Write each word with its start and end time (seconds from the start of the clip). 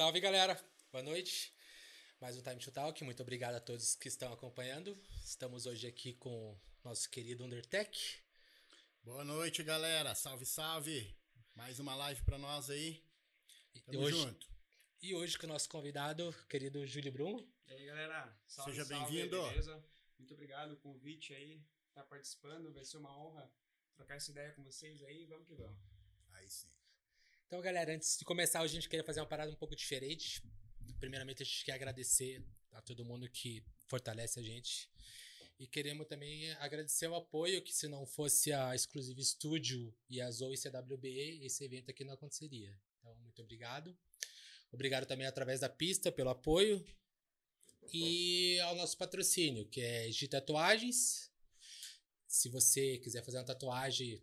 Salve 0.00 0.18
galera, 0.18 0.58
boa 0.90 1.04
noite. 1.04 1.52
Mais 2.22 2.34
um 2.34 2.40
Time 2.40 2.56
to 2.56 2.72
Talk. 2.72 3.04
Muito 3.04 3.20
obrigado 3.22 3.56
a 3.56 3.60
todos 3.60 3.94
que 3.94 4.08
estão 4.08 4.32
acompanhando. 4.32 4.98
Estamos 5.22 5.66
hoje 5.66 5.86
aqui 5.86 6.14
com 6.14 6.58
nosso 6.82 7.10
querido 7.10 7.44
Undertech. 7.44 8.18
Boa 9.02 9.22
noite, 9.24 9.62
galera. 9.62 10.14
Salve, 10.14 10.46
salve. 10.46 11.14
Mais 11.54 11.78
uma 11.78 11.94
live 11.94 12.22
para 12.22 12.38
nós 12.38 12.70
aí. 12.70 13.04
Tamo 13.84 13.92
e 13.92 13.96
hoje, 13.98 14.16
junto. 14.16 14.48
E 15.02 15.14
hoje 15.14 15.38
com 15.38 15.44
o 15.44 15.50
nosso 15.50 15.68
convidado, 15.68 16.34
querido 16.48 16.86
Júlio 16.86 17.12
Brum. 17.12 17.46
E 17.66 17.72
aí, 17.74 17.84
galera. 17.84 18.40
Salve, 18.46 18.72
Seja 18.72 18.86
bem-vindo. 18.86 19.42
Beleza? 19.48 19.84
Muito 20.18 20.32
obrigado 20.32 20.78
pelo 20.78 20.94
convite 20.94 21.34
aí, 21.34 21.62
tá 21.92 22.02
participando. 22.02 22.72
Vai 22.72 22.86
ser 22.86 22.96
uma 22.96 23.14
honra 23.14 23.52
trocar 23.94 24.14
essa 24.14 24.30
ideia 24.30 24.50
com 24.52 24.64
vocês 24.64 25.02
aí. 25.02 25.26
Vamos 25.26 25.46
que 25.46 25.54
vamos. 25.54 25.78
Aí 26.32 26.48
sim. 26.48 26.79
Então, 27.50 27.60
galera, 27.60 27.92
antes 27.92 28.16
de 28.16 28.24
começar, 28.24 28.60
a 28.60 28.66
gente 28.68 28.88
queria 28.88 29.02
fazer 29.02 29.18
uma 29.18 29.26
parada 29.26 29.50
um 29.50 29.56
pouco 29.56 29.74
diferente. 29.74 30.40
Primeiramente, 31.00 31.42
a 31.42 31.44
gente 31.44 31.64
quer 31.64 31.72
agradecer 31.72 32.46
a 32.70 32.80
todo 32.80 33.04
mundo 33.04 33.28
que 33.28 33.60
fortalece 33.88 34.38
a 34.38 34.42
gente. 34.44 34.88
E 35.58 35.66
queremos 35.66 36.06
também 36.06 36.48
agradecer 36.60 37.08
o 37.08 37.14
apoio, 37.16 37.60
que 37.60 37.74
se 37.74 37.88
não 37.88 38.06
fosse 38.06 38.52
a 38.52 38.72
Exclusive 38.72 39.24
Studio 39.24 39.92
e 40.08 40.20
a 40.20 40.30
Zoe 40.30 40.56
CWBE, 40.56 41.44
esse 41.44 41.64
evento 41.64 41.90
aqui 41.90 42.04
não 42.04 42.14
aconteceria. 42.14 42.72
Então, 43.00 43.12
muito 43.16 43.42
obrigado. 43.42 43.98
Obrigado 44.70 45.04
também 45.04 45.26
através 45.26 45.58
da 45.58 45.68
pista 45.68 46.12
pelo 46.12 46.30
apoio. 46.30 46.86
E 47.92 48.60
ao 48.60 48.76
nosso 48.76 48.96
patrocínio, 48.96 49.66
que 49.66 49.80
é 49.80 50.08
de 50.08 50.28
tatuagens. 50.28 51.32
Se 52.28 52.48
você 52.48 52.98
quiser 52.98 53.24
fazer 53.24 53.38
uma 53.38 53.44
tatuagem 53.44 54.22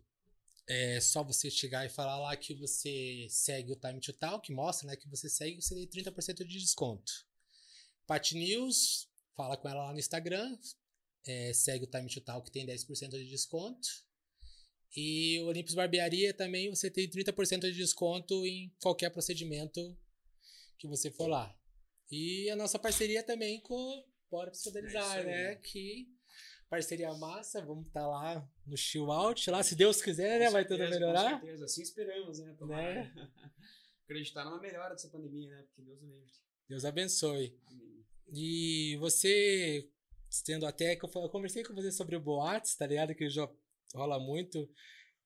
é 0.68 1.00
só 1.00 1.24
você 1.24 1.50
chegar 1.50 1.86
e 1.86 1.88
falar 1.88 2.18
lá 2.18 2.36
que 2.36 2.54
você 2.54 3.26
segue 3.30 3.72
o 3.72 3.76
Time 3.76 4.00
to 4.00 4.12
Talk, 4.12 4.46
que 4.46 4.52
mostra 4.52 4.86
né, 4.86 4.96
que 4.96 5.08
você 5.08 5.28
segue, 5.28 5.60
você 5.62 5.74
tem 5.74 6.04
30% 6.04 6.44
de 6.44 6.58
desconto. 6.58 7.26
Pat 8.06 8.32
News, 8.32 9.08
fala 9.34 9.56
com 9.56 9.68
ela 9.68 9.86
lá 9.86 9.92
no 9.92 9.98
Instagram, 9.98 10.58
é, 11.26 11.52
segue 11.54 11.84
o 11.84 11.86
Time 11.86 12.08
to 12.08 12.20
Talk, 12.20 12.44
que 12.44 12.52
tem 12.52 12.66
10% 12.66 13.10
de 13.10 13.28
desconto. 13.28 13.88
E 14.94 15.40
o 15.40 15.46
Olympus 15.46 15.74
Barbearia 15.74 16.34
também 16.34 16.70
você 16.70 16.90
tem 16.90 17.08
30% 17.08 17.60
de 17.60 17.72
desconto 17.72 18.46
em 18.46 18.74
qualquer 18.80 19.10
procedimento 19.10 19.96
que 20.78 20.86
você 20.86 21.10
for 21.10 21.28
lá. 21.28 21.54
E 22.10 22.48
a 22.50 22.56
nossa 22.56 22.78
parceria 22.78 23.22
também 23.22 23.60
com 23.60 24.04
Bora 24.30 24.50
Psicodelizar, 24.50 25.18
é 25.18 25.24
né? 25.24 25.54
Que 25.56 26.08
parceria 26.68 27.12
massa, 27.14 27.64
vamos 27.64 27.86
estar 27.86 28.00
tá 28.00 28.06
lá 28.06 28.50
no 28.66 28.76
chill 28.76 29.10
out, 29.10 29.50
lá, 29.50 29.62
se 29.62 29.74
Deus 29.74 30.02
quiser, 30.02 30.38
né? 30.38 30.50
Vai 30.50 30.64
tudo 30.64 30.78
melhorar. 30.78 31.40
Com 31.40 31.46
certeza, 31.46 31.64
assim 31.64 31.82
esperamos, 31.82 32.38
né? 32.38 32.54
Tomara. 32.58 33.04
né? 33.04 33.12
Acreditar 34.04 34.44
numa 34.44 34.60
melhora 34.60 34.90
dessa 34.90 35.08
pandemia, 35.08 35.50
né? 35.50 35.62
Porque 35.62 35.82
Deus 35.82 36.00
livre. 36.00 36.24
Deus 36.68 36.84
abençoe. 36.84 37.58
Amém. 37.66 38.06
E 38.34 38.96
você, 39.00 39.88
tendo 40.44 40.66
até 40.66 40.96
que 40.96 41.04
eu, 41.04 41.10
eu 41.22 41.28
conversei 41.28 41.62
com 41.62 41.74
você 41.74 41.90
sobre 41.90 42.16
o 42.16 42.20
Boates, 42.20 42.74
tá 42.74 42.86
ligado? 42.86 43.14
Que 43.14 43.28
já 43.28 43.48
rola 43.94 44.18
muito. 44.18 44.70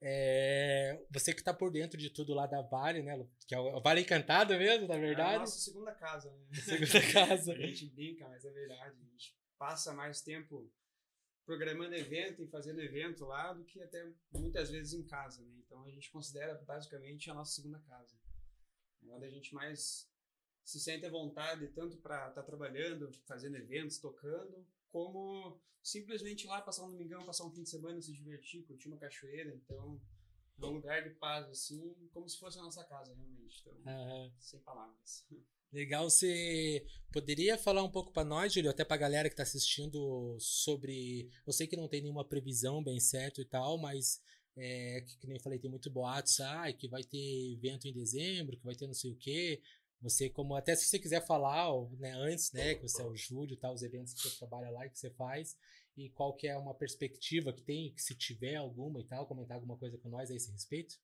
É, 0.05 1.01
você 1.13 1.33
que 1.33 1.45
tá 1.45 1.55
por 1.55 1.71
dentro 1.71 1.97
de 1.97 2.11
tudo 2.11 2.35
lá 2.35 2.47
da 2.47 2.61
Vale, 2.61 3.03
né? 3.03 3.25
Que 3.47 3.55
é 3.55 3.59
o 3.59 3.81
Vale 3.81 4.01
Encantado 4.01 4.57
mesmo, 4.59 4.89
na 4.89 4.97
verdade. 4.97 5.33
É 5.33 5.37
a 5.37 5.41
nossa 5.41 5.61
segunda 5.61 5.93
casa, 5.93 6.31
né? 6.33 6.61
Segunda 6.61 7.13
casa. 7.13 7.53
a 7.55 7.57
gente 7.57 7.87
brinca, 7.87 8.29
mas 8.29 8.45
é 8.45 8.51
verdade. 8.51 8.97
A 9.01 9.13
gente 9.13 9.37
passa 9.57 9.93
mais 9.93 10.21
tempo 10.21 10.69
programando 11.45 11.95
evento 11.95 12.43
e 12.43 12.49
fazendo 12.49 12.81
evento 12.81 13.25
lá 13.25 13.53
do 13.53 13.65
que 13.65 13.83
até 13.83 14.11
muitas 14.33 14.71
vezes 14.71 14.93
em 14.93 15.05
casa, 15.05 15.43
né? 15.43 15.55
Então 15.59 15.85
a 15.85 15.91
gente 15.91 16.11
considera 16.11 16.55
basicamente 16.67 17.31
a 17.31 17.35
nossa 17.35 17.55
segunda 17.55 17.81
casa. 17.81 18.17
É 19.05 19.13
onde 19.13 19.27
a 19.27 19.31
gente 19.31 19.53
mais 19.55 20.09
se 20.65 20.81
sente 20.81 21.05
à 21.05 21.11
vontade 21.11 21.67
tanto 21.69 21.97
para 21.99 22.29
estar 22.29 22.41
tá 22.41 22.43
trabalhando, 22.43 23.11
fazendo 23.27 23.57
eventos, 23.57 23.99
tocando, 23.99 24.65
como 24.91 25.61
simplesmente 25.83 26.47
lá 26.47 26.63
passar 26.63 26.85
um 26.85 26.91
domingão, 26.91 27.27
passar 27.27 27.45
um 27.45 27.51
fim 27.51 27.65
de 27.65 27.71
semana, 27.71 28.01
se 28.01 28.13
divertir, 28.13 28.65
curtir 28.65 28.89
uma 28.89 28.99
cachoeira. 28.99 29.53
Então 29.55 30.01
é 30.61 30.67
um 30.67 30.75
lugar 30.75 31.03
de 31.03 31.11
paz 31.17 31.49
assim, 31.49 31.95
como 32.13 32.29
se 32.29 32.39
fosse 32.39 32.59
a 32.59 32.63
nossa 32.63 32.85
casa 32.85 33.13
realmente. 33.15 33.61
Então, 33.61 33.75
uhum. 33.93 34.33
sem 34.39 34.61
palavras. 34.61 35.27
Legal, 35.73 36.11
você 36.11 36.85
poderia 37.11 37.57
falar 37.57 37.83
um 37.83 37.91
pouco 37.91 38.13
para 38.13 38.25
nós, 38.25 38.53
Júlio, 38.53 38.71
até 38.71 38.85
para 38.85 38.97
a 38.97 38.99
galera 38.99 39.29
que 39.29 39.33
está 39.33 39.43
assistindo 39.43 40.37
sobre. 40.39 41.31
Eu 41.47 41.53
sei 41.53 41.67
que 41.67 41.77
não 41.77 41.89
tem 41.89 42.03
nenhuma 42.03 42.29
previsão 42.29 42.85
bem 42.85 43.01
certo 43.01 43.41
e 43.41 43.45
tal, 43.45 43.79
mas 43.79 44.21
é, 44.55 45.01
que, 45.01 45.17
que 45.17 45.27
nem 45.27 45.37
eu 45.37 45.43
falei, 45.43 45.59
tem 45.59 45.71
muito 45.71 45.91
boatos, 45.91 46.41
ah, 46.41 46.71
que 46.73 46.89
vai 46.89 47.03
ter 47.03 47.53
evento 47.55 47.89
em 47.89 47.93
dezembro, 47.93 48.57
que 48.57 48.65
vai 48.65 48.75
ter 48.75 48.87
não 48.87 48.93
sei 48.93 49.13
o 49.13 49.17
quê. 49.17 49.63
Você, 50.03 50.29
como 50.29 50.55
até 50.55 50.75
se 50.75 50.85
você 50.87 50.99
quiser 50.99 51.25
falar 51.25 51.71
né, 51.99 52.13
antes, 52.13 52.53
né, 52.53 52.75
que 52.75 52.83
você 52.83 53.01
é 53.01 53.07
o 53.07 53.17
Júlio, 53.17 53.57
tá, 53.57 53.73
os 53.73 53.83
eventos 53.83 54.13
que 54.13 54.29
você 54.29 54.37
trabalha 54.37 54.69
lá 54.69 54.87
que 54.89 54.99
você 54.99 55.11
faz, 55.11 55.57
e 55.97 56.11
qual 56.11 56.35
que 56.35 56.49
é 56.49 56.57
uma 56.57 56.75
perspectiva 56.75 57.53
que 57.53 57.63
tem, 57.63 57.95
que 57.95 58.03
se 58.03 58.15
tiver 58.15 58.57
alguma 58.57 59.01
e 59.01 59.05
tal, 59.05 59.27
comentar 59.27 59.55
alguma 59.55 59.79
coisa 59.79 59.97
com 59.97 60.09
nós 60.09 60.31
a 60.31 60.35
esse 60.35 60.51
respeito? 60.51 60.99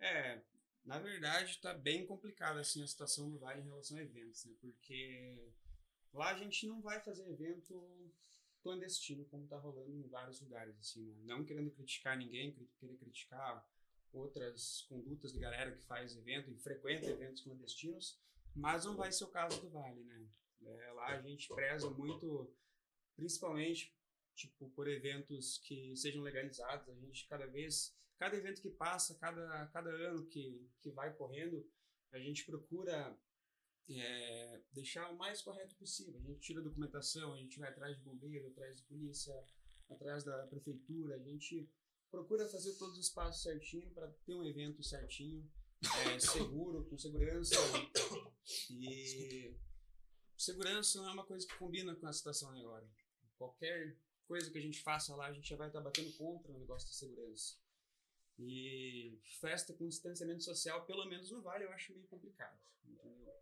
É, 0.00 0.40
na 0.84 0.98
verdade, 0.98 1.52
está 1.52 1.72
bem 1.72 2.04
complicada 2.06 2.60
assim, 2.60 2.82
a 2.82 2.86
situação 2.86 3.30
do 3.30 3.38
Vale 3.38 3.60
em 3.60 3.64
relação 3.64 3.96
a 3.98 4.02
eventos, 4.02 4.44
né? 4.44 4.54
Porque 4.60 5.52
lá 6.12 6.30
a 6.30 6.38
gente 6.38 6.66
não 6.66 6.80
vai 6.80 7.00
fazer 7.00 7.28
evento 7.28 8.12
clandestino, 8.62 9.24
como 9.26 9.44
está 9.44 9.58
rolando 9.58 9.90
em 9.90 10.08
vários 10.08 10.40
lugares, 10.40 10.76
assim, 10.78 11.04
né? 11.04 11.16
Não 11.24 11.44
querendo 11.44 11.70
criticar 11.70 12.16
ninguém, 12.16 12.52
querer 12.78 12.96
criticar 12.96 13.66
outras 14.12 14.82
condutas 14.88 15.32
de 15.32 15.38
galera 15.38 15.72
que 15.72 15.84
faz 15.84 16.16
evento 16.16 16.50
e 16.50 16.58
frequenta 16.58 17.06
eventos 17.06 17.42
clandestinos, 17.42 18.20
mas 18.54 18.84
não 18.84 18.96
vai 18.96 19.10
ser 19.10 19.24
o 19.24 19.28
caso 19.28 19.60
do 19.60 19.70
Vale, 19.70 20.02
né? 20.02 20.26
É, 20.64 20.92
lá 20.92 21.06
a 21.06 21.22
gente 21.22 21.48
preza 21.54 21.90
muito, 21.90 22.52
principalmente, 23.16 23.94
tipo, 24.34 24.68
por 24.70 24.88
eventos 24.88 25.58
que 25.58 25.96
sejam 25.96 26.22
legalizados, 26.22 26.88
a 26.88 26.94
gente 26.94 27.26
cada 27.26 27.46
vez 27.46 27.96
cada 28.18 28.36
evento 28.36 28.62
que 28.62 28.70
passa, 28.70 29.14
cada, 29.16 29.66
cada 29.68 29.90
ano 29.90 30.26
que, 30.26 30.68
que 30.80 30.90
vai 30.90 31.12
correndo, 31.14 31.66
a 32.12 32.18
gente 32.18 32.44
procura 32.44 33.18
é, 33.88 34.60
deixar 34.72 35.10
o 35.10 35.16
mais 35.16 35.42
correto 35.42 35.74
possível. 35.76 36.20
A 36.20 36.24
gente 36.24 36.40
tira 36.40 36.60
a 36.60 36.64
documentação, 36.64 37.34
a 37.34 37.38
gente 37.38 37.58
vai 37.58 37.68
atrás 37.68 37.96
de 37.96 38.02
bombeiro, 38.02 38.48
atrás 38.48 38.76
de 38.76 38.82
polícia, 38.84 39.34
atrás 39.90 40.24
da 40.24 40.46
prefeitura, 40.46 41.16
a 41.16 41.18
gente 41.18 41.68
procura 42.10 42.48
fazer 42.48 42.74
todos 42.74 42.98
os 42.98 43.08
passos 43.08 43.42
certinho 43.42 43.90
para 43.90 44.08
ter 44.24 44.34
um 44.34 44.44
evento 44.44 44.82
certinho, 44.82 45.50
é, 46.06 46.18
seguro, 46.20 46.84
com 46.84 46.98
segurança. 46.98 47.56
E 48.70 49.54
segurança 50.36 50.98
não 50.98 51.08
é 51.08 51.12
uma 51.12 51.26
coisa 51.26 51.46
que 51.46 51.56
combina 51.56 51.94
com 51.96 52.06
a 52.06 52.12
situação 52.12 52.50
agora. 52.50 52.88
Qualquer 53.36 53.96
coisa 54.26 54.50
que 54.50 54.58
a 54.58 54.62
gente 54.62 54.82
faça 54.82 55.14
lá, 55.16 55.26
a 55.26 55.32
gente 55.32 55.48
já 55.48 55.56
vai 55.56 55.68
estar 55.68 55.80
batendo 55.80 56.12
contra 56.16 56.52
o 56.52 56.58
negócio 56.58 56.88
da 56.88 56.94
segurança. 56.94 57.56
E 58.44 59.18
festa 59.40 59.72
com 59.72 59.88
distanciamento 59.88 60.42
social, 60.42 60.84
pelo 60.84 61.04
menos 61.06 61.30
no 61.30 61.40
Vale, 61.42 61.64
eu 61.64 61.72
acho 61.72 61.92
meio 61.92 62.06
complicado. 62.06 62.58
Entendeu? 62.84 63.34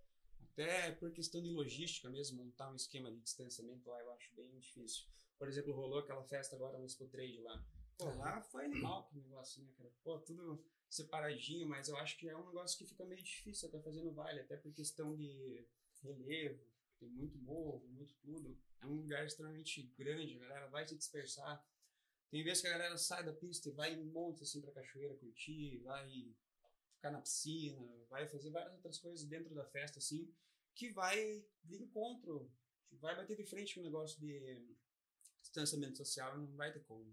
Até 0.53 0.93
por 0.93 1.11
questão 1.13 1.43
de 1.43 1.51
logística 1.51 2.09
mesmo, 2.11 2.45
montar 2.45 2.71
um 2.71 2.77
esquema 2.77 3.11
de 3.11 3.19
distanciamento 3.21 3.89
lá 3.89 4.01
eu 4.01 4.13
acho 4.13 4.35
bem 4.35 4.59
difícil. 4.59 5.07
Por 5.39 5.49
exemplo, 5.49 5.73
rolou 5.73 6.01
aquela 6.01 6.23
festa 6.25 6.55
agora 6.55 6.79
no 6.79 6.85
Expo 6.85 7.07
Trade 7.07 7.41
lá. 7.41 7.65
Pô, 7.97 8.07
lá 8.17 8.43
foi 8.43 8.67
animal 8.67 9.07
que 9.07 9.19
negócio, 9.19 9.63
né, 9.63 9.73
cara? 9.77 9.91
Pô, 10.03 10.19
tudo 10.19 10.63
separadinho, 10.89 11.67
mas 11.69 11.89
eu 11.89 11.97
acho 11.97 12.19
que 12.19 12.29
é 12.29 12.37
um 12.37 12.47
negócio 12.47 12.77
que 12.77 12.85
fica 12.85 13.05
meio 13.05 13.23
difícil 13.23 13.69
até 13.69 13.81
fazer 13.81 14.03
no 14.03 14.13
Vale, 14.13 14.41
até 14.41 14.57
por 14.57 14.73
questão 14.73 15.17
de 15.17 15.65
relevo, 16.03 16.61
tem 16.99 17.09
muito 17.09 17.39
morro, 17.39 17.87
muito 17.89 18.15
tudo. 18.17 18.59
É 18.81 18.87
um 18.87 18.97
lugar 18.97 19.25
extremamente 19.25 19.83
grande, 19.97 20.37
a 20.37 20.41
galera 20.41 20.67
vai 20.69 20.87
se 20.87 20.97
dispersar. 20.97 21.65
Tem 22.31 22.45
vezes 22.45 22.63
que 22.63 22.69
a 22.69 22.73
galera 22.73 22.97
sai 22.97 23.25
da 23.25 23.33
pista 23.33 23.69
e 23.69 23.73
vai 23.73 23.93
em 23.93 24.05
monte 24.05 24.43
assim 24.43 24.61
pra 24.61 24.73
cachoeira 24.73 25.17
curtir, 25.17 25.79
vai 25.79 26.35
ficar 26.95 27.11
na 27.11 27.21
piscina, 27.21 27.81
vai 28.09 28.29
fazer 28.29 28.51
várias 28.51 28.75
outras 28.75 28.99
coisas 28.99 29.27
dentro 29.27 29.55
da 29.55 29.65
festa, 29.65 29.99
assim, 29.99 30.33
que 30.75 30.93
vai 30.93 31.45
de 31.65 31.83
encontro, 31.83 32.53
vai 32.93 33.17
bater 33.17 33.37
de 33.37 33.45
frente 33.45 33.75
com 33.75 33.81
o 33.81 33.85
negócio 33.85 34.21
de 34.21 34.77
distanciamento 35.43 35.97
social 35.97 36.39
não 36.39 36.55
vai 36.57 36.73
ter 36.73 36.85
como. 36.85 37.13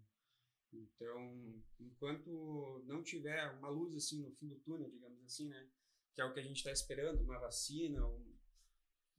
Então, 0.72 1.64
enquanto 1.80 2.84
não 2.86 3.02
tiver 3.02 3.50
uma 3.54 3.70
luz 3.70 3.96
assim 3.96 4.22
no 4.22 4.36
fim 4.36 4.48
do 4.50 4.60
túnel, 4.60 4.90
digamos 4.90 5.24
assim, 5.24 5.48
né, 5.48 5.68
que 6.14 6.22
é 6.22 6.26
o 6.26 6.34
que 6.34 6.40
a 6.40 6.44
gente 6.44 6.58
está 6.58 6.72
esperando, 6.72 7.24
uma 7.24 7.40
vacina, 7.40 8.06
um, 8.06 8.38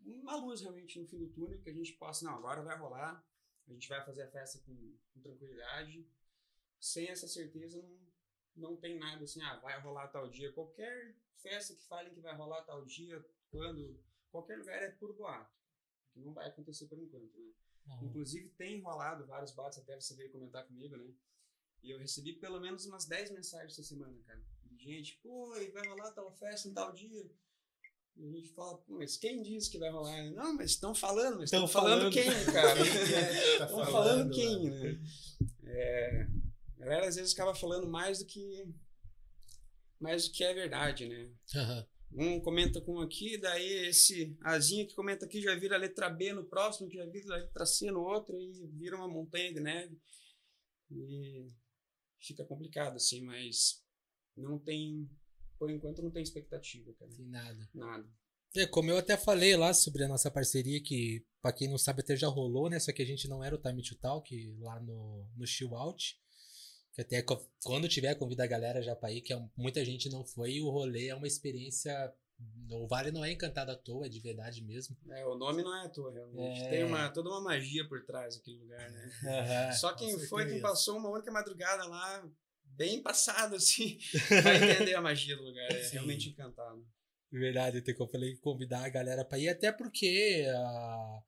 uma 0.05 0.37
luz 0.37 0.61
realmente 0.61 1.01
no 1.01 1.07
fim 1.07 1.19
do 1.19 1.31
túnel 1.31 1.61
que 1.61 1.71
a 1.71 1.73
gente 1.73 1.95
possa, 1.95 2.25
não, 2.25 2.37
agora 2.37 2.63
vai 2.63 2.77
rolar, 2.77 3.27
a 3.69 3.73
gente 3.73 3.89
vai 3.89 4.05
fazer 4.05 4.23
a 4.23 4.31
festa 4.31 4.59
com, 4.65 4.97
com 5.13 5.21
tranquilidade. 5.21 6.07
Sem 6.81 7.09
essa 7.09 7.27
certeza, 7.27 7.83
não, 7.83 8.71
não 8.71 8.77
tem 8.77 8.99
nada 8.99 9.25
assim, 9.25 9.43
ah, 9.43 9.57
vai 9.57 9.79
rolar 9.81 10.09
tal 10.09 10.29
dia. 10.29 10.53
Qualquer 10.53 11.15
festa 11.37 11.75
que 11.75 11.85
falem 11.85 12.13
que 12.13 12.21
vai 12.21 12.35
rolar 12.35 12.63
tal 12.63 12.85
dia, 12.85 13.25
quando, 13.51 14.01
qualquer 14.31 14.59
lugar 14.59 14.83
é 14.83 14.91
por 14.91 15.15
boato. 15.15 15.57
Que 16.13 16.21
não 16.21 16.33
vai 16.33 16.49
acontecer 16.49 16.87
por 16.87 16.99
enquanto, 16.99 17.37
né? 17.39 17.53
Uhum. 17.87 18.09
Inclusive, 18.09 18.49
tem 18.51 18.81
rolado 18.81 19.27
vários 19.27 19.53
boatos, 19.53 19.79
até 19.79 19.99
você 19.99 20.15
veio 20.15 20.31
comentar 20.31 20.67
comigo, 20.67 20.97
né? 20.97 21.13
E 21.83 21.91
eu 21.91 21.99
recebi 21.99 22.35
pelo 22.35 22.61
menos 22.61 22.87
umas 22.87 23.07
10 23.07 23.31
mensagens 23.31 23.73
essa 23.73 23.83
semana, 23.83 24.21
cara. 24.27 24.43
De 24.65 24.77
gente, 24.77 25.17
pô, 25.23 25.49
vai 25.73 25.87
rolar 25.87 26.13
tal 26.13 26.31
festa 26.33 26.69
em 26.69 26.75
tal 26.75 26.93
dia. 26.93 27.31
A 28.19 28.31
gente 28.31 28.49
fala, 28.49 28.83
mas 28.89 29.17
quem 29.17 29.43
disse 29.43 29.71
que 29.71 29.79
vai 29.79 29.91
rolar? 29.91 30.31
Não, 30.33 30.55
mas 30.57 30.73
estão 30.73 30.95
falando, 30.95 31.37
mas 31.37 31.45
estão 31.45 31.69
falando, 31.69 32.11
falando, 32.11 32.13
quem, 32.13 32.53
cara? 32.53 32.81
Estão 33.53 33.79
tá 33.79 33.87
falando 33.87 34.35
quem, 34.35 34.71
né? 34.71 35.01
É, 35.63 36.27
a 36.77 36.81
galera 36.81 37.09
às 37.09 37.17
vezes 37.17 37.33
acaba 37.33 37.55
falando 37.55 37.87
mais 37.87 38.19
do 38.19 38.27
que 38.27 38.67
mais 40.01 40.27
do 40.27 40.33
que 40.33 40.45
é 40.45 40.55
verdade, 40.55 41.07
né? 41.07 41.31
Uhum. 41.55 41.87
Um 42.11 42.41
comenta 42.41 42.81
com 42.81 42.95
um 42.95 43.01
aqui, 43.01 43.37
daí 43.37 43.89
esse 43.89 44.37
azinho 44.43 44.87
que 44.87 44.95
comenta 44.95 45.27
aqui 45.27 45.43
já 45.43 45.55
vira 45.55 45.77
a 45.77 45.79
letra 45.79 46.09
B 46.09 46.33
no 46.33 46.45
próximo, 46.45 46.89
que 46.89 46.97
já 46.97 47.07
vira 47.07 47.35
a 47.35 47.39
letra 47.39 47.67
C 47.67 47.91
no 47.91 48.01
outro 48.01 48.41
e 48.41 48.67
vira 48.69 48.97
uma 48.97 49.09
montanha 49.09 49.53
de 49.53 49.61
neve. 49.61 50.01
E 50.91 51.51
fica 52.19 52.45
complicado, 52.45 52.97
assim, 52.97 53.21
mas 53.23 53.83
não 54.37 54.59
tem. 54.59 55.09
Por 55.59 55.71
enquanto 55.71 56.03
não 56.03 56.11
tem 56.11 56.23
expectativa, 56.23 56.93
cara. 56.99 57.11
Tem 57.11 57.27
nada. 57.27 57.69
Nada. 57.75 58.09
É, 58.57 58.67
como 58.67 58.91
eu 58.91 58.97
até 58.97 59.17
falei 59.17 59.57
lá 59.57 59.75
sobre 59.75 60.05
a 60.05 60.09
nossa 60.09 60.31
parceria, 60.31 60.83
que 60.83 61.25
para 61.43 61.53
quem 61.53 61.69
não 61.69 61.77
sabe 61.77 62.01
até 62.01 62.17
já 62.17 62.29
rolou, 62.29 62.71
né? 62.71 62.79
Só 62.81 62.93
que 62.93 63.03
a 63.03 63.07
gente 63.07 63.29
não 63.29 63.45
era 63.45 63.55
o 63.55 63.59
Time 63.61 63.83
to 63.83 63.95
Talk 63.97 64.57
lá 64.61 64.81
no, 64.81 65.29
no 65.37 65.47
Chill 65.47 65.75
Out. 65.77 66.19
Que 66.93 67.03
até 67.03 67.25
quando 67.63 67.89
tiver, 67.89 68.15
convida 68.15 68.45
a 68.45 68.47
galera 68.47 68.83
já 68.83 68.97
pra 68.97 69.13
ir, 69.13 69.21
que 69.21 69.33
é, 69.33 69.49
muita 69.57 69.85
gente 69.85 70.09
não 70.09 70.25
foi, 70.25 70.55
e 70.55 70.63
o 70.63 70.71
rolê 70.71 71.09
é 71.09 71.15
uma 71.15 71.27
experiência. 71.27 72.13
O 72.71 72.87
Vale 72.87 73.11
não 73.11 73.25
é 73.25 73.33
encantado 73.33 73.71
à 73.73 73.77
toa, 73.77 74.07
é 74.07 74.09
de 74.09 74.21
verdade 74.21 74.63
mesmo. 74.63 74.97
É, 75.11 75.27
o 75.27 75.35
nome 75.35 75.63
não 75.63 75.77
é 75.77 75.87
à 75.87 75.89
toa, 75.89 76.13
realmente. 76.13 76.61
É... 76.61 76.71
Tem 76.71 76.85
uma, 76.85 77.09
toda 77.11 77.29
uma 77.29 77.41
magia 77.41 77.87
por 77.89 78.05
trás 78.05 78.37
daquele 78.37 78.59
lugar, 78.59 78.91
né? 78.91 79.11
Uhum, 79.23 79.73
Só 79.75 79.93
quem 79.95 80.19
foi, 80.27 80.47
quem 80.47 80.61
passou 80.61 80.97
uma 80.97 81.11
única 81.11 81.31
madrugada 81.33 81.85
lá, 81.85 82.29
bem 82.79 83.03
passado, 83.03 83.57
assim, 83.57 83.99
vai 84.43 84.71
entender 84.71 84.95
a 84.95 85.03
magia 85.03 85.37
do 85.37 85.43
lugar. 85.43 85.71
É 85.73 85.83
Sim. 85.83 85.95
realmente 85.95 86.31
encantado. 86.31 86.87
Verdade, 87.31 87.83
tem 87.83 87.95
que 87.95 88.01
eu 88.01 88.09
falei 88.09 88.37
convidar 88.37 88.85
a 88.87 88.89
galera 88.89 89.25
para 89.25 89.39
ir, 89.39 89.49
até 89.51 89.71
porque 89.71 90.47
uh, 90.47 91.23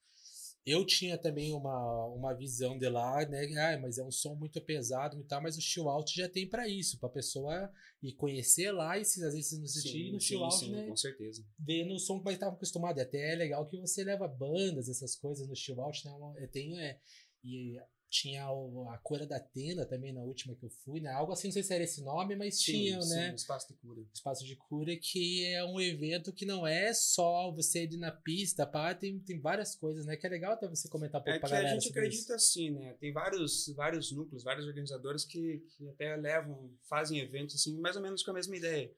eu 0.65 0.87
tinha 0.87 1.19
também 1.19 1.53
uma, 1.53 2.07
uma 2.07 2.33
visão 2.33 2.79
de 2.79 2.89
lá, 2.89 3.23
né? 3.27 3.45
Ah, 3.59 3.79
mas 3.79 3.99
é 3.99 4.05
um 4.05 4.11
som 4.11 4.35
muito 4.35 4.61
pesado 4.63 5.21
e 5.21 5.25
tal, 5.25 5.43
mas 5.43 5.59
o 5.59 5.61
chill 5.61 5.91
out 5.91 6.15
já 6.15 6.27
tem 6.27 6.49
para 6.49 6.67
isso, 6.69 6.99
para 6.99 7.11
pessoa 7.11 7.71
ir 8.03 8.15
conhecer 8.15 8.73
lá 8.73 8.97
e 8.97 9.05
se 9.05 9.23
às 9.23 9.35
vezes 9.35 9.59
não 9.59 9.65
assistir 9.65 10.11
no 10.11 10.21
chill 10.21 10.43
out, 10.43 10.57
sim, 10.57 10.71
né? 10.71 10.87
Com 10.87 10.97
certeza. 10.97 11.45
Ver 11.59 11.85
no 11.85 11.99
som 11.99 12.19
que 12.19 12.25
vai 12.25 12.35
estar 12.35 12.49
acostumado. 12.49 12.99
E 12.99 13.03
até 13.03 13.35
é 13.35 13.37
legal 13.37 13.67
que 13.67 13.79
você 13.79 14.03
leva 14.03 14.27
bandas, 14.27 14.89
essas 14.89 15.17
coisas 15.17 15.47
no 15.47 15.57
chill 15.57 15.81
out, 15.83 16.03
né? 16.07 16.47
Tem, 16.51 16.81
é, 16.81 16.99
e 17.45 17.79
tinha 18.11 18.51
o, 18.51 18.89
a 18.91 18.99
cura 18.99 19.25
da 19.25 19.37
Atena 19.37 19.87
também 19.87 20.13
na 20.13 20.21
última 20.23 20.55
que 20.57 20.65
eu 20.65 20.71
fui, 20.85 21.01
né? 21.01 21.13
Algo 21.13 21.33
assim, 21.33 21.49
não 21.49 21.53
sei 21.53 21.63
se 21.63 21.73
era 21.73 21.85
esse 21.85 22.03
nome, 22.03 22.35
mas 22.35 22.57
sim, 22.57 22.73
tinha, 22.73 23.01
sim, 23.01 23.15
né? 23.15 23.35
Espaço 23.35 23.69
de 23.69 23.75
cura. 23.75 24.03
Espaço 24.13 24.45
de 24.45 24.57
cura, 24.57 24.97
que 24.97 25.47
é 25.47 25.65
um 25.65 25.81
evento 25.81 26.33
que 26.33 26.45
não 26.45 26.67
é 26.67 26.93
só 26.93 27.53
você 27.53 27.85
ir 27.85 27.97
na 27.97 28.11
pista, 28.11 28.67
pá, 28.67 28.93
tem, 28.95 29.21
tem 29.21 29.41
várias 29.41 29.77
coisas, 29.77 30.05
né? 30.05 30.17
Que 30.17 30.27
é 30.27 30.31
legal 30.31 30.53
até 30.53 30.69
você 30.69 30.89
comentar 30.89 31.21
um 31.21 31.25
pouco 31.25 31.37
é 31.37 31.41
pra 31.41 31.49
galera. 31.49 31.71
A 31.71 31.79
gente 31.79 31.91
acredita 31.91 32.23
isso. 32.23 32.33
assim, 32.35 32.71
né? 32.71 32.95
Tem 32.95 33.13
vários, 33.13 33.69
vários 33.77 34.11
núcleos, 34.11 34.43
vários 34.43 34.67
organizadores 34.67 35.25
que, 35.25 35.65
que 35.77 35.89
até 35.89 36.17
levam, 36.17 36.77
fazem 36.89 37.21
eventos 37.21 37.55
assim, 37.55 37.79
mais 37.79 37.95
ou 37.95 38.03
menos 38.03 38.25
com 38.25 38.33
a 38.33 38.35
mesma 38.35 38.57
ideia. 38.57 38.93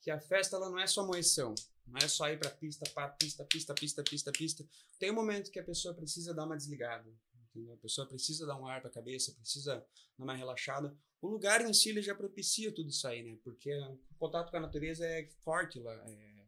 Que 0.00 0.10
a 0.10 0.20
festa 0.20 0.56
ela 0.56 0.70
não 0.70 0.78
é 0.78 0.86
só 0.86 1.04
moição. 1.04 1.54
Não 1.84 1.98
é 1.98 2.06
só 2.06 2.28
ir 2.28 2.38
pra 2.38 2.50
pista, 2.50 2.88
para 2.94 3.08
pista, 3.08 3.44
pista, 3.44 3.74
pista, 3.74 4.04
pista, 4.04 4.32
pista. 4.32 4.64
Tem 5.00 5.10
um 5.10 5.14
momento 5.14 5.50
que 5.50 5.58
a 5.58 5.64
pessoa 5.64 5.92
precisa 5.92 6.32
dar 6.32 6.44
uma 6.44 6.56
desligada 6.56 7.12
Entendeu? 7.54 7.74
A 7.74 7.78
pessoa 7.78 8.06
precisa 8.06 8.46
dar 8.46 8.56
um 8.56 8.66
ar 8.66 8.80
para 8.80 8.90
a 8.90 8.92
cabeça, 8.92 9.32
precisa 9.32 9.84
dar 10.18 10.24
uma 10.24 10.34
relaxada. 10.34 10.96
O 11.20 11.28
lugar 11.28 11.60
em 11.60 11.72
si 11.72 11.90
ele 11.90 12.02
já 12.02 12.14
propicia 12.14 12.72
tudo 12.74 12.88
isso 12.88 13.06
aí, 13.06 13.22
né? 13.22 13.38
Porque 13.44 13.70
o 14.10 14.14
contato 14.18 14.50
com 14.50 14.56
a 14.56 14.60
natureza 14.60 15.06
é 15.06 15.28
forte 15.44 15.78
lá. 15.78 15.94
É... 16.08 16.46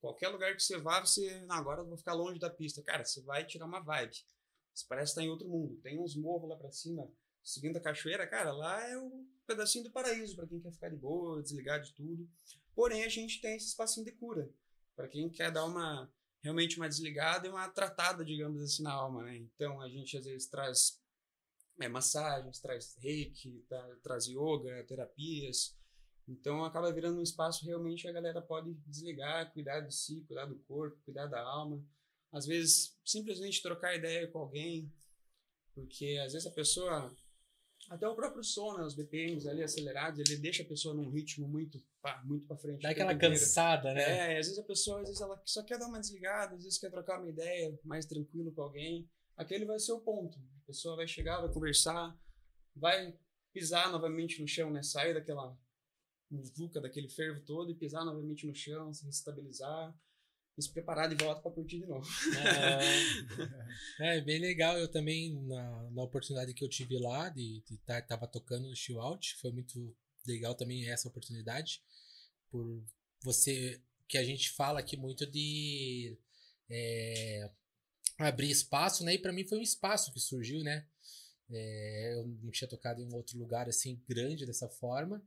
Qualquer 0.00 0.28
lugar 0.28 0.54
que 0.54 0.62
você 0.62 0.78
vá, 0.78 1.00
você. 1.00 1.40
Não, 1.42 1.56
agora 1.56 1.80
eu 1.80 1.86
vou 1.86 1.96
ficar 1.96 2.14
longe 2.14 2.38
da 2.38 2.48
pista. 2.48 2.80
Cara, 2.82 3.04
você 3.04 3.20
vai 3.22 3.44
tirar 3.44 3.66
uma 3.66 3.80
vibe. 3.80 4.16
Você 4.72 4.86
parece 4.88 5.12
estar 5.12 5.22
em 5.22 5.28
outro 5.28 5.48
mundo. 5.48 5.76
Tem 5.82 5.98
uns 5.98 6.14
morros 6.14 6.48
lá 6.48 6.56
para 6.56 6.70
cima, 6.70 7.10
seguindo 7.42 7.76
a 7.76 7.80
cachoeira. 7.80 8.26
Cara, 8.26 8.52
lá 8.52 8.86
é 8.88 8.96
o 8.96 9.26
pedacinho 9.46 9.84
do 9.84 9.90
paraíso 9.90 10.36
para 10.36 10.46
quem 10.46 10.60
quer 10.60 10.70
ficar 10.70 10.90
de 10.90 10.96
boa, 10.96 11.42
desligar 11.42 11.80
de 11.80 11.92
tudo. 11.92 12.28
Porém, 12.74 13.04
a 13.04 13.08
gente 13.08 13.40
tem 13.40 13.56
esse 13.56 13.68
espacinho 13.68 14.04
de 14.04 14.12
cura. 14.12 14.48
Para 14.94 15.08
quem 15.08 15.28
quer 15.28 15.50
dar 15.50 15.64
uma 15.64 16.10
realmente 16.46 16.76
uma 16.76 16.88
desligada 16.88 17.46
e 17.46 17.50
uma 17.50 17.68
tratada, 17.68 18.24
digamos 18.24 18.62
assim, 18.62 18.84
na 18.84 18.92
alma, 18.92 19.24
né? 19.24 19.36
Então 19.36 19.80
a 19.80 19.88
gente 19.88 20.16
às 20.16 20.24
vezes 20.24 20.46
traz 20.46 21.02
é, 21.80 21.88
massagens, 21.88 22.60
traz 22.60 22.94
reiki, 22.98 23.64
tá, 23.68 23.96
traz 24.00 24.26
yoga, 24.26 24.84
terapias. 24.84 25.76
Então 26.28 26.64
acaba 26.64 26.92
virando 26.92 27.18
um 27.18 27.22
espaço 27.22 27.64
realmente 27.64 28.06
a 28.06 28.12
galera 28.12 28.40
pode 28.40 28.74
desligar, 28.86 29.52
cuidar 29.52 29.80
de 29.80 29.92
si, 29.92 30.22
cuidar 30.22 30.46
do 30.46 30.56
corpo, 30.60 30.96
cuidar 31.04 31.26
da 31.26 31.40
alma. 31.40 31.84
Às 32.32 32.46
vezes 32.46 32.96
simplesmente 33.04 33.60
trocar 33.60 33.96
ideia 33.96 34.28
com 34.28 34.38
alguém, 34.38 34.92
porque 35.74 36.20
às 36.24 36.32
vezes 36.32 36.46
a 36.46 36.52
pessoa 36.52 37.12
até 37.88 38.08
o 38.08 38.14
próprio 38.14 38.42
som, 38.42 38.76
né, 38.76 38.84
os 38.84 38.94
BPMs 38.94 39.48
ali 39.48 39.62
acelerados, 39.62 40.18
ele 40.18 40.36
deixa 40.38 40.62
a 40.62 40.66
pessoa 40.66 40.94
num 40.94 41.08
ritmo 41.08 41.46
muito 41.46 41.80
pá, 42.02 42.22
muito 42.24 42.46
para 42.46 42.56
frente. 42.56 42.82
Dá 42.82 42.90
aquela 42.90 43.14
cansada, 43.16 43.94
né? 43.94 44.34
É, 44.34 44.38
às 44.38 44.46
vezes 44.46 44.58
a 44.58 44.62
pessoa, 44.62 45.00
às 45.00 45.08
vezes 45.08 45.20
ela 45.20 45.40
só 45.44 45.62
quer 45.62 45.78
dar 45.78 45.86
uma 45.86 46.00
desligada, 46.00 46.56
às 46.56 46.64
vezes 46.64 46.78
quer 46.78 46.90
trocar 46.90 47.20
uma 47.20 47.28
ideia 47.28 47.78
mais 47.84 48.04
tranquilo 48.06 48.52
com 48.52 48.62
alguém. 48.62 49.08
Aquele 49.36 49.64
vai 49.64 49.78
ser 49.78 49.92
o 49.92 50.00
ponto. 50.00 50.38
A 50.38 50.66
pessoa 50.66 50.96
vai 50.96 51.06
chegar, 51.06 51.40
vai 51.40 51.52
conversar, 51.52 52.18
vai 52.74 53.16
pisar 53.52 53.90
novamente 53.92 54.40
no 54.40 54.48
chão, 54.48 54.70
né? 54.70 54.82
Sair 54.82 55.14
daquela 55.14 55.56
vulca, 56.30 56.80
daquele 56.80 57.08
fervo 57.08 57.40
todo 57.42 57.70
e 57.70 57.74
pisar 57.74 58.04
novamente 58.04 58.46
no 58.46 58.54
chão, 58.54 58.92
se 58.92 59.08
estabilizar 59.08 59.94
se 60.62 60.70
preparar 60.70 61.08
de 61.08 61.22
volta 61.22 61.42
para 61.42 61.50
curtir 61.50 61.80
de 61.80 61.86
novo. 61.86 62.06
É, 64.00 64.16
é, 64.16 64.20
bem 64.20 64.38
legal. 64.38 64.78
Eu 64.78 64.88
também, 64.88 65.34
na, 65.42 65.90
na 65.90 66.02
oportunidade 66.02 66.54
que 66.54 66.64
eu 66.64 66.68
tive 66.68 66.98
lá, 66.98 67.28
de 67.28 67.62
estar 67.70 68.02
tá, 68.02 68.26
tocando 68.26 68.68
no 68.68 68.76
chill 68.76 69.00
out, 69.00 69.36
foi 69.36 69.52
muito 69.52 69.94
legal 70.26 70.54
também 70.54 70.88
essa 70.88 71.08
oportunidade. 71.08 71.82
Por 72.50 72.82
você, 73.22 73.80
que 74.08 74.16
a 74.16 74.24
gente 74.24 74.50
fala 74.50 74.80
aqui 74.80 74.96
muito 74.96 75.26
de 75.26 76.16
é, 76.70 77.50
abrir 78.18 78.50
espaço, 78.50 79.04
né? 79.04 79.14
E 79.14 79.18
para 79.18 79.32
mim 79.32 79.44
foi 79.44 79.58
um 79.58 79.62
espaço 79.62 80.12
que 80.12 80.20
surgiu, 80.20 80.62
né? 80.62 80.86
É, 81.50 82.14
eu 82.14 82.26
não 82.42 82.50
tinha 82.50 82.68
tocado 82.68 83.00
em 83.00 83.06
um 83.06 83.14
outro 83.14 83.38
lugar 83.38 83.68
assim 83.68 84.02
grande 84.08 84.44
dessa 84.44 84.68
forma 84.68 85.22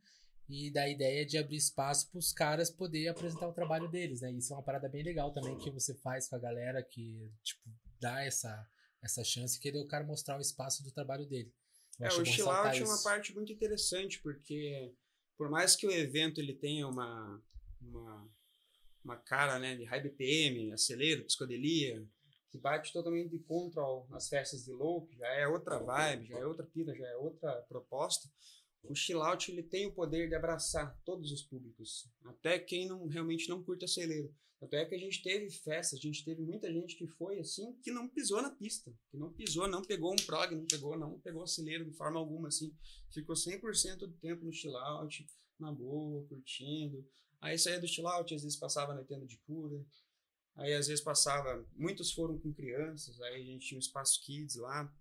e 0.49 0.71
da 0.71 0.89
ideia 0.89 1.23
de 1.23 1.37
abrir 1.37 1.57
espaço 1.57 2.09
para 2.09 2.17
os 2.17 2.33
caras 2.33 2.71
poder 2.71 3.07
apresentar 3.07 3.47
o 3.47 3.53
trabalho 3.53 3.87
deles, 3.87 4.21
né? 4.21 4.31
Isso 4.31 4.51
é 4.51 4.55
uma 4.55 4.63
parada 4.63 4.89
bem 4.89 5.03
legal 5.03 5.31
também 5.31 5.55
que 5.59 5.69
você 5.69 5.93
faz 5.93 6.27
com 6.27 6.35
a 6.35 6.39
galera 6.39 6.81
que 6.81 7.31
tipo 7.43 7.69
dá 8.01 8.23
essa 8.23 8.67
essa 9.01 9.23
chance 9.23 9.59
que 9.59 9.69
é 9.69 9.77
o 9.77 9.87
cara 9.87 10.03
mostrar 10.03 10.37
o 10.37 10.41
espaço 10.41 10.83
do 10.83 10.91
trabalho 10.91 11.25
dele. 11.27 11.53
Eu 11.99 12.07
é, 12.07 12.13
o 12.13 12.25
chill 12.25 12.49
out 12.49 12.81
é 12.81 12.83
uma 12.83 13.03
parte 13.03 13.33
muito 13.33 13.53
interessante 13.53 14.19
porque 14.21 14.91
por 15.37 15.49
mais 15.51 15.75
que 15.75 15.85
o 15.85 15.91
evento 15.91 16.41
ele 16.41 16.55
tenha 16.55 16.87
uma 16.87 17.41
uma, 17.79 18.29
uma 19.03 19.17
cara 19.17 19.59
né, 19.59 19.75
de 19.75 19.85
high 19.85 20.01
BPM, 20.01 20.73
acelero, 20.73 21.25
psicodelia, 21.25 22.03
que 22.49 22.57
bate 22.57 22.91
totalmente 22.91 23.29
de 23.29 23.39
contra 23.39 23.83
as 24.13 24.27
festas 24.27 24.65
de 24.65 24.71
low, 24.71 25.05
que 25.05 25.15
já 25.15 25.27
é 25.27 25.47
outra 25.47 25.77
vibe, 25.77 26.27
já 26.27 26.39
é 26.39 26.45
outra 26.45 26.65
pira, 26.65 26.95
já 26.95 27.07
é 27.07 27.15
outra 27.15 27.61
proposta 27.69 28.27
o 28.83 28.95
chill 28.95 29.21
out 29.21 29.51
ele 29.51 29.63
tem 29.63 29.85
o 29.87 29.93
poder 29.93 30.29
de 30.29 30.35
abraçar 30.35 30.97
todos 31.05 31.31
os 31.31 31.41
públicos, 31.43 32.09
até 32.25 32.57
quem 32.57 32.87
não 32.87 33.07
realmente 33.07 33.49
não 33.49 33.63
curte 33.63 33.85
acelero. 33.85 34.33
Até 34.61 34.83
que 34.83 34.93
a 34.93 34.97
gente 34.97 35.23
teve 35.23 35.49
festas, 35.49 35.97
a 35.97 36.01
gente 36.01 36.23
teve 36.25 36.41
muita 36.41 36.71
gente 36.71 36.97
que 36.97 37.07
foi 37.07 37.39
assim, 37.39 37.73
que 37.81 37.91
não 37.91 38.09
pisou 38.09 38.41
na 38.41 38.49
pista, 38.49 38.93
que 39.09 39.15
não 39.15 39.31
pisou, 39.31 39.69
não 39.69 39.81
pegou 39.81 40.11
um 40.11 40.25
prog, 40.25 40.53
não 40.53 40.65
pegou, 40.65 40.97
não 40.97 41.17
pegou 41.19 41.43
acelero 41.43 41.85
de 41.85 41.93
forma 41.93 42.19
alguma 42.19 42.49
assim, 42.49 42.75
ficou 43.09 43.35
100% 43.35 43.99
do 43.99 44.17
tempo 44.17 44.43
no 44.43 44.51
chill 44.51 44.75
out, 44.75 45.25
na 45.57 45.71
boa, 45.71 46.25
curtindo. 46.27 47.07
Aí 47.39 47.57
saía 47.57 47.79
do 47.79 47.87
chill 47.87 48.07
out, 48.07 48.33
às 48.33 48.43
vezes 48.43 48.57
passava 48.57 48.93
na 48.93 49.03
tenda 49.03 49.25
de 49.25 49.37
cura. 49.37 49.81
Aí 50.55 50.73
às 50.73 50.87
vezes 50.87 51.01
passava, 51.01 51.65
muitos 51.73 52.11
foram 52.11 52.37
com 52.37 52.53
crianças, 52.53 53.19
aí 53.21 53.41
a 53.41 53.45
gente 53.45 53.65
tinha 53.65 53.77
um 53.77 53.79
espaço 53.79 54.21
kids 54.21 54.55
lá, 54.55 54.93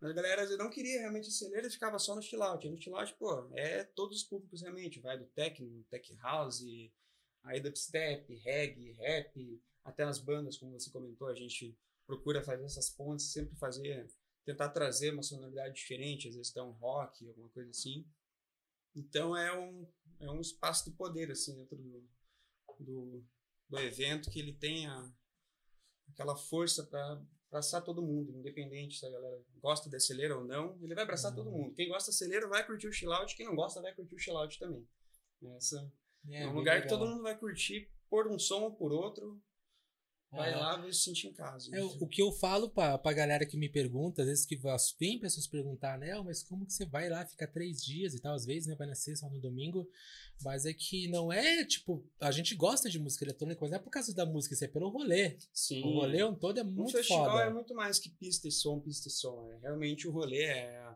mas 0.00 0.10
a 0.10 0.14
galera 0.14 0.56
não 0.56 0.70
queria 0.70 1.00
realmente 1.00 1.28
acelerar 1.28 1.66
e 1.66 1.70
ficava 1.70 1.98
só 1.98 2.14
no 2.14 2.22
chill 2.22 2.42
out. 2.42 2.66
no 2.68 2.80
chill 2.80 2.96
out, 2.96 3.14
pô, 3.16 3.50
é 3.52 3.84
todos 3.84 4.18
os 4.18 4.24
públicos 4.24 4.62
realmente. 4.62 5.00
Vai 5.00 5.18
do 5.18 5.26
techno, 5.26 5.84
tech 5.90 6.14
house, 6.14 6.62
aí 7.42 7.60
dubstep, 7.60 8.34
reggae, 8.36 8.92
rap, 8.92 9.62
até 9.84 10.04
as 10.04 10.18
bandas, 10.18 10.56
como 10.56 10.72
você 10.72 10.90
comentou, 10.90 11.28
a 11.28 11.34
gente 11.34 11.76
procura 12.06 12.42
fazer 12.42 12.64
essas 12.64 12.88
pontes, 12.88 13.30
sempre 13.30 13.54
fazer, 13.56 14.08
tentar 14.44 14.70
trazer 14.70 15.12
uma 15.12 15.22
sonoridade 15.22 15.74
diferente, 15.74 16.28
às 16.28 16.34
vezes 16.34 16.50
até 16.50 16.62
um 16.62 16.72
rock, 16.72 17.28
alguma 17.28 17.48
coisa 17.50 17.70
assim. 17.70 18.06
Então 18.94 19.36
é 19.36 19.56
um, 19.56 19.86
é 20.18 20.30
um 20.30 20.40
espaço 20.40 20.90
de 20.90 20.96
poder, 20.96 21.30
assim, 21.30 21.54
dentro 21.56 21.76
do, 21.76 22.08
do, 22.78 23.24
do 23.68 23.78
evento, 23.78 24.30
que 24.30 24.40
ele 24.40 24.54
tenha 24.54 25.12
aquela 26.08 26.36
força 26.36 26.84
para 26.84 27.22
abraçar 27.50 27.82
todo 27.82 28.00
mundo, 28.00 28.32
independente 28.38 28.96
se 28.96 29.04
a 29.04 29.10
galera 29.10 29.42
gosta 29.60 29.90
de 29.90 29.96
acelera 29.96 30.38
ou 30.38 30.44
não, 30.44 30.78
ele 30.80 30.94
vai 30.94 31.02
abraçar 31.02 31.32
uhum. 31.32 31.36
todo 31.36 31.50
mundo. 31.50 31.74
Quem 31.74 31.88
gosta 31.88 32.10
de 32.10 32.14
acelera 32.14 32.48
vai 32.48 32.64
curtir 32.64 32.86
o 32.86 32.92
chill 32.92 33.12
out, 33.12 33.36
quem 33.36 33.44
não 33.44 33.56
gosta 33.56 33.82
vai 33.82 33.92
curtir 33.92 34.14
o 34.14 34.18
chill 34.18 34.36
out 34.36 34.58
também. 34.58 34.86
Essa 35.56 35.92
é, 36.30 36.44
é 36.44 36.46
um 36.46 36.54
lugar 36.54 36.74
legal. 36.74 36.82
que 36.82 36.88
todo 36.88 37.08
mundo 37.08 37.22
vai 37.22 37.36
curtir 37.36 37.90
por 38.08 38.28
um 38.28 38.38
som 38.38 38.62
ou 38.62 38.72
por 38.72 38.92
outro, 38.92 39.42
vai 40.30 40.54
lá 40.54 40.86
e 40.86 40.92
se 40.92 41.00
sentir 41.04 41.28
em 41.28 41.32
casa. 41.32 41.74
É, 41.74 41.82
o 41.82 41.88
o 42.00 42.08
que 42.08 42.22
eu 42.22 42.30
falo 42.32 42.70
pra, 42.70 42.96
pra 42.98 43.12
galera 43.12 43.44
que 43.46 43.56
me 43.56 43.68
pergunta, 43.68 44.22
às 44.22 44.28
vezes 44.28 44.46
que 44.46 44.58
vem 44.98 45.18
pessoas 45.18 45.46
perguntar, 45.46 45.98
né, 45.98 46.12
"Ah, 46.12 46.22
mas 46.22 46.42
como 46.42 46.64
que 46.64 46.72
você 46.72 46.86
vai 46.86 47.08
lá, 47.08 47.26
fica 47.26 47.46
três 47.46 47.82
dias 47.82 48.14
e 48.14 48.20
tal, 48.20 48.34
às 48.34 48.44
vezes, 48.46 48.66
né, 48.68 48.74
vai 48.76 48.86
na 48.86 48.94
sexta 48.94 49.26
ou 49.26 49.32
no 49.32 49.40
domingo, 49.40 49.88
mas 50.42 50.64
é 50.64 50.72
que 50.72 51.08
não 51.08 51.32
é, 51.32 51.64
tipo, 51.64 52.04
a 52.20 52.30
gente 52.30 52.54
gosta 52.54 52.88
de 52.88 52.98
música 52.98 53.24
eletrônica, 53.24 53.60
mas 53.60 53.70
não 53.70 53.78
é 53.78 53.82
por 53.82 53.90
causa 53.90 54.14
da 54.14 54.24
música, 54.24 54.54
isso 54.54 54.64
é 54.64 54.68
pelo 54.68 54.88
rolê. 54.88 55.36
Sim. 55.52 55.82
O 55.84 56.00
rolê 56.00 56.22
um 56.24 56.34
todo 56.34 56.58
é 56.58 56.64
muito 56.64 56.92
festival 56.92 57.30
foda. 57.30 57.42
é 57.42 57.50
muito 57.50 57.74
mais 57.74 57.98
que 57.98 58.08
pista 58.10 58.48
e 58.48 58.52
som, 58.52 58.80
pista 58.80 59.08
e 59.08 59.10
som. 59.10 59.50
É 59.52 59.58
realmente 59.58 60.06
o 60.08 60.10
rolê, 60.10 60.44
é 60.44 60.94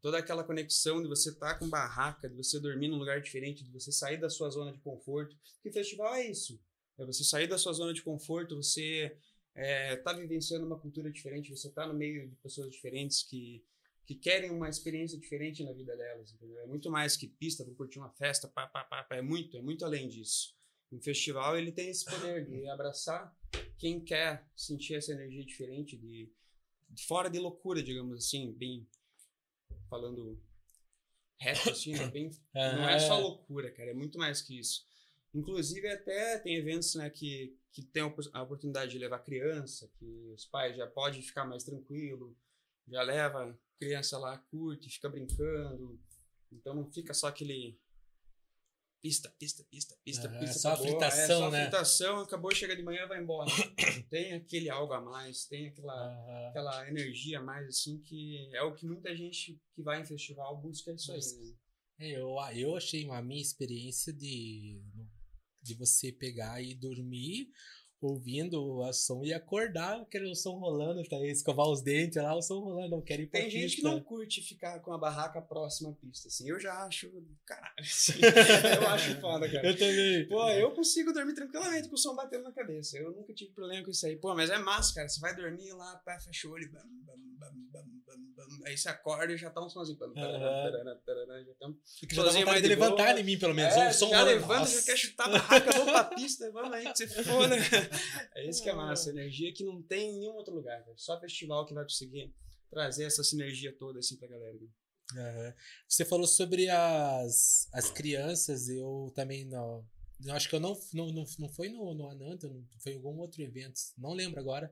toda 0.00 0.16
aquela 0.18 0.42
conexão 0.42 1.02
de 1.02 1.08
você 1.08 1.28
estar 1.30 1.58
com 1.58 1.68
barraca, 1.68 2.28
de 2.28 2.34
você 2.34 2.58
dormir 2.58 2.88
num 2.88 2.96
lugar 2.96 3.20
diferente, 3.20 3.62
de 3.62 3.70
você 3.70 3.92
sair 3.92 4.16
da 4.18 4.30
sua 4.30 4.48
zona 4.48 4.72
de 4.72 4.78
conforto. 4.80 5.36
Porque 5.56 5.70
festival 5.70 6.14
é 6.14 6.26
isso. 6.26 6.58
É 7.00 7.06
você 7.06 7.24
sair 7.24 7.46
da 7.46 7.58
sua 7.58 7.72
zona 7.72 7.92
de 7.92 8.02
conforto, 8.02 8.56
você 8.56 9.16
é, 9.54 9.96
tá 9.96 10.12
vivenciando 10.12 10.66
uma 10.66 10.78
cultura 10.78 11.10
diferente, 11.10 11.50
você 11.50 11.70
tá 11.70 11.86
no 11.86 11.94
meio 11.94 12.28
de 12.28 12.36
pessoas 12.36 12.70
diferentes 12.70 13.22
que, 13.22 13.64
que 14.06 14.14
querem 14.14 14.50
uma 14.50 14.68
experiência 14.68 15.18
diferente 15.18 15.64
na 15.64 15.72
vida 15.72 15.96
delas. 15.96 16.32
Entendeu? 16.32 16.60
É 16.60 16.66
muito 16.66 16.90
mais 16.90 17.16
que 17.16 17.26
pista, 17.26 17.64
vou 17.64 17.74
curtir 17.74 17.98
uma 17.98 18.10
festa, 18.10 18.48
pá, 18.48 18.66
pá, 18.66 18.84
pá, 18.84 19.02
pá. 19.02 19.16
É 19.16 19.22
muito, 19.22 19.56
é 19.56 19.62
muito 19.62 19.84
além 19.84 20.08
disso. 20.08 20.54
Um 20.92 21.00
festival 21.00 21.56
ele 21.56 21.72
tem 21.72 21.88
esse 21.88 22.04
poder 22.04 22.44
de 22.44 22.68
abraçar 22.68 23.34
quem 23.78 24.00
quer 24.00 24.44
sentir 24.54 24.94
essa 24.94 25.12
energia 25.12 25.44
diferente, 25.44 25.96
de, 25.96 26.30
de 26.88 27.06
fora 27.06 27.30
de 27.30 27.38
loucura, 27.38 27.82
digamos 27.82 28.18
assim, 28.18 28.52
bem 28.52 28.86
falando 29.88 30.38
reto 31.38 31.70
assim, 31.70 31.92
né? 31.92 32.06
bem, 32.08 32.30
não 32.54 32.88
é 32.88 32.98
só 32.98 33.18
loucura, 33.18 33.70
cara, 33.70 33.90
é 33.90 33.94
muito 33.94 34.18
mais 34.18 34.42
que 34.42 34.58
isso. 34.58 34.86
Inclusive 35.34 35.86
até 35.88 36.38
tem 36.38 36.56
eventos, 36.56 36.94
né, 36.94 37.08
que 37.10 37.56
que 37.72 37.82
tem 37.84 38.02
a 38.02 38.06
opor- 38.06 38.28
a 38.32 38.42
oportunidade 38.42 38.90
de 38.90 38.98
levar 38.98 39.20
criança, 39.20 39.88
que 39.96 40.04
os 40.34 40.44
pais 40.44 40.76
já 40.76 40.88
podem 40.88 41.22
ficar 41.22 41.44
mais 41.44 41.62
tranquilo, 41.62 42.36
já 42.88 43.00
leva 43.02 43.56
criança 43.78 44.18
lá, 44.18 44.36
curte, 44.38 44.90
fica 44.90 45.08
brincando. 45.08 46.00
Então 46.50 46.74
não 46.74 46.90
fica 46.90 47.14
só 47.14 47.28
aquele 47.28 47.78
pista, 49.00 49.32
pista, 49.38 49.64
pista, 49.70 49.96
pista, 50.04 50.28
pista. 50.28 50.58
só 50.58 50.70
a 50.70 50.72
acabou. 50.74 50.90
fritação, 50.90 51.22
é, 51.22 51.38
só 51.38 51.50
né? 51.50 51.62
fritação, 51.62 52.18
acabou, 52.20 52.54
chega 52.54 52.74
de 52.76 52.82
manhã, 52.82 53.06
vai 53.06 53.22
embora. 53.22 53.48
tem 54.10 54.32
aquele 54.32 54.68
algo 54.68 54.92
a 54.92 55.00
mais, 55.00 55.46
tem 55.46 55.68
aquela 55.68 56.48
aquela 56.48 56.88
energia 56.88 57.38
a 57.38 57.42
mais 57.42 57.68
assim 57.68 57.98
que 58.00 58.50
é 58.52 58.62
o 58.62 58.74
que 58.74 58.84
muita 58.84 59.14
gente 59.16 59.60
que 59.74 59.82
vai 59.82 60.00
em 60.00 60.04
festival 60.04 60.56
busca 60.60 60.92
isso 60.92 61.12
aí, 61.12 61.20
né? 61.20 61.54
É, 62.00 62.10
Eu, 62.18 62.34
eu 62.56 62.76
achei 62.76 63.08
a 63.08 63.22
minha 63.22 63.40
experiência 63.40 64.12
de, 64.12 64.82
de 65.62 65.74
você 65.74 66.12
pegar 66.12 66.62
e 66.62 66.74
dormir 66.74 67.48
ouvindo 68.00 68.82
a 68.82 68.92
som 68.94 69.22
e 69.22 69.32
acordar, 69.32 70.00
aquele 70.00 70.34
som 70.34 70.58
rolando, 70.58 71.06
tá? 71.06 71.16
escovar 71.26 71.68
os 71.68 71.82
dentes 71.82 72.16
lá, 72.16 72.34
o 72.34 72.40
som 72.40 72.60
rolando, 72.60 72.88
não 72.96 73.02
quero 73.02 73.22
ir 73.22 73.26
pra 73.26 73.40
Tem 73.40 73.50
gente 73.50 73.76
que 73.76 73.82
pista. 73.82 73.90
não 73.90 74.00
curte 74.00 74.40
ficar 74.40 74.80
com 74.80 74.92
a 74.92 74.98
barraca 74.98 75.40
próxima 75.42 75.90
à 75.90 75.92
pista, 75.92 76.28
assim. 76.28 76.48
Eu 76.48 76.58
já 76.58 76.72
acho, 76.86 77.10
caralho, 77.44 77.74
assim, 77.78 78.14
eu 78.80 78.88
acho 78.88 79.20
foda, 79.20 79.50
cara. 79.50 79.66
Eu 79.68 79.76
também. 79.76 80.26
Pô, 80.28 80.48
eu 80.50 80.70
consigo 80.74 81.12
dormir 81.12 81.34
tranquilamente 81.34 81.88
com 81.88 81.94
o 81.94 81.98
som 81.98 82.14
batendo 82.14 82.44
na 82.44 82.52
cabeça. 82.52 82.96
Eu 82.96 83.12
nunca 83.12 83.34
tive 83.34 83.52
problema 83.52 83.84
com 83.84 83.90
isso 83.90 84.06
aí. 84.06 84.16
Pô, 84.16 84.34
mas 84.34 84.48
é 84.48 84.58
massa, 84.58 84.94
cara. 84.94 85.08
Você 85.08 85.20
vai 85.20 85.36
dormir 85.36 85.70
lá, 85.74 85.96
pá, 85.96 86.18
fecha 86.20 86.48
o 86.48 86.52
olho, 86.52 86.72
bam, 86.72 86.80
bam, 87.04 87.18
bam, 87.38 87.52
bam. 87.70 87.89
Aí 88.64 88.76
você 88.76 88.88
acorda 88.88 89.32
e 89.32 89.36
já 89.36 89.50
tá 89.50 89.64
um 89.64 89.68
somzinho. 89.68 89.98
Tarará, 89.98 90.70
já 91.44 91.54
tá 91.54 91.68
um... 91.68 91.76
Já 92.10 92.24
dá 92.24 92.30
vontade 92.30 92.62
de 92.62 92.68
levantar 92.68 93.18
em 93.18 93.24
mim, 93.24 93.38
pelo 93.38 93.54
menos. 93.54 93.74
É, 93.74 93.88
o 93.88 93.92
som 93.92 94.08
já 94.08 94.20
rolando. 94.20 94.40
levanta, 94.40 94.70
já 94.70 94.82
quer 94.82 94.96
chutar 94.96 95.26
a 95.26 95.28
barraca, 95.30 95.72
vamos 95.72 95.92
pra 95.92 96.04
pista, 96.04 96.50
vamos 96.50 96.72
aí 96.72 96.92
que 96.92 96.96
você 96.96 97.24
foda. 97.24 97.56
É 98.34 98.48
isso 98.48 98.62
que 98.62 98.70
é 98.70 98.74
massa, 98.74 99.10
energia 99.10 99.52
que 99.52 99.64
não 99.64 99.82
tem 99.82 100.10
em 100.10 100.20
nenhum 100.20 100.34
outro 100.34 100.54
lugar. 100.54 100.82
Só 100.96 101.18
festival 101.20 101.66
que 101.66 101.74
vai 101.74 101.84
conseguir 101.84 102.32
trazer 102.70 103.04
essa 103.04 103.24
sinergia 103.24 103.74
toda 103.76 103.98
assim 103.98 104.16
pra 104.16 104.28
galera. 104.28 104.56
Aham. 105.16 105.54
Você 105.88 106.04
falou 106.04 106.26
sobre 106.26 106.68
as, 106.68 107.68
as 107.72 107.90
crianças, 107.90 108.68
eu 108.68 109.12
também 109.14 109.44
não. 109.44 109.84
Eu 110.24 110.34
acho 110.34 110.48
que 110.48 110.54
eu 110.54 110.60
não, 110.60 110.78
não, 110.92 111.12
não, 111.12 111.24
não 111.38 111.48
foi 111.48 111.68
no, 111.68 111.94
no 111.94 112.10
Ananta, 112.10 112.48
foi 112.78 112.92
em 112.92 112.96
algum 112.96 113.18
outro 113.18 113.42
evento, 113.42 113.80
não 113.96 114.12
lembro 114.12 114.38
agora, 114.38 114.70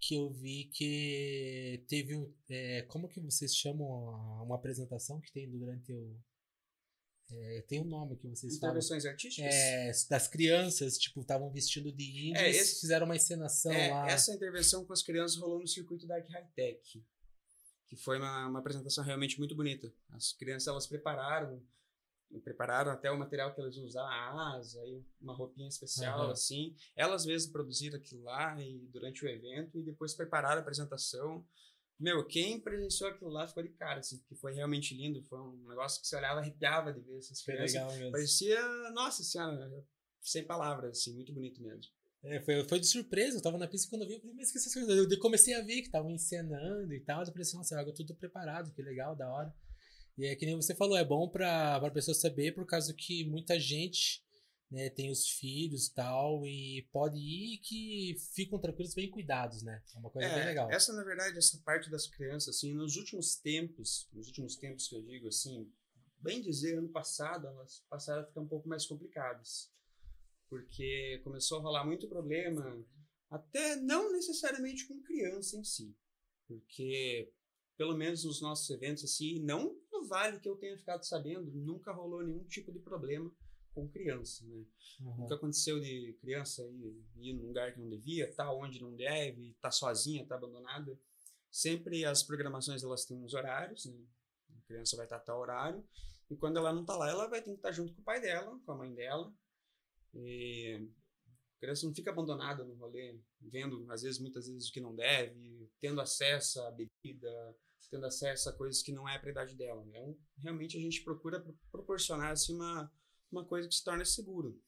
que 0.00 0.14
eu 0.14 0.30
vi 0.32 0.70
que 0.72 1.84
teve 1.88 2.14
um. 2.16 2.32
é, 2.48 2.82
como 2.82 3.08
que 3.08 3.20
vocês 3.20 3.54
chamam 3.54 4.10
a- 4.10 4.42
uma 4.42 4.54
apresentação 4.56 5.20
que 5.20 5.32
tem 5.32 5.50
durante 5.50 5.92
o. 5.92 6.16
é, 7.30 7.62
tem 7.68 7.80
um 7.80 7.84
nome 7.84 8.16
que 8.16 8.26
vocês 8.28 8.58
falam. 8.58 8.74
Intervenções 8.76 9.04
artísticas? 9.04 9.52
É, 9.54 9.92
das 10.08 10.28
crianças, 10.28 10.96
tipo, 10.96 11.20
estavam 11.20 11.50
vestindo 11.50 11.92
de 11.92 12.28
índios, 12.30 12.42
É, 12.42 12.50
esse- 12.50 12.80
fizeram 12.80 13.04
uma 13.06 13.16
encenação 13.16 13.72
É, 13.72 13.90
lá. 13.90 14.08
essa 14.10 14.32
intervenção 14.32 14.84
com 14.84 14.92
as 14.92 15.02
crianças 15.02 15.36
rolou 15.36 15.60
no 15.60 15.66
circuito 15.68 16.06
da 16.06 16.14
High 16.18 16.48
Tech, 16.54 17.04
que 17.88 17.96
foi 17.96 18.18
uma, 18.18 18.46
uma 18.48 18.60
apresentação 18.60 19.02
realmente 19.04 19.38
muito 19.38 19.54
bonita. 19.56 19.92
As 20.10 20.32
crianças 20.32 20.68
elas 20.68 20.86
prepararam, 20.86 21.62
prepararam 22.42 22.90
até 22.90 23.10
o 23.10 23.18
material 23.18 23.54
que 23.54 23.60
elas 23.60 23.76
iam 23.76 23.86
usar, 23.86 24.02
a 24.02 24.56
asa, 24.56 24.84
e 24.86 25.02
uma 25.20 25.34
roupinha 25.34 25.68
especial, 25.68 26.22
Aham. 26.22 26.32
assim. 26.32 26.74
Elas 26.94 27.24
mesmas 27.24 27.50
produziram 27.50 27.96
aquilo 27.96 28.22
lá 28.22 28.60
e, 28.62 28.86
durante 28.88 29.24
o 29.24 29.28
evento 29.28 29.78
e 29.78 29.82
depois 29.82 30.14
prepararam 30.14 30.58
a 30.58 30.60
apresentação. 30.60 31.46
Meu, 31.98 32.24
quem 32.26 32.60
presenciou 32.60 33.10
aquilo 33.10 33.30
lá 33.30 33.48
ficou 33.48 33.62
de 33.62 33.70
cara, 33.70 34.00
assim, 34.00 34.18
porque 34.18 34.36
foi 34.36 34.52
realmente 34.54 34.94
lindo. 34.94 35.22
Foi 35.24 35.40
um 35.40 35.66
negócio 35.68 36.00
que 36.00 36.06
você 36.06 36.16
olhava, 36.16 36.40
arrepiava 36.40 36.92
de 36.92 37.00
ver 37.00 37.18
essas 37.18 37.42
Foi 37.42 37.54
crianças. 37.54 37.74
legal 37.74 37.92
mesmo. 37.92 38.12
Parecia, 38.12 38.90
nossa 38.92 39.22
senhora, 39.24 39.84
sem 40.20 40.44
palavras, 40.44 40.98
assim, 40.98 41.14
muito 41.14 41.32
bonito 41.32 41.60
mesmo. 41.62 41.90
É, 42.22 42.40
foi, 42.40 42.64
foi 42.64 42.80
de 42.80 42.86
surpresa, 42.86 43.38
eu 43.38 43.42
tava 43.42 43.58
na 43.58 43.68
pista 43.68 43.88
quando 43.88 44.02
eu 44.02 44.08
vi, 44.08 44.14
eu 44.14 44.20
falei, 44.20 44.34
mas 44.34 44.50
que 44.50 44.58
essas 44.58 44.74
coisas? 44.74 45.10
Eu 45.10 45.18
comecei 45.20 45.54
a 45.54 45.62
ver 45.62 45.76
que 45.76 45.86
estavam 45.86 46.10
encenando 46.10 46.92
e 46.92 47.00
tal, 47.00 47.20
eu 47.20 47.26
falei 47.26 47.42
assim, 47.42 47.56
nossa, 47.56 47.78
algo 47.78 47.92
tudo 47.92 48.14
preparado, 48.14 48.72
que 48.72 48.82
legal, 48.82 49.14
da 49.14 49.28
hora. 49.30 49.54
E 50.18 50.26
é 50.26 50.34
que 50.36 50.44
nem 50.44 50.56
você 50.56 50.74
falou, 50.74 50.96
é 50.96 51.04
bom 51.04 51.28
pra, 51.28 51.78
pra 51.78 51.90
pessoa 51.92 52.14
saber, 52.14 52.52
por 52.52 52.66
causa 52.66 52.92
que 52.92 53.24
muita 53.24 53.58
gente 53.58 54.22
né, 54.70 54.90
tem 54.90 55.10
os 55.10 55.28
filhos 55.28 55.86
e 55.86 55.94
tal, 55.94 56.44
e 56.44 56.86
pode 56.92 57.16
ir 57.16 57.58
que 57.58 58.16
ficam 58.34 58.58
tranquilos, 58.58 58.94
bem 58.94 59.10
cuidados, 59.10 59.62
né? 59.62 59.82
É 59.94 59.98
uma 59.98 60.10
coisa 60.10 60.28
bem 60.28 60.44
legal. 60.44 60.70
Essa, 60.70 60.92
na 60.92 61.04
verdade, 61.04 61.38
essa 61.38 61.58
parte 61.64 61.90
das 61.90 62.06
crianças, 62.06 62.56
assim, 62.56 62.74
nos 62.74 62.96
últimos 62.96 63.36
tempos, 63.36 64.08
nos 64.12 64.26
últimos 64.26 64.56
tempos 64.56 64.88
que 64.88 64.96
eu 64.96 65.02
digo, 65.02 65.28
assim, 65.28 65.72
bem 66.18 66.42
dizer, 66.42 66.78
ano 66.78 66.88
passado, 66.88 67.46
elas 67.46 67.84
passaram 67.88 68.22
a 68.22 68.26
ficar 68.26 68.40
um 68.40 68.48
pouco 68.48 68.68
mais 68.68 68.84
complicadas. 68.86 69.70
Porque 70.50 71.20
começou 71.24 71.58
a 71.58 71.62
rolar 71.62 71.84
muito 71.84 72.08
problema, 72.08 72.84
até 73.30 73.76
não 73.76 74.12
necessariamente 74.12 74.86
com 74.86 75.02
criança 75.02 75.56
em 75.56 75.64
si. 75.64 75.96
Porque, 76.46 77.32
pelo 77.76 77.96
menos 77.96 78.24
nos 78.24 78.40
nossos 78.40 78.68
eventos, 78.70 79.04
assim, 79.04 79.40
não 79.44 79.74
no 80.00 80.08
Vale 80.08 80.40
que 80.40 80.48
eu 80.48 80.56
tenha 80.56 80.76
ficado 80.76 81.04
sabendo, 81.04 81.50
nunca 81.52 81.92
rolou 81.92 82.22
nenhum 82.22 82.44
tipo 82.44 82.72
de 82.72 82.78
problema 82.78 83.30
com 83.74 83.88
criança, 83.88 84.44
né? 84.46 84.64
Uhum. 85.00 85.16
Nunca 85.18 85.34
aconteceu 85.34 85.78
de 85.80 86.16
criança 86.20 86.62
ir, 86.66 87.04
ir 87.16 87.32
num 87.34 87.46
lugar 87.46 87.72
que 87.72 87.80
não 87.80 87.88
devia, 87.88 88.32
tá 88.34 88.52
onde 88.52 88.80
não 88.80 88.94
deve, 88.94 89.54
tá 89.60 89.70
sozinha, 89.70 90.26
tá 90.26 90.34
abandonada. 90.34 90.98
Sempre 91.50 92.04
as 92.04 92.22
programações 92.22 92.82
elas 92.82 93.04
têm 93.04 93.22
uns 93.22 93.34
horários, 93.34 93.86
né? 93.86 93.98
A 94.56 94.60
criança 94.66 94.96
vai 94.96 95.06
estar 95.06 95.16
a 95.16 95.20
tal 95.20 95.40
horário 95.40 95.84
e 96.30 96.36
quando 96.36 96.58
ela 96.58 96.72
não 96.72 96.84
tá 96.84 96.96
lá, 96.96 97.08
ela 97.08 97.28
vai 97.28 97.40
ter 97.40 97.50
que 97.50 97.56
estar 97.56 97.72
junto 97.72 97.94
com 97.94 98.00
o 98.02 98.04
pai 98.04 98.20
dela, 98.20 98.58
com 98.64 98.72
a 98.72 98.76
mãe 98.76 98.92
dela. 98.94 99.32
E 100.14 100.88
a 101.56 101.60
criança 101.60 101.86
não 101.86 101.94
fica 101.94 102.10
abandonada 102.10 102.64
no 102.64 102.74
rolê, 102.74 103.18
vendo 103.40 103.90
às 103.90 104.02
vezes 104.02 104.20
muitas 104.20 104.46
vezes 104.46 104.68
o 104.68 104.72
que 104.72 104.80
não 104.80 104.94
deve, 104.94 105.70
tendo 105.80 106.00
acesso 106.00 106.60
à 106.62 106.70
bebida, 106.70 107.56
tendo 107.90 108.06
acesso 108.06 108.48
a 108.48 108.52
coisas 108.52 108.82
que 108.82 108.92
não 108.92 109.08
é 109.08 109.18
para 109.18 109.30
idade 109.30 109.54
dela. 109.56 109.84
Então, 109.86 110.16
realmente 110.38 110.76
a 110.76 110.80
gente 110.80 111.02
procura 111.02 111.40
pro- 111.40 111.58
proporcionar 111.70 112.32
assim 112.32 112.54
uma 112.54 112.90
uma 113.30 113.44
coisa 113.44 113.68
que 113.68 113.74
se 113.74 113.84
torna 113.84 114.04
seguro. 114.04 114.60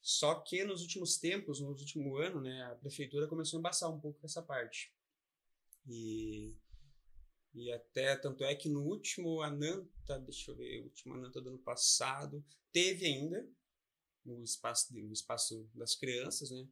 Só 0.00 0.34
que 0.40 0.64
nos 0.64 0.82
últimos 0.82 1.16
tempos, 1.16 1.60
no 1.60 1.68
último 1.68 2.16
ano, 2.16 2.40
né, 2.40 2.62
a 2.64 2.74
prefeitura 2.74 3.28
começou 3.28 3.58
a 3.58 3.60
embaçar 3.60 3.90
um 3.90 4.00
pouco 4.00 4.24
essa 4.24 4.42
parte. 4.42 4.92
E, 5.86 6.56
e 7.54 7.72
até, 7.72 8.16
tanto 8.16 8.44
é 8.44 8.54
que 8.54 8.68
no 8.68 8.82
último 8.82 9.40
Ananta, 9.40 10.18
deixa 10.20 10.50
eu 10.50 10.56
ver, 10.56 10.80
o 10.80 10.84
último 10.84 11.14
Ananta 11.14 11.40
do 11.40 11.50
ano 11.50 11.58
passado, 11.58 12.44
teve 12.72 13.06
ainda 13.06 13.48
no 14.24 14.42
espaço, 14.42 14.92
no 14.92 15.12
espaço 15.12 15.68
das 15.74 15.94
crianças, 15.94 16.50
né? 16.50 16.66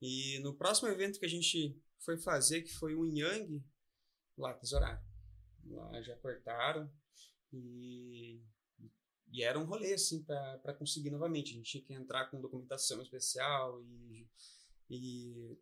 E 0.00 0.38
no 0.40 0.54
próximo 0.54 0.88
evento 0.88 1.18
que 1.18 1.26
a 1.26 1.30
gente 1.30 1.78
foi 1.98 2.18
fazer, 2.18 2.62
que 2.62 2.72
foi 2.72 2.94
o 2.94 3.04
Yang, 3.06 3.62
lá 4.36 4.52
tesouraram. 4.54 5.02
Lá 5.66 6.02
já 6.02 6.16
cortaram 6.16 6.90
e 7.52 8.42
e 9.34 9.42
era 9.42 9.58
um 9.58 9.64
rolê, 9.64 9.94
assim, 9.94 10.22
para 10.22 10.74
conseguir 10.74 11.10
novamente. 11.10 11.50
A 11.50 11.56
gente 11.56 11.70
tinha 11.70 11.84
que 11.84 11.92
entrar 11.92 12.26
com 12.26 12.40
documentação 12.40 13.02
especial 13.02 13.82
e. 13.82 14.28
e 14.88 15.58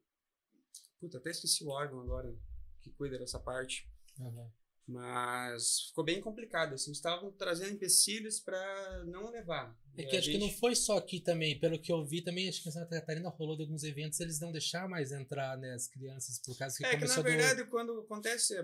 puta, 1.01 1.17
até 1.17 1.31
esqueci 1.31 1.65
o 1.65 1.71
órgão 1.71 2.01
agora 2.01 2.37
que 2.83 2.91
cuida 2.91 3.19
dessa 3.19 3.41
parte. 3.41 3.91
Uhum. 4.19 4.51
Mas 4.87 5.87
ficou 5.87 6.05
bem 6.05 6.21
complicado, 6.21 6.75
assim, 6.75 6.93
estavam 6.93 7.33
trazendo 7.33 7.73
empecilhos 7.73 8.41
para 8.41 9.05
não 9.05 9.31
levar. 9.31 9.75
É 9.97 10.03
que 10.05 10.17
acho 10.17 10.27
gente... 10.27 10.39
que 10.39 10.45
não 10.45 10.53
foi 10.59 10.75
só 10.75 10.99
aqui 10.99 11.21
também, 11.21 11.59
pelo 11.59 11.81
que 11.81 11.91
eu 11.91 12.05
vi 12.05 12.21
também, 12.21 12.49
acho 12.49 12.63
que 12.63 12.69
em 12.69 12.73
Santa 12.73 13.01
Catarina 13.01 13.31
rolou 13.31 13.57
de 13.57 13.63
alguns 13.63 13.85
eventos, 13.85 14.21
eles 14.21 14.41
não 14.41 14.53
deixaram 14.53 14.89
mais 14.89 15.13
entrar, 15.13 15.57
né, 15.57 15.73
as 15.73 15.87
crianças, 15.87 16.41
por 16.41 16.59
causa 16.59 16.77
que 16.77 16.85
É 16.85 16.97
que 16.99 17.07
na 17.07 17.23
verdade, 17.23 17.63
do... 17.63 17.71
quando 17.71 18.01
acontece, 18.01 18.55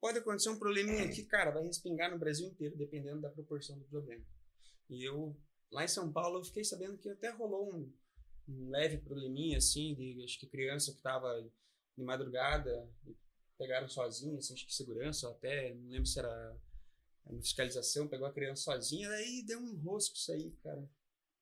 pode 0.00 0.18
acontecer 0.18 0.50
um 0.50 0.58
probleminha 0.58 1.04
aqui, 1.04 1.24
cara, 1.24 1.50
vai 1.50 1.62
respingar 1.64 2.10
no 2.10 2.18
Brasil 2.18 2.48
inteiro, 2.48 2.76
dependendo 2.76 3.20
da 3.20 3.30
proporção 3.30 3.78
do 3.78 3.84
problema. 3.86 4.24
E 4.88 5.04
eu, 5.04 5.36
lá 5.70 5.84
em 5.84 5.88
São 5.88 6.12
Paulo, 6.12 6.38
eu 6.38 6.44
fiquei 6.44 6.64
sabendo 6.64 6.98
que 6.98 7.08
até 7.08 7.30
rolou 7.30 7.74
um, 7.74 7.92
um 8.48 8.70
leve 8.70 8.98
probleminha, 8.98 9.58
assim, 9.58 9.94
de 9.94 10.22
acho 10.24 10.38
que 10.38 10.46
criança 10.46 10.92
que 10.92 11.02
tava 11.02 11.42
de 11.96 12.04
madrugada, 12.04 12.88
pegaram 13.58 13.88
sozinha, 13.88 14.38
assim, 14.38 14.54
acho 14.54 14.66
que 14.66 14.74
segurança, 14.74 15.28
até, 15.28 15.74
não 15.74 15.90
lembro 15.90 16.06
se 16.06 16.18
era 16.18 16.56
uma 17.26 17.42
fiscalização, 17.42 18.08
pegou 18.08 18.26
a 18.26 18.32
criança 18.32 18.62
sozinha, 18.62 19.08
daí 19.08 19.42
deu 19.44 19.58
um 19.58 19.76
rosco 19.80 20.16
isso 20.16 20.32
aí, 20.32 20.52
cara. 20.62 20.88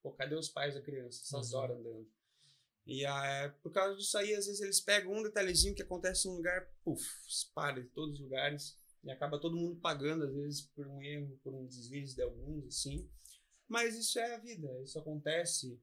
Pô, 0.03 0.13
cadê 0.13 0.35
os 0.35 0.49
pais 0.49 0.75
da 0.75 0.81
criança? 0.81 1.23
Essas 1.23 1.53
uhum. 1.53 1.59
horas 1.59 1.79
andando. 1.79 2.16
E 2.87 3.05
é, 3.05 3.49
por 3.63 3.73
causa 3.73 3.97
disso 3.97 4.17
aí, 4.17 4.35
às 4.35 4.47
vezes 4.47 4.61
eles 4.61 4.81
pegam 4.81 5.13
um 5.13 5.23
detalhezinho 5.23 5.75
que 5.75 5.83
acontece 5.83 6.29
num 6.29 6.37
lugar, 6.37 6.71
puf, 6.85 7.05
espalha 7.29 7.81
em 7.81 7.89
todos 7.89 8.15
os 8.15 8.21
lugares. 8.21 8.79
E 9.03 9.11
acaba 9.11 9.41
todo 9.41 9.57
mundo 9.57 9.81
pagando, 9.81 10.25
às 10.25 10.35
vezes, 10.35 10.63
por 10.75 10.87
um 10.87 11.03
erro, 11.03 11.39
por 11.43 11.55
um 11.55 11.67
deslize 11.67 12.15
de 12.15 12.23
alguns, 12.23 12.67
assim. 12.67 13.09
Mas 13.69 13.97
isso 13.97 14.19
é 14.19 14.35
a 14.35 14.39
vida, 14.39 14.69
isso 14.83 14.99
acontece 14.99 15.81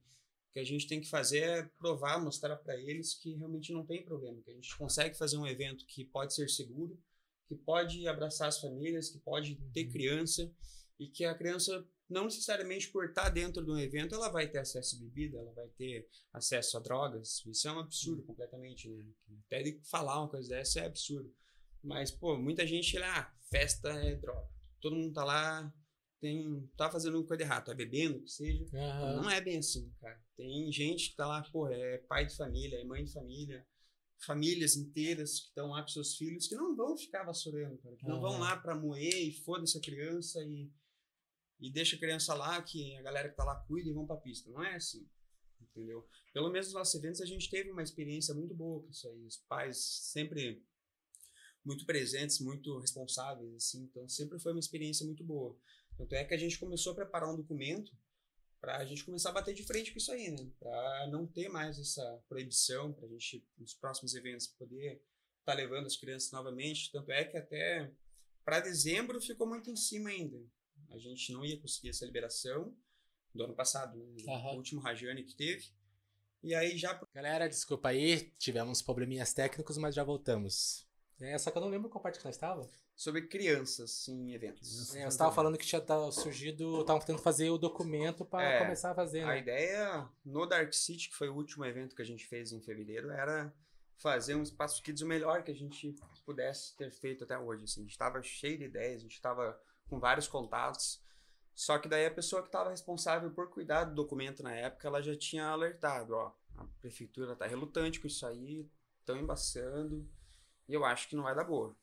que 0.54 0.60
a 0.60 0.64
gente 0.64 0.88
tem 0.88 1.02
que 1.02 1.10
fazer 1.10 1.40
é 1.40 1.64
provar, 1.80 2.24
mostrar 2.24 2.56
para 2.56 2.78
eles 2.78 3.16
que 3.16 3.36
realmente 3.36 3.74
não 3.74 3.84
tem 3.84 4.06
problema, 4.06 4.42
que 4.42 4.52
a 4.52 4.54
gente 4.54 4.78
consegue 4.78 5.18
fazer 5.18 5.36
um 5.38 5.48
evento 5.48 5.86
que 5.88 6.06
pode 6.06 6.34
ser 6.34 6.48
seguro, 6.48 6.98
que 7.48 7.56
pode 7.56 8.08
abraçar 8.08 8.48
as 8.48 8.60
famílias, 8.60 9.10
que 9.10 9.18
pode 9.18 9.56
ter 9.74 9.86
uhum. 9.86 9.92
criança 9.92 10.54
e 11.00 11.08
que 11.08 11.26
a 11.26 11.34
criança 11.34 11.86
não 12.10 12.26
necessariamente 12.26 12.90
por 12.90 13.06
estar 13.06 13.30
dentro 13.30 13.64
de 13.64 13.72
um 13.72 13.78
evento 13.78 14.16
ela 14.16 14.30
vai 14.30 14.48
ter 14.48 14.60
acesso 14.60 14.96
a 14.96 15.00
bebida, 15.00 15.38
ela 15.38 15.54
vai 15.54 15.68
ter 15.70 16.08
acesso 16.32 16.78
a 16.78 16.80
drogas. 16.80 17.44
Isso 17.46 17.68
é 17.68 17.72
um 17.72 17.80
absurdo 17.80 18.22
uhum. 18.22 18.28
completamente, 18.28 18.90
né? 18.90 19.06
Até 19.46 19.64
de 19.64 19.80
falar 19.90 20.20
uma 20.20 20.30
coisa 20.30 20.50
dessa 20.50 20.80
é 20.80 20.86
absurdo. 20.86 21.34
Mas, 21.84 22.12
pô, 22.12 22.38
muita 22.38 22.66
gente 22.66 22.98
lá, 22.98 23.20
ah, 23.20 23.34
festa 23.50 23.90
é 23.90 24.16
droga. 24.16 24.48
Todo 24.80 24.96
mundo 24.96 25.14
tá 25.14 25.24
lá 25.24 25.74
tem, 26.24 26.70
tá 26.78 26.90
fazendo 26.90 27.22
coisa 27.26 27.44
errada, 27.44 27.66
tá 27.66 27.74
bebendo, 27.74 28.22
que 28.22 28.32
seja. 28.32 28.64
Uhum. 28.64 29.24
Não 29.24 29.30
é 29.30 29.42
bem 29.42 29.58
assim, 29.58 29.92
cara. 30.00 30.18
Tem 30.38 30.72
gente 30.72 31.10
que 31.10 31.16
tá 31.18 31.28
lá, 31.28 31.42
pô, 31.52 31.68
é 31.68 31.98
pai 31.98 32.26
de 32.26 32.34
família, 32.38 32.78
é 32.78 32.84
mãe 32.86 33.04
de 33.04 33.12
família, 33.12 33.68
famílias 34.26 34.78
inteiras 34.78 35.42
que 35.42 35.48
estão 35.48 35.72
lá 35.72 35.82
com 35.82 35.90
seus 35.90 36.16
filhos 36.16 36.48
que 36.48 36.56
não 36.56 36.78
vão 36.78 36.96
ficar 36.96 37.26
vassourando, 37.26 37.78
cara. 37.80 37.98
Que 37.98 38.06
uhum. 38.06 38.12
não 38.12 38.22
vão 38.22 38.40
lá 38.40 38.56
pra 38.56 38.74
moer 38.74 39.28
e 39.28 39.34
foda-se 39.34 39.78
a 39.78 39.82
criança 39.82 40.42
e, 40.42 40.72
e 41.64 41.72
deixa 41.72 41.96
a 41.96 42.00
criança 42.00 42.34
lá, 42.34 42.62
que 42.62 42.94
a 42.98 43.02
galera 43.02 43.30
que 43.30 43.38
tá 43.38 43.46
lá 43.46 43.56
cuida 43.56 43.90
e 43.90 43.94
vão 43.94 44.06
pra 44.06 44.18
pista. 44.18 44.52
Não 44.52 44.62
é 44.62 44.76
assim. 44.76 45.08
Entendeu? 45.62 46.06
Pelo 46.34 46.52
menos 46.52 46.68
nos 46.68 46.74
nossos 46.74 46.94
eventos 46.94 47.22
a 47.22 47.26
gente 47.26 47.50
teve 47.50 47.72
uma 47.72 47.82
experiência 47.82 48.34
muito 48.34 48.54
boa 48.54 48.84
com 48.84 48.90
isso 48.90 49.08
aí. 49.08 49.26
Os 49.26 49.38
pais 49.48 49.78
sempre 49.78 50.62
muito 51.64 51.86
presentes, 51.86 52.42
muito 52.42 52.78
responsáveis, 52.80 53.56
assim. 53.56 53.84
Então 53.84 54.10
sempre 54.10 54.38
foi 54.40 54.52
uma 54.52 54.60
experiência 54.60 55.06
muito 55.06 55.24
boa. 55.24 55.58
Tanto 55.98 56.14
é 56.14 56.26
que 56.26 56.34
a 56.34 56.38
gente 56.38 56.60
começou 56.60 56.92
a 56.92 56.96
preparar 56.96 57.34
um 57.34 57.38
documento 57.38 57.98
para 58.60 58.80
a 58.80 58.86
gente 58.86 59.06
começar 59.06 59.30
a 59.30 59.34
bater 59.34 59.54
de 59.54 59.64
frente 59.64 59.94
com 59.94 60.00
isso 60.00 60.12
aí, 60.12 60.32
né? 60.32 60.52
Para 60.60 61.08
não 61.08 61.26
ter 61.26 61.48
mais 61.48 61.80
essa 61.80 62.22
proibição, 62.28 62.92
para 62.92 63.06
a 63.06 63.10
gente, 63.10 63.48
nos 63.58 63.74
próximos 63.74 64.14
eventos, 64.16 64.48
poder 64.48 64.96
estar 64.96 65.04
tá 65.46 65.54
levando 65.54 65.86
as 65.86 65.96
crianças 65.96 66.30
novamente. 66.30 66.92
Tanto 66.92 67.10
é 67.10 67.24
que 67.24 67.38
até 67.38 67.90
para 68.44 68.60
dezembro 68.60 69.22
ficou 69.22 69.48
muito 69.48 69.72
em 69.72 69.78
cima 69.78 70.10
ainda. 70.10 70.46
A 70.90 70.98
gente 70.98 71.32
não 71.32 71.46
ia 71.46 71.60
conseguir 71.60 71.90
essa 71.90 72.06
liberação 72.06 72.76
do 73.34 73.44
ano 73.44 73.56
passado, 73.56 73.98
uhum. 73.98 74.54
o 74.54 74.56
último 74.56 74.82
Rajane 74.82 75.24
que 75.24 75.36
teve. 75.36 75.72
E 76.44 76.54
aí 76.54 76.78
já. 76.78 77.00
Galera, 77.14 77.48
desculpa 77.48 77.90
aí, 77.90 78.32
tivemos 78.38 78.82
probleminhas 78.82 79.34
técnicos, 79.34 79.78
mas 79.78 79.96
já 79.96 80.04
voltamos. 80.04 80.88
É, 81.20 81.38
só 81.38 81.50
que 81.50 81.58
eu 81.58 81.62
não 81.62 81.70
lembro 81.70 81.90
qual 81.90 82.02
parte 82.02 82.20
que 82.20 82.26
nós 82.26 82.36
estava 82.36 82.70
sobre 82.96 83.28
crianças 83.28 84.08
em 84.08 84.34
eventos. 84.34 84.96
É, 84.96 85.02
você 85.02 85.08
estava 85.08 85.32
falando 85.34 85.58
que 85.58 85.66
tinha 85.66 85.82
surgido, 86.12 86.82
estavam 86.82 87.00
tentando 87.00 87.22
fazer 87.22 87.50
o 87.50 87.58
documento 87.58 88.26
para 88.26 88.44
é, 88.44 88.60
começar 88.60 88.92
a 88.92 88.96
fazer, 88.96 89.26
né? 89.26 89.32
A 89.32 89.38
ideia 89.38 90.10
no 90.24 90.46
Dark 90.46 90.74
City, 90.74 91.10
que 91.10 91.16
foi 91.16 91.30
o 91.30 91.36
último 91.36 91.66
evento 91.66 91.96
que 91.96 92.02
a 92.02 92.06
gente 92.06 92.26
fez 92.26 92.52
em 92.52 92.62
fevereiro, 92.62 93.10
era 93.10 93.54
fazer 93.98 94.36
um 94.36 94.44
espaço 94.44 94.82
kids 94.82 95.02
o 95.02 95.08
melhor 95.08 95.44
que 95.44 95.52
a 95.52 95.56
gente 95.56 95.96
pudesse 96.26 96.76
ter 96.76 96.92
feito 96.92 97.24
até 97.24 97.38
hoje. 97.38 97.64
Assim. 97.64 97.82
A 97.82 97.84
gente 97.84 97.92
estava 97.92 98.22
cheio 98.22 98.58
de 98.58 98.66
ideias, 98.66 98.98
a 98.98 99.04
gente 99.04 99.14
estava 99.14 99.60
com 99.94 100.00
vários 100.00 100.28
contatos. 100.28 101.00
Só 101.54 101.78
que 101.78 101.88
daí 101.88 102.08
a 102.08 102.12
pessoa 102.12 102.42
que 102.42 102.48
estava 102.48 102.72
responsável 102.72 103.30
por 103.30 103.50
cuidar 103.50 103.84
do 103.84 103.94
documento 103.94 104.42
na 104.42 104.52
época, 104.56 104.88
ela 104.88 105.04
já 105.04 105.16
tinha 105.16 105.46
alertado, 105.46 106.16
ó, 106.16 106.34
a 106.58 106.66
prefeitura 106.80 107.34
está 107.34 107.46
relutante 107.46 108.00
com 108.00 108.08
isso 108.08 108.26
aí, 108.26 108.68
estão 109.00 109.16
embaçando, 109.18 110.10
e 110.68 110.74
eu 110.74 110.84
acho 110.84 111.08
que 111.08 111.16
não 111.16 111.24
vai 111.24 111.36
dar 111.36 111.44
boa. 111.44 111.76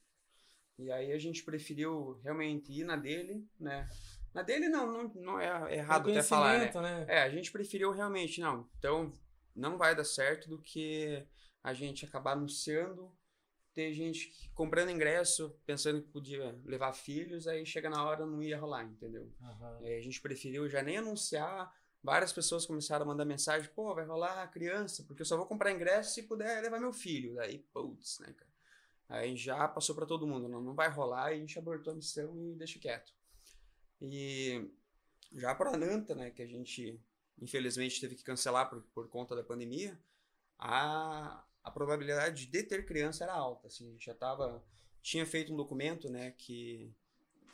E 0.76 0.90
aí 0.90 1.12
a 1.12 1.18
gente 1.18 1.44
preferiu 1.44 2.18
realmente 2.24 2.72
ir 2.72 2.84
na 2.84 2.96
dele, 2.96 3.46
né? 3.60 3.88
Na 4.34 4.42
dele 4.42 4.68
não, 4.68 4.90
não, 4.90 5.08
não 5.14 5.40
é 5.40 5.76
errado 5.76 6.10
até 6.10 6.22
falar, 6.22 6.58
né? 6.58 6.72
né? 6.74 7.04
É, 7.08 7.22
a 7.22 7.30
gente 7.30 7.52
preferiu 7.52 7.92
realmente, 7.92 8.40
não. 8.40 8.68
Então, 8.78 9.12
não 9.54 9.78
vai 9.78 9.94
dar 9.94 10.04
certo 10.04 10.48
do 10.48 10.60
que 10.60 11.24
a 11.62 11.72
gente 11.72 12.04
acabar 12.04 12.32
anunciando, 12.32 13.12
ter 13.80 13.94
gente 13.94 14.50
comprando 14.54 14.90
ingresso, 14.90 15.58
pensando 15.64 16.02
que 16.02 16.08
podia 16.08 16.54
levar 16.66 16.92
filhos, 16.92 17.46
aí 17.46 17.64
chega 17.64 17.88
na 17.88 18.04
hora 18.04 18.26
não 18.26 18.42
ia 18.42 18.58
rolar, 18.58 18.84
entendeu? 18.84 19.32
Uhum. 19.40 19.86
a 19.86 20.00
gente 20.00 20.20
preferiu 20.20 20.68
já 20.68 20.82
nem 20.82 20.98
anunciar, 20.98 21.74
várias 22.02 22.30
pessoas 22.30 22.66
começaram 22.66 23.04
a 23.04 23.08
mandar 23.08 23.24
mensagem, 23.24 23.70
pô, 23.74 23.94
vai 23.94 24.04
rolar 24.04 24.46
criança, 24.48 25.02
porque 25.04 25.22
eu 25.22 25.26
só 25.26 25.34
vou 25.34 25.46
comprar 25.46 25.72
ingresso 25.72 26.12
se 26.12 26.24
puder 26.24 26.62
levar 26.62 26.78
meu 26.78 26.92
filho. 26.92 27.36
Daí, 27.36 27.58
putz, 27.72 28.18
né, 28.18 28.34
cara? 28.36 28.50
Aí 29.08 29.34
já 29.34 29.66
passou 29.66 29.94
para 29.94 30.06
todo 30.06 30.26
mundo, 30.26 30.46
não, 30.46 30.60
não 30.60 30.74
vai 30.74 30.90
rolar, 30.90 31.32
e 31.32 31.36
a 31.36 31.38
gente 31.38 31.58
abortou 31.58 31.94
a 31.94 31.96
missão 31.96 32.36
e 32.36 32.54
deixa 32.54 32.78
quieto. 32.78 33.14
E 34.00 34.70
já 35.32 35.54
para 35.54 35.76
Nanta, 35.76 36.14
né, 36.14 36.30
que 36.30 36.42
a 36.42 36.46
gente 36.46 37.00
infelizmente 37.40 37.98
teve 37.98 38.14
que 38.14 38.22
cancelar 38.22 38.68
por, 38.68 38.82
por 38.94 39.08
conta 39.08 39.34
da 39.34 39.42
pandemia, 39.42 39.98
a, 40.58 41.42
a 41.70 41.72
probabilidade 41.72 42.46
de 42.46 42.62
ter 42.62 42.84
criança 42.84 43.24
era 43.24 43.32
alta. 43.32 43.68
Assim, 43.68 43.88
a 43.88 43.92
gente 43.92 44.06
já 44.06 44.14
tava, 44.14 44.62
tinha 45.02 45.24
feito 45.24 45.52
um 45.52 45.56
documento 45.56 46.10
né, 46.10 46.32
que, 46.32 46.92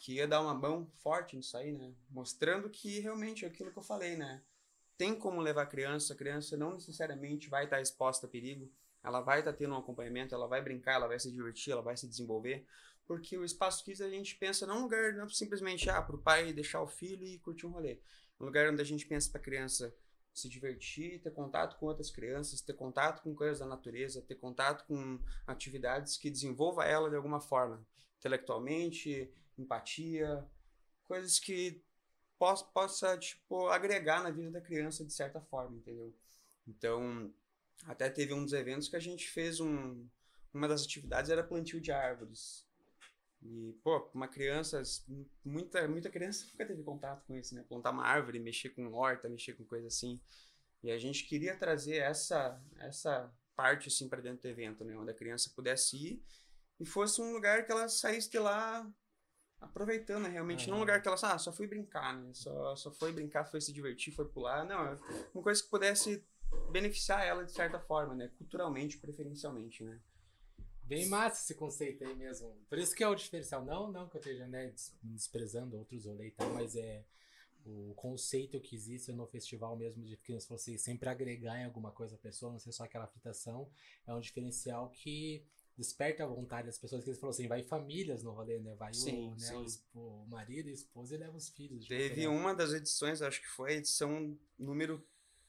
que 0.00 0.14
ia 0.14 0.26
dar 0.26 0.40
uma 0.40 0.54
mão 0.54 0.90
forte 1.02 1.36
nisso 1.36 1.56
aí, 1.56 1.72
né, 1.72 1.92
mostrando 2.10 2.70
que 2.70 2.98
realmente 3.00 3.44
é 3.44 3.48
aquilo 3.48 3.70
que 3.70 3.78
eu 3.78 3.82
falei, 3.82 4.16
né, 4.16 4.42
tem 4.96 5.14
como 5.14 5.40
levar 5.40 5.66
criança, 5.66 6.14
a 6.14 6.16
criança 6.16 6.56
não 6.56 6.74
necessariamente 6.74 7.48
vai 7.48 7.64
estar 7.64 7.80
exposta 7.80 8.26
a 8.26 8.30
perigo 8.30 8.70
ela 9.06 9.20
vai 9.20 9.38
estar 9.38 9.52
tá 9.52 9.56
tendo 9.56 9.72
um 9.72 9.78
acompanhamento, 9.78 10.34
ela 10.34 10.48
vai 10.48 10.60
brincar, 10.60 10.94
ela 10.94 11.06
vai 11.06 11.18
se 11.18 11.30
divertir, 11.30 11.72
ela 11.72 11.80
vai 11.80 11.96
se 11.96 12.08
desenvolver, 12.08 12.66
porque 13.06 13.38
o 13.38 13.44
espaço 13.44 13.84
kids 13.84 14.00
a 14.00 14.10
gente 14.10 14.34
pensa 14.34 14.66
não 14.66 14.78
um 14.78 14.82
lugar 14.82 15.12
não 15.14 15.28
simplesmente 15.28 15.88
ah, 15.88 16.02
para 16.02 16.16
o 16.16 16.18
pai 16.18 16.52
deixar 16.52 16.82
o 16.82 16.88
filho 16.88 17.24
e 17.24 17.38
curtir 17.38 17.66
um 17.66 17.70
rolê, 17.70 17.92
é 17.92 18.42
um 18.42 18.46
lugar 18.46 18.68
onde 18.68 18.82
a 18.82 18.84
gente 18.84 19.06
pensa 19.06 19.30
para 19.30 19.40
a 19.40 19.44
criança 19.44 19.94
se 20.36 20.50
divertir, 20.50 21.20
ter 21.22 21.30
contato 21.30 21.78
com 21.78 21.86
outras 21.86 22.10
crianças, 22.10 22.60
ter 22.60 22.74
contato 22.74 23.22
com 23.22 23.34
coisas 23.34 23.60
da 23.60 23.66
natureza, 23.66 24.20
ter 24.20 24.34
contato 24.34 24.84
com 24.86 25.18
atividades 25.46 26.18
que 26.18 26.30
desenvolva 26.30 26.84
ela 26.84 27.08
de 27.08 27.16
alguma 27.16 27.40
forma, 27.40 27.82
intelectualmente, 28.18 29.32
empatia, 29.56 30.46
coisas 31.04 31.38
que 31.38 31.82
possa, 32.38 32.64
possa 32.66 33.16
tipo 33.16 33.68
agregar 33.68 34.22
na 34.22 34.30
vida 34.30 34.50
da 34.50 34.60
criança 34.60 35.06
de 35.06 35.12
certa 35.12 35.40
forma, 35.40 35.78
entendeu? 35.78 36.14
Então, 36.68 37.32
até 37.84 38.10
teve 38.10 38.34
um 38.34 38.44
dos 38.44 38.52
eventos 38.52 38.88
que 38.88 38.96
a 38.96 39.00
gente 39.00 39.26
fez 39.30 39.58
um. 39.58 40.06
Uma 40.52 40.68
das 40.68 40.84
atividades 40.84 41.30
era 41.30 41.42
plantio 41.44 41.80
de 41.80 41.92
árvores. 41.92 42.65
E, 43.48 43.72
pô, 43.82 44.10
uma 44.12 44.26
criança, 44.26 44.82
muita, 45.44 45.86
muita 45.86 46.10
criança 46.10 46.46
nunca 46.50 46.66
teve 46.66 46.82
contato 46.82 47.24
com 47.26 47.34
isso, 47.36 47.54
né? 47.54 47.64
Plantar 47.68 47.92
uma 47.92 48.04
árvore, 48.04 48.38
mexer 48.38 48.70
com 48.70 48.92
horta, 48.92 49.28
mexer 49.28 49.54
com 49.54 49.64
coisa 49.64 49.86
assim. 49.86 50.20
E 50.82 50.90
a 50.90 50.98
gente 50.98 51.24
queria 51.24 51.56
trazer 51.56 51.96
essa, 51.96 52.60
essa 52.78 53.32
parte, 53.54 53.88
assim, 53.88 54.08
para 54.08 54.20
dentro 54.20 54.42
do 54.42 54.48
evento, 54.48 54.84
né? 54.84 54.96
Onde 54.96 55.10
a 55.10 55.14
criança 55.14 55.50
pudesse 55.54 55.96
ir 55.96 56.24
e 56.78 56.84
fosse 56.84 57.20
um 57.20 57.32
lugar 57.32 57.64
que 57.64 57.72
ela 57.72 57.88
saísse 57.88 58.30
de 58.30 58.38
lá 58.38 58.88
aproveitando, 59.60 60.24
né? 60.24 60.30
realmente. 60.30 60.64
Uhum. 60.64 60.72
Não 60.72 60.76
um 60.78 60.80
lugar 60.80 61.00
que 61.00 61.08
ela, 61.08 61.16
ah, 61.22 61.38
só 61.38 61.52
fui 61.52 61.66
brincar, 61.66 62.16
né? 62.16 62.32
Só, 62.34 62.76
só 62.76 62.92
foi 62.92 63.12
brincar, 63.12 63.44
foi 63.44 63.60
se 63.60 63.72
divertir, 63.72 64.12
foi 64.12 64.28
pular. 64.28 64.64
Não, 64.64 64.98
uma 65.34 65.42
coisa 65.42 65.62
que 65.62 65.70
pudesse 65.70 66.24
beneficiar 66.70 67.24
ela 67.24 67.44
de 67.44 67.52
certa 67.52 67.78
forma, 67.78 68.14
né? 68.14 68.28
Culturalmente, 68.38 68.98
preferencialmente, 68.98 69.84
né? 69.84 70.00
Bem 70.86 71.08
massa 71.08 71.42
esse 71.42 71.54
conceito 71.54 72.04
aí 72.04 72.14
mesmo. 72.14 72.54
Por 72.68 72.78
isso 72.78 72.94
que 72.94 73.02
é 73.02 73.08
o 73.08 73.14
diferencial. 73.14 73.64
Não, 73.64 73.90
não 73.90 74.08
que 74.08 74.16
eu 74.16 74.20
esteja 74.20 74.46
né, 74.46 74.72
desprezando 75.02 75.76
outros 75.76 76.06
rolês 76.06 76.32
e 76.32 76.36
tal, 76.36 76.52
mas 76.54 76.76
é 76.76 77.04
o 77.64 77.92
conceito 77.96 78.60
que 78.60 78.76
existe 78.76 79.12
no 79.12 79.26
festival 79.26 79.76
mesmo 79.76 80.04
de 80.04 80.16
que 80.16 80.32
você 80.48 80.78
sempre 80.78 81.08
agregar 81.08 81.58
em 81.60 81.64
alguma 81.64 81.90
coisa 81.90 82.14
a 82.14 82.18
pessoa, 82.18 82.52
não 82.52 82.60
ser 82.60 82.70
só 82.70 82.84
aquela 82.84 83.08
fritação, 83.08 83.68
é 84.06 84.14
um 84.14 84.20
diferencial 84.20 84.88
que 84.90 85.44
desperta 85.76 86.22
a 86.22 86.26
vontade 86.26 86.66
das 86.66 86.78
pessoas, 86.78 87.02
que 87.04 87.10
ele 87.10 87.18
falou 87.18 87.32
assim, 87.32 87.48
vai 87.48 87.62
famílias 87.62 88.22
no 88.22 88.30
rolê, 88.30 88.58
né? 88.58 88.74
Vai 88.76 88.94
Sim, 88.94 89.28
o, 89.28 89.30
né, 89.32 89.38
sim. 89.38 89.80
o 89.94 90.26
o 90.26 90.26
marido 90.28 90.68
a 90.68 90.72
esposa 90.72 91.14
e 91.14 91.18
leva 91.18 91.36
os 91.36 91.48
filhos. 91.48 91.84
tipo, 91.84 91.96
Teve 91.96 92.22
né? 92.22 92.28
uma 92.28 92.54
das 92.54 92.72
edições, 92.72 93.20
acho 93.20 93.40
que 93.40 93.48
foi 93.48 93.72
a 93.72 93.76
edição 93.76 94.38
número. 94.58 95.04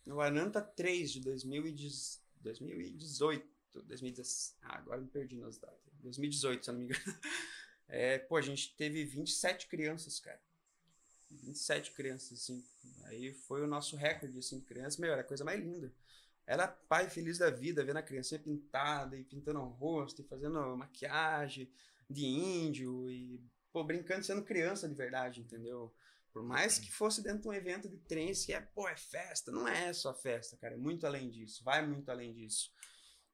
O 0.06 0.22
Ananta 0.22 0.62
3 0.62 1.12
de 1.12 1.22
2010 1.22 2.22
2018. 2.42 3.57
2010, 3.74 4.58
ah, 4.64 4.78
agora 4.78 5.02
me 5.02 5.08
perdi 5.08 5.38
nas 5.38 5.58
datas. 5.58 5.80
2018, 6.00 6.64
se 6.64 6.70
eu 6.70 6.74
não 6.74 6.80
me 6.82 6.86
engano. 6.86 7.02
É, 7.90 8.20
pô, 8.20 8.36
a 8.36 8.42
gente 8.42 8.76
teve 8.76 9.06
27 9.06 9.68
crianças, 9.68 10.20
cara. 10.20 10.42
27 11.32 11.94
crianças, 11.94 12.34
assim. 12.34 12.62
Aí 13.06 13.34
foi 13.34 13.64
o 13.64 13.68
nosso 13.68 13.96
recorde, 13.96 14.38
assim, 14.38 14.60
de 14.60 14.66
crianças. 14.66 14.98
Meu, 14.98 15.14
era 15.14 15.22
a 15.22 15.24
coisa 15.24 15.46
mais 15.46 15.64
linda. 15.64 15.94
Era 16.46 16.68
pai 16.68 17.10
feliz 17.10 17.38
da 17.38 17.50
vida, 17.50 17.84
vendo 17.84 17.98
a 17.98 18.04
criancinha 18.04 18.42
pintada 18.42 19.18
e 19.18 19.24
pintando 19.24 19.60
o 19.60 19.70
rosto 19.70 20.22
e 20.22 20.26
fazendo 20.26 20.76
maquiagem 20.76 21.70
de 22.10 22.26
índio 22.26 23.10
e, 23.10 23.42
pô, 23.72 23.84
brincando 23.84 24.26
sendo 24.26 24.44
criança 24.44 24.88
de 24.88 24.96
verdade, 24.96 25.42
entendeu? 25.42 25.94
Por 26.32 26.44
mais 26.44 26.78
que 26.78 26.92
fosse 26.92 27.22
dentro 27.22 27.42
de 27.42 27.48
um 27.50 27.54
evento 27.54 27.90
de 27.90 27.98
trens, 27.98 28.46
que 28.46 28.54
é, 28.54 28.62
pô, 28.62 28.88
é 28.88 28.96
festa. 28.96 29.52
Não 29.52 29.68
é 29.68 29.92
só 29.92 30.14
festa, 30.14 30.56
cara. 30.56 30.76
É 30.76 30.78
muito 30.78 31.06
além 31.06 31.30
disso. 31.30 31.64
Vai 31.64 31.86
muito 31.86 32.10
além 32.10 32.34
disso. 32.34 32.72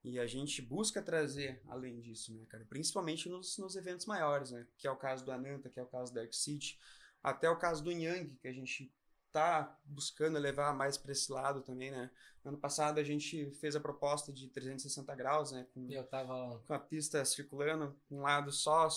E 0.03 0.19
a 0.19 0.27
gente 0.27 0.61
busca 0.61 1.01
trazer 1.01 1.61
além 1.67 1.99
disso, 1.99 2.33
né, 2.33 2.45
cara? 2.49 2.65
Principalmente 2.65 3.29
nos, 3.29 3.57
nos 3.57 3.75
eventos 3.75 4.05
maiores, 4.05 4.51
né? 4.51 4.67
Que 4.77 4.85
é 4.85 4.91
o 4.91 4.97
caso 4.97 5.23
do 5.23 5.31
Ananta, 5.31 5.69
que 5.69 5.79
é 5.79 5.83
o 5.83 5.87
caso 5.87 6.13
da 6.13 6.21
Dark 6.21 6.33
City. 6.33 6.77
Até 7.23 7.49
o 7.49 7.57
caso 7.57 7.81
do 7.81 7.91
Yang, 7.91 8.35
que 8.35 8.47
a 8.47 8.53
gente 8.53 8.93
tá 9.31 9.79
buscando 9.85 10.37
levar 10.37 10.73
mais 10.75 10.97
para 10.97 11.11
esse 11.11 11.31
lado 11.31 11.61
também, 11.61 11.89
né? 11.89 12.11
Ano 12.43 12.57
passado 12.57 12.99
a 12.99 13.03
gente 13.03 13.49
fez 13.51 13.75
a 13.75 13.79
proposta 13.79 14.33
de 14.33 14.49
360 14.49 15.15
graus, 15.15 15.51
né? 15.53 15.65
Com, 15.73 15.89
Eu 15.89 16.03
tava. 16.03 16.61
com 16.67 16.73
a 16.73 16.79
pista 16.79 17.23
circulando, 17.23 17.97
um 18.11 18.21
lado 18.21 18.51
só 18.51 18.87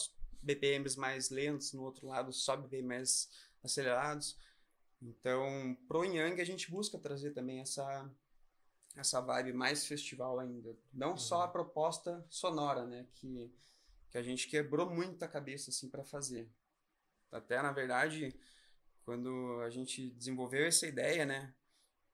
BPMs 0.42 0.98
mais 0.98 1.30
lentos, 1.30 1.72
no 1.72 1.82
outro 1.82 2.08
lado 2.08 2.32
só 2.32 2.56
BPM 2.56 2.88
mais 2.88 3.30
acelerados. 3.62 4.36
Então, 5.00 5.76
pro 5.86 6.04
Yang 6.04 6.40
a 6.40 6.44
gente 6.44 6.70
busca 6.70 6.98
trazer 6.98 7.30
também 7.30 7.60
essa 7.60 8.10
essa 8.96 9.20
vibe 9.20 9.52
mais 9.52 9.86
festival 9.86 10.40
ainda. 10.40 10.76
Não 10.92 11.16
só 11.16 11.42
a 11.42 11.48
proposta 11.48 12.24
sonora, 12.28 12.84
né, 12.86 13.06
que 13.14 13.52
que 14.10 14.18
a 14.18 14.22
gente 14.22 14.48
quebrou 14.48 14.88
muito 14.88 15.22
a 15.24 15.28
cabeça 15.28 15.70
assim 15.70 15.90
para 15.90 16.04
fazer. 16.04 16.48
Até 17.30 17.60
na 17.60 17.72
verdade, 17.72 18.34
quando 19.04 19.60
a 19.60 19.68
gente 19.68 20.10
desenvolveu 20.10 20.64
essa 20.64 20.86
ideia, 20.86 21.26
né, 21.26 21.52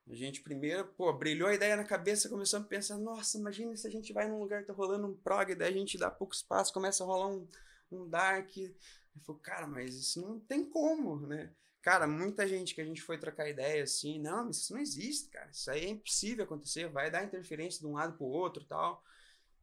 a 0.08 0.14
gente 0.14 0.40
primeiro, 0.42 0.86
pô, 0.88 1.12
brilhou 1.12 1.48
a 1.48 1.54
ideia 1.54 1.76
na 1.76 1.84
cabeça, 1.84 2.28
começamos 2.28 2.66
a 2.66 2.68
pensar, 2.68 2.98
nossa, 2.98 3.38
imagina 3.38 3.76
se 3.76 3.86
a 3.86 3.90
gente 3.90 4.12
vai 4.12 4.28
num 4.28 4.40
lugar 4.40 4.64
tá 4.64 4.72
rolando 4.72 5.06
um 5.06 5.14
prog, 5.14 5.54
daí 5.54 5.72
a 5.72 5.76
gente 5.76 5.96
dá 5.96 6.10
pouco 6.10 6.34
espaço, 6.34 6.72
começa 6.72 7.04
a 7.04 7.06
rolar 7.06 7.28
um, 7.28 7.46
um 7.90 8.08
dark. 8.08 8.56
Eu 8.56 8.74
falei, 9.22 9.40
cara, 9.42 9.66
mas 9.66 9.94
isso 9.94 10.20
não 10.20 10.40
tem 10.40 10.68
como, 10.68 11.26
né? 11.26 11.52
Cara, 11.82 12.06
muita 12.06 12.46
gente 12.46 12.74
que 12.74 12.80
a 12.80 12.84
gente 12.84 13.02
foi 13.02 13.18
trocar 13.18 13.48
ideia 13.48 13.82
assim, 13.82 14.20
não, 14.20 14.46
mas 14.46 14.58
isso 14.58 14.72
não 14.72 14.80
existe, 14.80 15.28
cara. 15.30 15.50
Isso 15.50 15.70
aí 15.70 15.84
é 15.84 15.88
impossível 15.88 16.44
acontecer, 16.44 16.88
vai 16.88 17.10
dar 17.10 17.24
interferência 17.24 17.80
de 17.80 17.86
um 17.86 17.94
lado 17.94 18.16
pro 18.16 18.24
outro 18.26 18.64
tal. 18.64 19.02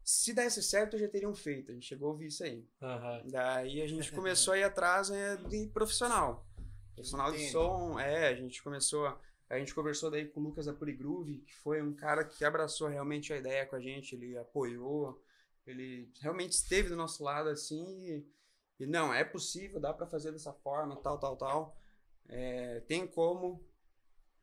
Se 0.03 0.33
desse 0.33 0.61
certo, 0.61 0.97
já 0.97 1.07
teriam 1.07 1.33
feito. 1.33 1.71
A 1.71 1.73
gente 1.73 1.85
chegou 1.85 2.09
a 2.09 2.11
ouvir 2.11 2.27
isso 2.27 2.43
aí. 2.43 2.67
Aham. 2.81 3.23
Daí 3.25 3.81
a 3.81 3.87
gente 3.87 4.11
começou 4.11 4.53
a 4.53 4.57
ir 4.57 4.63
atrás 4.63 5.09
né, 5.09 5.37
de 5.47 5.67
profissional. 5.67 6.45
Profissional 6.93 7.31
de 7.31 7.37
som, 7.51 7.99
é, 7.99 8.27
a 8.27 8.35
gente 8.35 8.61
começou. 8.61 9.05
a- 9.07 9.17
A 9.49 9.57
gente 9.57 9.73
conversou 9.73 10.11
daí 10.11 10.27
com 10.27 10.39
o 10.41 10.43
Lucas 10.43 10.65
da 10.67 10.73
Purigroove, 10.73 11.39
que 11.39 11.55
foi 11.55 11.81
um 11.81 11.93
cara 11.93 12.23
que 12.25 12.43
abraçou 12.45 12.87
realmente 12.87 13.31
a 13.33 13.37
ideia 13.37 13.65
com 13.65 13.75
a 13.75 13.79
gente, 13.79 14.13
ele 14.13 14.37
apoiou, 14.37 15.19
ele 15.65 16.11
realmente 16.21 16.51
esteve 16.51 16.89
do 16.89 16.95
nosso 16.95 17.23
lado 17.23 17.49
assim. 17.49 17.83
E, 18.09 18.83
e 18.83 18.85
não, 18.85 19.11
é 19.13 19.23
possível, 19.23 19.79
dá 19.79 19.91
pra 19.93 20.05
fazer 20.05 20.31
dessa 20.31 20.53
forma, 20.53 20.95
tal, 20.97 21.17
tal, 21.17 21.35
tal. 21.37 21.77
É, 22.29 22.79
tem 22.81 23.05
como. 23.05 23.61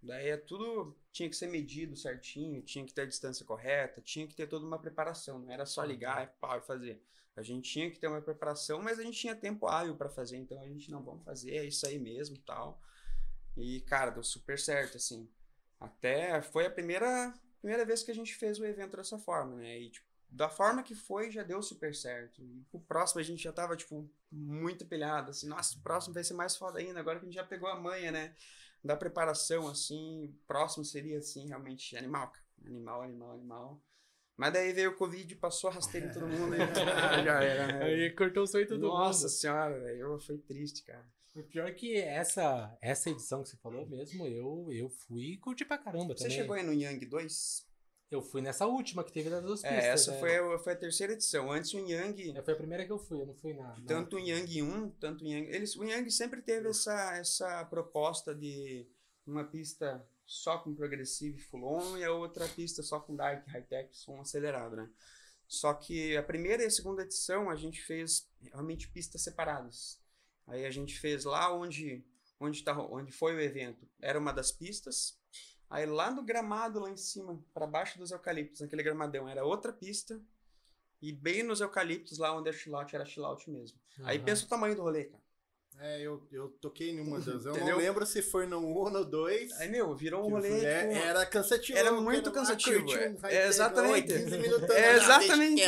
Daí 0.02 0.28
é 0.28 0.36
tudo. 0.36 0.96
Tinha 1.12 1.30
que 1.30 1.36
ser 1.36 1.46
medido 1.46 1.96
certinho, 1.96 2.60
tinha 2.62 2.84
que 2.84 2.92
ter 2.92 3.02
a 3.02 3.06
distância 3.06 3.46
correta, 3.46 4.02
tinha 4.02 4.26
que 4.26 4.34
ter 4.34 4.46
toda 4.46 4.66
uma 4.66 4.78
preparação. 4.78 5.38
Não 5.38 5.50
era 5.50 5.64
só 5.64 5.82
ligar 5.82 6.24
e 6.24 6.26
pau, 6.40 6.58
e 6.58 6.62
fazer. 6.62 7.02
A 7.34 7.42
gente 7.42 7.70
tinha 7.70 7.90
que 7.90 7.98
ter 7.98 8.06
uma 8.08 8.20
preparação, 8.20 8.82
mas 8.82 8.98
a 8.98 9.02
gente 9.02 9.18
tinha 9.18 9.34
tempo 9.36 9.66
hábil 9.66 9.94
para 9.96 10.08
fazer, 10.08 10.38
então 10.38 10.60
a 10.60 10.66
gente 10.66 10.90
não 10.90 11.02
vamos 11.02 11.22
fazer, 11.22 11.54
é 11.54 11.64
isso 11.64 11.86
aí 11.86 11.98
mesmo, 11.98 12.38
tal. 12.38 12.80
E 13.56 13.80
cara, 13.82 14.10
deu 14.10 14.22
super 14.22 14.58
certo 14.58 14.96
assim. 14.96 15.28
Até 15.78 16.40
foi 16.42 16.66
a 16.66 16.70
primeira 16.70 17.34
primeira 17.60 17.84
vez 17.84 18.02
que 18.02 18.10
a 18.10 18.14
gente 18.14 18.34
fez 18.34 18.58
o 18.58 18.64
evento 18.64 18.96
dessa 18.96 19.18
forma, 19.18 19.56
né? 19.56 19.78
E 19.78 19.90
tipo, 19.90 20.05
da 20.30 20.48
forma 20.48 20.82
que 20.82 20.94
foi, 20.94 21.30
já 21.30 21.42
deu 21.42 21.62
super 21.62 21.94
certo. 21.94 22.42
E 22.42 22.64
o 22.72 22.80
próximo 22.80 23.20
a 23.20 23.24
gente 23.24 23.42
já 23.42 23.52
tava 23.52 23.76
tipo 23.76 24.08
muito 24.30 24.84
pilhado, 24.86 25.30
assim, 25.30 25.46
nossa, 25.48 25.78
o 25.78 25.80
próximo 25.82 26.14
vai 26.14 26.24
ser 26.24 26.34
mais 26.34 26.56
foda 26.56 26.78
ainda, 26.78 27.00
agora 27.00 27.18
que 27.18 27.24
a 27.24 27.28
gente 27.28 27.36
já 27.36 27.44
pegou 27.44 27.68
a 27.68 27.78
manha, 27.80 28.10
né? 28.12 28.34
Da 28.84 28.96
preparação 28.96 29.66
assim, 29.68 30.26
o 30.26 30.32
próximo 30.46 30.84
seria 30.84 31.18
assim, 31.18 31.48
realmente 31.48 31.96
animal, 31.96 32.28
cara. 32.28 32.44
Animal, 32.66 33.02
animal, 33.02 33.30
animal. 33.32 33.82
Mas 34.36 34.52
daí 34.52 34.72
veio 34.72 34.90
o 34.90 34.96
Covid, 34.96 35.34
passou 35.36 35.70
a 35.70 35.72
rasteira 35.74 36.06
em 36.06 36.12
todo 36.12 36.26
mundo 36.28 36.54
e 36.54 36.60
ah, 36.60 37.22
já 37.24 37.42
era, 37.42 37.66
né? 37.68 37.84
Aí 37.84 38.10
cortou 38.10 38.42
o 38.42 38.46
sonho 38.46 38.64
de 38.64 38.70
todo 38.70 38.82
Nossa 38.82 39.20
mundo. 39.22 39.28
senhora, 39.30 39.80
velho, 39.80 40.18
foi 40.20 40.38
triste, 40.38 40.82
cara. 40.82 41.06
O 41.34 41.42
pior 41.42 41.68
é 41.68 41.72
que 41.72 41.96
essa, 41.96 42.76
essa 42.80 43.10
edição 43.10 43.42
que 43.42 43.50
você 43.50 43.56
falou 43.58 43.86
mesmo, 43.86 44.26
eu, 44.26 44.68
eu 44.72 44.88
fui 44.88 45.32
e 45.32 45.36
curti 45.36 45.64
pra 45.64 45.76
caramba 45.78 46.14
Você 46.16 46.24
também. 46.24 46.36
chegou 46.36 46.54
aí 46.56 46.62
no 46.62 46.72
Yang 46.72 47.06
2? 47.06 47.65
Eu 48.10 48.22
fui 48.22 48.40
nessa 48.40 48.66
última 48.66 49.02
que 49.02 49.12
teve 49.12 49.28
das 49.28 49.42
duas 49.42 49.60
pistas. 49.62 49.84
É, 49.84 49.88
essa 49.88 50.12
né? 50.12 50.20
foi, 50.20 50.36
a- 50.36 50.58
foi 50.60 50.72
a 50.74 50.76
terceira 50.76 51.12
edição. 51.12 51.50
Antes 51.50 51.74
o 51.74 51.78
Yang, 51.78 52.36
É, 52.36 52.42
Foi 52.42 52.54
a 52.54 52.56
primeira 52.56 52.84
que 52.86 52.92
eu 52.92 52.98
fui, 52.98 53.20
eu 53.20 53.26
não 53.26 53.34
fui 53.34 53.52
na. 53.52 53.76
na- 53.76 53.86
tanto 53.86 54.16
o 54.16 54.20
Yang 54.20 54.62
1, 54.62 54.90
tanto 54.92 55.24
o 55.24 55.26
Yang. 55.26 55.48
Eles, 55.54 55.74
o 55.76 55.84
Yang 55.84 56.10
sempre 56.12 56.40
teve 56.40 56.68
essa, 56.68 57.16
essa 57.16 57.64
proposta 57.64 58.32
de 58.34 58.86
uma 59.26 59.44
pista 59.44 60.06
só 60.24 60.58
com 60.58 60.74
progressivo 60.74 61.36
e 61.36 61.40
full-on 61.40 61.98
e 61.98 62.04
a 62.04 62.12
outra 62.12 62.48
pista 62.48 62.82
só 62.82 63.00
com 63.00 63.14
dark, 63.16 63.46
high-tech, 63.48 63.96
som 63.96 64.20
acelerado, 64.20 64.76
né? 64.76 64.88
Só 65.48 65.74
que 65.74 66.16
a 66.16 66.22
primeira 66.22 66.62
e 66.62 66.66
a 66.66 66.70
segunda 66.70 67.02
edição 67.02 67.48
a 67.50 67.56
gente 67.56 67.80
fez 67.82 68.28
realmente 68.40 68.88
pistas 68.88 69.22
separadas. 69.22 70.00
Aí 70.46 70.64
a 70.64 70.70
gente 70.70 70.98
fez 70.98 71.24
lá 71.24 71.52
onde, 71.52 72.04
onde, 72.40 72.62
tá, 72.62 72.76
onde 72.80 73.10
foi 73.12 73.34
o 73.34 73.40
evento, 73.40 73.88
era 74.00 74.18
uma 74.18 74.32
das 74.32 74.50
pistas. 74.52 75.16
Aí 75.68 75.84
lá 75.86 76.10
no 76.10 76.22
gramado, 76.22 76.80
lá 76.80 76.90
em 76.90 76.96
cima, 76.96 77.42
para 77.52 77.66
baixo 77.66 77.98
dos 77.98 78.10
eucaliptos, 78.10 78.60
naquele 78.60 78.82
gramadão, 78.82 79.28
era 79.28 79.44
outra 79.44 79.72
pista. 79.72 80.20
E 81.02 81.12
bem 81.12 81.42
nos 81.42 81.60
eucaliptos, 81.60 82.18
lá 82.18 82.34
onde 82.34 82.48
é 82.48 82.52
chillout, 82.52 82.94
era 82.94 83.04
chillout 83.04 83.50
mesmo. 83.50 83.78
Aí 84.04 84.16
Aham. 84.16 84.24
pensa 84.24 84.44
o 84.44 84.48
tamanho 84.48 84.74
do 84.74 84.82
rolê, 84.82 85.04
cara. 85.04 85.22
É, 85.78 86.00
eu, 86.00 86.26
eu 86.32 86.48
toquei 86.60 86.90
em 86.90 87.00
uma 87.00 87.18
das. 87.18 87.44
Eu 87.44 87.52
Entendeu? 87.52 87.74
não 87.74 87.78
lembro 87.78 88.06
se 88.06 88.22
foi 88.22 88.46
no 88.46 88.58
1 88.58 88.74
ou 88.74 88.90
no 88.90 89.04
2. 89.04 89.52
Aí, 89.60 89.68
meu, 89.68 89.94
virou 89.94 90.26
um 90.26 90.30
rolê. 90.30 90.64
é- 90.64 90.88
tipo, 90.88 91.04
era 91.04 91.26
cansativo. 91.26 91.78
era 91.78 91.92
muito 91.92 92.32
cansativo, 92.32 92.90
é. 92.94 93.10
um 93.10 93.26
É, 93.26 93.46
exatamente. 93.46 94.12
ó, 94.12 94.16
15 94.16 94.38
minutos 94.38 94.70
É, 94.70 94.96
exatamente. 94.96 95.62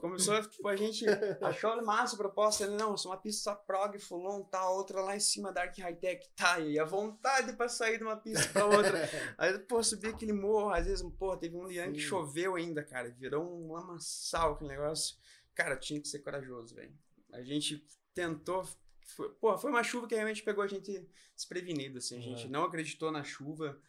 Começou, 0.00 0.42
tipo, 0.42 0.66
a 0.66 0.74
gente 0.74 1.04
achou 1.40 1.80
massa 1.84 2.16
a 2.16 2.18
proposta, 2.18 2.66
né? 2.66 2.76
Não, 2.76 2.96
só 2.96 3.10
uma 3.10 3.16
pista 3.16 3.42
só 3.44 3.54
prog, 3.54 3.96
fulon, 4.00 4.42
tá, 4.42 4.68
outra 4.68 5.00
lá 5.00 5.14
em 5.14 5.20
cima, 5.20 5.52
dark 5.52 5.78
high-tech, 5.78 6.28
tá, 6.34 6.58
e 6.58 6.76
a 6.76 6.84
vontade 6.84 7.52
pra 7.52 7.68
sair 7.68 7.98
de 7.98 8.04
uma 8.04 8.16
pista 8.16 8.48
pra 8.52 8.66
outra. 8.66 9.08
Aí, 9.38 9.56
pô, 9.60 9.80
subir 9.84 10.08
aquele 10.08 10.32
morro, 10.32 10.70
às 10.70 10.86
vezes, 10.86 11.06
pô, 11.16 11.36
teve 11.36 11.56
um 11.56 11.66
lian 11.68 11.92
que 11.92 12.00
choveu 12.00 12.56
ainda, 12.56 12.82
cara, 12.82 13.10
virou 13.10 13.44
um 13.44 13.72
lamaçal 13.72 14.54
aquele 14.54 14.70
negócio. 14.70 15.14
Cara, 15.54 15.76
tinha 15.76 16.00
que 16.00 16.08
ser 16.08 16.18
corajoso, 16.18 16.74
velho. 16.74 16.92
A 17.32 17.40
gente 17.42 17.86
tentou, 18.12 18.66
foi, 19.12 19.28
pô, 19.34 19.56
foi 19.58 19.70
uma 19.70 19.82
chuva 19.84 20.06
que 20.08 20.14
realmente 20.14 20.42
pegou 20.42 20.62
a 20.62 20.66
gente 20.66 21.08
desprevenido, 21.34 21.98
assim, 21.98 22.18
a 22.18 22.20
gente 22.22 22.44
Uhum. 22.46 22.50
não 22.50 22.64
acreditou 22.64 23.10
na 23.12 23.22
chuva 23.24 23.80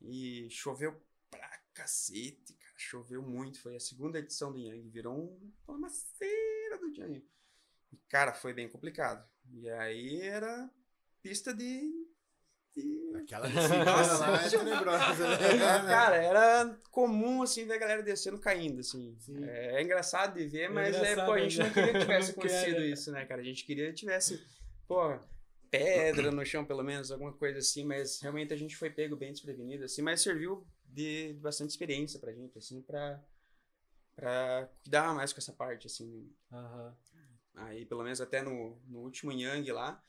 e 0.00 0.48
choveu 0.50 1.00
pra 1.30 1.48
cacete, 1.74 2.54
cara, 2.54 2.74
choveu 2.76 3.22
muito, 3.22 3.60
foi 3.60 3.76
a 3.76 3.80
segunda 3.80 4.18
edição 4.18 4.52
do 4.52 4.58
Yang, 4.58 4.88
virou 4.90 5.16
um- 5.16 5.52
uma 5.66 5.78
maceira 5.78 6.78
do 6.78 6.88
Yang. 6.88 7.24
E, 7.92 7.96
cara, 8.08 8.32
foi 8.34 8.52
bem 8.52 8.68
complicado. 8.68 9.26
E 9.50 9.68
aí 9.70 10.20
era 10.22 10.70
pista 11.22 11.52
de... 11.54 11.90
de- 12.74 13.12
Aquela 13.16 13.46
descida 13.48 13.84
lá 14.18 14.42
é 14.44 14.48
tenebrosa, 14.48 15.28
né? 15.28 15.36
Cara, 15.86 16.16
era 16.16 16.80
comum, 16.90 17.42
assim, 17.42 17.64
ver 17.66 17.74
a 17.74 17.78
galera 17.78 18.02
descendo 18.02 18.38
caindo, 18.38 18.80
assim. 18.80 19.14
Sim. 19.20 19.44
É, 19.44 19.76
é 19.76 19.82
engraçado 19.82 20.34
de 20.38 20.46
ver, 20.46 20.62
É 20.62 20.68
mas 20.68 20.96
é, 20.96 21.14
pô, 21.24 21.32
a 21.32 21.38
gente 21.40 21.58
né? 21.58 21.64
não 21.66 21.72
queria 21.72 21.92
que 21.92 21.98
tivesse 22.00 22.30
acontecido 22.32 22.76
quer. 22.76 22.86
isso, 22.86 23.12
né, 23.12 23.24
cara? 23.26 23.40
A 23.40 23.44
gente 23.44 23.64
queria 23.64 23.88
que 23.88 23.94
tivesse, 23.94 24.42
pô, 24.86 25.18
pedra 25.70 26.30
no 26.30 26.44
chão, 26.44 26.64
pelo 26.64 26.82
menos, 26.82 27.10
alguma 27.10 27.32
coisa 27.32 27.58
assim, 27.58 27.84
mas 27.84 28.20
realmente 28.20 28.52
a 28.52 28.56
gente 28.56 28.76
foi 28.76 28.90
pego 28.90 29.16
bem 29.16 29.32
desprevenido, 29.32 29.84
assim, 29.84 30.02
mas 30.02 30.20
serviu 30.20 30.66
de, 30.84 31.32
de 31.34 31.40
bastante 31.40 31.70
experiência 31.70 32.20
pra 32.20 32.32
gente, 32.32 32.58
assim, 32.58 32.82
pra, 32.82 33.22
pra 34.14 34.68
cuidar 34.82 35.14
mais 35.14 35.32
com 35.32 35.38
essa 35.38 35.52
parte, 35.52 35.86
assim. 35.86 36.30
Aham. 36.52 36.96
Aí, 37.54 37.84
pelo 37.84 38.02
menos 38.02 38.20
até 38.20 38.42
no, 38.42 38.80
no 38.86 39.00
último 39.00 39.32
Yang 39.32 39.72
lá, 39.72 40.02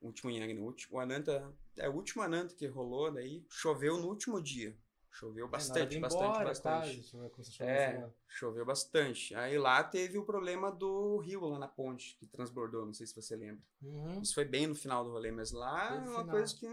último 0.00 0.30
Yang, 0.30 0.54
no 0.54 0.64
último, 0.64 0.96
o 0.96 1.00
Ananta, 1.00 1.52
é 1.76 1.88
o 1.88 1.92
último 1.92 2.22
Ananta 2.22 2.54
que 2.54 2.66
rolou, 2.66 3.10
daí 3.10 3.44
choveu 3.48 3.96
no 3.98 4.08
último 4.08 4.40
dia. 4.40 4.76
Choveu 5.10 5.46
É, 5.46 5.48
bastante, 5.48 5.96
ir 5.96 6.00
bastante, 6.00 6.24
embora, 6.24 6.44
bastante. 6.44 7.12
Tá, 7.12 7.18
a 7.18 7.42
chover 7.42 7.66
É, 7.66 8.10
choveu 8.28 8.64
bastante. 8.64 9.34
Aí 9.34 9.58
lá 9.58 9.82
teve 9.82 10.18
o 10.18 10.24
problema 10.24 10.70
do 10.70 11.18
rio 11.18 11.44
lá 11.46 11.58
na 11.58 11.68
ponte, 11.68 12.16
que 12.18 12.26
transbordou, 12.26 12.86
não 12.86 12.94
sei 12.94 13.06
se 13.06 13.14
você 13.14 13.34
lembra. 13.34 13.62
Uhum. 13.82 14.20
Isso 14.20 14.34
foi 14.34 14.44
bem 14.44 14.66
no 14.66 14.74
final 14.74 15.04
do 15.04 15.10
rolê, 15.10 15.30
mas 15.30 15.50
lá 15.50 15.94
é 15.94 15.98
uma 16.08 16.26
coisa 16.26 16.54
que. 16.54 16.66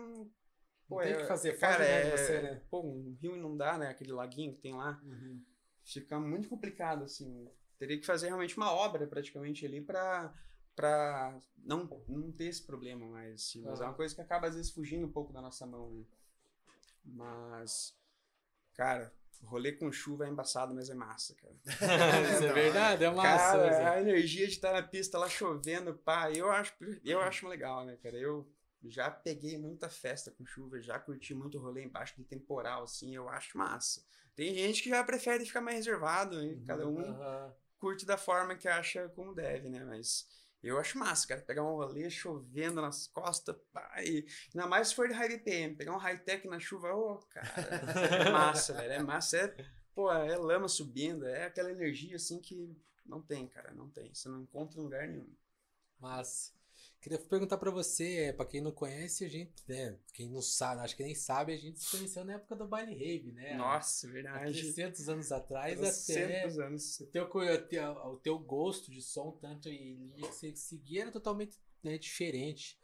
Não 0.88 1.00
tem 1.00 1.16
o 1.16 1.18
que 1.18 1.26
fazer, 1.26 1.58
cara, 1.58 1.78
foge, 1.78 1.90
né, 1.90 2.08
é, 2.08 2.12
você, 2.12 2.42
né? 2.42 2.62
Pô, 2.70 2.82
um 2.82 3.18
rio 3.20 3.36
inundar, 3.36 3.80
né? 3.80 3.90
Aquele 3.90 4.12
laguinho 4.12 4.54
que 4.54 4.62
tem 4.62 4.76
lá. 4.76 5.02
Uhum. 5.04 5.42
Fica 5.84 6.20
muito 6.20 6.48
complicado, 6.48 7.04
assim. 7.04 7.50
Teria 7.80 8.00
que 8.00 8.06
fazer 8.06 8.28
realmente 8.28 8.56
uma 8.56 8.72
obra 8.72 9.08
praticamente 9.08 9.66
ali 9.66 9.82
pra, 9.82 10.32
pra 10.76 11.42
não, 11.58 11.90
não 12.08 12.32
ter 12.32 12.46
esse 12.46 12.64
problema 12.64 13.08
mais. 13.08 13.34
Assim. 13.34 13.64
Mas 13.64 13.80
é 13.80 13.84
Aham. 13.84 13.92
uma 13.92 13.96
coisa 13.96 14.14
que 14.14 14.22
acaba 14.22 14.48
às 14.48 14.56
vezes 14.56 14.72
fugindo 14.72 15.08
um 15.08 15.12
pouco 15.12 15.34
da 15.34 15.42
nossa 15.42 15.66
mão, 15.66 15.92
né? 15.92 16.04
Mas, 17.04 17.96
cara, 18.76 19.14
rolê 19.44 19.72
com 19.72 19.92
chuva 19.92 20.26
é 20.26 20.30
embaçado, 20.30 20.74
mas 20.74 20.90
é 20.90 20.94
massa, 20.94 21.36
cara. 21.36 21.56
Isso 22.36 22.44
é 22.44 22.54
verdade, 22.54 23.04
é 23.04 23.10
massa. 23.10 23.58
Cara, 23.58 23.70
assim. 23.70 23.84
a 23.84 24.02
energia 24.02 24.48
de 24.48 24.54
estar 24.54 24.74
na 24.74 24.84
pista 24.84 25.18
lá 25.18 25.30
chovendo, 25.30 25.94
pá, 25.94 26.32
eu 26.32 26.52
acho, 26.52 26.74
eu 27.04 27.20
acho 27.22 27.48
legal, 27.48 27.86
né, 27.86 27.98
cara? 28.02 28.18
Eu 28.18 28.48
já 28.84 29.10
peguei 29.10 29.58
muita 29.58 29.90
festa 29.90 30.32
com 30.32 30.46
chuva, 30.46 30.80
já 30.82 31.00
curti 31.00 31.34
muito 31.34 31.58
rolê 31.58 31.84
embaixo 31.84 32.16
de 32.18 32.24
temporal, 32.24 32.84
assim, 32.84 33.16
eu 33.16 33.28
acho 33.30 33.58
massa. 33.58 34.04
Tem 34.36 34.54
gente 34.54 34.84
que 34.84 34.90
já 34.90 35.04
prefere 35.04 35.46
ficar 35.46 35.62
mais 35.62 35.78
reservado, 35.78 36.42
hein? 36.42 36.62
cada 36.68 36.88
um 36.88 37.00
Aham. 37.00 37.54
curte 37.80 38.06
da 38.06 38.18
forma 38.18 38.56
que 38.56 38.68
acha 38.68 39.10
como 39.10 39.34
deve, 39.34 39.70
né? 39.70 39.84
Mas 39.86 40.28
eu 40.68 40.80
acho 40.80 40.98
massa, 40.98 41.28
cara, 41.28 41.42
pegar 41.42 41.64
um 41.64 41.76
rolê 41.76 42.10
chovendo 42.10 42.82
nas 42.82 43.08
costas, 43.08 43.56
e 44.04 44.26
ainda 44.54 44.68
mais 44.68 44.90
se 44.90 44.96
for 44.96 45.08
de 45.08 45.14
high 45.14 45.30
BPM, 45.30 45.76
pegar 45.76 45.94
um 45.94 46.00
high-tech 46.00 46.48
na 46.48 46.60
chuva, 46.60 46.94
ô, 46.94 47.18
cara, 47.30 47.48
é 48.28 48.30
massa, 48.32 48.74
velho, 48.74 48.94
é 48.94 49.04
massa, 49.04 49.38
é, 49.38 49.66
pô, 49.94 50.12
é 50.12 50.36
lama 50.38 50.68
subindo, 50.68 51.26
é 51.26 51.46
aquela 51.46 51.72
energia, 51.72 52.16
assim, 52.16 52.40
que 52.40 52.76
não 53.06 53.22
tem, 53.22 53.48
cara, 53.48 53.72
não 53.72 53.90
tem, 53.90 54.14
você 54.14 54.28
não 54.28 54.42
encontra 54.42 54.80
em 54.80 54.84
lugar 54.84 55.08
nenhum. 55.08 55.34
Mas 56.00 56.54
queria 57.06 57.20
perguntar 57.20 57.60
pra 57.60 57.70
você, 57.70 58.34
pra 58.36 58.48
quem 58.48 58.62
não 58.62 58.72
conhece, 58.72 59.26
a 59.26 59.28
gente, 59.30 59.54
né, 59.68 59.96
quem 60.12 60.28
não 60.28 60.42
sabe, 60.42 60.82
acho 60.82 60.98
que 60.98 61.04
nem 61.04 61.14
sabe, 61.14 61.54
a 61.54 61.58
gente 61.58 61.80
se 61.80 61.92
conheceu 61.92 62.26
na 62.26 62.34
época 62.34 62.56
do 62.56 62.68
baile 62.68 62.96
rave, 62.96 63.32
né? 63.32 63.56
Nossa, 63.56 64.08
Há 64.08 64.12
verdade. 64.12 64.60
300 64.64 65.08
anos 65.08 65.32
atrás 65.32 65.78
até 65.78 65.94
300 65.94 66.60
anos. 66.60 67.00
o 67.00 67.06
teu, 67.06 67.28
co- 67.28 67.42
o 67.44 67.58
teu, 67.68 67.92
o 67.92 68.18
teu 68.18 68.40
gosto 68.40 68.90
de 68.90 69.04
som, 69.04 69.32
tanto 69.40 69.70
e 69.70 69.94
linha 69.94 70.16
que 70.16 70.34
você 70.34 70.56
seguia 70.56 71.04
era 71.04 71.12
totalmente 71.12 71.60
né, 71.84 71.96
diferente. 72.00 72.76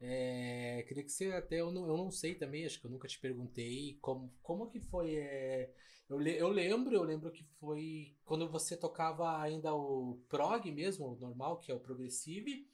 É, 0.00 0.82
queria 0.88 1.04
que 1.04 1.12
você 1.12 1.26
até 1.30 1.60
eu 1.60 1.70
não, 1.70 1.86
eu 1.86 1.96
não 1.96 2.10
sei 2.10 2.34
também, 2.34 2.66
acho 2.66 2.80
que 2.80 2.86
eu 2.86 2.90
nunca 2.90 3.06
te 3.06 3.20
perguntei 3.20 3.98
como, 4.00 4.32
como 4.42 4.68
que 4.68 4.80
foi. 4.80 5.14
é, 5.14 5.70
eu, 6.08 6.18
le- 6.18 6.36
eu 6.36 6.48
lembro, 6.48 6.92
eu 6.92 7.04
lembro 7.04 7.30
que 7.30 7.44
foi 7.60 8.16
quando 8.24 8.50
você 8.50 8.76
tocava 8.76 9.40
ainda 9.40 9.72
o 9.72 10.18
prog 10.28 10.72
mesmo, 10.72 11.06
o 11.06 11.16
normal, 11.20 11.58
que 11.58 11.70
é 11.70 11.74
o 11.74 11.78
progressive, 11.80 12.66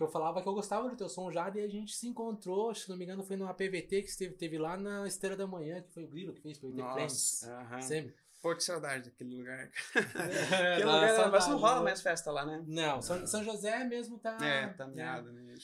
que 0.00 0.04
eu 0.04 0.08
falava 0.08 0.40
que 0.40 0.48
eu 0.48 0.54
gostava 0.54 0.88
do 0.88 0.96
teu 0.96 1.10
som 1.10 1.30
já, 1.30 1.50
e 1.54 1.60
a 1.60 1.68
gente 1.68 1.94
se 1.94 2.08
encontrou, 2.08 2.74
se 2.74 2.88
não 2.88 2.96
me 2.96 3.04
engano, 3.04 3.22
foi 3.22 3.36
numa 3.36 3.52
PVT 3.52 4.00
que 4.02 4.08
esteve, 4.08 4.32
teve 4.34 4.56
lá 4.56 4.74
na 4.74 5.06
Esteira 5.06 5.36
da 5.36 5.46
Manhã, 5.46 5.82
que 5.82 5.92
foi 5.92 6.04
o 6.04 6.08
Grilo 6.08 6.32
que 6.32 6.40
fez 6.40 6.56
PVT 6.56 6.82
Friends. 6.94 7.42
Nossa, 7.42 7.58
aham. 7.58 7.82
Sempre. 7.82 8.14
Pô, 8.40 8.56
que 8.56 8.64
saudade 8.64 9.10
daquele 9.10 9.36
lugar. 9.36 9.68
É, 9.94 10.72
Aquele 10.72 10.86
dá 10.86 10.94
lugar, 10.94 11.08
saudade, 11.10 11.30
mas 11.32 11.48
não 11.48 11.58
rola 11.58 11.76
né? 11.76 11.82
mais 11.82 12.00
festa 12.00 12.30
lá, 12.32 12.46
né? 12.46 12.64
Não, 12.66 13.02
São, 13.02 13.26
São 13.26 13.44
José 13.44 13.84
mesmo 13.84 14.18
tá. 14.18 14.38
É, 14.42 14.68
tá 14.68 14.86
né? 14.86 14.94
meado, 14.94 15.30
né? 15.32 15.54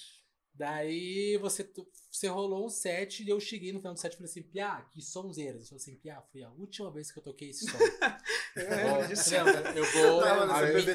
Daí 0.58 1.36
você, 1.38 1.68
você 2.10 2.28
rolou 2.28 2.64
um 2.66 2.68
set 2.70 3.22
e 3.22 3.28
eu 3.28 3.38
cheguei 3.38 3.72
no 3.72 3.78
final 3.78 3.92
do 3.94 4.00
set 4.00 4.12
e 4.12 4.16
falei 4.16 4.30
assim, 4.30 4.42
Piá, 4.42 4.80
que 4.90 5.02
sonzeira. 5.02 5.58
Você 5.58 5.66
falou 5.68 5.80
assim, 5.82 5.96
Piá, 5.96 6.22
foi 6.32 6.42
a 6.42 6.50
última 6.50 6.90
vez 6.90 7.12
que 7.12 7.18
eu 7.18 7.22
toquei 7.22 7.50
esse 7.50 7.66
som. 7.70 7.78
É, 8.56 9.06
disso. 9.08 9.30
lembra? 9.34 9.72
eu 9.76 9.84
vou. 9.92 10.20
A, 10.54 10.60
mi- 10.72 10.94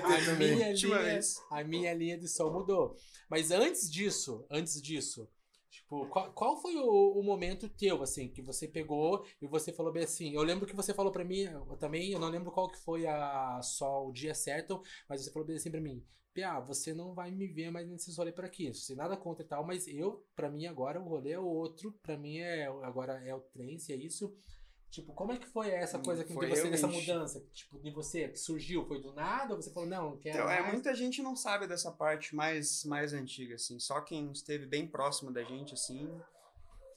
minha 0.55 0.73
linha, 0.73 1.19
a 1.51 1.63
minha 1.63 1.93
linha 1.93 2.17
de 2.17 2.27
som 2.27 2.49
mudou. 2.51 2.95
Mas 3.29 3.51
antes 3.51 3.89
disso, 3.89 4.43
antes 4.49 4.81
disso, 4.81 5.29
tipo, 5.69 6.07
qual, 6.07 6.33
qual 6.33 6.59
foi 6.59 6.75
o, 6.75 7.19
o 7.19 7.23
momento 7.23 7.69
teu, 7.69 8.01
assim, 8.01 8.27
que 8.29 8.41
você 8.41 8.67
pegou 8.67 9.23
e 9.39 9.45
você 9.47 9.71
falou 9.71 9.91
bem 9.93 10.03
assim? 10.03 10.33
Eu 10.33 10.41
lembro 10.41 10.65
que 10.65 10.75
você 10.75 10.91
falou 10.91 11.11
pra 11.11 11.23
mim, 11.23 11.41
eu 11.41 11.77
também, 11.77 12.11
eu 12.11 12.19
não 12.19 12.29
lembro 12.29 12.51
qual 12.51 12.67
que 12.67 12.79
foi 12.79 13.05
a, 13.05 13.61
só 13.61 14.07
o 14.07 14.11
dia 14.11 14.33
certo, 14.33 14.81
mas 15.07 15.21
você 15.23 15.31
falou 15.31 15.47
bem 15.47 15.55
assim 15.57 15.69
pra 15.69 15.79
mim. 15.79 16.03
Pia, 16.33 16.59
você 16.59 16.93
não 16.93 17.13
vai 17.13 17.29
me 17.31 17.45
ver 17.47 17.71
mais 17.71 17.87
nesses 17.87 18.17
rolês 18.17 18.35
por 18.35 18.45
aqui. 18.45 18.73
Sem 18.73 18.95
nada 18.95 19.17
contra 19.17 19.43
e 19.43 19.47
tal, 19.47 19.65
mas 19.65 19.87
eu, 19.87 20.25
pra 20.35 20.49
mim, 20.49 20.65
agora 20.65 20.99
o 20.99 21.03
rolê 21.03 21.31
é 21.31 21.39
outro. 21.39 21.91
Pra 22.01 22.17
mim, 22.17 22.37
é 22.39 22.67
agora 22.83 23.21
é 23.25 23.35
o 23.35 23.41
trance, 23.41 23.91
é 23.91 23.95
isso. 23.95 24.33
Tipo, 24.89 25.13
como 25.13 25.31
é 25.31 25.37
que 25.37 25.47
foi 25.47 25.69
essa 25.69 25.97
Hum, 25.97 26.03
coisa 26.03 26.23
que 26.23 26.33
foi 26.33 26.49
você, 26.49 26.67
realmente. 26.69 26.99
mudança? 27.07 27.41
Tipo, 27.53 27.79
de 27.79 27.91
você, 27.91 28.27
que 28.27 28.37
surgiu? 28.37 28.85
Foi 28.85 29.01
do 29.01 29.13
nada? 29.13 29.53
Ou 29.55 29.61
você 29.61 29.71
falou, 29.71 29.87
não, 29.87 30.09
não 30.11 30.17
quero 30.17 30.37
Então, 30.39 30.49
é, 30.51 30.59
mais? 30.61 30.73
muita 30.73 30.93
gente 30.93 31.21
não 31.21 31.33
sabe 31.35 31.65
dessa 31.65 31.91
parte 31.91 32.35
mais, 32.35 32.83
mais 32.83 33.13
antiga, 33.13 33.55
assim. 33.55 33.79
Só 33.79 34.01
quem 34.01 34.31
esteve 34.33 34.65
bem 34.65 34.85
próximo 34.85 35.31
da 35.31 35.43
gente, 35.43 35.73
assim, 35.73 36.09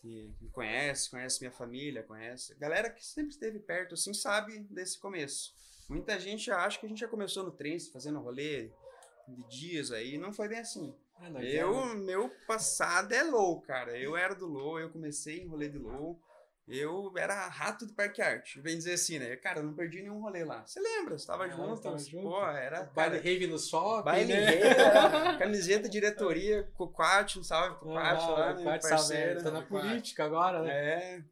que, 0.01 0.33
que 0.38 0.49
conhece, 0.49 1.09
conhece 1.11 1.40
minha 1.40 1.53
família, 1.53 2.03
conhece. 2.03 2.55
Galera 2.57 2.90
que 2.90 3.05
sempre 3.05 3.31
esteve 3.31 3.61
perto, 3.61 3.94
assim, 3.94 4.12
sabe 4.12 4.59
desse 4.70 4.99
começo. 4.99 5.55
Muita 5.88 6.18
gente 6.18 6.51
acha 6.51 6.81
que 6.81 6.87
a 6.87 6.88
gente 6.88 6.99
já 7.01 7.09
começou 7.09 7.44
no 7.44 7.53
trance, 7.53 7.92
fazendo 7.92 8.18
rolê 8.18 8.70
de 9.29 9.43
dias 9.49 9.91
aí. 9.91 10.19
Não 10.19 10.33
foi 10.33 10.49
bem 10.49 10.59
assim. 10.59 10.95
Ah, 11.21 11.29
Eu, 11.43 11.75
era- 11.79 11.95
meu 11.95 12.31
passado 12.47 13.13
é 13.13 13.23
low, 13.23 13.61
cara. 13.63 13.97
Eu 13.99 14.17
era 14.17 14.35
do 14.35 14.47
low, 14.47 14.79
eu 14.79 14.91
comecei 14.91 15.41
em 15.43 15.47
rolê 15.47 15.69
de 15.69 15.79
low. 15.79 16.21
Eu 16.67 17.13
era 17.19 17.47
rato 17.47 17.87
de 17.87 17.93
parque 17.93 18.23
arte. 18.23 18.59
Bem 18.63 18.77
dizer 18.79 18.95
assim, 18.95 19.19
né? 19.19 19.37
Cara, 19.37 19.59
eu 19.59 19.65
não 19.65 19.75
perdi 19.75 20.01
nenhum 20.01 20.21
rolê 20.23 20.45
lá. 20.45 20.65
Você 20.67 20.81
lembra? 20.81 21.19
Você 21.19 21.27
tava 21.27 21.45
Ah, 21.45 21.49
junto? 21.51 21.83
tava 21.83 21.99
junto. 21.99 22.23
Pô, 22.27 22.43
era. 22.47 22.85
Baile 22.85 23.19
rave 23.19 23.47
no 23.47 23.59
shopping, 23.59 24.05
Baile 24.05 24.33
né? 24.33 24.41
rave, 24.47 24.65
camiseta 25.39 25.89
diretoria, 25.91 26.63
Coquate, 26.75 27.39
um 27.39 27.45
salve 27.45 27.77
pro 27.77 27.89
Coquate 27.89 28.25
Ah, 28.25 28.31
lá, 28.31 28.55
né? 28.55 28.79
Parceiro. 28.81 29.43
Tá 29.43 29.51
na 29.51 29.61
política 29.61 30.25
agora, 30.25 30.63
né? 30.63 30.73
É. 30.73 31.23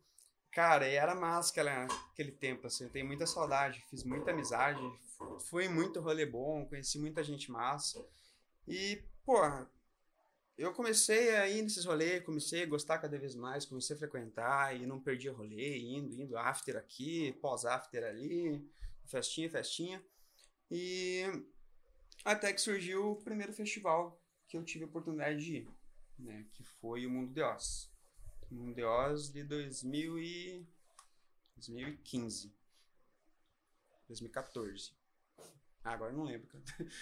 Cara, 0.52 0.86
e 0.86 0.94
era 0.96 1.14
massa 1.14 1.50
aquela, 1.50 1.86
aquele 2.12 2.30
tempo, 2.32 2.66
assim. 2.66 2.84
Eu 2.84 2.90
tenho 2.90 3.06
muita 3.06 3.26
saudade, 3.26 3.82
fiz 3.88 4.04
muita 4.04 4.32
amizade, 4.32 4.78
fui 5.40 5.68
muito 5.68 6.00
rolê 6.00 6.26
bom, 6.26 6.66
conheci 6.66 6.98
muita 6.98 7.22
gente 7.22 7.50
massa. 7.50 8.04
E, 8.66 9.02
pô, 9.24 9.36
eu 10.56 10.72
comecei 10.72 11.34
a 11.36 11.48
ir 11.48 11.62
nesses 11.62 11.84
rolês, 11.84 12.24
comecei 12.24 12.62
a 12.62 12.66
gostar 12.66 12.98
cada 12.98 13.18
vez 13.18 13.34
mais, 13.34 13.64
comecei 13.64 13.96
a 13.96 13.98
frequentar 13.98 14.76
e 14.76 14.86
não 14.86 15.00
perdia 15.00 15.32
rolê, 15.32 15.78
indo, 15.78 16.14
indo, 16.14 16.36
after 16.36 16.76
aqui, 16.76 17.32
pós-after 17.40 18.04
ali, 18.04 18.64
festinha, 19.06 19.50
festinha. 19.50 20.04
E 20.70 21.22
até 22.24 22.52
que 22.52 22.60
surgiu 22.60 23.12
o 23.12 23.16
primeiro 23.16 23.52
festival 23.52 24.20
que 24.46 24.56
eu 24.56 24.64
tive 24.64 24.84
a 24.84 24.86
oportunidade 24.86 25.44
de 25.44 25.56
ir, 25.56 25.68
né? 26.18 26.46
Que 26.52 26.62
foi 26.62 27.06
o 27.06 27.10
Mundo 27.10 27.32
de 27.32 27.42
Oz. 27.42 27.90
O 28.50 28.54
Mundo 28.54 28.74
de 28.74 28.84
Oz 28.84 29.30
de 29.30 29.42
2000 29.44 30.18
e... 30.18 30.66
2015. 31.56 32.52
2014. 34.08 34.92
Ah, 35.84 35.92
agora 35.92 36.12
não 36.12 36.24
lembro. 36.24 36.48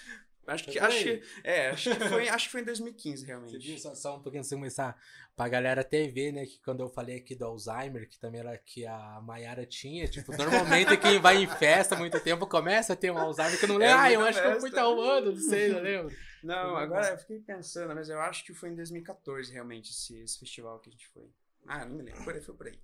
Acho 0.46 0.64
que, 0.64 0.78
acho, 0.80 1.04
que- 1.04 1.22
é, 1.44 1.68
acho 1.68 1.94
que 1.94 2.08
foi, 2.08 2.28
acho 2.28 2.46
que 2.46 2.52
foi 2.52 2.60
em 2.62 2.64
2015, 2.64 3.20
Você 3.20 3.26
realmente. 3.26 3.58
viu 3.58 3.78
só, 3.78 3.94
só 3.94 4.16
um 4.16 4.22
pouquinho 4.22 4.42
de 4.42 4.48
começar 4.48 5.00
pra 5.36 5.48
galera 5.48 5.82
até 5.82 6.08
ver, 6.08 6.32
né? 6.32 6.44
Que 6.44 6.58
quando 6.62 6.80
eu 6.80 6.88
falei 6.88 7.18
aqui 7.18 7.36
do 7.36 7.44
Alzheimer, 7.44 8.08
que 8.08 8.18
também 8.18 8.40
era 8.40 8.56
que 8.58 8.84
a 8.84 9.20
Mayara 9.22 9.64
tinha, 9.66 10.08
tipo, 10.08 10.32
normalmente 10.36 10.96
quem 10.96 11.20
vai 11.20 11.36
em 11.36 11.46
festa 11.46 11.94
há 11.94 11.98
muito 11.98 12.18
tempo 12.20 12.46
começa 12.48 12.94
a 12.94 12.96
ter 12.96 13.12
um 13.12 13.18
Alzheimer 13.18 13.58
que 13.58 13.64
eu 13.64 13.68
não 13.68 13.76
lembro. 13.76 13.94
É 13.94 13.98
ah, 14.00 14.12
eu 14.12 14.22
acho 14.22 14.40
que 14.40 14.46
eu 14.48 14.52
fui 14.60 14.70
festa. 14.70 14.80
arrumando, 14.80 15.26
não 15.32 15.40
sei, 15.40 15.68
não 15.68 15.80
lembro. 15.82 16.16
Não, 16.42 16.74
agora 16.76 17.10
eu 17.10 17.18
fiquei 17.18 17.38
pensando, 17.40 17.94
mas 17.94 18.08
eu 18.08 18.18
acho 18.18 18.42
que 18.44 18.52
foi 18.54 18.70
em 18.70 18.74
2014 18.74 19.52
realmente 19.52 19.90
esse, 19.92 20.18
esse 20.20 20.38
festival 20.38 20.80
que 20.80 20.88
a 20.88 20.92
gente 20.92 21.06
foi. 21.08 21.30
Ah, 21.66 21.84
não 21.84 21.94
me 21.96 22.02
lembro, 22.02 22.24
por 22.24 22.34
aí, 22.34 22.40
foi 22.40 22.54
por 22.56 22.66
aí. 22.66 22.80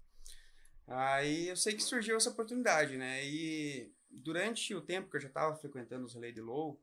Aí 0.86 1.48
eu 1.48 1.56
sei 1.56 1.74
que 1.74 1.82
surgiu 1.82 2.16
essa 2.16 2.30
oportunidade, 2.30 2.96
né? 2.96 3.24
E 3.26 3.90
durante 4.16 4.74
o 4.74 4.80
tempo 4.80 5.10
que 5.10 5.16
eu 5.16 5.20
já 5.20 5.28
tava 5.28 5.56
frequentando 5.56 6.04
os 6.04 6.14
rolês 6.14 6.34
de 6.34 6.40
low, 6.40 6.80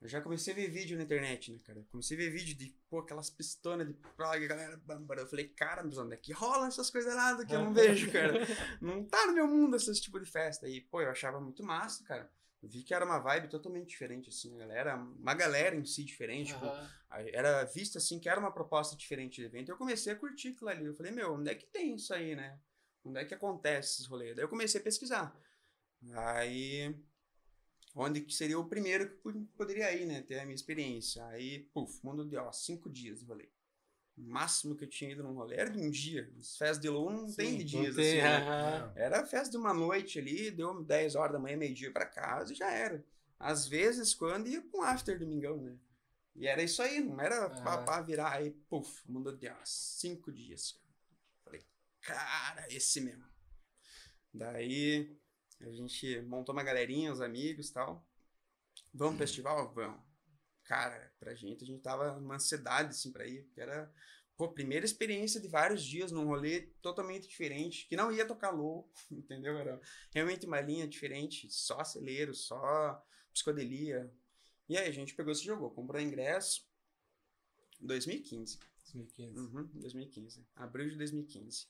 eu 0.00 0.08
já 0.08 0.20
comecei 0.20 0.52
a 0.52 0.56
ver 0.56 0.68
vídeo 0.68 0.96
na 0.96 1.04
internet, 1.04 1.50
né, 1.50 1.58
cara? 1.64 1.82
Comecei 1.90 2.16
a 2.16 2.20
ver 2.20 2.30
vídeo 2.30 2.54
de, 2.54 2.76
pô, 2.90 2.98
aquelas 2.98 3.30
pistonas 3.30 3.86
de 3.86 3.94
prog, 3.94 4.46
galera, 4.46 4.76
bambara. 4.76 5.22
Eu 5.22 5.26
falei, 5.26 5.48
cara, 5.48 5.82
mas 5.82 5.96
onde 5.96 6.14
é 6.14 6.16
que 6.18 6.32
rola 6.32 6.66
essas 6.66 6.90
coisas 6.90 7.12
erradas 7.12 7.46
que 7.46 7.54
eu 7.54 7.62
não 7.62 7.72
vejo, 7.74 8.12
cara? 8.12 8.34
Não 8.80 9.04
tá 9.04 9.26
no 9.26 9.32
meu 9.32 9.48
mundo 9.48 9.76
esse 9.76 9.92
tipo 10.00 10.20
de 10.20 10.30
festa. 10.30 10.68
E, 10.68 10.80
pô, 10.82 11.00
eu 11.00 11.10
achava 11.10 11.40
muito 11.40 11.62
massa, 11.62 12.04
cara. 12.04 12.30
Eu 12.62 12.68
vi 12.68 12.82
que 12.82 12.94
era 12.94 13.04
uma 13.04 13.18
vibe 13.18 13.48
totalmente 13.48 13.88
diferente, 13.88 14.28
assim, 14.28 14.54
a 14.56 14.58
galera, 14.58 14.96
uma 14.96 15.34
galera 15.34 15.76
em 15.76 15.84
si 15.84 16.04
diferente, 16.04 16.52
tipo, 16.52 16.64
Aham. 16.66 16.90
Aí 17.14 17.30
Era 17.32 17.64
visto 17.64 17.96
assim 17.96 18.18
que 18.18 18.28
era 18.28 18.40
uma 18.40 18.50
proposta 18.50 18.96
diferente 18.96 19.36
de 19.36 19.46
evento. 19.46 19.70
Eu 19.70 19.76
comecei 19.76 20.12
a 20.12 20.16
curtir 20.16 20.48
aquilo 20.48 20.68
ali. 20.68 20.84
Eu 20.84 20.94
falei, 20.94 21.12
meu, 21.12 21.34
onde 21.34 21.48
é 21.50 21.54
que 21.54 21.66
tem 21.66 21.94
isso 21.94 22.12
aí, 22.12 22.34
né? 22.34 22.58
Onde 23.04 23.20
é 23.20 23.24
que 23.24 23.34
acontece 23.34 23.94
esses 23.94 24.06
rolês? 24.06 24.34
Daí 24.34 24.44
eu 24.44 24.48
comecei 24.48 24.80
a 24.80 24.84
pesquisar. 24.84 25.34
Aí, 26.12 26.94
onde 27.94 28.20
que 28.20 28.32
seria 28.34 28.58
o 28.58 28.68
primeiro 28.68 29.08
que 29.10 29.16
pod- 29.16 29.46
poderia 29.56 29.92
ir, 29.94 30.06
né? 30.06 30.22
Ter 30.22 30.40
a 30.40 30.44
minha 30.44 30.54
experiência. 30.54 31.24
Aí, 31.28 31.60
puf, 31.72 32.00
mundo 32.04 32.24
de, 32.28 32.36
ó, 32.36 32.50
cinco 32.52 32.90
dias 32.90 33.20
de 33.20 33.26
rolê. 33.26 33.48
O 34.16 34.22
máximo 34.22 34.76
que 34.76 34.84
eu 34.84 34.88
tinha 34.88 35.10
ido 35.12 35.22
num 35.22 35.34
rolê 35.34 35.56
era 35.56 35.70
de 35.70 35.78
um 35.78 35.90
dia. 35.90 36.30
As 36.38 36.56
festas 36.56 36.80
de 36.80 36.88
Lua 36.88 37.12
não 37.12 37.32
tem 37.32 37.56
de 37.58 37.64
dias, 37.64 37.96
tem, 37.96 38.20
assim, 38.20 38.28
né? 38.28 38.92
Era 38.96 39.20
a 39.22 39.26
festa 39.26 39.50
de 39.50 39.56
uma 39.56 39.74
noite 39.74 40.18
ali, 40.18 40.50
deu 40.50 40.82
10 40.84 41.14
horas 41.16 41.32
da 41.32 41.38
manhã, 41.38 41.56
meio-dia 41.56 41.92
pra 41.92 42.06
casa 42.06 42.52
e 42.52 42.56
já 42.56 42.70
era. 42.70 43.04
Às 43.38 43.66
vezes, 43.66 44.14
quando 44.14 44.48
ia 44.48 44.62
com 44.62 44.82
after 44.82 45.18
domingão, 45.18 45.56
né? 45.58 45.76
E 46.36 46.46
era 46.46 46.62
isso 46.62 46.82
aí, 46.82 47.00
não 47.00 47.20
era 47.20 47.50
Aham. 47.50 47.84
pra 47.84 48.02
virar 48.02 48.32
aí, 48.32 48.50
puf, 48.68 49.02
mundo 49.08 49.36
de 49.36 49.48
umas 49.48 49.68
cinco 49.68 50.32
dias. 50.32 50.80
Falei, 51.44 51.62
cara, 52.02 52.66
esse 52.70 53.00
mesmo. 53.00 53.24
Daí 54.32 55.16
a 55.60 55.70
gente 55.70 56.20
montou 56.22 56.54
uma 56.54 56.62
galerinha, 56.62 57.12
os 57.12 57.20
amigos 57.20 57.68
e 57.68 57.72
tal. 57.72 58.06
Vamos 58.92 59.16
pro 59.16 59.26
festival? 59.26 59.72
Vamos. 59.74 60.00
Cara, 60.64 61.12
pra 61.20 61.34
gente, 61.34 61.62
a 61.62 61.66
gente 61.66 61.82
tava 61.82 62.18
numa 62.18 62.36
ansiedade, 62.36 62.90
assim, 62.90 63.12
pra 63.12 63.26
ir, 63.26 63.44
porque 63.44 63.60
era, 63.60 63.92
pô, 64.36 64.48
primeira 64.48 64.84
experiência 64.84 65.40
de 65.40 65.48
vários 65.48 65.84
dias 65.84 66.10
num 66.10 66.26
rolê 66.26 66.62
totalmente 66.80 67.28
diferente, 67.28 67.86
que 67.86 67.96
não 67.96 68.10
ia 68.10 68.26
tocar 68.26 68.50
low, 68.50 68.90
entendeu? 69.10 69.58
Era 69.58 69.80
realmente 70.10 70.46
uma 70.46 70.60
linha 70.60 70.88
diferente, 70.88 71.50
só 71.50 71.80
acelero, 71.80 72.34
só 72.34 73.04
psicodelia. 73.32 74.10
E 74.68 74.78
aí 74.78 74.88
a 74.88 74.92
gente 74.92 75.14
pegou 75.14 75.32
e 75.32 75.36
se 75.36 75.44
jogou, 75.44 75.70
comprou 75.70 76.00
ingresso 76.00 76.66
em 77.80 77.86
2015. 77.86 78.58
2015. 78.84 79.38
Uhum, 79.38 79.68
2015. 79.74 80.46
Abril 80.56 80.88
de 80.88 80.96
2015. 80.96 81.66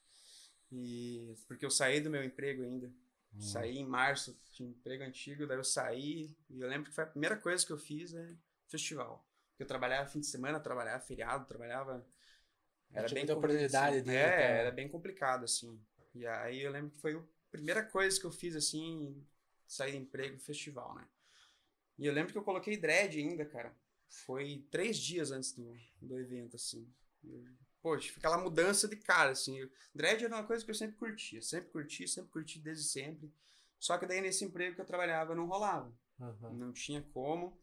E 0.71 1.35
porque 1.47 1.65
eu 1.65 1.71
saí 1.71 2.01
do 2.01 2.11
meu 2.11 2.23
emprego 2.23 2.63
ainda. 2.63 2.93
Saí 3.39 3.79
em 3.79 3.87
março, 3.87 4.39
tinha 4.53 4.69
um 4.69 4.73
emprego 4.73 5.05
antigo, 5.05 5.47
daí 5.47 5.59
eu 5.59 5.65
saí 5.65 6.35
e 6.49 6.61
eu 6.61 6.69
lembro 6.69 6.89
que 6.89 6.95
foi 6.95 7.05
a 7.05 7.09
primeira 7.09 7.37
coisa 7.37 7.65
que 7.67 7.73
eu 7.73 7.79
fiz 7.79 8.15
é 8.15 8.35
festival. 8.69 9.27
Porque 9.51 9.63
eu 9.65 9.67
trabalhava 9.67 10.09
fim 10.09 10.21
de 10.21 10.27
semana, 10.27 10.59
trabalhava 10.61 11.01
feriado, 11.05 11.47
trabalhava 11.47 12.05
era 12.93 13.09
Tinha 13.09 13.25
bem 13.25 13.37
oportunidade 13.37 14.03
de- 14.03 14.11
É, 14.11 14.43
então. 14.43 14.61
era 14.61 14.71
bem 14.71 14.89
complicado 14.89 15.45
assim. 15.45 15.81
E 16.15 16.27
aí 16.27 16.61
eu 16.61 16.71
lembro 16.71 16.91
que 16.91 16.99
foi 17.01 17.15
a 17.17 17.23
primeira 17.51 17.83
coisa 17.85 18.19
que 18.19 18.27
eu 18.27 18.33
fiz 18.33 18.55
assim, 18.57 19.25
sair 19.67 19.93
do 19.93 19.99
emprego, 19.99 20.39
festival, 20.39 20.95
né? 20.95 21.07
E 21.99 22.07
eu 22.07 22.13
lembro 22.13 22.33
que 22.33 22.39
eu 22.39 22.45
coloquei 22.45 22.77
dread 22.77 23.19
ainda, 23.19 23.45
cara. 23.45 23.75
Foi 24.09 24.65
três 24.71 24.97
dias 24.99 25.31
antes 25.31 25.53
do, 25.53 25.77
do 26.01 26.19
evento, 26.19 26.57
assim. 26.57 26.89
Eu- 27.25 27.45
Poxa, 27.85 28.09
fica 28.09 28.29
aquela 28.29 28.43
mudança 28.43 28.89
de 28.89 28.97
cara, 28.97 29.33
assim. 29.33 29.69
Dread 29.95 30.25
era 30.25 30.35
uma 30.35 30.45
coisa 30.45 30.65
que 30.65 30.71
eu 30.71 30.75
sempre 30.75 30.97
curtia. 30.97 31.43
Sempre 31.43 31.69
curti, 31.69 32.09
sempre 32.09 32.31
curti 32.31 32.59
desde 32.59 32.85
sempre. 32.85 33.31
Só 33.79 33.99
que 33.99 34.07
daí 34.07 34.23
nesse 34.23 34.43
emprego 34.43 34.75
que 34.75 34.81
eu 34.81 34.87
trabalhava 34.87 35.35
não 35.35 35.45
rolava. 35.45 35.95
Aham. 36.19 36.55
Não 36.55 36.73
tinha 36.73 37.03
como. 37.13 37.61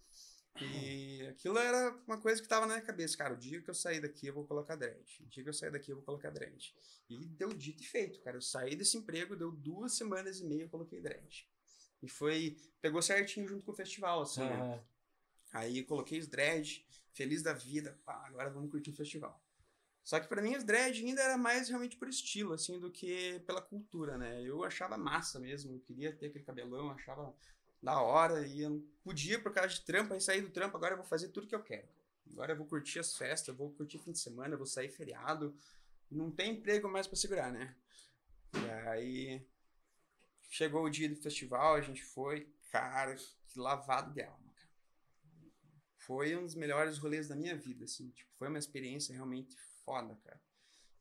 E 0.62 1.26
aquilo 1.28 1.58
era 1.58 1.90
uma 2.06 2.22
coisa 2.22 2.40
que 2.40 2.48
tava 2.48 2.68
na 2.68 2.76
minha 2.76 2.86
cabeça. 2.86 3.18
Cara, 3.18 3.34
o 3.34 3.38
dia 3.38 3.64
que 3.64 3.70
eu 3.72 3.74
sair 3.74 4.00
daqui 4.00 4.28
eu 4.28 4.34
vou 4.36 4.46
colocar 4.46 4.76
dread. 4.76 5.24
O 5.24 5.26
dia 5.26 5.42
que 5.42 5.50
eu 5.50 5.54
sair 5.56 5.72
daqui 5.72 5.90
eu 5.90 5.96
vou 5.96 6.06
colocar 6.06 6.30
dread. 6.30 6.72
E 7.10 7.26
deu 7.26 7.52
dito 7.52 7.82
e 7.82 7.86
feito, 7.88 8.22
cara. 8.22 8.38
Eu 8.38 8.42
saí 8.44 8.76
desse 8.76 8.98
emprego, 8.98 9.36
deu 9.36 9.52
duas 9.52 9.94
semanas 9.94 10.40
e 10.40 10.46
meia 10.46 10.66
eu 10.66 10.70
coloquei 10.70 11.02
dread. 11.02 11.50
E 12.00 12.08
foi. 12.08 12.58
Pegou 12.80 13.02
certinho 13.02 13.48
junto 13.48 13.66
com 13.66 13.72
o 13.72 13.76
festival, 13.76 14.22
assim, 14.22 14.42
né? 14.42 14.54
Aham. 14.54 14.84
Aí 15.54 15.84
coloquei 15.84 16.20
os 16.20 16.28
dread, 16.28 16.86
feliz 17.12 17.42
da 17.42 17.54
vida, 17.54 18.00
pá, 18.06 18.24
agora 18.28 18.52
vamos 18.52 18.70
curtir 18.70 18.92
o 18.92 18.96
festival. 18.96 19.42
Só 20.04 20.20
que 20.20 20.28
pra 20.28 20.42
mim 20.42 20.56
os 20.56 20.64
dread 20.64 21.06
ainda 21.06 21.22
era 21.22 21.38
mais 21.38 21.70
realmente 21.70 21.96
por 21.96 22.10
estilo, 22.10 22.54
assim, 22.54 22.80
do 22.80 22.92
que 22.92 23.40
pela 23.46 23.62
cultura, 23.62 24.18
né? 24.18 24.42
Eu 24.42 24.64
achava 24.64 24.98
massa 24.98 25.40
mesmo, 25.40 25.76
eu 25.76 25.80
queria 25.80 26.12
ter 26.16 26.28
aquele 26.28 26.44
cabelão, 26.44 26.90
achava 26.90 27.34
da 27.82 28.02
hora, 28.02 28.46
e 28.46 28.62
eu 28.62 28.84
podia 29.04 29.42
por 29.42 29.54
causa 29.54 29.70
de 29.70 29.82
trampo, 29.82 30.14
aí 30.14 30.22
sair 30.22 30.42
do 30.42 30.50
trampo, 30.50 30.78
agora 30.78 30.94
eu 30.94 30.98
vou 30.98 31.06
fazer 31.06 31.30
tudo 31.30 31.48
que 31.48 31.56
eu 31.56 31.64
quero. 31.64 31.88
Agora 32.32 32.54
eu 32.54 32.58
vou 32.58 32.66
curtir 32.66 33.00
as 33.00 33.16
festas, 33.16 33.56
vou 33.56 33.72
curtir 33.72 34.00
fim 34.00 34.12
de 34.12 34.20
semana, 34.20 34.58
vou 34.58 34.66
sair 34.66 34.90
feriado. 34.90 35.56
Não 36.10 36.32
tem 36.32 36.54
emprego 36.54 36.90
mais 36.90 37.08
pra 37.08 37.16
segurar, 37.16 37.52
né? 37.52 37.76
E 38.54 38.70
aí 38.88 39.48
chegou 40.50 40.84
o 40.84 40.90
dia 40.90 41.10
do 41.10 41.16
festival, 41.16 41.76
a 41.76 41.82
gente 41.82 42.04
foi, 42.04 42.54
cara, 42.72 43.16
que 43.16 43.60
lavado 43.60 44.14
de 44.14 44.22
alma, 44.22 44.54
cara. 44.54 44.70
Foi 45.98 46.36
um 46.36 46.46
dos 46.46 46.56
melhores 46.56 46.98
rolês 46.98 47.28
da 47.28 47.36
minha 47.36 47.56
vida, 47.56 47.86
assim, 47.86 48.10
tipo, 48.12 48.32
foi 48.36 48.48
uma 48.48 48.60
experiência 48.60 49.14
realmente 49.14 49.56
foda, 49.86 50.16
cara. 50.24 50.42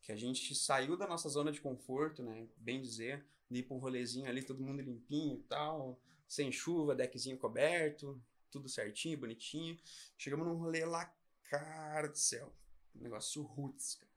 Que 0.03 0.13
a 0.13 0.17
gente 0.17 0.55
saiu 0.55 0.97
da 0.97 1.07
nossa 1.07 1.29
zona 1.29 1.53
de 1.53 1.61
conforto, 1.61 2.23
né, 2.23 2.49
bem 2.57 2.81
dizer, 2.81 3.25
de 3.51 3.61
ir 3.61 3.63
pra 3.65 3.77
um 3.77 3.81
rolezinho 3.81 4.29
ali, 4.29 4.43
todo 4.43 4.63
mundo 4.63 4.81
limpinho 4.81 5.39
e 5.39 5.43
tal, 5.43 6.01
sem 6.27 6.51
chuva, 6.51 6.95
deckzinho 6.95 7.37
coberto, 7.37 8.21
tudo 8.51 8.69
certinho, 8.69 9.19
bonitinho. 9.19 9.79
Chegamos 10.17 10.47
num 10.47 10.57
rolê 10.57 10.85
lá, 10.85 11.13
cara 11.45 12.09
do 12.09 12.19
céu, 12.19 12.53
um 12.95 13.03
negócio 13.03 13.43
roots, 13.43 13.97
cara. 13.97 14.11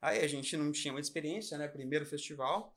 Aí 0.00 0.20
a 0.20 0.28
gente 0.28 0.56
não 0.56 0.70
tinha 0.70 0.92
muita 0.92 1.06
experiência, 1.06 1.56
né, 1.56 1.66
primeiro 1.66 2.04
festival, 2.04 2.76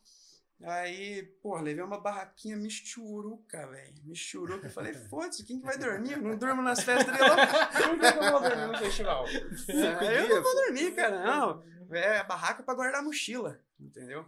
Aí, 0.63 1.23
pô, 1.41 1.57
levei 1.59 1.83
uma 1.83 1.99
barraquinha 1.99 2.57
misturuca, 2.57 3.67
velho. 3.67 3.93
Misturuca. 4.03 4.67
Eu 4.67 4.71
falei, 4.71 4.93
foda-se, 5.07 5.43
quem 5.43 5.59
que 5.59 5.65
vai 5.65 5.77
dormir? 5.77 6.13
Eu 6.13 6.21
não 6.21 6.37
durmo 6.37 6.61
nas 6.61 6.81
festas 6.83 7.13
de 7.13 7.21
lá. 7.21 7.35
Por 7.71 7.99
que 7.99 8.11
que 8.11 8.17
eu 8.17 8.31
vou 8.31 8.41
dormir 8.41 8.67
no 8.67 8.77
festival? 8.77 9.25
Aí 9.25 10.17
eu 10.17 10.29
não 10.29 10.43
vou 10.43 10.55
dormir, 10.55 10.95
cara. 10.95 11.23
Não. 11.23 11.63
É 11.91 12.19
a 12.19 12.23
barraca 12.23 12.63
pra 12.63 12.73
guardar 12.73 13.01
a 13.01 13.03
mochila, 13.03 13.61
entendeu? 13.79 14.25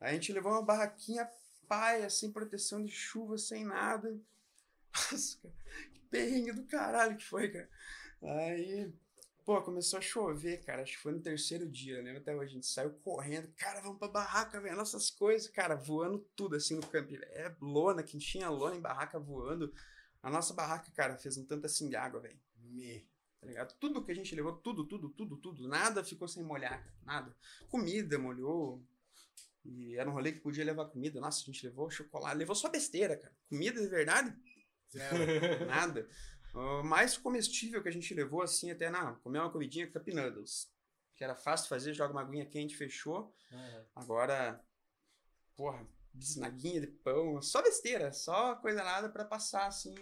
Aí 0.00 0.10
a 0.10 0.12
gente 0.12 0.32
levou 0.32 0.52
uma 0.52 0.62
barraquinha 0.64 1.28
paia, 1.66 2.10
sem 2.10 2.30
proteção 2.30 2.84
de 2.84 2.92
chuva, 2.92 3.38
sem 3.38 3.64
nada. 3.64 4.20
Nossa, 5.12 5.38
cara, 5.38 5.54
que 5.92 6.00
perrengue 6.10 6.52
do 6.52 6.66
caralho 6.66 7.16
que 7.16 7.24
foi, 7.24 7.48
cara. 7.48 7.68
Aí, 8.22 8.92
pô, 9.50 9.60
começou 9.62 9.98
a 9.98 10.02
chover, 10.02 10.64
cara. 10.64 10.82
Acho 10.82 10.92
que 10.92 11.02
foi 11.02 11.10
no 11.10 11.20
terceiro 11.20 11.68
dia, 11.68 12.00
né? 12.02 12.16
Até 12.16 12.32
hoje 12.32 12.52
a 12.52 12.54
gente 12.54 12.68
saiu 12.68 12.92
correndo. 13.02 13.52
Cara, 13.56 13.80
vamos 13.80 13.98
pra 13.98 14.06
barraca, 14.06 14.60
velho. 14.60 14.76
Nossas 14.76 15.10
coisas, 15.10 15.50
cara, 15.50 15.74
voando 15.74 16.20
tudo 16.36 16.54
assim 16.54 16.76
no 16.76 16.86
campo. 16.86 17.12
É 17.16 17.52
lona, 17.60 18.00
que 18.00 18.16
tinha 18.16 18.48
lona 18.48 18.76
em 18.76 18.80
barraca 18.80 19.18
voando. 19.18 19.74
A 20.22 20.30
nossa 20.30 20.54
barraca, 20.54 20.88
cara, 20.92 21.16
fez 21.16 21.36
um 21.36 21.44
tanto 21.44 21.66
assim 21.66 21.88
de 21.88 21.96
água, 21.96 22.20
velho. 22.20 22.38
Me. 22.62 23.04
Tá 23.40 23.48
ligado? 23.48 23.74
Tudo 23.80 24.04
que 24.04 24.12
a 24.12 24.14
gente 24.14 24.32
levou, 24.36 24.52
tudo, 24.52 24.86
tudo, 24.86 25.08
tudo, 25.08 25.36
tudo. 25.36 25.66
Nada 25.66 26.04
ficou 26.04 26.28
sem 26.28 26.44
molhar, 26.44 26.84
cara. 26.84 26.94
Nada. 27.02 27.36
Comida 27.68 28.16
molhou. 28.20 28.80
E 29.64 29.96
era 29.96 30.08
um 30.08 30.12
rolê 30.12 30.30
que 30.30 30.38
podia 30.38 30.64
levar 30.64 30.84
comida. 30.84 31.20
Nossa, 31.20 31.42
a 31.42 31.46
gente 31.46 31.66
levou 31.66 31.90
chocolate. 31.90 32.36
Levou 32.36 32.54
só 32.54 32.68
besteira, 32.68 33.16
cara. 33.16 33.34
Comida 33.48 33.80
de 33.80 33.88
verdade, 33.88 34.32
Zero. 34.92 35.66
nada. 35.66 36.08
O 36.54 36.82
mais 36.82 37.16
comestível 37.16 37.82
que 37.82 37.88
a 37.88 37.92
gente 37.92 38.12
levou, 38.14 38.42
assim, 38.42 38.70
até 38.70 38.90
na. 38.90 39.14
Comer 39.16 39.38
uma 39.38 39.50
comidinha 39.50 39.90
Cup 39.90 40.08
Noodles. 40.08 40.70
Que 41.16 41.24
era 41.24 41.34
fácil 41.34 41.68
fazer, 41.68 41.94
joga 41.94 42.12
uma 42.12 42.22
aguinha 42.22 42.46
quente, 42.46 42.76
fechou. 42.76 43.34
Agora, 43.94 44.62
porra, 45.56 45.86
bisnaguinha 46.12 46.80
de 46.80 46.86
pão, 46.86 47.40
só 47.42 47.62
besteira, 47.62 48.12
só 48.12 48.56
coisa 48.56 48.82
nada 48.82 49.08
pra 49.08 49.24
passar 49.24 49.66
assim. 49.66 49.94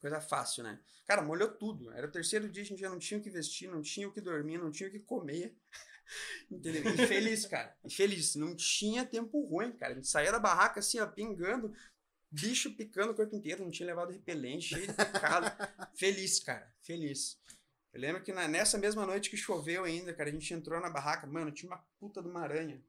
Coisa 0.00 0.20
fácil, 0.20 0.64
né? 0.64 0.80
Cara, 1.06 1.22
molhou 1.22 1.48
tudo. 1.48 1.92
Era 1.92 2.06
o 2.06 2.10
terceiro 2.10 2.48
dia, 2.48 2.62
a 2.62 2.66
gente 2.66 2.80
já 2.80 2.88
não 2.88 2.98
tinha 2.98 3.18
o 3.18 3.22
que 3.22 3.28
vestir, 3.28 3.68
não 3.68 3.82
tinha 3.82 4.08
o 4.08 4.12
que 4.12 4.20
dormir, 4.20 4.58
não 4.58 4.70
tinha 4.70 4.88
o 4.88 4.92
que 4.92 5.00
comer. 5.00 5.54
Entendeu? 6.50 6.94
E 6.94 7.06
feliz, 7.06 7.46
cara. 7.46 7.76
E 7.84 7.90
feliz. 7.92 8.34
Não 8.34 8.54
tinha 8.56 9.04
tempo 9.04 9.44
ruim, 9.44 9.72
cara. 9.72 9.92
A 9.92 9.96
gente 9.96 10.08
saía 10.08 10.32
da 10.32 10.38
barraca 10.38 10.80
assim, 10.80 10.98
ó, 11.00 11.06
pingando, 11.06 11.74
bicho 12.30 12.74
picando 12.76 13.12
o 13.12 13.14
corpo 13.14 13.34
inteiro, 13.34 13.64
não 13.64 13.70
tinha 13.70 13.86
levado 13.86 14.12
repelente, 14.12 14.68
cheio 14.74 14.86
de 14.86 14.92
picado. 14.94 15.46
feliz, 15.96 16.40
cara. 16.40 16.72
Feliz. 16.82 17.38
Eu 17.92 18.00
lembro 18.00 18.22
que 18.22 18.32
na- 18.32 18.46
nessa 18.48 18.78
mesma 18.78 19.04
noite 19.04 19.30
que 19.30 19.36
choveu 19.36 19.84
ainda, 19.84 20.14
cara, 20.14 20.28
a 20.30 20.32
gente 20.32 20.52
entrou 20.54 20.80
na 20.80 20.88
barraca, 20.90 21.26
mano, 21.26 21.50
tinha 21.50 21.70
uma 21.70 21.84
puta 21.98 22.22
de 22.22 22.28
uma 22.28 22.42
aranha. 22.42 22.80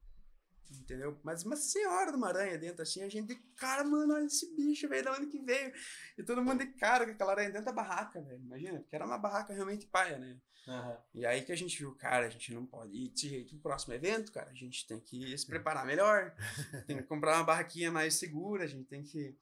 Entendeu? 0.80 1.20
Mas 1.24 1.44
uma 1.44 1.56
senhora 1.56 2.12
de 2.12 2.18
uma 2.18 2.28
aranha 2.30 2.58
dentro, 2.58 2.82
assim, 2.82 3.04
a 3.04 3.10
gente 3.10 3.36
cara, 3.56 3.84
mano, 3.84 4.14
olha 4.14 4.26
esse 4.26 4.56
bicho, 4.56 4.88
velho, 4.88 5.04
da 5.04 5.14
onde 5.14 5.28
que 5.28 5.40
veio? 5.40 5.72
E 6.18 6.24
todo 6.24 6.42
mundo 6.44 6.60
de 6.60 6.68
cara 6.74 7.06
com 7.06 7.12
aquela 7.12 7.32
aranha 7.32 7.50
dentro 7.50 7.66
da 7.66 7.72
barraca, 7.74 8.22
velho. 8.22 8.42
Imagina, 8.42 8.80
porque 8.80 8.96
era 8.96 9.06
uma 9.06 9.18
barraca 9.18 9.54
realmente 9.54 9.86
paia, 9.88 10.18
né? 10.18 10.38
Aham. 10.68 10.98
E 11.14 11.26
aí 11.26 11.42
que 11.44 11.52
a 11.52 11.56
gente 11.56 11.78
viu, 11.78 11.94
cara, 11.96 12.28
a 12.28 12.30
gente 12.30 12.54
não 12.54 12.66
pode 12.66 12.96
ir 12.96 13.10
desse 13.10 13.28
jeito 13.28 13.54
no 13.56 13.62
próximo 13.62 13.94
evento, 13.94 14.32
cara. 14.32 14.50
A 14.52 14.54
gente 14.56 14.86
tem 14.88 15.00
que 15.00 15.38
se 15.38 15.46
preparar 15.48 15.86
melhor. 15.86 16.34
tem 16.88 16.98
que 16.98 17.04
comprar 17.04 17.36
uma 17.38 17.44
barraquinha 17.44 17.92
mais 17.92 18.14
segura, 18.16 18.64
a 18.64 18.68
gente 18.68 18.86
tem 18.88 19.04
que. 19.04 19.36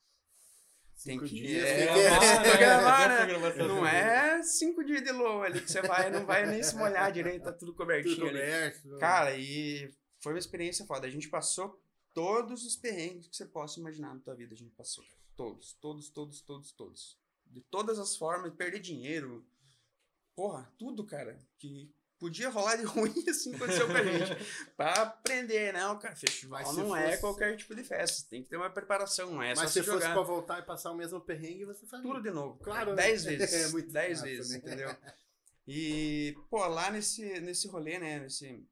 Tem 1.03 1.13
Cinco 1.17 1.25
que. 1.25 1.35
dias, 1.35 1.65
é, 1.65 1.85
tem 1.85 1.87
que- 1.87 2.49
programar, 2.49 2.97
Tem 2.97 3.07
a 3.07 3.07
né? 3.07 3.17
programação 3.25 3.67
Não 3.69 3.85
é 3.87 4.43
cinco 4.43 4.83
dias 4.83 5.01
de 5.03 5.11
low 5.11 5.43
ali 5.43 5.61
que 5.61 5.71
você 5.71 5.81
vai, 5.81 6.09
não 6.09 6.25
vai 6.25 6.45
nem 6.45 6.61
se 6.61 6.75
molhar 6.75 7.09
direito, 7.11 7.43
tá 7.43 7.53
tudo 7.53 7.73
cobertinho 7.73 8.15
Tudo 8.17 8.27
coberto. 8.27 8.97
Cara, 8.99 9.33
e 9.37 9.89
foi 10.19 10.33
uma 10.33 10.39
experiência 10.39 10.85
foda. 10.85 11.07
A 11.07 11.09
gente 11.09 11.29
passou 11.29 11.81
todos 12.13 12.65
os 12.65 12.75
perrengues 12.75 13.27
que 13.27 13.35
você 13.35 13.45
possa 13.45 13.79
imaginar 13.79 14.13
na 14.13 14.19
tua 14.21 14.35
vida. 14.35 14.53
A 14.53 14.57
gente 14.57 14.73
passou. 14.75 15.03
Todos, 15.35 15.73
todos, 15.79 16.09
todos, 16.09 16.41
todos, 16.41 16.71
todos. 16.71 17.17
De 17.45 17.61
todas 17.61 17.97
as 17.97 18.15
formas, 18.17 18.53
perder 18.53 18.79
dinheiro. 18.79 19.45
Porra, 20.35 20.71
tudo, 20.77 21.05
cara. 21.05 21.39
Que 21.57 21.89
podia 22.19 22.49
rolar 22.49 22.75
de 22.75 22.83
ruim 22.85 23.13
assim 23.29 23.55
aconteceu 23.55 23.87
com 23.87 23.93
a 23.93 24.03
gente. 24.03 24.45
pra 24.75 24.93
aprender, 25.03 25.71
não, 25.73 25.97
cara. 25.97 26.15
Festival 26.15 26.61
Mas 26.61 26.75
não 26.75 26.95
é 26.95 27.09
fosse- 27.11 27.21
qualquer 27.21 27.55
tipo 27.57 27.73
de 27.73 27.83
festa. 27.83 28.27
Tem 28.29 28.43
que 28.43 28.49
ter 28.49 28.57
uma 28.57 28.69
preparação, 28.69 29.31
não 29.31 29.41
é 29.41 29.55
só 29.55 29.61
Mas 29.61 29.71
se 29.71 29.79
se 29.81 29.85
fosse 29.89 30.05
pra 30.07 30.21
voltar 30.21 30.59
e 30.59 30.63
passar 30.63 30.91
o 30.91 30.95
mesmo 30.95 31.21
perrengue, 31.21 31.63
você 31.65 31.85
faz 31.85 32.03
Tudo 32.03 32.21
de 32.21 32.31
novo. 32.31 32.59
Claro, 32.59 32.91
né? 32.91 33.03
Dez 33.03 33.23
vezes. 33.25 33.53
É 33.53 33.69
muito 33.69 33.91
dez 33.91 34.19
massa, 34.19 34.25
vezes, 34.25 34.51
né? 34.51 34.57
entendeu? 34.57 34.95
E, 35.67 36.35
pô, 36.49 36.65
lá 36.67 36.89
nesse, 36.91 37.39
nesse 37.41 37.67
rolê, 37.67 37.99
né, 37.99 38.19
nesse, 38.19 38.65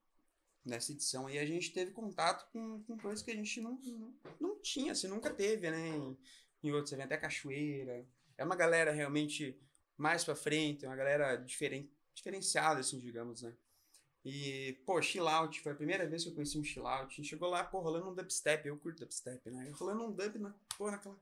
nessa 0.68 0.91
edição 0.91 1.28
aí, 1.28 1.39
a 1.39 1.45
gente 1.45 1.72
teve 1.72 1.91
contato 1.91 2.49
com, 2.51 2.84
com 2.84 2.97
coisas 2.97 3.24
que 3.24 3.32
a 3.32 3.36
gente 3.36 3.61
não, 3.61 3.80
não, 3.82 4.15
não 4.39 4.61
tinha, 4.61 4.91
assim, 4.91 5.07
nunca 5.07 5.30
teve, 5.30 5.70
né, 5.72 5.89
em, 5.89 6.18
em 6.63 6.72
outros 6.72 6.93
eventos, 6.93 7.11
até 7.11 7.18
cachoeira. 7.18 8.05
É 8.38 8.43
uma 8.43 8.55
galera 8.55 8.91
realmente 8.91 9.59
mais 9.97 10.24
pra 10.24 10.36
frente, 10.36 10.86
uma 10.86 10.95
galera 10.95 11.36
diferen, 11.38 11.89
diferenciada, 12.13 12.82
assim, 12.82 12.99
digamos, 12.99 13.41
né. 13.41 13.55
E, 14.30 14.74
pô, 14.86 15.01
chill 15.01 15.26
out, 15.28 15.61
foi 15.61 15.72
a 15.72 15.76
primeira 15.76 16.05
vez 16.05 16.24
que 16.24 16.30
eu 16.30 16.34
conheci 16.34 16.57
um 16.59 16.63
chill 16.63 16.86
out. 16.86 17.13
A 17.13 17.15
gente 17.15 17.30
chegou 17.30 17.49
lá, 17.49 17.63
pô, 17.63 17.80
rolando 17.80 18.09
um 18.09 18.13
dubstep, 18.13 18.68
eu 18.68 18.78
curto 18.78 18.99
dubstep, 18.99 19.49
né? 19.49 19.72
Rolando 19.76 20.03
um 20.03 20.11
dub 20.11 20.38
na, 20.38 20.53
pô, 20.78 20.91
naquela, 20.91 21.18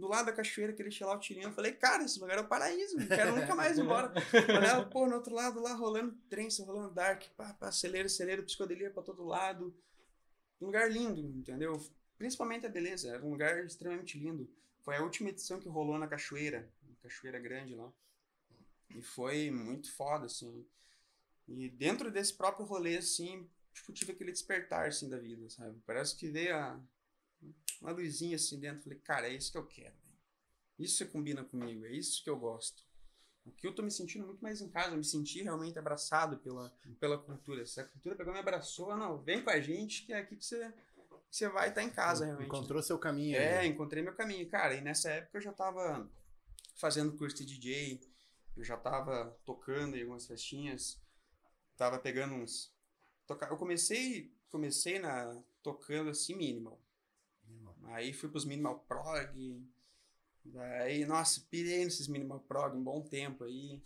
do 0.00 0.08
lado 0.08 0.26
da 0.26 0.32
cachoeira, 0.32 0.72
aquele 0.72 0.90
chill 0.90 1.08
out 1.08 1.38
Eu 1.38 1.52
falei, 1.52 1.72
cara, 1.72 2.02
esse 2.02 2.18
lugar 2.18 2.38
é 2.38 2.40
o 2.40 2.48
paraíso, 2.48 2.96
não 2.96 3.06
quero 3.06 3.36
nunca 3.36 3.54
mais 3.54 3.76
ir 3.76 3.82
embora. 3.82 4.12
Olhava, 4.58 4.86
pô, 4.86 5.06
no 5.06 5.16
outro 5.16 5.34
lado 5.34 5.60
lá, 5.60 5.74
rolando 5.74 6.16
trance, 6.28 6.62
rolando 6.62 6.94
dark, 6.94 7.24
pá, 7.36 7.52
pá, 7.52 7.68
acelera, 7.68 8.06
acelera, 8.06 8.42
psicodelia 8.42 8.90
pra 8.90 9.02
todo 9.02 9.22
lado. 9.22 9.74
Um 10.60 10.66
lugar 10.66 10.90
lindo, 10.90 11.20
entendeu? 11.20 11.78
Principalmente 12.16 12.66
a 12.66 12.68
beleza, 12.68 13.10
era 13.10 13.24
um 13.24 13.30
lugar 13.30 13.64
extremamente 13.64 14.18
lindo. 14.18 14.50
Foi 14.80 14.96
a 14.96 15.02
última 15.02 15.28
edição 15.28 15.60
que 15.60 15.68
rolou 15.68 15.98
na 15.98 16.08
cachoeira, 16.08 16.68
cachoeira 17.02 17.38
grande 17.38 17.74
lá. 17.74 17.92
E 18.88 19.02
foi 19.02 19.50
muito 19.50 19.94
foda, 19.94 20.26
assim. 20.26 20.66
E 21.46 21.68
dentro 21.68 22.10
desse 22.10 22.32
próprio 22.32 22.64
rolê, 22.64 22.96
assim, 22.96 23.46
tipo, 23.72 23.92
tive 23.92 24.12
aquele 24.12 24.32
despertar, 24.32 24.88
assim, 24.88 25.10
da 25.10 25.18
vida, 25.18 25.48
sabe? 25.50 25.78
Parece 25.86 26.16
que 26.16 26.28
veio 26.28 26.56
a, 26.56 26.80
uma 27.80 27.92
luzinha, 27.92 28.36
assim, 28.36 28.58
dentro. 28.58 28.82
Falei, 28.82 28.98
cara, 28.98 29.28
é 29.28 29.34
isso 29.34 29.52
que 29.52 29.58
eu 29.58 29.66
quero. 29.66 29.94
Isso 30.78 31.04
que 31.04 31.12
combina 31.12 31.44
comigo, 31.44 31.84
é 31.84 31.92
isso 31.92 32.22
que 32.22 32.30
eu 32.30 32.38
gosto. 32.38 32.82
O 33.44 33.52
que 33.52 33.66
eu 33.66 33.74
tô 33.74 33.82
me 33.82 33.90
sentindo 33.90 34.26
muito 34.26 34.40
mais 34.42 34.60
em 34.60 34.68
casa, 34.68 34.90
eu 34.90 34.98
me 34.98 35.04
senti 35.04 35.42
realmente 35.42 35.78
abraçado 35.78 36.38
pela, 36.38 36.72
pela 36.98 37.18
cultura. 37.18 37.66
Se 37.66 37.80
a 37.80 37.84
cultura 37.84 38.14
pegou 38.14 38.32
me 38.32 38.38
abraçou, 38.38 38.96
não, 38.96 39.18
vem 39.18 39.42
com 39.42 39.50
a 39.50 39.60
gente 39.60 40.04
que 40.04 40.12
é 40.12 40.18
aqui 40.18 40.36
que 40.36 40.44
você, 40.44 40.72
que 41.30 41.36
você 41.36 41.48
vai 41.48 41.68
estar 41.68 41.80
tá 41.80 41.86
em 41.86 41.90
casa, 41.90 42.24
realmente. 42.26 42.46
Encontrou 42.46 42.82
seu 42.82 42.98
caminho. 42.98 43.36
É, 43.36 43.58
aí. 43.58 43.68
encontrei 43.68 44.02
meu 44.02 44.14
caminho. 44.14 44.48
Cara, 44.48 44.74
e 44.74 44.80
nessa 44.80 45.10
época 45.10 45.38
eu 45.38 45.42
já 45.42 45.52
tava 45.52 46.08
fazendo 46.76 47.16
curso 47.16 47.36
de 47.36 47.58
DJ, 47.58 48.00
eu 48.56 48.64
já 48.64 48.76
tava 48.76 49.38
tocando 49.44 49.96
em 49.96 50.02
algumas 50.02 50.26
festinhas, 50.26 51.00
tava 51.76 51.98
pegando 51.98 52.34
uns. 52.34 52.72
Toca... 53.26 53.46
Eu 53.46 53.56
comecei, 53.56 54.34
comecei 54.50 54.98
na 54.98 55.42
tocando 55.62 56.10
assim 56.10 56.34
minimal. 56.34 56.80
Aí 57.90 58.12
fui 58.12 58.28
pros 58.28 58.44
minimal 58.44 58.80
prog. 58.80 59.66
Daí, 60.44 61.04
nossa, 61.04 61.40
pirei 61.50 61.84
nesses 61.84 62.08
minimal 62.08 62.40
prog 62.40 62.76
um 62.76 62.82
bom 62.82 63.02
tempo 63.02 63.44
aí. 63.44 63.82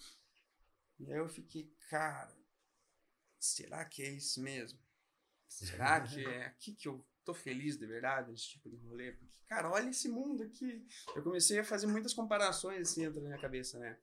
E 1.00 1.12
aí 1.12 1.18
eu 1.18 1.28
fiquei, 1.28 1.72
cara, 1.90 2.34
será 3.38 3.84
que 3.84 4.02
é 4.02 4.10
isso 4.10 4.40
mesmo? 4.40 4.78
Será 5.48 6.00
que 6.06 6.24
é 6.24 6.46
aqui 6.46 6.74
que 6.74 6.88
eu 6.88 7.04
tô 7.24 7.34
feliz 7.34 7.76
de 7.76 7.86
verdade 7.86 8.30
nesse 8.30 8.50
tipo 8.50 8.68
de 8.68 8.76
rolê? 8.76 9.12
Porque, 9.12 9.38
cara, 9.46 9.70
olha 9.70 9.90
esse 9.90 10.08
mundo 10.08 10.42
aqui. 10.42 10.86
Eu 11.14 11.22
comecei 11.22 11.58
a 11.58 11.64
fazer 11.64 11.86
muitas 11.86 12.14
comparações 12.14 12.88
assim 12.88 13.02
dentro 13.02 13.20
da 13.20 13.26
minha 13.26 13.40
cabeça, 13.40 13.78
né? 13.78 13.98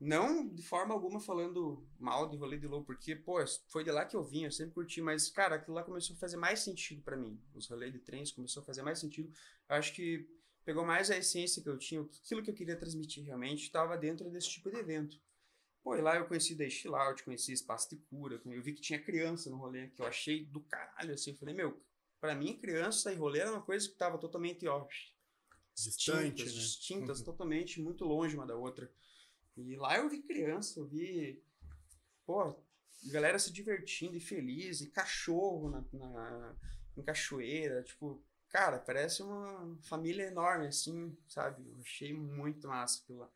Não 0.00 0.46
de 0.46 0.62
forma 0.62 0.94
alguma 0.94 1.20
falando 1.20 1.84
mal 1.98 2.28
de 2.28 2.36
rolê 2.36 2.56
de 2.56 2.68
low, 2.68 2.84
porque, 2.84 3.16
pô, 3.16 3.44
foi 3.66 3.82
de 3.82 3.90
lá 3.90 4.04
que 4.04 4.14
eu 4.14 4.22
vim, 4.22 4.44
eu 4.44 4.52
sempre 4.52 4.74
curti, 4.74 5.00
mas, 5.00 5.28
cara, 5.28 5.56
aquilo 5.56 5.74
lá 5.74 5.82
começou 5.82 6.14
a 6.14 6.18
fazer 6.18 6.36
mais 6.36 6.60
sentido 6.60 7.02
para 7.02 7.16
mim. 7.16 7.40
Os 7.52 7.66
rolês 7.66 7.92
de 7.92 7.98
trens 7.98 8.30
começou 8.30 8.62
a 8.62 8.66
fazer 8.66 8.82
mais 8.82 9.00
sentido. 9.00 9.32
Eu 9.68 9.76
acho 9.76 9.92
que 9.92 10.28
pegou 10.64 10.84
mais 10.84 11.10
a 11.10 11.16
essência 11.16 11.62
que 11.62 11.68
eu 11.68 11.78
tinha, 11.78 12.00
aquilo 12.00 12.42
que 12.42 12.50
eu 12.50 12.54
queria 12.54 12.76
transmitir 12.76 13.24
realmente 13.24 13.64
estava 13.64 13.96
dentro 13.96 14.30
desse 14.30 14.50
tipo 14.50 14.70
de 14.70 14.76
evento. 14.76 15.20
Pô, 15.82 15.96
e 15.96 16.00
lá 16.00 16.16
eu 16.16 16.26
conheci 16.26 16.54
da 16.54 16.68
Chill 16.68 16.94
Out, 16.94 17.24
conheci 17.24 17.52
Espaço 17.52 17.88
de 17.90 17.96
Cura, 17.96 18.40
eu 18.44 18.62
vi 18.62 18.74
que 18.74 18.80
tinha 18.80 19.02
criança 19.02 19.48
no 19.50 19.56
rolê, 19.56 19.88
que 19.88 20.02
eu 20.02 20.06
achei 20.06 20.44
do 20.44 20.60
caralho, 20.60 21.14
assim, 21.14 21.30
eu 21.30 21.36
falei, 21.36 21.54
meu, 21.54 21.82
pra 22.20 22.34
mim 22.34 22.58
criança 22.58 23.12
e 23.12 23.16
rolê 23.16 23.40
era 23.40 23.50
uma 23.50 23.62
coisa 23.62 23.88
que 23.88 23.94
tava 23.96 24.18
totalmente, 24.18 24.66
ó, 24.66 24.86
distante, 25.74 26.44
distintas, 26.44 26.54
né? 26.54 26.60
distintas, 26.60 27.18
uhum. 27.20 27.24
totalmente, 27.24 27.80
muito 27.80 28.04
longe 28.04 28.36
uma 28.36 28.46
da 28.46 28.54
outra. 28.54 28.92
E 29.62 29.76
lá 29.76 29.96
eu 29.98 30.08
vi 30.08 30.22
criança, 30.22 30.80
eu 30.80 30.86
vi, 30.86 31.42
pô, 32.26 32.54
galera 33.06 33.38
se 33.38 33.52
divertindo 33.52 34.16
e 34.16 34.20
feliz, 34.20 34.80
e 34.80 34.90
cachorro 34.90 35.70
na, 35.70 35.84
na 35.92 36.56
em 36.96 37.02
cachoeira, 37.02 37.82
tipo, 37.82 38.22
cara, 38.48 38.78
parece 38.78 39.22
uma 39.22 39.78
família 39.82 40.24
enorme, 40.24 40.66
assim, 40.66 41.16
sabe? 41.28 41.62
Eu 41.70 41.80
achei 41.80 42.12
muito 42.12 42.66
massa 42.68 43.00
aquilo 43.02 43.18
lá. 43.20 43.30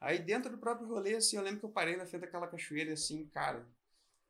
Aí 0.00 0.18
dentro 0.18 0.50
do 0.50 0.58
próprio 0.58 0.88
rolê, 0.88 1.16
assim, 1.16 1.36
eu 1.36 1.42
lembro 1.42 1.60
que 1.60 1.66
eu 1.66 1.70
parei 1.70 1.96
na 1.96 2.06
frente 2.06 2.22
daquela 2.22 2.48
cachoeira, 2.48 2.92
assim, 2.92 3.26
cara, 3.28 3.66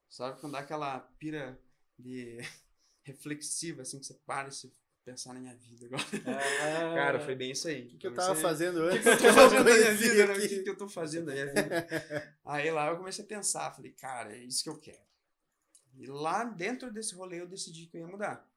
sabe? 0.08 0.40
Quando 0.40 0.52
dá 0.54 0.60
aquela 0.60 1.00
pira 1.18 1.60
de 1.98 2.38
reflexiva, 3.04 3.82
assim, 3.82 3.98
que 4.00 4.06
você 4.06 4.14
para 4.14 4.48
e 4.48 4.52
você 4.52 4.72
pensar 5.04 5.32
na 5.34 5.40
minha 5.40 5.54
vida 5.56 5.86
agora. 5.86 6.02
Ah, 6.26 6.94
Cara, 6.94 7.20
foi 7.20 7.34
bem 7.34 7.50
isso 7.50 7.68
aí. 7.68 7.86
O 7.86 7.88
que, 7.88 7.98
que 7.98 8.06
eu 8.06 8.14
tava 8.14 8.34
fazendo 8.34 8.80
antes? 8.82 9.04
O 9.06 9.16
que, 9.16 9.26
eu 9.26 9.34
tô 9.34 9.34
fazendo 9.34 9.64
na 9.64 9.76
minha 9.76 9.94
vida? 9.94 10.26
Né? 10.26 10.32
O 10.34 10.40
que, 10.40 10.62
que 10.62 10.70
eu 10.70 10.76
tô 10.76 10.88
fazendo 10.88 11.26
na 11.26 11.32
minha 11.32 11.46
vida? 11.46 12.38
aí 12.44 12.70
lá 12.70 12.90
eu 12.90 12.96
comecei 12.96 13.24
a 13.24 13.28
pensar, 13.28 13.74
falei, 13.74 13.92
cara, 13.92 14.34
é 14.34 14.38
isso 14.38 14.62
que 14.62 14.70
eu 14.70 14.78
quero. 14.78 15.10
E 15.96 16.06
lá 16.06 16.44
dentro 16.44 16.92
desse 16.92 17.14
rolê 17.14 17.40
eu 17.40 17.46
decidi 17.46 17.86
que 17.86 17.96
eu 17.96 18.02
ia 18.02 18.06
mudar. 18.06 18.48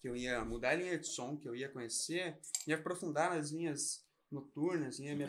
Que 0.00 0.08
eu 0.08 0.16
ia 0.16 0.44
mudar 0.44 0.70
a 0.70 0.74
linha 0.74 0.98
de 0.98 1.06
som, 1.06 1.36
que 1.36 1.48
eu 1.48 1.54
ia 1.54 1.68
conhecer, 1.68 2.38
ia 2.66 2.76
aprofundar 2.76 3.34
nas 3.34 3.50
linhas 3.50 4.04
noturnas, 4.30 4.98
ia 4.98 5.14
me, 5.14 5.26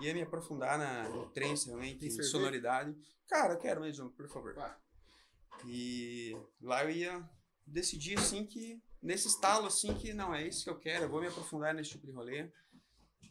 ia 0.00 0.14
me 0.14 0.22
aprofundar 0.22 0.78
na, 0.78 1.08
no 1.08 1.30
trance 1.30 1.66
realmente, 1.66 2.06
em 2.06 2.22
sonoridade. 2.22 2.96
Cara, 3.28 3.54
eu 3.54 3.58
quero 3.58 3.80
mais 3.80 3.98
um, 3.98 4.08
por 4.08 4.28
favor. 4.28 4.54
E 5.66 6.36
lá 6.60 6.84
eu 6.84 6.90
ia 6.90 7.30
decidir 7.66 8.18
assim 8.18 8.44
que 8.44 8.82
nesse 9.04 9.28
estalo 9.28 9.66
assim 9.66 9.94
que 9.94 10.14
não 10.14 10.34
é 10.34 10.48
isso 10.48 10.64
que 10.64 10.70
eu 10.70 10.78
quero, 10.78 11.04
eu 11.04 11.08
vou 11.08 11.20
me 11.20 11.28
aprofundar 11.28 11.74
nesse 11.74 11.90
tipo 11.90 12.06
de 12.06 12.12
rolê 12.12 12.50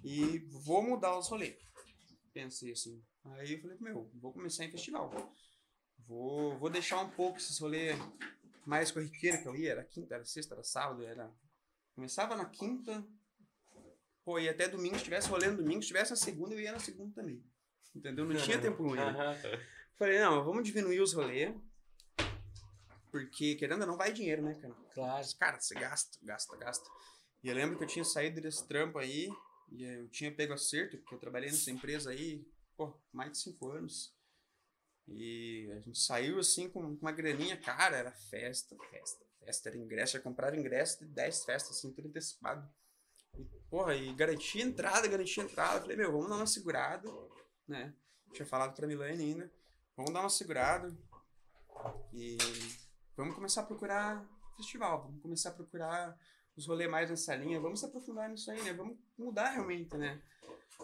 e 0.04 0.40
vou 0.64 0.84
mudar 0.84 1.18
os 1.18 1.28
rolês. 1.28 1.58
Pensei 2.32 2.72
assim. 2.72 3.04
Aí 3.26 3.54
eu 3.54 3.62
falei, 3.62 3.78
meu, 3.80 4.10
vou 4.14 4.32
começar 4.32 4.64
em 4.64 4.72
festival. 4.72 5.12
Vou, 6.08 6.58
vou 6.60 6.70
deixar 6.70 7.02
um 7.02 7.10
pouco 7.10 7.38
esses 7.38 7.58
rolês 7.58 7.98
mais 8.66 8.92
corriqueiro 8.92 9.42
que 9.42 9.48
eu 9.48 9.56
ia, 9.56 9.72
era 9.72 9.84
quinta, 9.84 10.16
era 10.16 10.26
sexta, 10.26 10.54
era 10.54 10.64
sábado, 10.64 11.04
era. 11.04 11.34
Começava 11.96 12.36
na 12.36 12.46
quinta, 12.46 13.06
pô, 14.24 14.40
e 14.40 14.50
até 14.50 14.68
domingo, 14.68 14.98
se 14.98 15.04
tivesse 15.04 15.30
rolê 15.30 15.48
no 15.48 15.58
domingo, 15.58 15.82
se 15.82 15.88
tivesse 15.88 16.12
na 16.12 16.18
segunda, 16.18 16.54
eu 16.54 16.60
ia 16.60 16.72
na 16.72 16.80
segunda 16.80 17.14
também. 17.14 17.44
Entendeu? 17.96 18.26
Não 18.26 18.36
tinha 18.36 18.60
tempo 18.62 18.84
ruim. 18.84 19.00
Falei, 19.98 20.20
não, 20.20 20.44
vamos 20.44 20.64
diminuir 20.64 21.02
os 21.02 21.14
rolês 21.14 21.56
porque, 23.14 23.54
querendo 23.54 23.82
ou 23.82 23.88
não, 23.88 23.96
vai 23.96 24.12
dinheiro, 24.12 24.42
né, 24.42 24.56
cara? 24.56 24.74
Claro. 24.92 25.28
Cara, 25.38 25.60
você 25.60 25.76
gasta, 25.76 26.18
gasta, 26.24 26.58
gasta. 26.58 26.90
E 27.44 27.48
eu 27.48 27.54
lembro 27.54 27.78
que 27.78 27.84
eu 27.84 27.88
tinha 27.88 28.04
saído 28.04 28.42
desse 28.42 28.68
trampo 28.68 28.98
aí, 28.98 29.30
e 29.72 29.84
eu 29.84 30.10
tinha 30.10 30.34
pego 30.34 30.52
acerto, 30.52 30.98
porque 30.98 31.14
eu 31.14 31.20
trabalhei 31.20 31.52
nessa 31.52 31.70
empresa 31.70 32.10
aí, 32.10 32.44
pô, 32.76 33.00
mais 33.12 33.32
de 33.32 33.38
cinco 33.38 33.70
anos. 33.70 34.18
E 35.08 35.70
a 35.74 35.80
gente 35.82 36.00
saiu 36.00 36.40
assim 36.40 36.68
com 36.68 36.80
uma 36.80 37.12
graninha, 37.12 37.56
cara, 37.56 37.96
era 37.98 38.12
festa, 38.12 38.76
festa, 38.90 39.24
festa, 39.38 39.70
era 39.70 39.78
ingresso, 39.78 40.18
eu 40.18 40.24
comprava 40.24 40.58
ingresso 40.58 41.06
de 41.06 41.06
10 41.06 41.46
festas, 41.46 41.78
assim, 41.78 41.94
tudo 41.94 42.08
antecipado. 42.08 42.68
E, 43.38 43.44
porra, 43.70 43.96
e 43.96 44.12
garantia 44.16 44.64
entrada, 44.64 45.08
garantia 45.08 45.44
entrada. 45.44 45.82
Falei, 45.82 45.98
meu, 45.98 46.12
vamos 46.12 46.30
dar 46.30 46.38
uma 46.38 46.48
segurada, 46.48 47.08
né? 47.68 47.94
Tinha 48.34 48.46
falado 48.48 48.76
pra 48.76 48.88
Milane 48.88 49.24
ainda, 49.24 49.54
vamos 49.96 50.12
dar 50.12 50.22
uma 50.22 50.32
segurada. 50.32 50.98
E 52.12 52.38
Vamos 53.16 53.36
começar 53.36 53.62
a 53.62 53.66
procurar 53.66 54.26
festival, 54.58 55.04
vamos 55.04 55.22
começar 55.22 55.50
a 55.50 55.54
procurar 55.54 56.18
os 56.56 56.66
rolês 56.66 56.90
mais 56.90 57.10
nessa 57.10 57.36
linha, 57.36 57.60
vamos 57.60 57.80
se 57.80 57.86
aprofundar 57.86 58.30
nisso 58.30 58.50
aí, 58.50 58.62
né? 58.64 58.74
Vamos 58.74 58.98
mudar 59.18 59.52
realmente, 59.52 59.96
né? 59.98 60.22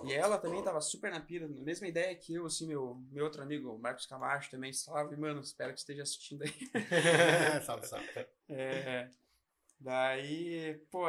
E 0.04 0.14
ela 0.14 0.38
também 0.38 0.64
tava 0.64 0.80
super 0.80 1.12
na 1.12 1.20
pira, 1.20 1.48
na 1.48 1.62
mesma 1.62 1.88
ideia 1.88 2.16
que 2.16 2.34
eu, 2.34 2.46
assim, 2.46 2.68
meu, 2.68 2.96
meu 3.12 3.26
outro 3.26 3.42
amigo, 3.42 3.78
Marcos 3.80 4.06
Camacho, 4.06 4.50
também, 4.50 4.72
salve, 4.72 5.16
mano, 5.18 5.42
espero 5.42 5.74
que 5.74 5.80
esteja 5.80 6.04
assistindo 6.04 6.44
aí. 6.44 6.54
salve, 7.66 7.88
salve. 7.88 8.08
É, 8.48 9.10
daí, 9.80 10.80
pô, 10.92 11.06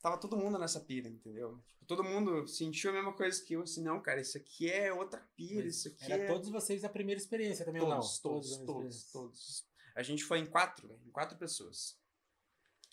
tava 0.00 0.18
todo 0.18 0.36
mundo 0.36 0.58
nessa 0.58 0.80
pira, 0.80 1.08
entendeu? 1.08 1.60
Tipo, 1.66 1.84
todo 1.84 2.04
mundo 2.04 2.46
sentiu 2.46 2.90
a 2.90 2.94
mesma 2.94 3.12
coisa 3.12 3.42
que 3.44 3.54
eu, 3.54 3.62
assim, 3.62 3.82
não, 3.82 4.00
cara, 4.00 4.20
isso 4.20 4.38
aqui 4.38 4.70
é 4.70 4.92
outra 4.92 5.20
pira, 5.36 5.64
Mas 5.64 5.76
isso 5.76 5.88
aqui 5.88 6.12
era 6.12 6.22
é... 6.22 6.26
todos 6.26 6.48
vocês 6.48 6.84
a 6.84 6.88
primeira 6.88 7.20
experiência 7.20 7.64
também, 7.64 7.80
todos, 7.82 7.94
ou 7.94 8.00
não? 8.00 8.40
Todos, 8.40 8.56
todos, 8.58 8.64
todos, 8.64 9.12
todos. 9.12 9.69
A 9.94 10.02
gente 10.02 10.24
foi 10.24 10.38
em 10.38 10.46
quatro, 10.46 10.98
em 11.06 11.10
quatro 11.10 11.36
pessoas. 11.38 11.98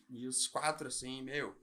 E 0.09 0.27
os 0.27 0.47
quatro, 0.47 0.87
assim, 0.87 1.21
meu, 1.21 1.55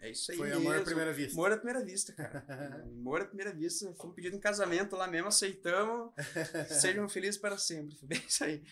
é 0.00 0.10
isso 0.10 0.30
aí. 0.30 0.36
Foi 0.36 0.48
mesmo. 0.48 0.62
amor 0.62 0.76
à 0.76 0.84
primeira 0.84 1.12
vista. 1.12 1.32
Amor 1.34 1.52
à 1.52 1.56
primeira 1.56 1.84
vista, 1.84 2.12
cara. 2.12 2.44
amor 2.84 3.22
à 3.22 3.24
primeira 3.24 3.52
vista. 3.52 3.92
Fomos 3.94 4.14
pedido 4.14 4.36
em 4.36 4.40
casamento 4.40 4.96
lá 4.96 5.06
mesmo, 5.06 5.28
aceitamos. 5.28 6.12
Sejam 6.80 7.08
felizes 7.08 7.40
para 7.40 7.56
sempre. 7.58 7.96
Foi 7.96 8.08
bem 8.08 8.22
isso 8.26 8.44
aí. 8.44 8.62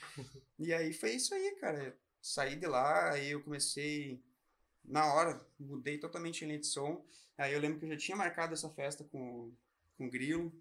E 0.58 0.72
aí 0.72 0.92
foi 0.92 1.12
isso 1.12 1.34
aí, 1.34 1.56
cara. 1.60 1.96
Saí 2.20 2.56
de 2.56 2.66
lá, 2.66 3.12
aí 3.12 3.30
eu 3.30 3.42
comecei. 3.42 4.22
Na 4.84 5.14
hora, 5.14 5.40
mudei 5.58 5.98
totalmente 5.98 6.44
a 6.44 6.46
linha 6.46 6.58
de 6.58 6.66
som. 6.66 7.04
Aí 7.38 7.52
eu 7.52 7.60
lembro 7.60 7.78
que 7.78 7.86
eu 7.86 7.90
já 7.90 7.96
tinha 7.96 8.16
marcado 8.16 8.52
essa 8.52 8.68
festa 8.68 9.02
com, 9.04 9.52
com 9.96 10.06
o 10.06 10.10
Grilo. 10.10 10.52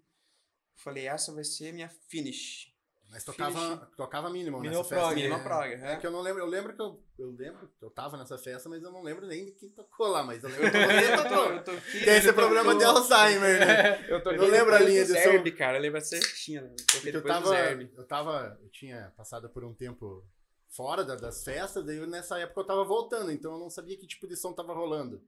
Falei, 0.76 1.06
essa 1.06 1.32
vai 1.32 1.44
ser 1.44 1.72
minha 1.72 1.88
finish. 1.88 2.73
Mas 3.14 3.24
tocava, 3.24 3.90
tocava 3.96 4.28
mínimo 4.28 4.58
Minimal 4.60 4.82
nessa 4.82 4.88
festa. 4.90 5.04
prog, 5.06 5.14
Mínima 5.16 5.36
é. 5.36 5.42
prog, 5.42 5.72
É 5.72 5.92
é. 5.92 5.96
que 5.96 6.06
eu 6.06 6.10
não 6.10 6.20
lembro, 6.20 6.42
eu 6.42 6.46
lembro 6.46 6.74
que 6.74 6.82
eu, 6.82 7.00
eu 7.18 7.30
lembro 7.30 7.68
que 7.78 7.84
eu 7.84 7.88
tava 7.90 8.16
nessa 8.16 8.36
festa, 8.36 8.68
mas 8.68 8.82
eu 8.82 8.90
não 8.90 9.02
lembro 9.02 9.24
nem 9.26 9.44
de 9.44 9.52
quem 9.52 9.68
tocou 9.70 10.08
lá, 10.08 10.24
mas 10.24 10.42
eu 10.42 10.50
lembro 10.50 10.70
que 10.70 10.76
você 10.78 11.16
tocou. 11.16 11.44
Eu 11.54 11.62
toquei, 11.64 12.00
Tem 12.04 12.16
esse 12.16 12.28
eu 12.28 12.34
problema 12.34 12.74
de 12.74 12.84
toquei- 12.84 13.16
Alzheimer, 13.16 13.60
né? 13.66 14.04
Eu 14.08 14.20
toquei 14.22 14.38
Não 14.40 14.46
lembro 14.48 14.74
a 14.74 14.78
linha 14.80 15.04
do 15.06 15.12
de 15.14 15.22
som. 15.22 15.30
Zerbe, 15.30 15.52
cara. 15.52 15.78
Eu 15.78 15.82
lembro 15.82 16.00
certinho. 16.00 16.62
né? 16.62 16.74
Eu 17.04 17.12
eu 17.12 17.22
tava, 17.22 17.56
eu 17.56 18.04
tava, 18.04 18.58
eu 18.62 18.68
tinha 18.70 19.12
passado 19.16 19.48
por 19.48 19.62
um 19.64 19.72
tempo 19.72 20.24
fora 20.68 21.04
da- 21.04 21.14
das 21.14 21.44
festas, 21.44 21.84
daí 21.86 21.98
eu, 21.98 22.06
nessa 22.08 22.36
época 22.40 22.60
eu 22.62 22.64
tava 22.66 22.82
voltando, 22.84 23.30
então 23.30 23.52
eu 23.52 23.58
não 23.60 23.70
sabia 23.70 23.96
que 23.96 24.08
tipo 24.08 24.26
de 24.26 24.36
som 24.36 24.52
tava 24.52 24.74
rolando. 24.74 25.22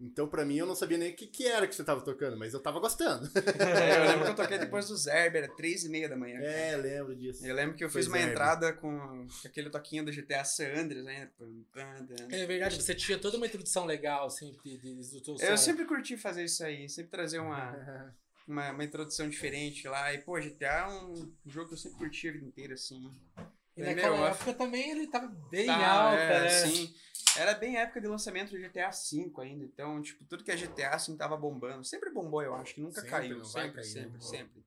Então 0.00 0.28
pra 0.28 0.44
mim 0.44 0.56
eu 0.56 0.66
não 0.66 0.76
sabia 0.76 0.96
nem 0.96 1.10
o 1.10 1.14
que, 1.16 1.26
que 1.26 1.46
era 1.46 1.66
que 1.66 1.74
você 1.74 1.82
tava 1.82 2.00
tocando, 2.02 2.36
mas 2.36 2.54
eu 2.54 2.60
tava 2.60 2.78
gostando. 2.78 3.28
É, 3.58 3.98
eu 3.98 4.04
lembro 4.08 4.24
que 4.26 4.30
eu 4.30 4.36
toquei 4.36 4.58
depois 4.58 4.86
do 4.88 4.96
Zerbe, 4.96 5.38
era 5.38 5.48
três 5.48 5.84
e 5.84 5.88
meia 5.88 6.08
da 6.08 6.16
manhã. 6.16 6.38
É, 6.40 6.76
lembro 6.76 7.16
disso. 7.16 7.44
Eu 7.44 7.54
lembro 7.54 7.76
que 7.76 7.84
eu 7.84 7.90
Foi 7.90 8.00
fiz 8.00 8.08
uma 8.08 8.16
Zerbe. 8.18 8.32
entrada 8.32 8.72
com 8.72 9.26
aquele 9.44 9.70
toquinho 9.70 10.04
do 10.04 10.12
GTA 10.12 10.44
San 10.44 10.72
Andreas 10.74 11.06
ainda. 11.06 11.32
Pam. 11.72 12.06
É 12.30 12.46
verdade, 12.46 12.80
você 12.80 12.94
tinha 12.94 13.18
toda 13.18 13.36
uma 13.36 13.46
introdução 13.46 13.84
legal, 13.84 14.26
assim, 14.26 14.56
de, 14.64 14.78
de, 14.78 14.94
do 14.94 15.20
teu 15.20 15.36
Eu 15.40 15.56
sempre 15.58 15.84
curti 15.84 16.16
fazer 16.16 16.44
isso 16.44 16.64
aí, 16.64 16.88
sempre 16.88 17.10
trazer 17.10 17.40
uma, 17.40 18.14
uma, 18.46 18.70
uma 18.70 18.84
introdução 18.84 19.28
diferente 19.28 19.88
lá. 19.88 20.12
E, 20.14 20.18
pô, 20.18 20.38
GTA 20.40 20.66
é 20.66 20.86
um 20.88 21.32
jogo 21.46 21.68
que 21.68 21.74
eu 21.74 21.78
sempre 21.78 21.98
curti 21.98 22.28
a 22.28 22.32
vida 22.32 22.44
inteira, 22.46 22.74
assim. 22.74 23.10
E 23.76 23.82
naquela 23.82 24.30
época 24.30 24.54
também 24.54 24.90
ele 24.90 25.06
tava 25.06 25.28
bem 25.50 25.66
Tá, 25.66 25.76
alta, 25.76 26.20
é, 26.20 26.40
né? 26.42 26.48
Sim. 26.48 26.94
Era 27.38 27.54
bem 27.54 27.76
época 27.76 28.00
de 28.00 28.08
lançamento 28.08 28.50
do 28.50 28.58
GTA 28.58 28.90
V 28.90 29.32
ainda. 29.38 29.64
Então, 29.64 30.02
tipo, 30.02 30.24
tudo 30.24 30.42
que 30.42 30.50
é 30.50 30.56
GTA 30.56 30.90
assim 30.90 31.16
tava 31.16 31.36
bombando. 31.36 31.84
Sempre 31.84 32.10
bombou, 32.10 32.42
eu 32.42 32.54
acho, 32.54 32.74
que 32.74 32.80
nunca 32.80 33.00
Sempre, 33.00 33.10
caiu. 33.10 33.44
Sempre, 33.44 33.72
cair, 33.72 33.84
sempre, 33.84 34.12
né? 34.12 34.20
sempre. 34.20 34.64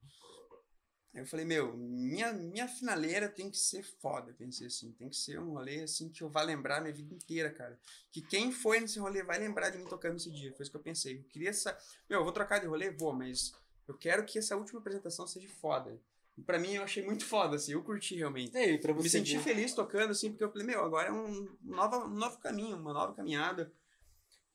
Aí 1.13 1.21
eu 1.21 1.25
falei, 1.25 1.45
meu, 1.45 1.75
minha, 1.75 2.31
minha 2.31 2.69
finaleira 2.69 3.27
tem 3.27 3.49
que 3.49 3.57
ser 3.57 3.83
foda, 3.83 4.33
pensei 4.33 4.67
assim. 4.67 4.93
Tem 4.93 5.09
que 5.09 5.17
ser 5.17 5.39
um 5.39 5.51
rolê 5.51 5.81
assim 5.81 6.07
que 6.07 6.21
eu 6.21 6.29
vá 6.29 6.41
lembrar 6.41 6.79
minha 6.79 6.93
vida 6.93 7.13
inteira, 7.13 7.51
cara. 7.51 7.77
Que 8.11 8.21
quem 8.21 8.51
foi 8.51 8.79
nesse 8.79 8.97
rolê 8.97 9.21
vai 9.21 9.37
lembrar 9.37 9.69
de 9.69 9.77
mim 9.77 9.85
tocando 9.85 10.15
esse 10.15 10.31
dia. 10.31 10.53
Foi 10.53 10.63
isso 10.63 10.71
que 10.71 10.77
eu 10.77 10.81
pensei. 10.81 11.17
Eu 11.17 11.23
queria 11.23 11.49
essa. 11.49 11.77
Meu, 12.09 12.19
eu 12.19 12.23
vou 12.23 12.31
trocar 12.31 12.59
de 12.59 12.67
rolê? 12.67 12.89
Vou, 12.89 13.11
mas 13.11 13.53
eu 13.85 13.97
quero 13.97 14.25
que 14.25 14.39
essa 14.39 14.55
última 14.55 14.79
apresentação 14.79 15.27
seja 15.27 15.49
foda. 15.49 15.99
Pra 16.45 16.57
mim 16.57 16.73
eu 16.73 16.83
achei 16.83 17.03
muito 17.03 17.25
foda, 17.25 17.55
assim. 17.55 17.73
Eu 17.73 17.83
curti 17.83 18.15
realmente. 18.15 18.55
Aí, 18.57 18.77
pra 18.79 18.93
você 18.93 19.03
Me 19.03 19.09
senti 19.09 19.37
ver? 19.37 19.43
feliz 19.43 19.73
tocando, 19.73 20.11
assim, 20.11 20.29
porque 20.29 20.43
eu 20.43 20.51
falei, 20.51 20.65
meu, 20.65 20.83
agora 20.83 21.09
é 21.09 21.11
um, 21.11 21.55
nova, 21.61 22.05
um 22.05 22.15
novo 22.15 22.37
caminho, 22.39 22.77
uma 22.77 22.93
nova 22.93 23.13
caminhada. 23.13 23.71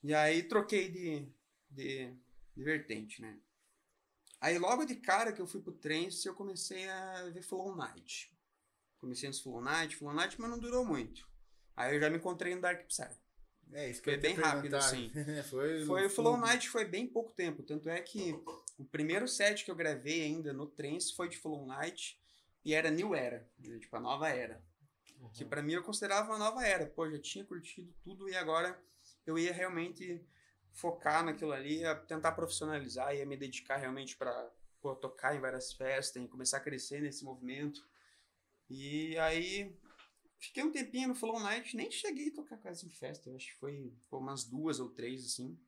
E 0.03 0.15
aí 0.15 0.43
troquei 0.43 0.89
de, 0.91 1.29
de, 1.71 2.15
de 2.57 2.65
vertente, 2.65 3.21
né? 3.21 3.39
Aí 4.41 4.59
logo 4.59 4.85
de 4.85 4.97
cara 4.97 5.33
que 5.33 5.41
eu 5.41 5.47
fui 5.47 5.61
pro 5.61 5.73
trance, 5.73 6.27
eu 6.27 6.35
comecei 6.35 6.89
a 6.89 7.31
ver 7.31 7.43
Flow 7.43 7.75
Night. 7.75 8.33
Comecei 8.99 9.29
nos 9.29 9.41
Flow 9.41 9.61
Night, 9.61 9.97
Flow 9.97 10.13
Night, 10.13 10.41
mas 10.41 10.51
não 10.51 10.59
durou 10.59 10.85
muito. 10.85 11.29
Aí 11.77 11.95
eu 11.95 12.01
já 12.01 12.11
me 12.11 12.17
encontrei 12.17 12.55
no 12.55 12.61
Dark 12.61 12.87
Psy. 12.87 13.09
É, 13.73 13.91
isso 13.91 14.03
Foi 14.03 14.17
bem 14.17 14.35
rápido, 14.35 14.75
assim. 14.75 15.11
foi, 15.51 15.85
Foi 15.85 16.07
o 16.07 16.11
Flow. 16.11 16.37
Night 16.37 16.69
foi 16.69 16.85
bem 16.85 17.07
pouco 17.07 17.33
tempo, 17.33 17.63
tanto 17.63 17.89
é 17.89 18.01
que 18.01 18.33
o 18.79 18.85
primeiro 18.85 19.27
set 19.27 19.65
que 19.65 19.71
eu 19.71 19.75
gravei 19.75 20.23
ainda 20.23 20.53
no 20.53 20.67
trance 20.67 21.15
foi 21.15 21.29
de 21.29 21.39
Flow 21.39 21.67
Night 21.67 22.21
e 22.65 22.75
era 22.75 22.91
New 22.91 23.15
Era, 23.15 23.49
né, 23.59 23.79
tipo 23.79 23.97
a 23.97 24.01
nova 24.01 24.29
era. 24.29 24.63
Que 25.33 25.45
pra 25.45 25.63
mim 25.63 25.73
eu 25.73 25.83
considerava 25.83 26.31
uma 26.31 26.39
nova 26.39 26.65
era. 26.65 26.87
Pô, 26.87 27.11
já 27.11 27.19
tinha 27.19 27.45
curtido 27.45 27.93
tudo 28.03 28.29
e 28.29 28.37
agora 28.37 28.79
eu 29.27 29.39
ia 29.39 29.53
realmente 29.53 30.25
focar 30.73 31.25
naquilo 31.25 31.53
ali, 31.53 31.81
ia 31.81 31.95
tentar 31.95 32.33
profissionalizar, 32.33 33.15
ia 33.15 33.25
me 33.25 33.37
dedicar 33.37 33.77
realmente 33.77 34.17
pô, 34.81 34.95
tocar 34.95 35.35
em 35.35 35.41
várias 35.41 35.73
festas 35.73 36.23
e 36.23 36.29
começar 36.29 36.59
a 36.59 36.61
crescer 36.61 37.01
nesse 37.01 37.25
movimento. 37.25 37.87
E 38.69 39.17
aí 39.19 39.75
fiquei 40.39 40.63
um 40.63 40.71
tempinho 40.71 41.09
no 41.09 41.15
Flow 41.15 41.41
Night, 41.41 41.75
nem 41.77 41.91
cheguei 41.91 42.29
a 42.29 42.35
tocar 42.35 42.59
quase 42.59 42.87
em 42.87 42.91
festa, 42.91 43.31
eu 43.31 43.37
acho 43.37 43.47
que 43.47 43.59
foi 43.59 43.93
umas 44.11 44.45
duas 44.45 44.79
ou 44.81 44.91
três 44.91 45.25
assim. 45.25 45.59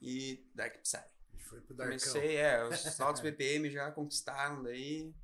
E 0.00 0.50
Dark 0.54 0.78
Psy. 0.78 0.98
Foi 1.42 1.60
pro 1.60 1.74
Darkão. 1.74 1.98
Comecei, 1.98 2.36
é, 2.36 2.64
os 2.66 3.00
altos 3.00 3.20
BPM 3.22 3.70
já 3.70 3.90
conquistaram 3.92 4.62
daí. 4.62 5.14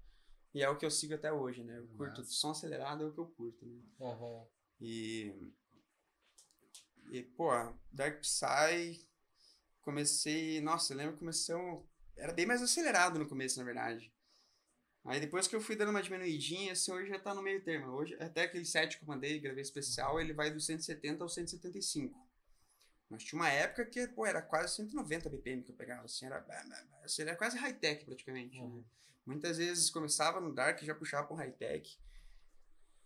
E 0.55 0.63
é 0.63 0.69
o 0.69 0.77
que 0.77 0.85
eu 0.87 0.91
sigo 0.91 1.15
até 1.15 1.33
hoje, 1.33 1.63
né? 1.63 1.79
Eu 1.79 1.87
curto 1.89 2.21
Massa. 2.21 2.33
som 2.33 2.51
acelerado, 2.51 3.05
é 3.05 3.07
o 3.07 3.13
que 3.13 3.21
eu 3.21 3.27
curto, 3.27 3.65
né? 3.67 3.83
Aham. 4.01 4.47
E. 4.81 5.53
E, 7.11 7.23
pô, 7.23 7.51
Dark 7.93 8.21
Psy. 8.21 9.07
Comecei. 9.83 10.61
Nossa, 10.61 10.93
eu 10.93 10.97
lembro 10.97 11.13
que 11.15 11.21
comecei. 11.21 11.55
um- 11.55 11.87
Era 12.17 12.33
bem 12.33 12.47
mais 12.47 12.61
acelerado 12.63 13.19
no 13.19 13.29
começo, 13.29 13.59
na 13.59 13.65
verdade. 13.65 14.13
Aí 15.05 15.21
depois 15.21 15.47
que 15.47 15.55
eu 15.57 15.61
fui 15.61 15.77
dando 15.77 15.91
uma 15.91 16.03
diminuidinha, 16.03 16.73
assim, 16.73 16.91
hoje 16.93 17.09
já 17.09 17.19
tá 17.19 17.33
no 17.35 17.41
meio 17.41 17.63
termo. 17.63 17.93
Hoje, 17.93 18.15
até 18.21 18.43
aquele 18.43 18.65
set 18.65 18.99
que 18.99 19.05
eu 19.05 19.09
mandei, 19.09 19.39
gravei 19.39 19.63
especial, 19.63 20.21
ele 20.21 20.33
vai 20.35 20.51
do 20.51 20.61
170 20.61 21.23
ao 21.25 21.29
175. 21.29 22.28
Mas 23.11 23.25
tinha 23.25 23.41
uma 23.41 23.49
época 23.49 23.87
que, 23.87 24.07
pô, 24.09 24.27
era 24.27 24.43
quase 24.43 24.75
190 24.77 25.31
BPM 25.31 25.63
que 25.63 25.71
eu 25.71 25.75
pegava, 25.77 26.05
assim, 26.05 26.27
era, 26.27 26.45
assim, 27.03 27.23
era 27.23 27.35
quase 27.37 27.57
high-tech 27.57 28.05
praticamente. 28.05 28.59
né? 28.59 28.65
Uhum. 28.65 28.85
Muitas 29.25 29.57
vezes 29.59 29.91
começava 29.91 30.41
no 30.41 30.55
Dark 30.55 30.83
e 30.83 30.87
já 30.87 30.95
puxava 30.95 31.27
para 31.27 31.35
um 31.35 31.39
high-tech. 31.39 31.99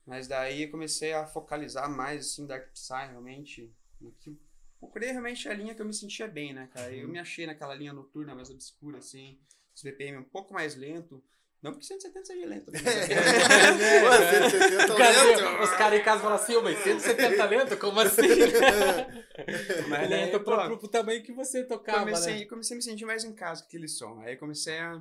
Mas 0.04 0.26
daí 0.26 0.62
eu 0.64 0.70
comecei 0.70 1.12
a 1.12 1.26
focalizar 1.26 1.88
mais, 1.88 2.26
assim, 2.26 2.46
Dark 2.46 2.70
Psy, 2.72 3.06
realmente. 3.10 3.72
no 4.00 4.10
que- 4.12 4.36
Procurei 4.80 5.12
realmente 5.12 5.48
a 5.48 5.54
linha 5.54 5.76
que 5.76 5.80
eu 5.80 5.86
me 5.86 5.94
sentia 5.94 6.26
bem, 6.26 6.52
né, 6.52 6.66
cara? 6.72 6.92
Eu 6.92 7.06
me 7.08 7.20
achei 7.20 7.46
naquela 7.46 7.72
linha 7.72 7.92
noturna 7.92 8.34
mais 8.34 8.50
obscura, 8.50 8.98
assim, 8.98 9.40
os 9.72 9.80
BPM 9.80 10.18
um 10.18 10.24
pouco 10.24 10.52
mais 10.52 10.74
lento. 10.74 11.22
Não 11.62 11.70
porque 11.72 11.86
170 11.86 12.24
seja 12.26 12.46
lento, 12.46 12.70
né? 12.72 12.80
Pô, 14.00 14.50
170 14.50 14.92
O 14.92 14.96
cara- 14.96 15.22
lento. 15.22 15.62
Os 15.62 15.70
caras 15.70 16.00
em 16.00 16.02
casa 16.02 16.20
falam 16.20 16.36
assim, 16.36 16.56
"Ô, 16.56 16.62
mas 16.62 16.78
170 16.82 17.44
lento? 17.44 17.76
Como 17.76 18.00
assim? 18.00 18.22
Mas 19.88 20.10
lento 20.10 20.40
pro, 20.40 20.56
pro, 20.64 20.78
pro 20.78 20.88
tamanho 20.88 21.22
que 21.22 21.32
você 21.32 21.64
tocava, 21.64 22.00
comecei, 22.00 22.40
né? 22.40 22.44
comecei 22.46 22.74
a 22.74 22.76
me 22.76 22.82
sentir 22.82 23.04
mais 23.06 23.24
em 23.24 23.32
casa 23.32 23.62
com 23.62 23.68
aquele 23.68 23.88
som. 23.88 24.20
Aí 24.20 24.36
comecei 24.36 24.78
a, 24.78 25.00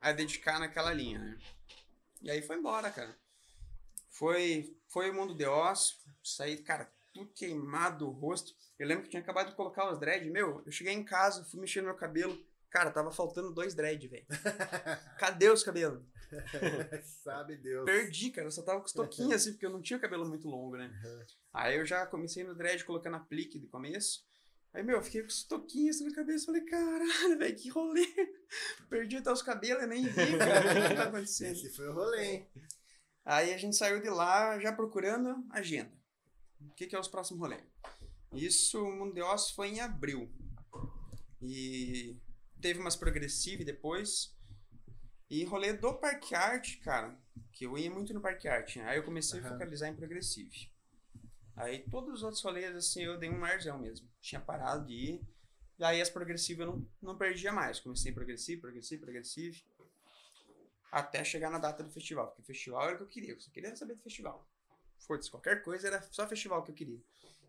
a 0.00 0.12
dedicar 0.12 0.58
naquela 0.58 0.92
linha, 0.92 1.18
né? 1.18 1.38
E 2.22 2.30
aí 2.30 2.40
foi 2.42 2.56
embora, 2.56 2.90
cara. 2.90 3.14
Foi, 4.10 4.74
foi 4.88 5.10
o 5.10 5.14
mundo 5.14 5.34
de 5.34 5.44
osso. 5.46 5.98
Saí, 6.22 6.56
cara, 6.58 6.90
tudo 7.12 7.30
queimado 7.34 8.06
o 8.08 8.12
rosto. 8.12 8.52
Eu 8.78 8.86
lembro 8.86 9.04
que 9.04 9.10
tinha 9.10 9.22
acabado 9.22 9.50
de 9.50 9.56
colocar 9.56 9.90
os 9.92 9.98
dread. 9.98 10.28
Meu, 10.30 10.62
eu 10.64 10.72
cheguei 10.72 10.92
em 10.92 11.04
casa, 11.04 11.44
fui 11.44 11.60
mexer 11.60 11.80
no 11.80 11.86
meu 11.88 11.96
cabelo. 11.96 12.38
Cara, 12.70 12.90
tava 12.90 13.10
faltando 13.10 13.52
dois 13.52 13.74
dread, 13.74 14.06
velho. 14.06 14.26
Cadê 15.18 15.50
os 15.50 15.62
cabelos? 15.62 16.04
Sabe 17.24 17.56
Deus. 17.56 17.84
Perdi, 17.84 18.30
cara. 18.30 18.46
Eu 18.46 18.52
só 18.52 18.62
tava 18.62 18.78
com 18.80 18.86
os 18.86 18.92
toquinhos 18.92 19.34
assim, 19.34 19.52
porque 19.52 19.66
eu 19.66 19.70
não 19.70 19.82
tinha 19.82 19.98
cabelo 19.98 20.28
muito 20.28 20.48
longo, 20.48 20.76
né? 20.76 20.88
Aí 21.52 21.76
eu 21.76 21.84
já 21.84 22.06
comecei 22.06 22.44
no 22.44 22.54
dread 22.54 22.84
colocando 22.84 23.16
aplique 23.16 23.58
de 23.58 23.66
começo. 23.66 24.24
Aí, 24.72 24.84
meu, 24.84 24.98
eu 24.98 25.02
fiquei 25.02 25.22
com 25.22 25.26
os 25.26 25.42
toquinhos 25.42 25.96
assim 25.96 26.08
na 26.08 26.14
cabeça. 26.14 26.46
Falei, 26.46 26.64
caralho, 26.64 27.38
velho, 27.38 27.56
que 27.56 27.68
rolê. 27.70 28.06
Perdi 28.88 29.16
até 29.16 29.32
os 29.32 29.42
cabelos, 29.42 29.88
nem 29.88 30.04
vi, 30.04 30.38
cara. 30.38 30.84
O 30.84 30.88
que 30.88 30.94
tá 30.94 31.02
acontecendo? 31.04 31.52
Esse 31.52 31.70
foi 31.70 31.88
o 31.88 31.92
rolê, 31.92 32.24
hein? 32.24 32.50
Aí 33.24 33.52
a 33.52 33.58
gente 33.58 33.76
saiu 33.76 34.00
de 34.00 34.08
lá 34.08 34.60
já 34.60 34.72
procurando 34.72 35.44
agenda. 35.50 35.92
O 36.60 36.74
que, 36.74 36.86
que 36.86 36.94
é 36.94 37.00
os 37.00 37.08
próximos 37.08 37.40
rolês? 37.40 37.62
Isso, 38.32 38.80
o 38.80 38.92
Mundo 38.92 39.14
de 39.14 39.22
Ossos 39.22 39.50
foi 39.50 39.68
em 39.68 39.80
abril. 39.80 40.32
E 41.42 42.16
teve 42.60 42.78
umas 42.78 42.96
progressive 42.96 43.64
depois. 43.64 44.36
E 45.28 45.44
rolê 45.44 45.72
do 45.72 45.94
Parque 45.94 46.34
Arte, 46.34 46.78
cara, 46.78 47.16
que 47.52 47.64
eu 47.64 47.78
ia 47.78 47.90
muito 47.90 48.12
no 48.12 48.20
Parque 48.20 48.48
Arte, 48.48 48.80
né? 48.80 48.88
Aí 48.88 48.98
eu 48.98 49.04
comecei 49.04 49.38
a 49.38 49.42
Aham. 49.42 49.52
focalizar 49.52 49.88
em 49.88 49.94
progressive. 49.94 50.70
Aí 51.56 51.84
todos 51.90 52.14
os 52.14 52.22
outros 52.22 52.42
rolês, 52.42 52.74
assim, 52.74 53.02
eu 53.02 53.18
dei 53.18 53.30
um 53.30 53.38
marzão 53.38 53.78
mesmo. 53.78 54.08
Tinha 54.20 54.40
parado 54.40 54.86
de 54.86 54.94
ir. 54.94 55.20
E 55.78 55.84
aí 55.84 56.00
as 56.00 56.10
progressivas 56.10 56.66
eu 56.66 56.72
não, 56.74 56.88
não 57.00 57.16
perdia 57.16 57.52
mais. 57.52 57.78
Comecei 57.78 58.12
progressive, 58.12 58.60
progressive, 58.60 59.00
progressive. 59.00 59.64
Até 60.90 61.22
chegar 61.22 61.50
na 61.50 61.58
data 61.58 61.84
do 61.84 61.90
festival. 61.90 62.26
Porque 62.28 62.42
o 62.42 62.44
festival 62.44 62.88
era 62.88 62.94
o 62.94 62.98
que 62.98 63.04
eu 63.04 63.08
queria. 63.08 63.32
Eu 63.34 63.40
só 63.40 63.50
queria 63.50 63.76
saber 63.76 63.94
do 63.94 64.02
festival. 64.02 64.48
Foda-se, 64.98 65.30
qualquer 65.30 65.62
coisa 65.62 65.86
era 65.86 66.02
só 66.10 66.26
festival 66.26 66.62
que 66.64 66.72
eu 66.72 66.74
queria. 66.74 67.00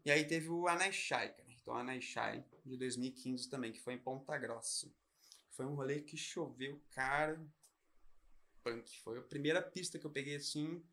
E 0.06 0.12
aí 0.12 0.26
teve 0.26 0.50
o 0.50 0.68
Anaishai, 0.68 1.34
cara. 1.34 1.50
Então, 1.50 1.74
o 1.74 1.78
Anaishai 1.78 2.44
de 2.66 2.78
2015 2.78 3.50
também, 3.50 3.72
que 3.72 3.80
foi 3.80 3.94
em 3.94 3.98
Ponta 3.98 4.38
Grossa. 4.38 4.88
Foi 5.52 5.66
um 5.66 5.76
rolê 5.76 6.02
que 6.02 6.18
choveu, 6.18 6.82
cara. 6.92 7.40
Punk. 8.64 9.00
Foi 9.02 9.18
a 9.18 9.22
primeira 9.22 9.62
pista 9.62 10.00
que 10.00 10.06
eu 10.06 10.12
peguei 10.12 10.36
assim. 10.36 10.84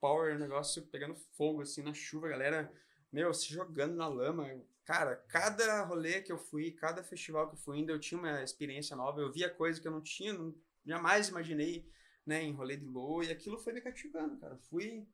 Power, 0.00 0.38
negócio 0.38 0.82
pegando 0.86 1.14
fogo 1.14 1.62
assim 1.62 1.82
na 1.82 1.92
chuva, 1.92 2.28
galera, 2.28 2.72
meu, 3.12 3.32
se 3.34 3.52
jogando 3.52 3.94
na 3.94 4.08
lama. 4.08 4.48
Cara, 4.84 5.16
cada 5.28 5.84
rolê 5.84 6.22
que 6.22 6.32
eu 6.32 6.38
fui, 6.38 6.72
cada 6.72 7.02
festival 7.02 7.48
que 7.48 7.54
eu 7.54 7.58
fui 7.58 7.78
indo, 7.78 7.92
eu 7.92 8.00
tinha 8.00 8.18
uma 8.18 8.42
experiência 8.42 8.96
nova. 8.96 9.20
Eu 9.20 9.32
via 9.32 9.50
coisa 9.50 9.80
que 9.80 9.86
eu 9.86 9.92
não 9.92 10.00
tinha, 10.00 10.32
não, 10.32 10.54
jamais 10.84 11.28
imaginei, 11.28 11.86
né, 12.24 12.42
em 12.42 12.52
rolê 12.52 12.76
de 12.76 12.86
low. 12.86 13.22
E 13.22 13.30
aquilo 13.30 13.58
foi 13.58 13.72
me 13.72 13.80
cativando, 13.80 14.38
cara. 14.38 14.56
Fui. 14.56 15.06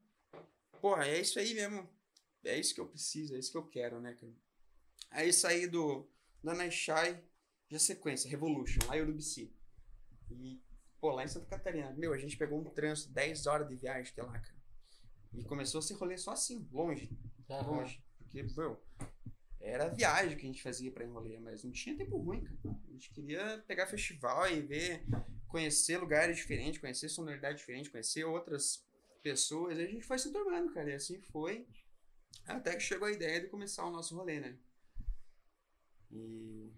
Porra, 0.80 1.06
é 1.06 1.20
isso 1.20 1.38
aí 1.38 1.54
mesmo. 1.54 1.88
É 2.44 2.58
isso 2.58 2.74
que 2.74 2.80
eu 2.80 2.86
preciso, 2.86 3.34
é 3.34 3.38
isso 3.38 3.50
que 3.50 3.58
eu 3.58 3.66
quero, 3.66 4.00
né, 4.00 4.14
cara? 4.14 4.32
Aí 5.10 5.32
saí 5.32 5.66
do 5.66 6.08
da 6.42 6.54
Naishai, 6.54 7.20
já 7.68 7.78
sequência, 7.78 8.30
Revolution, 8.30 8.80
lá 8.86 8.96
em 8.96 9.02
Urubici. 9.02 9.52
E, 10.30 10.60
Pô, 11.00 11.10
lá 11.10 11.24
em 11.24 11.28
Santa 11.28 11.46
Catarina, 11.46 11.92
meu, 11.92 12.12
a 12.12 12.18
gente 12.18 12.36
pegou 12.36 12.58
um 12.58 12.64
trânsito, 12.64 13.12
10 13.12 13.46
horas 13.46 13.68
de 13.68 13.76
viagem 13.76 14.10
até 14.12 14.22
lá, 14.22 14.32
cara. 14.32 14.56
E 15.34 15.44
começou 15.44 15.78
a 15.78 15.82
se 15.82 15.92
rolê 15.94 16.16
só 16.16 16.32
assim, 16.32 16.66
longe, 16.72 17.10
Aham. 17.50 17.70
longe. 17.70 18.02
Porque, 18.18 18.42
meu, 18.42 18.82
era 19.60 19.84
a 19.84 19.88
viagem 19.88 20.36
que 20.36 20.44
a 20.44 20.46
gente 20.46 20.62
fazia 20.62 20.90
em 20.90 21.12
rolê, 21.12 21.38
mas 21.38 21.62
não 21.62 21.70
tinha 21.70 21.96
tempo 21.96 22.16
ruim, 22.18 22.42
cara. 22.42 22.58
A 22.88 22.92
gente 22.92 23.10
queria 23.10 23.62
pegar 23.66 23.86
festival 23.86 24.50
e 24.50 24.62
ver, 24.62 25.04
conhecer 25.48 25.98
lugares 25.98 26.38
diferentes, 26.38 26.80
conhecer 26.80 27.08
sonoridade 27.08 27.58
diferente, 27.58 27.90
conhecer 27.90 28.24
outras 28.24 28.84
pessoas. 29.22 29.78
E 29.78 29.82
a 29.82 29.86
gente 29.86 30.06
foi 30.06 30.18
se 30.18 30.32
tornando, 30.32 30.72
cara. 30.72 30.90
E 30.90 30.94
assim 30.94 31.20
foi. 31.20 31.66
Até 32.46 32.74
que 32.74 32.82
chegou 32.82 33.06
a 33.06 33.12
ideia 33.12 33.40
de 33.40 33.48
começar 33.48 33.84
o 33.84 33.90
nosso 33.90 34.16
rolê, 34.16 34.40
né? 34.40 34.58
E. 36.10 36.72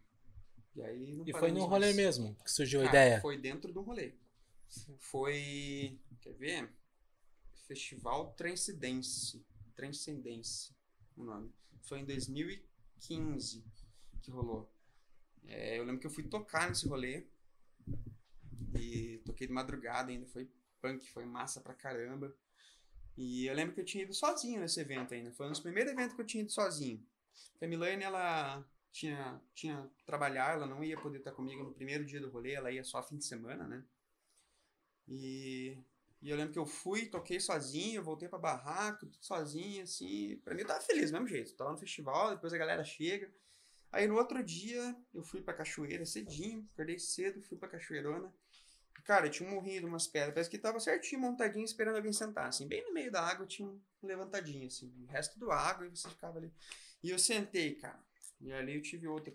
E 0.75 0.83
aí. 0.83 1.23
E 1.27 1.33
foi 1.33 1.51
no 1.51 1.65
rolê 1.65 1.87
mais. 1.87 1.97
mesmo 1.97 2.37
que 2.45 2.51
surgiu 2.51 2.81
a 2.81 2.85
ideia. 2.85 3.21
Foi 3.21 3.37
dentro 3.37 3.73
do 3.73 3.81
rolê. 3.81 4.15
Foi. 4.99 5.99
Quer 6.21 6.35
ver? 6.35 6.71
Festival 7.67 8.33
Transcendência. 8.35 9.41
Transcendência. 9.75 10.75
O 11.17 11.25
nome. 11.25 11.53
Foi 11.83 12.01
em 12.01 12.05
2015 12.05 13.65
que 14.23 14.31
rolou. 14.31 14.71
É, 15.47 15.79
eu 15.79 15.85
lembro 15.85 16.01
que 16.01 16.07
eu 16.07 16.11
fui 16.11 16.25
tocar 16.25 16.69
nesse 16.69 16.87
rolê. 16.87 17.27
E 18.79 19.19
toquei 19.25 19.47
de 19.47 19.53
madrugada 19.53 20.11
ainda. 20.11 20.27
Foi 20.27 20.51
punk, 20.81 21.09
foi 21.11 21.25
massa 21.25 21.61
pra 21.61 21.75
caramba. 21.75 22.35
E 23.17 23.47
eu 23.47 23.55
lembro 23.55 23.75
que 23.75 23.81
eu 23.81 23.85
tinha 23.85 24.05
ido 24.05 24.15
sozinho 24.15 24.61
nesse 24.61 24.81
evento 24.81 25.13
ainda. 25.13 25.33
Foi 25.33 25.47
um 25.47 25.51
dos 25.51 25.61
primeiros 25.61 25.93
eventos 25.93 26.15
que 26.15 26.21
eu 26.21 26.27
tinha 26.27 26.43
ido 26.43 26.53
sozinho. 26.53 27.05
Porque 27.53 27.65
a 27.65 27.69
Milane, 27.69 28.05
ela 28.05 28.65
tinha, 28.93 29.41
tinha 29.55 29.91
trabalhar, 30.05 30.55
ela 30.55 30.67
não 30.67 30.83
ia 30.83 30.99
poder 31.01 31.19
estar 31.19 31.33
comigo 31.33 31.63
no 31.63 31.73
primeiro 31.73 32.05
dia 32.05 32.21
do 32.21 32.31
rolê, 32.31 32.53
ela 32.53 32.71
ia 32.71 32.85
só 32.85 33.03
fim 33.03 33.17
de 33.17 33.25
semana, 33.25 33.67
né? 33.67 33.85
E, 35.07 35.79
e 36.21 36.31
eu 36.31 36.37
lembro 36.37 36.53
que 36.53 36.59
eu 36.59 36.67
fui, 36.67 37.07
toquei 37.07 37.41
sozinho, 37.41 38.03
voltei 38.03 38.29
pra 38.29 38.39
barraca, 38.39 39.07
tudo 39.07 39.17
sozinho, 39.21 39.83
assim. 39.83 40.37
Pra 40.45 40.55
mim 40.55 40.63
eu 40.63 40.67
tava 40.67 40.81
feliz, 40.81 41.11
do 41.11 41.15
mesmo 41.15 41.29
jeito. 41.29 41.55
Tava 41.55 41.73
no 41.73 41.79
festival, 41.79 42.31
depois 42.31 42.53
a 42.53 42.59
galera 42.59 42.85
chega. 42.85 43.33
Aí 43.91 44.07
no 44.07 44.17
outro 44.17 44.43
dia 44.43 44.95
eu 45.15 45.23
fui 45.23 45.41
pra 45.41 45.55
cachoeira 45.55 46.05
cedinho, 46.05 46.69
acordei 46.75 46.99
cedo, 46.99 47.41
fui 47.43 47.57
pra 47.57 47.69
cachoeirona. 47.69 48.33
Cara, 49.05 49.31
tinha 49.31 49.49
um 49.49 49.55
morrinho 49.55 49.81
de 49.81 49.87
umas 49.87 50.07
pedras, 50.07 50.35
parece 50.35 50.51
que 50.51 50.59
tava 50.59 50.79
certinho, 50.79 51.23
montadinho, 51.23 51.65
esperando 51.65 51.97
alguém 51.97 52.13
sentar, 52.13 52.49
assim. 52.49 52.69
Bem 52.69 52.85
no 52.85 52.93
meio 52.93 53.11
da 53.11 53.23
água 53.23 53.47
tinha 53.47 53.67
um 53.67 53.81
levantadinho, 54.03 54.67
assim. 54.67 54.93
O 55.03 55.07
resto 55.07 55.39
do 55.39 55.51
água 55.51 55.87
e 55.87 55.89
você 55.91 56.11
ficava 56.11 56.39
ali. 56.39 56.53
E 57.03 57.09
eu 57.09 57.19
sentei, 57.19 57.75
cara. 57.77 57.99
E 58.41 58.53
ali 58.53 58.75
eu 58.77 58.83
tive 58.83 59.07
outra. 59.09 59.35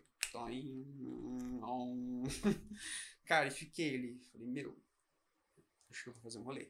Cara, 3.26 3.47
e 3.47 3.51
fiquei 3.51 3.95
ali. 3.95 4.20
Falei, 4.32 4.47
meu, 4.47 4.78
acho 5.89 6.04
que 6.04 6.10
eu 6.10 6.14
vou 6.14 6.22
fazer 6.24 6.39
um 6.39 6.43
rolê. 6.43 6.70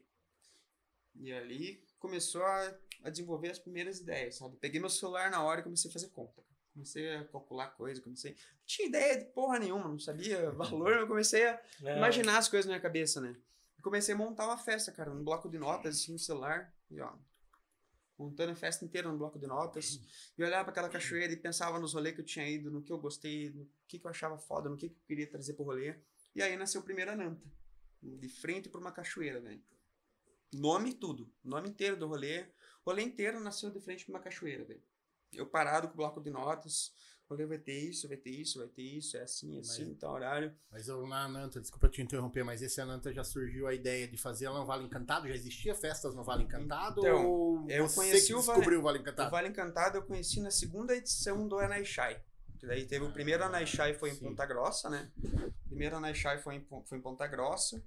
E 1.16 1.32
ali 1.32 1.84
começou 2.00 2.44
a, 2.44 2.76
a 3.04 3.10
desenvolver 3.10 3.50
as 3.52 3.60
primeiras 3.60 4.00
ideias, 4.00 4.36
sabe? 4.36 4.58
Peguei 4.58 4.80
meu 4.80 4.90
celular 4.90 5.30
na 5.30 5.44
hora 5.44 5.62
e 5.62 5.64
comecei 5.64 5.90
a 5.90 5.94
fazer 5.94 6.10
conta. 6.10 6.44
Comecei 6.74 7.14
a 7.16 7.24
calcular 7.26 7.68
coisa, 7.70 8.02
comecei. 8.02 8.32
Não 8.32 8.66
tinha 8.66 8.88
ideia 8.88 9.20
de 9.20 9.26
porra 9.26 9.60
nenhuma, 9.60 9.88
não 9.88 10.00
sabia 10.00 10.50
valor, 10.52 10.90
mas 10.92 11.02
eu 11.02 11.08
comecei 11.08 11.48
a 11.48 11.62
É. 11.84 11.98
imaginar 11.98 12.40
as 12.40 12.50
coisas 12.50 12.66
na 12.66 12.72
minha 12.74 12.82
cabeça, 12.82 13.22
né? 13.22 13.36
E 13.78 13.82
comecei 13.82 14.16
a 14.16 14.18
montar 14.18 14.46
uma 14.48 14.58
festa, 14.58 14.92
cara, 14.92 15.14
no 15.14 15.24
bloco 15.24 15.48
de 15.50 15.60
notas, 15.60 15.98
assim, 16.00 16.12
no 16.14 16.20
celular. 16.20 16.74
E 16.90 17.00
ó, 17.00 17.14
montando 18.18 18.52
a 18.52 18.56
festa 18.56 18.86
inteira 18.86 19.10
no 19.10 19.18
bloco 19.18 19.40
de 19.40 19.48
notas. 19.48 20.00
E 20.38 20.44
olhava 20.44 20.64
para 20.64 20.72
aquela 20.72 20.90
cachoeira 20.90 21.34
e 21.34 21.38
pensava 21.38 21.80
nos 21.80 21.94
rolês 21.94 22.16
que 22.16 22.22
eu 22.22 22.26
tinha 22.26 22.48
ido, 22.48 22.72
no 22.72 22.82
que 22.82 22.92
eu 22.92 22.98
gostei, 22.98 23.50
no 23.50 23.70
que, 23.88 24.00
que 24.00 24.06
eu 24.06 24.12
achava 24.12 24.38
foda, 24.38 24.70
no 24.70 24.78
que, 24.78 24.90
que 24.90 24.96
eu 24.96 25.04
queria 25.06 25.30
trazer 25.30 25.54
pro 25.54 25.66
rolê. 25.66 25.96
E 26.36 26.42
aí 26.42 26.56
nasceu 26.56 26.82
o 26.82 26.84
primeiro 26.84 27.12
Ananta. 27.12 27.48
De 28.02 28.28
frente 28.28 28.70
pra 28.70 28.82
uma 28.82 28.92
cachoeira, 28.92 29.40
velho. 29.40 29.64
Nome 30.54 30.92
e 30.92 30.94
tudo. 30.94 31.32
Nome 31.44 31.70
inteiro 31.70 31.98
do 31.98 32.08
rolê. 32.08 32.44
O 32.86 32.90
rolê 32.90 33.04
inteiro 33.04 33.40
nasceu 33.40 33.72
de 33.72 33.80
frente 33.80 34.06
pra 34.06 34.16
uma 34.16 34.20
cachoeira, 34.20 34.64
velho. 34.64 34.84
Eu 35.32 35.48
parado 35.48 35.88
com 35.88 35.94
o 35.94 35.98
bloco 35.98 36.22
de 36.22 36.30
notas. 36.30 36.94
O 37.30 37.34
rolê 37.36 37.46
vai 37.46 37.58
ter 37.58 37.80
isso, 37.80 38.08
vai 38.08 38.18
ter 38.18 38.30
isso, 38.32 38.60
vai 38.60 38.68
ter 38.68 38.82
isso. 38.84 39.18
É 39.18 39.22
assim, 39.24 39.58
é 39.58 39.62
assim, 39.62 39.86
Mas- 39.90 39.98
tá 39.98 40.12
horário. 40.12 40.54
Mas 40.72 40.88
eu, 40.88 41.08
na 41.08 41.24
Ananta, 41.24 41.60
desculpa 41.62 41.88
te 41.90 42.02
interromper, 42.02 42.44
mas 42.44 42.62
esse 42.62 42.80
Ananta 42.82 43.12
já 43.14 43.24
surgiu 43.24 43.66
a 43.68 43.74
ideia 43.74 44.08
de 44.08 44.18
fazer 44.18 44.46
ela 44.46 44.60
no 44.60 44.66
Vale 44.66 44.84
Encantado? 44.86 45.28
Já 45.28 45.34
existia 45.34 45.74
festas 45.74 46.14
no 46.14 46.24
Vale 46.24 46.44
Encantado? 46.44 47.00
Então, 47.00 47.26
ou 47.26 47.66
eu 47.70 47.88
você 47.88 47.96
conheci 47.96 48.34
o 48.36 48.42
Vale- 48.42 48.58
descobriu 48.60 48.80
o 48.80 48.84
Vale 48.84 48.98
O 49.00 49.02
Encantado? 49.02 49.32
Vale 49.32 49.48
Encantado 49.48 49.98
eu 49.98 50.04
conheci 50.04 50.42
na 50.42 50.52
segunda 50.52 50.96
edição 50.96 51.48
do 51.48 51.58
Anaishai. 51.58 52.22
Que 52.60 52.68
daí 52.68 52.86
teve 52.86 53.04
o 53.06 53.12
primeiro 53.12 53.44
Anaishai 53.44 53.94
foi 53.94 54.12
em 54.12 54.16
Sim. 54.16 54.26
Ponta 54.26 54.46
Grossa, 54.46 54.90
né? 54.90 55.12
O 55.66 55.70
primeiro 55.70 55.96
Anaishai 55.98 56.38
foi 56.42 56.56
em, 56.56 56.68
foi 56.86 56.98
em 56.98 57.02
Ponta 57.02 57.26
Grossa. 57.28 57.82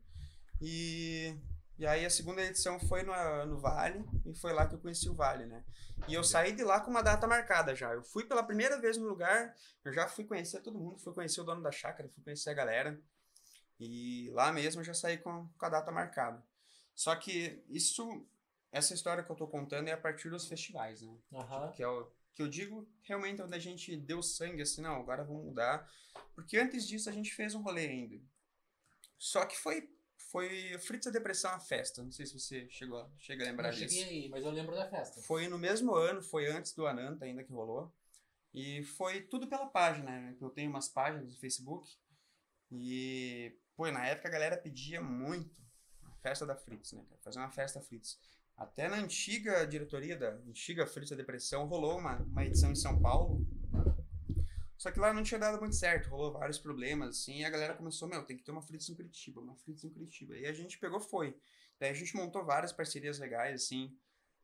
E, 0.61 1.35
e 1.79 1.87
aí 1.87 2.05
a 2.07 2.11
segunda 2.11 2.43
edição 2.43 2.79
foi 2.81 3.03
no, 3.03 3.13
no 3.47 3.59
Vale. 3.59 4.05
E 4.25 4.35
foi 4.35 4.53
lá 4.53 4.67
que 4.67 4.75
eu 4.75 4.79
conheci 4.79 5.09
o 5.09 5.15
Vale, 5.15 5.47
né? 5.47 5.65
E 6.09 6.15
eu 6.15 6.25
saí 6.25 6.53
de 6.53 6.65
lá 6.65 6.81
com 6.81 6.91
uma 6.91 7.03
data 7.03 7.27
marcada 7.27 7.75
já. 7.75 7.93
Eu 7.93 8.03
fui 8.03 8.25
pela 8.25 8.43
primeira 8.43 8.81
vez 8.81 8.97
no 8.97 9.07
lugar. 9.07 9.55
Eu 9.85 9.93
já 9.93 10.09
fui 10.09 10.25
conhecer 10.25 10.61
todo 10.61 10.79
mundo. 10.79 10.99
Fui 10.99 11.13
conhecer 11.13 11.41
o 11.41 11.45
dono 11.45 11.63
da 11.63 11.71
chácara. 11.71 12.09
Fui 12.09 12.23
conhecer 12.23 12.51
a 12.51 12.55
galera. 12.55 13.01
E 13.79 14.31
lá 14.33 14.53
mesmo 14.53 14.81
eu 14.81 14.85
já 14.85 14.95
saí 14.95 15.19
com, 15.19 15.49
com 15.49 15.67
a 15.67 15.69
data 15.69 15.93
marcada. 15.93 16.43
Só 16.95 17.15
que 17.15 17.63
isso... 17.69 18.27
Essa 18.73 18.95
história 18.95 19.23
que 19.23 19.31
eu 19.31 19.37
tô 19.37 19.47
contando 19.47 19.89
é 19.89 19.93
a 19.93 19.97
partir 19.97 20.29
dos 20.29 20.47
festivais, 20.47 21.01
né? 21.01 21.17
Aham. 21.33 21.73
que 21.73 21.83
é 21.83 21.89
o 21.89 22.11
que 22.37 22.43
eu 22.43 22.49
digo 22.49 22.87
realmente 23.01 23.41
onde 23.41 23.55
a 23.55 23.59
gente 23.59 23.97
deu 23.97 24.23
sangue 24.23 24.61
assim, 24.61 24.83
não, 24.83 24.97
agora 24.97 25.25
vamos 25.25 25.43
mudar. 25.43 25.91
Porque 26.35 26.59
antes 26.59 26.87
disso 26.87 27.09
a 27.09 27.13
gente 27.13 27.35
fez 27.35 27.55
um 27.55 27.63
rolê 27.63 27.87
ainda. 27.87 28.23
Só 29.19 29.47
que 29.47 29.57
foi 29.57 29.91
foi 30.37 30.79
Fritz 30.81 31.07
a 31.07 31.11
Depressão 31.11 31.51
a 31.53 31.59
festa, 31.59 32.03
não 32.03 32.13
sei 32.13 32.27
se 32.27 32.39
você 32.39 32.69
chegou 32.69 32.99
a- 33.01 33.09
chega 33.19 33.43
a 33.43 33.47
lembrar 33.47 33.73
Não 33.73 33.79
disso. 33.79 33.95
cheguei 33.95 34.25
aí, 34.25 34.29
mas 34.29 34.45
eu 34.45 34.51
lembro 34.51 34.75
da 34.77 34.87
festa. 34.87 35.23
Foi 35.23 35.49
no 35.49 35.59
mesmo 35.59 35.95
ano, 35.95 36.21
foi 36.23 36.47
antes 36.47 36.75
do 36.75 36.87
Ananta 36.87 37.25
ainda 37.25 37.43
que 37.43 37.51
rolou. 37.53 37.91
E 38.53 38.83
foi 38.83 39.23
tudo 39.23 39.47
pela 39.47 39.67
página, 39.67 40.11
né? 40.11 40.37
Eu 40.39 40.51
tenho 40.51 40.69
umas 40.69 40.89
páginas 40.91 41.33
no 41.33 41.39
Facebook. 41.39 41.89
E, 42.71 43.57
pô, 43.75 43.91
na 43.91 44.07
época 44.07 44.29
a 44.29 44.31
galera 44.31 44.59
pedia 44.59 45.01
muito 45.01 45.57
a 46.05 46.11
festa 46.17 46.45
da 46.45 46.55
Fritz, 46.55 46.93
né? 46.93 47.03
Fazer 47.23 47.39
uma 47.39 47.51
festa 47.51 47.81
Fritz. 47.81 48.19
Até 48.59 48.89
na 48.89 48.97
antiga 48.97 49.67
diretoria 49.67 50.19
da 50.19 50.31
antiga 50.47 50.87
Fritz 50.87 51.09
da 51.11 51.17
Depressão 51.17 51.67
rolou 51.67 51.99
uma, 51.99 52.17
uma 52.17 52.45
edição 52.45 52.71
em 52.71 52.77
São 52.77 53.01
Paulo. 53.01 53.46
Só 54.79 54.91
que 54.91 55.01
lá 55.01 55.13
não 55.13 55.23
tinha 55.23 55.39
dado 55.41 55.59
muito 55.59 55.75
certo, 55.75 56.09
rolou 56.11 56.33
vários 56.33 56.59
problemas, 56.59 57.09
assim, 57.21 57.41
e 57.41 57.45
a 57.45 57.51
galera 57.51 57.75
começou, 57.75 58.07
meu, 58.09 58.23
tem 58.23 58.37
que 58.37 58.43
ter 58.45 58.51
uma 58.53 58.63
Fritz 58.63 58.89
em 58.89 58.95
Curitiba, 58.95 59.41
uma 59.41 59.55
Fritz 59.57 59.85
em 59.85 59.91
Curitiba. 59.91 60.37
E 60.37 60.47
a 60.47 60.53
gente 60.53 60.79
pegou, 60.79 61.01
foi. 61.01 61.37
Daí 61.81 61.91
a 61.91 61.95
gente 61.95 62.15
montou 62.17 62.45
várias 62.45 62.73
parcerias 62.73 63.19
legais, 63.19 63.63
assim, 63.65 63.97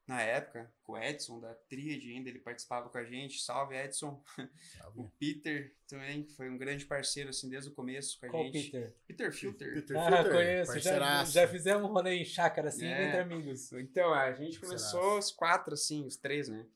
na 0.07 0.21
época, 0.21 0.69
com 0.83 0.93
o 0.95 0.99
Edson, 0.99 1.39
da 1.39 1.55
Tríade 1.55 2.11
ainda, 2.13 2.29
ele 2.29 2.41
participava 2.41 2.89
com 2.89 2.99
a 2.99 3.05
gente. 3.05 3.41
Salve, 3.41 3.77
Edson. 3.77 4.23
O 4.97 5.09
Peter 5.11 5.75
também, 5.87 6.25
que 6.25 6.33
foi 6.35 6.51
um 6.51 6.59
grande 6.59 6.85
parceiro, 6.85 7.31
assim, 7.31 7.49
desde 7.49 7.71
o 7.71 7.75
começo 7.75 8.19
com 8.19 8.27
a 8.27 8.29
Qual 8.31 8.45
gente. 8.45 8.71
Peter? 8.71 8.95
Peter 9.07 9.33
Filter. 9.33 9.75
Peter 9.75 9.97
Ah, 9.97 10.17
Filter, 10.17 10.33
conheço. 10.33 10.79
Já, 10.81 11.25
já 11.25 11.47
fizemos 11.49 11.89
um 11.89 11.93
rolê 11.93 12.15
em 12.17 12.25
chácara 12.25 12.69
assim, 12.69 12.85
É. 12.85 13.07
entre 13.09 13.21
amigos. 13.21 13.73
Então, 13.75 14.13
a 14.13 14.33
gente 14.33 14.59
começou 14.59 15.19
os 15.19 15.31
quatro, 15.31 15.73
assim, 15.75 16.05
os 16.05 16.17
três, 16.17 16.49
né? 16.49 16.67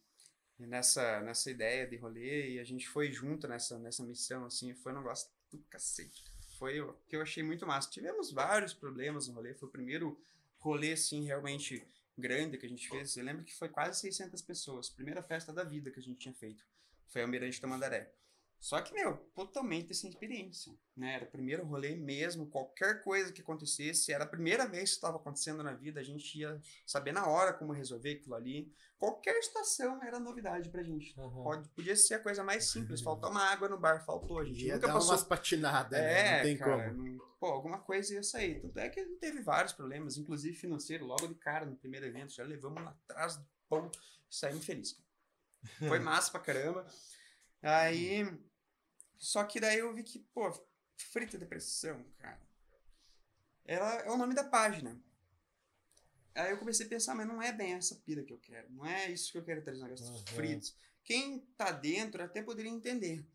Nessa, 0.59 1.21
nessa 1.21 1.51
ideia 1.51 1.87
de 1.87 1.97
rolê, 1.97 2.53
e 2.55 2.59
a 2.59 2.65
gente 2.65 2.89
foi 2.89 3.13
junto 3.13 3.47
nessa, 3.47 3.79
nessa 3.79 4.03
missão, 4.03 4.47
assim, 4.47 4.73
foi 4.75 4.93
um 4.93 4.97
negócio 4.97 5.29
do 5.51 5.59
cacete. 5.69 6.25
Foi 6.59 6.81
o 6.81 6.95
que 7.07 7.15
eu 7.17 7.21
achei 7.21 7.43
muito 7.43 7.67
massa. 7.67 7.91
Tivemos 7.91 8.33
vários 8.33 8.73
problemas 8.73 9.29
no 9.29 9.35
rolê, 9.35 9.53
foi 9.53 9.69
o 9.69 9.73
primeiro 9.73 10.19
rolê, 10.59 10.93
assim, 10.93 11.25
realmente 11.25 11.87
grande 12.17 12.57
que 12.57 12.65
a 12.65 12.69
gente 12.69 12.89
fez. 12.89 13.17
Eu 13.17 13.25
lembro 13.25 13.45
que 13.45 13.55
foi 13.55 13.69
quase 13.69 14.01
600 14.01 14.41
pessoas, 14.41 14.89
primeira 14.89 15.23
festa 15.23 15.53
da 15.53 15.63
vida 15.63 15.91
que 15.91 16.01
a 16.01 16.03
gente 16.03 16.19
tinha 16.19 16.35
feito. 16.35 16.65
Foi 17.09 17.23
Almirante 17.23 17.61
Tamandaré. 17.61 18.11
Só 18.59 18.81
que, 18.81 18.93
meu, 18.95 19.17
totalmente 19.35 19.95
sem 19.95 20.11
experiência, 20.11 20.73
né? 20.97 21.15
Era 21.15 21.25
o 21.25 21.31
primeiro 21.31 21.65
rolê 21.65 21.95
mesmo, 21.95 22.47
qualquer 22.49 23.03
coisa 23.03 23.33
que 23.33 23.41
acontecesse, 23.41 24.13
era 24.13 24.25
a 24.25 24.27
primeira 24.27 24.67
vez 24.67 24.91
que 24.91 24.97
estava 24.97 25.19
acontecendo 25.19 25.63
na 25.63 25.73
vida, 25.73 26.01
a 26.01 26.03
gente 26.03 26.39
ia 26.39 26.61
saber 26.85 27.13
na 27.13 27.27
hora 27.27 27.53
como 27.53 27.73
resolver 27.73 28.13
aquilo 28.15 28.35
ali. 28.35 28.73
Qualquer 28.99 29.37
estação 29.39 30.03
era 30.03 30.19
novidade 30.19 30.69
pra 30.71 30.83
gente. 30.83 31.15
Aham. 31.21 31.43
Pode, 31.45 31.69
podia 31.69 31.95
ser 31.95 32.15
a 32.15 32.19
coisa 32.23 32.43
mais 32.43 32.65
simples, 32.71 33.01
faltou 33.03 33.31
uma 33.31 33.45
água 33.45 33.69
no 33.69 33.79
bar, 33.79 34.05
faltou, 34.05 34.39
a 34.41 34.45
gente 34.45 34.65
Ia 34.65 34.75
nunca 34.75 34.87
dar 34.89 34.95
passou 34.95 35.11
umas 35.13 35.23
patinadas, 35.25 35.91
né? 36.01 36.29
é, 36.31 36.37
Não 36.37 36.43
tem 36.43 36.57
cara, 36.57 36.91
como. 36.91 37.03
não- 37.03 37.27
pô, 37.39 37.47
alguma 37.47 37.79
coisa 37.79 38.15
ia 38.15 38.23
sair. 38.23 38.61
Tanto 38.63 38.79
é 38.79 38.89
que 38.89 39.05
teve 39.21 39.43
vários 39.43 39.75
problemas, 39.75 40.17
inclusive 40.17 40.57
financeiro, 40.57 41.05
logo 41.05 41.29
de 41.29 41.35
cara 41.35 41.67
no 41.67 41.77
primeiro 41.77 42.07
evento, 42.07 42.33
já 42.33 42.43
levamos 42.43 42.83
lá 42.83 42.97
atrás 43.09 43.37
do 43.37 43.47
pão 43.69 43.91
saímos 44.31 44.65
felizes. 44.65 44.99
Foi 45.87 45.99
massa 46.01 46.31
pra 46.33 46.41
caramba. 46.41 46.87
Aí, 47.63 48.23
só 49.19 49.45
que 49.45 49.59
daí 49.61 49.79
eu 49.79 49.93
vi 49.95 50.03
que, 50.03 50.19
pô, 50.33 50.51
Frita 50.97 51.39
Depressão, 51.39 52.05
cara, 52.19 52.41
ela 53.65 53.95
é 54.03 54.11
o 54.11 54.17
nome 54.17 54.35
da 54.35 54.45
página. 54.45 55.01
Aí 56.35 56.51
eu 56.51 56.59
comecei 56.59 56.85
a 56.87 56.89
pensar, 56.89 57.15
mas 57.15 57.27
não 57.27 57.41
é 57.41 57.51
bem 57.53 57.73
essa 57.75 57.95
pira 57.97 58.23
que 58.23 58.33
eu 58.33 58.39
quero. 58.39 58.71
Não 58.71 58.85
é 58.85 59.11
isso 59.11 59.33
que 59.33 59.39
eu 59.39 59.45
quero 59.45 59.63
trazer 59.63 59.81
no 59.81 59.85
negócio 59.89 60.13
dos 60.13 60.21
Uhum. 60.21 60.37
fritos. 60.37 60.77
Quem 61.03 61.41
tá 61.57 61.73
dentro 61.73 62.23
até 62.23 62.43
poderia 62.43 62.71
entender. 62.71 63.27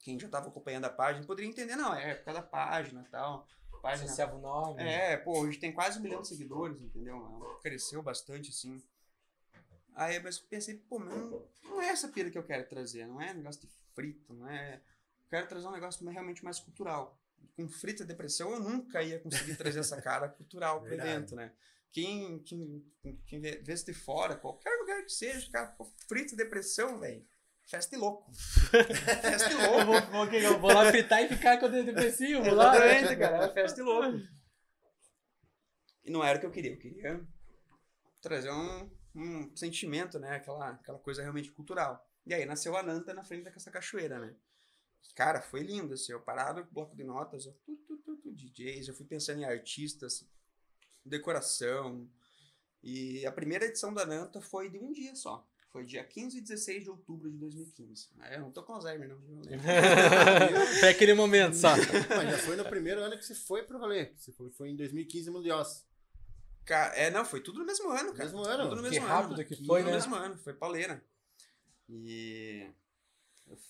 Quem 0.00 0.20
já 0.20 0.28
tava 0.28 0.48
acompanhando 0.48 0.84
a 0.84 0.90
página 0.90 1.26
poderia 1.26 1.50
entender, 1.50 1.76
não, 1.76 1.94
é 1.94 2.14
por 2.14 2.26
causa 2.26 2.40
da 2.40 2.46
página 2.46 3.02
e 3.02 3.10
tal. 3.10 3.48
página. 3.80 4.04
Associava 4.04 4.36
o 4.36 4.40
nome. 4.40 4.82
É, 4.82 5.16
pô, 5.16 5.40
hoje 5.40 5.58
tem 5.58 5.72
quase 5.72 5.98
um 5.98 6.02
milhão 6.02 6.20
de 6.20 6.28
seguidores, 6.28 6.80
entendeu? 6.80 7.58
Cresceu 7.62 8.02
bastante, 8.02 8.50
assim. 8.50 8.82
Aí 9.96 10.16
eu 10.16 10.22
pensei, 10.50 10.76
pô, 10.76 10.98
mas 10.98 11.08
não, 11.16 11.48
não 11.64 11.80
é 11.80 11.88
essa 11.88 12.06
pira 12.08 12.30
que 12.30 12.36
eu 12.36 12.44
quero 12.44 12.68
trazer, 12.68 13.06
não 13.06 13.18
é 13.18 13.32
negócio 13.32 13.62
de 13.62 13.68
frito, 13.94 14.34
não 14.34 14.46
é. 14.46 14.74
Eu 14.76 15.30
quero 15.30 15.48
trazer 15.48 15.66
um 15.66 15.72
negócio 15.72 16.06
realmente 16.06 16.44
mais 16.44 16.60
cultural. 16.60 17.18
Com 17.56 17.66
frita 17.66 18.02
e 18.02 18.06
depressão, 18.06 18.52
eu 18.52 18.60
nunca 18.60 19.02
ia 19.02 19.18
conseguir 19.18 19.56
trazer 19.56 19.80
essa 19.80 20.00
cara 20.02 20.28
cultural 20.28 20.82
Verdade. 20.82 21.08
evento, 21.08 21.34
né? 21.34 21.50
Quem, 21.90 22.40
quem, 22.40 22.84
quem 23.26 23.40
vê 23.40 23.62
vê 23.62 23.74
de 23.74 23.94
fora, 23.94 24.36
qualquer 24.36 24.78
lugar 24.80 25.02
que 25.02 25.12
seja, 25.12 25.50
cara, 25.50 25.68
pô, 25.68 25.90
frita 26.06 26.34
e 26.34 26.36
depressão, 26.36 27.00
velho. 27.00 27.26
Festa 27.64 27.96
de 27.96 28.00
louco. 28.00 28.30
Festa 28.34 29.48
de 29.48 29.54
Eu 29.54 29.70
louco. 29.70 29.84
vou, 29.86 30.26
vou, 30.26 30.34
eu 30.34 30.60
vou 30.60 30.72
lá 30.74 30.90
fritar 30.90 31.22
e 31.22 31.28
ficar 31.28 31.58
com 31.58 31.66
o 31.66 31.68
dedo 31.70 31.86
depressivo. 31.86 32.44
Vou 32.44 32.54
lá. 32.54 32.76
Exatamente, 32.76 33.16
cara. 33.18 33.36
Era 33.38 33.52
festa 33.52 33.76
de 33.76 33.82
louco. 33.82 34.20
E 36.04 36.10
não 36.10 36.22
era 36.22 36.36
o 36.36 36.40
que 36.40 36.46
eu 36.46 36.50
queria. 36.50 36.72
Eu 36.72 36.78
queria 36.78 37.26
trazer 38.20 38.52
um, 38.52 38.90
um 39.16 39.56
sentimento, 39.56 40.18
né? 40.18 40.36
Aquela, 40.36 40.70
aquela 40.70 40.98
coisa 40.98 41.22
realmente 41.22 41.50
cultural. 41.50 42.06
E 42.26 42.34
aí 42.34 42.44
nasceu 42.44 42.76
a 42.76 42.82
Nanta 42.82 43.14
na 43.14 43.24
frente 43.24 43.44
dessa 43.44 43.70
cachoeira, 43.70 44.18
né? 44.18 44.34
Cara, 45.14 45.40
foi 45.40 45.62
lindo, 45.62 45.94
assim. 45.94 46.12
Eu 46.12 46.20
parado 46.20 46.64
com 46.64 46.74
bloco 46.74 46.94
de 46.94 47.02
notas, 47.02 47.46
eu, 47.46 47.52
tu, 47.64 47.76
tu, 47.76 47.96
tu, 47.98 48.16
tu, 48.16 48.32
DJs, 48.32 48.88
eu 48.88 48.94
fui 48.94 49.06
pensando 49.06 49.40
em 49.40 49.44
artistas, 49.44 50.26
decoração. 51.04 52.08
E 52.82 53.24
a 53.24 53.32
primeira 53.32 53.64
edição 53.64 53.94
da 53.94 54.04
Nanta 54.04 54.40
foi 54.40 54.68
de 54.68 54.78
um 54.78 54.92
dia 54.92 55.14
só. 55.16 55.48
Foi 55.70 55.84
dia 55.84 56.04
15 56.04 56.38
e 56.38 56.40
16 56.40 56.84
de 56.84 56.90
outubro 56.90 57.30
de 57.30 57.36
2015. 57.38 58.08
Eu 58.32 58.40
não 58.40 58.50
tô 58.50 58.62
com 58.62 58.72
Alzheimer, 58.72 59.08
não. 59.08 59.18
viu? 59.18 59.42
Foi 60.80 60.88
aquele 60.88 61.12
momento 61.12 61.54
só. 61.54 61.70
Mas 61.76 62.30
já 62.30 62.38
foi 62.38 62.56
no 62.56 62.64
primeiro 62.64 63.02
ano 63.02 63.16
que 63.18 63.24
você 63.24 63.34
foi 63.34 63.62
pro 63.62 63.78
rolê. 63.78 64.10
Você 64.16 64.32
foi, 64.32 64.50
foi 64.50 64.70
em 64.70 64.76
2015 64.76 65.30
Mundios. 65.30 65.84
Cara, 66.66 66.94
é, 66.96 67.10
não, 67.10 67.24
foi 67.24 67.40
tudo 67.40 67.60
no 67.60 67.64
mesmo 67.64 67.88
ano, 67.90 68.12
cara. 68.12 68.24
Mesmo 68.24 68.42
ano. 68.42 68.68
Tudo 68.68 68.76
no 68.82 68.82
Que 68.82 68.90
mesmo 68.90 69.06
rápido 69.06 69.34
ano. 69.34 69.44
que 69.44 69.56
Tudo 69.56 69.66
foi, 69.66 69.80
no 69.82 69.86
né? 69.88 69.94
mesmo 69.94 70.14
ano, 70.14 70.36
foi 70.36 70.52
pauleira. 70.52 71.02
E 71.88 72.68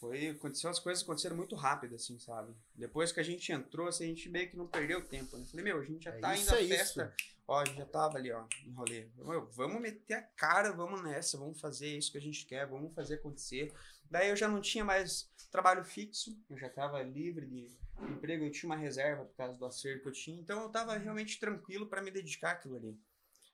foi, 0.00 0.28
aconteceu 0.28 0.70
as 0.70 0.78
coisas 0.78 1.04
aconteceram 1.04 1.36
muito 1.36 1.54
rápido, 1.54 1.94
assim, 1.96 2.18
sabe? 2.18 2.54
Depois 2.74 3.12
que 3.12 3.20
a 3.20 3.22
gente 3.22 3.52
entrou, 3.52 3.86
assim, 3.86 4.04
a 4.04 4.08
gente 4.08 4.28
meio 4.30 4.48
que 4.48 4.56
não 4.56 4.66
perdeu 4.66 5.04
tempo, 5.04 5.36
né? 5.36 5.44
Falei, 5.44 5.64
meu, 5.64 5.78
a 5.78 5.84
gente 5.84 6.04
já 6.04 6.12
É 6.12 6.18
tá 6.18 6.34
isso, 6.34 6.44
indo 6.44 6.54
à 6.54 6.58
é 6.58 6.62
isso. 6.62 6.74
festa. 6.76 7.14
Ó, 7.46 7.60
a 7.60 7.64
gente 7.66 7.76
já 7.76 7.84
tava 7.86 8.16
ali, 8.16 8.32
ó, 8.32 8.44
em 8.64 8.72
rolê. 8.72 9.06
Meu, 9.18 9.46
vamos 9.52 9.80
meter 9.80 10.14
a 10.14 10.22
cara, 10.22 10.72
vamos 10.72 11.02
nessa, 11.02 11.36
vamos 11.38 11.60
fazer 11.60 11.88
isso 11.96 12.10
que 12.10 12.18
a 12.18 12.20
gente 12.20 12.46
quer, 12.46 12.66
vamos 12.66 12.94
fazer 12.94 13.14
acontecer. 13.16 13.72
Daí 14.10 14.30
eu 14.30 14.36
já 14.36 14.48
não 14.48 14.60
tinha 14.60 14.84
mais 14.84 15.30
trabalho 15.50 15.84
fixo, 15.84 16.36
eu 16.48 16.56
já 16.58 16.68
tava 16.70 17.02
livre 17.02 17.46
de 17.46 17.70
emprego, 18.02 18.44
eu 18.44 18.50
tinha 18.50 18.70
uma 18.70 18.76
reserva 18.76 19.24
por 19.24 19.34
causa 19.36 19.56
do 19.56 19.64
acerto 19.64 20.02
que 20.02 20.08
eu 20.08 20.12
tinha, 20.12 20.40
então 20.40 20.62
eu 20.62 20.68
tava 20.68 20.96
realmente 20.96 21.38
tranquilo 21.38 21.86
para 21.86 22.02
me 22.02 22.10
dedicar 22.10 22.52
àquilo 22.52 22.76
ali. 22.76 22.98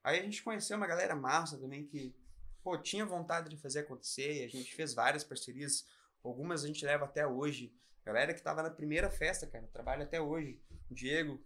Aí 0.03 0.19
a 0.19 0.23
gente 0.23 0.43
conheceu 0.43 0.77
uma 0.77 0.87
galera 0.87 1.15
massa 1.15 1.59
também 1.59 1.87
que, 1.87 2.15
pô, 2.63 2.77
tinha 2.77 3.07
vontade 3.07 3.49
de 3.49 3.57
fazer 3.57 3.81
acontecer, 3.81 4.41
e 4.41 4.45
a 4.45 4.49
gente 4.49 4.75
fez 4.75 4.95
várias 4.95 5.23
parcerias, 5.23 5.87
algumas 6.25 6.65
a 6.65 6.67
gente 6.67 6.85
leva 6.85 7.05
até 7.05 7.27
hoje. 7.27 7.73
Galera 8.05 8.35
que 8.35 8.43
tava 8.43 8.63
na 8.63 8.71
primeira 8.71 9.09
festa, 9.11 9.47
cara, 9.47 9.69
trabalha 9.73 10.03
até 10.03 10.21
hoje. 10.21 10.61
O 10.91 10.95
Diego, 10.95 11.41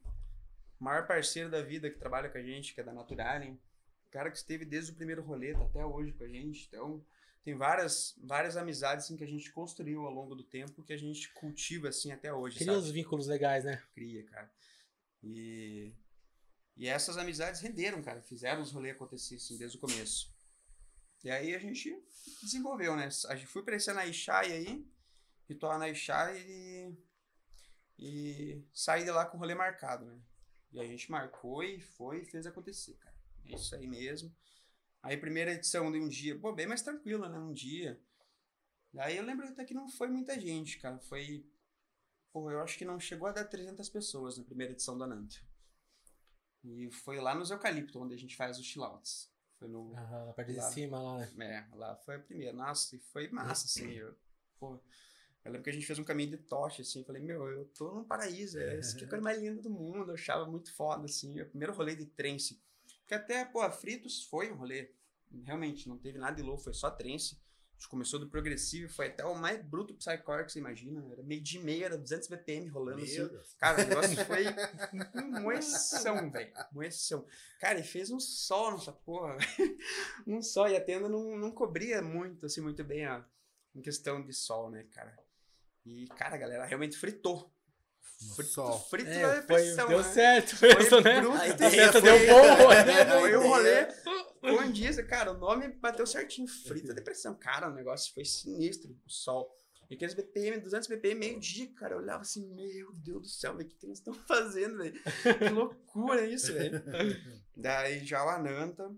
maior 0.78 1.06
parceiro 1.06 1.50
da 1.50 1.60
vida 1.62 1.90
que 1.90 1.98
trabalha 1.98 2.30
com 2.30 2.38
a 2.38 2.42
gente, 2.42 2.74
que 2.74 2.80
é 2.80 2.84
da 2.84 2.92
Naturalem. 2.92 3.60
Cara 4.10 4.30
que 4.30 4.38
esteve 4.38 4.64
desde 4.64 4.92
o 4.92 4.94
primeiro 4.94 5.22
rolê, 5.22 5.52
tá 5.52 5.64
até 5.64 5.84
hoje 5.84 6.12
com 6.12 6.24
a 6.24 6.28
gente. 6.28 6.66
Então, 6.68 7.04
tem 7.46 7.54
várias, 7.54 8.12
várias 8.24 8.56
amizades 8.56 9.04
assim, 9.04 9.16
que 9.16 9.22
a 9.22 9.28
gente 9.28 9.52
construiu 9.52 10.04
ao 10.04 10.12
longo 10.12 10.34
do 10.34 10.42
tempo, 10.42 10.82
que 10.82 10.92
a 10.92 10.96
gente 10.96 11.32
cultiva 11.32 11.90
assim 11.90 12.10
até 12.10 12.34
hoje, 12.34 12.56
Cria 12.56 12.72
sabe? 12.72 12.78
uns 12.84 12.90
vínculos 12.90 13.28
legais, 13.28 13.62
né? 13.62 13.80
cria, 13.94 14.24
cara. 14.24 14.52
E, 15.22 15.94
e 16.76 16.88
essas 16.88 17.16
amizades 17.16 17.60
renderam, 17.60 18.02
cara. 18.02 18.20
Fizeram 18.20 18.60
os 18.60 18.72
rolês 18.72 18.96
acontecer 18.96 19.36
assim, 19.36 19.56
desde 19.56 19.76
o 19.78 19.80
começo. 19.80 20.34
E 21.22 21.30
aí 21.30 21.54
a 21.54 21.60
gente 21.60 21.96
desenvolveu, 22.42 22.96
né? 22.96 23.08
A 23.28 23.36
gente 23.36 23.46
foi 23.46 23.62
pra 23.62 23.76
esse 23.76 23.92
Anaixai 23.92 24.50
aí, 24.50 24.84
ritual 25.48 25.70
Anaixai 25.70 26.44
e, 26.48 26.96
e 27.96 28.64
saí 28.74 29.04
de 29.04 29.10
lá 29.12 29.24
com 29.24 29.36
o 29.36 29.40
rolê 29.40 29.54
marcado, 29.54 30.04
né? 30.04 30.20
E 30.72 30.80
a 30.80 30.84
gente 30.84 31.12
marcou 31.12 31.62
e 31.62 31.80
foi 31.80 32.22
e 32.22 32.26
fez 32.26 32.44
acontecer, 32.44 32.94
cara. 32.94 33.14
É 33.44 33.54
isso 33.54 33.72
aí 33.76 33.86
mesmo. 33.86 34.34
Aí 35.02 35.16
primeira 35.16 35.52
edição 35.52 35.90
de 35.92 35.98
um 35.98 36.08
dia, 36.08 36.38
pô, 36.38 36.52
bem 36.52 36.66
mais 36.66 36.82
tranquila, 36.82 37.28
né? 37.28 37.38
Um 37.38 37.52
dia. 37.52 38.00
Daí 38.92 39.16
eu 39.16 39.24
lembro 39.24 39.46
até 39.46 39.64
que 39.64 39.74
não 39.74 39.88
foi 39.88 40.08
muita 40.08 40.40
gente, 40.40 40.78
cara. 40.78 40.98
Foi 40.98 41.44
Pô, 42.36 42.50
eu 42.50 42.60
acho 42.60 42.76
que 42.76 42.84
não 42.84 43.00
chegou 43.00 43.26
a 43.26 43.32
dar 43.32 43.46
300 43.46 43.88
pessoas 43.88 44.36
na 44.36 44.44
primeira 44.44 44.74
edição 44.74 44.98
da 44.98 45.06
Nanta. 45.06 45.36
E 46.62 46.90
foi 46.90 47.18
lá 47.18 47.34
nos 47.34 47.50
Eucalipto, 47.50 47.98
onde 47.98 48.12
a 48.12 48.18
gente 48.18 48.36
faz 48.36 48.58
os 48.58 48.66
chillouts. 48.66 49.32
Foi 49.58 49.66
no. 49.66 49.96
Aham, 49.96 50.26
na 50.26 50.32
parte 50.34 50.52
de 50.52 50.58
Lá. 50.58 50.70
cima 50.70 51.00
lá, 51.00 51.26
né? 51.34 51.66
É, 51.72 51.74
lá 51.74 51.96
foi 51.96 52.16
a 52.16 52.18
primeira. 52.18 52.52
Nossa, 52.52 52.94
e 52.94 52.98
foi 52.98 53.30
massa, 53.30 53.64
assim. 53.64 53.90
Eu, 53.90 54.14
pô, 54.60 54.78
eu 55.46 55.50
lembro 55.50 55.62
que 55.62 55.70
a 55.70 55.72
gente 55.72 55.86
fez 55.86 55.98
um 55.98 56.04
caminho 56.04 56.32
de 56.32 56.36
tocha, 56.36 56.82
assim. 56.82 56.98
Eu 56.98 57.06
falei, 57.06 57.22
meu, 57.22 57.42
eu 57.46 57.64
tô 57.68 57.90
num 57.94 58.04
paraíso. 58.04 58.58
É 58.58 58.80
esse 58.80 58.94
que 58.94 59.04
é 59.04 59.06
a 59.06 59.08
coisa 59.08 59.24
mais 59.24 59.40
linda 59.40 59.62
do 59.62 59.70
mundo. 59.70 60.10
Eu 60.10 60.14
achava 60.14 60.44
muito 60.44 60.70
foda, 60.74 61.06
assim. 61.06 61.40
O 61.40 61.48
primeiro 61.48 61.72
rolê 61.72 61.96
de 61.96 62.04
trance. 62.04 62.62
Porque 63.06 63.14
até, 63.14 63.44
pô, 63.44 63.60
a 63.60 63.70
Fritos 63.70 64.24
foi 64.24 64.50
um 64.50 64.56
rolê. 64.56 64.90
Realmente, 65.44 65.88
não 65.88 65.96
teve 65.96 66.18
nada 66.18 66.34
de 66.34 66.42
louco, 66.42 66.64
foi 66.64 66.74
só 66.74 66.90
trance. 66.90 67.38
A 67.70 67.78
gente 67.78 67.88
começou 67.88 68.18
do 68.18 68.28
progressivo, 68.28 68.92
foi 68.92 69.06
até 69.06 69.24
o 69.24 69.32
mais 69.36 69.62
bruto 69.62 69.94
psycore 69.94 70.44
que 70.44 70.50
você 70.50 70.58
imagina. 70.58 71.06
Era 71.12 71.22
meio 71.22 71.40
de 71.40 71.60
meia, 71.60 71.84
era 71.84 71.96
200 71.96 72.26
BPM 72.26 72.66
rolando 72.66 73.04
assim. 73.04 73.18
Meu 73.18 73.28
Deus. 73.28 73.54
Cara, 73.54 73.84
o 73.84 73.86
negócio 73.86 74.16
foi 74.24 74.44
moeção, 75.40 76.30
velho. 76.32 76.52
Moeção. 76.72 77.24
Cara, 77.60 77.78
e 77.78 77.84
fez 77.84 78.10
um 78.10 78.18
sol 78.18 78.72
nessa 78.72 78.92
porra. 78.92 79.36
um 80.26 80.42
sol. 80.42 80.68
E 80.68 80.76
a 80.76 80.80
tenda 80.80 81.08
não, 81.08 81.36
não 81.36 81.52
cobria 81.52 82.02
muito, 82.02 82.46
assim, 82.46 82.60
muito 82.60 82.82
bem 82.82 83.04
a 83.04 83.24
em 83.72 83.82
questão 83.82 84.24
de 84.24 84.32
sol, 84.32 84.70
né, 84.70 84.84
cara? 84.90 85.14
E, 85.84 86.08
cara, 86.08 86.34
a 86.34 86.38
galera 86.38 86.64
realmente 86.64 86.96
fritou. 86.96 87.54
Frito, 88.34 88.78
frito 88.90 89.10
É, 89.10 89.40
da 89.40 89.42
foi, 89.42 89.62
deu 89.74 89.98
né? 89.98 90.02
certo 90.04 90.56
Foi 90.56 90.74
mesmo, 90.74 91.00
né? 91.00 91.20
bruto. 91.20 91.36
A 91.36 91.48
ideia 91.48 91.70
festa 91.70 92.00
deu 92.00 92.18
bom, 92.26 92.72
É, 92.72 92.84
né? 92.84 93.04
Foi 93.20 93.36
o 93.36 93.40
rolê. 93.42 93.86
Bom 94.42 94.70
dia, 94.72 95.04
cara, 95.06 95.32
o 95.32 95.38
nome 95.38 95.68
bateu 95.68 96.06
certinho. 96.06 96.48
Frita 96.48 96.94
depressão. 96.94 97.34
Cara, 97.34 97.68
o 97.68 97.74
negócio 97.74 98.12
foi 98.14 98.24
sinistro. 98.24 98.96
O 99.06 99.10
sol. 99.10 99.54
E 99.88 99.94
aqueles 99.94 100.14
BPM, 100.14 100.58
200 100.58 100.88
BPM, 100.88 101.20
meio 101.20 101.38
dia, 101.40 101.68
cara. 101.74 101.94
Eu 101.94 101.98
olhava 101.98 102.22
assim, 102.22 102.44
meu 102.54 102.92
Deus 102.94 103.22
do 103.22 103.28
céu, 103.28 103.54
velho, 103.56 103.66
o 103.68 103.70
que, 103.70 103.76
que 103.76 103.86
eles 103.86 103.98
estão 103.98 104.14
fazendo, 104.14 104.78
velho? 104.78 105.00
Que 105.38 105.48
loucura 105.50 106.26
isso, 106.26 106.52
velho. 106.52 106.82
Daí 107.56 108.04
já 108.04 108.24
o 108.24 108.28
Ananta, 108.28 108.90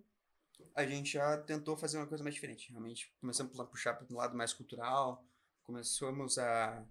a 0.74 0.86
gente 0.86 1.12
já 1.12 1.36
tentou 1.38 1.76
fazer 1.76 1.98
uma 1.98 2.06
coisa 2.06 2.22
mais 2.22 2.34
diferente. 2.34 2.70
Realmente 2.70 3.12
começamos 3.20 3.59
a 3.61 3.64
puxar 3.64 3.94
para 3.94 4.06
um 4.11 4.16
lado 4.16 4.36
mais 4.36 4.52
cultural. 4.52 5.22
Começamos 5.64 6.38
a, 6.38 6.82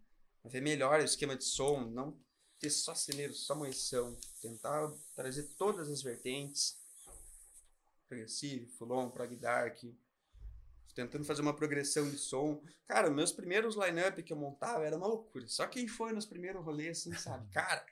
ver 0.48 0.62
melhor 0.62 1.00
o 1.00 1.04
esquema 1.04 1.36
de 1.36 1.44
som, 1.44 1.82
não 1.82 2.18
ter 2.60 2.70
só 2.70 2.96
celeiro, 2.96 3.34
só 3.34 3.56
moição. 3.56 4.18
Tentar 4.42 4.92
trazer 5.16 5.44
todas 5.58 5.90
as 5.90 6.02
vertentes 6.02 6.78
progressive, 8.08 8.66
Fulon, 8.78 9.10
Prog 9.10 9.36
Dark, 9.36 9.84
tentando 10.96 11.26
fazer 11.26 11.42
uma 11.42 11.56
progressão 11.56 12.10
de 12.10 12.18
som. 12.18 12.64
Cara, 12.88 13.10
meus 13.10 13.32
primeiros 13.32 13.76
line-up 13.76 14.24
que 14.24 14.34
eu 14.34 14.38
montava 14.38 14.86
era 14.86 14.98
uma 14.98 15.08
loucura. 15.08 15.48
Só 15.48 15.68
quem 15.68 15.88
foi 15.88 16.12
nos 16.14 16.26
primeiros 16.26 16.64
rolês, 16.64 17.00
assim, 17.00 17.14
sabe? 17.14 17.48
Cara, 17.54 17.86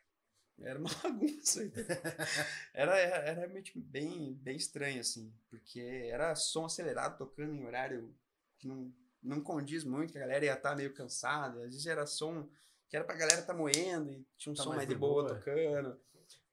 era 0.60 0.80
uma 0.80 0.90
bagunça. 1.04 1.62
Era, 2.74 2.98
era, 2.98 3.16
era 3.18 3.40
realmente 3.40 3.78
bem, 3.78 4.34
bem 4.36 4.56
estranho, 4.56 5.00
assim, 5.00 5.34
porque 5.50 5.80
era 5.80 6.36
som 6.36 6.66
acelerado 6.66 7.18
tocando 7.18 7.54
em 7.54 7.66
horário 7.66 8.14
que 8.58 8.68
não, 8.68 8.94
não 9.26 9.42
condiz 9.42 9.84
muito, 9.84 10.12
que 10.12 10.18
a 10.18 10.22
galera 10.22 10.46
ia 10.46 10.54
estar 10.54 10.76
meio 10.76 10.94
cansada. 10.94 11.60
Às 11.66 11.72
vezes 11.72 11.86
era 11.88 12.06
som 12.06 12.48
que 12.88 12.96
era 12.96 13.04
pra 13.04 13.16
galera 13.16 13.42
estar 13.42 13.54
moendo 13.54 14.12
e 14.12 14.26
tinha 14.38 14.54
um 14.54 14.56
Tá 14.56 14.64
som 14.64 14.70
mais 14.70 14.78
mais 14.78 14.90
de 14.90 14.96
boa, 14.96 15.24
boa. 15.24 15.36
tocando. 15.36 16.00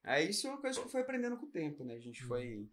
Aí 0.03 0.29
isso 0.29 0.47
é 0.47 0.49
uma 0.49 0.59
coisa 0.59 0.81
que 0.81 0.89
fui 0.89 1.01
aprendendo 1.01 1.37
com 1.37 1.45
o 1.45 1.51
tempo, 1.51 1.83
né? 1.83 1.95
A 1.95 1.99
gente 1.99 2.23
foi 2.23 2.69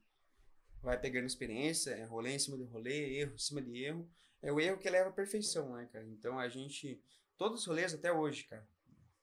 vai 0.83 0.99
pegando 0.99 1.27
experiência, 1.27 1.91
é 1.91 2.05
rolê 2.05 2.35
em 2.35 2.39
cima 2.39 2.57
de 2.57 2.65
rolê, 2.65 3.19
erro 3.19 3.35
em 3.35 3.39
cima 3.39 3.61
de 3.61 3.85
erro. 3.85 4.11
É 4.43 4.51
o 4.51 4.59
erro 4.59 4.79
que 4.79 4.89
leva 4.89 5.11
à 5.11 5.13
perfeição, 5.13 5.75
né, 5.75 5.89
cara? 5.93 6.07
Então 6.07 6.39
a 6.39 6.49
gente. 6.49 7.01
Todos 7.37 7.61
os 7.61 7.67
rolês 7.67 7.95
até 7.95 8.13
hoje, 8.13 8.45
cara. 8.45 8.67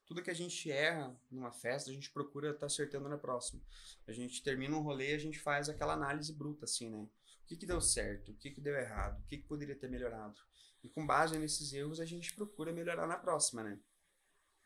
Tudo 0.05 0.21
que 0.23 0.31
a 0.31 0.35
gente 0.35 0.71
erra 0.71 1.19
numa 1.29 1.51
festa, 1.51 1.89
a 1.89 1.93
gente 1.93 2.09
procura 2.11 2.51
estar 2.51 2.67
acertando 2.67 3.09
na 3.09 3.17
próxima. 3.17 3.61
A 4.07 4.13
gente 4.13 4.41
termina 4.41 4.75
um 4.75 4.81
rolê 4.81 5.13
a 5.13 5.17
gente 5.17 5.37
faz 5.37 5.67
aquela 5.67 5.93
análise 5.93 6.31
bruta, 6.31 6.63
assim, 6.63 6.89
né? 6.89 7.09
O 7.43 7.45
que, 7.47 7.57
que 7.57 7.65
deu 7.65 7.81
certo? 7.81 8.31
O 8.31 8.35
que, 8.35 8.51
que 8.51 8.61
deu 8.61 8.75
errado? 8.75 9.19
O 9.19 9.27
que, 9.27 9.37
que 9.37 9.43
poderia 9.47 9.75
ter 9.75 9.89
melhorado? 9.89 10.39
E 10.87 10.89
com 10.89 11.05
base 11.05 11.37
nesses 11.37 11.73
erros, 11.73 11.99
a 11.99 12.05
gente 12.05 12.33
procura 12.33 12.71
melhorar 12.71 13.05
na 13.05 13.17
próxima, 13.17 13.61
né? 13.61 13.77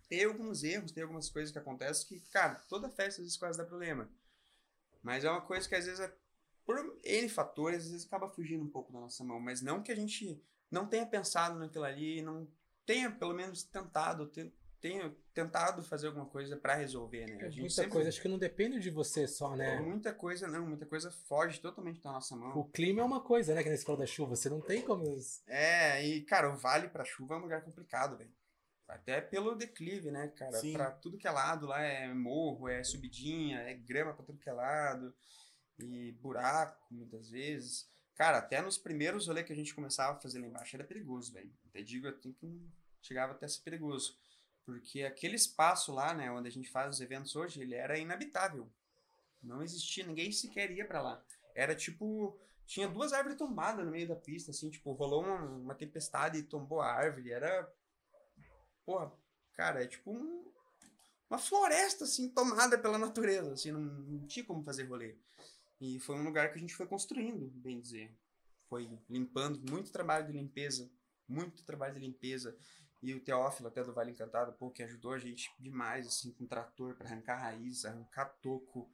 Tem 0.08 0.24
alguns 0.24 0.64
erros, 0.64 0.92
tem 0.92 1.02
algumas 1.02 1.30
coisas 1.32 1.52
que 1.52 1.58
acontecem 1.58 2.08
que, 2.08 2.20
cara, 2.30 2.56
toda 2.70 2.90
festa 2.90 3.22
às 3.22 3.26
vezes 3.26 3.38
quase 3.38 3.58
dá 3.58 3.66
problema. 3.66 4.08
Mas 5.02 5.26
é 5.26 5.32
uma 5.32 5.42
coisa 5.42 5.68
que 5.68 5.74
às 5.74 5.86
vezes 5.86 6.00
é 6.00 6.16
por 6.64 6.78
N 7.04 7.28
fatores, 7.28 7.86
às 7.86 7.92
vezes 7.92 8.06
acaba 8.06 8.30
fugindo 8.30 8.64
um 8.64 8.70
pouco 8.70 8.94
da 8.94 9.00
nossa 9.00 9.24
mão. 9.24 9.40
Mas 9.40 9.64
não 9.64 9.82
que 9.82 9.92
a 9.92 9.96
gente 9.96 10.40
não 10.70 10.86
tenha 10.86 11.08
pensado 11.08 11.58
naquilo 11.58 11.86
ali, 11.86 12.22
não 12.22 12.48
tenha 12.86 13.10
pelo 13.10 13.34
menos 13.34 13.64
tentado 13.64 14.28
ter- 14.28 14.54
tenho 14.82 15.12
tentado 15.34 15.84
fazer 15.84 16.08
alguma 16.08 16.26
coisa 16.26 16.58
para 16.58 16.74
resolver, 16.76 17.26
né? 17.28 17.46
A 17.46 17.50
gente 17.50 17.60
Muita 17.62 17.76
sempre- 17.76 17.92
coisa, 17.92 18.10
acho 18.10 18.22
que 18.22 18.28
não 18.28 18.40
depende 18.40 18.80
de 18.80 18.90
você 18.90 19.28
só, 19.28 19.56
né? 19.56 19.80
Muita 19.80 20.12
coisa 20.14 20.48
não, 20.48 20.66
muita 20.66 20.86
coisa 20.86 21.12
foge 21.12 21.62
totalmente 21.62 22.02
da 22.02 22.12
nossa 22.12 22.36
mão. 22.36 22.58
O 22.58 22.66
clima 22.66 23.02
é 23.02 23.04
uma 23.04 23.22
coisa, 23.22 23.54
né? 23.54 23.64
Que 23.64 23.70
nesse 23.70 23.86
falou 23.86 24.00
da 24.00 24.08
chuva, 24.08 24.36
você 24.36 24.50
não 24.50 24.60
tem 24.60 24.82
como. 24.82 25.04
É, 25.48 26.06
e, 26.06 26.22
cara, 26.24 26.52
o 26.52 26.58
vale 26.58 26.90
pra 26.90 27.06
chuva 27.06 27.36
é 27.36 27.38
um 27.38 27.42
lugar 27.42 27.62
complicado, 27.64 28.18
velho. 28.18 28.34
Até 28.88 29.22
pelo 29.22 29.56
declive, 29.56 30.12
né, 30.12 30.28
cara? 30.36 30.58
Sim. 30.58 30.74
Pra 30.74 30.92
tudo 30.92 31.18
que 31.18 31.28
é 31.28 31.32
lado 31.32 31.66
lá 31.68 31.82
é 31.82 32.14
morro, 32.14 32.68
é 32.68 32.84
subidinha, 32.84 33.60
é 33.60 33.74
grama 33.74 34.14
pra 34.14 34.26
tudo 34.26 34.40
que 34.40 34.50
é 34.50 34.54
lado. 34.54 35.16
E 35.80 36.12
buraco, 36.14 36.86
muitas 36.92 37.30
vezes. 37.30 37.90
Cara, 38.16 38.40
até 38.40 38.62
nos 38.62 38.78
primeiros 38.78 39.28
rolês 39.28 39.46
que 39.48 39.54
a 39.54 39.56
gente 39.56 39.74
começava 39.74 40.18
a 40.18 40.22
fazer 40.22 40.40
lá 40.40 40.48
embaixo 40.48 40.76
era 40.76 40.84
perigoso, 40.84 41.32
velho. 41.32 41.52
Até 41.70 41.82
digo, 41.82 42.08
eu 42.08 42.20
tenho 42.20 42.36
que 42.36 42.68
chegava 43.02 43.32
até 43.32 43.46
a 43.46 43.50
ser 43.50 43.62
perigoso. 43.62 44.18
Porque 44.66 45.04
aquele 45.04 45.36
espaço 45.36 45.92
lá, 45.92 46.14
né, 46.14 46.32
onde 46.32 46.48
a 46.48 46.52
gente 46.52 46.70
faz 46.70 46.96
os 46.96 47.02
eventos 47.02 47.36
hoje, 47.36 47.62
ele 47.62 47.76
era 47.76 47.98
inabitável. 47.98 48.72
Não 49.42 49.62
existia, 49.64 50.06
ninguém 50.06 50.32
sequer 50.32 50.72
ia 50.72 50.86
pra 50.86 51.02
lá. 51.02 51.24
Era 51.56 51.76
tipo, 51.76 52.40
tinha 52.66 52.88
duas 52.88 53.12
árvores 53.12 53.38
tombadas 53.38 53.84
no 53.84 53.92
meio 53.92 54.08
da 54.08 54.16
pista, 54.16 54.52
assim, 54.52 54.70
tipo, 54.70 54.92
rolou 54.94 55.24
uma, 55.24 55.42
uma 55.42 55.76
tempestade 55.76 56.38
e 56.38 56.44
tombou 56.44 56.80
a 56.80 56.92
árvore. 56.92 57.32
Era. 57.32 57.72
Porra, 58.86 59.12
cara, 59.54 59.84
é 59.84 59.88
tipo 59.88 60.12
um- 60.12 60.52
uma 61.30 61.38
floresta, 61.40 62.04
assim, 62.04 62.30
tomada 62.30 62.78
pela 62.78 62.98
natureza, 62.98 63.54
assim, 63.54 63.72
não, 63.72 63.80
não 63.82 64.28
tinha 64.28 64.46
como 64.46 64.64
fazer 64.64 64.84
rolê. 64.84 65.16
E 65.80 66.00
foi 66.00 66.16
um 66.16 66.24
lugar 66.24 66.50
que 66.52 66.58
a 66.58 66.62
gente 66.62 66.76
foi 66.76 66.86
construindo, 66.86 67.48
bem 67.56 67.80
dizer. 67.80 68.16
Foi 68.70 68.90
limpando, 69.10 69.60
muito 69.72 69.92
trabalho 69.92 70.28
de 70.28 70.34
limpeza, 70.34 70.90
muito 71.28 71.64
trabalho 71.64 71.96
de 71.96 72.00
limpeza. 72.00 72.58
E 73.02 73.14
o 73.16 73.20
Teófilo, 73.20 73.68
até 73.68 73.84
do 73.84 73.94
Vale 73.94 74.12
Encantado, 74.12 74.54
pô, 74.54 74.70
que 74.70 74.84
ajudou 74.84 75.14
a 75.14 75.18
gente 75.18 75.52
demais, 75.60 76.06
assim, 76.06 76.32
com 76.34 76.46
trator 76.46 76.96
pra 76.96 77.08
arrancar 77.08 77.36
raiz, 77.38 77.84
arrancar 77.84 78.26
toco. 78.42 78.90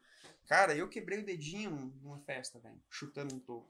Cara, 0.45 0.74
eu 0.76 0.88
quebrei 0.88 1.20
o 1.20 1.26
dedinho 1.26 1.72
numa 2.01 2.20
festa, 2.22 2.58
velho, 2.60 2.82
chutando 2.89 3.36
um 3.36 3.39
toco. 3.39 3.70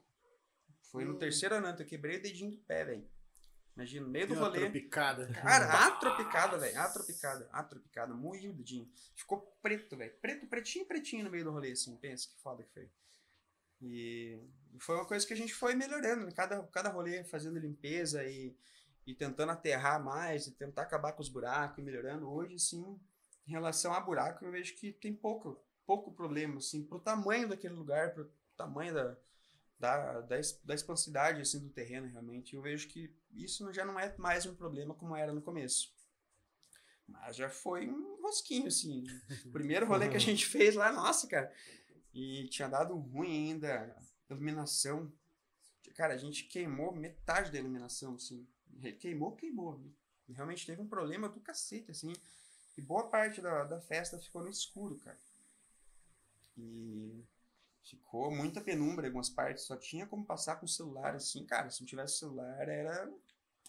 Foi 0.82 1.04
no 1.04 1.14
Hum. 1.14 1.18
terceiro 1.18 1.56
ano, 1.56 1.66
eu 1.76 1.84
quebrei 1.86 2.18
o 2.18 2.22
dedinho 2.22 2.52
do 2.52 2.58
pé, 2.58 2.84
velho. 2.84 3.08
Imagina, 3.74 4.06
no 4.06 4.12
meio 4.12 4.26
do 4.26 4.34
Deu 4.34 4.42
rolê. 4.42 4.60
tropicada. 4.60 5.26
Cara, 5.34 5.86
atropicada, 5.86 6.58
velho. 6.58 6.78
Atropicada, 6.80 7.48
atropicada. 7.52 8.14
Moí 8.14 8.48
o 8.48 8.52
dedinho. 8.52 8.90
Ficou 9.14 9.40
preto, 9.62 9.96
velho. 9.96 10.12
Preto, 10.20 10.46
pretinho, 10.48 10.84
pretinho 10.86 11.24
no 11.24 11.30
meio 11.30 11.44
do 11.44 11.50
rolê, 11.52 11.72
assim. 11.72 11.96
Pensa 11.96 12.28
que 12.28 12.36
foda 12.40 12.62
que 12.64 12.72
foi. 12.72 12.90
E 13.80 14.40
foi 14.80 14.96
uma 14.96 15.04
coisa 15.06 15.24
que 15.26 15.32
a 15.32 15.36
gente 15.36 15.54
foi 15.54 15.74
melhorando. 15.74 16.26
né? 16.26 16.32
Cada, 16.34 16.60
cada 16.68 16.88
rolê 16.88 17.22
fazendo 17.24 17.58
limpeza 17.58 18.24
e, 18.24 18.56
e 19.08 19.14
tentando 19.14 19.52
aterrar 19.52 20.04
mais, 20.04 20.46
e 20.46 20.50
tentar 20.50 20.82
acabar 20.82 21.12
com 21.12 21.22
os 21.22 21.30
buracos 21.30 21.78
e 21.78 21.82
melhorando. 21.82 22.30
Hoje, 22.30 22.58
sim, 22.58 23.00
em 23.46 23.50
relação 23.50 23.94
a 23.94 24.00
buraco, 24.00 24.44
eu 24.44 24.52
vejo 24.52 24.74
que 24.74 24.92
tem 24.92 25.14
pouco, 25.14 25.58
pouco 25.86 26.12
problema, 26.12 26.58
assim, 26.58 26.84
pro 26.84 27.00
tamanho 27.00 27.48
daquele 27.48 27.72
lugar, 27.72 28.12
pro 28.12 28.30
tamanho 28.54 28.92
da, 28.92 29.16
da, 29.80 30.20
da, 30.20 30.36
da 30.62 30.74
expansidade, 30.74 31.40
assim, 31.40 31.58
do 31.58 31.70
terreno, 31.70 32.06
realmente. 32.06 32.54
Eu 32.54 32.60
vejo 32.60 32.86
que 32.86 33.10
isso 33.32 33.72
já 33.72 33.82
não 33.82 33.98
é 33.98 34.14
mais 34.18 34.44
um 34.44 34.54
problema 34.54 34.94
como 34.94 35.16
era 35.16 35.32
no 35.32 35.40
começo. 35.40 35.90
Mas 37.06 37.34
já 37.34 37.48
foi 37.48 37.88
um 37.88 38.20
rosquinho, 38.20 38.66
assim. 38.66 39.06
O 39.46 39.50
primeiro 39.50 39.86
rolê 39.86 40.10
que 40.10 40.16
a 40.16 40.20
gente 40.20 40.44
fez 40.52 40.74
lá, 40.74 40.92
nossa, 40.92 41.26
cara. 41.26 41.50
E 42.12 42.46
tinha 42.48 42.68
dado 42.68 42.94
ruim 42.94 43.52
ainda 43.52 43.96
a 44.28 44.34
iluminação. 44.34 45.10
Cara, 45.94 46.12
a 46.12 46.18
gente 46.18 46.44
queimou 46.44 46.94
metade 46.94 47.50
da 47.50 47.58
iluminação, 47.58 48.16
assim. 48.16 48.46
Queimou, 49.00 49.34
queimou. 49.36 49.80
Realmente 50.30 50.66
teve 50.66 50.80
um 50.80 50.88
problema 50.88 51.28
do 51.28 51.40
cacete, 51.40 51.90
assim. 51.90 52.12
E 52.76 52.82
boa 52.82 53.08
parte 53.08 53.40
da, 53.40 53.64
da 53.64 53.80
festa 53.80 54.18
ficou 54.18 54.42
no 54.42 54.50
escuro, 54.50 54.98
cara. 54.98 55.18
E 56.56 57.24
ficou 57.82 58.30
muita 58.30 58.60
penumbra 58.60 59.06
em 59.06 59.08
algumas 59.08 59.30
partes. 59.30 59.64
Só 59.64 59.76
tinha 59.76 60.06
como 60.06 60.24
passar 60.24 60.56
com 60.56 60.66
o 60.66 60.68
celular, 60.68 61.14
assim. 61.14 61.44
Cara, 61.46 61.70
se 61.70 61.80
não 61.80 61.86
tivesse 61.86 62.18
celular, 62.18 62.68
era 62.68 63.10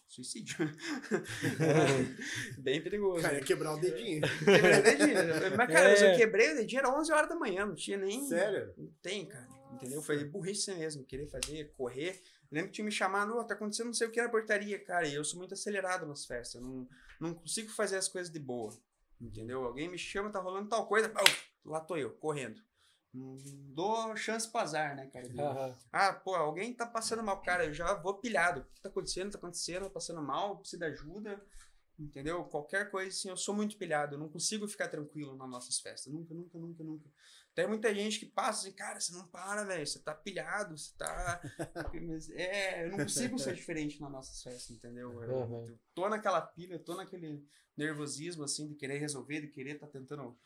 suicídio. 0.08 0.58
Bem 2.58 2.82
perigoso. 2.82 3.22
Cara, 3.22 3.36
ia 3.36 3.43
quebrar 3.43 3.74
o 3.74 3.80
dedinho. 3.80 4.22
Quebrei 4.43 4.80
o 4.80 4.84
dedinho. 4.84 5.58
Mas, 5.58 5.68
cara, 5.72 5.89
É. 5.91 6.14
eu 6.14 6.18
quebrei 6.18 6.52
o 6.52 6.56
dedinho, 6.56 6.80
era 6.80 7.00
11 7.00 7.12
horas 7.12 7.30
da 7.30 7.36
manhã, 7.36 7.66
não 7.66 7.76
tinha 7.76 7.97
nem. 7.97 8.26
Sério? 8.28 8.74
Não 8.78 8.91
tem, 9.02 9.28
cara. 9.28 9.47
Entendeu? 9.74 10.02
Foi 10.02 10.24
burrice 10.26 10.74
mesmo. 10.74 11.06
Querer 11.06 11.28
fazer, 11.28 11.72
correr. 11.78 12.22
Lembro 12.52 12.70
que 12.70 12.76
tinha 12.76 12.86
me 12.86 12.91
chamado, 12.91 13.38
"Ô, 13.38 13.43
tá 13.43 13.54
acontecendo 13.54 13.88
não 13.88 13.93
sei 13.93 14.08
o 14.08 14.12
que 14.12 14.22
na 14.22 14.30
portaria, 14.30 14.84
cara. 14.84 15.08
E 15.08 15.14
eu 15.14 15.24
sou 15.24 15.38
muito 15.39 15.54
acelerado 15.54 16.06
nas 16.06 16.26
festas. 16.26 16.62
Não, 16.62 16.88
não 17.20 17.34
consigo 17.34 17.70
fazer 17.72 17.97
as 17.97 18.08
coisas 18.08 18.32
de 18.32 18.39
boa. 18.39 18.74
Entendeu? 19.22 19.64
Alguém 19.66 19.89
me 19.89 19.97
chama, 19.97 20.32
tá 20.32 20.39
rolando 20.39 20.70
tal 20.70 20.88
coisa. 20.88 21.10
pau, 21.10 21.24
lá 21.66 21.82
tô 21.82 21.97
eu, 21.97 22.12
correndo. 22.12 22.62
Não 23.14 23.38
dou 23.74 24.16
chance 24.16 24.50
pro 24.50 24.62
azar, 24.62 24.95
né, 24.95 25.08
cara? 25.08 25.28
Aham. 25.28 25.76
Ah, 25.91 26.14
pô, 26.14 26.36
alguém 26.36 26.74
tá 26.74 26.86
passando 26.86 27.24
mal, 27.24 27.41
cara, 27.41 27.66
eu 27.66 27.74
já 27.74 27.93
vou 27.95 28.16
pilhado. 28.20 28.62
O 28.62 28.66
que 28.76 28.82
tá 28.82 28.89
acontecendo? 28.89 29.32
Tá 29.32 29.38
acontecendo, 29.38 29.84
tá 29.86 29.89
passando 29.89 30.22
mal, 30.22 30.58
precisa 30.58 30.78
de 30.86 30.91
ajuda, 30.91 31.43
entendeu? 31.97 32.43
Qualquer 32.45 32.91
coisa 32.91 33.10
assim, 33.10 33.30
eu 33.30 33.38
sou 33.38 33.56
muito 33.56 33.78
pilhado, 33.78 34.16
eu 34.16 34.20
não 34.20 34.30
consigo 34.30 34.68
ficar 34.68 34.88
tranquilo 34.89 35.36
nas 35.36 35.50
nossas 35.50 35.80
festas. 35.80 36.14
Nunca, 36.14 36.34
nunca, 36.34 36.58
nunca, 36.60 36.84
nunca. 36.84 37.10
Tem 37.60 37.68
muita 37.68 37.93
gente 37.93 38.20
que 38.20 38.26
passa 38.26 38.62
assim, 38.62 38.72
cara, 38.72 39.01
você 39.01 39.12
não 39.12 39.28
para, 39.28 39.66
velho, 39.66 39.86
você 39.86 39.99
tá 39.99 40.16
pilhado, 40.16 40.78
você 40.78 40.93
tá. 40.97 41.41
É, 42.34 42.86
eu 42.86 42.91
não 42.91 42.99
consigo 42.99 43.38
ser 43.38 43.53
diferente 43.53 43.99
nas 43.99 44.10
nossas 44.10 44.41
festas, 44.41 44.70
entendeu? 44.72 45.22
Eu, 45.22 45.30
Uhum. 45.30 45.68
eu 45.68 45.80
tô 45.93 46.07
naquela 46.07 46.39
pilha, 46.39 46.80
tô 46.80 46.95
naquele 46.95 47.45
nervosismo, 47.76 48.45
assim, 48.45 48.66
de 48.66 48.76
querer 48.76 48.97
resolver, 48.99 49.41
de 49.41 49.49
querer 49.49 49.78
tá 49.78 49.88
tentando 49.88 50.39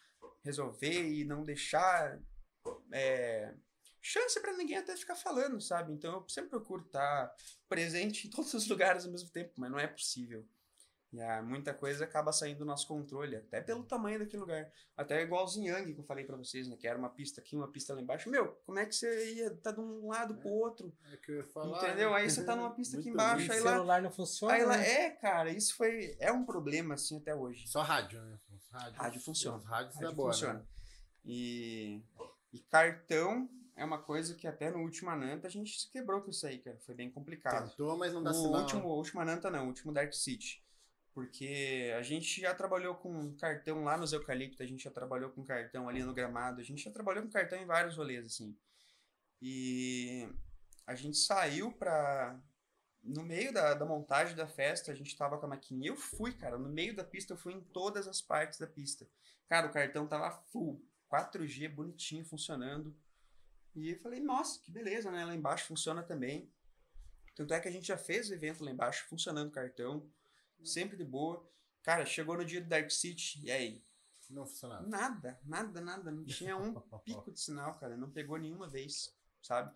resolver 0.43 1.07
e 1.13 1.23
não 1.23 1.43
deixar. 1.43 2.19
é, 2.91 3.53
chance 4.01 4.39
pra 4.41 4.53
ninguém 4.57 4.77
até 4.77 4.97
ficar 4.97 5.15
falando, 5.15 5.61
sabe? 5.61 5.93
Então 5.93 6.13
eu 6.13 6.27
sempre 6.27 6.49
procuro 6.49 6.83
estar 6.83 7.31
presente 7.69 8.27
em 8.27 8.31
todos 8.31 8.51
os 8.55 8.65
lugares 8.67 9.05
ao 9.05 9.11
mesmo 9.11 9.29
tempo, 9.29 9.53
mas 9.57 9.69
não 9.69 9.77
é 9.77 9.85
possível. 9.85 10.47
E 11.13 11.21
ah, 11.21 11.43
muita 11.43 11.75
coisa 11.75 12.05
acaba 12.05 12.33
saindo 12.33 12.57
do 12.59 12.65
nosso 12.65 12.87
controle, 12.87 13.35
até 13.35 13.61
pelo 13.61 13.83
tamanho 13.83 14.17
daquele 14.17 14.41
lugar. 14.41 14.67
Até 14.97 15.21
igual 15.21 15.43
o 15.43 15.47
Zinhang 15.47 15.93
que 15.93 15.99
eu 15.99 16.03
falei 16.03 16.25
pra 16.25 16.35
vocês, 16.35 16.67
né? 16.67 16.75
Que 16.75 16.87
era 16.87 16.97
uma 16.97 17.09
pista 17.09 17.39
aqui, 17.39 17.55
uma 17.55 17.67
pista 17.67 17.93
lá 17.93 18.01
embaixo. 18.01 18.27
Meu, 18.31 18.47
como 18.65 18.79
é 18.79 18.85
que 18.87 18.95
você 18.95 19.35
ia 19.35 19.51
tá 19.57 19.71
de 19.71 19.79
um 19.79 20.07
lado 20.07 20.33
pro 20.35 20.49
outro? 20.49 20.91
É 21.11 21.17
que 21.17 21.31
eu 21.31 21.35
ia 21.37 21.43
falar. 21.43 21.77
Entendeu? 21.85 22.15
Aí 22.15 22.27
você 22.27 22.43
tá 22.43 22.55
numa 22.55 22.71
pista 22.73 22.97
aqui 22.97 23.09
embaixo, 23.09 23.47
O 23.47 23.51
aí 23.51 23.57
isso. 23.57 23.65
lá- 23.65 23.73
celular 23.73 24.01
não 24.01 24.09
funciona. 24.11 24.53
Aí 24.55 24.65
lá, 24.65 24.75
né? 24.77 24.89
é, 24.91 25.09
cara, 25.11 25.51
isso 25.51 25.75
foi. 25.75 26.15
É 26.19 26.31
um 26.31 26.43
problema, 26.43 26.95
assim, 26.95 27.17
até 27.19 27.35
hoje. 27.35 27.67
Só 27.67 27.83
rádio, 27.83 28.19
né? 28.19 28.39
Os 28.51 28.67
rádios, 28.71 28.97
Rádio 28.97 29.21
funciona. 29.21 29.57
Os 29.57 29.65
rádios 29.65 29.93
Rádio 29.95 30.09
da 30.09 30.15
boa, 30.15 30.31
funciona. 30.33 30.53
né? 30.55 30.65
E, 31.25 32.01
e 32.51 32.59
cartão 32.59 33.47
é 33.75 33.85
uma 33.85 33.97
coisa 33.99 34.33
que 34.35 34.47
até 34.47 34.71
no 34.71 34.79
último 34.79 35.09
Ananta 35.09 35.47
a 35.47 35.49
gente 35.51 35.79
se 35.79 35.89
quebrou 35.91 36.21
com 36.21 36.29
isso 36.31 36.45
aí, 36.47 36.57
cara. 36.59 36.77
Foi 36.79 36.95
bem 36.95 37.11
complicado. 37.11 37.69
Tentou, 37.69 37.97
mas 37.97 38.13
não 38.13 38.23
dá 38.23 38.31
o 38.31 38.33
sinal. 38.33 38.61
último, 38.61 38.87
o 38.87 38.97
último 38.97 39.21
Ananta 39.21 39.49
não, 39.51 39.65
o 39.65 39.67
último 39.67 39.93
Dark 39.93 40.11
City. 40.13 40.62
Porque 41.13 41.93
a 41.95 42.01
gente 42.01 42.41
já 42.41 42.55
trabalhou 42.55 42.95
com 42.95 43.35
cartão 43.35 43.83
lá 43.83 43.95
nos 43.95 44.13
Eucalipto, 44.13 44.63
a 44.63 44.65
gente 44.65 44.83
já 44.83 44.91
trabalhou 44.91 45.29
com 45.29 45.43
cartão 45.43 45.87
ali 45.87 46.03
no 46.03 46.13
Gramado, 46.13 46.59
a 46.59 46.63
gente 46.63 46.83
já 46.83 46.91
trabalhou 46.91 47.23
com 47.23 47.29
cartão 47.29 47.59
em 47.59 47.65
vários 47.65 47.95
rolês, 47.95 48.25
assim. 48.25 48.57
E 49.39 50.27
a 50.87 50.95
gente 50.95 51.17
saiu 51.17 51.71
pra. 51.71 52.39
No 53.03 53.21
meio 53.21 53.53
da, 53.53 53.73
da 53.73 53.85
montagem 53.85 54.33
da 54.33 54.47
festa, 54.47 54.91
a 54.91 54.95
gente 54.95 55.15
tava 55.17 55.37
com 55.37 55.45
a 55.45 55.49
maquininha. 55.49 55.89
Eu 55.89 55.97
fui, 55.97 56.31
cara, 56.33 56.57
no 56.57 56.69
meio 56.69 56.95
da 56.95 57.03
pista, 57.03 57.33
eu 57.33 57.37
fui 57.37 57.53
em 57.53 57.61
todas 57.61 58.07
as 58.07 58.21
partes 58.21 58.57
da 58.57 58.65
pista. 58.65 59.05
Cara, 59.49 59.67
o 59.67 59.73
cartão 59.73 60.07
tava 60.07 60.31
full, 60.51 60.81
4G, 61.11 61.67
bonitinho, 61.67 62.25
funcionando. 62.25 62.95
E 63.75 63.91
eu 63.91 63.99
falei, 63.99 64.21
nossa, 64.21 64.61
que 64.61 64.71
beleza, 64.71 65.11
né? 65.11 65.25
Lá 65.25 65.35
embaixo 65.35 65.67
funciona 65.67 66.01
também. 66.01 66.49
Tanto 67.35 67.53
é 67.53 67.59
que 67.59 67.67
a 67.67 67.71
gente 67.71 67.87
já 67.87 67.97
fez 67.97 68.29
o 68.29 68.33
evento 68.33 68.63
lá 68.63 68.71
embaixo, 68.71 69.05
funcionando 69.09 69.49
o 69.49 69.51
cartão, 69.51 70.09
sempre 70.65 70.97
de 70.97 71.03
boa. 71.05 71.47
Cara, 71.83 72.05
chegou 72.05 72.37
no 72.37 72.45
dia 72.45 72.61
do 72.61 72.67
Dark 72.67 72.89
City, 72.89 73.41
e 73.43 73.51
aí? 73.51 73.83
Não 74.29 74.45
funcionava. 74.47 74.87
Nada, 74.87 75.39
nada, 75.45 75.81
nada. 75.81 76.11
Não 76.11 76.23
tinha 76.25 76.57
um 76.57 76.73
pico 77.05 77.31
de 77.31 77.39
sinal, 77.39 77.77
cara. 77.77 77.95
Não 77.97 78.09
pegou 78.09 78.37
nenhuma 78.37 78.67
vez, 78.67 79.13
sabe? 79.41 79.71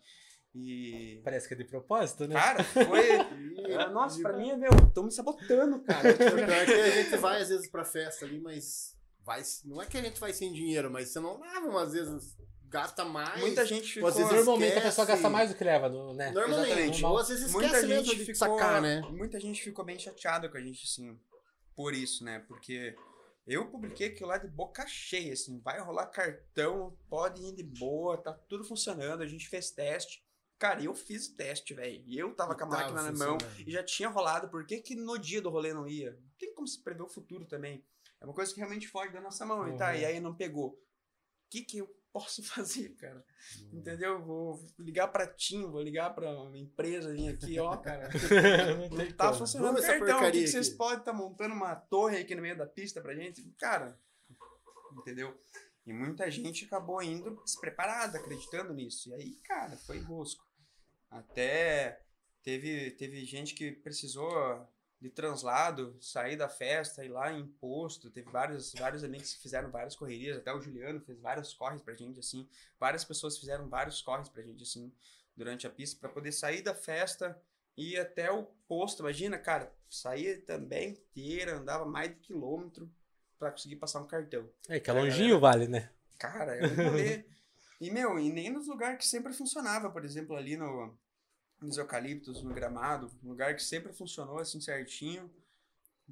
E. 0.56 1.22
Parece 1.24 1.48
que 1.48 1.54
é 1.54 1.58
de 1.58 1.66
propósito, 1.66 2.28
né? 2.28 2.34
Cara, 2.36 2.64
foi. 2.64 3.06
E- 3.68 3.88
Nossa, 3.90 4.18
e- 4.20 4.22
pra 4.24 4.36
mim 4.38 4.50
é, 4.50 4.56
meu, 4.56 4.72
tão 4.94 5.04
me 5.04 5.12
sabotando, 5.12 5.82
cara. 5.84 6.08
É 6.10 6.66
que 6.66 6.72
a 6.74 6.90
gente 7.04 7.18
vai 7.18 7.42
às 7.42 7.50
vezes 7.50 7.70
pra 7.70 7.84
festa 7.86 8.26
ali, 8.26 8.40
mas 8.40 8.96
vai, 9.24 9.44
não 9.66 9.82
é 9.82 9.86
que 9.86 9.98
a 9.98 10.02
gente 10.02 10.20
vai 10.20 10.32
sem 10.34 10.54
dinheiro, 10.54 10.90
mas 10.90 11.10
você 11.10 11.20
não 11.20 11.40
leva, 11.40 11.84
às 11.84 11.92
vezes 11.92 12.36
gasta 12.70 13.04
mais. 13.06 13.40
Muita 13.40 13.66
gente 13.66 13.94
ficou. 13.94 14.10
às 14.10 14.16
vezes 14.16 14.32
Normalmente 14.32 14.78
a 14.78 14.82
pessoa 14.82 15.08
gasta 15.08 15.30
mais 15.30 15.50
do 15.50 15.56
que 15.56 15.64
leva, 15.64 15.90
né? 16.14 16.32
Normalmente, 16.32 16.72
Exatamente. 16.72 17.06
ou 17.06 17.18
às 17.18 17.28
vezes 17.30 17.46
esquece 17.48 17.72
muita 17.72 17.88
mesmo 17.88 18.06
gente 18.06 18.16
de 18.26 18.34
ficou, 18.34 18.58
sacar, 18.60 18.82
né? 18.82 19.02
Muita 19.12 19.40
gente 19.40 19.64
ficou 19.64 19.86
bem 19.86 19.98
chateada 20.00 20.50
com 20.50 20.58
a 20.58 20.62
gente, 20.62 20.84
assim, 20.86 21.20
por 21.76 21.94
isso, 21.94 22.24
né? 22.24 22.40
Porque 22.48 22.96
eu 23.46 23.70
publiquei 23.70 24.08
aquilo 24.08 24.30
lá 24.30 24.38
de 24.38 24.48
boca 24.48 24.86
cheia, 24.88 25.34
assim, 25.34 25.60
vai 25.62 25.80
rolar 25.80 26.08
cartão, 26.08 26.98
pode 27.10 27.42
ir 27.42 27.54
de 27.56 27.64
boa, 27.64 28.18
tá 28.18 28.34
tudo 28.34 28.64
funcionando, 28.64 29.22
a 29.22 29.28
gente 29.28 29.48
fez 29.48 29.72
teste. 29.72 30.24
Cara, 30.60 30.84
eu 30.84 30.94
fiz 30.96 31.28
o 31.28 31.36
teste, 31.36 31.74
velho. 31.76 32.04
E 32.08 32.18
eu 32.18 32.34
tava 32.34 32.56
com 32.56 32.64
a 32.64 32.68
máquina 32.68 33.04
na 33.04 33.12
mão 33.12 33.38
e 33.66 33.72
já 33.72 33.84
tinha 33.84 34.10
rolado. 34.10 34.50
Por 34.50 34.66
que, 34.66 34.80
que 34.82 34.96
no 34.96 35.16
dia 35.18 35.40
do 35.40 35.52
rolê 35.52 35.72
não 35.72 35.88
ia? 35.88 36.12
Não 36.14 36.32
tem 36.40 36.52
como 36.56 36.68
se 36.68 36.82
prever 36.84 37.04
o 37.04 37.08
futuro 37.08 37.46
também. 37.46 37.86
É 38.20 38.26
uma 38.26 38.34
coisa 38.34 38.52
que 38.52 38.60
realmente 38.60 38.88
foge 38.88 39.14
da 39.14 39.22
nossa 39.22 39.46
mão. 39.46 39.68
E 39.68 39.78
tá, 39.78 39.92
Uhum. 39.92 39.98
e 39.98 40.06
aí 40.06 40.20
não 40.20 40.34
pegou. 40.34 40.70
O 40.70 40.78
que 41.52 41.62
que 41.62 41.78
eu 41.78 41.88
posso 42.18 42.42
fazer, 42.44 42.90
cara? 42.96 43.24
Entendeu? 43.72 44.20
Vou 44.24 44.66
ligar 44.80 45.08
pra 45.08 45.28
TIM, 45.28 45.70
vou 45.70 45.82
ligar 45.82 46.14
pra 46.14 46.30
uma 46.32 46.58
empresa 46.58 47.14
vir 47.14 47.30
aqui, 47.30 47.60
ó, 47.60 47.78
cara. 47.78 48.10
não 48.92 49.12
tá 49.12 49.34
funcionando 49.34 49.82
cartão. 49.82 50.20
O 50.20 50.32
que, 50.32 50.42
que 50.42 50.48
vocês 50.48 50.70
podem 50.70 51.00
estar 51.00 51.14
montando 51.14 51.54
uma 51.54 51.76
torre 51.76 52.18
aqui 52.18 52.34
no 52.36 52.42
meio 52.42 52.58
da 52.58 52.66
pista 52.66 53.00
pra 53.00 53.16
gente? 53.16 53.44
Cara, 53.58 54.00
entendeu? 54.98 55.38
E 55.86 55.94
muita 55.94 56.30
gente 56.30 56.66
acabou 56.66 57.02
indo 57.02 57.42
despreparada, 57.44 58.18
acreditando 58.18 58.74
nisso. 58.74 59.10
E 59.10 59.14
aí, 59.14 59.36
cara, 59.44 59.78
foi 59.78 60.00
rosco. 60.00 60.46
Até 61.10 62.02
teve, 62.42 62.92
teve 62.92 63.24
gente 63.24 63.54
que 63.54 63.72
precisou 63.72 64.68
de 65.00 65.10
translado, 65.10 65.96
sair 66.02 66.36
da 66.36 66.50
festa, 66.50 67.06
ir 67.06 67.10
lá 67.10 67.32
em 67.32 67.46
posto. 67.46 68.10
Teve 68.10 68.32
vários, 68.32 68.74
vários 68.74 69.04
amigos 69.04 69.34
que 69.34 69.42
fizeram 69.42 69.70
várias 69.70 69.96
correrias. 69.96 70.38
Até 70.38 70.54
o 70.54 70.62
Juliano 70.62 71.00
fez 71.02 71.20
vários 71.20 71.54
corres 71.54 71.82
pra 71.82 71.94
gente, 71.96 72.20
assim. 72.20 72.48
Várias 72.80 73.06
pessoas 73.06 73.38
fizeram 73.38 73.70
vários 73.70 74.02
corres 74.02 74.28
pra 74.28 74.42
gente, 74.42 74.64
assim, 74.64 74.92
durante 75.36 75.68
a 75.68 75.70
pista, 75.70 76.00
pra 76.00 76.10
poder 76.10 76.32
sair 76.32 76.64
da 76.64 76.74
festa 76.74 77.40
e 77.76 77.94
ir 77.94 78.00
até 78.00 78.32
o 78.32 78.44
posto. 78.68 79.02
Imagina, 79.02 79.38
cara, 79.38 79.72
saía 79.88 80.42
também 80.42 80.90
inteira, 80.90 81.58
andava 81.58 81.86
mais 81.86 82.10
de 82.10 82.16
quilômetro 82.16 82.92
pra 83.38 83.52
conseguir 83.52 83.76
passar 83.76 84.02
um 84.02 84.08
cartão. 84.08 84.50
É 84.68 84.80
que 84.80 84.90
é 84.90 84.94
longinho, 84.94 85.40
vale, 85.40 85.68
né? 85.68 85.92
Cara, 86.18 86.56
é 86.56 86.66
um 86.66 86.90
rolê. 86.90 87.24
e, 87.80 87.92
meu, 87.92 88.18
e 88.18 88.32
nem 88.32 88.50
nos 88.50 88.68
lugares 88.68 88.98
que 88.98 89.06
sempre 89.06 89.32
funcionava, 89.32 89.92
por 89.92 90.04
exemplo, 90.04 90.36
ali 90.36 90.58
no, 90.58 90.98
nos 91.62 91.78
eucaliptos, 91.78 92.44
no 92.44 92.54
gramado, 92.54 93.12
um 93.24 93.30
lugar 93.30 93.56
que 93.56 93.64
sempre 93.64 93.92
funcionou 93.94 94.40
assim 94.40 94.62
certinho. 94.62 95.30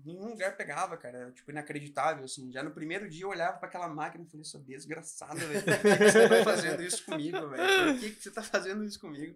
Nenhum 0.03 0.27
lugar 0.29 0.57
pegava, 0.57 0.97
cara. 0.97 1.17
Era, 1.17 1.31
tipo, 1.31 1.49
inacreditável, 1.51 2.25
assim. 2.25 2.51
Já 2.51 2.61
no 2.61 2.71
primeiro 2.71 3.09
dia 3.09 3.23
eu 3.23 3.29
olhava 3.29 3.57
pra 3.57 3.67
aquela 3.69 3.87
máquina 3.87 4.25
e 4.25 4.27
falei, 4.27 4.43
sou 4.43 4.59
desgraçado, 4.61 5.37
velho. 5.39 5.63
Por 5.63 5.71
que, 5.81 5.97
que 5.97 6.11
você 6.11 6.27
tá 6.29 6.43
fazendo 6.43 6.83
isso 6.83 7.05
comigo, 7.05 7.49
velho? 7.49 7.93
Por 7.93 7.99
que, 8.01 8.11
que 8.11 8.23
você 8.23 8.31
tá 8.31 8.43
fazendo 8.43 8.83
isso 8.83 8.99
comigo? 8.99 9.35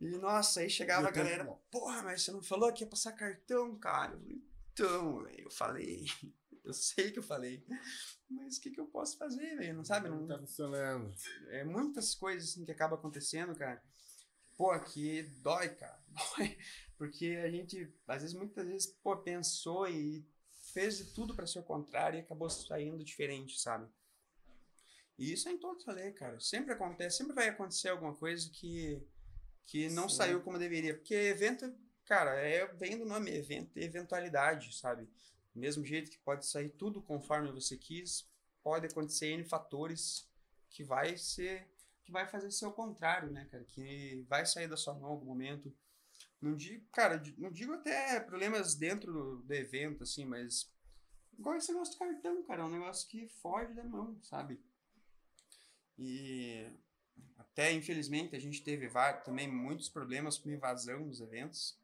E, 0.00 0.08
nossa, 0.18 0.60
aí 0.60 0.68
chegava 0.68 1.02
E 1.02 1.04
o 1.06 1.08
a 1.08 1.10
galera, 1.10 1.44
tempo 1.44 1.60
porra, 1.70 2.02
mas 2.02 2.22
você 2.22 2.30
não 2.30 2.42
falou 2.42 2.72
que 2.72 2.84
ia 2.84 2.88
passar 2.88 3.12
cartão, 3.12 3.76
cara? 3.78 4.12
Eu 4.12 4.18
falei, 4.20 4.42
então, 4.72 5.22
velho, 5.22 5.44
eu 5.44 5.50
falei. 5.50 6.04
Eu 6.64 6.74
sei 6.74 7.10
que 7.10 7.18
eu 7.18 7.22
falei. 7.22 7.64
Mas 8.28 8.58
o 8.58 8.60
que, 8.60 8.70
que 8.70 8.78
eu 8.78 8.84
posso 8.84 9.16
fazer, 9.16 9.56
velho? 9.56 9.74
Não 9.74 9.84
sabe? 9.86 10.10
Não, 10.10 10.20
Não 10.20 10.26
tá 10.26 10.38
funcionando. 10.38 11.10
é 11.48 11.64
muitas 11.64 12.14
coisas 12.14 12.50
assim 12.50 12.62
que 12.62 12.70
acabam 12.70 12.98
acontecendo, 12.98 13.54
cara. 13.54 13.82
Pô, 14.58 14.78
que 14.80 15.22
dói, 15.40 15.68
cara. 15.68 16.02
Dói. 16.36 16.58
Porque 16.96 17.40
a 17.44 17.48
gente, 17.48 17.94
às 18.08 18.22
vezes, 18.22 18.36
muitas 18.36 18.66
vezes, 18.66 18.86
pô, 18.88 19.16
pensou 19.16 19.88
e 19.88 20.26
fez 20.74 20.98
de 20.98 21.04
tudo 21.14 21.32
pra 21.32 21.46
ser 21.46 21.60
o 21.60 21.62
contrário 21.62 22.18
e 22.18 22.22
acabou 22.22 22.50
saindo 22.50 23.04
diferente, 23.04 23.56
sabe? 23.56 23.88
E 25.16 25.32
isso 25.32 25.48
é 25.48 25.52
em 25.52 25.58
todo 25.58 25.84
rolê, 25.84 26.10
cara. 26.10 26.40
Sempre 26.40 26.72
acontece, 26.72 27.18
sempre 27.18 27.34
vai 27.34 27.48
acontecer 27.48 27.88
alguma 27.90 28.16
coisa 28.16 28.50
que, 28.50 29.00
que 29.64 29.88
não 29.90 30.08
Sim. 30.08 30.16
saiu 30.16 30.42
como 30.42 30.58
deveria. 30.58 30.94
Porque 30.94 31.14
evento, 31.14 31.72
cara, 32.04 32.34
é, 32.34 32.66
vem 32.74 32.98
do 32.98 33.04
nome 33.04 33.30
evento, 33.30 33.76
eventualidade, 33.76 34.76
sabe? 34.76 35.04
Do 35.54 35.60
mesmo 35.60 35.84
jeito 35.84 36.10
que 36.10 36.18
pode 36.18 36.44
sair 36.44 36.70
tudo 36.70 37.00
conforme 37.00 37.52
você 37.52 37.76
quis, 37.76 38.28
pode 38.60 38.86
acontecer 38.86 39.26
N 39.28 39.44
fatores 39.44 40.28
que 40.68 40.82
vai 40.82 41.16
ser 41.16 41.68
que 42.08 42.12
vai 42.12 42.26
fazer 42.26 42.50
ser 42.50 42.64
o 42.64 42.72
contrário, 42.72 43.30
né, 43.30 43.46
cara? 43.50 43.62
Que 43.64 44.24
vai 44.30 44.46
sair 44.46 44.66
da 44.66 44.78
sua 44.78 44.94
mão 44.94 45.10
em 45.10 45.12
algum 45.12 45.26
momento. 45.26 45.76
Não 46.40 46.56
digo, 46.56 46.86
cara, 46.90 47.22
não 47.36 47.52
digo 47.52 47.74
até 47.74 48.18
problemas 48.18 48.74
dentro 48.74 49.12
do, 49.12 49.42
do 49.42 49.52
evento, 49.52 50.02
assim, 50.04 50.24
mas 50.24 50.72
igual 51.38 51.56
esse 51.56 51.70
negócio 51.70 51.92
de 51.92 51.98
cartão, 51.98 52.42
cara, 52.44 52.62
é 52.62 52.64
um 52.64 52.70
negócio 52.70 53.06
que 53.08 53.28
foge 53.28 53.74
da 53.74 53.84
mão, 53.84 54.18
sabe? 54.22 54.58
E 55.98 56.72
até, 57.36 57.72
infelizmente, 57.72 58.34
a 58.34 58.40
gente 58.40 58.64
teve 58.64 58.90
também 59.22 59.46
muitos 59.46 59.90
problemas 59.90 60.38
com 60.38 60.50
invasão 60.50 61.04
nos 61.04 61.20
eventos. 61.20 61.78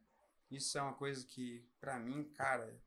Isso 0.50 0.78
é 0.78 0.82
uma 0.82 0.94
coisa 0.94 1.26
que, 1.26 1.68
pra 1.78 1.98
mim, 1.98 2.24
cara, 2.32 2.80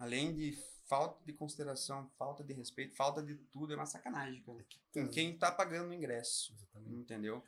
além 0.00 0.34
de 0.34 0.58
falta 0.92 1.24
de 1.24 1.32
consideração, 1.32 2.06
falta 2.18 2.44
de 2.44 2.52
respeito, 2.52 2.94
falta 2.94 3.22
de 3.22 3.34
tudo, 3.50 3.72
é 3.72 3.76
uma 3.76 3.86
sacanagem, 3.86 4.42
cara. 4.42 4.62
Com 4.92 5.08
quem 5.08 5.38
tá 5.38 5.50
pagando 5.50 5.88
o 5.88 5.94
ingresso, 5.94 6.52
Exatamente. 6.52 6.94
entendeu? 6.94 7.42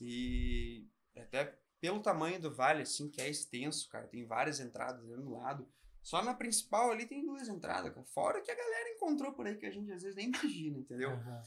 E 0.00 0.88
até 1.16 1.58
pelo 1.80 2.00
tamanho 2.00 2.40
do 2.40 2.54
vale, 2.54 2.82
assim, 2.82 3.10
que 3.10 3.20
é 3.20 3.28
extenso, 3.28 3.88
cara, 3.88 4.06
tem 4.06 4.24
várias 4.24 4.60
entradas 4.60 5.10
ali 5.10 5.20
no 5.20 5.32
lado. 5.32 5.68
Só 6.04 6.22
na 6.22 6.34
principal 6.34 6.92
ali 6.92 7.04
tem 7.04 7.26
duas 7.26 7.48
entradas, 7.48 7.92
cara. 7.92 8.06
Fora 8.06 8.40
que 8.40 8.50
a 8.52 8.54
galera 8.54 8.90
encontrou 8.90 9.32
por 9.32 9.44
aí 9.44 9.56
que 9.56 9.66
a 9.66 9.72
gente 9.72 9.90
às 9.90 10.02
vezes 10.02 10.14
nem 10.14 10.28
imagina, 10.28 10.78
entendeu? 10.78 11.10
Aham. 11.10 11.42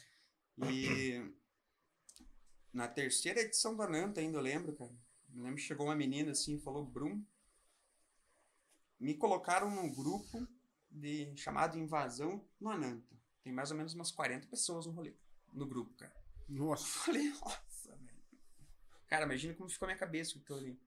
E 0.70 1.34
na 2.74 2.90
terceira 2.90 3.40
edição 3.40 3.74
do 3.74 3.84
Ananta 3.84 4.20
ainda 4.20 4.38
eu 4.38 4.42
lembro, 4.42 4.76
cara. 4.76 4.92
Eu 5.34 5.44
lembro 5.44 5.56
que 5.56 5.62
chegou 5.62 5.86
uma 5.86 5.96
menina 5.96 6.32
assim 6.32 6.58
e 6.58 6.60
falou, 6.60 6.86
Brum, 6.86 7.24
me 9.00 9.14
colocaram 9.14 9.72
num 9.74 9.94
grupo 9.96 10.46
de 11.00 11.36
chamado 11.38 11.78
Invasão 11.78 12.46
no 12.60 12.70
Ananta. 12.70 13.16
Tem 13.44 13.54
mais 13.54 13.72
ou 13.72 13.78
menos 13.78 13.94
umas 13.94 14.12
40 14.12 14.48
pessoas 14.48 14.86
no 14.86 14.92
rolê, 14.92 15.16
no 15.54 15.66
grupo, 15.66 15.94
cara. 15.96 16.16
Nossa. 16.50 16.84
Eu 16.86 17.02
falei, 17.04 17.30
nossa, 17.30 17.96
velho. 17.96 18.18
Cara, 19.08 19.26
imagina 19.26 19.54
como 19.54 19.70
ficou 19.70 19.86
a 19.86 19.90
minha 19.90 20.00
cabeça 20.00 20.34
com 20.34 20.40
aquilo 20.40 20.60
ali. 20.60 20.80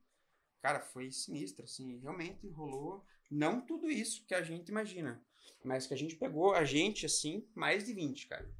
Cara, 0.60 0.80
foi 0.80 1.10
sinistro, 1.10 1.64
assim, 1.64 1.98
realmente 2.00 2.46
rolou. 2.48 3.04
Não 3.30 3.60
tudo 3.64 3.90
isso 3.90 4.26
que 4.26 4.34
a 4.34 4.42
gente 4.42 4.68
imagina, 4.68 5.24
mas 5.64 5.86
que 5.86 5.94
a 5.94 5.96
gente 5.96 6.16
pegou, 6.16 6.54
a 6.54 6.64
gente, 6.64 7.06
assim, 7.06 7.48
mais 7.54 7.84
de 7.84 7.94
20, 7.94 8.26
cara. 8.26 8.50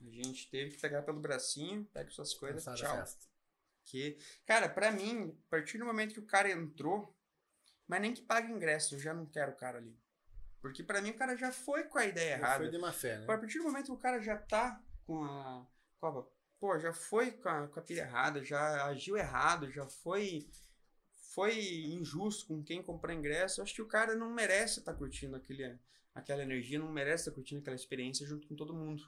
A 0.00 0.10
gente 0.10 0.50
teve 0.50 0.72
que 0.72 0.80
pegar 0.80 1.02
pelo 1.02 1.20
bracinho, 1.20 1.84
pega 1.86 2.10
suas 2.10 2.34
coisas, 2.34 2.64
Cansada 2.64 2.86
a 2.86 2.90
tchau. 2.90 2.96
festa. 3.00 3.26
Que, 3.84 4.18
cara, 4.46 4.68
pra 4.68 4.92
mim, 4.92 5.36
a 5.46 5.50
partir 5.50 5.78
do 5.78 5.84
momento 5.84 6.14
que 6.14 6.20
o 6.20 6.26
cara 6.26 6.50
entrou, 6.50 7.16
mas 7.88 8.00
nem 8.00 8.14
que 8.14 8.22
pague 8.22 8.52
ingresso, 8.52 8.94
eu 8.94 9.00
já 9.00 9.12
não 9.14 9.26
quero 9.26 9.52
o 9.52 9.56
cara 9.56 9.78
ali. 9.78 9.96
Porque 10.62 10.82
pra 10.84 11.02
mim 11.02 11.10
o 11.10 11.16
cara 11.16 11.36
já 11.36 11.50
foi 11.50 11.82
com 11.84 11.98
a 11.98 12.06
ideia 12.06 12.36
Já 12.36 12.38
errada. 12.38 12.58
Foi 12.58 12.70
de 12.70 12.78
má 12.78 12.92
fé, 12.92 13.18
né? 13.18 13.24
A 13.24 13.26
partir 13.26 13.58
do 13.58 13.64
momento 13.64 13.86
que 13.86 13.92
o 13.92 13.98
cara 13.98 14.22
já 14.22 14.38
tá 14.38 14.80
com 15.04 15.24
a. 15.24 15.66
Com 16.00 16.06
a 16.06 16.24
pô, 16.60 16.78
já 16.78 16.92
foi 16.92 17.32
com 17.32 17.48
a, 17.48 17.66
com 17.66 17.80
a 17.80 17.82
pilha 17.82 18.02
errada, 18.02 18.44
já 18.44 18.86
agiu 18.86 19.16
errado, 19.16 19.70
já 19.70 19.84
foi. 19.84 20.48
Foi 21.34 21.58
injusto 21.86 22.46
com 22.46 22.62
quem 22.62 22.82
comprou 22.82 23.14
ingresso. 23.14 23.60
Eu 23.60 23.64
acho 23.64 23.74
que 23.74 23.82
o 23.82 23.88
cara 23.88 24.14
não 24.14 24.30
merece 24.30 24.78
estar 24.78 24.94
curtindo 24.94 25.34
aquele, 25.34 25.76
aquela 26.14 26.42
energia, 26.42 26.78
não 26.78 26.92
merece 26.92 27.22
estar 27.22 27.32
curtindo 27.32 27.60
aquela 27.60 27.74
experiência 27.74 28.26
junto 28.26 28.46
com 28.46 28.54
todo 28.54 28.74
mundo. 28.74 29.02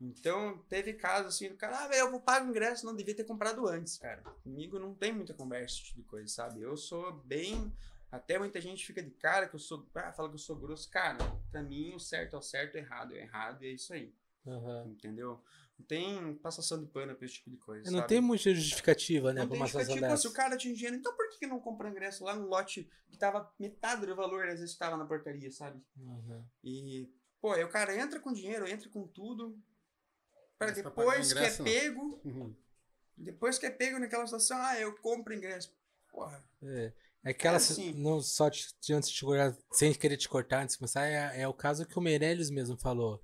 Então, 0.00 0.58
teve 0.68 0.94
casos 0.94 1.34
assim 1.34 1.48
do 1.48 1.56
cara, 1.56 1.84
ah, 1.84 1.88
velho, 1.88 2.00
eu 2.00 2.10
vou 2.10 2.20
pagar 2.20 2.44
o 2.44 2.50
ingresso, 2.50 2.84
não 2.84 2.96
devia 2.96 3.14
ter 3.14 3.22
comprado 3.22 3.68
antes, 3.68 3.98
cara. 3.98 4.22
Comigo 4.42 4.78
não 4.78 4.94
tem 4.94 5.12
muita 5.12 5.32
conversa, 5.32 5.76
esse 5.76 5.84
tipo 5.84 6.00
de 6.00 6.06
coisa, 6.08 6.26
sabe? 6.26 6.60
Eu 6.60 6.76
sou 6.76 7.12
bem. 7.12 7.72
Até 8.12 8.38
muita 8.38 8.60
gente 8.60 8.86
fica 8.86 9.02
de 9.02 9.10
cara 9.10 9.48
que 9.48 9.54
eu 9.54 9.58
sou. 9.58 9.88
Ah, 9.94 10.12
fala 10.12 10.28
que 10.28 10.34
eu 10.34 10.38
sou 10.38 10.54
grosso. 10.54 10.90
Cara, 10.90 11.16
pra 11.50 11.62
mim 11.62 11.94
o 11.94 11.98
certo 11.98 12.36
é 12.36 12.38
o 12.38 12.42
certo, 12.42 12.74
o 12.74 12.76
errado 12.78 13.14
é 13.14 13.16
o 13.16 13.20
errado, 13.22 13.64
e 13.64 13.68
é 13.68 13.70
isso 13.72 13.94
aí. 13.94 14.14
Aham. 14.46 14.84
Entendeu? 14.88 15.42
Não 15.78 15.86
tem 15.86 16.34
passação 16.36 16.78
de 16.78 16.86
pano 16.86 17.14
pra 17.14 17.24
esse 17.24 17.36
tipo 17.36 17.48
de 17.48 17.56
coisa. 17.56 17.90
Não 17.90 18.00
sabe? 18.00 18.08
tem 18.08 18.20
muita 18.20 18.54
justificativa, 18.54 19.32
né, 19.32 19.40
Não 19.40 19.48
pra 19.48 19.54
tem 19.54 19.62
uma 19.62 19.66
situação 19.66 19.94
justificativa. 19.94 20.20
Se 20.20 20.28
o 20.28 20.32
cara 20.32 20.56
tinha 20.58 20.74
dinheiro, 20.74 20.94
então 20.94 21.16
por 21.16 21.26
que 21.30 21.38
que 21.38 21.46
não 21.46 21.58
comprou 21.58 21.90
ingresso 21.90 22.22
lá 22.22 22.36
no 22.36 22.46
lote 22.46 22.86
que 23.10 23.16
tava 23.16 23.50
metade 23.58 24.04
do 24.04 24.14
valor, 24.14 24.46
às 24.46 24.60
vezes 24.60 24.76
tava 24.76 24.96
na 24.98 25.06
portaria, 25.06 25.50
sabe? 25.50 25.82
Aham. 25.98 26.44
E, 26.62 27.10
pô, 27.40 27.52
aí 27.52 27.64
o 27.64 27.70
cara 27.70 27.96
entra 27.96 28.20
com 28.20 28.30
dinheiro, 28.30 28.68
entra 28.68 28.90
com 28.90 29.06
tudo, 29.06 29.58
pra 30.58 30.66
Mas 30.68 30.82
pra 30.82 30.90
depois 30.90 31.32
que 31.32 31.38
é 31.38 31.50
pego, 31.50 32.20
Uhum. 32.24 32.54
depois 33.16 33.58
que 33.58 33.64
é 33.64 33.70
pego 33.70 33.98
naquela 33.98 34.26
situação, 34.26 34.58
ah, 34.60 34.78
eu 34.78 34.94
compro 34.98 35.32
ingresso. 35.32 35.74
Porra, 36.10 36.44
É. 36.62 36.92
É 37.24 37.30
aquela. 37.30 37.56
assim. 37.56 37.92
Não 37.94 38.20
só 38.20 38.50
te, 38.50 38.66
te- 38.80 38.92
antes 38.92 39.08
de 39.10 39.16
te 39.16 39.24
cortar, 39.24 39.56
sem 39.72 39.92
querer 39.94 40.16
te 40.16 40.28
cortar 40.28 40.62
antes 40.62 40.74
de 40.74 40.78
começar, 40.78 41.06
é, 41.06 41.40
é 41.42 41.48
o 41.48 41.54
caso 41.54 41.86
que 41.86 41.98
o 41.98 42.02
Meirelles 42.02 42.50
mesmo 42.50 42.76
falou. 42.76 43.22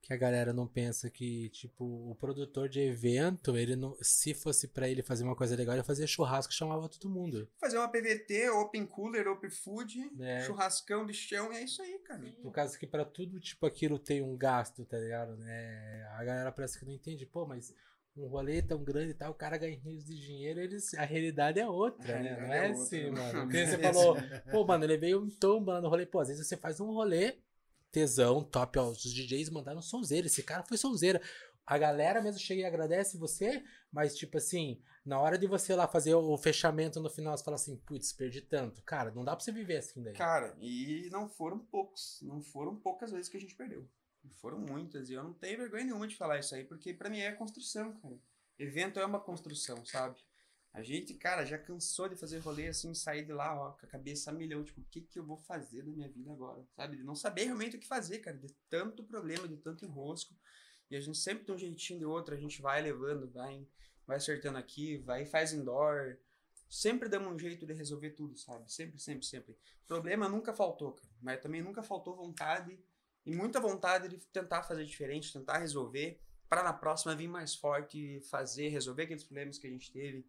Que 0.00 0.12
a 0.12 0.16
galera 0.16 0.52
não 0.52 0.66
pensa 0.66 1.10
que, 1.10 1.50
tipo, 1.50 1.84
o 1.84 2.14
produtor 2.14 2.68
de 2.68 2.80
evento, 2.80 3.56
ele 3.56 3.74
não. 3.74 3.96
Se 4.00 4.32
fosse 4.32 4.68
pra 4.68 4.88
ele 4.88 5.02
fazer 5.02 5.24
uma 5.24 5.34
coisa 5.34 5.56
legal, 5.56 5.74
ele 5.74 5.82
fazia 5.82 6.06
churrasco 6.06 6.52
e 6.52 6.56
chamava 6.56 6.88
todo 6.88 7.10
mundo. 7.10 7.48
fazer 7.60 7.76
uma 7.78 7.88
PVT, 7.90 8.48
open 8.50 8.86
cooler, 8.86 9.26
open 9.26 9.50
food, 9.50 9.98
É. 10.20 10.40
churrascão 10.46 11.04
de 11.04 11.12
chão, 11.12 11.52
e 11.52 11.56
é 11.56 11.64
isso 11.64 11.82
aí, 11.82 11.98
cara. 12.06 12.22
Por 12.40 12.52
causa 12.52 12.78
que 12.78 12.86
pra 12.86 13.04
tudo, 13.04 13.40
tipo, 13.40 13.66
aquilo 13.66 13.98
tem 13.98 14.22
um 14.22 14.36
gasto, 14.36 14.84
tá 14.86 14.96
ligado? 14.98 15.36
Né? 15.36 16.06
A 16.16 16.24
galera 16.24 16.52
parece 16.52 16.78
que 16.78 16.84
não 16.86 16.92
entende. 16.92 17.26
Pô, 17.26 17.44
mas 17.44 17.74
um 18.18 18.26
rolê 18.28 18.60
tão 18.62 18.82
grande 18.82 19.10
e 19.12 19.14
tal, 19.14 19.30
o 19.30 19.34
cara 19.34 19.56
ganha 19.56 19.76
rios 19.78 20.04
de 20.04 20.14
dinheiro, 20.20 20.60
eles, 20.60 20.92
a 20.94 21.04
realidade 21.04 21.60
é 21.60 21.68
outra, 21.68 22.16
A 22.16 22.20
né? 22.22 22.30
Não 22.40 22.48
realidade 22.48 22.52
é 22.52 22.66
é 22.66 22.68
outra, 22.68 22.82
assim, 22.82 23.10
né? 23.10 23.10
mano. 23.10 23.42
Porque 23.50 23.66
você 23.66 23.78
falou, 23.78 24.16
pô, 24.50 24.64
mano, 24.66 24.84
ele 24.84 24.96
veio 24.98 25.22
um 25.22 25.30
tomba 25.30 25.74
lá 25.74 25.80
no 25.80 25.88
rolê. 25.88 26.04
Pô, 26.06 26.20
às 26.20 26.28
vezes 26.28 26.46
você 26.46 26.56
faz 26.56 26.80
um 26.80 26.92
rolê, 26.92 27.36
tesão, 27.92 28.42
top, 28.42 28.78
ó. 28.78 28.88
Os 28.90 29.02
DJs 29.02 29.50
mandaram 29.50 29.80
sonzeira. 29.80 30.26
Esse 30.26 30.42
cara 30.42 30.62
foi 30.64 30.76
sonzeira. 30.76 31.20
a 31.66 31.76
galera 31.78 32.20
mesmo 32.22 32.40
chega 32.40 32.62
e 32.62 32.64
agradece 32.64 33.18
você, 33.18 33.62
mas 33.92 34.16
tipo 34.16 34.38
assim, 34.38 34.80
na 35.04 35.20
hora 35.20 35.36
de 35.38 35.46
você 35.46 35.74
lá 35.74 35.86
fazer 35.86 36.14
o 36.14 36.36
fechamento 36.38 36.98
no 37.00 37.10
final, 37.10 37.36
você 37.36 37.44
fala 37.44 37.56
assim, 37.56 37.76
putz, 37.76 38.12
perdi 38.12 38.40
tanto. 38.40 38.82
Cara, 38.82 39.10
não 39.10 39.22
dá 39.24 39.36
pra 39.36 39.44
você 39.44 39.52
viver 39.52 39.76
assim 39.78 40.02
daí. 40.02 40.14
Cara, 40.14 40.56
e 40.60 41.08
não 41.12 41.28
foram 41.28 41.58
poucos, 41.58 42.20
não 42.22 42.40
foram 42.42 42.74
poucas 42.76 43.10
vezes 43.12 43.28
que 43.28 43.36
a 43.36 43.40
gente 43.40 43.54
perdeu. 43.54 43.86
Foram 44.36 44.58
muitas, 44.58 45.10
e 45.10 45.14
eu 45.14 45.22
não 45.22 45.32
tenho 45.34 45.58
vergonha 45.58 45.84
nenhuma 45.84 46.06
de 46.06 46.16
falar 46.16 46.38
isso 46.38 46.54
aí, 46.54 46.64
porque 46.64 46.94
pra 46.94 47.10
mim 47.10 47.20
é 47.20 47.32
construção, 47.32 47.92
cara. 48.00 48.18
Evento 48.58 48.98
é 48.98 49.04
uma 49.04 49.20
construção, 49.20 49.84
sabe? 49.84 50.16
A 50.72 50.82
gente, 50.82 51.14
cara, 51.14 51.44
já 51.44 51.58
cansou 51.58 52.08
de 52.08 52.16
fazer 52.16 52.38
rolê 52.38 52.68
assim, 52.68 52.94
sair 52.94 53.24
de 53.24 53.32
lá, 53.32 53.58
ó, 53.58 53.72
com 53.72 53.86
a 53.86 53.88
cabeça 53.88 54.30
a 54.30 54.34
milhão, 54.34 54.62
tipo, 54.62 54.80
o 54.80 54.84
que 54.84 55.00
que 55.00 55.18
eu 55.18 55.24
vou 55.24 55.36
fazer 55.36 55.82
da 55.82 55.90
minha 55.90 56.08
vida 56.08 56.32
agora, 56.32 56.64
sabe? 56.76 56.96
De 56.96 57.02
não 57.02 57.14
saber 57.14 57.44
realmente 57.44 57.76
o 57.76 57.80
que 57.80 57.86
fazer, 57.86 58.18
cara, 58.18 58.36
de 58.36 58.54
tanto 58.68 59.02
problema, 59.02 59.48
de 59.48 59.56
tanto 59.56 59.84
enrosco. 59.84 60.34
E 60.90 60.96
a 60.96 61.00
gente 61.00 61.18
sempre 61.18 61.44
tem 61.44 61.54
um 61.54 61.58
jeitinho 61.58 61.98
de 61.98 62.04
outro, 62.04 62.34
a 62.34 62.38
gente 62.38 62.60
vai 62.60 62.80
levando, 62.82 63.30
vai, 63.30 63.66
vai 64.06 64.16
acertando 64.18 64.58
aqui, 64.58 64.98
vai 64.98 65.24
faz 65.26 65.52
indoor. 65.52 66.16
Sempre 66.68 67.08
damos 67.08 67.32
um 67.32 67.38
jeito 67.38 67.66
de 67.66 67.72
resolver 67.72 68.10
tudo, 68.10 68.36
sabe? 68.36 68.70
Sempre, 68.70 69.00
sempre, 69.00 69.26
sempre. 69.26 69.56
Problema 69.86 70.28
nunca 70.28 70.52
faltou, 70.52 70.92
cara. 70.92 71.10
Mas 71.20 71.40
também 71.40 71.62
nunca 71.62 71.82
faltou 71.82 72.14
vontade 72.14 72.78
e 73.28 73.34
muita 73.34 73.60
vontade 73.60 74.08
de 74.08 74.18
tentar 74.26 74.62
fazer 74.62 74.84
diferente, 74.84 75.32
tentar 75.32 75.58
resolver, 75.58 76.20
para 76.48 76.62
na 76.62 76.72
próxima 76.72 77.14
vir 77.14 77.28
mais 77.28 77.54
forte, 77.54 78.20
fazer, 78.30 78.68
resolver 78.68 79.04
aqueles 79.04 79.24
problemas 79.24 79.58
que 79.58 79.66
a 79.66 79.70
gente 79.70 79.92
teve. 79.92 80.26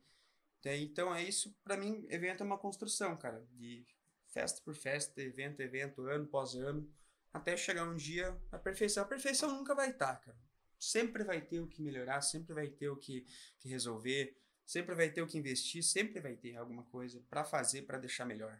Então 0.65 1.15
é 1.15 1.23
isso, 1.23 1.55
para 1.63 1.77
mim, 1.77 2.05
evento 2.09 2.43
é 2.43 2.45
uma 2.45 2.57
construção, 2.57 3.15
cara, 3.15 3.45
de 3.53 3.85
festa 4.27 4.61
por 4.63 4.75
festa, 4.75 5.21
evento, 5.21 5.61
evento, 5.61 6.01
ano 6.07 6.25
após 6.25 6.53
ano, 6.53 6.87
até 7.33 7.55
chegar 7.55 7.87
um 7.87 7.95
dia 7.95 8.37
a 8.51 8.59
perfeição. 8.59 9.03
A 9.03 9.07
perfeição 9.07 9.49
nunca 9.51 9.73
vai 9.73 9.91
estar, 9.91 10.17
cara 10.17 10.37
sempre 10.79 11.23
vai 11.23 11.41
ter 11.41 11.59
o 11.59 11.67
que 11.67 11.81
melhorar, 11.81 12.21
sempre 12.21 12.53
vai 12.53 12.67
ter 12.67 12.89
o 12.89 12.95
que, 12.95 13.25
que 13.59 13.67
resolver, 13.67 14.35
sempre 14.65 14.95
vai 14.95 15.09
ter 15.09 15.21
o 15.21 15.27
que 15.27 15.37
investir, 15.37 15.83
sempre 15.83 16.21
vai 16.21 16.35
ter 16.35 16.55
alguma 16.55 16.83
coisa 16.85 17.21
para 17.29 17.43
fazer 17.43 17.81
para 17.81 17.97
deixar 17.97 18.25
melhor. 18.25 18.59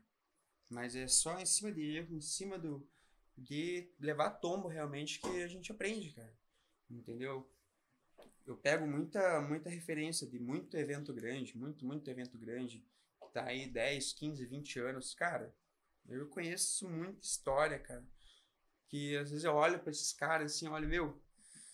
Mas 0.68 0.96
é 0.96 1.08
só 1.08 1.40
em 1.40 1.46
cima 1.46 1.72
de 1.72 1.82
erro, 1.82 2.16
em 2.16 2.22
cima 2.22 2.60
do 2.60 2.88
de 3.40 3.90
levar 4.00 4.32
tombo 4.32 4.68
realmente 4.68 5.20
que 5.20 5.42
a 5.42 5.48
gente 5.48 5.72
aprende, 5.72 6.12
cara. 6.12 6.34
Entendeu? 6.90 7.50
Eu 8.46 8.58
pego 8.58 8.88
muita 8.88 9.42
muita 9.42 9.70
referência 9.70 10.28
de 10.28 10.40
muito 10.40 10.76
evento 10.76 11.14
grande, 11.14 11.58
muito 11.58 11.86
muito 11.86 12.10
evento 12.10 12.38
grande, 12.38 12.84
que 13.22 13.32
tá 13.32 13.46
aí 13.46 13.68
10, 13.68 14.14
15, 14.14 14.46
20 14.46 14.80
anos, 14.80 15.14
cara. 15.14 15.54
Eu 16.08 16.28
conheço 16.28 16.90
muita 16.90 17.24
história, 17.24 17.80
cara. 17.80 18.04
Que 18.88 19.16
às 19.18 19.30
vezes 19.30 19.46
eu 19.46 19.54
olho 19.54 19.80
para 19.80 19.92
esses 19.92 20.12
caras 20.12 20.54
assim, 20.54 20.68
olho, 20.68 20.88
meu, 20.88 21.22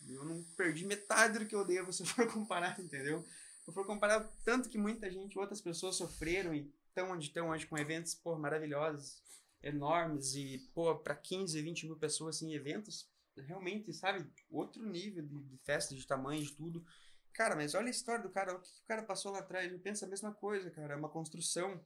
eu 0.07 0.25
não 0.25 0.43
perdi 0.57 0.85
metade 0.85 1.39
do 1.39 1.45
que 1.45 1.55
eu 1.55 1.65
devo 1.65 1.93
se 1.93 2.05
for 2.05 2.31
comparar, 2.31 2.77
entendeu? 2.81 3.25
Se 3.63 3.71
for 3.71 3.85
comparar 3.85 4.21
tanto 4.43 4.69
que 4.69 4.77
muita 4.77 5.09
gente, 5.09 5.39
outras 5.39 5.61
pessoas 5.61 5.95
sofreram 5.95 6.53
e 6.53 6.71
estão 6.89 7.11
onde 7.11 7.27
estão 7.27 7.49
hoje 7.49 7.65
com 7.65 7.77
eventos, 7.77 8.13
pô, 8.13 8.37
maravilhosos, 8.37 9.21
enormes 9.61 10.35
e, 10.35 10.59
pô, 10.73 10.95
para 10.95 11.15
15, 11.15 11.61
20 11.61 11.85
mil 11.87 11.97
pessoas 11.97 12.41
em 12.41 12.47
assim, 12.47 12.55
eventos, 12.55 13.09
realmente, 13.35 13.91
sabe, 13.93 14.29
outro 14.49 14.85
nível 14.85 15.23
de, 15.23 15.43
de 15.43 15.57
festa, 15.57 15.95
de 15.95 16.05
tamanho, 16.05 16.43
de 16.43 16.53
tudo. 16.53 16.85
Cara, 17.33 17.55
mas 17.55 17.75
olha 17.75 17.87
a 17.87 17.91
história 17.91 18.23
do 18.23 18.29
cara, 18.29 18.55
o 18.55 18.59
que 18.61 18.69
o 18.69 18.87
cara 18.87 19.03
passou 19.03 19.31
lá 19.31 19.39
atrás, 19.39 19.71
eu 19.71 19.79
penso 19.79 20.05
a 20.05 20.07
mesma 20.07 20.33
coisa, 20.33 20.69
cara, 20.71 20.93
é 20.93 20.97
uma 20.97 21.09
construção. 21.09 21.83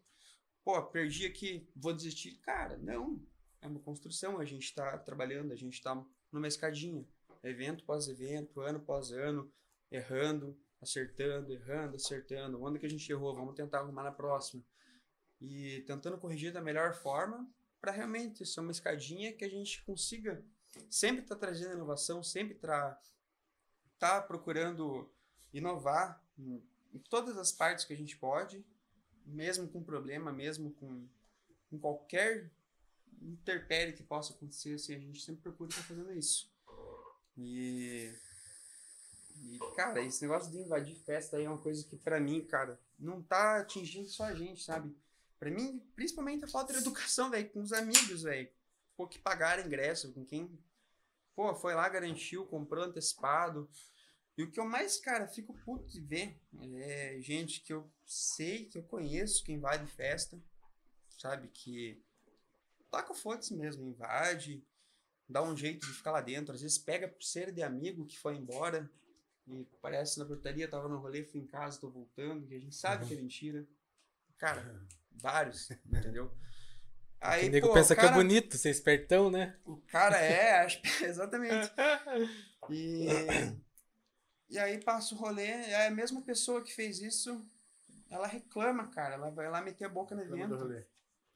Pô, 0.63 0.81
perdi 0.83 1.25
aqui, 1.25 1.67
vou 1.75 1.93
desistir. 1.93 2.37
Cara, 2.41 2.77
não, 2.77 3.19
é 3.61 3.67
uma 3.67 3.79
construção, 3.79 4.39
a 4.39 4.45
gente 4.45 4.73
tá 4.75 4.97
trabalhando, 4.99 5.51
a 5.51 5.55
gente 5.55 5.81
tá 5.81 6.05
numa 6.31 6.47
escadinha 6.47 7.05
evento 7.43 7.83
após 7.83 8.07
evento, 8.07 8.59
ano 8.61 8.79
após 8.79 9.11
ano, 9.11 9.51
errando, 9.91 10.57
acertando, 10.81 11.51
errando, 11.51 11.95
acertando. 11.95 12.61
Onde 12.61 12.79
que 12.79 12.85
a 12.85 12.89
gente 12.89 13.09
errou? 13.11 13.35
Vamos 13.35 13.55
tentar 13.55 13.79
arrumar 13.79 14.03
na 14.03 14.11
próxima. 14.11 14.63
E 15.41 15.81
tentando 15.87 16.17
corrigir 16.17 16.51
da 16.51 16.61
melhor 16.61 16.93
forma 16.93 17.49
para 17.79 17.91
realmente 17.91 18.45
ser 18.45 18.59
uma 18.59 18.71
escadinha 18.71 19.33
que 19.33 19.45
a 19.45 19.49
gente 19.49 19.83
consiga 19.83 20.43
sempre 20.89 21.23
estar 21.23 21.35
tá 21.35 21.41
trazendo 21.41 21.73
inovação, 21.73 22.23
sempre 22.23 22.55
estar 22.55 23.01
tá 23.97 24.21
procurando 24.21 25.09
inovar 25.53 26.23
em, 26.37 26.61
todas 27.09 27.37
as 27.37 27.51
partes 27.51 27.85
que 27.85 27.93
a 27.93 27.97
gente 27.97 28.17
pode, 28.17 28.63
mesmo 29.25 29.67
com 29.67 29.83
problema, 29.83 30.31
mesmo 30.31 30.71
com, 30.73 31.07
com 31.69 31.79
qualquer 31.79 32.51
interpérie 33.21 33.93
que 33.93 34.03
possa 34.03 34.33
acontecer, 34.33 34.75
assim, 34.75 34.95
a 34.95 34.99
gente 34.99 35.21
sempre 35.21 35.41
procura 35.41 35.69
estar 35.69 35.83
fazendo 35.83 36.11
isso. 36.13 36.51
E. 37.37 38.13
E, 39.41 39.57
cara, 39.75 40.01
esse 40.01 40.21
negócio 40.21 40.51
de 40.51 40.57
invadir 40.57 40.95
festa 40.97 41.37
aí 41.37 41.45
é 41.45 41.49
uma 41.49 41.61
coisa 41.61 41.85
que, 41.85 41.95
pra 41.95 42.19
mim, 42.19 42.43
cara, 42.43 42.77
não 42.97 43.21
tá 43.21 43.59
atingindo 43.59 44.09
só 44.09 44.25
a 44.25 44.35
gente, 44.35 44.61
sabe? 44.61 44.93
Pra 45.39 45.49
mim, 45.49 45.79
principalmente 45.95 46.43
a 46.43 46.47
falta 46.47 46.73
de 46.73 46.79
educação, 46.79 47.29
velho, 47.29 47.49
com 47.49 47.61
os 47.61 47.71
amigos, 47.71 48.23
velho. 48.23 48.49
Pô, 48.97 49.07
que 49.07 49.17
pagaram 49.17 49.65
ingresso, 49.65 50.11
com 50.13 50.25
quem. 50.25 50.59
Pô, 51.33 51.55
foi 51.55 51.73
lá, 51.73 51.87
garantiu, 51.87 52.45
comprou 52.45 52.83
antecipado. 52.83 53.69
E 54.37 54.43
o 54.43 54.51
que 54.51 54.59
eu 54.59 54.65
mais, 54.65 54.97
cara, 54.97 55.27
fico 55.27 55.53
puto 55.65 55.87
de 55.87 56.01
ver 56.01 56.37
é 56.81 57.17
gente 57.19 57.61
que 57.61 57.73
eu 57.73 57.89
sei, 58.05 58.65
que 58.65 58.77
eu 58.77 58.83
conheço, 58.83 59.43
que 59.43 59.51
invade 59.51 59.89
festa, 59.91 60.41
sabe? 61.17 61.47
Que 61.49 62.01
tá 62.91 63.01
com 63.01 63.13
foda-se 63.13 63.53
mesmo, 63.53 63.87
invade, 63.87 64.65
dá 65.27 65.41
um 65.43 65.55
jeito 65.55 65.85
de 65.85 65.93
ficar 65.93 66.11
lá 66.11 66.21
dentro. 66.21 66.53
Às 66.53 66.61
vezes 66.61 66.77
pega 66.77 67.07
por 67.07 67.23
ser 67.23 67.51
de 67.51 67.61
amigo 67.61 68.05
que 68.05 68.19
foi 68.19 68.35
embora 68.35 68.89
e 69.47 69.65
parece 69.81 70.19
na 70.19 70.25
portaria, 70.25 70.69
tava 70.69 70.87
no 70.87 70.99
rolê, 70.99 71.23
fui 71.23 71.39
em 71.39 71.45
casa, 71.47 71.79
tô 71.79 71.89
voltando, 71.89 72.47
que 72.47 72.55
a 72.55 72.59
gente 72.59 72.75
sabe 72.75 73.07
que 73.07 73.13
é 73.13 73.17
mentira. 73.17 73.65
Cara, 74.39 74.63
vários, 75.11 75.69
entendeu? 75.85 76.33
Aí, 77.21 77.49
o 77.49 77.51
nego 77.51 77.67
pô, 77.67 77.73
pensa 77.73 77.95
cara, 77.95 78.07
que 78.07 78.13
é 78.13 78.17
bonito, 78.17 78.57
ser 78.57 78.69
espertão, 78.69 79.29
né? 79.29 79.57
O 79.65 79.77
cara 79.77 80.17
é, 80.17 80.65
é, 81.03 81.03
exatamente. 81.03 81.71
E, 82.71 83.07
e 84.47 84.59
aí 84.59 84.77
passa 84.83 85.15
o 85.15 85.17
rolê, 85.17 85.47
é 85.47 85.87
a 85.87 85.91
mesma 85.91 86.21
pessoa 86.21 86.61
que 86.61 86.71
fez 86.71 87.01
isso, 87.01 87.43
ela 88.11 88.27
reclama, 88.27 88.91
cara. 88.91 89.15
Ela 89.15 89.31
vai 89.31 89.49
lá 89.49 89.59
meter 89.59 89.85
a 89.85 89.89
boca 89.89 90.13
no 90.13 90.21
evento. 90.21 90.85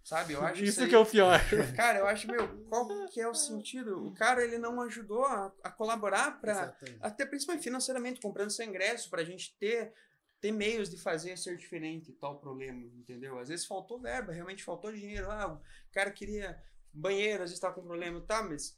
Sabe? 0.04 0.34
Eu 0.34 0.46
acho 0.46 0.64
isso, 0.64 0.82
isso 0.82 0.90
que 0.90 0.94
é 0.94 1.00
o 1.00 1.06
pior. 1.06 1.40
Cara, 1.76 2.00
eu 2.00 2.08
acho, 2.08 2.28
meu, 2.28 2.66
qual 2.66 3.08
que 3.08 3.20
é 3.20 3.28
o 3.28 3.34
sentido? 3.34 4.06
O 4.06 4.14
cara, 4.14 4.44
ele 4.44 4.60
não 4.60 4.80
ajudou 4.82 5.26
a, 5.26 5.52
a 5.64 5.72
colaborar 5.72 6.40
para 6.40 6.78
até 7.02 7.26
principalmente 7.26 7.64
financeiramente, 7.64 8.22
comprando 8.22 8.52
seu 8.52 8.66
ingresso 8.66 9.10
pra 9.10 9.24
gente 9.24 9.56
ter 9.58 9.92
ter 10.44 10.52
meios 10.52 10.90
de 10.90 10.98
fazer 10.98 11.38
ser 11.38 11.56
diferente 11.56 12.12
tal 12.12 12.38
problema, 12.38 12.86
entendeu? 12.98 13.40
Às 13.40 13.48
vezes 13.48 13.66
faltou 13.66 13.98
verba, 13.98 14.34
realmente 14.34 14.62
faltou 14.62 14.92
dinheiro 14.92 15.30
lá, 15.30 15.54
o 15.54 15.62
cara 15.94 16.12
queria 16.12 16.62
banheiro, 16.92 17.44
às 17.44 17.50
vezes 17.50 17.54
estava 17.54 17.74
com 17.74 17.82
problema, 17.82 18.20
tá, 18.20 18.44
mas 18.44 18.78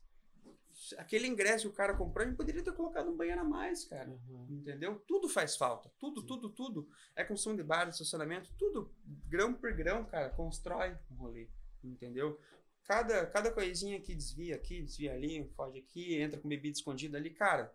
aquele 0.95 1.25
ingresso 1.25 1.67
que 1.67 1.73
o 1.73 1.75
cara 1.75 1.97
comprou, 1.97 2.23
a 2.23 2.27
gente 2.27 2.37
poderia 2.37 2.63
ter 2.63 2.71
colocado 2.71 3.09
um 3.09 3.17
banheiro 3.17 3.41
a 3.41 3.43
mais, 3.43 3.83
cara. 3.83 4.11
Uhum. 4.29 4.45
Entendeu? 4.47 5.03
Tudo 5.07 5.27
faz 5.27 5.57
falta. 5.57 5.91
Tudo, 5.97 6.21
Sim. 6.21 6.27
tudo, 6.27 6.49
tudo. 6.51 6.87
É 7.15 7.23
construção 7.23 7.55
de 7.55 7.63
bar, 7.63 7.89
estacionamento, 7.89 8.53
tudo, 8.59 8.93
grão 9.27 9.51
por 9.51 9.73
grão, 9.73 10.05
cara, 10.05 10.29
constrói 10.29 10.95
um 11.09 11.15
rolê. 11.15 11.49
Entendeu? 11.83 12.39
Cada, 12.83 13.25
cada 13.25 13.51
coisinha 13.51 13.99
que 13.99 14.13
desvia 14.13 14.55
aqui, 14.55 14.83
desvia 14.83 15.15
ali, 15.15 15.49
foge 15.55 15.79
aqui, 15.79 16.21
entra 16.21 16.39
com 16.39 16.47
bebida 16.47 16.77
escondida 16.77 17.17
ali, 17.17 17.31
cara, 17.31 17.73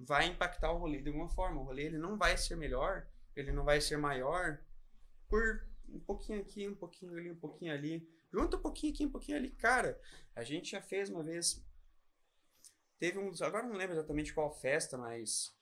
vai 0.00 0.26
impactar 0.26 0.72
o 0.72 0.78
rolê 0.78 1.02
de 1.02 1.10
alguma 1.10 1.28
forma. 1.28 1.60
O 1.60 1.64
rolê 1.64 1.82
ele 1.82 1.98
não 1.98 2.16
vai 2.16 2.38
ser 2.38 2.56
melhor, 2.56 3.06
ele 3.36 3.52
não 3.52 3.64
vai 3.64 3.80
ser 3.80 3.96
maior 3.96 4.58
por 5.28 5.68
um 5.88 6.00
pouquinho 6.00 6.40
aqui, 6.40 6.66
um 6.68 6.74
pouquinho 6.74 7.12
ali, 7.12 7.30
um 7.30 7.36
pouquinho 7.36 7.72
ali. 7.72 8.08
Junta 8.32 8.56
um 8.56 8.62
pouquinho 8.62 8.92
aqui, 8.92 9.06
um 9.06 9.10
pouquinho 9.10 9.38
ali. 9.38 9.50
Cara, 9.50 10.00
a 10.34 10.42
gente 10.42 10.72
já 10.72 10.82
fez 10.82 11.08
uma 11.08 11.22
vez 11.22 11.64
Teve 12.98 13.18
um. 13.18 13.30
Agora 13.40 13.66
não 13.66 13.76
lembro 13.76 13.94
exatamente 13.94 14.32
qual 14.32 14.52
festa, 14.52 14.96
mas. 14.96 15.54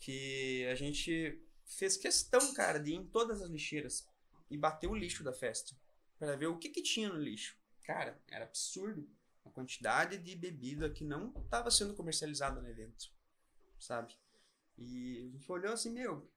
Que 0.00 0.66
a 0.66 0.74
gente 0.74 1.40
fez 1.64 1.96
questão, 1.96 2.52
cara, 2.54 2.78
de 2.78 2.90
ir 2.90 2.96
em 2.96 3.06
todas 3.06 3.40
as 3.40 3.48
lixeiras 3.48 4.08
e 4.50 4.56
bater 4.56 4.88
o 4.88 4.94
lixo 4.94 5.22
da 5.22 5.32
festa. 5.32 5.76
para 6.18 6.36
ver 6.36 6.46
o 6.46 6.58
que, 6.58 6.68
que 6.68 6.82
tinha 6.82 7.08
no 7.08 7.20
lixo. 7.20 7.56
Cara, 7.84 8.20
era 8.28 8.44
absurdo 8.44 9.08
a 9.44 9.50
quantidade 9.50 10.18
de 10.18 10.36
bebida 10.36 10.90
que 10.90 11.04
não 11.04 11.32
estava 11.44 11.70
sendo 11.70 11.94
comercializada 11.94 12.60
no 12.60 12.68
evento. 12.68 13.12
Sabe? 13.78 14.16
E 14.76 15.18
a 15.18 15.30
gente 15.30 15.52
olhou 15.52 15.72
assim, 15.72 15.90
meu. 15.90 16.28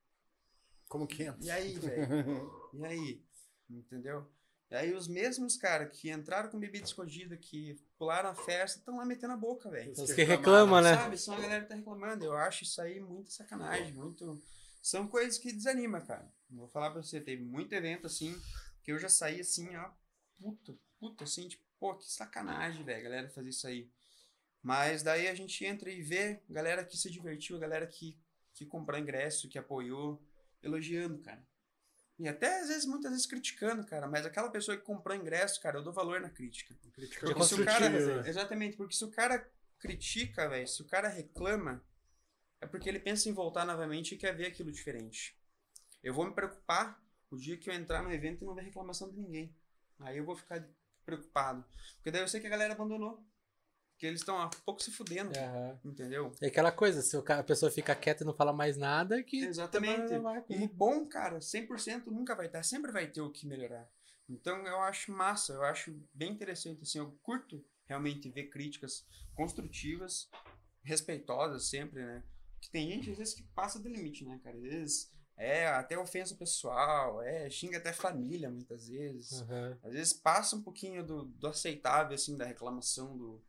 Como 0.95 1.05
que 1.05 1.23
é? 1.23 1.35
E 1.41 1.51
aí, 1.51 1.77
velho? 1.77 2.69
e 2.73 2.85
aí? 2.85 3.21
Entendeu? 3.69 4.25
E 4.71 4.75
aí 4.75 4.93
os 4.93 5.09
mesmos, 5.09 5.57
cara, 5.57 5.85
que 5.87 6.09
entraram 6.09 6.49
com 6.49 6.57
bebida 6.57 6.85
escondida, 6.85 7.35
que 7.35 7.75
pularam 7.97 8.29
a 8.29 8.33
festa, 8.35 8.79
estão 8.79 8.95
lá 8.95 9.05
metendo 9.05 9.33
a 9.33 9.37
boca, 9.37 9.69
velho. 9.69 9.91
Os 9.91 10.13
que 10.13 10.23
reclamam, 10.23 10.81
né? 10.81 10.95
Sabe, 10.95 11.17
são 11.17 11.35
a 11.35 11.41
galera 11.41 11.63
que 11.63 11.69
tá 11.69 11.75
reclamando. 11.75 12.23
Eu 12.23 12.31
acho 12.37 12.63
isso 12.63 12.81
aí 12.81 13.01
muito 13.01 13.33
sacanagem, 13.33 13.93
muito... 13.93 14.41
São 14.81 15.05
coisas 15.05 15.37
que 15.37 15.51
desanimam, 15.51 15.99
cara. 16.05 16.31
Vou 16.49 16.69
falar 16.69 16.91
pra 16.91 17.03
você, 17.03 17.19
teve 17.19 17.43
muito 17.43 17.73
evento, 17.73 18.07
assim, 18.07 18.33
que 18.81 18.93
eu 18.93 18.97
já 18.97 19.09
saí, 19.09 19.41
assim, 19.41 19.75
ó, 19.75 19.89
puto, 20.37 20.79
puto, 20.97 21.25
assim, 21.25 21.49
tipo, 21.49 21.63
pô, 21.77 21.93
que 21.95 22.09
sacanagem, 22.09 22.85
velho, 22.85 23.03
galera 23.03 23.29
fazer 23.29 23.49
isso 23.49 23.67
aí. 23.67 23.91
Mas 24.63 25.03
daí 25.03 25.27
a 25.27 25.35
gente 25.35 25.65
entra 25.65 25.91
e 25.91 26.01
vê 26.01 26.41
galera 26.49 26.85
que 26.85 26.95
se 26.95 27.11
divertiu, 27.11 27.59
galera 27.59 27.85
que, 27.85 28.17
que 28.53 28.65
comprou 28.65 28.97
ingresso, 28.97 29.49
que 29.49 29.59
apoiou, 29.59 30.23
elogiando, 30.61 31.19
cara. 31.19 31.45
E 32.17 32.27
até 32.27 32.61
às 32.61 32.69
vezes, 32.69 32.85
muitas 32.85 33.11
vezes 33.11 33.25
criticando, 33.25 33.85
cara. 33.85 34.07
Mas 34.07 34.25
aquela 34.25 34.49
pessoa 34.49 34.77
que 34.77 34.83
comprou 34.83 35.15
ingresso, 35.15 35.61
cara, 35.61 35.77
eu 35.79 35.83
dou 35.83 35.91
valor 35.93 36.21
na 36.21 36.29
crítica. 36.29 36.73
Crítica 36.93 37.25
Porque 37.25 37.43
se 37.43 37.55
o 37.55 37.65
cara, 37.65 37.89
construtiva. 37.91 38.29
exatamente, 38.29 38.77
porque 38.77 38.95
se 38.95 39.03
o 39.03 39.11
cara 39.11 39.49
critica, 39.79 40.47
velho, 40.47 40.67
se 40.67 40.81
o 40.81 40.85
cara 40.85 41.09
reclama, 41.09 41.83
é 42.61 42.65
porque 42.65 42.87
ele 42.87 42.99
pensa 42.99 43.27
em 43.29 43.33
voltar 43.33 43.65
novamente 43.65 44.15
e 44.15 44.17
quer 44.17 44.35
ver 44.35 44.47
aquilo 44.47 44.71
diferente. 44.71 45.37
Eu 46.01 46.13
vou 46.13 46.25
me 46.25 46.33
preocupar 46.33 47.03
o 47.29 47.37
dia 47.37 47.57
que 47.57 47.69
eu 47.69 47.73
entrar 47.73 48.01
no 48.01 48.11
evento 48.11 48.43
e 48.43 48.45
não 48.45 48.55
ver 48.55 48.63
reclamação 48.63 49.09
de 49.09 49.17
ninguém. 49.17 49.53
Aí 49.99 50.17
eu 50.17 50.25
vou 50.25 50.35
ficar 50.35 50.65
preocupado. 51.05 51.65
Porque 51.95 52.11
daí 52.11 52.21
eu 52.21 52.27
sei 52.27 52.39
que 52.39 52.47
a 52.47 52.49
galera 52.49 52.73
abandonou. 52.73 53.25
Porque 53.95 54.07
eles 54.07 54.19
estão 54.19 54.37
há 54.37 54.49
pouco 54.65 54.83
se 54.83 54.91
fudendo, 54.91 55.31
Aham. 55.39 55.79
entendeu? 55.85 56.33
É 56.41 56.47
aquela 56.47 56.71
coisa, 56.71 57.01
se 57.01 57.15
a 57.15 57.43
pessoa 57.43 57.71
fica 57.71 57.95
quieta 57.95 58.23
e 58.23 58.25
não 58.25 58.33
fala 58.33 58.51
mais 58.51 58.75
nada, 58.75 59.23
que 59.23 59.39
Exatamente. 59.39 60.13
E 60.49 60.67
bom, 60.67 61.05
cara, 61.07 61.39
100% 61.39 62.07
nunca 62.07 62.35
vai 62.35 62.47
estar, 62.47 62.61
sempre 62.61 62.91
vai 62.91 63.07
ter 63.07 63.21
o 63.21 63.31
que 63.31 63.47
melhorar. 63.47 63.89
Então 64.27 64.67
eu 64.67 64.81
acho 64.81 65.13
massa, 65.13 65.53
eu 65.53 65.63
acho 65.63 65.97
bem 66.13 66.31
interessante, 66.31 66.81
assim, 66.81 66.97
eu 66.97 67.17
curto 67.23 67.63
realmente 67.85 68.29
ver 68.29 68.49
críticas 68.49 69.05
construtivas, 69.33 70.29
respeitosas 70.83 71.69
sempre, 71.69 72.03
né? 72.03 72.21
Que 72.59 72.69
tem 72.69 72.89
gente 72.89 73.11
às 73.11 73.17
vezes 73.17 73.33
que 73.33 73.43
passa 73.43 73.79
do 73.79 73.87
limite, 73.87 74.25
né, 74.25 74.41
cara? 74.43 74.57
Às 74.57 74.63
vezes 74.63 75.11
é 75.37 75.67
até 75.67 75.97
ofensa 75.97 76.35
pessoal, 76.35 77.21
é 77.21 77.49
xinga 77.49 77.77
até 77.77 77.93
família 77.93 78.49
muitas 78.49 78.89
vezes. 78.89 79.41
Aham. 79.41 79.77
Às 79.83 79.93
vezes 79.93 80.13
passa 80.13 80.57
um 80.57 80.61
pouquinho 80.61 81.05
do, 81.05 81.25
do 81.25 81.47
aceitável, 81.47 82.15
assim, 82.15 82.35
da 82.35 82.45
reclamação, 82.45 83.17
do, 83.17 83.41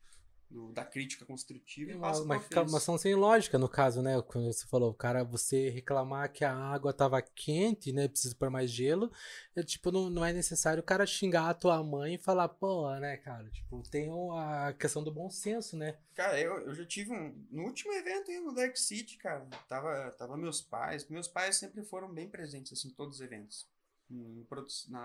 do- 0.51 0.73
da 0.73 0.85
crítica 0.85 1.25
construtiva 1.25 1.91
e 1.91 1.95
Uma, 1.95 2.09
passa 2.09 2.23
uma 2.23 2.37
reclamação 2.37 2.97
sem 2.99 3.15
lógica, 3.15 3.59
no 3.59 3.69
caso, 3.69 4.01
né? 4.03 4.21
Quando 4.23 4.47
você 4.53 4.67
falou, 4.67 4.95
cara, 4.95 5.25
você 5.25 5.69
reclamar 5.71 6.33
que 6.33 6.45
a 6.45 6.55
água 6.55 6.93
tava 6.93 7.21
quente, 7.21 7.93
né? 7.93 8.09
Precisa 8.09 8.35
pôr 8.35 8.51
mais 8.51 8.71
gelo. 8.71 9.11
É, 9.55 9.63
tipo, 9.63 9.91
não, 9.91 10.09
não 10.09 10.25
é 10.25 10.33
necessário 10.33 10.81
o 10.81 10.87
cara 10.87 11.05
xingar 11.07 11.51
a 11.51 11.55
tua 11.55 11.83
mãe 11.83 12.15
e 12.15 12.19
falar, 12.19 12.49
pô, 12.49 12.89
né, 12.97 13.17
cara? 13.19 13.49
Tipo, 13.51 13.83
tem 13.91 14.09
a 14.39 14.73
questão 14.73 15.03
do 15.03 15.11
bom 15.13 15.29
senso, 15.29 15.77
né? 15.77 15.97
Cara, 16.15 16.41
eu, 16.41 16.61
eu 16.61 16.75
já 16.75 16.85
tive 16.87 17.13
um. 17.13 17.35
No 17.51 17.65
último 17.65 17.93
evento 17.93 18.31
aí 18.31 18.41
no 18.41 18.55
Dark 18.55 18.77
City, 18.77 19.19
cara, 19.19 19.47
tava, 19.69 20.11
tava 20.13 20.37
meus 20.37 20.61
pais. 20.63 21.07
Meus 21.09 21.29
pais 21.29 21.57
sempre 21.57 21.83
foram 21.85 22.13
bem 22.13 22.29
presentes, 22.29 22.73
assim, 22.73 22.89
em 22.89 22.93
todos 22.95 23.17
os 23.17 23.21
eventos. 23.21 23.67
Em 24.11 24.47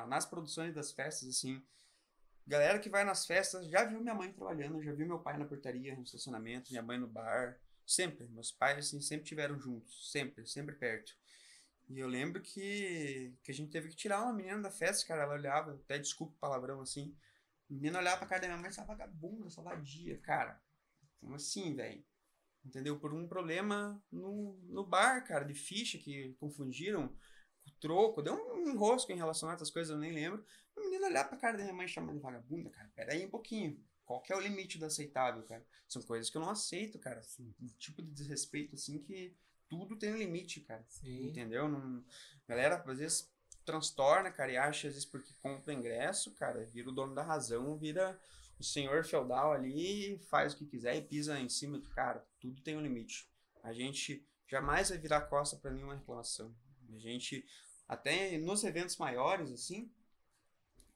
nas 0.08 0.26
produções 0.26 0.74
das 0.74 0.92
festas, 0.92 1.28
assim. 1.28 1.62
Galera 2.48 2.80
que 2.80 2.90
vai 2.90 3.04
nas 3.04 3.26
festas 3.26 3.68
já 3.68 3.84
viu 3.86 4.02
minha 4.02 4.16
mãe 4.16 4.32
trabalhando, 4.32 4.82
já 4.84 4.94
viu 4.94 5.08
meu 5.08 5.20
pai 5.20 5.38
na 5.38 5.46
portaria, 5.46 5.96
no 5.96 6.04
estacionamento, 6.04 6.72
minha 6.72 6.84
mãe 6.84 6.98
no 6.98 7.08
bar. 7.08 7.60
Sempre. 7.86 8.28
Meus 8.30 8.52
pais, 8.52 8.78
assim, 8.78 9.02
sempre 9.02 9.26
tiveram 9.26 9.60
juntos. 9.60 10.12
Sempre, 10.12 10.46
sempre 10.48 10.76
perto. 10.76 11.14
E 11.90 12.00
eu 12.00 12.08
lembro 12.08 12.42
que, 12.42 13.36
que 13.44 13.52
a 13.52 13.54
gente 13.54 13.70
teve 13.70 13.90
que 13.90 13.96
tirar 13.96 14.24
uma 14.24 14.34
menina 14.34 14.62
da 14.62 14.72
festa, 14.72 15.06
cara. 15.06 15.24
Ela 15.24 15.34
olhava, 15.34 15.74
até 15.74 16.00
desculpa 16.00 16.34
o 16.34 16.40
palavrão 16.40 16.82
assim. 16.82 17.16
A 17.70 17.74
menina 17.74 18.00
olhava 18.00 18.18
pra 18.20 18.28
cara 18.28 18.42
da 18.42 18.48
minha 18.48 18.60
mãe, 18.60 18.70
essa 18.70 18.86
vagabunda, 18.86 19.48
essa 19.48 19.62
vadia, 19.62 20.18
cara. 20.20 20.62
Como 21.20 21.36
assim, 21.36 21.76
velho? 21.76 22.04
Entendeu? 22.64 23.00
Por 23.00 23.14
um 23.14 23.28
problema 23.28 24.02
no, 24.12 24.58
no 24.70 24.86
bar, 24.86 25.26
cara, 25.26 25.44
de 25.44 25.54
ficha 25.54 25.98
que 25.98 26.34
confundiram 26.40 27.14
o 27.66 27.72
troco. 27.80 28.22
Deu 28.22 28.36
um 28.36 28.70
enrosco 28.70 29.12
em 29.12 29.18
relação 29.18 29.50
a 29.50 29.54
essas 29.54 29.70
coisas, 29.70 29.92
eu 29.92 30.00
nem 30.00 30.12
lembro. 30.12 30.46
A 30.82 30.84
menina 30.84 31.08
olhar 31.08 31.30
pra 31.30 31.38
cara 31.38 31.58
da 31.58 31.64
minha 31.64 31.76
mãe 31.76 31.88
chamando 31.88 32.16
de 32.16 32.22
vagabunda, 32.22 32.70
cara. 32.72 32.90
Pera 32.96 33.14
aí 33.14 33.26
um 33.26 33.30
pouquinho. 33.30 33.80
Qual 34.04 34.22
que 34.22 34.34
é 34.34 34.36
o 34.36 34.40
limite 34.40 34.78
do 34.80 34.86
aceitável, 34.86 35.44
cara? 35.44 35.66
São 35.88 36.02
coisas 36.02 36.30
que 36.30 36.38
eu 36.38 36.42
não 36.42 36.50
aceito, 36.50 36.98
cara. 37.00 37.22
Um 37.40 37.68
tipo 37.78 38.02
de 38.02 38.12
desrespeito, 38.12 38.76
assim, 38.76 39.00
que 39.00 39.36
tudo 39.70 39.96
tem 39.96 40.12
um 40.12 40.18
limite, 40.18 40.60
cara. 40.62 40.84
Sim. 40.90 41.28
Entendeu? 41.28 41.70
Não... 41.70 42.04
Galera, 42.48 42.84
às 42.86 42.98
vezes, 42.98 43.32
transtorna, 43.64 44.32
cara, 44.32 44.52
e 44.52 44.58
acha, 44.58 44.88
às 44.88 44.96
vezes, 44.96 45.06
porque 45.06 45.34
compra 45.42 45.74
ingresso, 45.74 46.34
cara, 46.34 46.66
vira 46.66 46.90
o 46.90 46.92
dono 46.92 47.14
da 47.14 47.24
razão, 47.24 47.78
vira 47.78 48.20
o 48.60 48.64
senhor 48.64 49.06
feudal 49.06 49.54
ali, 49.54 50.18
faz 50.30 50.54
o 50.54 50.58
que 50.58 50.66
quiser 50.66 50.96
e 50.96 51.02
pisa 51.02 51.40
em 51.40 51.48
cima 51.50 51.78
do 51.78 51.90
cara. 51.90 52.26
Tudo 52.40 52.62
tem 52.62 52.76
um 52.76 52.82
limite. 52.82 53.30
A 53.64 53.72
gente 53.72 54.28
jamais 54.48 54.90
vai 54.90 54.98
virar 54.98 55.22
costa 55.22 55.56
para 55.56 55.72
nenhuma 55.72 55.96
reclamação. 55.96 56.54
A 56.94 56.98
gente, 56.98 57.46
até 57.88 58.38
nos 58.38 58.64
eventos 58.64 58.98
maiores, 58.98 59.52
assim, 59.52 59.90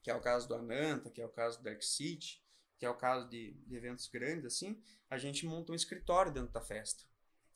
que 0.06 0.10
é 0.12 0.14
o 0.14 0.20
caso 0.20 0.46
do 0.46 0.54
Ananta, 0.54 1.10
que 1.10 1.20
é 1.20 1.26
o 1.26 1.28
caso 1.28 1.58
do 1.58 1.64
Dark 1.64 1.82
City, 1.82 2.40
que 2.78 2.86
é 2.86 2.88
o 2.88 2.94
caso 2.94 3.28
de, 3.28 3.54
de 3.66 3.74
eventos 3.74 4.06
grandes, 4.06 4.44
assim, 4.44 4.80
a 5.10 5.18
gente 5.18 5.44
monta 5.44 5.72
um 5.72 5.74
escritório 5.74 6.30
dentro 6.30 6.52
da 6.52 6.60
festa. 6.60 7.02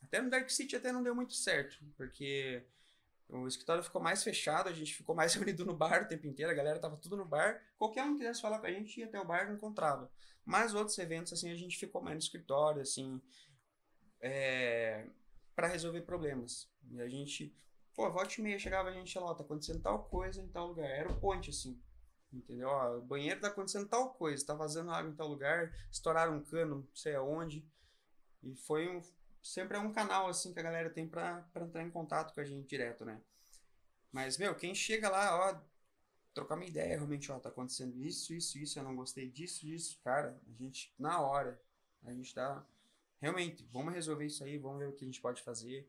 Até 0.03 0.21
no 0.21 0.29
Dark 0.29 0.51
City 0.51 0.75
até 0.75 0.91
não 0.91 1.01
deu 1.01 1.15
muito 1.15 1.33
certo, 1.33 1.79
porque 1.97 2.67
o 3.29 3.47
escritório 3.47 3.85
ficou 3.85 4.03
mais 4.03 4.25
fechado, 4.25 4.69
a 4.69 4.73
gente 4.73 4.93
ficou 4.93 5.15
mais 5.15 5.33
reunido 5.35 5.65
no 5.65 5.77
bar 5.77 6.03
o 6.03 6.09
tempo 6.09 6.27
inteiro, 6.27 6.51
a 6.51 6.55
galera 6.55 6.81
tava 6.81 6.97
tudo 6.97 7.17
no 7.17 7.25
bar. 7.25 7.63
Qualquer 7.79 8.03
um 8.03 8.15
que 8.15 8.19
quisesse 8.19 8.43
falar 8.43 8.59
com 8.59 8.67
a 8.67 8.73
gente 8.73 8.99
ia 8.99 9.07
até 9.07 9.21
o 9.21 9.25
bar 9.25 9.49
e 9.49 9.55
encontrava. 9.55 10.11
Mas 10.45 10.75
outros 10.75 10.99
eventos, 10.99 11.33
assim, 11.33 11.53
a 11.53 11.57
gente 11.57 11.79
ficou 11.79 12.03
mais 12.03 12.17
no 12.17 12.21
escritório, 12.21 12.83
assim, 12.83 13.23
é, 14.21 15.07
para 15.55 15.69
resolver 15.69 16.01
problemas. 16.01 16.69
E 16.91 17.01
a 17.01 17.09
gente, 17.09 17.57
pô, 17.95 18.11
volta 18.11 18.35
e 18.37 18.43
meia 18.43 18.59
chegava 18.59 18.89
a 18.89 18.93
gente 18.93 19.17
lá, 19.17 19.37
tá 19.37 19.45
acontecendo 19.45 19.81
tal 19.81 20.03
coisa 20.03 20.43
em 20.43 20.49
tal 20.49 20.67
lugar. 20.67 20.91
Era 20.91 21.13
o 21.13 21.21
point, 21.21 21.49
assim. 21.49 21.81
Entendeu? 22.33 22.69
Ó, 22.69 22.99
o 22.99 23.03
banheiro 23.03 23.41
tá 23.41 23.49
acontecendo 23.49 23.89
tal 23.89 24.15
coisa, 24.15 24.47
tá 24.47 24.55
vazando 24.55 24.91
água 24.91 25.11
em 25.11 25.15
tal 25.15 25.27
lugar, 25.27 25.75
estouraram 25.91 26.37
um 26.37 26.45
cano, 26.45 26.77
não 26.77 26.89
sei 26.95 27.15
aonde. 27.15 27.67
E 28.43 28.55
foi 28.55 28.89
um, 28.89 29.03
sempre 29.43 29.77
é 29.77 29.81
um 29.81 29.93
canal 29.93 30.29
assim 30.29 30.53
que 30.53 30.61
a 30.61 30.63
galera 30.63 30.91
tem 30.91 31.09
pra 31.09 31.45
entrar 31.57 31.83
em 31.83 31.91
contato 31.91 32.33
com 32.33 32.41
a 32.41 32.45
gente 32.45 32.69
direto, 32.69 33.05
né? 33.05 33.21
Mas, 34.13 34.39
meu, 34.39 34.55
quem 34.55 34.75
chega 34.75 35.09
lá, 35.09 35.37
ó, 35.37 35.61
trocar 36.35 36.57
uma 36.57 36.65
ideia, 36.65 36.97
realmente, 36.97 37.31
ó, 37.31 37.39
tá 37.39 37.49
acontecendo 37.49 37.99
isso, 38.01 38.33
isso, 38.33 38.59
isso, 38.59 38.79
eu 38.79 38.83
não 38.83 38.97
gostei 38.97 39.29
disso, 39.29 39.67
disso, 39.67 40.01
cara, 40.03 40.41
a 40.49 40.53
gente, 40.63 40.95
na 40.99 41.21
hora, 41.21 41.61
a 42.05 42.13
gente 42.13 42.35
tá, 42.35 42.65
realmente, 43.21 43.67
vamos 43.71 43.93
resolver 43.95 44.27
isso 44.27 44.43
aí, 44.45 44.59
vamos 44.59 44.79
ver 44.79 44.89
o 44.89 44.93
que 44.93 45.05
a 45.05 45.07
gente 45.07 45.21
pode 45.21 45.43
fazer. 45.43 45.89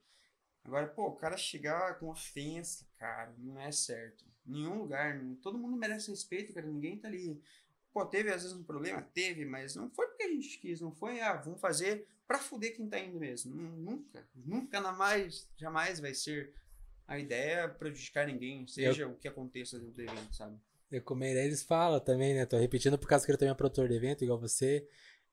Agora, 0.63 0.87
pô, 0.87 1.07
o 1.07 1.15
cara 1.15 1.37
chegar 1.37 1.97
com 1.99 2.09
ofensa, 2.09 2.85
cara, 2.97 3.33
não 3.37 3.59
é 3.59 3.71
certo. 3.71 4.30
Nenhum 4.45 4.79
lugar, 4.79 5.19
todo 5.41 5.57
mundo 5.57 5.77
merece 5.77 6.09
respeito, 6.11 6.53
cara, 6.53 6.65
ninguém 6.67 6.97
tá 6.97 7.07
ali. 7.07 7.39
Pô, 7.93 8.05
teve 8.05 8.29
às 8.31 8.43
vezes 8.43 8.57
um 8.57 8.63
problema? 8.63 9.01
Teve, 9.13 9.45
mas 9.45 9.75
não 9.75 9.89
foi 9.89 10.07
porque 10.07 10.23
a 10.23 10.29
gente 10.29 10.57
quis, 10.59 10.79
não 10.81 10.91
foi, 10.93 11.19
ah, 11.19 11.33
vamos 11.35 11.59
fazer 11.59 12.07
pra 12.27 12.39
fuder 12.39 12.75
quem 12.75 12.87
tá 12.87 12.97
indo 12.99 13.19
mesmo. 13.19 13.53
Nun- 13.53 13.77
Nunca, 13.81 14.27
nunca 14.33 14.79
na 14.81 14.91
mais, 14.93 15.47
jamais 15.57 15.99
vai 15.99 16.13
ser 16.13 16.53
a 17.07 17.19
ideia 17.19 17.67
prejudicar 17.67 18.25
ninguém, 18.27 18.65
seja 18.67 19.07
o 19.07 19.15
que 19.15 19.27
aconteça 19.27 19.77
dentro 19.77 19.93
do 19.93 20.01
evento, 20.01 20.33
sabe? 20.35 20.57
Eu 20.89 21.01
com 21.01 21.13
o 21.13 21.17
Meirelles 21.17 21.63
fala 21.63 21.99
também, 21.99 22.33
né? 22.33 22.45
Tô 22.45 22.57
repetindo 22.57 22.97
por 22.97 23.07
causa 23.07 23.25
que 23.25 23.31
ele 23.31 23.37
também 23.37 23.51
é 23.51 23.55
produtor 23.55 23.87
de 23.87 23.93
evento, 23.95 24.23
igual 24.23 24.39
você. 24.39 24.87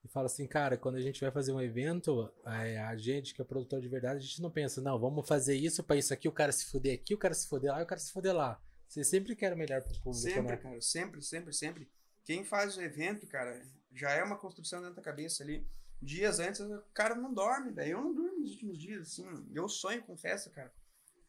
E 0.05 0.09
fala 0.09 0.27
assim, 0.27 0.47
cara, 0.47 0.77
quando 0.77 0.95
a 0.97 1.01
gente 1.01 1.21
vai 1.21 1.31
fazer 1.33 1.53
um 1.53 1.61
evento, 1.61 2.33
é, 2.47 2.79
a 2.79 2.97
gente 2.97 3.35
que 3.35 3.43
é 3.43 3.45
produtor 3.45 3.81
de 3.81 3.89
verdade, 3.89 4.19
a 4.19 4.23
gente 4.23 4.41
não 4.41 4.51
pensa, 4.51 4.81
não, 4.81 4.99
vamos 4.99 5.27
fazer 5.27 5.57
isso 5.57 5.83
pra 5.83 5.97
isso 5.97 6.13
aqui, 6.15 6.29
o 6.29 6.33
cara 6.33 6.53
se 6.53 6.67
fuder 6.67 6.95
aqui, 6.95 7.15
o 7.15 7.19
cara 7.19 7.35
se 7.35 7.49
fuder 7.49 7.73
lá 7.73 7.81
e 7.81 7.83
o 7.83 7.87
cara 7.87 8.01
se 8.01 8.13
fuder 8.13 8.33
lá. 8.35 8.61
Você 8.89 9.05
sempre 9.05 9.37
quer 9.37 9.53
o 9.53 9.57
melhor 9.57 9.83
pro 9.83 9.93
público, 10.01 10.15
Sempre, 10.15 10.43
né? 10.43 10.57
cara, 10.57 10.81
sempre, 10.81 11.23
sempre, 11.23 11.53
sempre. 11.53 11.89
Quem 12.25 12.45
faz 12.45 12.77
o 12.77 12.83
evento, 12.83 13.27
cara, 13.27 13.63
já 13.93 14.11
é 14.13 14.23
uma 14.23 14.37
construção 14.37 14.81
dentro 14.81 14.97
da 14.97 15.03
cabeça 15.03 15.43
ali. 15.43 15.67
Dias 16.01 16.39
antes, 16.39 16.61
o 16.61 16.83
cara 16.95 17.15
não 17.15 17.33
dorme, 17.35 17.73
velho. 17.73 17.93
Eu 17.93 18.01
não 18.03 18.15
durmo 18.15 18.39
nos 18.41 18.53
últimos 18.53 18.79
dias, 18.79 19.03
assim. 19.09 19.27
Eu 19.55 19.69
sonho 19.69 20.03
com 20.03 20.17
festa, 20.17 20.49
cara. 20.51 20.73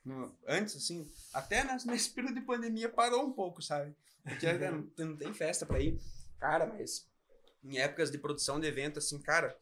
No- 0.05 0.33
antes, 0.47 0.75
assim, 0.75 1.09
até 1.33 1.63
nesse, 1.63 1.85
nesse 1.87 2.09
período 2.11 2.35
de 2.35 2.41
pandemia 2.41 2.87
parou 2.89 3.25
um 3.25 3.33
pouco, 3.33 3.61
sabe? 3.61 3.93
Porque 4.23 4.51
né, 4.53 4.69
não, 4.71 5.05
não 5.05 5.17
tem 5.17 5.33
festa 5.33 5.65
pra 5.65 5.79
ir. 5.79 5.99
Cara, 6.39 6.65
mas 6.65 7.07
em 7.63 7.77
épocas 7.79 8.09
de 8.11 8.17
produção 8.17 8.59
de 8.59 8.67
evento, 8.67 8.99
assim, 8.99 9.19
cara, 9.19 9.57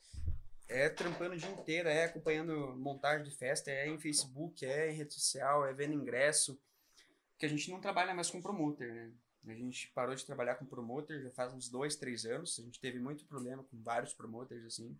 é 0.67 0.89
trampando 0.89 1.33
o 1.35 1.37
dia 1.37 1.49
inteiro, 1.49 1.87
é 1.89 2.03
acompanhando 2.05 2.75
montagem 2.75 3.23
de 3.23 3.31
festa, 3.35 3.71
é 3.71 3.87
em 3.87 3.97
Facebook, 3.97 4.65
é 4.65 4.91
em 4.91 4.95
rede 4.95 5.13
social, 5.13 5.65
é 5.65 5.73
vendo 5.73 5.93
ingresso. 5.93 6.59
Que 7.37 7.45
a 7.45 7.49
gente 7.49 7.69
não 7.69 7.79
trabalha 7.79 8.13
mais 8.13 8.29
com 8.29 8.41
promoter, 8.41 8.93
né? 8.93 9.13
A 9.47 9.53
gente 9.53 9.87
parou 9.93 10.13
de 10.13 10.25
trabalhar 10.25 10.55
com 10.55 10.65
promoter 10.65 11.21
já 11.21 11.31
faz 11.31 11.53
uns 11.53 11.69
dois, 11.69 11.95
três 11.95 12.25
anos. 12.25 12.59
A 12.59 12.63
gente 12.63 12.79
teve 12.79 12.99
muito 12.99 13.25
problema 13.25 13.63
com 13.63 13.81
vários 13.81 14.13
promoters, 14.13 14.65
assim. 14.65 14.97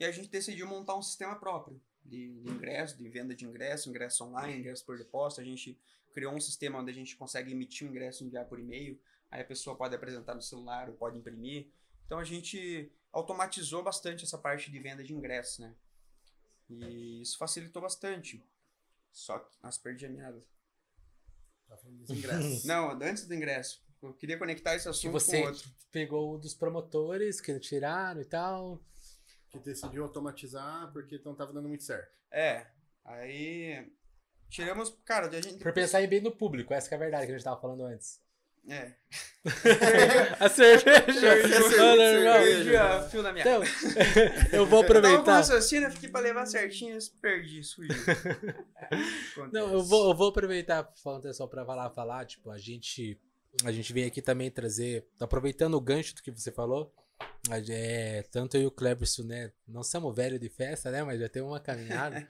E 0.00 0.04
a 0.04 0.10
gente 0.10 0.28
decidiu 0.28 0.66
montar 0.66 0.96
um 0.96 1.02
sistema 1.02 1.36
próprio 1.36 1.80
de, 2.04 2.40
de 2.40 2.50
ingresso, 2.50 2.98
de 2.98 3.08
venda 3.08 3.34
de 3.34 3.44
ingresso, 3.44 3.88
ingresso 3.88 4.24
online, 4.24 4.58
ingresso 4.58 4.84
por 4.84 4.98
depósito. 4.98 5.40
A 5.40 5.44
gente 5.44 5.78
criou 6.12 6.34
um 6.34 6.40
sistema 6.40 6.80
onde 6.80 6.90
a 6.90 6.94
gente 6.94 7.16
consegue 7.16 7.52
emitir 7.52 7.86
o 7.86 7.90
ingresso 7.90 8.24
e 8.24 8.26
enviar 8.26 8.46
por 8.46 8.58
e-mail. 8.58 9.00
Aí 9.30 9.40
a 9.40 9.44
pessoa 9.44 9.76
pode 9.76 9.94
apresentar 9.94 10.34
no 10.34 10.42
celular 10.42 10.88
ou 10.88 10.96
pode 10.96 11.16
imprimir. 11.16 11.68
Então 12.04 12.18
a 12.18 12.24
gente 12.24 12.90
automatizou 13.12 13.82
bastante 13.82 14.24
essa 14.24 14.36
parte 14.36 14.70
de 14.70 14.78
venda 14.80 15.04
de 15.04 15.14
ingressos, 15.14 15.60
né? 15.60 15.74
E 16.68 17.22
isso 17.22 17.38
facilitou 17.38 17.82
bastante. 17.82 18.44
Só 19.12 19.38
que. 19.38 19.56
Nossa, 19.62 19.80
perdi 19.80 20.06
a 20.06 20.08
meada. 20.08 20.44
Tá 21.72 21.78
falando 21.78 21.98
dos 22.00 22.10
ingressos. 22.10 22.64
Não, 22.66 22.90
antes 22.90 23.26
do 23.26 23.34
ingresso. 23.34 23.82
Eu 24.02 24.12
queria 24.12 24.36
conectar 24.36 24.74
esse 24.74 24.84
Que 24.84 24.90
assunto 24.90 25.12
você 25.12 25.40
com 25.40 25.48
outro. 25.48 25.70
pegou 25.90 26.34
o 26.34 26.38
dos 26.38 26.54
promotores 26.54 27.40
que 27.40 27.58
tiraram 27.58 28.20
e 28.20 28.24
tal. 28.24 28.78
Que 29.48 29.58
decidiu 29.58 30.02
automatizar 30.02 30.92
porque 30.92 31.20
não 31.24 31.34
tava 31.34 31.52
dando 31.52 31.68
muito 31.68 31.84
certo. 31.84 32.12
É. 32.30 32.66
Aí. 33.04 33.90
Tiramos. 34.50 34.90
Cara, 35.04 35.28
a 35.28 35.40
gente. 35.40 35.62
Por 35.62 35.72
pensar 35.72 36.02
em 36.02 36.08
bem 36.08 36.20
no 36.20 36.32
público, 36.32 36.74
essa 36.74 36.88
que 36.88 36.94
é 36.94 36.96
a 36.96 37.00
verdade 37.00 37.26
que 37.26 37.32
a 37.32 37.34
gente 37.36 37.44
tava 37.44 37.60
falando 37.60 37.84
antes. 37.84 38.20
É. 38.68 38.92
a 40.38 40.48
cerveja! 40.48 41.12
Cerveja, 41.12 41.82
Olha, 41.82 42.02
irmão. 42.02 42.34
Perdi 42.34 42.76
a 42.76 43.02
fio 43.02 43.22
na 43.22 43.32
minha. 43.32 43.42
Então, 43.42 43.62
eu 44.52 44.64
vou 44.66 44.82
aproveitar. 44.82 45.38
raciocínio, 45.38 45.90
fiquei 45.90 46.08
pra 46.08 46.20
levar 46.20 46.46
certinho, 46.46 46.96
perdi, 47.20 47.60
fugiu. 47.74 47.94
Não, 49.52 49.72
eu 49.72 49.82
vou, 49.82 50.10
eu 50.10 50.16
vou 50.16 50.28
aproveitar 50.28 50.88
falando 51.02 51.32
só 51.34 51.46
pra 51.46 51.64
falar, 51.64 51.90
falar, 51.90 52.24
tipo, 52.24 52.50
a 52.50 52.58
gente 52.58 53.20
a 53.64 53.72
gente 53.72 53.92
vem 53.92 54.04
aqui 54.04 54.22
também 54.22 54.50
trazer, 54.50 55.06
aproveitando 55.20 55.74
o 55.74 55.80
gancho 55.80 56.14
do 56.14 56.22
que 56.22 56.30
você 56.30 56.50
falou, 56.50 56.94
a 57.50 57.58
é, 57.68 58.22
tanto 58.22 58.56
eu 58.56 58.62
e 58.62 58.66
o 58.66 58.70
Cleberson, 58.70 59.24
né, 59.24 59.52
não 59.68 59.82
somos 59.82 60.14
velho 60.16 60.38
de 60.38 60.48
festa, 60.48 60.90
né, 60.90 61.02
mas 61.02 61.20
já 61.20 61.28
temos 61.28 61.50
uma 61.50 61.60
caminhada. 61.60 62.26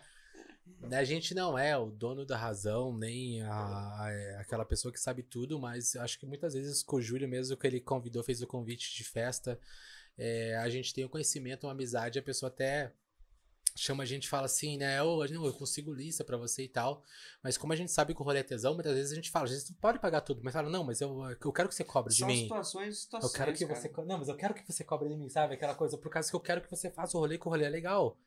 A 0.90 1.04
gente 1.04 1.34
não 1.34 1.56
é 1.58 1.76
o 1.76 1.90
dono 1.90 2.24
da 2.26 2.36
razão, 2.36 2.96
nem 2.96 3.42
a, 3.42 3.52
a- 3.52 4.40
aquela 4.40 4.64
pessoa 4.64 4.92
que 4.92 5.00
sabe 5.00 5.22
tudo, 5.22 5.58
mas 5.58 5.94
acho 5.96 6.18
que 6.18 6.26
muitas 6.26 6.54
vezes 6.54 6.82
com 6.82 6.96
o 6.96 7.02
Júlio 7.02 7.28
mesmo 7.28 7.56
que 7.56 7.66
ele 7.66 7.80
convidou, 7.80 8.22
fez 8.22 8.42
o 8.42 8.46
convite 8.46 8.94
de 8.94 9.04
festa, 9.04 9.58
é, 10.18 10.56
a 10.56 10.68
gente 10.68 10.92
tem 10.92 11.04
o 11.04 11.08
conhecimento, 11.08 11.66
uma 11.66 11.72
amizade, 11.72 12.18
a 12.18 12.22
pessoa 12.22 12.48
até 12.50 12.92
chama 13.74 14.02
a 14.02 14.06
gente 14.06 14.24
e 14.24 14.28
fala 14.28 14.44
assim, 14.44 14.76
né, 14.76 15.02
ô, 15.02 15.24
não, 15.28 15.46
eu 15.46 15.52
consigo 15.54 15.94
lista 15.94 16.22
pra 16.22 16.36
você 16.36 16.64
e 16.64 16.68
tal, 16.68 17.02
mas 17.42 17.56
como 17.56 17.72
a 17.72 17.76
gente 17.76 17.90
sabe 17.90 18.14
que 18.14 18.20
o 18.20 18.24
rolê 18.24 18.40
é 18.40 18.42
tesão, 18.42 18.74
muitas 18.74 18.92
vezes 18.94 19.12
a 19.12 19.14
gente 19.14 19.30
fala, 19.30 19.46
a 19.46 19.48
gente 19.48 19.72
pode 19.80 19.98
pagar 19.98 20.20
tudo, 20.20 20.42
mas 20.44 20.52
fala, 20.52 20.68
não, 20.68 20.84
mas 20.84 21.00
eu, 21.00 21.22
eu 21.42 21.52
quero 21.52 21.70
que 21.70 21.74
você 21.74 21.82
cobre 21.84 22.12
de 22.12 22.18
São 22.18 22.28
mim. 22.28 22.42
situações 22.42 22.86
e 22.86 22.90
Eu 22.90 22.94
situações. 22.94 23.32
quero 23.32 23.52
que 23.54 23.66
cara. 23.66 23.80
você. 23.80 23.90
Não, 24.04 24.18
mas 24.18 24.28
eu 24.28 24.36
quero 24.36 24.52
que 24.52 24.70
você 24.70 24.84
cobre 24.84 25.08
de 25.08 25.16
mim, 25.16 25.30
sabe? 25.30 25.54
Aquela 25.54 25.74
coisa, 25.74 25.96
por 25.96 26.10
causa 26.10 26.28
que 26.28 26.36
eu 26.36 26.40
quero 26.40 26.60
que 26.60 26.70
você 26.70 26.90
faça 26.90 27.16
o 27.16 27.20
rolê, 27.20 27.38
que 27.38 27.46
o 27.46 27.50
rolê 27.50 27.64
é 27.64 27.70
legal. 27.70 28.18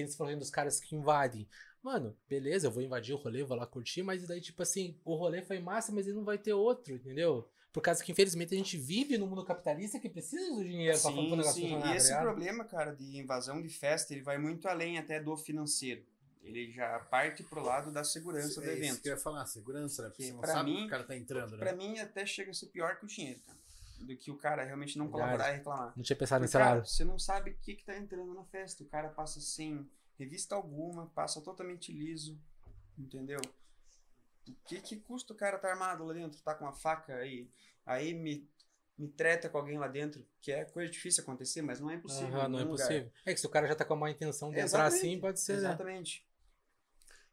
Que 0.00 0.06
eles 0.06 0.16
falam 0.16 0.38
dos 0.38 0.50
caras 0.50 0.80
que 0.80 0.94
invadem. 0.96 1.48
Mano, 1.82 2.16
beleza, 2.28 2.66
eu 2.66 2.70
vou 2.70 2.82
invadir 2.82 3.14
o 3.14 3.18
rolê, 3.18 3.42
vou 3.42 3.56
lá 3.56 3.66
curtir, 3.66 4.02
mas 4.02 4.26
daí, 4.26 4.40
tipo 4.40 4.62
assim, 4.62 4.98
o 5.04 5.14
rolê 5.14 5.42
foi 5.42 5.58
massa, 5.60 5.92
mas 5.92 6.06
ele 6.06 6.16
não 6.16 6.24
vai 6.24 6.36
ter 6.38 6.52
outro, 6.52 6.94
entendeu? 6.94 7.48
Por 7.72 7.80
causa 7.82 8.02
que, 8.02 8.10
infelizmente, 8.12 8.52
a 8.54 8.58
gente 8.58 8.76
vive 8.76 9.16
num 9.16 9.26
mundo 9.26 9.44
capitalista 9.44 9.98
que 9.98 10.08
precisa 10.08 10.54
do 10.54 10.64
dinheiro 10.64 10.98
pra 11.00 11.10
fazer 11.10 11.18
o 11.18 11.22
Sim, 11.22 11.30
negócio 11.36 11.52
sim. 11.52 11.60
funcionar, 11.62 11.86
E 11.86 11.90
tá 11.90 11.96
esse 11.96 12.14
problema, 12.16 12.64
cara, 12.64 12.92
de 12.94 13.16
invasão 13.18 13.62
de 13.62 13.68
festa, 13.68 14.12
ele 14.12 14.22
vai 14.22 14.38
muito 14.38 14.66
além 14.66 14.98
até 14.98 15.20
do 15.20 15.36
financeiro. 15.36 16.02
Ele 16.42 16.70
já 16.72 16.98
parte 16.98 17.42
pro 17.44 17.62
lado 17.62 17.92
da 17.92 18.02
segurança 18.02 18.60
do 18.60 18.66
É 18.68 18.72
isso 18.72 18.76
evento. 18.76 19.02
que 19.02 19.08
eu 19.08 19.12
ia 19.12 19.18
falar, 19.18 19.46
segurança, 19.46 20.02
né? 20.02 20.08
Porque 20.08 20.24
Que 20.24 20.30
você 20.30 20.36
não 20.36 20.42
sabe 20.46 20.70
mim- 20.70 20.76
que 20.78 20.84
o 20.86 20.88
cara 20.88 21.04
tá 21.04 21.16
entrando, 21.16 21.52
né? 21.52 21.58
Pra 21.58 21.72
mim, 21.74 21.98
até 21.98 22.26
chega 22.26 22.50
a 22.50 22.54
ser 22.54 22.66
pior 22.66 22.98
que 22.98 23.04
o 23.04 23.08
dinheiro, 23.08 23.40
cara. 23.46 23.59
Do 24.00 24.16
que 24.16 24.30
o 24.30 24.36
cara 24.36 24.64
realmente 24.64 24.96
não 24.96 25.06
Verdade. 25.06 25.24
colaborar 25.24 25.52
e 25.52 25.56
reclamar. 25.56 25.92
Não 25.96 26.02
tinha 26.02 26.16
pensado 26.16 26.42
nesse 26.42 26.56
lado. 26.56 26.86
você 26.86 27.04
não 27.04 27.18
sabe 27.18 27.50
o 27.50 27.58
que, 27.58 27.74
que 27.74 27.84
tá 27.84 27.96
entrando 27.96 28.32
na 28.32 28.44
festa. 28.44 28.82
O 28.82 28.86
cara 28.86 29.10
passa 29.10 29.40
sem 29.40 29.88
revista 30.18 30.54
alguma, 30.54 31.06
passa 31.08 31.40
totalmente 31.40 31.92
liso, 31.92 32.38
entendeu? 32.98 33.40
O 34.46 34.54
que, 34.64 34.80
que 34.80 34.96
custa 34.96 35.32
o 35.32 35.36
cara 35.36 35.58
tá 35.58 35.70
armado 35.70 36.04
lá 36.04 36.12
dentro, 36.12 36.40
tá 36.42 36.54
com 36.54 36.64
uma 36.64 36.72
faca 36.72 37.14
aí, 37.14 37.50
aí 37.86 38.12
me, 38.14 38.48
me 38.98 39.08
treta 39.08 39.48
com 39.48 39.58
alguém 39.58 39.78
lá 39.78 39.88
dentro, 39.88 40.26
que 40.40 40.52
é 40.52 40.64
coisa 40.64 40.90
difícil 40.90 41.22
acontecer, 41.22 41.62
mas 41.62 41.80
não 41.80 41.90
é 41.90 41.94
impossível. 41.94 42.28
Em 42.28 42.48
não 42.48 42.60
é 42.60 42.64
possível. 42.64 43.12
É 43.24 43.32
que 43.32 43.40
se 43.40 43.46
o 43.46 43.50
cara 43.50 43.66
já 43.66 43.74
tá 43.74 43.84
com 43.84 43.94
a 43.94 43.96
má 43.96 44.10
intenção 44.10 44.50
de 44.50 44.58
entrar 44.58 44.86
Exatamente, 44.86 45.06
assim, 45.06 45.20
pode 45.20 45.40
ser, 45.40 45.52
né? 45.52 45.58
Exatamente. 45.58 46.26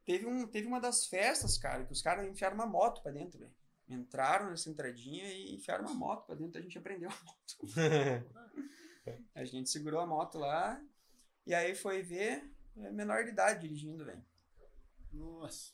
Teve, 0.05 0.25
um, 0.25 0.47
teve 0.47 0.67
uma 0.67 0.79
das 0.79 1.05
festas, 1.05 1.57
cara, 1.57 1.85
que 1.85 1.91
os 1.91 2.01
caras 2.01 2.25
enfiaram 2.25 2.55
uma 2.55 2.65
moto 2.65 3.01
pra 3.01 3.11
dentro, 3.11 3.39
velho. 3.39 3.53
Entraram 3.89 4.49
nessa 4.49 4.69
entradinha 4.69 5.31
e 5.31 5.55
enfiaram 5.55 5.85
uma 5.85 5.93
moto 5.93 6.25
pra 6.25 6.35
dentro, 6.35 6.59
a 6.59 6.61
gente 6.61 6.77
aprendeu 6.77 7.09
a 7.09 7.23
moto. 7.23 7.57
A 9.33 9.45
gente 9.45 9.69
segurou 9.69 10.01
a 10.01 10.05
moto 10.05 10.37
lá 10.37 10.83
e 11.45 11.53
aí 11.53 11.73
foi 11.73 12.01
ver 12.01 12.43
menor 12.75 13.23
de 13.23 13.29
idade 13.29 13.61
dirigindo, 13.61 14.03
velho. 14.03 14.21
Nossa. 15.13 15.71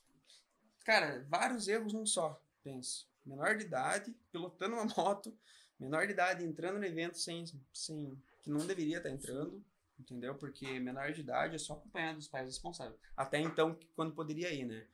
Cara, 0.85 1.25
vários 1.27 1.67
erros 1.67 1.93
num 1.93 2.05
só, 2.05 2.41
penso. 2.63 3.09
Menor 3.25 3.57
de 3.57 3.65
idade, 3.65 4.15
pilotando 4.31 4.75
uma 4.75 4.85
moto, 4.85 5.35
menor 5.79 6.05
de 6.05 6.13
idade 6.13 6.43
entrando 6.43 6.77
no 6.77 6.85
evento 6.85 7.17
sem, 7.17 7.45
sem 7.73 8.21
que 8.41 8.49
não 8.49 8.65
deveria 8.67 8.97
estar 8.97 9.09
entrando, 9.09 9.63
entendeu? 9.99 10.35
Porque 10.35 10.79
menor 10.79 11.11
de 11.11 11.21
idade 11.21 11.55
é 11.55 11.57
só 11.57 11.73
acompanhado 11.73 12.17
dos 12.17 12.27
pais 12.27 12.45
responsáveis. 12.45 12.99
Até 13.15 13.39
então, 13.39 13.77
quando 13.95 14.13
poderia 14.13 14.53
ir, 14.53 14.65
né? 14.65 14.85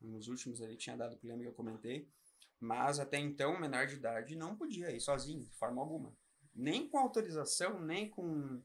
Nos 0.00 0.28
últimos 0.28 0.62
ali 0.62 0.76
tinha 0.76 0.96
dado 0.96 1.14
o 1.14 1.16
problema 1.16 1.42
que 1.42 1.48
eu 1.48 1.54
comentei. 1.54 2.08
Mas 2.60 2.98
até 2.98 3.18
então, 3.18 3.58
menor 3.58 3.86
de 3.86 3.94
idade 3.94 4.34
não 4.36 4.56
podia 4.56 4.90
ir 4.90 5.00
sozinho, 5.00 5.44
de 5.44 5.54
forma 5.56 5.80
alguma. 5.80 6.12
Nem 6.54 6.88
com 6.88 6.98
autorização, 6.98 7.80
nem 7.80 8.08
com 8.10 8.60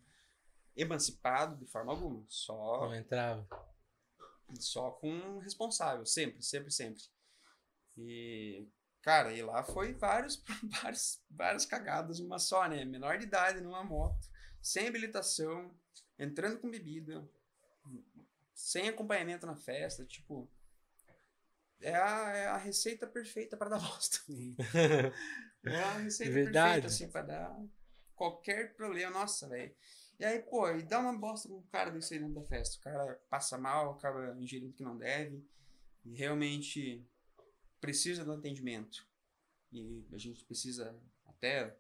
emancipado, 0.76 1.56
de 1.58 1.66
forma 1.68 1.92
alguma. 1.92 2.26
Só 2.28 2.88
Não 2.88 2.96
entrava. 2.96 3.48
só 4.60 4.92
com 4.92 5.38
responsável, 5.40 6.06
sempre, 6.06 6.42
sempre, 6.42 6.72
sempre. 6.72 7.04
E, 7.96 8.68
cara, 9.02 9.32
e 9.34 9.44
lá 9.44 9.64
foi 9.64 9.94
vários, 9.94 10.44
vários, 10.82 11.22
várias 11.30 11.66
cagadas, 11.66 12.20
uma 12.20 12.40
só, 12.40 12.68
né? 12.68 12.84
Menor 12.86 13.20
de 13.20 13.26
idade 13.26 13.62
numa 13.62 13.84
moto, 13.84 14.28
sem 14.62 14.88
habilitação, 14.88 15.72
entrando 16.18 16.60
com 16.60 16.72
bebida, 16.72 17.28
sem 18.56 18.90
acompanhamento 18.90 19.46
na 19.46 19.56
festa, 19.56 20.06
tipo. 20.06 20.50
É 21.82 21.96
a, 21.96 22.30
é 22.36 22.48
a 22.48 22.58
receita 22.58 23.06
perfeita 23.06 23.58
para 23.58 23.70
dar 23.70 23.80
bosta. 23.82 24.20
É 25.66 25.82
a 25.82 25.94
receita 26.00 26.34
Verdade. 26.34 26.82
perfeita, 26.82 26.88
assim, 26.88 27.08
pra 27.10 27.22
dar 27.22 27.58
qualquer 28.16 28.76
problema. 28.76 29.12
Nossa, 29.12 29.48
velho. 29.48 29.74
E 30.20 30.26
aí, 30.26 30.40
pô, 30.42 30.70
e 30.70 30.84
dá 30.84 31.00
uma 31.00 31.18
bosta 31.18 31.48
com 31.48 31.56
o 31.56 31.68
cara 31.68 31.90
desse 31.90 32.14
aí 32.14 32.20
dentro 32.20 32.36
da 32.36 32.44
festa. 32.44 32.78
O 32.78 32.82
cara 32.82 33.22
passa 33.30 33.58
mal, 33.58 33.94
acaba 33.94 34.36
ingerindo 34.38 34.72
o 34.72 34.74
que 34.74 34.84
não 34.84 34.98
deve. 34.98 35.42
E 36.04 36.14
realmente 36.16 37.08
precisa 37.80 38.26
do 38.26 38.34
atendimento. 38.34 39.08
E 39.72 40.06
a 40.14 40.18
gente 40.18 40.44
precisa 40.46 40.96
até. 41.26 41.76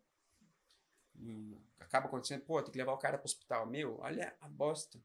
acaba 1.79 2.07
acontecendo, 2.07 2.43
pô, 2.43 2.61
tem 2.61 2.71
que 2.71 2.77
levar 2.77 2.93
o 2.93 2.97
cara 2.97 3.17
pro 3.17 3.25
hospital. 3.25 3.67
Meu, 3.67 3.99
olha 3.99 4.35
a 4.39 4.47
bosta. 4.47 4.99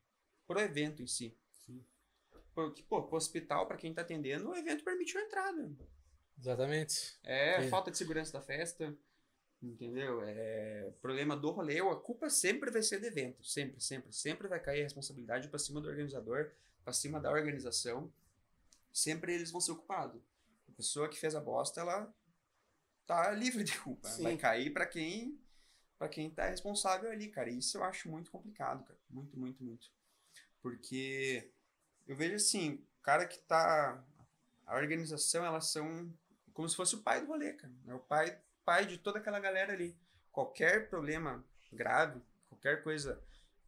Pro 0.47 0.60
evento 0.60 1.02
em 1.02 1.06
si. 1.06 1.36
Porque, 2.59 2.83
pô, 2.83 3.01
pro 3.05 3.17
hospital, 3.17 3.69
pra 3.69 3.77
quem 3.77 3.95
tá 3.95 4.03
atendendo, 4.03 4.51
o 4.51 4.57
evento 4.57 4.83
permitiu 4.83 5.21
a 5.21 5.23
entrada. 5.23 5.71
Exatamente. 6.37 7.17
É, 7.23 7.63
Sim. 7.63 7.69
falta 7.69 7.89
de 7.89 7.97
segurança 7.97 8.33
da 8.33 8.41
festa, 8.41 8.93
entendeu? 9.63 10.23
É 10.25 10.93
problema 11.01 11.37
do 11.37 11.53
rolê, 11.53 11.79
a 11.79 11.95
culpa 11.95 12.29
sempre 12.29 12.69
vai 12.69 12.83
ser 12.83 12.99
do 12.99 13.07
evento, 13.07 13.45
sempre, 13.45 13.81
sempre, 13.81 14.13
sempre 14.13 14.49
vai 14.49 14.59
cair 14.59 14.81
a 14.81 14.83
responsabilidade 14.83 15.47
pra 15.47 15.57
cima 15.57 15.81
do 15.81 15.89
organizador, 15.89 16.51
pra 16.83 16.93
cima 16.93 17.21
da 17.21 17.31
organização. 17.31 18.13
Sempre 18.93 19.35
eles 19.35 19.53
vão 19.53 19.61
ser 19.61 19.75
culpados. 19.75 20.21
A 20.69 20.73
pessoa 20.73 21.09
que 21.09 21.17
fez 21.17 21.37
a 21.37 21.41
bosta, 21.41 21.81
ela 21.81 22.13
tá 23.07 23.31
livre 23.31 23.63
de 23.63 23.79
culpa. 23.79 24.09
Sim. 24.09 24.25
Vai 24.25 24.37
cair 24.37 24.73
pra 24.73 24.85
quem 24.85 25.39
para 25.97 26.09
quem 26.09 26.29
tá 26.29 26.49
responsável 26.49 27.09
ali, 27.09 27.29
cara. 27.29 27.51
Isso 27.51 27.79
eu 27.79 27.85
acho 27.85 28.09
muito 28.09 28.33
complicado, 28.33 28.85
cara. 28.85 28.99
Muito, 29.09 29.39
muito, 29.39 29.63
muito. 29.63 29.93
Porque 30.61 31.53
eu 32.09 32.17
vejo 32.17 32.35
assim, 32.35 32.75
o 32.99 33.03
cara 33.03 33.27
que 33.27 33.39
tá 33.39 34.05
a 34.67 34.77
organização, 34.77 35.45
elas 35.45 35.67
são 35.67 36.13
como 36.53 36.69
se 36.69 36.75
fosse 36.75 36.97
o 36.97 37.03
pai 37.03 37.21
do 37.21 37.29
rolê, 37.29 37.53
cara. 37.53 37.73
É 37.87 37.95
o 37.95 38.01
pai, 38.01 38.37
pai 38.65 38.85
de 38.85 38.99
toda 38.99 39.19
aquela 39.19 39.39
galera 39.39 39.73
ali. 39.73 39.97
Qualquer 40.33 40.89
problema 40.89 41.45
grave, 41.73 42.21
qualquer 42.49 42.83
coisa 42.83 43.23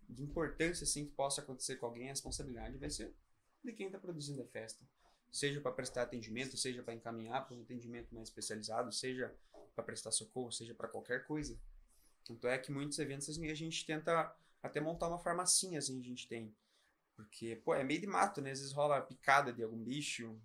de 0.09 0.23
importância 0.23 0.85
assim 0.85 1.07
que 1.07 1.12
possa 1.12 1.41
acontecer 1.41 1.77
com 1.77 1.87
alguém, 1.87 2.07
a 2.07 2.11
responsabilidade 2.11 2.77
vai 2.79 2.91
ser 2.91 3.15
de 3.62 3.73
quem 3.73 3.87
está 3.87 3.99
produzindo 3.99 4.43
a 4.43 4.47
festa. 4.47 4.85
Seja 5.31 5.61
para 5.61 5.71
prestar 5.71 6.03
atendimento, 6.03 6.57
seja 6.57 6.83
para 6.83 6.95
encaminhar 6.95 7.47
para 7.47 7.57
um 7.57 7.62
atendimento 7.62 8.12
mais 8.12 8.29
especializado, 8.29 8.91
seja 8.91 9.33
para 9.75 9.85
prestar 9.85 10.11
socorro, 10.11 10.51
seja 10.51 10.75
para 10.75 10.89
qualquer 10.89 11.25
coisa. 11.27 11.57
Tanto 12.25 12.49
é 12.49 12.59
que 12.59 12.73
muitos 12.73 12.99
eventos 12.99 13.29
assim, 13.29 13.49
a 13.49 13.55
gente 13.55 13.87
tenta 13.87 14.35
até 14.62 14.81
montar 14.81 15.09
uma 15.09 15.19
farmacinha, 15.19 15.79
assim, 15.79 16.01
a 16.01 16.03
gente 16.03 16.27
tem. 16.27 16.53
Porque, 17.22 17.56
pô, 17.56 17.74
é 17.74 17.84
meio 17.84 18.01
de 18.01 18.06
mato, 18.06 18.40
né? 18.40 18.51
Às 18.51 18.60
vezes 18.60 18.72
rola 18.72 19.01
picada 19.01 19.52
de 19.52 19.62
algum 19.62 19.78
bicho, 19.78 20.40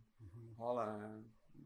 rola. 0.58 1.24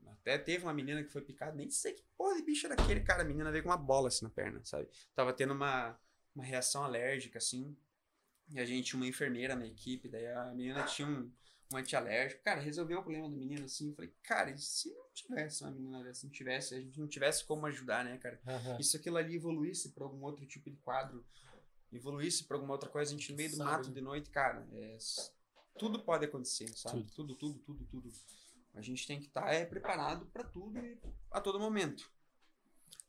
Até 0.08 0.38
teve 0.38 0.64
uma 0.64 0.74
menina 0.74 1.04
que 1.04 1.12
foi 1.12 1.22
picada, 1.22 1.54
nem 1.54 1.70
sei 1.70 1.94
que 1.94 2.04
porra 2.18 2.36
de 2.36 2.44
bicho 2.44 2.66
era 2.66 2.76
aquele, 2.76 3.02
cara. 3.02 3.22
A 3.22 3.26
menina 3.26 3.52
veio 3.52 3.64
com 3.64 3.70
uma 3.70 3.78
bola 3.78 4.10
assim 4.10 4.26
na 4.26 4.30
perna, 4.30 4.62
sabe? 4.64 4.88
Tava 5.16 5.34
tendo 5.34 5.54
uma, 5.54 5.98
uma 6.36 6.44
reação 6.44 6.84
alérgica, 6.84 7.38
assim. 7.38 7.76
E 8.50 8.60
a 8.60 8.66
gente, 8.66 8.96
uma 8.96 9.08
enfermeira 9.08 9.56
na 9.56 9.66
equipe, 9.66 10.10
daí 10.10 10.28
a 10.28 10.46
menina 10.54 10.84
tinha 10.84 11.08
um, 11.08 11.32
um 11.72 11.78
antialérgico. 11.78 12.44
Cara, 12.44 12.60
resolveu 12.60 13.00
o 13.00 13.04
problema 13.04 13.30
do 13.30 13.38
menino 13.38 13.66
assim. 13.66 13.90
Eu 13.90 13.96
falei, 13.96 14.14
cara, 14.24 14.52
e 14.52 14.58
se 14.58 14.90
não 14.92 15.06
tivesse 15.14 15.64
uma 15.64 15.72
menina 15.72 16.04
dessa, 16.04 16.26
não 16.26 16.32
tivesse, 16.32 16.76
a 16.76 16.82
gente 16.82 17.00
não 17.00 17.08
tivesse 17.08 17.46
como 17.46 17.66
ajudar, 17.68 18.04
né, 18.04 18.18
cara? 18.18 18.40
Aham. 18.48 18.78
E 18.80 18.84
se 18.84 18.98
aquilo 18.98 19.18
ali 19.18 19.36
evoluísse 19.36 19.90
para 19.90 20.04
algum 20.04 20.24
outro 20.24 20.46
tipo 20.46 20.70
de 20.70 20.78
quadro, 20.78 21.24
evoluísse 21.92 22.44
para 22.44 22.58
alguma 22.58 22.74
outra 22.74 22.90
coisa, 22.90 23.12
a 23.14 23.18
gente 23.18 23.32
no 23.32 23.38
meio 23.38 23.50
do 23.50 23.56
Sabe. 23.58 23.70
mato 23.70 23.92
de 23.92 24.02
noite, 24.02 24.30
cara, 24.30 24.68
é, 24.74 24.98
tudo 25.78 26.00
pode 26.00 26.26
acontecer, 26.26 26.70
sabe? 26.78 27.04
Tudo, 27.16 27.36
tudo, 27.36 27.60
tudo, 27.60 27.86
tudo. 27.86 28.12
A 28.74 28.82
gente 28.82 29.06
tem 29.08 29.20
que 29.20 29.28
estar 29.28 29.52
é, 29.52 29.66
preparado 29.66 30.26
para 30.28 30.44
tudo 30.44 30.78
e 30.78 30.98
a 31.32 31.42
todo 31.42 31.60
momento. 31.60 32.12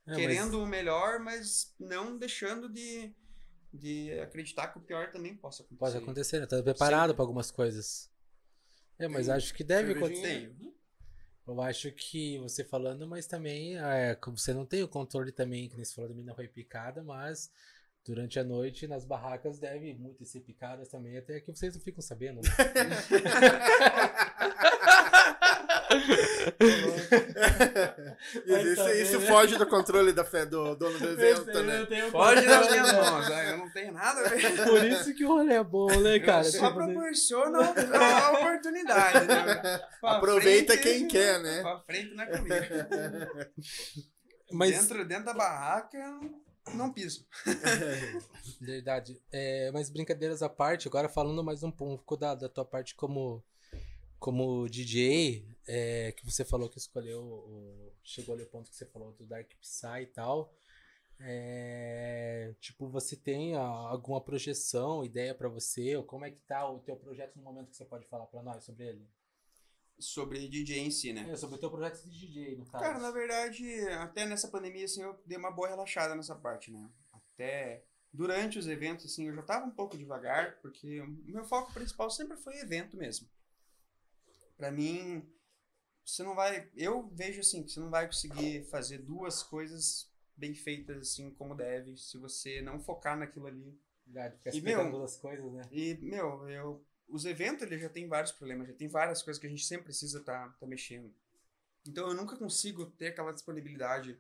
É, 0.07 0.13
mas- 0.13 0.17
Querendo 0.17 0.61
o 0.63 0.67
melhor, 0.67 1.21
mas 1.21 1.75
não 1.79 2.17
deixando 2.17 2.69
de, 2.69 3.15
de 3.73 4.19
acreditar 4.21 4.69
que 4.69 4.79
o 4.79 4.83
pior 4.83 5.11
também 5.13 5.37
possa 5.37 5.63
acontecer. 5.63 5.79
Pode 5.79 5.97
acontecer, 5.99 6.41
né? 6.41 6.47
Tá 6.47 6.63
preparado 6.63 7.15
para 7.15 7.23
algumas 7.23 7.51
coisas. 7.51 8.11
É, 8.99 9.07
mas 9.09 9.27
Tem 9.27 9.35
acho 9.35 9.55
que 9.55 9.63
deve 9.65 9.93
acontecer. 9.93 10.27
aí. 10.27 10.75
Eu 11.47 11.61
acho 11.63 11.91
que 11.93 12.39
você 12.39 12.63
falando, 12.63 13.07
mas 13.07 13.27
também 13.27 13.77
é, 13.77 14.17
você 14.27 14.53
não 14.55 14.65
tem 14.65 14.83
o 14.85 14.89
controle 14.89 15.33
também, 15.33 15.69
que 15.69 15.75
nem 15.75 15.85
você 15.85 15.95
falou 15.95 16.09
da 16.09 16.15
menina 16.15 16.35
foi 16.35 16.47
picada, 16.47 17.03
mas 17.03 17.51
durante 18.05 18.39
a 18.39 18.45
noite 18.45 18.87
nas 18.87 19.05
barracas 19.05 19.59
deve 19.59 19.95
muitas 19.95 20.29
ser 20.29 20.41
picadas 20.41 20.89
também, 20.89 21.17
até 21.19 21.41
que 21.41 21.51
vocês 21.51 21.75
não 21.75 21.81
ficam 21.83 22.03
sabendo, 22.03 22.41
né? 22.43 22.49
E 28.47 28.53
isso, 28.63 28.77
também, 28.77 29.03
isso 29.03 29.19
né? 29.21 29.27
foge 29.27 29.57
do 29.57 29.67
controle 29.67 30.13
da 30.13 30.25
fé 30.25 30.45
do 30.47 30.75
dono 30.77 30.99
do 30.99 31.09
evento, 31.11 31.63
né? 31.63 31.87
Pode 32.11 32.47
das 32.47 32.71
minhas 32.71 32.93
mãos, 32.93 33.29
eu 33.29 33.57
não 33.59 33.71
tenho 33.71 33.93
nada 33.93 34.21
a 34.21 34.29
ver. 34.29 34.65
Por 34.65 34.85
isso 34.85 35.15
que 35.15 35.25
o 35.25 35.29
rolê 35.29 35.55
é 35.55 35.65
bom, 35.65 35.89
né, 36.01 36.19
cara? 36.21 36.47
eu 36.47 36.53
só 36.53 36.69
Tipo, 36.69 36.75
proporciono 36.85 37.59
a 37.61 38.33
oportunidade, 38.33 39.27
né? 39.27 39.81
Aproveita 40.03 40.75
frente- 40.75 40.83
quem 40.83 41.09
quer, 41.09 41.41
né? 41.41 41.63
Pra 41.63 41.81
frente 41.81 42.15
não 42.15 42.25
é 42.25 42.27
comigo. 42.27 42.55
Mas, 44.53 44.71
Dentro, 44.81 45.05
dentro 45.07 45.25
da 45.27 45.35
barraca, 45.35 46.21
não 46.75 46.93
piso. 46.93 47.27
verdade. 48.61 49.21
É, 49.33 49.71
mas 49.73 49.91
brincadeiras 49.91 50.43
à 50.43 50.49
parte, 50.49 50.89
agora 50.89 51.09
falando 51.09 51.43
mais 51.43 51.63
um 51.63 51.71
pouco 51.71 52.17
da, 52.17 52.35
da 52.35 52.49
tua 52.49 52.65
parte 52.65 52.95
como, 52.95 53.43
como 54.19 54.69
DJ, 54.69 55.47
é, 55.67 56.13
que 56.13 56.25
você 56.25 56.45
falou 56.45 56.69
que 56.69 56.79
escolheu, 56.79 57.23
o- 57.23 57.93
chegou 58.03 58.35
ali 58.35 58.45
o 58.45 58.49
ponto 58.49 58.71
que 58.71 58.77
você 58.77 58.87
falou 58.87 59.13
do 59.13 59.27
Dark 59.27 59.51
Psy 59.61 60.03
e 60.03 60.07
tal. 60.07 60.55
É, 61.23 62.55
tipo, 62.61 62.89
você 62.89 63.15
tem 63.15 63.55
ah, 63.55 63.61
alguma 63.61 64.21
projeção, 64.23 65.05
ideia 65.05 65.35
pra 65.35 65.49
você? 65.49 65.95
Ou 65.97 66.03
como 66.03 66.25
é 66.25 66.31
que 66.31 66.41
tá 66.43 66.69
o 66.69 66.79
teu 66.81 66.97
projeto 66.97 67.37
no 67.37 67.43
momento 67.43 67.71
que 67.71 67.77
você 67.77 67.85
pode 67.85 68.07
falar 68.07 68.27
pra 68.27 68.43
nós 68.43 68.65
sobre 68.65 68.87
ele? 68.87 69.07
Sobre 70.01 70.49
DJ 70.49 70.79
em 70.79 70.91
si, 70.91 71.13
né? 71.13 71.31
É, 71.31 71.37
sobre 71.37 71.57
o 71.57 71.59
teu 71.59 71.71
projeto 71.71 72.03
de 72.03 72.11
DJ, 72.11 72.57
no 72.57 72.67
caso. 72.67 72.83
Cara, 72.83 72.99
na 72.99 73.11
verdade, 73.11 73.65
até 74.01 74.27
nessa 74.27 74.49
pandemia, 74.49 74.85
assim, 74.85 75.03
eu 75.03 75.21
dei 75.27 75.37
uma 75.37 75.51
boa 75.51 75.69
relaxada 75.69 76.15
nessa 76.15 76.35
parte, 76.35 76.71
né? 76.71 76.91
Até 77.13 77.85
durante 78.13 78.59
os 78.59 78.67
eventos, 78.67 79.07
assim, 79.07 79.29
eu 79.29 79.35
já 79.35 79.43
tava 79.43 79.67
um 79.67 79.71
pouco 79.71 79.97
devagar, 79.97 80.59
porque 80.61 81.01
o 81.01 81.09
meu 81.27 81.45
foco 81.45 81.73
principal 81.73 82.11
sempre 82.11 82.37
foi 82.37 82.59
evento 82.59 82.97
mesmo. 82.97 83.29
Pra 84.57 84.71
mim, 84.71 85.27
você 86.05 86.23
não 86.23 86.35
vai... 86.35 86.69
Eu 86.75 87.09
vejo, 87.09 87.41
assim, 87.41 87.63
que 87.63 87.71
você 87.71 87.81
não 87.81 87.91
vai 87.91 88.07
conseguir 88.07 88.65
fazer 88.65 88.99
duas 88.99 89.43
coisas 89.43 90.11
bem 90.37 90.55
feitas, 90.55 90.97
assim, 90.99 91.31
como 91.35 91.55
deve, 91.55 91.97
se 91.97 92.19
você 92.19 92.61
não 92.63 92.81
focar 92.81 93.17
naquilo 93.17 93.47
ali. 93.47 93.79
Verdade, 94.07 94.59
E, 94.59 94.61
meu, 94.61 94.91
duas 94.91 95.17
coisas, 95.17 95.53
né? 95.53 95.69
E, 95.71 95.95
meu, 96.03 96.49
eu, 96.49 96.85
os 97.11 97.25
eventos 97.25 97.63
ele 97.63 97.79
já 97.79 97.89
tem 97.89 98.09
vários 98.09 98.33
problemas, 98.33 98.69
já 98.69 98.75
tem 98.75 98.89
várias 98.89 99.23
coisas 99.23 99.41
que 99.41 99.47
a 99.47 99.51
gente 99.51 99.65
sempre 99.65 99.85
precisa 99.85 100.19
estar 100.19 100.49
tá, 100.49 100.57
tá 100.61 100.67
mexendo. 100.67 101.13
Então 101.87 102.09
eu 102.09 102.15
nunca 102.15 102.37
consigo 102.37 102.87
ter 102.87 103.09
aquela 103.09 103.33
disponibilidade. 103.33 104.19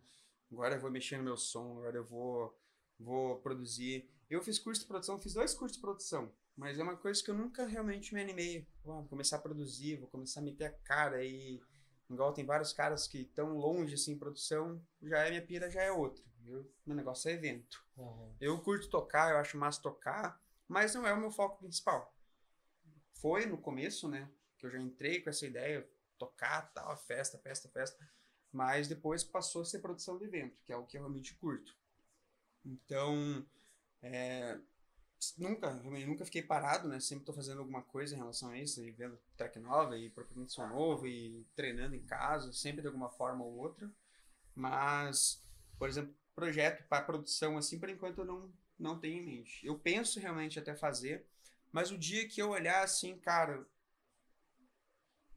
Agora 0.50 0.74
eu 0.74 0.80
vou 0.80 0.90
mexer 0.90 1.16
no 1.16 1.24
meu 1.24 1.36
som, 1.36 1.78
agora 1.78 1.96
eu 1.96 2.04
vou, 2.04 2.58
vou 2.98 3.38
produzir. 3.40 4.08
Eu 4.28 4.42
fiz 4.42 4.58
curso 4.58 4.82
de 4.82 4.86
produção, 4.88 5.20
fiz 5.20 5.34
dois 5.34 5.54
cursos 5.54 5.76
de 5.76 5.80
produção, 5.80 6.32
mas 6.56 6.78
é 6.78 6.82
uma 6.82 6.96
coisa 6.96 7.22
que 7.22 7.30
eu 7.30 7.34
nunca 7.34 7.66
realmente 7.66 8.14
me 8.14 8.20
animei. 8.20 8.66
Vou 8.82 9.04
começar 9.06 9.36
a 9.36 9.40
produzir, 9.40 9.96
vou 9.96 10.08
começar 10.08 10.40
a 10.40 10.42
meter 10.42 10.64
a 10.66 10.72
cara 10.72 11.24
e. 11.24 11.60
Igual 12.08 12.32
tem 12.32 12.44
vários 12.44 12.72
caras 12.72 13.06
que 13.06 13.18
estão 13.20 13.56
longe 13.56 13.94
assim 13.94 14.12
em 14.12 14.18
produção, 14.18 14.84
já 15.00 15.18
é 15.18 15.30
minha 15.30 15.46
pira, 15.46 15.70
já 15.70 15.80
é 15.80 15.92
outra. 15.92 16.24
Eu, 16.44 16.68
meu 16.84 16.96
negócio 16.96 17.30
é 17.30 17.34
evento. 17.34 17.84
Aham. 17.96 18.34
Eu 18.40 18.60
curto 18.60 18.90
tocar, 18.90 19.30
eu 19.30 19.36
acho 19.36 19.56
massa 19.56 19.80
tocar, 19.80 20.42
mas 20.66 20.92
não 20.92 21.06
é 21.06 21.12
o 21.12 21.20
meu 21.20 21.30
foco 21.30 21.58
principal. 21.58 22.12
Foi 23.20 23.46
no 23.46 23.58
começo, 23.58 24.08
né? 24.08 24.28
Que 24.58 24.66
eu 24.66 24.70
já 24.70 24.78
entrei 24.78 25.20
com 25.20 25.30
essa 25.30 25.46
ideia, 25.46 25.88
tocar, 26.18 26.72
tal, 26.72 26.96
festa, 26.96 27.38
festa, 27.38 27.68
festa. 27.68 28.10
Mas 28.52 28.88
depois 28.88 29.22
passou 29.22 29.62
a 29.62 29.64
ser 29.64 29.80
produção 29.80 30.18
de 30.18 30.24
evento, 30.24 30.60
que 30.64 30.72
é 30.72 30.76
o 30.76 30.84
que 30.84 30.96
eu 30.96 31.02
realmente 31.02 31.34
curto. 31.34 31.76
Então, 32.64 33.46
é, 34.02 34.58
nunca, 35.36 35.72
realmente 35.72 36.06
nunca 36.06 36.24
fiquei 36.24 36.42
parado, 36.42 36.88
né? 36.88 36.98
Sempre 36.98 37.24
tô 37.26 37.32
fazendo 37.32 37.58
alguma 37.58 37.82
coisa 37.82 38.14
em 38.14 38.18
relação 38.18 38.50
a 38.50 38.58
isso, 38.58 38.82
e 38.82 38.90
vendo 38.90 39.18
track 39.36 39.58
nova, 39.58 39.96
e 39.96 40.10
procurando 40.10 40.50
som 40.50 40.66
novo, 40.66 41.06
e 41.06 41.46
treinando 41.54 41.94
em 41.94 42.02
casa, 42.02 42.52
sempre 42.52 42.80
de 42.80 42.86
alguma 42.86 43.10
forma 43.10 43.44
ou 43.44 43.56
outra. 43.56 43.90
Mas, 44.54 45.42
por 45.78 45.88
exemplo, 45.88 46.14
projeto 46.34 46.86
para 46.88 47.04
produção, 47.04 47.58
assim, 47.58 47.78
por 47.78 47.88
enquanto 47.88 48.18
eu 48.18 48.24
não, 48.24 48.52
não 48.78 48.98
tenho 48.98 49.18
em 49.18 49.24
mente. 49.24 49.64
Eu 49.66 49.78
penso 49.78 50.18
realmente 50.18 50.58
até 50.58 50.74
fazer, 50.74 51.26
mas 51.72 51.90
o 51.90 51.98
dia 51.98 52.28
que 52.28 52.40
eu 52.40 52.50
olhar 52.50 52.82
assim, 52.82 53.18
cara, 53.18 53.66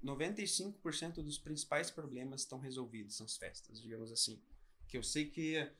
95% 0.03 1.15
dos 1.15 1.37
principais 1.37 1.89
problemas 1.89 2.41
estão 2.41 2.59
resolvidos 2.59 3.19
nas 3.19 3.37
festas, 3.37 3.81
digamos 3.81 4.11
assim. 4.11 4.41
Que 4.87 4.97
eu 4.97 5.03
sei 5.03 5.29
que 5.29 5.71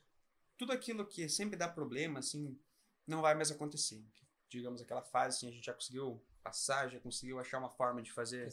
tudo 0.57 0.71
aquilo 0.71 1.05
que 1.05 1.27
sempre 1.27 1.57
dá 1.57 1.67
problema, 1.67 2.19
assim, 2.19 2.57
não 3.05 3.21
vai 3.21 3.35
mais 3.35 3.51
acontecer. 3.51 4.03
Digamos 4.49 4.81
aquela 4.81 5.01
fase, 5.01 5.37
assim, 5.37 5.49
a 5.49 5.51
gente 5.51 5.65
já 5.65 5.73
conseguiu 5.73 6.23
passar, 6.41 6.89
já 6.89 6.99
conseguiu 6.99 7.39
achar 7.39 7.57
uma 7.57 7.69
forma 7.69 8.01
de 8.01 8.11
fazer 8.11 8.47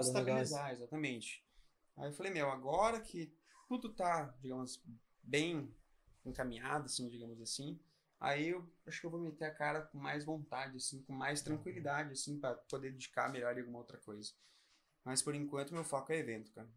negócio. 0.00 0.12
estabilizar, 0.12 0.72
exatamente. 0.72 1.44
Aí 1.96 2.08
eu 2.08 2.12
falei, 2.12 2.32
meu, 2.32 2.50
agora 2.50 3.00
que 3.00 3.32
tudo 3.68 3.92
tá, 3.92 4.34
digamos, 4.40 4.82
bem 5.22 5.74
encaminhado, 6.24 6.86
assim, 6.86 7.08
digamos 7.08 7.40
assim, 7.40 7.78
aí 8.20 8.48
eu 8.48 8.68
acho 8.86 9.00
que 9.00 9.06
eu 9.06 9.10
vou 9.10 9.20
meter 9.20 9.44
a 9.44 9.54
cara 9.54 9.82
com 9.82 9.98
mais 9.98 10.24
vontade, 10.24 10.76
assim, 10.76 11.02
com 11.02 11.12
mais 11.12 11.42
tranquilidade, 11.42 12.12
assim, 12.12 12.38
para 12.38 12.54
poder 12.54 12.90
dedicar 12.92 13.30
melhor 13.30 13.56
em 13.56 13.60
alguma 13.60 13.78
outra 13.78 13.98
coisa. 13.98 14.32
Mas 15.04 15.22
por 15.22 15.34
enquanto 15.34 15.72
meu 15.74 15.84
foco 15.84 16.12
é 16.12 16.18
evento, 16.18 16.50
cara. 16.52 16.68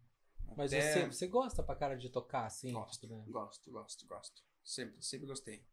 Mas 0.56 0.72
Até- 0.72 0.92
você, 0.92 1.06
você 1.06 1.26
gosta 1.26 1.62
pra 1.62 1.76
cara 1.76 1.96
de 1.96 2.08
tocar, 2.10 2.46
assim? 2.46 2.72
Gosto, 2.72 3.00
tipo, 3.02 3.14
né? 3.14 3.24
gosto, 3.28 3.70
gosto, 3.70 4.06
gosto. 4.06 4.42
Sempre, 4.64 5.02
sempre 5.02 5.26
gostei. 5.26 5.64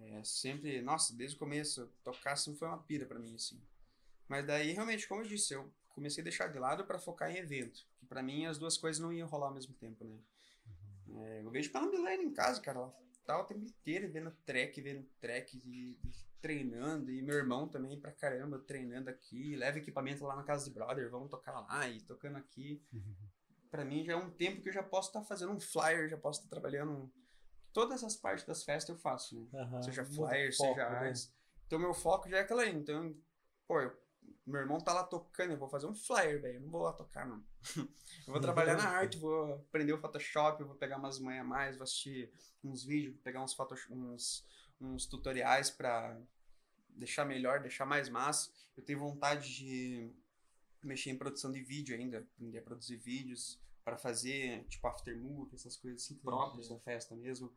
É, 0.00 0.24
sempre, 0.24 0.80
nossa, 0.80 1.14
desde 1.14 1.36
o 1.36 1.38
começo, 1.38 1.86
tocar 2.02 2.36
sempre 2.36 2.58
foi 2.58 2.68
uma 2.68 2.82
pira 2.82 3.04
pra 3.06 3.18
mim, 3.18 3.34
assim. 3.34 3.60
Mas 4.28 4.46
daí, 4.46 4.72
realmente, 4.72 5.06
como 5.06 5.20
eu 5.22 5.26
disse, 5.26 5.54
eu 5.54 5.72
comecei 5.90 6.22
a 6.22 6.24
deixar 6.24 6.48
de 6.48 6.58
lado 6.58 6.84
pra 6.84 6.98
focar 6.98 7.30
em 7.30 7.36
evento. 7.36 7.86
Que 7.98 8.06
pra 8.06 8.22
mim 8.22 8.46
as 8.46 8.58
duas 8.58 8.78
coisas 8.78 9.00
não 9.00 9.12
iam 9.12 9.28
rolar 9.28 9.48
ao 9.48 9.54
mesmo 9.54 9.74
tempo, 9.74 10.04
né? 10.04 10.18
É, 11.16 11.42
eu 11.42 11.50
vejo 11.50 11.70
pela 11.70 11.86
Milene 11.86 12.24
em 12.24 12.32
casa, 12.32 12.60
cara, 12.60 12.78
ela 12.78 12.98
tá 13.24 13.40
o 13.40 13.44
tempo 13.44 13.64
inteiro 13.64 14.10
vendo 14.10 14.30
track, 14.44 14.80
vendo 14.80 15.06
track 15.20 15.56
e, 15.56 15.98
e 16.04 16.12
treinando. 16.40 17.10
E 17.10 17.22
meu 17.22 17.36
irmão 17.36 17.68
também 17.68 17.98
pra 17.98 18.12
caramba, 18.12 18.58
treinando 18.58 19.10
aqui. 19.10 19.56
Leva 19.56 19.78
equipamento 19.78 20.24
lá 20.24 20.36
na 20.36 20.42
casa 20.44 20.64
de 20.64 20.70
brother, 20.70 21.10
vamos 21.10 21.30
tocar 21.30 21.60
lá 21.60 21.88
e 21.88 22.00
tocando 22.02 22.36
aqui. 22.36 22.82
Pra 23.70 23.84
mim 23.84 24.04
já 24.04 24.12
é 24.12 24.16
um 24.16 24.30
tempo 24.30 24.60
que 24.62 24.68
eu 24.68 24.72
já 24.72 24.82
posso 24.82 25.08
estar 25.08 25.22
fazendo 25.24 25.52
um 25.52 25.60
flyer, 25.60 26.08
já 26.08 26.16
posso 26.16 26.40
estar 26.40 26.50
trabalhando. 26.50 27.12
Todas 27.72 28.04
as 28.04 28.14
partes 28.14 28.46
das 28.46 28.62
festas 28.62 28.94
eu 28.94 29.00
faço, 29.00 29.34
né? 29.40 29.48
Aham. 29.60 29.82
seja 29.82 30.04
flyer, 30.04 30.56
foco, 30.56 30.74
seja 30.74 30.90
né? 30.90 31.12
Então 31.66 31.78
meu 31.78 31.92
foco 31.92 32.28
já 32.28 32.36
é 32.38 32.40
aquela 32.40 32.62
aí. 32.62 32.72
Então, 32.74 33.16
pô, 33.66 33.80
eu- 33.80 34.03
meu 34.46 34.60
irmão 34.60 34.78
tá 34.78 34.92
lá 34.92 35.04
tocando, 35.04 35.52
eu 35.52 35.58
vou 35.58 35.68
fazer 35.68 35.86
um 35.86 35.94
flyer, 35.94 36.40
velho. 36.40 36.56
Eu 36.56 36.60
não 36.60 36.70
vou 36.70 36.82
lá 36.82 36.92
tocar, 36.92 37.26
não. 37.26 37.42
eu 37.76 38.32
vou 38.32 38.40
trabalhar 38.40 38.76
na 38.76 38.88
arte, 38.88 39.18
vou 39.18 39.54
aprender 39.54 39.92
o 39.92 39.98
Photoshop, 39.98 40.62
vou 40.64 40.74
pegar 40.74 40.98
umas 40.98 41.18
manhas 41.18 41.40
a 41.40 41.48
mais, 41.48 41.76
vou 41.76 41.84
assistir 41.84 42.30
uns 42.62 42.84
vídeos, 42.84 43.16
pegar 43.22 43.42
uns, 43.42 43.56
uns, 43.90 44.46
uns 44.80 45.06
tutoriais 45.06 45.70
pra 45.70 46.18
deixar 46.90 47.24
melhor, 47.24 47.60
deixar 47.60 47.86
mais 47.86 48.08
massa. 48.08 48.50
Eu 48.76 48.82
tenho 48.82 48.98
vontade 48.98 49.54
de 49.54 50.10
mexer 50.82 51.10
em 51.10 51.16
produção 51.18 51.50
de 51.50 51.62
vídeo 51.62 51.96
ainda, 51.96 52.18
aprender 52.18 52.58
a 52.58 52.62
produzir 52.62 52.96
vídeos 52.96 53.58
para 53.84 53.96
fazer, 53.96 54.64
tipo, 54.64 54.86
aftermovie, 54.86 55.54
essas 55.54 55.76
coisas 55.76 56.02
assim, 56.02 56.16
próprias 56.16 56.68
da 56.68 56.78
festa 56.78 57.14
mesmo. 57.14 57.52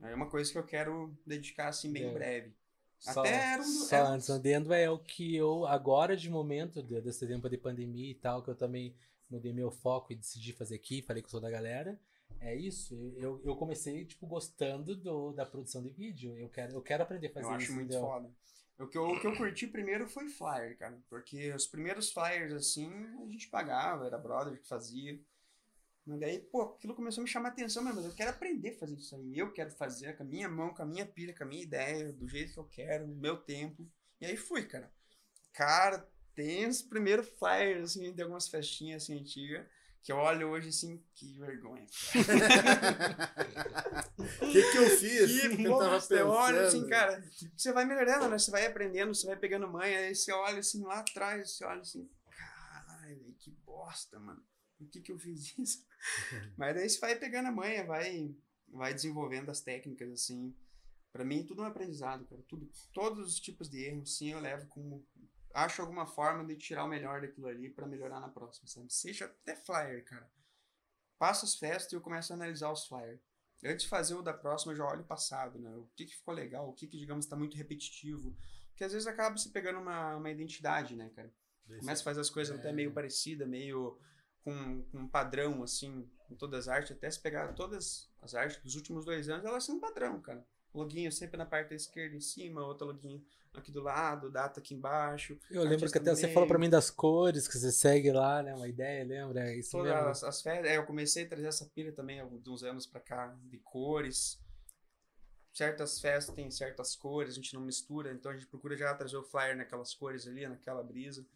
É 0.00 0.14
uma 0.14 0.30
coisa 0.30 0.50
que 0.50 0.58
eu 0.58 0.64
quero 0.64 1.16
dedicar, 1.26 1.68
assim, 1.68 1.92
bem 1.92 2.04
É. 2.04 2.12
breve. 2.12 2.54
Só, 2.98 3.20
Até 3.20 3.52
era 3.52 3.62
um 3.62 3.64
do- 3.64 3.70
só 3.70 3.96
antes, 4.06 4.28
adendo 4.30 4.72
é 4.72 4.90
o 4.90 4.98
que 4.98 5.34
eu, 5.36 5.66
agora 5.66 6.16
de 6.16 6.28
momento, 6.28 6.82
de- 6.82 7.00
desse 7.00 7.26
tempo 7.26 7.48
de 7.48 7.56
pandemia 7.56 8.10
e 8.10 8.14
tal, 8.14 8.42
que 8.42 8.50
eu 8.50 8.54
também 8.56 8.94
mudei 9.30 9.52
meu 9.52 9.70
foco 9.70 10.12
e 10.12 10.16
decidi 10.16 10.52
fazer 10.52 10.74
aqui, 10.76 11.02
falei 11.02 11.22
com 11.22 11.28
toda 11.30 11.46
a 11.46 11.50
galera. 11.50 11.98
É 12.40 12.54
isso, 12.54 12.94
eu, 13.16 13.40
eu 13.44 13.56
comecei, 13.56 14.04
tipo, 14.04 14.26
gostando 14.26 14.94
do, 14.94 15.32
da 15.32 15.44
produção 15.46 15.82
de 15.82 15.90
vídeo. 15.90 16.36
Eu 16.36 16.48
quero, 16.48 16.72
eu 16.74 16.82
quero 16.82 17.02
aprender 17.02 17.28
a 17.28 17.30
fazer 17.30 17.46
Eu 17.46 17.50
acho 17.50 17.64
isso. 17.64 17.72
muito 17.74 17.86
entendeu? 17.90 18.08
foda. 18.08 18.30
O 18.78 18.86
que, 18.86 18.96
eu, 18.96 19.08
o 19.08 19.20
que 19.20 19.26
eu 19.26 19.36
curti 19.36 19.66
primeiro 19.66 20.06
foi 20.08 20.28
flyer, 20.28 20.78
cara. 20.78 20.96
Porque 21.10 21.52
os 21.52 21.66
primeiros 21.66 22.12
flyers, 22.12 22.52
assim, 22.52 22.88
a 23.20 23.26
gente 23.26 23.48
pagava, 23.48 24.06
era 24.06 24.16
brother 24.18 24.56
que 24.60 24.68
fazia. 24.68 25.18
Mas 26.08 26.20
daí, 26.20 26.38
pô, 26.40 26.62
aquilo 26.62 26.94
começou 26.94 27.20
a 27.20 27.24
me 27.24 27.28
chamar 27.30 27.50
a 27.50 27.52
atenção 27.52 27.82
mesmo. 27.84 27.96
Mas 27.96 28.06
eu 28.06 28.14
quero 28.14 28.30
aprender 28.30 28.70
a 28.70 28.78
fazer 28.78 28.94
isso 28.96 29.14
aí. 29.14 29.38
Eu 29.38 29.52
quero 29.52 29.70
fazer 29.70 30.16
com 30.16 30.22
a 30.22 30.26
minha 30.26 30.48
mão, 30.48 30.72
com 30.72 30.82
a 30.82 30.86
minha 30.86 31.04
pilha, 31.04 31.34
com 31.36 31.44
a 31.44 31.46
minha 31.46 31.62
ideia, 31.62 32.12
do 32.12 32.26
jeito 32.26 32.54
que 32.54 32.58
eu 32.58 32.64
quero, 32.64 33.06
no 33.06 33.14
meu 33.14 33.36
tempo. 33.36 33.86
E 34.20 34.24
aí 34.26 34.36
fui, 34.36 34.64
cara. 34.64 34.90
Cara, 35.52 36.08
tem 36.34 36.66
os 36.66 36.80
primeiros 36.80 37.28
flyers, 37.38 37.90
assim, 37.90 38.12
de 38.14 38.22
algumas 38.22 38.48
festinhas, 38.48 39.02
assim, 39.02 39.18
antigas, 39.20 39.66
Que 40.02 40.10
eu 40.12 40.16
olho 40.16 40.48
hoje 40.48 40.68
assim, 40.70 41.02
que 41.14 41.38
vergonha. 41.38 41.86
O 44.16 44.24
que, 44.50 44.62
que 44.72 44.76
eu 44.78 44.88
fiz? 44.90 45.40
Que 45.56 45.62
eu 45.66 45.76
tava 45.76 45.90
bosta, 45.94 46.14
eu 46.14 46.28
olho 46.28 46.60
assim, 46.60 46.86
pensando. 46.86 46.90
cara. 46.90 47.24
Você 47.56 47.72
vai 47.72 47.84
melhorando, 47.84 48.28
né? 48.28 48.38
Você 48.38 48.50
vai 48.50 48.66
aprendendo, 48.66 49.14
você 49.14 49.26
vai 49.26 49.36
pegando 49.36 49.68
manha, 49.68 49.98
aí 49.98 50.14
você 50.14 50.32
olha 50.32 50.60
assim 50.60 50.82
lá 50.84 51.00
atrás, 51.00 51.50
você 51.50 51.64
olha 51.64 51.80
assim, 51.80 52.08
caralho, 52.30 53.34
que 53.38 53.50
bosta, 53.66 54.18
mano. 54.18 54.42
Por 54.78 54.88
que 54.88 55.00
que 55.00 55.12
eu 55.12 55.18
fiz 55.18 55.58
isso? 55.58 55.86
Mas 56.56 56.74
daí 56.74 56.88
você 56.88 56.98
vai 57.00 57.16
pegando 57.16 57.48
a 57.48 57.52
manha, 57.52 57.84
vai, 57.84 58.34
vai 58.68 58.94
desenvolvendo 58.94 59.50
as 59.50 59.60
técnicas, 59.60 60.10
assim. 60.10 60.54
Pra 61.12 61.24
mim, 61.24 61.44
tudo 61.44 61.62
é 61.62 61.64
um 61.64 61.68
aprendizado, 61.68 62.24
cara. 62.26 62.42
Tudo, 62.48 62.70
todos 62.92 63.26
os 63.26 63.40
tipos 63.40 63.68
de 63.68 63.82
erros, 63.84 64.16
sim, 64.16 64.30
eu 64.30 64.40
levo 64.40 64.66
como. 64.68 65.04
Acho 65.52 65.82
alguma 65.82 66.06
forma 66.06 66.44
de 66.44 66.56
tirar 66.56 66.84
o 66.84 66.88
melhor 66.88 67.20
daquilo 67.20 67.48
ali 67.48 67.70
pra 67.70 67.86
melhorar 67.86 68.20
na 68.20 68.28
próxima, 68.28 68.68
sabe? 68.68 68.92
Seja 68.92 69.24
até 69.24 69.56
flyer, 69.56 70.04
cara. 70.04 70.30
Passo 71.18 71.44
as 71.46 71.56
festas 71.56 71.92
e 71.92 71.96
eu 71.96 72.00
começo 72.00 72.32
a 72.32 72.36
analisar 72.36 72.70
os 72.70 72.86
flyers. 72.86 73.20
Antes 73.64 73.84
de 73.84 73.88
fazer 73.88 74.14
o 74.14 74.22
da 74.22 74.32
próxima, 74.32 74.72
eu 74.72 74.76
já 74.76 74.84
olho 74.86 75.00
o 75.00 75.06
passado, 75.06 75.58
né? 75.58 75.74
O 75.74 75.88
que, 75.96 76.06
que 76.06 76.14
ficou 76.14 76.32
legal, 76.32 76.68
o 76.68 76.72
que, 76.72 76.86
que 76.86 76.96
digamos, 76.96 77.26
tá 77.26 77.34
muito 77.34 77.56
repetitivo. 77.56 78.36
Porque 78.68 78.84
às 78.84 78.92
vezes 78.92 79.08
acaba 79.08 79.36
se 79.36 79.50
pegando 79.50 79.80
uma, 79.80 80.14
uma 80.16 80.30
identidade, 80.30 80.94
né, 80.94 81.10
cara? 81.16 81.32
Começa 81.66 82.02
a 82.02 82.04
fazer 82.04 82.20
as 82.20 82.30
coisas 82.30 82.56
até 82.56 82.68
É. 82.68 82.72
meio 82.72 82.92
parecidas, 82.92 83.48
meio 83.48 83.98
com, 84.48 84.82
com 84.90 84.98
um 84.98 85.08
padrão, 85.08 85.62
assim, 85.62 86.08
em 86.30 86.34
todas 86.34 86.68
as 86.68 86.68
artes. 86.68 86.92
Até 86.92 87.10
se 87.10 87.20
pegar 87.20 87.52
todas 87.54 88.10
as 88.22 88.34
artes 88.34 88.62
dos 88.62 88.74
últimos 88.74 89.04
dois 89.04 89.28
anos, 89.28 89.44
elas 89.44 89.64
são 89.64 89.76
um 89.76 89.80
padrão, 89.80 90.20
cara. 90.20 90.44
Loguinho 90.74 91.10
sempre 91.10 91.36
na 91.36 91.46
parte 91.46 91.70
da 91.70 91.74
esquerda 91.74 92.14
em 92.16 92.20
cima, 92.20 92.64
outro 92.64 92.86
loguinho 92.86 93.24
aqui 93.54 93.72
do 93.72 93.82
lado, 93.82 94.30
data 94.30 94.60
aqui 94.60 94.74
embaixo. 94.74 95.38
Eu 95.50 95.64
lembro 95.64 95.90
que 95.90 95.98
até 95.98 96.10
no 96.10 96.16
você 96.16 96.28
falou 96.28 96.48
pra 96.48 96.58
mim 96.58 96.70
das 96.70 96.90
cores 96.90 97.48
que 97.48 97.58
você 97.58 97.72
segue 97.72 98.12
lá, 98.12 98.42
né? 98.42 98.54
Uma 98.54 98.68
ideia, 98.68 99.04
lembra? 99.04 99.48
É 99.48 99.56
isso 99.56 99.72
Todas 99.72 99.92
mesmo. 99.92 100.08
as, 100.08 100.24
as 100.24 100.42
férias. 100.42 100.72
É, 100.72 100.76
eu 100.76 100.86
comecei 100.86 101.24
a 101.24 101.28
trazer 101.28 101.48
essa 101.48 101.66
pilha 101.66 101.92
também 101.92 102.20
há 102.20 102.24
de 102.24 102.50
uns 102.50 102.62
anos 102.62 102.86
pra 102.86 103.00
cá, 103.00 103.34
de 103.44 103.58
cores. 103.58 104.38
Certas 105.52 106.00
festas 106.00 106.34
têm 106.34 106.50
certas 106.50 106.94
cores, 106.94 107.32
a 107.32 107.34
gente 107.34 107.52
não 107.54 107.62
mistura, 107.62 108.12
então 108.12 108.30
a 108.30 108.34
gente 108.34 108.46
procura 108.46 108.76
já 108.76 108.94
trazer 108.94 109.16
o 109.16 109.24
flyer 109.24 109.56
naquelas 109.56 109.92
cores 109.92 110.26
ali, 110.26 110.46
naquela 110.46 110.82
brisa. 110.84 111.26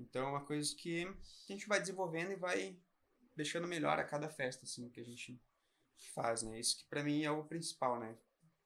Então 0.00 0.26
é 0.26 0.30
uma 0.30 0.44
coisa 0.44 0.74
que 0.74 1.04
a 1.04 1.52
gente 1.52 1.68
vai 1.68 1.80
desenvolvendo 1.80 2.32
e 2.32 2.36
vai 2.36 2.76
deixando 3.36 3.66
melhor 3.66 3.98
a 3.98 4.04
cada 4.04 4.28
festa, 4.28 4.64
assim, 4.64 4.88
que 4.88 5.00
a 5.00 5.04
gente 5.04 5.40
faz, 6.14 6.42
né? 6.42 6.58
Isso 6.58 6.78
que 6.78 6.84
pra 6.86 7.02
mim 7.02 7.22
é 7.22 7.30
o 7.30 7.44
principal, 7.44 7.98
né? 7.98 8.16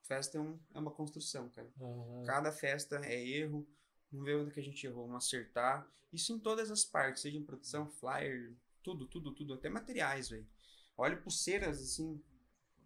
Festa 0.02 0.38
é, 0.38 0.40
um, 0.40 0.58
é 0.74 0.78
uma 0.78 0.90
construção, 0.90 1.48
cara. 1.48 1.70
Aham. 1.80 2.24
Cada 2.26 2.52
festa 2.52 3.00
é 3.04 3.26
erro, 3.26 3.66
vamos 4.10 4.26
ver 4.26 4.36
onde 4.36 4.50
que 4.50 4.60
a 4.60 4.62
gente 4.62 4.86
errou, 4.86 5.06
vamos 5.06 5.24
acertar. 5.24 5.88
Isso 6.12 6.32
em 6.32 6.38
todas 6.38 6.70
as 6.70 6.84
partes, 6.84 7.22
seja 7.22 7.38
em 7.38 7.42
produção, 7.42 7.88
flyer, 7.88 8.54
tudo, 8.82 9.06
tudo, 9.06 9.32
tudo, 9.32 9.54
até 9.54 9.68
materiais, 9.68 10.28
velho. 10.28 10.46
Olha 10.96 11.16
pulseiras, 11.16 11.80
assim, 11.80 12.22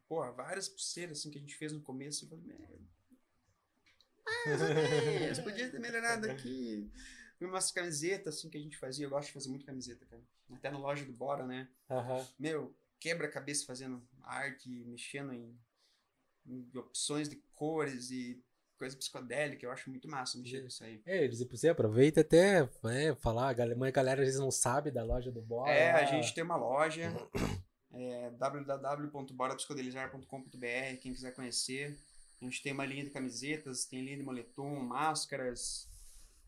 porra, 0.09 0.33
várias 0.33 0.69
pulseiras, 0.69 1.19
assim, 1.19 1.31
que 1.31 1.39
a 1.39 1.41
gente 1.41 1.57
fez 1.57 1.73
no 1.73 1.83
começo, 1.83 2.25
eu 2.25 2.29
falei, 2.29 2.45
"Meu, 2.45 2.81
mais 4.47 4.62
ou 4.62 4.69
menos, 4.69 5.39
podia 5.41 5.70
ter 5.70 5.81
melhorado 5.81 6.31
aqui. 6.31 6.91
Umas 7.40 7.70
camisetas, 7.70 8.36
assim, 8.36 8.51
que 8.51 8.59
a 8.59 8.60
gente 8.60 8.77
fazia, 8.77 9.06
eu 9.06 9.10
gosto 9.10 9.28
de 9.28 9.32
fazer 9.32 9.48
muito 9.48 9.65
camiseta, 9.65 10.05
cara. 10.06 10.23
Até 10.52 10.70
na 10.70 10.78
loja 10.78 11.05
do 11.05 11.12
Bora, 11.12 11.47
né? 11.47 11.69
Aham. 11.89 12.27
meu, 12.39 12.74
quebra 12.98 13.28
a 13.28 13.31
cabeça 13.31 13.65
fazendo 13.65 14.02
arte, 14.23 14.69
mexendo 14.86 15.32
em, 15.32 15.56
em 16.47 16.69
opções 16.77 17.28
de 17.28 17.36
cores 17.55 18.10
e 18.10 18.43
coisa 18.78 18.97
psicodélica, 18.97 19.66
eu 19.66 19.73
acho 19.73 19.90
muito 19.90 20.09
massa 20.09 20.39
mexer 20.39 20.60
com 20.60 20.69
isso 20.69 20.85
aí. 20.85 21.02
É, 21.05 21.24
eles 21.24 21.43
você 21.43 21.69
aproveita 21.69 22.20
até 22.20 22.69
é, 22.85 23.12
falar, 23.16 23.48
a 23.48 23.52
galera, 23.52 23.86
a 23.86 23.90
galera 23.90 24.23
às 24.23 24.28
vezes 24.28 24.40
não 24.40 24.52
sabe 24.52 24.90
da 24.90 25.02
loja 25.02 25.32
do 25.32 25.43
Bora. 25.43 25.73
É, 25.73 25.93
a 25.93 26.05
gente 26.05 26.32
tem 26.32 26.44
uma 26.44 26.56
loja, 26.56 27.12
é, 27.93 28.31
www.borapsicodelijar.com.br, 28.31 30.97
quem 31.01 31.12
quiser 31.12 31.35
conhecer. 31.35 31.98
A 32.40 32.44
gente 32.44 32.62
tem 32.62 32.73
uma 32.73 32.86
linha 32.86 33.02
de 33.02 33.10
camisetas, 33.10 33.85
tem 33.85 34.01
linha 34.01 34.16
de 34.16 34.23
moletom, 34.23 34.77
máscaras, 34.77 35.88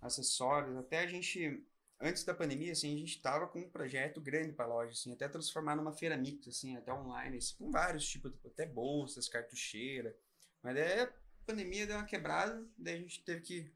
acessórios. 0.00 0.76
Até 0.76 1.00
a 1.00 1.06
gente, 1.06 1.62
antes 2.00 2.24
da 2.24 2.34
pandemia, 2.34 2.72
assim, 2.72 2.94
a 2.94 2.98
gente 2.98 3.20
tava 3.20 3.46
com 3.48 3.60
um 3.60 3.70
projeto 3.70 4.20
grande 4.20 4.52
para 4.52 4.64
a 4.66 4.68
loja, 4.68 4.92
assim, 4.92 5.12
até 5.12 5.28
transformar 5.28 5.76
numa 5.76 5.92
feira 5.92 6.16
mix, 6.16 6.48
assim, 6.48 6.76
até 6.76 6.92
online, 6.92 7.38
assim, 7.38 7.54
com 7.56 7.70
vários 7.70 8.08
tipos, 8.08 8.32
de- 8.32 8.38
até 8.46 8.66
bolsas, 8.66 9.28
cartucheira. 9.28 10.16
Mas 10.62 10.74
daí 10.74 11.00
a 11.02 11.12
pandemia 11.46 11.86
deu 11.86 11.96
uma 11.96 12.04
quebrada, 12.06 12.66
daí 12.78 12.94
a 12.96 12.98
gente 12.98 13.22
teve 13.24 13.40
que 13.42 13.72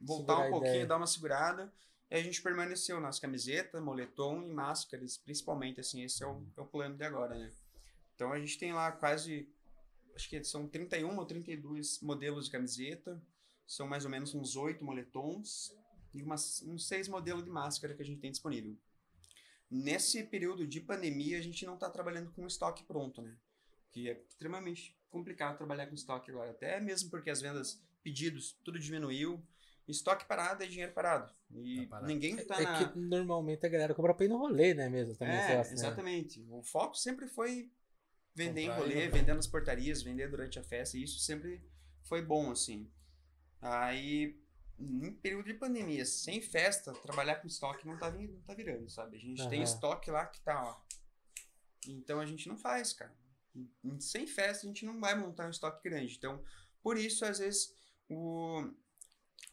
voltar 0.00 0.34
Segurar 0.34 0.48
um 0.48 0.50
pouquinho, 0.50 0.86
dar 0.86 0.96
uma 0.96 1.06
segurada. 1.06 1.72
E 2.10 2.16
a 2.16 2.22
gente 2.22 2.42
permaneceu 2.42 3.00
nas 3.00 3.20
camisetas, 3.20 3.80
moletom 3.82 4.42
e 4.42 4.50
máscaras, 4.52 5.16
principalmente, 5.18 5.80
assim, 5.80 6.02
esse 6.02 6.22
é 6.24 6.26
o, 6.26 6.44
é 6.56 6.60
o 6.60 6.66
plano 6.66 6.96
de 6.96 7.04
agora, 7.04 7.36
né? 7.38 7.52
Então 8.14 8.32
a 8.32 8.38
gente 8.38 8.58
tem 8.58 8.72
lá 8.72 8.90
quase, 8.92 9.48
acho 10.14 10.28
que 10.28 10.42
são 10.44 10.66
31 10.68 11.16
ou 11.16 11.24
32 11.24 12.00
modelos 12.00 12.46
de 12.46 12.50
camiseta, 12.50 13.22
são 13.70 13.86
mais 13.86 14.04
ou 14.04 14.10
menos 14.10 14.34
uns 14.34 14.56
8 14.56 14.84
moletons 14.84 15.72
e 16.12 16.20
umas, 16.24 16.60
uns 16.62 16.88
6 16.88 17.06
modelos 17.06 17.44
de 17.44 17.50
máscara 17.50 17.94
que 17.94 18.02
a 18.02 18.04
gente 18.04 18.20
tem 18.20 18.32
disponível. 18.32 18.76
Nesse 19.70 20.24
período 20.24 20.66
de 20.66 20.80
pandemia, 20.80 21.38
a 21.38 21.40
gente 21.40 21.64
não 21.64 21.74
está 21.74 21.88
trabalhando 21.88 22.32
com 22.32 22.44
estoque 22.44 22.82
pronto, 22.82 23.22
né? 23.22 23.36
Que 23.92 24.10
é 24.10 24.20
extremamente 24.28 24.98
complicado 25.08 25.56
trabalhar 25.56 25.86
com 25.86 25.94
estoque 25.94 26.32
agora, 26.32 26.50
até 26.50 26.80
mesmo 26.80 27.10
porque 27.10 27.30
as 27.30 27.40
vendas, 27.40 27.80
pedidos, 28.02 28.58
tudo 28.64 28.76
diminuiu. 28.76 29.40
Estoque 29.86 30.24
parado 30.26 30.64
é 30.64 30.66
dinheiro 30.66 30.92
parado. 30.92 31.32
E 31.54 31.82
Tá 31.82 31.90
parado. 31.90 32.06
ninguém 32.08 32.36
tá 32.44 32.60
É 32.60 32.64
na... 32.64 32.88
que 32.92 32.98
normalmente 32.98 33.64
a 33.64 33.68
galera 33.68 33.94
compra 33.94 34.14
pra 34.14 34.26
ir 34.26 34.28
no 34.28 34.38
rolê, 34.38 34.74
né, 34.74 34.88
mesmo? 34.88 35.14
Também, 35.14 35.36
É, 35.36 35.48
negócio, 35.48 35.72
né? 35.74 35.78
exatamente. 35.78 36.44
O 36.50 36.60
foco 36.64 36.96
sempre 36.96 37.28
foi 37.28 37.70
vender 38.34 38.66
Comprar 38.66 38.78
em 38.78 38.94
rolê, 38.94 39.08
vender 39.08 39.34
nas 39.34 39.46
portarias, 39.46 40.02
vender 40.02 40.28
durante 40.28 40.58
a 40.58 40.62
festa, 40.64 40.96
e 40.98 41.04
isso 41.04 41.20
sempre 41.20 41.62
foi 42.02 42.20
bom, 42.20 42.50
assim. 42.50 42.90
Aí, 43.60 44.38
em 44.78 45.12
período 45.12 45.46
de 45.46 45.54
pandemia, 45.54 46.04
sem 46.04 46.40
festa, 46.40 46.92
trabalhar 46.94 47.36
com 47.36 47.46
estoque 47.46 47.86
não 47.86 47.98
tá, 47.98 48.10
não 48.10 48.40
tá 48.42 48.54
virando, 48.54 48.88
sabe? 48.88 49.16
A 49.16 49.20
gente 49.20 49.46
tem 49.48 49.62
Aham. 49.62 49.64
estoque 49.64 50.10
lá 50.10 50.26
que 50.26 50.40
tá, 50.40 50.62
ó. 50.64 50.80
Então 51.86 52.20
a 52.20 52.26
gente 52.26 52.48
não 52.48 52.56
faz, 52.56 52.92
cara. 52.92 53.14
Em- 53.84 54.00
Sem 54.00 54.26
festa, 54.26 54.64
a 54.66 54.68
gente 54.68 54.84
não 54.84 54.98
vai 55.00 55.14
montar 55.14 55.46
um 55.46 55.50
estoque 55.50 55.82
grande. 55.88 56.16
Então, 56.16 56.42
por 56.82 56.96
isso, 56.96 57.24
às 57.24 57.38
vezes, 57.38 57.74
o, 58.08 58.70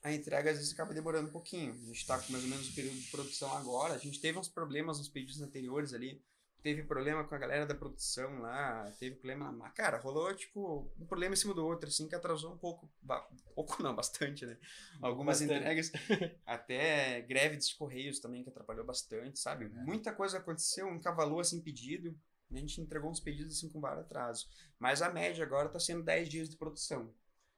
a 0.03 0.13
entrega 0.13 0.51
às 0.51 0.57
vezes 0.57 0.73
acaba 0.73 0.93
demorando 0.93 1.27
um 1.29 1.31
pouquinho. 1.31 1.73
A 1.73 1.77
gente 1.77 1.97
está 1.97 2.17
com 2.19 2.31
mais 2.31 2.43
ou 2.43 2.49
menos 2.49 2.69
o 2.69 2.73
período 2.75 2.95
de 2.97 3.09
produção 3.09 3.55
agora. 3.55 3.93
A 3.93 3.97
gente 3.97 4.21
teve 4.21 4.37
uns 4.37 4.47
problemas 4.49 4.97
nos 4.99 5.09
pedidos 5.09 5.41
anteriores 5.41 5.93
ali. 5.93 6.21
Teve 6.67 6.83
problema 6.83 7.23
com 7.23 7.33
a 7.33 7.37
galera 7.37 7.65
da 7.65 7.73
produção 7.73 8.39
lá, 8.39 8.91
teve 8.99 9.15
problema. 9.15 9.53
mas, 9.53 9.71
Cara, 9.71 9.97
rolou 9.99 10.35
tipo 10.35 10.91
um 10.99 11.05
problema 11.05 11.31
em 11.33 11.37
cima 11.37 11.53
do 11.53 11.65
outro, 11.65 11.87
assim, 11.87 12.09
que 12.09 12.13
atrasou 12.13 12.51
um 12.51 12.57
pouco. 12.57 12.91
Pouco 13.55 13.81
não, 13.81 13.95
bastante, 13.95 14.45
né? 14.45 14.57
Algumas 15.01 15.39
Bastante. 15.39 15.59
entregas. 15.61 15.91
Até 16.45 17.21
greve 17.21 17.55
dos 17.55 17.71
Correios 17.71 18.19
também, 18.19 18.43
que 18.43 18.49
atrapalhou 18.49 18.83
bastante, 18.83 19.39
sabe? 19.39 19.69
Muita 19.69 20.11
coisa 20.11 20.39
aconteceu, 20.39 20.93
encavalou 20.93 21.39
assim 21.39 21.61
pedido. 21.61 22.13
A 22.51 22.57
gente 22.57 22.81
entregou 22.81 23.09
uns 23.09 23.21
pedidos 23.21 23.55
assim 23.55 23.69
com 23.69 23.79
vários 23.79 24.03
atrasos. 24.03 24.49
Mas 24.77 25.01
a 25.01 25.09
média 25.09 25.45
agora 25.45 25.69
tá 25.69 25.79
sendo 25.79 26.03
10 26.03 26.27
dias 26.27 26.49
de 26.49 26.57
produção. 26.57 27.13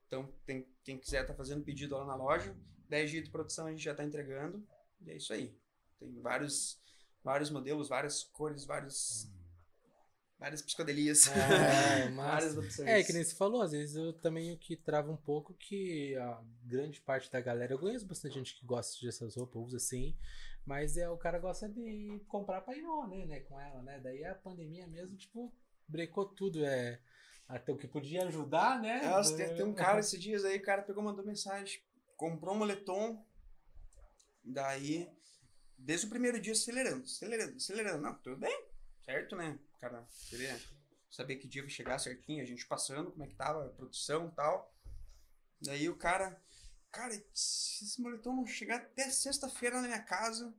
Então, 0.06 0.32
tem, 0.46 0.68
quem 0.84 1.00
quiser 1.00 1.26
tá 1.26 1.34
fazendo 1.34 1.64
pedido 1.64 1.98
lá 1.98 2.06
na 2.06 2.16
loja, 2.16 2.56
10 2.88 3.10
dias 3.10 3.24
de 3.24 3.32
produção 3.32 3.66
a 3.66 3.72
gente 3.72 3.84
já 3.84 3.96
tá 3.96 4.04
entregando. 4.04 4.64
E 5.02 5.10
é 5.10 5.18
isso 5.18 5.34
aí. 5.34 5.58
Tem 6.00 6.22
vários, 6.22 6.80
vários 7.24 7.50
modelos, 7.50 7.90
várias 7.90 8.24
cores, 8.24 8.66
vários. 8.66 9.30
Várias 10.38 10.62
psicodelias. 10.62 11.28
É, 11.28 12.10
várias 12.16 12.58
opções. 12.58 12.88
É, 12.88 13.04
que 13.04 13.12
nem 13.12 13.24
você 13.24 13.36
falou, 13.36 13.62
às 13.62 13.74
vezes 13.74 13.98
eu 13.98 14.14
também 14.14 14.54
o 14.54 14.58
que 14.58 14.78
trava 14.78 15.12
um 15.12 15.18
pouco 15.18 15.54
que 15.54 16.16
a 16.16 16.42
grande 16.64 17.02
parte 17.02 17.30
da 17.30 17.42
galera, 17.42 17.74
eu 17.74 17.80
conheço 17.80 18.06
bastante 18.06 18.36
gente 18.36 18.56
que 18.56 18.66
gosta 18.66 19.06
dessas 19.06 19.36
roupas, 19.36 19.62
usa 19.62 19.78
assim, 19.78 20.16
mas 20.66 20.96
é 20.96 21.10
o 21.10 21.18
cara 21.18 21.40
gosta 21.40 21.68
de 21.68 22.22
comprar 22.28 22.62
pra 22.62 22.78
ir 22.78 22.86
rolê, 22.86 23.26
né, 23.26 23.42
com 23.42 23.60
ela, 23.60 23.82
né? 23.82 24.00
Daí 24.00 24.24
a 24.24 24.34
pandemia 24.34 24.88
mesmo, 24.88 25.18
tipo, 25.18 25.52
brecou 25.88 26.26
tudo, 26.26 26.64
é 26.64 27.02
até 27.48 27.74
o 27.74 27.78
que 27.78 27.88
podia 27.88 28.28
ajudar, 28.28 28.80
né? 28.80 29.02
Nossa, 29.10 29.36
tem, 29.36 29.56
tem 29.56 29.66
um 29.66 29.74
cara 29.76 30.00
esses 30.00 30.22
dias 30.22 30.46
aí, 30.46 30.58
o 30.58 30.62
cara 30.62 30.84
pegou, 30.84 31.04
mandou 31.04 31.26
mensagem, 31.26 31.82
comprou 32.16 32.56
um 32.56 32.60
moletom, 32.60 33.26
daí, 34.44 35.10
desde 35.80 36.06
o 36.06 36.10
primeiro 36.10 36.40
dia 36.40 36.54
acelerando, 36.54 37.04
acelerando, 37.04 37.56
acelerando. 37.56 38.02
Não, 38.02 38.14
tudo 38.16 38.38
bem, 38.38 38.66
certo, 39.06 39.36
né? 39.36 39.58
Cara 39.80 40.06
queria 40.30 40.60
saber 41.10 41.38
que 41.38 41.48
dia 41.48 41.62
vai 41.62 41.72
chegar 41.72 42.00
certinho, 42.00 42.44
a 42.44 42.46
gente 42.46 42.68
passando, 42.68 43.12
como 43.12 43.24
é 43.24 43.28
que 43.28 43.36
tava 43.36 43.66
a 43.66 43.70
produção 43.70 44.28
e 44.28 44.36
tal. 44.36 44.76
Daí 45.62 45.90
o 45.90 45.98
cara, 45.98 46.42
cara, 46.92 47.14
se 47.34 47.86
esse 47.86 48.02
moletom 48.02 48.36
não 48.36 48.46
chegar 48.46 48.78
até 48.78 49.10
sexta-feira 49.10 49.82
na 49.82 49.88
minha 49.88 50.04
casa, 50.04 50.54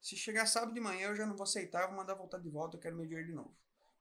se 0.00 0.16
chegar 0.16 0.46
sábado 0.46 0.72
de 0.72 0.80
manhã 0.80 1.08
eu 1.08 1.16
já 1.16 1.26
não 1.26 1.36
vou 1.36 1.44
aceitar, 1.44 1.86
vou 1.86 1.96
mandar 1.96 2.14
voltar 2.14 2.38
de 2.38 2.48
volta, 2.48 2.76
eu 2.76 2.80
quero 2.80 2.96
meu 2.96 3.06
dinheiro 3.06 3.26
de 3.26 3.34
novo 3.34 3.56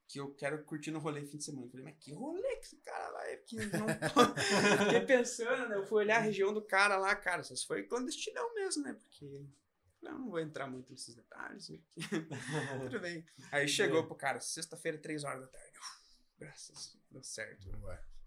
que 0.08 0.20
eu 0.20 0.34
quero 0.36 0.64
curtir 0.64 0.92
no 0.92 1.00
rolê 1.00 1.26
fim 1.26 1.38
de 1.38 1.44
semana. 1.44 1.66
Eu 1.66 1.72
falei, 1.72 1.86
mas 1.86 1.96
que 2.00 2.14
rolê 2.14 2.56
que 2.58 2.66
esse 2.66 2.78
cara 2.78 3.12
vai? 3.12 3.38
Que 3.38 3.56
não... 3.56 3.88
Fiquei 4.86 5.02
pensando, 5.02 5.70
né? 5.70 5.76
Eu 5.78 5.86
fui 5.86 6.04
olhar 6.04 6.18
a 6.18 6.22
região 6.22 6.54
do 6.54 6.62
cara 6.62 6.98
lá, 6.98 7.16
cara, 7.16 7.42
isso 7.42 7.68
foi 7.68 7.84
clandestinão 7.84 8.54
mesmo, 8.54 8.84
né? 8.84 8.94
Porque 8.94 9.46
Não, 10.06 10.20
não 10.20 10.30
vou 10.30 10.40
entrar 10.40 10.68
muito 10.68 10.92
nesses 10.92 11.16
detalhes. 11.16 11.68
Tudo 12.84 13.00
bem. 13.00 13.26
Aí 13.52 13.68
chegou 13.68 14.06
pro 14.06 14.16
cara, 14.16 14.40
sexta-feira, 14.40 14.98
três 15.00 15.24
horas 15.24 15.42
da 15.42 15.48
tarde. 15.48 15.78
Uf, 15.80 16.18
graças, 16.40 16.96
deu 17.10 17.24
certo. 17.24 17.68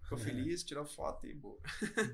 Ficou 0.02 0.18
feliz, 0.18 0.64
tirou 0.64 0.84
foto 0.84 1.24
e 1.26 1.34
boa. 1.34 1.60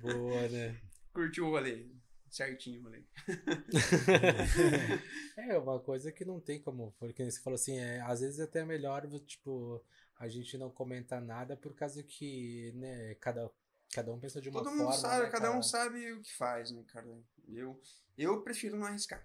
Boa, 0.03 0.49
né? 0.49 0.79
Curtiu 1.15 1.47
o 1.47 1.51
rolê. 1.51 1.89
Certinho 2.29 2.81
o 2.81 2.85
rolê. 2.85 3.05
É 5.37 5.59
uma 5.59 5.81
coisa 5.81 6.11
que 6.13 6.25
não 6.25 6.41
tem 6.41 6.61
como, 6.61 6.93
porque 6.99 7.31
você 7.31 7.41
falou 7.41 7.55
assim, 7.55 7.79
é, 7.79 8.01
às 8.03 8.21
vezes 8.21 8.41
até 8.41 8.61
é 8.61 8.65
melhor, 8.65 9.07
tipo, 9.21 9.83
a 10.19 10.29
gente 10.29 10.59
não 10.59 10.71
comentar 10.71 11.21
nada 11.23 11.57
por 11.57 11.75
causa 11.75 12.03
que, 12.03 12.73
né, 12.75 13.15
cada, 13.17 13.51
cada 13.93 14.13
um 14.13 14.19
pensa 14.19 14.41
de 14.41 14.49
uma 14.49 14.59
Todo 14.61 14.71
forma. 14.71 14.85
mundo 14.85 14.95
sabe, 14.95 15.25
né, 15.25 15.31
cada 15.31 15.47
cara? 15.47 15.59
um 15.59 15.63
sabe 15.63 16.13
o 16.13 16.23
que 16.23 16.35
faz, 16.35 16.71
né, 16.71 16.85
cara? 16.89 17.07
Eu, 17.49 17.81
eu 18.19 18.43
prefiro 18.43 18.77
não 18.77 18.87
arriscar. 18.87 19.25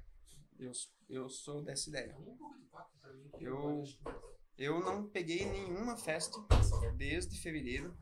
Eu, 0.60 0.72
eu 1.10 1.30
sou 1.30 1.64
dessa 1.64 1.90
ideia. 1.90 2.16
Eu, 3.40 3.84
eu 4.58 4.80
não 4.82 5.08
peguei 5.08 5.46
nenhuma 5.46 5.96
festa 5.98 6.38
desde 6.98 7.40
fevereiro. 7.40 7.98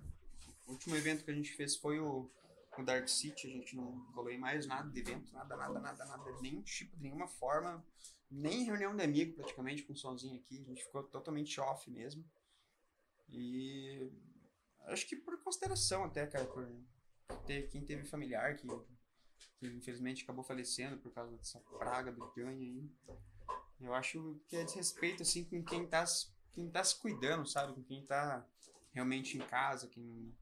O 0.66 0.72
último 0.72 0.96
evento 0.96 1.24
que 1.24 1.30
a 1.30 1.34
gente 1.34 1.54
fez 1.54 1.76
foi 1.78 2.00
o, 2.00 2.32
o 2.78 2.84
Dark 2.84 3.08
City. 3.08 3.48
A 3.48 3.52
gente 3.52 3.76
não 3.76 4.12
rolou 4.12 4.32
em 4.32 4.40
mais 4.40 4.66
nada 4.66 4.90
de 4.90 5.00
evento, 5.00 5.32
nada, 5.32 5.56
nada, 5.56 5.80
nada, 5.80 6.06
nada. 6.06 6.42
Nem 6.42 6.62
tipo, 6.62 6.96
de 6.98 7.04
nenhuma 7.04 7.28
forma. 7.28 7.86
Nem 8.30 8.66
reunião 8.66 8.96
de 8.96 9.04
amigo, 9.04 9.36
praticamente, 9.36 9.84
com 9.84 9.96
somzinho 9.96 10.40
aqui. 10.40 10.60
A 10.62 10.66
gente 10.66 10.84
ficou 10.84 11.04
totalmente 11.04 11.62
off 11.62 11.90
mesmo. 11.92 12.26
E 13.30 14.12
acho 14.88 15.08
que 15.08 15.16
por 15.16 15.38
consideração 15.44 16.04
até, 16.04 16.26
cara, 16.26 16.46
por 16.46 16.68
ter 17.46 17.70
quem 17.70 17.86
teve 17.86 18.04
familiar 18.04 18.56
que, 18.58 18.68
que 19.60 19.68
infelizmente 19.68 20.24
acabou 20.24 20.44
falecendo 20.44 20.98
por 20.98 21.12
causa 21.12 21.36
dessa 21.36 21.60
praga 21.60 22.12
do 22.12 22.32
ganho 22.34 22.50
aí. 22.50 22.90
Eu 23.80 23.94
acho 23.94 24.40
que 24.48 24.56
é 24.56 24.64
desrespeito, 24.64 25.24
assim, 25.24 25.44
com 25.44 25.64
quem 25.64 25.88
tá, 25.88 26.04
quem 26.54 26.70
tá 26.70 26.84
se 26.84 26.96
cuidando, 27.00 27.48
sabe? 27.48 27.74
Com 27.74 27.84
quem 27.84 28.06
tá 28.06 28.46
realmente 28.92 29.38
em 29.38 29.42
casa, 29.42 29.88
quem... 29.88 30.36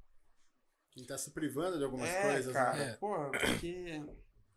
Quem 0.92 1.06
tá 1.06 1.18
se 1.18 1.32
privando 1.32 1.78
de 1.78 1.84
algumas 1.84 2.08
é, 2.08 2.22
coisas, 2.22 2.54
cara, 2.54 2.78
né? 2.78 2.92
É. 2.92 2.96
porra, 2.96 3.30
porque 3.30 4.02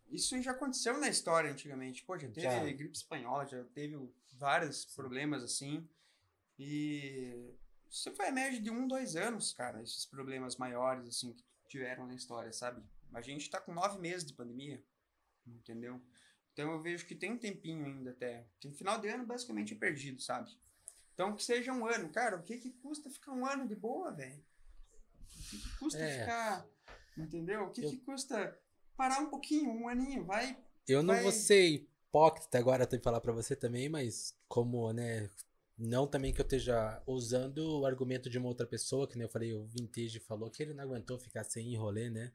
isso 0.08 0.40
já 0.40 0.52
aconteceu 0.52 0.96
na 0.98 1.08
história 1.08 1.50
antigamente. 1.50 2.04
Pô, 2.04 2.16
já 2.16 2.28
teve 2.28 2.46
Já. 2.46 2.64
gripe 2.64 2.96
espanhola, 2.96 3.44
já 3.44 3.64
teve 3.64 3.98
vários 4.34 4.84
problemas 4.84 5.42
assim. 5.42 5.88
E 6.56 7.54
isso 7.90 8.14
foi 8.14 8.28
a 8.28 8.32
média 8.32 8.60
de 8.60 8.70
um, 8.70 8.86
dois 8.86 9.16
anos, 9.16 9.52
cara, 9.52 9.82
esses 9.82 10.06
problemas 10.06 10.56
maiores, 10.56 11.08
assim, 11.08 11.32
que 11.32 11.44
tiveram 11.68 12.06
na 12.06 12.14
história, 12.14 12.52
sabe? 12.52 12.82
A 13.12 13.20
gente 13.20 13.48
tá 13.50 13.60
com 13.60 13.72
nove 13.72 13.98
meses 13.98 14.24
de 14.26 14.34
pandemia, 14.34 14.82
entendeu? 15.46 16.00
Então 16.52 16.72
eu 16.72 16.82
vejo 16.82 17.06
que 17.06 17.14
tem 17.14 17.32
um 17.32 17.38
tempinho 17.38 17.84
ainda 17.86 18.10
até. 18.10 18.46
Tem 18.60 18.72
final 18.72 19.00
de 19.00 19.08
ano 19.08 19.24
basicamente 19.26 19.74
é 19.74 19.76
perdido, 19.76 20.20
sabe? 20.20 20.50
Então 21.14 21.34
que 21.34 21.42
seja 21.44 21.72
um 21.72 21.86
ano, 21.86 22.08
cara, 22.10 22.36
o 22.36 22.42
que 22.42 22.58
que 22.58 22.70
custa 22.70 23.10
ficar 23.10 23.32
um 23.32 23.46
ano 23.46 23.66
de 23.66 23.74
boa, 23.74 24.12
velho? 24.12 24.44
O 25.36 25.50
que, 25.50 25.58
que 25.58 25.76
custa 25.78 25.98
É. 26.00 26.20
ficar, 26.20 26.66
entendeu? 27.16 27.64
O 27.64 27.70
que 27.70 27.84
Eu- 27.84 27.90
que 27.90 27.96
custa 27.98 28.58
parar 28.96 29.20
um 29.20 29.30
pouquinho, 29.30 29.70
um 29.70 29.88
aninho, 29.88 30.24
vai 30.24 30.58
Eu 30.86 31.02
não 31.02 31.14
vai- 31.14 31.22
vou 31.22 31.32
ser 31.32 31.66
hipócrita 31.68 32.58
agora, 32.58 32.86
tenho 32.86 33.00
que 33.00 33.04
falar 33.04 33.20
pra 33.20 33.32
você 33.32 33.54
também, 33.56 33.88
mas 33.88 34.36
como, 34.48 34.92
né, 34.92 35.30
não 35.76 36.06
também 36.06 36.32
que 36.34 36.40
eu 36.40 36.44
esteja 36.44 37.00
usando 37.06 37.80
o 37.80 37.86
argumento 37.86 38.28
de 38.28 38.38
uma 38.38 38.48
outra 38.48 38.66
pessoa, 38.66 39.06
que 39.08 39.16
nem 39.16 39.24
eu 39.26 39.30
falei, 39.30 39.52
o 39.54 39.64
Vintage 39.64 40.18
falou 40.20 40.50
que 40.50 40.62
ele 40.62 40.74
não 40.74 40.82
aguentou 40.84 41.18
ficar 41.18 41.44
sem 41.44 41.76
rolê, 41.76 42.10
né? 42.10 42.32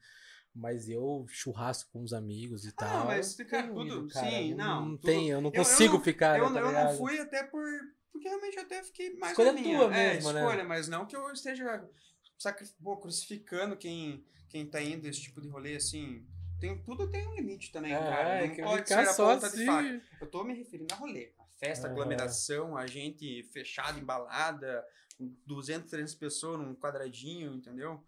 Mas 0.55 0.87
eu 0.87 1.25
churrasco 1.29 1.89
com 1.91 2.03
os 2.03 2.13
amigos 2.13 2.63
e 2.65 2.71
tal. 2.71 3.07
mas, 3.07 3.39
eu 3.39 3.47
cara, 3.47 3.63
tenho 3.63 3.75
tudo- 4.01 4.07
cara, 4.13 4.29
sim, 4.29 4.53
não, 4.53 4.81
Não 4.85 4.97
tudo- 4.97 5.05
tem, 5.07 5.29
eu 5.29 5.41
não 5.41 5.49
eu- 5.49 5.53
eu 5.55 5.63
consigo 5.63 5.93
não- 5.95 6.01
ficar, 6.03 6.37
eu, 6.37 6.49
né, 6.49 6.61
tá 6.61 6.67
eu 6.67 6.71
não 6.71 6.97
fui 6.97 7.19
até 7.19 7.43
por. 7.43 7.63
Porque 8.11 8.27
realmente 8.27 8.57
eu 8.57 8.63
até 8.63 8.83
fiquei 8.83 9.15
mais 9.15 9.31
Escolha 9.31 9.51
minha. 9.53 9.77
tua 9.79 9.95
é, 9.95 10.13
mesmo, 10.13 10.31
né? 10.31 10.39
escolha, 10.41 10.63
mas 10.63 10.87
não 10.87 11.07
que 11.07 11.15
eu 11.15 11.31
esteja 11.31 11.83
sacri... 12.37 12.67
pô, 12.83 12.97
crucificando 12.97 13.75
quem, 13.75 14.23
quem 14.49 14.67
tá 14.69 14.79
indo 14.81 15.07
esse 15.07 15.21
tipo 15.21 15.41
de 15.41 15.47
rolê 15.49 15.75
assim. 15.75 16.23
Tem, 16.59 16.77
tudo 16.83 17.09
tem 17.09 17.27
um 17.27 17.33
limite 17.33 17.71
também, 17.71 17.91
cara. 17.91 18.29
é, 18.45 18.47
Não 18.47 18.55
pode 18.55 18.83
ficar 18.83 19.03
ser 19.03 19.09
a 19.09 19.13
só 19.13 19.33
ponta 19.33 19.49
de 19.49 19.55
assim. 19.55 19.65
faca. 19.65 20.01
Eu 20.21 20.27
tô 20.27 20.43
me 20.43 20.53
referindo 20.53 20.93
a 20.93 20.97
rolê. 20.97 21.33
A 21.39 21.43
festa, 21.57 21.87
Aham. 21.87 21.93
aglomeração, 21.95 22.77
a 22.77 22.85
gente 22.85 23.43
fechado, 23.51 23.99
embalada, 23.99 24.85
200, 25.45 25.89
300 25.89 26.15
pessoas 26.15 26.59
num 26.59 26.75
quadradinho, 26.75 27.53
entendeu? 27.55 28.05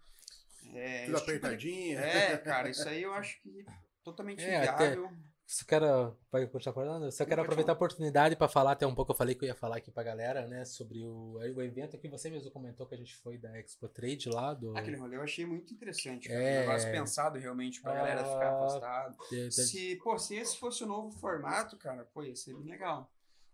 É, 0.73 1.05
Tudo 1.05 1.15
tipo 1.19 1.25
de- 1.25 1.37
apertadinho. 1.37 1.99
É, 1.99 2.37
cara, 2.37 2.69
isso 2.69 2.87
aí 2.87 3.03
eu 3.03 3.13
acho 3.15 3.39
que 3.41 3.65
totalmente 4.03 4.43
É, 4.43 4.67
até- 4.67 4.85
inviável. 4.93 5.11
Só 5.47 5.63
quero. 5.63 6.17
Vai 6.31 6.47
continuar 6.47 6.73
falando? 6.73 7.11
Só 7.11 7.23
quero 7.23 7.43
aproveitar 7.43 7.71
a 7.71 7.75
oportunidade 7.75 8.35
para 8.35 8.47
falar 8.47 8.71
até 8.71 8.87
um 8.87 8.95
pouco. 8.95 9.11
Eu 9.11 9.15
falei 9.15 9.35
que 9.35 9.45
eu 9.45 9.47
ia 9.47 9.53
falar 9.53 9.77
aqui 9.77 9.91
pra 9.91 10.01
galera, 10.01 10.47
né? 10.47 10.65
Sobre 10.65 11.05
o, 11.05 11.33
o 11.33 11.61
evento 11.61 11.99
que 11.99 12.09
você 12.09 12.31
mesmo 12.31 12.49
comentou 12.49 12.87
que 12.87 12.95
a 12.95 12.97
gente 12.97 13.15
foi 13.17 13.37
da 13.37 13.55
Expo 13.59 13.87
Trade 13.87 14.27
lá. 14.29 14.55
Do, 14.55 14.75
Aquele 14.75 14.97
rolê 14.97 15.17
eu 15.17 15.21
achei 15.21 15.45
muito 15.45 15.71
interessante. 15.71 16.31
É. 16.31 16.35
Um 16.35 16.59
negócio 16.61 16.91
pensado 16.91 17.37
realmente 17.37 17.79
pra 17.79 17.93
galera 17.93 18.23
ficar 18.23 18.47
Ah, 18.53 18.57
afastada. 18.57 19.15
Se, 19.51 19.95
pô, 19.97 20.17
se 20.17 20.35
esse 20.35 20.57
fosse 20.57 20.83
o 20.83 20.87
novo 20.87 21.11
formato, 21.11 21.77
cara, 21.77 22.05
pô, 22.11 22.23
ia 22.23 22.35
ser 22.35 22.55
bem 22.55 22.65
legal. 22.67 23.07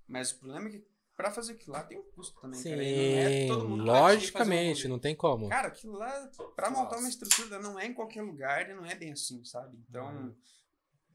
Mas 0.08 0.32
o 0.32 0.40
problema 0.40 0.70
é 0.70 0.72
que 0.72 0.86
pra 1.22 1.31
fazer 1.31 1.53
aquilo 1.53 1.73
lá 1.73 1.84
tem 1.84 1.99
um 1.99 2.03
custo 2.11 2.39
também, 2.41 2.60
Sim, 2.60 2.69
cara. 2.72 2.81
Não 2.84 3.18
é 3.18 3.48
todo 3.48 3.68
mundo 3.69 3.84
conseguir 3.84 3.88
logicamente, 3.91 4.88
um 4.88 4.89
não 4.89 4.99
tem 4.99 5.15
como. 5.15 5.49
Cara, 5.49 5.68
aquilo 5.68 5.93
lá, 5.93 6.31
pra 6.56 6.69
montar 6.69 6.95
uma 6.98 7.03
Nossa. 7.03 7.10
estrutura, 7.10 7.60
não 7.60 7.80
é 7.80 7.85
em 7.85 7.93
qualquer 7.93 8.22
lugar 8.23 8.69
e 8.69 8.73
não 8.73 8.85
é 8.85 8.95
bem 8.95 9.11
assim, 9.11 9.43
sabe? 9.45 9.77
Então, 9.89 10.07
Uhum. 10.07 10.35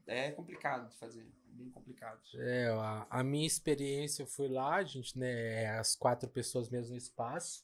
é 0.07 0.31
complicado 0.31 0.89
de 0.89 0.97
fazer. 0.97 1.27
Bem 1.47 1.69
complicado. 1.71 2.21
É, 2.35 2.67
a, 2.67 3.07
a 3.09 3.23
minha 3.23 3.47
experiência, 3.47 4.21
eu 4.23 4.27
fui 4.27 4.47
lá, 4.47 4.75
a 4.75 4.83
gente, 4.83 5.17
né, 5.17 5.67
as 5.79 5.95
quatro 5.95 6.29
pessoas 6.29 6.69
mesmo 6.69 6.91
no 6.91 6.97
espaço, 6.97 7.63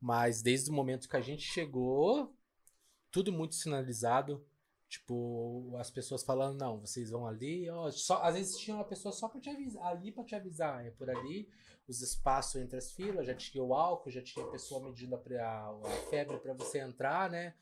mas 0.00 0.42
desde 0.42 0.70
o 0.70 0.74
momento 0.74 1.08
que 1.08 1.16
a 1.16 1.22
gente 1.22 1.42
chegou, 1.42 2.36
tudo 3.10 3.32
muito 3.32 3.54
sinalizado, 3.54 4.46
tipo, 4.98 5.74
as 5.78 5.90
pessoas 5.90 6.22
falando, 6.22 6.58
não, 6.60 6.78
vocês 6.80 7.10
vão 7.10 7.26
ali, 7.26 7.68
ó, 7.68 7.90
só, 7.90 8.22
às 8.22 8.34
vezes 8.34 8.56
tinha 8.58 8.76
uma 8.76 8.84
pessoa 8.84 9.12
só 9.12 9.28
pra 9.28 9.40
te 9.40 9.50
avisar, 9.50 9.84
ali 9.86 10.12
pra 10.12 10.22
te 10.24 10.34
avisar, 10.34 10.86
é 10.86 10.90
por 10.90 11.10
ali, 11.10 11.48
os 11.88 12.00
espaços 12.00 12.60
entre 12.60 12.78
as 12.78 12.92
filas, 12.92 13.26
já 13.26 13.34
tinha 13.34 13.62
o 13.62 13.74
álcool, 13.74 14.10
já 14.10 14.22
tinha 14.22 14.44
a 14.44 14.50
pessoa 14.50 14.82
medindo 14.84 15.16
a, 15.16 15.18
a, 15.18 15.90
febre 16.10 16.38
pra 16.38 16.54
você 16.54 16.78
entrar, 16.78 17.28
né, 17.28 17.54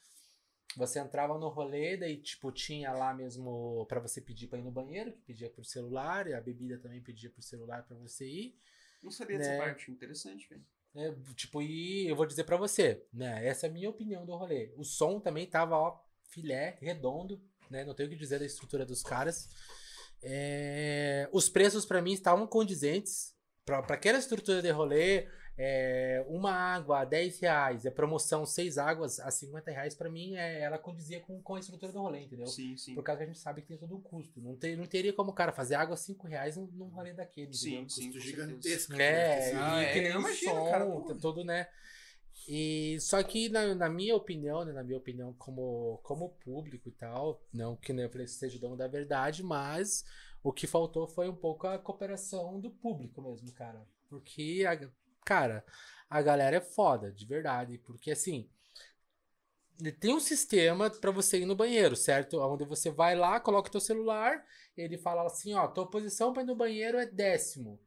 você 0.76 0.98
entrava 1.00 1.38
no 1.38 1.48
rolê, 1.48 1.96
daí, 1.96 2.16
tipo, 2.18 2.52
tinha 2.52 2.92
lá 2.92 3.14
mesmo 3.14 3.86
pra 3.86 4.00
você 4.00 4.20
pedir 4.20 4.46
pra 4.46 4.58
ir 4.58 4.62
no 4.62 4.70
banheiro, 4.70 5.12
que 5.12 5.20
pedia 5.20 5.48
por 5.50 5.64
celular, 5.64 6.26
e 6.26 6.34
a 6.34 6.40
bebida 6.40 6.78
também 6.78 7.00
pedia 7.00 7.30
por 7.30 7.42
celular 7.42 7.82
pra 7.86 7.96
você 7.96 8.26
ir. 8.26 8.58
Não 9.02 9.10
sabia 9.10 9.38
Né? 9.38 9.44
dessa 9.44 9.58
parte. 9.62 9.90
Interessante, 9.90 10.48
velho. 10.48 10.64
né? 10.94 11.14
Tipo, 11.34 11.60
e 11.60 12.06
eu 12.08 12.16
vou 12.16 12.24
dizer 12.24 12.44
pra 12.44 12.56
você, 12.56 13.06
né? 13.12 13.46
Essa 13.46 13.66
é 13.66 13.70
a 13.70 13.72
minha 13.72 13.90
opinião 13.90 14.24
do 14.24 14.34
rolê. 14.34 14.72
O 14.76 14.84
som 14.84 15.20
também 15.20 15.46
tava, 15.46 15.76
ó, 15.76 16.00
filé, 16.32 16.76
redondo, 16.80 17.40
né? 17.70 17.84
Não 17.84 17.94
tenho 17.94 18.08
o 18.08 18.12
que 18.12 18.18
dizer 18.18 18.38
da 18.38 18.46
estrutura 18.46 18.84
dos 18.86 19.02
caras. 19.02 19.48
É, 20.22 21.28
Os 21.32 21.48
preços 21.48 21.84
pra 21.84 22.00
mim 22.00 22.12
estavam 22.12 22.46
condizentes. 22.46 23.32
Pra 23.64 23.78
aquela 23.78 24.18
estrutura 24.18 24.60
de 24.60 24.70
rolê, 24.70 25.28
é, 25.56 26.24
uma 26.26 26.52
água 26.52 27.00
a 27.02 27.04
10 27.04 27.38
reais, 27.38 27.86
é 27.86 27.90
promoção 27.90 28.44
seis 28.44 28.76
águas 28.76 29.20
a 29.20 29.30
50 29.30 29.70
reais, 29.70 29.94
pra 29.94 30.10
mim 30.10 30.34
é, 30.34 30.62
ela 30.62 30.78
condizia 30.78 31.20
com, 31.20 31.40
com 31.40 31.54
a 31.54 31.60
estrutura 31.60 31.92
do 31.92 32.00
rolê, 32.00 32.22
entendeu? 32.22 32.48
Sim, 32.48 32.76
sim. 32.76 32.94
Por 32.96 33.04
causa 33.04 33.18
que 33.18 33.24
a 33.24 33.26
gente 33.28 33.38
sabe 33.38 33.62
que 33.62 33.68
tem 33.68 33.76
todo 33.78 33.94
um 33.94 34.00
custo. 34.00 34.40
Não, 34.40 34.56
ter, 34.56 34.76
não 34.76 34.84
teria 34.84 35.12
como 35.12 35.30
o 35.30 35.34
cara 35.34 35.52
fazer 35.52 35.76
água 35.76 35.94
a 35.94 35.96
5 35.96 36.26
reais 36.26 36.56
num, 36.56 36.66
num 36.72 36.88
rolê 36.88 37.12
daquele, 37.12 37.52
Sim, 37.54 37.68
entendeu? 37.82 37.88
sim, 37.90 38.06
Custo 38.12 38.20
gigantesco. 38.20 38.94
É, 38.94 39.52
Ah, 39.54 39.80
e 39.80 39.84
é, 39.84 39.92
que 39.92 40.00
nem 40.00 40.10
eu 40.10 40.16
o 40.16 40.20
imagino, 40.20 40.52
som, 40.52 40.70
cara, 40.70 40.86
tá 41.02 41.14
tudo, 41.20 41.44
né? 41.44 41.68
E 42.48 42.98
só 43.00 43.22
que 43.22 43.48
na, 43.48 43.74
na 43.74 43.88
minha 43.88 44.16
opinião, 44.16 44.64
né, 44.64 44.72
na 44.72 44.82
minha 44.82 44.98
opinião 44.98 45.32
como, 45.34 46.00
como 46.02 46.30
público 46.44 46.88
e 46.88 46.92
tal, 46.92 47.40
não 47.52 47.76
que 47.76 47.92
nem 47.92 48.04
eu 48.04 48.10
falei 48.10 48.26
seja 48.26 48.58
dono 48.58 48.76
da 48.76 48.88
verdade, 48.88 49.42
mas 49.42 50.04
o 50.42 50.52
que 50.52 50.66
faltou 50.66 51.06
foi 51.06 51.28
um 51.28 51.36
pouco 51.36 51.66
a 51.66 51.78
cooperação 51.78 52.60
do 52.60 52.70
público 52.70 53.22
mesmo, 53.22 53.52
cara. 53.52 53.86
Porque, 54.08 54.64
a, 54.68 54.90
cara, 55.24 55.64
a 56.10 56.20
galera 56.20 56.56
é 56.56 56.60
foda, 56.60 57.12
de 57.12 57.24
verdade. 57.24 57.78
Porque 57.78 58.10
assim, 58.10 58.50
tem 60.00 60.14
um 60.14 60.20
sistema 60.20 60.90
pra 60.90 61.10
você 61.10 61.40
ir 61.40 61.46
no 61.46 61.56
banheiro, 61.56 61.96
certo? 61.96 62.38
Onde 62.40 62.64
você 62.64 62.90
vai 62.90 63.14
lá, 63.14 63.40
coloca 63.40 63.68
o 63.68 63.72
teu 63.72 63.80
celular, 63.80 64.44
ele 64.76 64.98
fala 64.98 65.24
assim, 65.26 65.54
ó, 65.54 65.66
tua 65.68 65.88
posição 65.88 66.32
pra 66.32 66.42
ir 66.42 66.46
no 66.46 66.54
banheiro 66.54 66.98
é 66.98 67.06
décimo. 67.06 67.80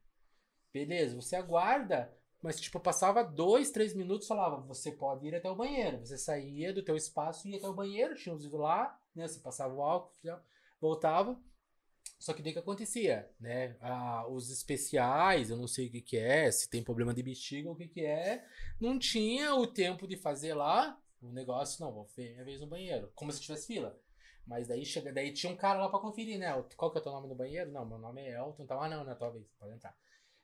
Beleza, 0.73 1.15
você 1.15 1.36
aguarda, 1.36 2.14
mas 2.45 2.61
tipo, 2.61 2.80
passava 2.80 3.23
dois, 3.23 3.72
três 3.72 3.95
minutos, 3.95 4.27
falava, 4.27 4.61
você 4.61 4.91
pode 4.91 5.26
ir 5.26 5.34
até 5.34 5.49
o 5.49 5.55
banheiro. 5.55 5.97
Você 6.05 6.15
saía 6.15 6.72
do 6.72 6.84
teu 6.84 6.95
espaço, 6.95 7.47
ia 7.47 7.57
até 7.57 7.67
o 7.67 7.73
banheiro, 7.73 8.13
tinha 8.13 8.35
vidros 8.35 8.61
lá, 8.61 9.01
né? 9.15 9.27
Você 9.27 9.39
passava 9.39 9.73
o 9.73 9.81
álcool, 9.81 10.13
voltava. 10.80 11.41
Só 12.19 12.34
que 12.34 12.43
daí 12.43 12.53
que 12.53 12.59
acontecia, 12.59 13.27
né? 13.39 13.76
Ah, 13.81 14.27
os 14.30 14.51
especiais, 14.51 15.49
eu 15.49 15.57
não 15.57 15.67
sei 15.67 15.88
o 15.88 15.91
que 15.91 16.01
que 16.01 16.17
é, 16.17 16.51
se 16.51 16.69
tem 16.69 16.84
problema 16.84 17.15
de 17.15 17.23
bexiga 17.23 17.72
o 17.72 17.76
que 17.76 17.88
que 17.88 18.05
é, 18.05 18.45
não 18.80 18.99
tinha 18.99 19.55
o 19.55 19.65
tempo 19.65 20.07
de 20.07 20.15
fazer 20.15 20.53
lá 20.53 21.01
o 21.23 21.31
negócio, 21.31 21.84
não, 21.84 21.91
vou 21.91 22.05
ver 22.15 22.34
minha 22.34 22.45
vez 22.45 22.61
no 22.61 22.67
banheiro, 22.67 23.11
como 23.15 23.31
se 23.31 23.41
tivesse 23.41 23.65
fila. 23.65 23.99
Mas 24.45 24.67
daí 24.67 24.85
chega, 24.85 25.11
daí 25.11 25.34
tinha 25.34 25.51
um 25.51 25.57
cara 25.57 25.80
lá 25.80 25.89
pra 25.89 25.97
conferir, 25.99 26.38
né? 26.38 26.53
Qual 26.77 26.91
que 26.91 26.99
é 26.99 27.01
o 27.01 27.03
teu 27.03 27.11
nome 27.11 27.27
no 27.27 27.34
banheiro? 27.34 27.72
Não, 27.72 27.84
meu 27.88 27.97
nome 27.97 28.22
é 28.22 28.38
Elton, 28.38 28.67
tá? 28.67 28.76
Ah, 28.80 28.88
não, 28.88 29.03
não 29.03 29.11
é 29.11 29.15
tua 29.15 29.31
vez, 29.31 29.51
pode 29.57 29.73
entrar. 29.73 29.97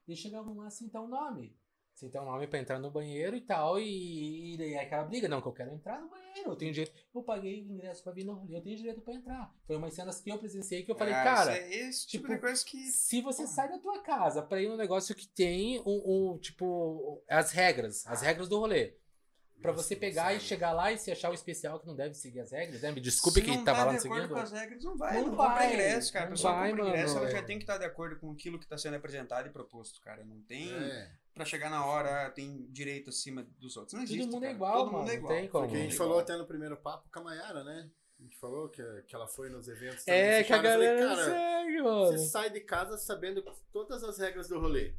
E 0.08 0.16
chegavam 0.16 0.58
lá 0.58 0.66
assim, 0.66 0.86
então 0.86 1.06
o 1.06 1.08
nome. 1.08 1.56
Você 2.02 2.10
tem 2.10 2.20
um 2.20 2.26
nome 2.26 2.48
pra 2.48 2.58
entrar 2.58 2.80
no 2.80 2.90
banheiro 2.90 3.36
e 3.36 3.42
tal, 3.42 3.80
e, 3.80 4.56
e 4.56 4.58
daí 4.58 4.74
é 4.74 4.82
aquela 4.82 5.04
briga, 5.04 5.28
não, 5.28 5.40
que 5.40 5.48
eu 5.48 5.54
quero 5.54 5.72
entrar 5.72 6.02
no 6.02 6.10
banheiro, 6.10 6.50
eu 6.50 6.56
tenho 6.56 6.74
direito. 6.74 6.92
Eu 7.14 7.22
paguei 7.22 7.62
o 7.62 7.72
ingresso 7.72 8.04
pra 8.04 8.12
vir 8.12 8.24
no 8.24 8.34
rolê, 8.34 8.58
eu 8.58 8.62
tenho 8.64 8.76
direito 8.76 9.02
pra 9.02 9.14
entrar. 9.14 9.54
Foi 9.68 9.76
umas 9.76 9.94
cenas 9.94 10.20
que 10.20 10.32
eu 10.32 10.40
presenciei 10.40 10.82
que 10.82 10.90
eu 10.90 10.96
falei, 10.96 11.14
Ah, 11.14 11.24
cara, 11.24 11.56
é 11.56 11.72
esse 11.72 12.08
tipo, 12.08 12.24
tipo, 12.24 12.34
de 12.34 12.42
coisa 12.42 12.66
que. 12.66 12.78
se 12.88 13.22
você 13.22 13.46
sai 13.46 13.70
da 13.70 13.78
tua 13.78 14.02
casa 14.02 14.42
pra 14.42 14.60
ir 14.60 14.68
num 14.68 14.78
negócio 14.78 15.14
que 15.14 15.28
tem 15.28 15.80
um, 15.82 16.32
um, 16.34 16.38
tipo, 16.40 17.24
as 17.30 17.52
regras, 17.52 18.04
as 18.08 18.24
regras 18.24 18.50
do 18.50 18.58
rolê. 18.58 18.96
Pra 19.62 19.72
você 19.72 19.96
pegar 19.96 20.34
e 20.34 20.40
chegar 20.40 20.72
lá 20.72 20.92
e 20.92 20.98
se 20.98 21.12
achar 21.12 21.30
o 21.30 21.36
especial 21.36 21.80
que 21.80 21.86
não 21.86 21.96
deve 21.96 22.16
seguir 22.16 22.40
as 22.40 22.52
regras, 22.52 22.82
né? 22.82 22.92
Me 22.92 23.00
desculpe 23.00 23.42
Se 23.42 23.46
quem 23.46 23.64
tava 23.64 23.78
tá 23.78 23.86
lá 23.86 23.96
de 23.96 24.04
não 24.08 24.12
acordo 24.16 24.22
seguindo. 24.24 24.34
com 24.34 24.40
as 24.42 24.52
regras, 24.52 24.84
não 24.84 24.98
vai. 24.98 25.14
Não 25.14 25.22
Não, 25.28 25.30
compra 25.36 25.54
vai, 25.54 25.68
ingresso, 25.74 26.12
cara. 26.12 26.26
A 26.26 26.30
pessoa 26.32 26.54
vai, 26.54 26.70
compra 26.72 26.88
ingresso, 26.88 27.14
mano. 27.14 27.26
ela 27.28 27.36
já 27.36 27.44
tem 27.44 27.58
que 27.60 27.64
estar 27.64 27.78
de 27.78 27.86
acordo 27.86 28.20
com 28.20 28.32
aquilo 28.32 28.58
que 28.58 28.66
está 28.66 28.76
sendo 28.76 28.96
apresentado 28.96 29.46
e 29.46 29.52
proposto, 29.52 30.02
cara. 30.02 30.24
Não 30.24 30.42
tem. 30.42 30.74
É. 30.74 31.12
Pra 31.34 31.46
chegar 31.46 31.70
na 31.70 31.86
hora, 31.86 32.30
tem 32.32 32.66
direito 32.72 33.10
acima 33.10 33.44
dos 33.58 33.78
outros. 33.78 33.94
Não 33.94 34.04
existe. 34.04 34.20
Todo 34.24 34.32
mundo 34.34 34.44
é 34.44 34.48
cara. 34.48 34.56
igual, 34.56 34.74
Todo 34.74 34.86
mano. 34.88 34.98
mundo 35.00 35.12
é 35.12 35.16
igual. 35.16 35.34
tem 35.34 35.48
como. 35.48 35.64
Porque 35.66 35.78
a 35.80 35.84
gente 35.84 35.98
Todo 35.98 36.06
falou 36.08 36.20
é 36.20 36.24
até 36.24 36.38
no 36.38 36.46
primeiro 36.46 36.76
papo 36.78 37.10
com 37.10 37.20
a 37.20 37.24
Mayara, 37.24 37.64
né? 37.64 37.90
A 38.20 38.24
gente 38.24 38.38
falou 38.38 38.70
que, 38.70 38.84
que 39.08 39.16
ela 39.16 39.28
foi 39.28 39.50
nos 39.50 39.68
eventos 39.68 40.06
É, 40.08 40.44
também, 40.44 40.46
que 40.46 40.54
a. 40.54 40.58
Eu 40.58 40.62
falei, 40.62 40.88
galera 40.88 41.16
cara, 41.16 41.26
segue, 41.26 41.82
mano. 41.82 42.06
Você 42.12 42.18
sai 42.28 42.50
de 42.50 42.60
casa 42.62 42.98
sabendo 42.98 43.44
todas 43.72 44.04
as 44.04 44.18
regras 44.20 44.48
do 44.48 44.60
rolê. 44.60 44.94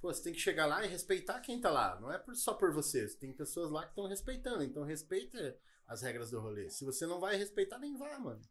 Pô, 0.00 0.12
você 0.12 0.22
tem 0.24 0.32
que 0.34 0.40
chegar 0.40 0.66
lá 0.66 0.84
e 0.84 0.88
respeitar 0.88 1.40
quem 1.40 1.58
tá 1.60 1.70
lá. 1.70 1.98
Não 2.00 2.12
é 2.12 2.18
por- 2.18 2.34
só 2.36 2.52
por 2.52 2.70
você. 2.72 3.06
Tem 3.16 3.32
pessoas 3.32 3.70
lá 3.70 3.82
que 3.84 3.90
estão 3.90 4.06
respeitando. 4.06 4.62
Então 4.62 4.82
respeita 4.82 5.56
as 5.86 6.02
regras 6.02 6.30
do 6.30 6.40
rolê. 6.40 6.68
Se 6.68 6.84
você 6.84 7.06
não 7.06 7.18
vai 7.20 7.36
respeitar, 7.36 7.78
nem 7.78 7.96
vá, 7.96 8.18
mano. 8.18 8.42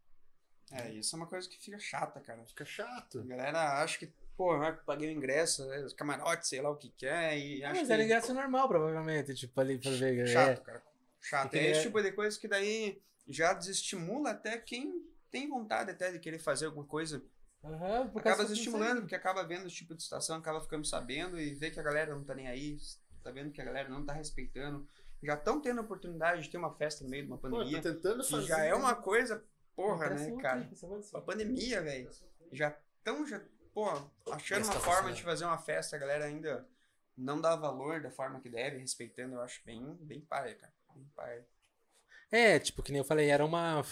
É, 0.72 0.92
isso 0.94 1.16
é 1.16 1.18
uma 1.18 1.28
coisa 1.28 1.48
que 1.48 1.60
fica 1.62 1.78
chata, 1.78 2.20
cara. 2.22 2.44
Fica 2.46 2.66
chato. 2.66 3.20
A 3.20 3.24
galera 3.24 3.84
acha 3.84 4.00
que, 4.00 4.12
pô, 4.38 4.56
eu 4.56 4.78
paguei 4.86 5.10
o 5.10 5.12
ingresso, 5.12 5.66
né, 5.68 5.80
os 5.84 5.94
camarotes, 5.94 6.50
sei 6.50 6.62
lá 6.62 6.70
o 6.70 6.76
que 6.78 6.90
que 6.90 7.06
é, 7.06 7.38
e 7.38 7.64
Ah, 7.64 7.70
mas 7.74 7.88
que 7.88 7.94
era 7.94 8.04
ingresso 8.04 8.34
normal, 8.34 8.68
provavelmente, 8.68 9.34
tipo, 9.34 9.60
ali 9.60 9.78
pra 9.78 9.92
ver. 9.92 10.20
é. 10.20 10.26
chato, 10.28 10.62
cara. 10.64 10.84
Chato. 11.22 11.54
É 11.56 11.68
esse 11.70 11.80
é- 11.80 11.84
tipo 11.84 12.02
de 12.02 12.12
coisa 12.12 12.38
que 12.40 12.48
daí 12.48 13.02
já 13.28 13.54
desestimula 13.54 14.32
até 14.32 14.58
quem 14.58 15.02
tem 15.32 15.48
vontade 15.50 15.92
até 15.92 16.12
de 16.12 16.20
querer 16.20 16.40
fazer 16.40 16.66
alguma 16.66 16.86
coisa. 16.86 17.24
Por 18.12 18.20
Acaba 18.20 18.44
disso 18.44 18.70
porque 19.00 19.16
acaba 19.16 19.42
vendo 19.46 19.68
esse 19.68 19.76
tipo 19.78 19.96
de 19.96 20.04
situação, 20.04 20.36
acaba 20.36 20.60
ficando 20.62 20.86
sabendo 20.86 21.40
e 21.40 21.54
vê 21.54 21.72
que 21.72 21.80
a 21.80 21.84
galera 21.84 22.14
não 22.14 22.22
tá 22.24 22.36
nem 22.36 22.48
aí, 22.48 22.76
tá 23.24 23.32
vendo 23.32 23.52
que 23.52 23.62
a 23.62 23.66
galera 23.66 23.88
não 23.88 24.06
tá 24.06 24.12
respeitando. 24.12 24.86
Já 25.24 25.36
estão 25.36 25.62
tendo 25.62 25.80
a 25.80 25.84
oportunidade 25.84 26.42
de 26.42 26.50
ter 26.50 26.58
uma 26.58 26.76
festa 26.76 27.06
no 27.06 27.10
meio 27.10 27.24
de 27.24 27.32
uma 27.32 27.38
Pô, 27.38 27.50
pandemia. 27.50 27.82
tô 27.82 27.94
tentando 27.94 28.22
fazer. 28.26 28.48
já 28.48 28.66
é 28.66 28.74
uma 28.76 28.94
coisa, 28.94 29.42
porra, 29.74 30.10
né, 30.10 30.36
cara? 30.42 30.60
hein, 30.60 30.70
esse 30.74 30.84
negócio 30.84 31.06
assim. 31.06 31.18
A 31.18 31.22
pandemia, 31.22 31.82
velho. 31.82 32.10
Já 32.52 32.78
tão, 33.02 33.26
já, 33.26 33.42
pô, 33.74 33.86
achando 34.32 34.66
uma 34.66 34.80
forma 34.80 35.12
de 35.12 35.24
fazer 35.24 35.46
uma 35.46 35.58
festa, 35.58 35.96
a 35.96 36.00
galera 36.00 36.26
ainda 36.26 36.68
não 37.18 37.40
dá 37.40 37.56
valor 37.56 38.02
da 38.02 38.12
forma 38.12 38.40
que 38.40 38.50
deve, 38.50 38.78
respeitando, 38.78 39.36
eu 39.36 39.42
acho 39.42 39.62
bem, 39.66 39.96
bem 40.02 40.22
paia, 40.22 40.56
cara. 40.56 40.74
Bem 40.96 41.06
paia. 41.16 41.48
É, 42.32 42.60
tipo, 42.60 42.82
que 42.82 42.92
nem 42.92 43.00
eu 43.00 43.06
falei, 43.06 43.30
era 43.30 43.46
uma. 43.46 43.84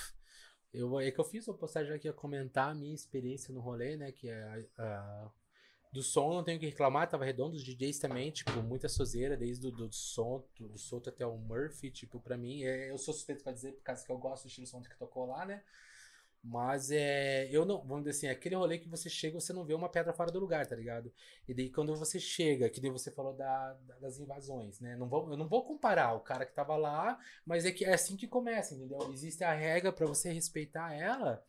Eu, 0.73 0.99
é 0.99 1.11
que 1.11 1.19
eu 1.19 1.25
fiz 1.25 1.47
uma 1.47 1.57
postagem 1.57 1.93
aqui 1.93 2.07
a 2.07 2.13
comentar 2.13 2.71
a 2.71 2.75
minha 2.75 2.95
experiência 2.95 3.53
no 3.53 3.59
rolê, 3.59 3.97
né? 3.97 4.11
Que 4.11 4.29
é 4.29 4.65
a- 4.77 5.31
do 5.91 6.01
som 6.01 6.33
não 6.33 6.43
tenho 6.43 6.57
o 6.57 6.59
que 6.59 6.67
reclamar, 6.67 7.09
tava 7.09 7.25
redondo, 7.25 7.55
os 7.57 7.63
DJs 7.65 7.99
também, 7.99 8.31
tipo, 8.31 8.51
muita 8.63 8.87
sozeira, 8.87 9.35
desde 9.35 9.67
o 9.67 9.71
do, 9.71 9.87
do 9.87 9.93
som, 9.93 10.41
do, 10.57 10.69
do 10.69 10.77
Soto 10.77 11.09
até 11.09 11.25
o 11.25 11.37
Murphy, 11.37 11.91
tipo, 11.91 12.17
pra 12.19 12.37
mim, 12.37 12.63
é, 12.63 12.89
eu 12.91 12.97
sou 12.97 13.13
suspeito 13.13 13.43
pra 13.43 13.51
dizer, 13.51 13.73
por 13.73 13.83
causa 13.83 14.05
que 14.05 14.11
eu 14.11 14.17
gosto 14.17 14.43
do 14.43 14.47
estilo 14.47 14.67
som 14.67 14.81
que 14.81 14.97
tocou 14.97 15.25
lá, 15.27 15.45
né? 15.45 15.61
Mas 16.43 16.89
é. 16.89 17.47
Eu 17.51 17.65
não. 17.65 17.80
Vamos 17.84 18.03
dizer 18.03 18.09
assim, 18.18 18.27
é 18.27 18.31
aquele 18.31 18.55
rolê 18.55 18.80
que 18.80 18.89
você 18.89 19.09
chega 19.09 19.39
você 19.39 19.53
não 19.53 19.63
vê 19.63 19.73
uma 19.76 19.89
pedra 19.89 20.11
fora 20.11 20.31
do 20.31 20.39
lugar, 20.39 20.65
tá 20.65 20.76
ligado? 20.76 21.13
E 21.47 21.53
daí 21.53 21.69
quando 21.69 21.95
você 21.95 22.19
chega, 22.19 22.68
que 22.69 22.81
daí 22.81 22.89
você 22.89 23.11
falou 23.11 23.34
da, 23.34 23.73
da- 23.73 23.99
das 23.99 24.18
invasões, 24.19 24.80
né? 24.80 24.95
Não 24.97 25.07
vou, 25.07 25.30
eu 25.31 25.38
não 25.38 25.47
vou 25.47 25.63
comparar 25.63 26.13
o 26.13 26.19
cara 26.22 26.45
que 26.45 26.53
tava 26.53 26.76
lá, 26.76 27.19
mas 27.45 27.63
é 27.65 27.72
que 27.72 27.85
é 27.85 27.93
assim 27.93 28.18
que 28.18 28.27
começa, 28.27 28.73
entendeu? 28.73 29.11
Existe 29.13 29.43
a 29.43 29.53
regra 29.53 29.93
pra 29.93 30.07
você 30.07 30.31
respeitar 30.31 30.93
ela 30.95 31.43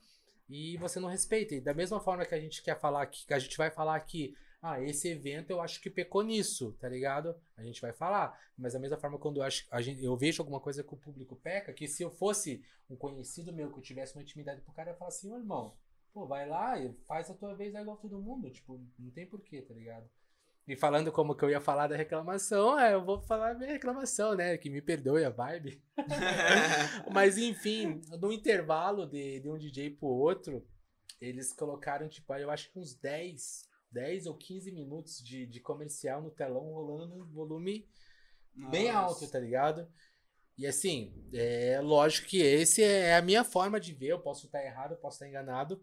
e 0.48 0.76
você 0.78 1.00
não 1.00 1.08
respeita. 1.08 1.54
E 1.54 1.60
da 1.60 1.74
mesma 1.74 2.00
forma 2.00 2.26
que 2.26 2.34
a 2.34 2.40
gente 2.40 2.62
quer 2.62 2.78
falar 2.78 3.02
aqui, 3.02 3.26
que 3.26 3.34
a 3.34 3.38
gente 3.38 3.56
vai 3.56 3.70
falar 3.70 3.96
aqui, 3.96 4.34
ah, 4.62 4.80
esse 4.80 5.08
evento 5.08 5.50
eu 5.50 5.60
acho 5.60 5.80
que 5.80 5.90
pecou 5.90 6.22
nisso, 6.22 6.72
tá 6.80 6.88
ligado? 6.88 7.34
A 7.56 7.64
gente 7.64 7.80
vai 7.80 7.92
falar. 7.92 8.40
Mas 8.56 8.74
da 8.74 8.78
mesma 8.78 8.96
forma, 8.96 9.18
quando 9.18 9.38
eu, 9.38 9.42
acho, 9.42 9.66
gente, 9.80 10.04
eu 10.04 10.16
vejo 10.16 10.40
alguma 10.40 10.60
coisa 10.60 10.84
que 10.84 10.94
o 10.94 10.96
público 10.96 11.34
peca, 11.34 11.72
que 11.72 11.88
se 11.88 12.04
eu 12.04 12.10
fosse 12.12 12.64
um 12.88 12.94
conhecido 12.94 13.52
meu, 13.52 13.72
que 13.72 13.78
eu 13.78 13.82
tivesse 13.82 14.14
uma 14.14 14.22
intimidade 14.22 14.60
pro 14.60 14.72
cara, 14.72 14.90
eu 14.90 14.92
ia 14.92 14.98
falar 14.98 15.08
assim, 15.08 15.32
ô 15.32 15.36
irmão, 15.36 15.76
pô, 16.12 16.28
vai 16.28 16.48
lá 16.48 16.78
e 16.78 16.94
faz 17.08 17.28
a 17.28 17.34
tua 17.34 17.56
vez 17.56 17.74
é 17.74 17.80
igual 17.80 17.96
todo 17.96 18.22
mundo. 18.22 18.48
Tipo, 18.50 18.80
não 18.96 19.10
tem 19.10 19.26
porquê, 19.26 19.62
tá 19.62 19.74
ligado? 19.74 20.08
E 20.68 20.76
falando 20.76 21.10
como 21.10 21.34
que 21.34 21.44
eu 21.44 21.50
ia 21.50 21.60
falar 21.60 21.88
da 21.88 21.96
reclamação, 21.96 22.78
é, 22.78 22.94
eu 22.94 23.04
vou 23.04 23.20
falar 23.20 23.50
a 23.50 23.54
minha 23.54 23.72
reclamação, 23.72 24.36
né? 24.36 24.56
Que 24.56 24.70
me 24.70 24.80
perdoe 24.80 25.24
a 25.24 25.30
vibe. 25.30 25.82
Mas 27.12 27.36
enfim, 27.36 28.00
no 28.20 28.32
intervalo 28.32 29.08
de, 29.08 29.40
de 29.40 29.50
um 29.50 29.58
DJ 29.58 29.90
pro 29.90 30.06
outro, 30.06 30.64
eles 31.20 31.52
colocaram, 31.52 32.08
tipo, 32.08 32.32
aí 32.32 32.42
eu 32.42 32.50
acho 32.50 32.70
que 32.70 32.78
uns 32.78 32.94
10, 32.94 33.71
10 33.92 34.26
ou 34.26 34.34
15 34.34 34.72
minutos 34.72 35.22
de, 35.22 35.46
de 35.46 35.60
comercial 35.60 36.22
no 36.22 36.30
telão 36.30 36.72
rolando 36.72 37.16
no 37.16 37.24
volume 37.26 37.88
bem 38.70 38.92
Nossa. 38.92 38.98
alto, 38.98 39.30
tá 39.30 39.38
ligado? 39.38 39.88
E 40.56 40.66
assim, 40.66 41.12
é 41.32 41.80
lógico 41.80 42.28
que 42.28 42.40
esse 42.40 42.82
é 42.82 43.14
a 43.16 43.22
minha 43.22 43.42
forma 43.42 43.80
de 43.80 43.92
ver, 43.94 44.08
eu 44.08 44.20
posso 44.20 44.46
estar 44.46 44.62
errado, 44.62 44.92
eu 44.92 44.98
posso 44.98 45.16
estar 45.16 45.28
enganado. 45.28 45.82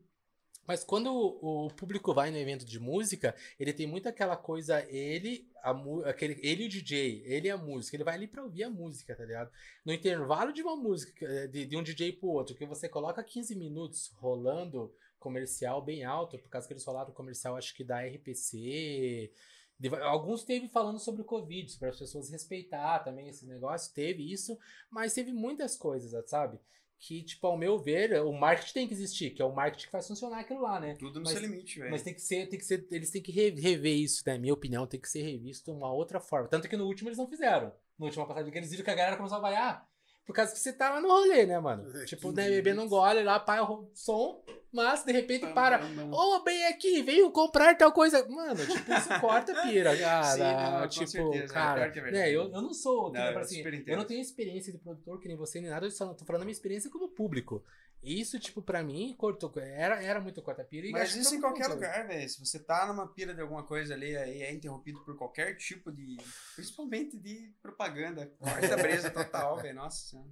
Mas 0.69 0.83
quando 0.83 1.11
o, 1.11 1.67
público 1.71 2.13
vai 2.13 2.29
no 2.29 2.37
evento 2.37 2.63
de 2.63 2.79
música, 2.79 3.35
ele 3.59 3.73
tem 3.73 3.87
muito 3.87 4.07
aquela 4.07 4.37
coisa, 4.37 4.85
ele, 4.87 5.49
a, 5.63 5.71
aquele, 6.07 6.39
ele 6.43 6.63
e 6.63 6.65
o 6.67 6.69
DJ, 6.69 7.23
ele 7.25 7.47
e 7.47 7.51
a 7.51 7.57
música, 7.57 7.97
ele 7.97 8.03
vai 8.03 8.13
ali 8.13 8.27
pra 8.27 8.43
ouvir 8.43 8.65
a 8.65 8.69
música, 8.69 9.15
tá 9.15 9.25
ligado? 9.25 9.49
No 9.83 9.91
intervalo 9.91 10.53
de 10.53 10.61
uma 10.61 10.75
música, 10.75 11.47
de, 11.47 11.65
de 11.65 11.75
um 11.75 11.81
DJ 11.81 12.13
pro 12.13 12.29
outro, 12.29 12.55
que 12.55 12.67
você 12.67 12.87
coloca 12.87 13.23
15 13.23 13.55
minutos 13.55 14.11
rolando 14.17 14.93
comercial 15.19 15.81
bem 15.81 16.03
alto, 16.03 16.37
por 16.39 16.49
causa 16.49 16.67
que 16.67 16.73
eles 16.73 16.83
falaram 16.83 17.11
comercial, 17.13 17.55
acho 17.55 17.75
que 17.75 17.83
da 17.83 18.01
RPC. 18.01 19.31
de- 19.79 19.95
alguns 19.95 20.43
teve 20.43 20.67
falando 20.67 20.99
sobre 20.99 21.21
o 21.21 21.25
Covid, 21.25 21.77
para 21.77 21.89
as 21.89 21.97
pessoas 21.99 22.29
respeitar 22.29 22.99
também 22.99 23.29
esse 23.29 23.45
negócio, 23.45 23.93
teve 23.93 24.29
isso, 24.29 24.57
mas 24.89 25.13
teve 25.13 25.31
muitas 25.31 25.77
coisas, 25.77 26.11
sabe? 26.29 26.59
Que, 27.01 27.23
tipo, 27.23 27.47
ao 27.47 27.57
meu 27.57 27.79
ver, 27.79 28.21
o 28.23 28.33
marketing 28.33 28.73
tem 28.73 28.87
que 28.89 28.93
existir, 28.93 29.29
que 29.29 29.41
é 29.41 29.45
o 29.45 29.55
marketing 29.55 29.85
que 29.85 29.91
faz 29.91 30.05
funcionar 30.05 30.39
aquilo 30.41 30.61
lá, 30.61 30.81
né? 30.81 30.95
Tudo 30.99 31.19
no 31.21 31.25
Mas- 31.25 31.31
seu 31.31 31.41
limite, 31.41 31.79
velho. 31.79 31.91
Mas 31.91 32.03
tem 32.03 32.13
que 32.13 32.19
ser, 32.19 32.47
tem 32.49 32.59
que 32.59 32.65
ser, 32.65 32.85
eles 32.91 33.09
têm 33.09 33.21
que 33.21 33.31
re- 33.31 33.51
rever 33.51 33.95
isso, 33.95 34.21
né? 34.27 34.37
Minha 34.37 34.53
opinião, 34.53 34.85
tem 34.85 34.99
que 34.99 35.07
ser 35.07 35.21
revisto 35.21 35.71
de 35.71 35.77
uma 35.77 35.89
outra 35.93 36.19
forma. 36.19 36.49
Tanto 36.49 36.67
que 36.67 36.75
no 36.75 36.85
último 36.85 37.07
eles 37.07 37.17
não 37.17 37.29
fizeram. 37.29 37.71
No 37.97 38.07
último 38.07 38.27
passagem 38.27 38.51
que 38.51 38.57
eles 38.57 38.71
viram 38.71 38.83
que 38.83 38.91
a 38.91 38.95
galera 38.95 39.15
começou 39.15 39.37
a 39.37 39.41
vaiar. 39.41 39.88
Por 40.29 40.35
causa 40.35 40.53
que 40.53 40.59
você 40.59 40.71
tá 40.71 40.91
lá 40.91 41.01
no 41.01 41.07
rolê, 41.07 41.43
né, 41.47 41.57
mano? 41.57 41.89
É, 41.97 42.05
tipo, 42.05 42.29
15 42.29 42.35
né, 42.35 42.49
bebendo 42.51 42.83
um 42.83 42.87
gole 42.87 43.23
lá, 43.23 43.39
pai, 43.39 43.59
o 43.61 43.89
som, 43.95 44.39
mas 44.71 45.03
de 45.03 45.11
repente 45.11 45.47
para. 45.55 45.81
Ô, 46.11 46.43
bem 46.43 46.67
aqui, 46.67 47.01
veio 47.01 47.31
comprar 47.31 47.75
tal 47.75 47.91
coisa. 47.91 48.23
Mano, 48.29 48.63
tipo, 48.63 48.93
isso 48.93 49.09
corta 49.19 49.59
pira, 49.63 49.89
cara. 49.97 50.23
Sim, 50.25 50.41
não, 50.41 50.81
com 50.81 50.87
tipo, 50.87 51.07
certeza, 51.07 51.45
é 51.45 51.47
cara. 51.47 51.87
é 51.87 52.11
né, 52.11 52.29
eu, 52.29 52.43
eu 52.43 52.61
não 52.61 52.71
sou. 52.75 53.11
Não, 53.11 53.19
eu 53.19 53.39
assim, 53.39 53.63
eu 53.87 53.97
não 53.97 54.05
tenho 54.05 54.21
experiência 54.21 54.71
de 54.71 54.77
produtor 54.77 55.19
que 55.19 55.27
nem 55.27 55.35
você, 55.35 55.59
nem 55.59 55.71
nada, 55.71 55.87
eu 55.87 55.91
só 55.91 56.13
tô 56.13 56.23
falando 56.23 56.43
a 56.43 56.45
minha 56.45 56.53
experiência 56.53 56.91
como 56.91 57.09
público. 57.09 57.63
Isso, 58.01 58.39
tipo, 58.39 58.61
pra 58.61 58.81
mim, 58.81 59.13
cortou. 59.17 59.51
Era, 59.57 60.01
era 60.01 60.21
muito 60.21 60.41
corta-pira. 60.41 60.87
e 60.87 60.91
Mas 60.91 61.15
isso 61.15 61.35
em 61.35 61.41
qualquer 61.41 61.67
lugar, 61.67 62.07
velho. 62.07 62.29
Se 62.29 62.39
você 62.39 62.57
tá 62.57 62.87
numa 62.87 63.07
pira 63.07 63.33
de 63.33 63.41
alguma 63.41 63.63
coisa 63.63 63.93
ali 63.93 64.11
e 64.11 64.41
é 64.41 64.53
interrompido 64.53 65.03
por 65.03 65.17
qualquer 65.17 65.55
tipo 65.57 65.91
de. 65.91 66.17
Principalmente 66.55 67.17
de 67.17 67.53
propaganda. 67.61 68.27
Corta 68.39 68.77
brisa 68.77 69.09
total, 69.09 69.57
velho. 69.61 69.75
Nossa 69.75 70.07
senhora. 70.07 70.29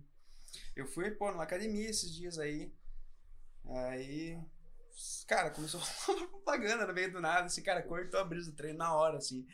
Eu 0.75 0.87
fui, 0.87 1.11
pô, 1.11 1.29
numa 1.31 1.43
academia 1.43 1.89
esses 1.89 2.13
dias 2.13 2.39
aí. 2.39 2.73
Aí. 3.65 4.39
Cara, 5.27 5.51
começou 5.51 5.81
uma 6.07 6.27
propaganda 6.27 6.87
no 6.87 6.93
meio 6.93 7.11
do 7.11 7.19
nada. 7.19 7.47
Esse 7.47 7.61
cara 7.61 7.83
cortou 7.83 8.19
a 8.19 8.23
brisa 8.23 8.49
do 8.49 8.55
treino 8.55 8.79
na 8.79 8.95
hora, 8.95 9.17
assim. 9.17 9.45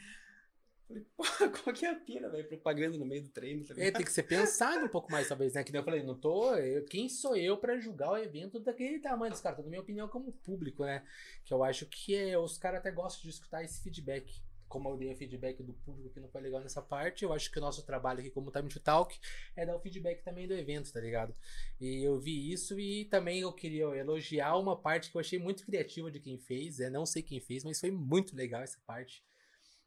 Falei, 0.94 1.06
pô, 1.18 1.24
qual 1.64 1.76
que 1.76 1.86
é 1.86 1.90
a 1.90 1.96
pira, 1.96 2.30
velho? 2.30 2.48
Propaganda 2.48 2.98
no 2.98 3.06
meio 3.06 3.24
do 3.24 3.30
treino, 3.30 3.66
tá 3.66 3.74
É, 3.78 3.92
tem 3.92 4.06
que 4.06 4.12
ser 4.12 4.24
pensado 4.24 4.86
um 4.86 4.90
pouco 4.90 5.12
mais, 5.12 5.28
talvez, 5.28 5.54
né? 5.54 5.64
Que 5.64 5.72
nem 5.72 5.80
eu 5.80 5.86
falei, 5.86 6.04
não 6.04 6.16
tô. 6.20 6.54
eu- 6.56 6.86
quem 6.86 7.10
sou 7.10 7.36
eu 7.36 7.58
pra 7.58 7.80
julgar 7.80 8.12
o 8.12 8.18
evento 8.18 8.60
daquele 8.60 9.00
tamanho 9.00 9.32
dos 9.32 9.42
caras? 9.42 9.58
Tô 9.58 9.64
na 9.64 9.70
minha 9.70 9.82
opinião 9.82 10.08
como 10.08 10.32
público, 10.32 10.84
né? 10.86 11.04
Que 11.44 11.54
eu 11.54 11.64
acho 11.64 11.86
que 11.88 12.16
é, 12.16 12.38
os 12.38 12.58
caras 12.58 12.80
até 12.80 12.92
gostam 12.92 13.24
de 13.24 13.30
escutar 13.30 13.64
esse 13.64 13.82
feedback. 13.82 14.42
Como 14.68 14.90
eu 14.90 14.98
dei 14.98 15.14
o 15.14 15.16
feedback 15.16 15.62
do 15.62 15.72
público 15.74 16.10
que 16.10 16.20
não 16.20 16.28
foi 16.30 16.42
legal 16.42 16.60
nessa 16.60 16.82
parte, 16.82 17.24
eu 17.24 17.32
acho 17.32 17.52
que 17.52 17.60
o 17.60 17.62
nosso 17.62 17.86
trabalho 17.86 18.22
aqui 18.22 18.32
como 18.32 18.50
Time 18.52 18.68
to 18.68 18.80
Talk 18.80 19.20
é 19.56 19.68
dar 19.68 19.76
o 19.76 19.80
feedback 19.80 20.24
também 20.24 20.48
do 20.48 20.54
evento, 20.56 20.92
tá 20.92 21.00
ligado? 21.00 21.36
E 21.80 22.04
eu 22.04 22.20
vi 22.20 22.52
isso 22.52 22.80
e 22.80 23.06
também 23.06 23.42
eu 23.42 23.54
queria 23.54 23.84
elogiar 23.96 24.58
uma 24.58 24.76
parte 24.76 25.12
que 25.12 25.18
eu 25.18 25.22
achei 25.22 25.38
muito 25.38 25.64
criativa 25.64 26.10
de 26.10 26.20
quem 26.20 26.40
fez, 26.40 26.80
é 26.80 26.90
não 26.90 27.06
sei 27.06 27.22
quem 27.22 27.40
fez, 27.40 27.64
mas 27.64 27.80
foi 27.80 27.92
muito 27.92 28.36
legal 28.36 28.64
essa 28.64 28.80
parte 28.88 29.24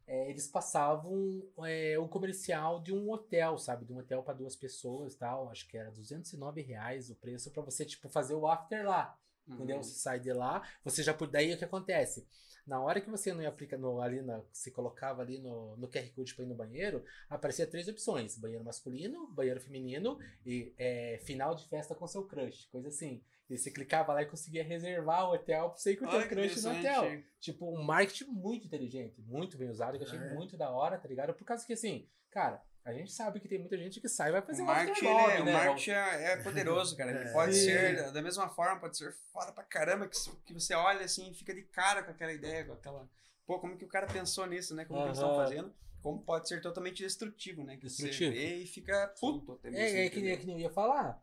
é, 0.07 0.31
eles 0.31 0.47
passavam 0.47 1.43
é, 1.65 1.99
o 1.99 2.09
comercial 2.09 2.81
de 2.81 2.93
um 2.93 3.11
hotel, 3.11 3.59
sabe? 3.59 3.85
De 3.85 3.93
um 3.93 3.99
hotel 3.99 4.23
para 4.23 4.35
duas 4.35 4.55
pessoas 4.55 5.15
e 5.15 5.19
tal. 5.19 5.49
Acho 5.49 5.69
que 5.69 5.77
era 5.77 5.91
209 5.91 6.63
reais 6.63 7.11
o 7.11 7.17
preço 7.17 7.51
para 7.51 7.63
você, 7.63 7.85
tipo, 7.85 8.09
fazer 8.09 8.35
o 8.35 8.47
after 8.47 8.87
lá. 8.87 9.19
Entendeu? 9.49 9.77
Uhum. 9.77 9.83
Você 9.83 9.95
sai 9.95 10.19
de 10.19 10.33
lá, 10.33 10.63
você 10.85 11.03
já 11.03 11.15
por 11.15 11.29
daí 11.29 11.55
o 11.55 11.59
que 11.59 11.65
acontece? 11.65 12.27
Na 12.67 12.81
hora 12.81 13.01
que 13.01 13.09
você 13.09 13.33
não 13.33 13.41
ia 13.41 13.49
aplicar 13.49 13.79
no, 13.79 14.01
ali 14.01 14.21
na, 14.21 14.43
se 14.53 14.73
colocava 14.73 15.23
ali 15.23 15.39
no, 15.39 15.77
no 15.77 15.89
QR 15.89 16.11
Code 16.17 16.35
para 16.35 16.45
ir 16.45 16.49
no 16.49 16.55
banheiro, 16.55 17.05
aparecia 17.31 17.65
três 17.65 17.87
opções: 17.87 18.37
banheiro 18.37 18.65
masculino, 18.65 19.29
banheiro 19.29 19.61
feminino 19.61 20.19
e 20.45 20.75
é, 20.77 21.21
final 21.23 21.55
de 21.55 21.65
festa 21.69 21.95
com 21.95 22.09
seu 22.09 22.25
crush, 22.25 22.67
coisa 22.67 22.89
assim. 22.89 23.23
E 23.49 23.57
você 23.57 23.71
clicava 23.71 24.13
lá 24.13 24.23
e 24.23 24.27
conseguia 24.27 24.65
reservar 24.65 25.29
o 25.29 25.35
hotel 25.35 25.69
pra 25.71 25.79
você 25.79 25.93
ir 25.93 25.97
com 25.97 26.05
o 26.07 26.11
teu 26.11 26.27
crush 26.29 26.63
no 26.63 26.71
hotel. 26.79 27.23
Tipo, 27.39 27.71
um 27.73 27.83
marketing 27.83 28.25
muito 28.31 28.67
inteligente, 28.67 29.21
muito 29.23 29.57
bem 29.57 29.69
usado, 29.71 29.97
que 29.97 30.03
eu 30.03 30.09
achei 30.09 30.19
É. 30.19 30.35
muito 30.35 30.57
da 30.57 30.71
hora, 30.71 30.99
tá 30.99 31.07
ligado? 31.07 31.33
Por 31.33 31.45
causa 31.45 31.65
que 31.65 31.73
assim, 31.73 32.09
cara, 32.31 32.61
a 32.85 32.93
gente 32.93 33.13
sabe 33.13 33.39
que 33.39 33.47
tem 33.49 33.59
muita 33.59 33.77
gente 33.79 34.01
que 34.01 34.09
sai 34.09 34.31
e 34.31 34.33
vai 34.33 34.43
fazer 34.43 34.63
O 34.63 34.65
um 34.65 34.67
marketing, 34.67 34.91
afterlog, 35.07 35.31
ele 35.33 35.41
é, 35.41 35.45
né? 35.45 35.51
o 35.51 35.55
marketing 35.65 35.91
é 35.91 36.33
é 36.33 36.37
poderoso, 36.39 36.97
cara. 36.97 37.11
Ele 37.13 37.29
É. 37.29 37.33
pode 37.33 37.55
ser, 37.55 38.11
da 38.13 38.21
mesma 38.23 38.49
forma, 38.49 38.81
pode 38.81 38.97
ser 38.97 39.13
foda 39.33 39.53
pra 39.53 39.63
caramba, 39.63 40.09
que, 40.09 40.19
que 40.45 40.53
você 40.53 40.75
olha 40.75 41.05
assim 41.05 41.31
e 41.31 41.35
fica 41.35 41.55
de 41.55 41.63
cara 41.63 42.03
com 42.03 42.11
aquela 42.11 42.33
ideia, 42.33 42.65
com 42.65 42.73
aquela. 42.73 43.09
Pô, 43.47 43.61
como 43.61 43.77
que 43.77 43.85
o 43.85 43.89
cara 43.89 44.09
pensou 44.09 44.45
nisso, 44.47 44.75
né? 44.75 44.85
Como 44.85 45.01
que 45.03 45.07
eles 45.09 45.19
estão 45.19 45.37
fazendo? 45.37 45.73
Como 46.03 46.21
pode 46.23 46.49
ser 46.49 46.61
totalmente 46.61 47.03
destrutivo, 47.03 47.63
né? 47.65 47.77
Que 47.77 47.83
Destrutivo. 47.87 48.33
você 48.33 48.39
vê 48.39 48.57
e 48.57 48.67
fica 48.67 49.09
puto 49.21 49.53
até 49.55 49.71
mesmo. 49.71 49.97
É, 49.99 50.07
é 50.07 50.11
que, 50.11 50.29
é 50.31 50.37
que 50.37 50.47
nem 50.47 50.57
eu 50.57 50.63
ia 50.63 50.71
falar. 50.71 51.21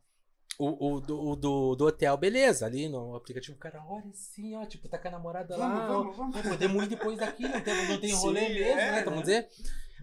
O, 0.59 0.93
o, 0.95 1.01
do, 1.01 1.19
o 1.19 1.35
do, 1.35 1.75
do 1.75 1.85
hotel, 1.87 2.15
beleza, 2.15 2.65
ali 2.65 2.87
no 2.87 3.15
aplicativo, 3.15 3.55
o 3.57 3.59
cara 3.59 3.83
olha 3.87 4.09
assim, 4.11 4.55
ó, 4.55 4.65
tipo, 4.65 4.87
tá 4.87 4.97
com 4.99 5.07
a 5.07 5.11
namorada 5.11 5.57
Vamos, 5.57 5.79
lá, 5.79 5.87
vamos, 5.87 6.15
vamos. 6.15 6.37
ó, 6.37 6.41
podemos 6.49 6.83
ir 6.83 6.87
depois 6.87 7.17
daqui, 7.17 7.43
não 7.47 7.59
tem, 7.61 7.87
não 7.87 7.99
tem 7.99 8.09
Sim, 8.15 8.15
rolê 8.17 8.49
mesmo, 8.49 8.63
é, 8.63 8.75
né, 8.75 8.83
então, 8.83 8.95
né? 8.97 9.03
vamos 9.05 9.21
dizer. 9.21 9.49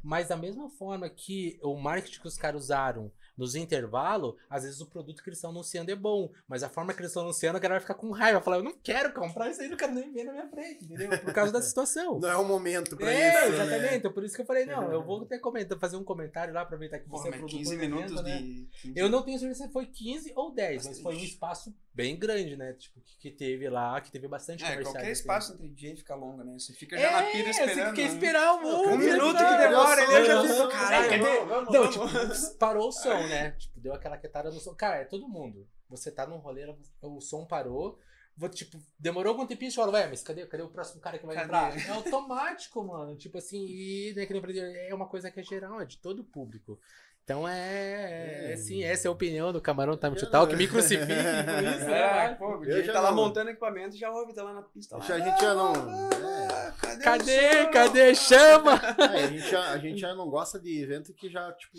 Mas 0.02 0.28
da 0.28 0.36
mesma 0.36 0.68
forma 0.70 1.09
que 1.09 1.59
o 1.62 1.77
marketing 1.77 2.20
que 2.20 2.27
os 2.27 2.36
caras 2.36 2.64
usaram 2.64 3.12
nos 3.41 3.55
intervalos, 3.55 4.35
às 4.49 4.62
vezes 4.65 4.81
o 4.81 4.87
produto 4.87 5.23
que 5.23 5.29
eles 5.31 5.39
estão 5.39 5.51
anunciando 5.51 5.91
é 5.91 5.97
bom, 5.97 6.31
mas 6.47 6.62
a 6.62 6.69
forma 6.69 6.93
que 6.93 7.01
eles 7.01 7.11
estão 7.11 7.23
anunciando, 7.23 7.57
a 7.57 7.61
galera 7.61 7.81
vai 7.81 7.87
ficar 7.89 7.95
com 7.95 8.11
raiva, 8.11 8.41
falar, 8.41 8.59
eu 8.59 8.62
não 8.62 8.75
quero 8.83 9.12
comprar 9.12 9.51
isso 9.51 9.62
aí, 9.62 9.69
não 9.69 9.77
quero 9.77 9.93
nem 9.95 10.12
ver 10.12 10.25
na 10.25 10.33
minha 10.33 10.49
frente, 10.49 10.85
entendeu? 10.85 11.19
Por 11.19 11.33
causa 11.33 11.51
da 11.53 11.62
situação. 11.62 12.19
Não 12.21 12.29
é 12.29 12.37
o 12.37 12.45
momento 12.45 12.97
pra 12.97 13.11
É, 13.11 13.29
isso. 13.47 13.55
exatamente. 13.55 13.81
Né? 13.83 13.97
Então, 13.97 14.12
por 14.12 14.23
isso 14.25 14.35
que 14.37 14.43
eu 14.43 14.47
falei, 14.47 14.67
não, 14.67 14.93
eu 14.93 15.03
vou 15.03 15.23
até 15.23 15.39
comentar, 15.39 15.79
fazer 15.79 15.97
um 15.97 16.05
comentário 16.05 16.53
lá, 16.53 16.61
aproveitar 16.61 16.99
que 16.99 17.09
você 17.09 17.29
é 17.29 17.31
mas 17.31 17.41
produtor 17.41 17.59
15 17.59 17.71
do 17.77 17.83
evento, 17.83 17.95
minutos 17.97 18.23
né? 18.23 18.39
de. 18.39 18.69
15 18.83 18.93
Eu 19.01 19.09
não 19.09 19.23
tenho 19.23 19.39
certeza 19.39 19.67
se 19.67 19.73
foi 19.73 19.87
15 19.87 20.33
ou 20.37 20.53
10, 20.53 20.87
mas 20.87 21.01
foi 21.01 21.15
um 21.17 21.19
espaço 21.25 21.75
bem 21.95 22.17
grande, 22.19 22.57
né? 22.57 22.73
Tipo, 22.75 23.01
que, 23.19 23.31
teve 23.31 23.69
lá, 23.69 24.01
que 24.01 24.11
teve 24.12 24.29
bastante 24.29 24.65
É, 24.65 24.81
qualquer 24.83 25.01
assim. 25.03 25.11
espaço 25.12 25.53
entre 25.55 25.69
DJ 25.69 25.97
fica 25.97 26.15
longo, 26.15 26.43
né? 26.45 26.53
Você 26.59 26.73
fica 26.73 26.99
já 26.99 27.11
na 27.11 27.23
É, 27.25 27.33
pira 27.33 27.53
você 27.53 27.65
esperando. 27.65 27.95
quer 27.95 28.03
né? 28.09 28.15
esperar 28.15 28.55
um, 28.55 28.67
Um 28.67 28.93
Um 28.93 28.97
minuto 28.99 29.37
que 29.37 29.57
demora, 29.59 30.03
ele 30.03 30.25
já 30.27 30.43
fica, 30.43 30.69
caralho, 30.69 31.47
vamos, 31.47 31.73
Não, 31.73 31.91
vamos. 31.91 32.39
tipo, 32.43 32.59
parou 32.59 32.89
o 32.89 32.93
som, 32.93 33.11
né? 33.31 33.51
Tipo, 33.52 33.81
deu 33.81 33.94
aquela 33.94 34.16
quietada 34.19 34.51
no 34.51 34.61
som. 34.61 34.74
Cara, 34.74 34.97
é 34.97 35.05
todo 35.05 35.28
mundo. 35.28 35.66
Você 35.89 36.11
tá 36.11 36.27
num 36.27 36.36
rolê, 36.39 36.65
o 37.02 37.20
som 37.20 37.47
parou. 37.47 37.98
Vou, 38.36 38.48
tipo, 38.48 38.78
demorou 38.98 39.32
algum 39.32 39.47
tempinho, 39.47 39.70
você 39.70 39.77
fala, 39.77 39.93
ué, 39.93 40.07
mas 40.09 40.23
cadê, 40.23 40.47
cadê 40.47 40.62
o 40.62 40.69
próximo 40.69 41.01
cara 41.01 41.19
que 41.19 41.27
vai 41.27 41.35
Cadê? 41.35 41.47
entrar? 41.47 41.77
É 41.86 41.90
automático, 41.90 42.82
mano. 42.82 43.16
Tipo 43.16 43.39
assim, 43.39 43.66
e 43.66 44.15
né, 44.16 44.24
que 44.24 44.32
nem 44.32 44.89
é 44.89 44.94
uma 44.94 45.07
coisa 45.09 45.31
que 45.31 45.40
é 45.40 45.43
geral, 45.43 45.81
é 45.81 45.85
de 45.85 45.98
todo 45.98 46.20
o 46.20 46.24
público. 46.24 46.81
Então 47.23 47.47
é, 47.47 47.52
é, 47.55 48.51
É. 48.51 48.52
assim, 48.55 48.82
essa 48.82 49.07
é 49.07 49.09
a 49.09 49.12
opinião 49.12 49.52
do 49.52 49.61
Camarão 49.61 49.97
Time 49.97 50.16
Total, 50.16 50.48
que 50.48 50.57
me 50.57 50.66
crucifique 50.66 51.12
isso, 51.12 51.85
É, 51.90 52.28
né? 52.31 52.35
pô, 52.36 52.65
já 52.65 52.93
tá 52.93 53.01
lá 53.01 53.12
montando 53.12 53.51
equipamento 53.51 53.97
já 53.97 54.11
ouve, 54.11 54.32
tá 54.35 54.43
lá 54.43 54.55
na 54.55 54.62
pista. 54.62 54.97
Lá. 54.97 55.05
Já- 55.05 55.16
a 55.16 55.19
gente 55.20 55.40
já 55.40 55.55
não- 55.55 55.73
Ah, 55.73 56.74
cadê? 56.81 57.02
Cadê? 57.05 57.65
som? 57.65 57.70
Cadê? 57.73 58.15
Chama! 58.15 58.81
É, 58.98 59.24
a, 59.24 59.27
gente 59.28 59.51
já, 59.51 59.70
a 59.70 59.78
gente 59.78 60.01
já 60.01 60.15
não 60.15 60.28
gosta 60.31 60.59
de 60.59 60.82
evento 60.82 61.12
que 61.12 61.28
já, 61.28 61.52
tipo, 61.52 61.77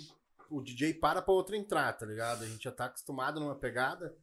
o 0.52 0.62
DJ 0.62 0.94
para 0.96 1.22
pra 1.22 1.34
outro 1.34 1.56
entrar, 1.56 1.92
tá 1.94 2.06
ligado? 2.06 2.44
A 2.44 2.48
gente 2.48 2.64
já 2.64 2.72
tá 2.72 2.86
acostumado 2.86 3.40
numa 3.40 3.56
pegada 3.56 4.16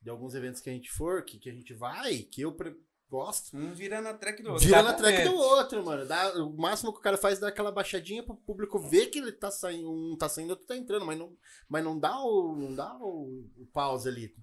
de 0.00 0.10
alguns 0.10 0.34
eventos 0.34 0.60
que 0.60 0.68
a 0.70 0.72
gente 0.72 0.90
for, 0.90 1.24
que, 1.24 1.38
que 1.38 1.48
a 1.48 1.52
gente 1.52 1.72
vai, 1.74 2.18
que 2.18 2.42
eu 2.42 2.52
pre- 2.52 2.76
gosto. 3.08 3.56
Um 3.56 3.72
vira 3.72 4.00
na 4.00 4.12
track 4.14 4.42
do 4.42 4.50
outro. 4.50 4.66
Vira 4.66 4.82
na 4.82 4.92
track 4.92 5.22
do 5.22 5.34
outro, 5.36 5.84
mano. 5.84 6.04
Dá, 6.04 6.34
o 6.42 6.52
máximo 6.56 6.92
que 6.92 6.98
o 6.98 7.02
cara 7.02 7.16
faz 7.16 7.38
é 7.38 7.42
dar 7.42 7.48
aquela 7.48 7.70
baixadinha 7.70 8.22
pro 8.22 8.34
público 8.36 8.78
ver 8.78 9.06
que 9.06 9.18
ele 9.18 9.32
tá 9.32 9.50
saindo, 9.50 9.90
um 9.90 10.16
tá 10.16 10.28
saindo, 10.28 10.50
outro 10.50 10.66
tá 10.66 10.76
entrando, 10.76 11.06
mas 11.06 11.18
não, 11.18 11.36
mas 11.68 11.84
não 11.84 11.98
dá 11.98 12.18
o, 12.20 12.56
não 12.56 12.74
dá 12.74 12.96
o, 12.98 13.46
o 13.56 13.66
pause 13.72 14.08
ali. 14.08 14.34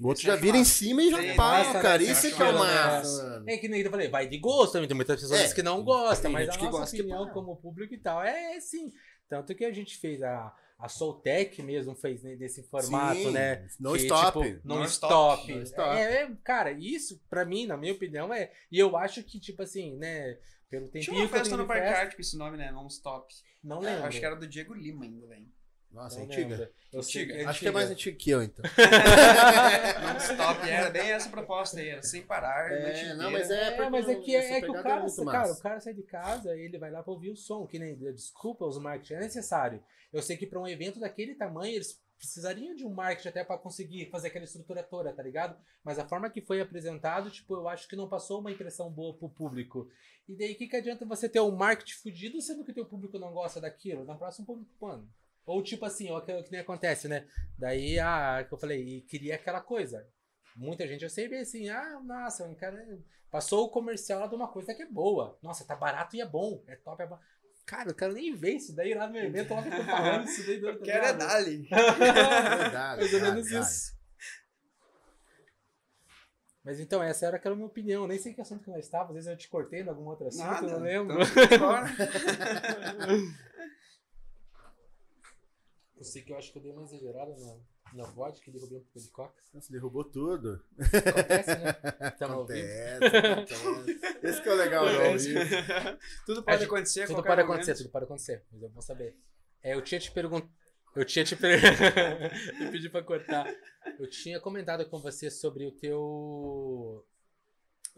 O 0.00 0.08
outro 0.08 0.20
Isso 0.20 0.26
já 0.26 0.34
é 0.34 0.36
vira 0.36 0.56
em 0.58 0.64
cima 0.64 1.02
e 1.02 1.10
já 1.10 1.20
Sim, 1.20 1.36
pau, 1.36 1.50
massa, 1.50 1.72
né? 1.74 1.82
cara. 1.82 2.02
Isso 2.02 2.12
Isso 2.12 2.26
eu 2.26 2.36
que 2.36 2.42
é 2.42 2.46
o 2.46 2.48
acho 2.50 2.58
massa. 2.58 3.44
É 3.46 3.56
que 3.56 3.68
nem 3.68 3.80
eu 3.80 3.90
falei, 3.90 4.08
vai 4.08 4.28
de 4.28 4.38
gosto 4.38 4.72
também. 4.72 4.88
Tem 4.88 4.94
muitas 4.96 5.20
pessoas 5.20 5.40
É, 5.40 5.54
que 5.54 5.62
não 5.62 5.82
gostam, 5.82 6.30
mas 6.30 6.48
a 6.48 6.52
nossa 6.52 6.70
gosta 6.70 6.96
que 6.96 7.02
opinião 7.02 7.30
como 7.30 7.56
público 7.56 7.94
e 7.94 7.98
tal 7.98 8.22
é 8.22 8.60
sim. 8.60 8.90
Tanto 9.28 9.54
que 9.54 9.64
a 9.64 9.72
gente 9.72 9.96
fez 9.98 10.22
a, 10.22 10.54
a 10.78 10.88
Soultech 10.88 11.62
mesmo, 11.62 11.94
fez 11.94 12.22
desse 12.22 12.62
formato, 12.64 13.16
Sim, 13.20 13.30
né? 13.32 13.66
No 13.80 13.92
que, 13.92 13.98
stop. 13.98 14.42
Tipo, 14.42 14.60
não 14.66 14.78
No 14.80 14.84
stop. 14.84 15.12
stop. 15.42 15.54
No 15.54 15.62
stop. 15.62 15.96
É, 15.98 16.22
é, 16.22 16.36
cara, 16.44 16.70
isso, 16.72 17.20
pra 17.28 17.44
mim, 17.44 17.66
na 17.66 17.76
minha 17.76 17.92
opinião, 17.92 18.32
é. 18.32 18.52
E 18.70 18.78
eu 18.78 18.96
acho 18.96 19.22
que, 19.22 19.38
tipo 19.40 19.62
assim, 19.62 19.96
né? 19.96 20.38
Pelo 20.68 20.86
tempinho 20.86 21.04
Tinha 21.04 21.16
uma 21.16 21.28
que 21.28 21.34
eu 21.34 21.38
festa 21.38 21.56
no 21.56 21.66
Parque 21.66 22.16
com 22.16 22.22
esse 22.22 22.36
nome, 22.36 22.56
né? 22.56 22.70
Non-stop. 22.72 23.32
Não 23.62 23.82
É, 23.82 23.90
lembro. 23.92 24.04
acho 24.06 24.18
que 24.18 24.26
era 24.26 24.36
do 24.36 24.46
Diego 24.48 24.74
Lima 24.74 25.04
ainda, 25.04 25.26
velho. 25.26 25.46
Nossa, 25.96 26.18
não 26.18 26.26
antiga. 26.26 26.48
lembro. 26.56 26.68
Eu 26.92 27.02
sei 27.02 27.22
Antiga. 27.22 27.34
que 27.34 27.40
é 27.40 27.46
Acho 27.46 27.60
que 27.60 27.68
é 27.68 27.70
mais 27.70 27.90
antiga. 27.90 28.10
antigo 28.14 28.18
que 28.18 28.30
eu, 28.30 28.42
então. 28.42 28.64
Non-stop 30.02 30.68
era 30.68 30.90
bem 30.90 31.10
essa 31.10 31.30
proposta 31.30 31.80
aí, 31.80 31.88
era 31.88 32.02
sem 32.02 32.22
parar. 32.22 32.70
É, 32.70 32.82
noite 32.82 33.14
não, 33.14 33.30
mas 33.30 33.50
é- 33.50 33.76
É, 33.76 33.90
mas 33.90 34.08
é 34.08 34.14
que, 34.16 34.36
é 34.36 34.60
que 34.60 34.70
o 34.70 34.76
é 34.76 34.82
cara, 34.82 35.00
muito 35.00 35.24
cara, 35.24 35.52
o 35.52 35.58
cara 35.58 35.80
sai 35.80 35.94
de 35.94 36.02
casa, 36.02 36.54
ele 36.54 36.78
vai 36.78 36.90
lá 36.90 37.02
pra 37.02 37.12
ouvir 37.12 37.30
o 37.30 37.36
som, 37.36 37.66
que 37.66 37.78
nem, 37.78 37.96
desculpa, 37.96 38.66
os 38.66 38.78
marketing 38.78 39.14
é 39.14 39.20
necessário. 39.20 39.82
Eu 40.12 40.22
sei 40.22 40.36
que 40.36 40.46
pra 40.46 40.60
um 40.60 40.66
evento 40.68 41.00
daquele 41.00 41.34
tamanho, 41.34 41.74
eles 41.74 42.00
precisariam 42.16 42.74
de 42.74 42.84
um 42.86 42.90
marketing 42.92 43.28
até 43.28 43.44
pra 43.44 43.58
conseguir 43.58 44.10
fazer 44.10 44.28
aquela 44.28 44.44
estrutura 44.44 44.82
toda, 44.82 45.12
tá 45.12 45.22
ligado? 45.22 45.56
Mas 45.84 45.98
a 45.98 46.06
forma 46.06 46.30
que 46.30 46.40
foi 46.40 46.60
apresentado, 46.60 47.30
tipo, 47.30 47.54
eu 47.54 47.68
acho 47.68 47.88
que 47.88 47.96
não 47.96 48.08
passou 48.08 48.40
uma 48.40 48.50
impressão 48.52 48.90
boa 48.90 49.14
pro 49.16 49.28
público. 49.28 49.88
E 50.28 50.34
daí, 50.34 50.52
o 50.52 50.56
que, 50.56 50.66
que 50.66 50.76
adianta 50.76 51.04
você 51.04 51.28
ter 51.28 51.40
um 51.40 51.54
marketing 51.54 51.94
fudido, 51.94 52.40
sendo 52.40 52.64
que 52.64 52.70
o 52.70 52.74
teu 52.74 52.86
público 52.86 53.18
não 53.18 53.32
gosta 53.32 53.60
daquilo? 53.60 54.04
Na 54.04 54.14
próxima, 54.14 54.46
público, 54.46 54.70
mano... 54.80 55.08
Ou 55.46 55.62
tipo 55.62 55.84
assim, 55.84 56.10
ó, 56.10 56.20
que, 56.20 56.42
que 56.42 56.50
nem 56.50 56.60
acontece, 56.60 57.06
né? 57.06 57.26
Daí, 57.56 57.98
ah, 58.00 58.44
que 58.46 58.52
eu 58.52 58.58
falei, 58.58 58.82
e 58.82 59.00
queria 59.02 59.36
aquela 59.36 59.60
coisa. 59.60 60.04
Muita 60.56 60.86
gente 60.88 61.04
eu 61.04 61.10
sei 61.10 61.28
bem 61.28 61.40
assim, 61.40 61.68
ah, 61.68 62.00
nossa, 62.04 62.44
um 62.44 62.54
cara 62.54 62.84
passou 63.30 63.64
o 63.64 63.70
comercial 63.70 64.20
lá 64.20 64.26
de 64.26 64.34
uma 64.34 64.48
coisa 64.48 64.74
que 64.74 64.82
é 64.82 64.86
boa. 64.86 65.38
Nossa, 65.42 65.64
tá 65.64 65.76
barato 65.76 66.16
e 66.16 66.20
é 66.20 66.26
bom, 66.26 66.64
é 66.66 66.74
top, 66.76 67.02
é 67.02 67.06
bom. 67.06 67.18
Cara, 67.64 67.90
eu 67.90 67.94
quero 67.94 68.12
nem 68.12 68.34
ver 68.34 68.54
isso 68.54 68.74
daí 68.74 68.94
lá 68.94 69.06
no 69.06 69.12
meu 69.12 69.24
evento, 69.24 69.54
lá 69.54 69.62
que 69.62 69.68
eu 69.68 69.76
tô 69.76 69.84
falando 69.84 70.24
isso 70.24 70.46
daí. 70.46 70.58
Eu 70.62 70.80
quero 70.80 71.04
é 71.04 71.12
Dali. 71.12 71.62
Verdade, 71.68 73.00
Mais 73.00 73.14
ou 73.14 73.20
menos 73.20 73.50
isso. 73.50 73.96
Mas 76.64 76.80
então, 76.80 77.02
essa 77.02 77.26
era 77.26 77.36
aquela 77.36 77.54
minha 77.54 77.66
opinião. 77.66 78.08
Nem 78.08 78.18
sei 78.18 78.34
que 78.34 78.40
assunto 78.40 78.64
que 78.64 78.70
nós 78.70 78.84
estávamos. 78.84 79.10
Às 79.10 79.24
vezes 79.24 79.30
eu 79.30 79.36
te 79.36 79.48
cortei 79.48 79.82
em 79.82 79.88
algum 79.88 80.06
outro 80.06 80.26
assunto, 80.26 80.44
Nada. 80.44 80.66
eu 80.66 80.70
não 80.70 80.80
lembro. 80.80 81.18
Então. 81.52 81.72
Eu 85.96 86.04
sei 86.04 86.22
que 86.22 86.32
eu 86.32 86.36
acho 86.36 86.52
que 86.52 86.58
eu 86.58 86.62
dei 86.62 86.72
uma 86.72 86.82
exagerada 86.82 87.34
na, 87.38 87.56
na 87.94 88.04
vodka 88.10 88.48
e 88.48 88.52
derrubei 88.52 88.78
um 88.78 88.82
pouco 88.82 89.00
de 89.00 89.08
coca. 89.10 89.42
Nossa, 89.54 89.72
derrubou 89.72 90.04
tudo. 90.04 90.62
Acontece, 90.78 91.54
né? 91.56 91.72
Tamo. 92.18 92.34
Acontece, 92.42 93.04
acontece. 93.06 94.18
Esse 94.26 94.42
que 94.42 94.48
é 94.48 94.52
o 94.52 94.56
legal 94.56 94.84
do 94.84 94.90
ao 95.02 95.18
vivo. 95.18 95.40
Tudo 96.26 96.42
pode 96.42 96.58
gente- 96.58 96.66
acontecer 96.66 97.06
Tudo 97.06 97.16
pode 97.22 97.28
momento. 97.28 97.44
acontecer, 97.52 97.74
tudo 97.76 97.90
pode 97.90 98.04
acontecer. 98.04 98.44
Mas 98.52 98.62
eu 98.62 98.68
vou 98.68 98.82
saber. 98.82 99.16
É, 99.62 99.74
eu 99.74 99.82
tinha 99.82 99.98
te 100.00 100.10
perguntado. 100.12 100.52
Eu 100.94 101.04
tinha 101.04 101.24
te 101.24 101.36
per... 101.36 101.60
Eu 102.60 102.70
pedi 102.70 102.88
pra 102.88 103.02
cortar. 103.02 103.46
Eu 103.98 104.08
tinha 104.08 104.40
comentado 104.40 104.88
com 104.88 104.98
você 105.00 105.30
sobre 105.30 105.66
o 105.66 105.72
teu. 105.72 107.06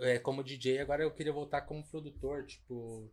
É, 0.00 0.18
como 0.18 0.42
DJ, 0.44 0.78
agora 0.80 1.02
eu 1.02 1.10
queria 1.12 1.32
voltar 1.32 1.60
como 1.62 1.86
produtor, 1.88 2.44
tipo. 2.46 3.08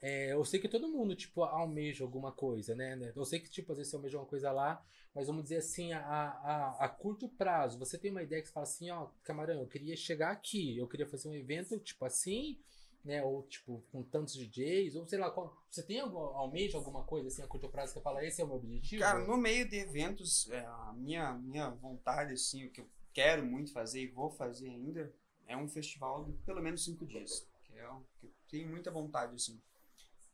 É, 0.00 0.32
eu 0.32 0.44
sei 0.44 0.60
que 0.60 0.68
todo 0.68 0.88
mundo, 0.88 1.14
tipo, 1.14 1.42
almeja 1.42 2.04
alguma 2.04 2.30
coisa, 2.32 2.74
né? 2.74 2.96
né? 2.96 3.12
Eu 3.14 3.24
sei 3.24 3.40
que, 3.40 3.48
tipo, 3.48 3.72
às 3.72 3.78
vezes 3.78 3.90
você 3.90 3.96
almeja 3.96 4.18
uma 4.18 4.26
coisa 4.26 4.52
lá, 4.52 4.84
mas 5.14 5.26
vamos 5.26 5.44
dizer 5.44 5.56
assim, 5.56 5.92
a, 5.92 6.00
a, 6.00 6.84
a 6.84 6.88
curto 6.88 7.28
prazo, 7.28 7.78
você 7.78 7.96
tem 7.96 8.10
uma 8.10 8.22
ideia 8.22 8.42
que 8.42 8.48
você 8.48 8.54
fala 8.54 8.64
assim, 8.64 8.90
ó, 8.90 9.08
camarão, 9.24 9.60
eu 9.60 9.66
queria 9.66 9.96
chegar 9.96 10.30
aqui, 10.30 10.76
eu 10.76 10.86
queria 10.86 11.06
fazer 11.06 11.28
um 11.28 11.34
evento, 11.34 11.78
tipo 11.78 12.04
assim, 12.04 12.58
né? 13.06 13.22
Ou 13.22 13.44
tipo, 13.44 13.82
com 13.90 14.02
tantos 14.02 14.34
DJs, 14.34 14.96
ou 14.96 15.06
sei 15.06 15.18
lá, 15.18 15.30
qual, 15.30 15.56
você 15.70 15.82
tem 15.82 16.00
algum, 16.00 16.18
almeja 16.18 16.76
alguma 16.76 17.04
coisa 17.04 17.28
assim 17.28 17.40
a 17.40 17.46
curto 17.46 17.68
prazo 17.68 17.94
que 17.94 18.00
fala, 18.00 18.24
esse 18.24 18.42
é 18.42 18.44
o 18.44 18.48
meu 18.48 18.56
objetivo? 18.56 19.00
Cara, 19.00 19.24
no 19.24 19.36
meio 19.36 19.66
de 19.66 19.76
eventos, 19.76 20.50
é, 20.50 20.58
a 20.58 20.92
minha, 20.94 21.32
minha 21.34 21.70
vontade, 21.70 22.34
assim, 22.34 22.66
o 22.66 22.70
que 22.70 22.80
eu 22.80 22.88
quero 23.14 23.46
muito 23.46 23.72
fazer 23.72 24.02
e 24.02 24.08
vou 24.08 24.28
fazer 24.28 24.68
ainda, 24.68 25.10
é 25.46 25.56
um 25.56 25.68
festival 25.68 26.24
de 26.24 26.32
pelo 26.44 26.60
menos 26.60 26.84
cinco 26.84 27.06
dias. 27.06 27.46
Que 27.64 27.78
é 27.78 27.88
o 27.88 28.02
que 28.18 28.26
eu 28.26 28.30
tenho 28.50 28.68
muita 28.68 28.90
vontade, 28.90 29.34
assim. 29.34 29.58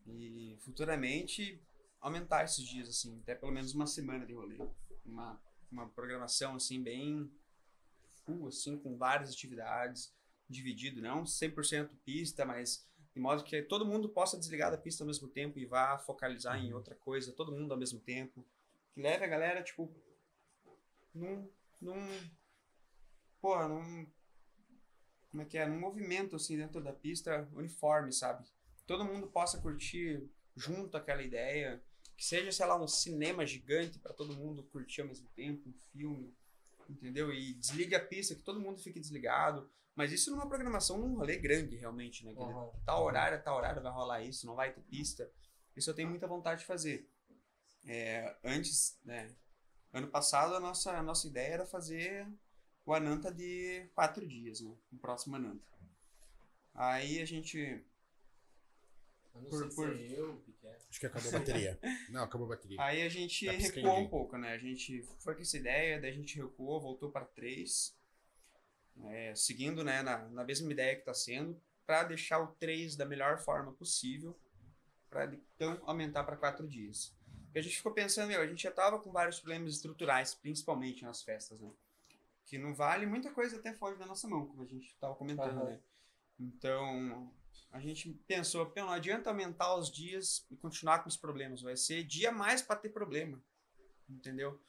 E 0.07 0.57
futuramente 0.61 1.61
aumentar 2.01 2.45
esses 2.45 2.67
dias, 2.67 2.89
assim, 2.89 3.19
até 3.21 3.35
pelo 3.35 3.53
menos 3.53 3.75
uma 3.75 3.87
semana 3.87 4.27
de 4.27 4.35
rolê. 4.35 4.59
Uma, 5.05 5.41
uma 5.71 5.89
programação, 5.89 6.57
assim, 6.57 6.83
bem 6.83 7.31
full, 8.25 8.49
assim, 8.49 8.77
com 8.77 8.97
várias 8.97 9.31
atividades, 9.31 10.13
dividido, 10.49 11.01
não 11.01 11.25
100% 11.25 11.91
pista, 12.05 12.45
mas 12.45 12.87
de 13.15 13.21
modo 13.21 13.45
que 13.45 13.63
todo 13.63 13.87
mundo 13.87 14.09
possa 14.09 14.39
desligar 14.39 14.71
da 14.71 14.79
pista 14.79 15.03
ao 15.03 15.07
mesmo 15.07 15.29
tempo 15.29 15.59
e 15.59 15.67
vá 15.67 15.99
focalizar 15.99 16.59
em 16.59 16.73
outra 16.73 16.95
coisa, 16.95 17.33
todo 17.33 17.53
mundo 17.53 17.73
ao 17.73 17.79
mesmo 17.79 18.01
tempo. 18.01 18.45
Que 18.95 19.01
leve 19.01 19.25
a 19.25 19.29
galera, 19.29 19.63
tipo, 19.63 19.95
num. 21.15 21.49
num 21.81 22.31
porra, 23.41 23.69
num. 23.69 24.07
Como 25.31 25.43
é 25.43 25.47
que 25.47 25.59
é? 25.59 25.67
Num 25.67 25.79
movimento, 25.79 26.37
assim, 26.37 26.57
dentro 26.57 26.83
da 26.83 26.93
pista 26.93 27.49
uniforme, 27.55 28.13
sabe? 28.13 28.47
Todo 28.93 29.07
mundo 29.07 29.27
possa 29.27 29.59
curtir 29.59 30.29
junto 30.55 30.99
aquela 30.99 31.23
ideia. 31.23 31.83
Que 32.15 32.27
seja, 32.27 32.53
sei 32.53 32.67
lá, 32.67 32.79
um 32.79 32.87
cinema 32.87 33.47
gigante 33.47 33.99
para 33.99 34.13
todo 34.13 34.37
mundo 34.37 34.63
curtir 34.65 35.01
ao 35.01 35.09
mesmo 35.09 35.27
tempo, 35.29 35.67
um 35.67 35.73
filme, 35.91 36.37
entendeu? 36.91 37.33
E 37.33 37.55
desligue 37.55 37.95
a 37.95 38.07
pista, 38.07 38.35
que 38.35 38.43
todo 38.43 38.61
mundo 38.61 38.83
fique 38.83 39.01
desligado. 39.01 39.67
Mas 39.95 40.13
isso 40.13 40.31
numa 40.31 40.47
programação 40.47 40.99
num 40.99 41.17
rolê 41.17 41.39
grande, 41.39 41.75
realmente, 41.77 42.23
né? 42.23 42.35
Uhum. 42.37 42.71
Tal 42.85 43.03
horário, 43.03 43.43
tal 43.43 43.57
horário 43.57 43.83
vai 43.83 43.91
rolar 43.91 44.23
isso, 44.23 44.47
não 44.47 44.55
vai 44.55 44.71
ter 44.71 44.83
pista. 44.83 45.31
Isso 45.75 45.89
eu 45.89 45.95
tenho 45.95 46.11
muita 46.11 46.27
vontade 46.27 46.61
de 46.61 46.67
fazer. 46.67 47.11
É, 47.87 48.37
antes, 48.45 49.01
né? 49.03 49.35
Ano 49.91 50.09
passado, 50.09 50.55
a 50.55 50.61
nossa, 50.61 50.93
a 50.93 51.03
nossa 51.03 51.27
ideia 51.27 51.55
era 51.55 51.67
fazer 51.67 52.29
o 52.85 52.93
Ananta 52.93 53.33
de 53.33 53.89
quatro 53.95 54.29
dias, 54.29 54.61
né? 54.61 54.77
O 54.93 54.99
próximo 54.99 55.35
Ananta. 55.35 55.67
Aí 56.75 57.23
a 57.23 57.25
gente 57.25 57.83
Eu 59.35 59.43
não 59.43 59.51
Por- 59.51 59.63
sei 59.63 59.71
por- 59.71 59.97
se 59.97 60.15
é 60.15 60.19
eu, 60.21 60.33
o 60.33 60.41
que 60.41 60.53
que 60.53 60.67
é. 60.67 60.77
Acho 60.91 61.01
que 61.01 61.07
acabou 61.07 61.29
a 61.29 61.33
bateria. 61.39 61.79
Não, 62.11 62.23
acabou 62.25 62.47
a 62.47 62.51
bateria. 62.51 62.83
Aí 62.83 63.03
a 63.03 63.09
gente 63.09 63.47
Tá 63.47 63.53
recuou 63.53 63.99
um 63.99 64.09
pouco, 64.09 64.37
né? 64.37 64.53
A 64.53 64.59
gente 64.59 65.03
foi 65.21 65.35
com 65.35 65.41
essa 65.41 65.57
ideia, 65.57 66.01
daí 66.01 66.11
a 66.11 66.15
gente 66.15 66.37
recuou, 66.37 66.81
voltou 66.81 67.11
para 67.11 67.25
três, 67.25 67.97
é, 69.05 69.35
seguindo 69.35 69.83
né, 69.83 70.03
na, 70.03 70.19
na 70.29 70.45
mesma 70.45 70.71
ideia 70.71 70.95
que 70.95 71.01
está 71.01 71.15
sendo, 71.15 71.59
para 71.87 72.05
deixar 72.05 72.41
o 72.41 72.49
três 72.49 72.95
da 72.95 73.07
melhor 73.07 73.39
forma 73.39 73.73
possível, 73.73 74.39
para 75.09 75.25
então 75.57 75.81
aumentar 75.87 76.25
para 76.25 76.37
quatro 76.37 76.69
dias. 76.69 77.15
Porque 77.47 77.59
a 77.59 77.63
gente 77.63 77.77
ficou 77.77 77.93
pensando, 77.93 78.29
meu, 78.29 78.41
a 78.41 78.47
gente 78.47 78.63
já 78.63 78.71
estava 78.71 78.99
com 78.99 79.11
vários 79.13 79.41
problemas 79.41 79.75
estruturais, 79.75 80.35
principalmente 80.35 81.03
nas 81.05 81.23
festas, 81.23 81.59
né? 81.61 81.71
Que 82.47 82.59
não 82.59 82.75
vale 82.75 83.07
muita 83.07 83.31
coisa 83.31 83.57
até 83.57 83.73
foge 83.75 83.99
da 83.99 84.07
nossa 84.07 84.29
mão, 84.29 84.47
como 84.47 84.63
a 84.63 84.67
gente 84.67 84.89
estava 84.89 85.15
comentando, 85.15 85.59
Aham. 85.59 85.65
né? 85.71 85.81
Então, 86.39 87.33
a 87.71 87.81
gente 87.81 88.11
pensou, 88.27 88.71
não 88.77 88.91
adianta 88.91 89.31
aumentar 89.31 89.75
os 89.77 89.91
dias 89.91 90.47
e 90.51 90.57
continuar 90.57 91.01
com 91.01 91.09
os 91.09 91.17
problemas, 91.17 91.63
vai 91.63 91.77
ser 91.77 92.05
dia 92.05 92.31
mais 92.31 92.61
para 92.61 92.77
ter 92.77 92.91
problema, 92.91 93.43
entendeu? 94.09 94.61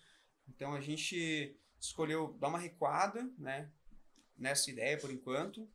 Então 0.47 0.73
a 0.73 0.81
gente 0.81 1.59
escolheu 1.79 2.33
dar 2.39 2.47
uma 2.47 2.59
recuada, 2.59 3.29
né, 3.37 3.69
nessa 4.37 4.71
ideia 4.71 4.97
por 4.97 5.11
enquanto 5.11 5.69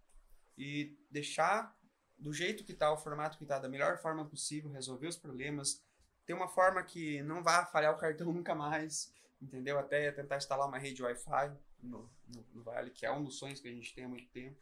e 0.56 0.97
deixar 1.10 1.76
do 2.18 2.32
jeito 2.32 2.64
que 2.64 2.74
tá, 2.74 2.90
o 2.93 2.97
formato 2.97 3.39
que 3.39 3.47
tá, 3.47 3.59
da 3.59 3.68
melhor 3.68 3.98
forma 3.98 4.24
possível, 4.24 4.70
resolver 4.70 5.06
os 5.06 5.16
problemas, 5.16 5.85
ter 6.26 6.35
uma 6.35 6.48
forma 6.48 6.82
que 6.82 7.22
não 7.22 7.43
vá 7.43 7.64
falhar 7.64 7.94
o 7.94 7.98
cartão 7.98 8.32
nunca 8.32 8.55
mais, 8.55 9.14
entendeu? 9.40 9.78
Até 9.78 10.10
tentar 10.10 10.36
instalar 10.36 10.66
uma 10.66 10.78
rede 10.78 11.02
Wi-Fi 11.02 11.56
no, 11.82 12.10
no, 12.26 12.47
no 12.55 12.62
Vale, 12.62 12.90
que 12.90 13.06
é 13.06 13.12
um 13.12 13.22
dos 13.22 13.39
sonhos 13.39 13.60
que 13.60 13.68
a 13.68 13.72
gente 13.72 13.94
tem 13.94 14.05
há 14.05 14.09
muito 14.09 14.28
tempo. 14.30 14.59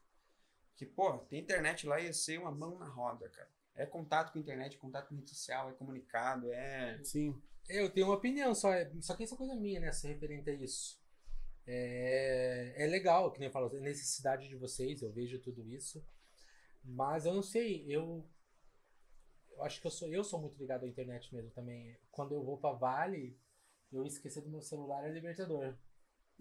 Que, 0.77 0.85
pô, 0.87 1.19
tem 1.19 1.41
internet 1.41 1.87
lá 1.87 2.01
ia 2.01 2.13
ser 2.13 2.39
uma 2.39 2.51
mão 2.53 2.79
na 2.79 2.87
roda, 2.89 3.29
cara. 3.31 3.49
É 3.75 3.87
contato 3.87 4.33
com 4.33 4.39
internet, 4.39 4.79
contato 4.79 5.09
com 5.09 5.17
rede 5.17 5.31
social, 5.31 5.71
é 5.71 5.73
comunicado, 5.73 6.51
é. 6.53 7.03
Sim. 7.05 7.41
Eu 7.69 7.91
tenho 7.91 8.07
uma 8.07 8.15
opinião, 8.17 8.55
só, 8.55 8.73
é- 8.73 8.91
só 9.01 9.15
que 9.17 9.25
isso 9.25 9.35
é 9.35 9.37
coisa 9.37 9.55
minha, 9.57 9.81
né? 9.81 9.91
Se 9.93 10.07
referente 10.07 10.49
a 10.49 10.53
isso. 10.55 11.01
É, 11.67 12.75
é 12.77 12.87
legal, 12.87 13.33
que 13.33 13.41
nem 13.41 13.49
eu 13.49 13.53
falo, 13.53 13.67
a 13.67 13.81
necessidade 13.81 14.49
de 14.49 14.55
vocês, 14.55 15.03
eu 15.03 15.11
vejo 15.13 15.39
tudo 15.41 15.67
isso. 15.67 16.07
Mas 16.85 17.27
eu 17.27 17.35
não 17.35 17.43
sei, 17.43 17.85
eu. 17.89 18.25
Eu 19.51 19.63
acho 19.63 19.81
que 19.81 19.87
eu 19.87 19.91
sou, 19.91 20.09
eu 20.09 20.23
sou 20.23 20.41
muito 20.41 20.57
ligado 20.59 20.85
à 20.85 20.89
internet 20.89 21.35
mesmo 21.35 21.51
também. 21.51 21.99
Quando 22.11 22.35
eu 22.35 22.45
vou 22.45 22.59
pra 22.59 22.73
Vale, 22.73 23.37
eu 23.91 24.05
esqueci 24.07 24.41
do 24.41 24.51
meu 24.51 24.61
celular 24.63 25.05
é 25.05 25.11
Libertador. 25.11 25.75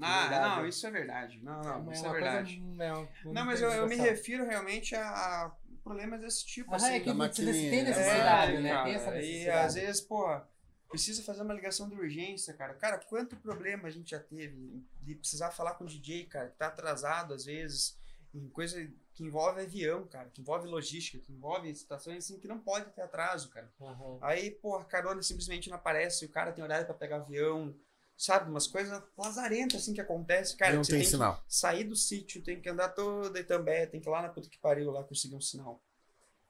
Ah, 0.01 0.21
Verdade. 0.27 0.55
não, 0.61 0.67
isso 0.67 0.87
é 0.87 0.91
verdade. 0.91 1.39
Não, 1.41 1.61
não, 1.61 1.79
uma, 1.81 1.93
isso 1.93 2.05
é 2.05 2.09
é 2.09 2.11
verdade. 2.11 2.57
coisa. 2.57 2.83
é 2.83 2.93
uma 2.93 3.33
Não, 3.33 3.45
mas 3.45 3.61
eu, 3.61 3.69
eu 3.69 3.87
me 3.87 3.95
refiro 3.95 4.45
realmente 4.45 4.95
a, 4.95 5.07
a 5.45 5.51
problemas 5.83 6.19
desse 6.19 6.45
tipo, 6.45 6.73
Ah, 6.73 6.77
assim. 6.77 6.93
é 6.95 6.99
que 6.99 7.05
da 7.05 7.13
você 7.13 7.17
maquininha, 7.17 7.69
tem 7.71 7.83
né? 7.83 7.89
necessidade, 7.89 8.55
É, 8.55 8.61
né? 8.61 8.69
cara, 8.69 8.83
Tem 8.83 8.93
essa 8.95 9.11
E 9.11 9.15
necessidade. 9.15 9.65
às 9.65 9.73
vezes, 9.75 10.01
pô, 10.01 10.41
precisa 10.89 11.23
fazer 11.23 11.41
uma 11.43 11.53
ligação 11.53 11.87
de 11.87 11.95
urgência, 11.95 12.53
cara. 12.53 12.73
Cara, 12.73 12.97
quanto 12.99 13.35
problema 13.37 13.87
a 13.87 13.91
gente 13.91 14.09
já 14.11 14.19
teve 14.19 14.83
de 15.01 15.15
precisar 15.15 15.51
falar 15.51 15.75
com 15.75 15.83
o 15.83 15.87
DJ, 15.87 16.25
cara, 16.25 16.49
que 16.49 16.57
tá 16.57 16.67
atrasado 16.67 17.33
às 17.33 17.45
vezes, 17.45 17.97
em 18.33 18.49
coisa 18.49 18.85
que 19.13 19.23
envolve 19.23 19.61
avião, 19.61 20.05
cara, 20.07 20.29
que 20.29 20.41
envolve 20.41 20.67
logística, 20.67 21.19
que 21.19 21.31
envolve 21.31 21.73
situações 21.73 22.17
assim 22.25 22.37
que 22.37 22.47
não 22.49 22.59
pode 22.59 22.91
ter 22.91 23.01
atraso, 23.01 23.49
cara. 23.49 23.71
Aham. 23.79 24.17
Aí, 24.21 24.51
pô, 24.51 24.75
a 24.75 24.83
carona 24.83 25.21
simplesmente 25.21 25.69
não 25.69 25.77
aparece, 25.77 26.25
o 26.25 26.29
cara 26.29 26.51
tem 26.51 26.63
horário 26.63 26.85
pra 26.85 26.93
pegar 26.95 27.17
avião, 27.17 27.73
sabe? 28.17 28.49
Umas 28.49 28.67
coisas 28.67 29.01
lazarentas 29.17 29.81
assim 29.81 29.93
que 29.93 30.01
acontece, 30.01 30.55
cara. 30.55 30.73
não 30.75 30.81
tem 30.81 30.99
tem 30.99 31.05
sinal. 31.07 31.43
sair 31.47 31.83
do 31.83 31.95
sítio, 31.95 32.43
tem 32.43 32.59
que 32.61 32.69
andar 32.69 32.89
toda 32.89 33.39
Itambé, 33.39 33.85
tem 33.85 33.99
que 33.99 34.07
ir 34.07 34.11
lá 34.11 34.21
na 34.21 34.29
puta 34.29 34.49
que 34.49 34.57
pariu 34.59 34.91
lá 34.91 35.03
conseguir 35.03 35.35
um 35.35 35.41
sinal. 35.41 35.81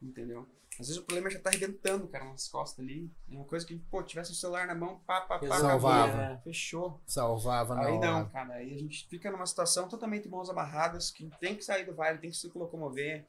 Entendeu? 0.01 0.47
Às 0.77 0.87
vezes 0.87 0.97
o 0.97 1.05
problema 1.05 1.29
já 1.29 1.39
tá 1.39 1.49
arrebentando, 1.49 2.05
cara, 2.09 2.25
nas 2.25 2.49
costas 2.49 2.83
ali. 2.83 3.09
É 3.31 3.35
uma 3.35 3.45
coisa 3.45 3.65
que, 3.65 3.77
pô, 3.77 4.03
tivesse 4.03 4.33
o 4.33 4.35
celular 4.35 4.67
na 4.67 4.75
mão, 4.75 4.99
pá, 5.07 5.21
pá, 5.21 5.39
pá, 5.39 5.57
Salvava. 5.57 6.17
né? 6.17 6.41
fechou. 6.43 7.01
Salvava 7.07 7.75
na 7.75 7.85
Aí 7.85 7.93
hora. 7.93 8.05
não, 8.11 8.29
cara, 8.29 8.55
aí 8.55 8.73
a 8.73 8.77
gente 8.77 9.07
fica 9.07 9.31
numa 9.31 9.45
situação 9.45 9.87
totalmente 9.87 10.27
mãos 10.27 10.49
amarradas, 10.49 11.09
que 11.11 11.29
tem 11.39 11.55
que 11.55 11.63
sair 11.63 11.85
do 11.85 11.95
vale, 11.95 12.17
tem 12.19 12.29
que 12.29 12.35
se 12.35 12.51
locomover. 12.53 13.25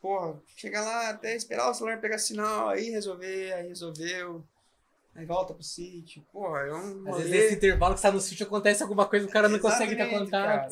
Porra, 0.00 0.40
chega 0.56 0.80
lá 0.80 1.10
até 1.10 1.34
esperar 1.34 1.68
o 1.68 1.74
celular 1.74 2.00
pegar 2.00 2.18
sinal, 2.18 2.68
aí 2.68 2.90
resolver, 2.90 3.52
aí 3.54 3.66
resolveu. 3.68 4.46
Aí 5.14 5.26
volta 5.26 5.52
pro 5.52 5.62
sítio. 5.62 6.22
Porra, 6.32 6.60
é 6.60 6.72
um 6.72 6.76
Às 7.08 7.14
rolê- 7.14 7.22
vezes 7.24 7.30
nesse 7.42 7.54
intervalo 7.56 7.94
que 7.94 8.00
você 8.00 8.06
tá 8.08 8.12
no 8.12 8.20
sítio 8.20 8.46
acontece 8.46 8.82
alguma 8.82 9.06
coisa, 9.06 9.26
o 9.26 9.30
cara 9.30 9.48
não 9.48 9.58
consegue 9.58 9.94
ter 9.96 10.08
contato. 10.10 10.30
cara. 10.30 10.68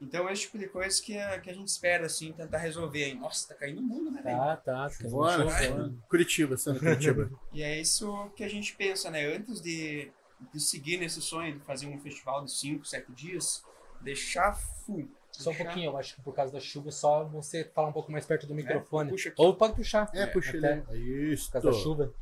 Então, 0.00 0.28
esse 0.28 0.42
tipo 0.42 0.58
de 0.58 0.66
coisa 0.66 1.00
que 1.00 1.16
a, 1.16 1.38
que 1.38 1.48
a 1.48 1.54
gente 1.54 1.68
espera, 1.68 2.06
assim, 2.06 2.32
tentar 2.32 2.58
resolver. 2.58 3.04
aí. 3.04 3.14
Nossa, 3.14 3.46
tá 3.48 3.54
caindo 3.54 3.78
o 3.80 3.82
mundo, 3.84 4.10
né, 4.10 4.20
velho? 4.20 4.36
Tá, 4.36 4.56
tá. 4.56 4.88
Chuvona, 4.90 5.48
chovendo. 5.48 6.02
Curitiba, 6.08 6.56
sendo 6.56 6.80
Curitiba. 6.80 7.30
E 7.52 7.62
é 7.62 7.80
isso 7.80 8.28
que 8.34 8.42
a 8.42 8.48
gente 8.48 8.74
pensa, 8.74 9.10
né? 9.10 9.24
Antes 9.36 9.60
de, 9.60 10.10
de 10.52 10.60
seguir 10.60 10.96
nesse 10.96 11.20
sonho 11.22 11.52
de 11.52 11.60
fazer 11.60 11.86
um 11.86 12.00
festival 12.00 12.44
de 12.44 12.50
5, 12.50 12.84
7 12.84 13.12
dias, 13.12 13.62
deixar 14.00 14.54
full. 14.54 15.08
Só 15.30 15.50
um 15.50 15.54
pouquinho, 15.54 15.92
eu 15.92 15.96
acho 15.96 16.16
que 16.16 16.22
por 16.22 16.34
causa 16.34 16.52
da 16.52 16.58
chuva, 16.60 16.90
só 16.90 17.24
você 17.24 17.64
falar 17.72 17.88
um 17.88 17.92
pouco 17.92 18.10
mais 18.10 18.26
perto 18.26 18.44
do 18.46 18.54
microfone. 18.56 19.08
puxa 19.10 19.28
aqui. 19.28 19.40
Ou 19.40 19.54
pode 19.54 19.74
puxar. 19.76 20.10
É, 20.12 20.26
puxa 20.26 20.58
até 20.58 20.82
ele. 20.90 21.32
Isso. 21.32 21.46
Por 21.46 21.52
causa 21.62 21.70
da 21.70 21.82
chuva. 21.84 22.12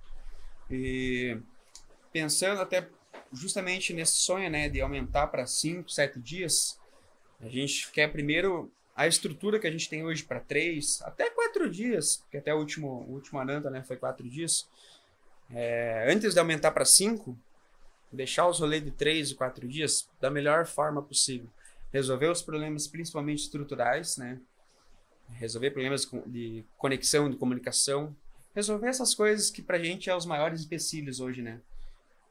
E 0.70 1.38
pensando 2.12 2.60
até 2.60 2.88
justamente 3.32 3.92
nesse 3.92 4.18
sonho, 4.18 4.50
né, 4.50 4.68
de 4.68 4.80
aumentar 4.80 5.28
para 5.28 5.46
5, 5.46 5.90
7 5.90 6.18
dias, 6.18 6.78
a 7.40 7.48
gente 7.48 7.90
quer 7.92 8.10
primeiro 8.10 8.70
a 8.94 9.06
estrutura 9.06 9.58
que 9.58 9.66
a 9.66 9.70
gente 9.70 9.88
tem 9.88 10.04
hoje 10.04 10.22
para 10.22 10.40
3, 10.40 11.00
até 11.02 11.30
4 11.30 11.70
dias, 11.70 12.16
porque 12.18 12.36
até 12.36 12.52
o 12.52 12.58
último, 12.58 13.06
o 13.08 13.12
último 13.12 13.38
Ananta, 13.38 13.70
né, 13.70 13.82
foi 13.82 13.96
4 13.96 14.28
dias. 14.28 14.68
É, 15.50 16.06
antes 16.08 16.34
de 16.34 16.40
aumentar 16.40 16.70
para 16.72 16.84
5, 16.84 17.36
deixar 18.12 18.46
os 18.48 18.58
rolês 18.58 18.84
de 18.84 18.90
3 18.90 19.30
e 19.30 19.34
4 19.34 19.66
dias 19.66 20.08
da 20.20 20.30
melhor 20.30 20.66
forma 20.66 21.02
possível. 21.02 21.48
Resolver 21.92 22.28
os 22.28 22.42
problemas 22.42 22.86
principalmente 22.86 23.42
estruturais, 23.42 24.16
né? 24.16 24.38
Resolver 25.30 25.70
problemas 25.70 26.08
de 26.26 26.64
conexão, 26.76 27.30
de 27.30 27.36
comunicação, 27.36 28.14
resolver 28.54 28.88
essas 28.88 29.14
coisas 29.14 29.50
que 29.50 29.62
pra 29.62 29.78
gente 29.78 30.10
é 30.10 30.14
os 30.14 30.26
maiores 30.26 30.64
empecilhos 30.64 31.20
hoje, 31.20 31.42
né? 31.42 31.60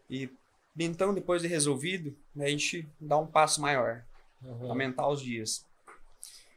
E 0.10 0.30
então, 0.78 1.14
depois 1.14 1.42
de 1.42 1.48
resolvido, 1.48 2.16
né, 2.34 2.46
a 2.46 2.50
gente 2.50 2.88
dá 3.00 3.18
um 3.18 3.28
passo 3.28 3.60
maior, 3.62 4.04
Uhum. 4.42 4.70
aumentar 4.72 5.08
os 5.10 5.22
dias. 5.22 5.66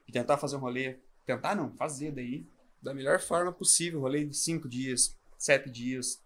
E 0.06 0.12
tentar 0.12 0.38
fazer 0.38 0.54
um 0.54 0.60
rolê, 0.60 0.96
tentar 1.26 1.56
não, 1.56 1.72
fazer 1.72 2.12
daí, 2.12 2.46
da 2.80 2.94
melhor 2.94 3.18
forma 3.20 3.50
possível, 3.52 4.00
rolê 4.00 4.24
de 4.24 4.36
cinco 4.36 4.68
dias, 4.68 5.16
sete 5.36 5.68
dias. 5.68 6.20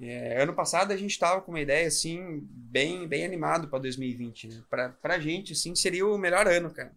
É, 0.00 0.42
ano 0.42 0.52
passado 0.52 0.92
a 0.92 0.96
gente 0.96 1.18
tava 1.18 1.40
com 1.40 1.52
uma 1.52 1.60
ideia, 1.60 1.86
assim, 1.86 2.40
bem, 2.42 3.06
bem 3.06 3.24
animado 3.24 3.68
pra 3.68 3.78
2020, 3.78 4.48
né? 4.48 4.62
Pra, 4.70 4.88
pra 4.90 5.18
gente, 5.18 5.52
assim, 5.52 5.74
seria 5.74 6.06
o 6.06 6.18
melhor 6.18 6.46
ano, 6.46 6.70
cara. 6.70 6.92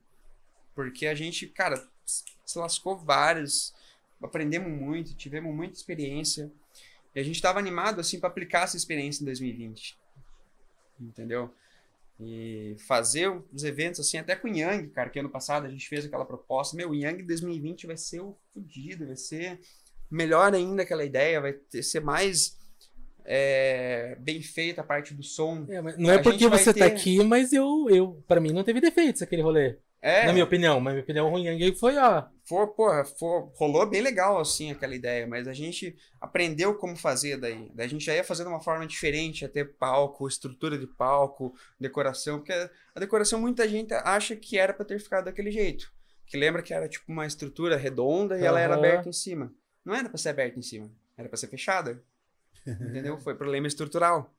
Porque 0.73 1.07
a 1.07 1.15
gente, 1.15 1.47
cara, 1.47 1.87
se 2.05 2.57
lascou 2.57 2.97
vários, 2.97 3.73
aprendemos 4.21 4.71
muito, 4.71 5.15
tivemos 5.15 5.53
muita 5.53 5.75
experiência. 5.75 6.51
E 7.15 7.19
a 7.19 7.23
gente 7.23 7.35
estava 7.35 7.57
animado 7.59 8.01
assim 8.01 8.19
para 8.19 8.29
aplicar 8.29 8.63
essa 8.63 8.77
experiência 8.77 9.23
em 9.23 9.25
2020. 9.25 9.97
Entendeu? 10.99 11.49
E 12.19 12.75
fazer 12.87 13.29
os 13.53 13.63
eventos 13.63 13.99
assim, 13.99 14.17
até 14.17 14.35
com 14.35 14.47
o 14.47 14.55
Yang, 14.55 14.89
cara, 14.89 15.09
que 15.09 15.19
ano 15.19 15.29
passado 15.29 15.65
a 15.65 15.69
gente 15.69 15.87
fez 15.87 16.05
aquela 16.05 16.25
proposta. 16.25 16.75
Meu, 16.75 16.91
o 16.91 16.95
Yang 16.95 17.23
2020 17.23 17.87
vai 17.87 17.97
ser 17.97 18.21
o 18.21 18.37
fudido, 18.53 19.05
vai 19.07 19.17
ser 19.17 19.59
melhor 20.09 20.53
ainda 20.53 20.83
aquela 20.83 21.03
ideia, 21.03 21.41
vai 21.41 21.53
ter, 21.53 21.83
ser 21.83 21.99
mais 21.99 22.57
é, 23.25 24.15
bem 24.19 24.41
feita 24.41 24.81
a 24.81 24.83
parte 24.83 25.13
do 25.13 25.23
som. 25.23 25.65
É, 25.67 25.81
não 25.97 26.11
é 26.11 26.15
A 26.15 26.21
porque 26.21 26.47
você 26.47 26.73
tá 26.73 26.85
ter- 26.87 26.93
aqui, 26.93 27.21
mas 27.23 27.51
eu, 27.51 27.87
eu, 27.89 28.23
pra 28.27 28.39
mim 28.39 28.51
não 28.51 28.63
teve 28.63 28.79
defeitos 28.79 29.21
aquele 29.21 29.41
rolê. 29.41 29.77
É, 30.01 30.27
Na 30.27 30.33
minha 30.33 30.45
opinião, 30.45 30.79
mas 30.79 30.93
minha 30.93 31.03
opinião 31.03 31.29
ruim 31.29 31.47
aqui 31.47 31.75
foi, 31.75 31.97
ó. 31.97 32.25
for, 32.43 32.67
porra, 32.75 33.03
for, 33.03 33.51
rolou 33.55 33.87
bem 33.87 34.01
legal, 34.01 34.39
assim, 34.39 34.71
aquela 34.71 34.93
ideia, 34.93 35.25
mas 35.25 35.47
a 35.47 35.53
gente 35.53 35.95
aprendeu 36.21 36.75
como 36.75 36.95
fazer 36.95 37.37
daí. 37.37 37.71
Daí 37.73 37.87
a 37.87 37.89
gente 37.89 38.05
já 38.05 38.13
ia 38.13 38.23
fazer 38.23 38.43
de 38.43 38.49
uma 38.49 38.61
forma 38.61 38.85
diferente, 38.85 39.47
ter 39.47 39.75
palco, 39.77 40.27
estrutura 40.27 40.77
de 40.77 40.85
palco, 40.85 41.55
decoração, 41.79 42.37
porque 42.37 42.53
a 42.53 42.99
decoração 42.99 43.41
muita 43.41 43.67
gente 43.67 43.93
acha 43.95 44.35
que 44.35 44.59
era 44.59 44.73
pra 44.73 44.85
ter 44.85 44.99
ficado 44.99 45.25
daquele 45.25 45.49
jeito. 45.49 45.91
Que 46.27 46.37
lembra 46.37 46.61
que 46.61 46.73
era 46.73 46.87
tipo 46.87 47.11
uma 47.11 47.25
estrutura 47.25 47.75
redonda 47.75 48.39
e 48.39 48.43
ela 48.45 48.59
era 48.59 48.75
aberta 48.75 49.09
em 49.09 49.13
cima. 49.13 49.51
Não 49.83 49.95
era 49.95 50.07
pra 50.09 50.17
ser 50.17 50.29
aberta 50.29 50.59
em 50.59 50.63
cima, 50.63 50.91
era 51.17 51.27
pra 51.27 51.37
ser 51.37 51.47
fechada. 51.47 52.03
Entendeu? 52.65 53.17
Foi 53.19 53.35
problema 53.35 53.67
estrutural. 53.67 54.33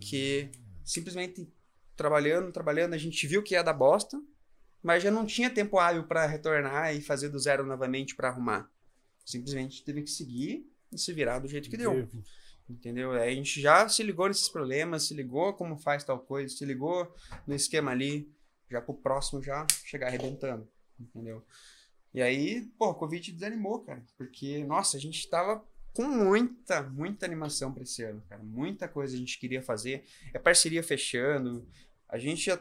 Que 0.00 0.50
simplesmente 0.84 1.48
trabalhando, 1.96 2.50
trabalhando, 2.52 2.94
a 2.94 2.98
gente 2.98 3.26
viu 3.26 3.42
que 3.42 3.54
ia 3.54 3.62
dar 3.62 3.72
bosta, 3.72 4.20
mas 4.82 5.02
já 5.02 5.10
não 5.10 5.24
tinha 5.24 5.48
tempo 5.48 5.78
hábil 5.78 6.04
pra 6.04 6.26
retornar 6.26 6.94
e 6.94 7.00
fazer 7.00 7.28
do 7.28 7.38
zero 7.38 7.64
novamente 7.64 8.14
pra 8.14 8.28
arrumar. 8.28 8.70
Simplesmente 9.24 9.84
teve 9.84 10.02
que 10.02 10.10
seguir 10.10 10.66
e 10.90 10.98
se 10.98 11.12
virar 11.12 11.38
do 11.38 11.48
jeito 11.48 11.70
que 11.70 11.76
deu. 11.76 12.08
Entendeu? 12.68 13.12
Aí 13.12 13.32
a 13.32 13.34
gente 13.34 13.60
já 13.60 13.88
se 13.88 14.02
ligou 14.02 14.28
nesses 14.28 14.48
problemas, 14.48 15.04
se 15.04 15.14
ligou 15.14 15.52
como 15.54 15.76
faz 15.76 16.04
tal 16.04 16.18
coisa, 16.18 16.54
se 16.54 16.64
ligou 16.64 17.14
no 17.46 17.54
esquema 17.54 17.90
ali, 17.90 18.30
já 18.70 18.80
pro 18.80 18.94
próximo 18.94 19.42
já 19.42 19.66
chegar 19.84 20.08
arrebentando. 20.08 20.68
Entendeu? 20.98 21.44
E 22.14 22.20
aí, 22.20 22.62
pô, 22.78 22.90
o 22.90 22.94
Covid 22.94 23.32
desanimou, 23.32 23.80
cara. 23.80 24.04
Porque, 24.16 24.64
nossa, 24.64 24.96
a 24.96 25.00
gente 25.00 25.28
tava 25.28 25.64
com 25.94 26.04
muita, 26.04 26.82
muita 26.82 27.26
animação 27.26 27.72
pra 27.72 27.82
esse 27.82 28.02
ano, 28.02 28.22
cara. 28.28 28.42
Muita 28.42 28.88
coisa 28.88 29.14
a 29.14 29.18
gente 29.18 29.38
queria 29.38 29.62
fazer. 29.62 30.04
É 30.32 30.38
parceria 30.38 30.82
fechando. 30.82 31.66
A 32.08 32.18
gente 32.18 32.46
já. 32.46 32.58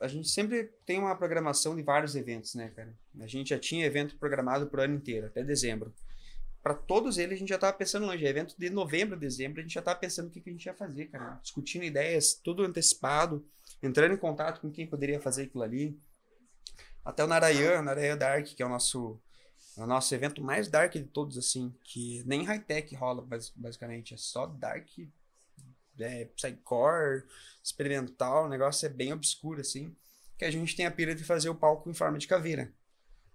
A 0.00 0.08
gente 0.08 0.28
sempre 0.28 0.64
tem 0.86 0.98
uma 0.98 1.14
programação 1.14 1.76
de 1.76 1.82
vários 1.82 2.16
eventos, 2.16 2.54
né, 2.54 2.70
cara? 2.70 2.96
A 3.20 3.26
gente 3.26 3.50
já 3.50 3.58
tinha 3.58 3.84
evento 3.84 4.16
programado 4.16 4.66
pro 4.66 4.82
ano 4.82 4.94
inteiro, 4.94 5.26
até 5.26 5.44
dezembro. 5.44 5.94
Pra 6.62 6.74
todos 6.74 7.18
eles 7.18 7.34
a 7.36 7.38
gente 7.38 7.48
já 7.50 7.58
tava 7.58 7.76
pensando 7.76 8.06
longe. 8.06 8.24
Evento 8.24 8.54
de 8.58 8.70
novembro, 8.70 9.18
dezembro, 9.18 9.60
a 9.60 9.62
gente 9.62 9.74
já 9.74 9.82
tava 9.82 9.98
pensando 9.98 10.28
o 10.28 10.30
que, 10.30 10.40
que 10.40 10.50
a 10.50 10.52
gente 10.52 10.64
ia 10.64 10.74
fazer, 10.74 11.06
cara. 11.06 11.38
Discutindo 11.42 11.84
ideias, 11.84 12.34
tudo 12.34 12.64
antecipado, 12.64 13.46
entrando 13.82 14.14
em 14.14 14.18
contato 14.18 14.60
com 14.60 14.70
quem 14.70 14.86
poderia 14.86 15.20
fazer 15.20 15.44
aquilo 15.44 15.62
ali. 15.62 15.98
Até 17.04 17.24
o 17.24 17.26
Narayan, 17.26 17.82
Narayan 17.82 18.16
Dark, 18.16 18.46
que 18.46 18.62
é 18.62 18.66
o 18.66 18.68
nosso, 18.68 19.20
é 19.76 19.82
o 19.82 19.86
nosso 19.86 20.14
evento 20.14 20.42
mais 20.42 20.68
dark 20.68 20.92
de 20.92 21.04
todos, 21.04 21.38
assim, 21.38 21.74
que 21.82 22.22
nem 22.26 22.44
high-tech 22.44 22.94
rola, 22.94 23.22
bas- 23.22 23.52
basicamente. 23.56 24.12
É 24.12 24.16
só 24.18 24.46
dark, 24.46 24.86
é, 26.02 26.24
psycore, 26.36 27.24
experimental, 27.62 28.46
o 28.46 28.48
negócio 28.48 28.86
é 28.86 28.88
bem 28.88 29.12
obscuro, 29.12 29.60
assim. 29.60 29.94
Que 30.38 30.44
a 30.44 30.50
gente 30.50 30.74
tem 30.74 30.86
a 30.86 30.90
pira 30.90 31.14
de 31.14 31.24
fazer 31.24 31.48
o 31.48 31.54
palco 31.54 31.90
em 31.90 31.94
forma 31.94 32.18
de 32.18 32.26
caveira. 32.26 32.72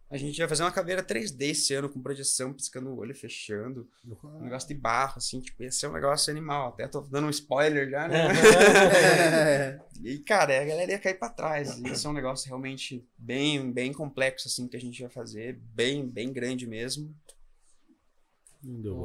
A 0.08 0.18
gente 0.18 0.38
vai 0.38 0.48
fazer 0.48 0.62
uma 0.62 0.72
caveira 0.72 1.04
3D 1.04 1.50
esse 1.50 1.74
ano, 1.74 1.90
com 1.90 2.00
projeção, 2.00 2.54
piscando 2.54 2.92
o 2.92 2.98
olho, 2.98 3.16
fechando. 3.16 3.90
Um 4.24 4.44
negócio 4.44 4.68
de 4.68 4.76
barro, 4.76 5.16
assim, 5.18 5.42
tipo, 5.42 5.64
ia 5.64 5.72
ser 5.72 5.88
um 5.88 5.94
negócio 5.94 6.32
animal. 6.32 6.70
Até 6.70 6.88
tô 6.88 7.02
dando 7.02 7.26
um 7.26 7.32
spoiler 7.32 7.90
já, 7.90 8.08
né? 8.08 8.30
E, 10.04 10.20
cara, 10.20 10.62
a 10.62 10.66
galera 10.66 10.92
ia 10.92 11.00
cair 11.00 11.18
pra 11.18 11.30
trás. 11.30 11.80
Isso 11.80 12.06
é 12.06 12.10
um 12.10 12.14
negócio 12.14 12.48
realmente 12.48 13.04
bem, 13.18 13.72
bem 13.72 13.92
complexo, 13.92 14.48
assim, 14.48 14.68
que 14.68 14.78
a 14.78 14.80
gente 14.80 15.02
vai 15.02 15.10
fazer. 15.10 15.60
Bem, 15.74 16.08
bem 16.08 16.32
grande 16.32 16.68
mesmo. 16.68 17.14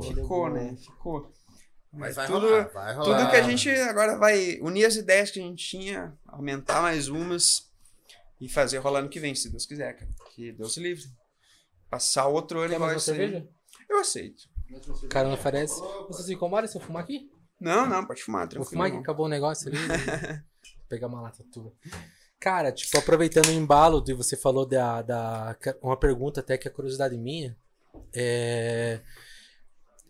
Ficou, 0.03 0.51
né? 0.51 0.77
Ficou. 0.77 1.33
Mas 1.93 2.15
vai 2.17 2.27
tudo, 2.27 2.47
rolar, 2.47 2.69
vai 2.73 2.95
rolar. 2.95 3.19
tudo 3.19 3.31
que 3.31 3.37
a 3.37 3.43
gente 3.43 3.69
agora 3.69 4.17
vai 4.17 4.59
unir 4.61 4.85
as 4.85 4.95
ideias 4.97 5.31
que 5.31 5.41
a 5.41 5.43
gente 5.43 5.67
tinha, 5.67 6.17
aumentar 6.27 6.81
mais 6.83 7.09
umas 7.09 7.69
e 8.41 8.49
fazer 8.49 8.79
rolar 8.79 9.03
no 9.03 9.09
que 9.09 9.19
vem, 9.19 9.35
se 9.35 9.51
Deus 9.51 9.67
quiser, 9.67 9.95
cara. 9.95 10.11
Que 10.35 10.53
Deus 10.53 10.73
se 10.75 10.81
livre. 10.81 11.05
Passar 11.91 12.27
outro 12.29 12.61
ano 12.61 12.71
Quer 12.71 12.79
mais 12.79 12.93
uma 12.93 12.97
aí. 12.97 13.01
cerveja? 13.01 13.49
Eu 13.89 13.99
aceito. 13.99 14.45
O 15.03 15.09
cara 15.09 15.27
não 15.27 15.35
oferece. 15.35 15.81
Você 16.09 16.23
se 16.23 16.35
incomoda 16.35 16.69
se 16.69 16.77
eu 16.77 16.81
fumar 16.81 17.03
aqui? 17.03 17.29
Não, 17.61 17.89
não, 17.89 18.07
pode 18.07 18.23
fumar, 18.23 18.43
Vou 18.43 18.49
tranquilo. 18.51 18.71
fumar 18.71 18.91
que 18.91 18.97
acabou 18.97 19.27
o 19.27 19.29
negócio 19.29 19.69
ali. 19.69 19.77
Vou 19.77 19.97
pegar 20.89 21.09
uma 21.09 21.21
lata 21.21 21.45
tua. 21.53 21.73
Cara, 22.39 22.71
tipo, 22.73 22.97
aproveitando 22.97 23.47
o 23.49 23.53
embalo 23.53 24.01
de 24.01 24.15
você 24.15 24.37
falou 24.37 24.65
da, 24.65 25.03
da. 25.03 25.57
Uma 25.83 25.97
pergunta 25.97 26.39
até 26.41 26.57
que 26.57 26.69
é 26.69 26.71
curiosidade 26.71 27.19
minha. 27.19 27.55
É. 28.15 29.01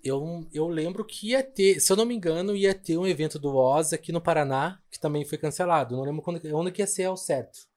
Eu, 0.03 0.49
eu 0.53 0.69
lembro 0.69 1.05
que 1.05 1.31
ia 1.31 1.43
ter, 1.43 1.81
se 1.81 1.93
eu 1.93 1.97
não 1.97 2.07
me 2.07 2.15
engano, 2.15 2.57
ia 2.57 2.75
ter 2.75 2.97
um 2.97 3.07
evento 3.07 3.39
do 3.39 3.55
Oz 3.55 3.93
aqui 3.93 4.13
no 4.13 4.21
Paraná, 4.21 4.81
que 4.91 4.99
também 4.99 5.25
foi 5.25 5.39
cancelado. 5.39 5.97
Não 5.97 6.05
lembro 6.05 6.23
quando, 6.23 6.41
onde 6.57 6.73
que 6.73 6.83
ia 6.83 6.87
ser 6.87 7.05
ao 7.05 7.17
certo. 7.17 7.71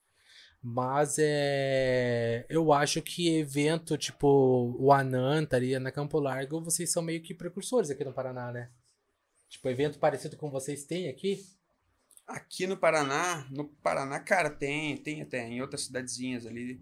Mas 0.61 1.17
é. 1.19 2.45
Eu 2.47 2.71
acho 2.71 3.01
que 3.01 3.35
evento 3.35 3.97
tipo 3.97 4.75
o 4.79 4.93
Anan 4.93 5.43
estaria 5.43 5.77
na 5.77 5.91
Campo 5.91 6.19
Largo, 6.19 6.63
vocês 6.63 6.89
são 6.89 7.03
meio 7.03 7.21
que 7.21 7.33
precursores 7.33 7.89
aqui 7.89 8.05
no 8.05 8.13
Paraná, 8.13 8.49
né? 8.51 8.69
Tipo, 9.49 9.69
evento 9.69 9.99
parecido 9.99 10.37
com 10.37 10.49
vocês 10.49 10.85
têm 10.85 11.09
aqui? 11.09 11.45
Aqui 12.25 12.65
no 12.65 12.77
Paraná, 12.77 13.45
no 13.51 13.65
Paraná, 13.65 14.19
cara, 14.21 14.49
tem, 14.49 14.95
tem 14.97 15.21
até 15.21 15.45
em 15.45 15.61
outras 15.61 15.81
cidadezinhas 15.81 16.45
ali. 16.45 16.81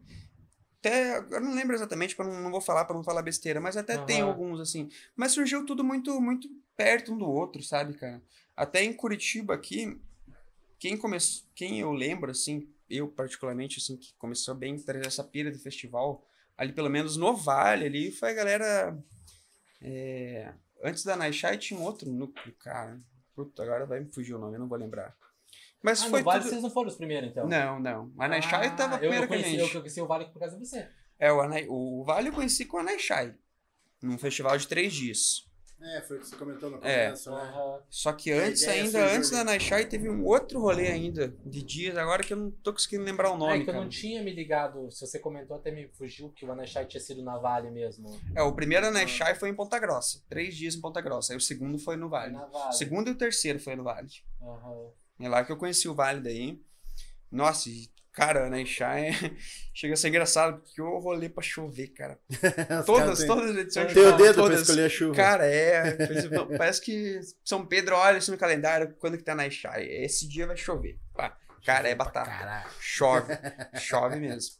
Até, 0.81 1.19
eu 1.19 1.39
não 1.39 1.53
lembro 1.53 1.75
exatamente, 1.75 2.15
pra 2.15 2.25
não, 2.25 2.41
não 2.41 2.49
vou 2.49 2.59
falar 2.59 2.85
para 2.85 2.95
não 2.95 3.03
falar 3.03 3.21
besteira, 3.21 3.61
mas 3.61 3.77
até 3.77 3.93
Aham. 3.93 4.05
tem 4.05 4.21
alguns 4.21 4.59
assim. 4.59 4.89
Mas 5.15 5.31
surgiu 5.31 5.63
tudo 5.63 5.83
muito 5.83 6.19
muito 6.19 6.49
perto 6.75 7.13
um 7.13 7.17
do 7.19 7.29
outro, 7.29 7.61
sabe, 7.61 7.93
cara? 7.93 8.19
Até 8.57 8.83
em 8.83 8.91
Curitiba 8.91 9.53
aqui, 9.53 10.01
quem 10.79 10.97
começou, 10.97 11.45
quem 11.53 11.79
eu 11.79 11.91
lembro 11.91 12.31
assim, 12.31 12.67
eu 12.89 13.07
particularmente 13.07 13.79
assim 13.79 13.95
que 13.95 14.15
começou 14.17 14.55
bem 14.55 14.75
trazer 14.75 15.05
essa 15.05 15.23
pira 15.23 15.51
de 15.51 15.59
festival, 15.59 16.27
ali 16.57 16.73
pelo 16.73 16.89
menos 16.89 17.15
no 17.15 17.35
Vale 17.35 17.85
ali, 17.85 18.11
foi 18.11 18.31
a 18.31 18.33
galera 18.33 18.97
é, 19.79 20.51
antes 20.83 21.03
da 21.03 21.15
Naixai 21.15 21.59
tinha 21.59 21.79
um 21.79 21.83
outro 21.83 22.09
núcleo, 22.09 22.55
cara. 22.57 22.99
Puta, 23.35 23.61
agora 23.61 23.85
vai 23.85 23.99
me 23.99 24.11
fugir 24.11 24.33
o 24.33 24.39
nome, 24.39 24.55
eu 24.55 24.59
não 24.59 24.67
vou 24.67 24.79
lembrar. 24.79 25.15
Mas 25.83 26.01
Ah, 26.03 26.09
foi 26.09 26.19
no 26.19 26.25
Vale 26.25 26.39
tudo... 26.41 26.49
vocês 26.49 26.61
não 26.63 26.69
foram 26.69 26.89
os 26.89 26.95
primeiros, 26.95 27.29
então? 27.29 27.47
Não, 27.47 27.79
não. 27.79 28.11
A 28.17 28.27
Naixai 28.27 28.67
Ah, 28.67 28.71
tava 28.75 28.95
eu, 28.95 28.99
primeiro 28.99 29.23
eu 29.25 29.27
que 29.27 29.33
a 29.33 29.37
conheci, 29.37 29.57
gente. 29.59 29.73
eu 29.75 29.81
conheci 29.81 30.01
o 30.01 30.07
Vale 30.07 30.25
por 30.25 30.39
causa 30.39 30.57
de 30.57 30.65
você. 30.65 30.87
É, 31.19 31.31
o, 31.31 31.41
Anai- 31.41 31.65
o 31.69 32.03
Vale 32.03 32.29
eu 32.29 32.33
conheci 32.33 32.65
com 32.65 32.77
a 32.77 32.83
Naixai. 32.83 33.33
Num 34.01 34.17
festival 34.17 34.57
de 34.57 34.67
três 34.67 34.93
dias. 34.93 35.47
É, 35.83 35.99
foi 36.03 36.17
o 36.17 36.19
que 36.19 36.27
você 36.27 36.35
comentou 36.35 36.69
no 36.69 36.77
É. 36.85 37.05
começo, 37.05 37.31
né? 37.31 37.37
Aham. 37.41 37.79
Só 37.89 38.13
que 38.13 38.31
A 38.31 38.35
antes, 38.45 38.67
ainda 38.67 39.03
antes 39.15 39.31
da 39.31 39.43
Naixai, 39.43 39.85
teve 39.85 40.07
um 40.09 40.23
outro 40.25 40.59
rolê 40.59 40.89
ainda, 40.89 41.29
de 41.43 41.63
dias, 41.63 41.97
agora 41.97 42.21
que 42.23 42.33
eu 42.33 42.37
não 42.37 42.51
tô 42.51 42.71
conseguindo 42.71 43.03
lembrar 43.03 43.31
o 43.31 43.33
Ah, 43.33 43.37
nome, 43.37 43.53
é 43.53 43.63
que 43.63 43.69
eu 43.69 43.73
cara. 43.73 43.79
não 43.83 43.89
tinha 43.89 44.21
me 44.21 44.31
ligado. 44.31 44.91
Se 44.91 45.05
você 45.07 45.17
comentou, 45.17 45.57
até 45.57 45.71
me 45.71 45.87
fugiu 45.97 46.29
que 46.29 46.45
o 46.45 46.51
Anashai 46.51 46.85
tinha 46.85 47.01
sido 47.01 47.23
na 47.23 47.39
Vale 47.39 47.71
mesmo. 47.71 48.19
É, 48.35 48.43
o 48.43 48.53
primeiro 48.53 48.85
da 48.85 48.91
Naixai 48.91 49.33
foi 49.33 49.49
em 49.49 49.55
Ponta 49.55 49.79
Grossa. 49.79 50.21
Três 50.29 50.55
dias 50.55 50.75
em 50.75 50.81
Ponta 50.81 51.01
Grossa. 51.01 51.33
Aí 51.33 51.37
o 51.37 51.41
segundo 51.41 51.79
foi 51.79 51.95
no 51.97 52.09
Vale. 52.09 52.33
Na 52.33 52.45
O 52.45 52.51
Vale. 52.51 52.73
segundo 52.73 53.07
e 53.07 53.11
o 53.13 53.17
terceiro 53.17 53.59
foi 53.59 53.75
no 53.75 53.83
Vale. 53.83 54.07
Aham. 54.39 54.91
É 55.21 55.29
lá 55.29 55.43
que 55.43 55.51
eu 55.51 55.57
conheci 55.57 55.87
o 55.87 55.93
Vale 55.95 56.21
daí. 56.21 56.61
Nossa, 57.31 57.69
cara, 58.11 58.47
a 58.47 58.49
Naixai 58.49 59.11
chega 59.73 59.93
a 59.93 59.97
ser 59.97 60.09
engraçado, 60.09 60.59
porque 60.61 60.81
o 60.81 60.99
rolê 60.99 61.29
pra 61.29 61.41
chover, 61.43 61.87
cara. 61.89 62.19
Todas, 62.85 63.19
têm- 63.19 63.27
todas 63.27 63.51
as 63.51 63.57
edições 63.57 63.93
Tem 63.93 64.03
o 64.03 64.17
dedo 64.17 64.33
pra 64.33 64.43
todas. 64.43 64.61
escolher 64.61 64.85
a 64.85 64.89
chuva. 64.89 65.15
Cara, 65.15 65.45
é. 65.45 65.95
Parece 66.57 66.81
que 66.81 67.19
São 67.45 67.65
Pedro 67.65 67.95
olha 67.95 68.17
isso 68.17 68.31
no 68.31 68.37
calendário 68.37 68.93
quando 68.99 69.17
que 69.17 69.23
tá 69.23 69.33
na 69.35 69.47
Ixai. 69.47 69.85
Esse 69.85 70.27
dia 70.27 70.45
vai 70.47 70.57
chover. 70.57 70.99
Pá, 71.13 71.37
Cara, 71.65 71.87
é 71.87 71.95
batata. 71.95 72.67
Chove. 72.79 73.33
Chove 73.79 74.19
mesmo. 74.19 74.55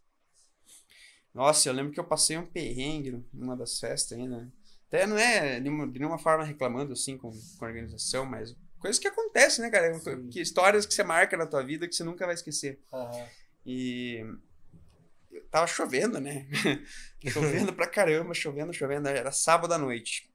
Nossa, 1.33 1.67
eu 1.69 1.73
lembro 1.73 1.91
que 1.93 1.99
eu 1.99 2.03
passei 2.03 2.38
um 2.38 2.45
perrengue 2.45 3.25
numa 3.33 3.55
das 3.55 3.79
festas 3.79 4.17
ainda. 4.17 4.51
Até 4.88 5.07
não 5.07 5.17
é 5.17 5.59
de 5.59 5.69
nenhuma 5.69 6.17
forma 6.19 6.43
reclamando 6.43 6.91
assim 6.93 7.17
com, 7.17 7.31
com 7.31 7.65
a 7.65 7.67
organização, 7.67 8.25
mas 8.25 8.55
coisas 8.82 8.99
que 8.99 9.08
acontecem, 9.08 9.64
né, 9.64 9.72
cara? 9.72 9.98
Que, 10.30 10.41
histórias 10.41 10.86
que 10.86 10.94
você 10.94 11.03
marca 11.03 11.38
na 11.38 11.45
tua 11.45 11.64
vida 11.64 11.88
que 11.88 11.95
você 11.95 12.03
nunca 12.03 12.26
vai 12.26 12.36
esquecer. 12.36 12.80
Aham. 12.91 13.28
E 13.66 14.26
tava 15.52 15.68
chovendo, 15.68 16.20
né? 16.20 16.48
chovendo 17.32 17.74
pra 17.74 17.88
caramba, 17.88 18.34
chovendo, 18.34 18.74
chovendo. 18.74 19.08
Era 19.08 19.32
sábado 19.32 19.74
à 19.74 19.78
noite. 19.78 20.30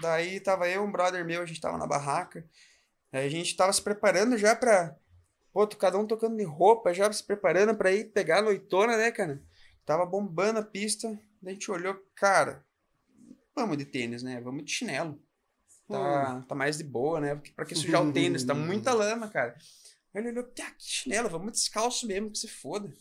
Daí 0.00 0.38
tava 0.40 0.68
eu, 0.68 0.82
um 0.84 0.92
brother 0.92 1.24
meu, 1.24 1.42
a 1.42 1.46
gente 1.46 1.60
tava 1.60 1.78
na 1.78 1.86
barraca. 1.86 2.44
Aí 3.12 3.26
a 3.26 3.30
gente 3.30 3.56
tava 3.56 3.72
se 3.72 3.82
preparando 3.82 4.36
já 4.36 4.54
pra. 4.54 4.94
Pô, 5.52 5.66
cada 5.68 5.98
um 5.98 6.06
tocando 6.06 6.36
de 6.36 6.44
roupa, 6.44 6.92
já 6.92 7.10
se 7.10 7.24
preparando 7.24 7.74
pra 7.74 7.90
ir 7.90 8.12
pegar 8.12 8.40
a 8.40 8.42
noitona, 8.42 8.96
né, 8.98 9.10
cara? 9.10 9.42
Tava 9.86 10.04
bombando 10.04 10.58
a 10.58 10.62
pista. 10.62 11.08
Daí 11.40 11.52
a 11.52 11.54
gente 11.54 11.70
olhou, 11.70 11.96
cara, 12.14 12.62
vamos 13.54 13.78
de 13.78 13.86
tênis, 13.86 14.22
né? 14.22 14.38
Vamos 14.42 14.64
de 14.64 14.70
chinelo. 14.70 15.18
Tá, 15.88 16.42
tá 16.48 16.54
mais 16.54 16.78
de 16.78 16.84
boa, 16.84 17.20
né? 17.20 17.34
Porque 17.34 17.52
pra 17.52 17.64
que 17.64 17.74
sujar 17.74 18.04
o 18.04 18.12
tênis? 18.12 18.44
Tá 18.44 18.54
muita 18.54 18.92
lama, 18.94 19.28
cara. 19.28 19.56
Aí 20.12 20.20
ele 20.20 20.30
olhou, 20.30 20.44
tá, 20.44 20.70
que 20.72 20.84
chinelo, 20.84 21.28
vamos 21.28 21.52
descalço 21.52 22.06
mesmo, 22.06 22.30
que 22.30 22.38
se 22.38 22.48
foda. 22.48 22.92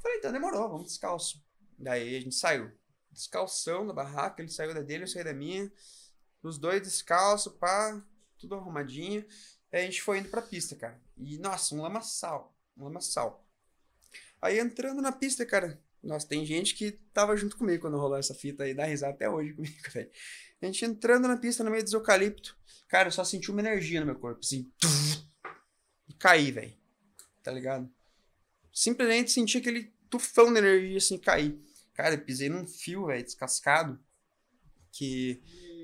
Falei, 0.00 0.18
então 0.18 0.32
demorou, 0.32 0.68
vamos 0.68 0.86
descalço. 0.86 1.44
Daí 1.78 2.16
a 2.16 2.20
gente 2.20 2.34
saiu. 2.34 2.70
Descalção 3.10 3.86
da 3.86 3.92
barraca, 3.92 4.40
ele 4.40 4.50
saiu 4.50 4.72
da 4.72 4.80
dele, 4.80 5.04
eu 5.04 5.08
saí 5.08 5.24
da 5.24 5.34
minha. 5.34 5.70
Os 6.42 6.56
dois 6.56 6.80
descalço, 6.80 7.50
pá, 7.52 8.02
tudo 8.38 8.54
arrumadinho. 8.54 9.24
Aí 9.72 9.82
a 9.82 9.84
gente 9.84 10.02
foi 10.02 10.18
indo 10.18 10.30
pra 10.30 10.40
pista, 10.40 10.74
cara. 10.74 11.00
E, 11.16 11.36
nossa, 11.38 11.74
um 11.74 11.82
lamaçal. 11.82 12.56
Um 12.76 12.84
lamaçal. 12.84 13.44
Aí 14.40 14.58
entrando 14.58 15.02
na 15.02 15.12
pista, 15.12 15.44
cara. 15.44 15.78
Nossa, 16.02 16.26
tem 16.26 16.46
gente 16.46 16.74
que 16.74 16.92
tava 17.12 17.36
junto 17.36 17.58
comigo 17.58 17.82
quando 17.82 17.98
rolou 17.98 18.16
essa 18.16 18.34
fita 18.34 18.64
aí, 18.64 18.72
dá 18.72 18.86
risada 18.86 19.12
até 19.12 19.28
hoje 19.28 19.52
comigo, 19.52 19.76
velho. 19.92 20.10
A 20.62 20.66
gente 20.66 20.84
entrando 20.84 21.26
na 21.26 21.36
pista 21.36 21.64
no 21.64 21.70
meio 21.70 21.82
dos 21.82 21.92
eucalipto. 21.92 22.56
Cara, 22.88 23.08
eu 23.08 23.12
só 23.12 23.24
senti 23.24 23.50
uma 23.50 23.60
energia 23.60 24.00
no 24.00 24.06
meu 24.06 24.16
corpo, 24.16 24.40
assim. 24.42 24.70
E 26.08 26.12
caí, 26.14 26.50
velho. 26.50 26.74
Tá 27.42 27.50
ligado? 27.50 27.88
Simplesmente 28.72 29.30
senti 29.30 29.58
aquele 29.58 29.92
tufão 30.10 30.52
de 30.52 30.58
energia, 30.58 30.98
assim, 30.98 31.16
cair. 31.16 31.58
Cara, 31.94 32.14
eu 32.14 32.20
pisei 32.20 32.48
num 32.48 32.66
fio, 32.66 33.06
velho, 33.06 33.24
descascado. 33.24 33.98
Que, 34.92 35.40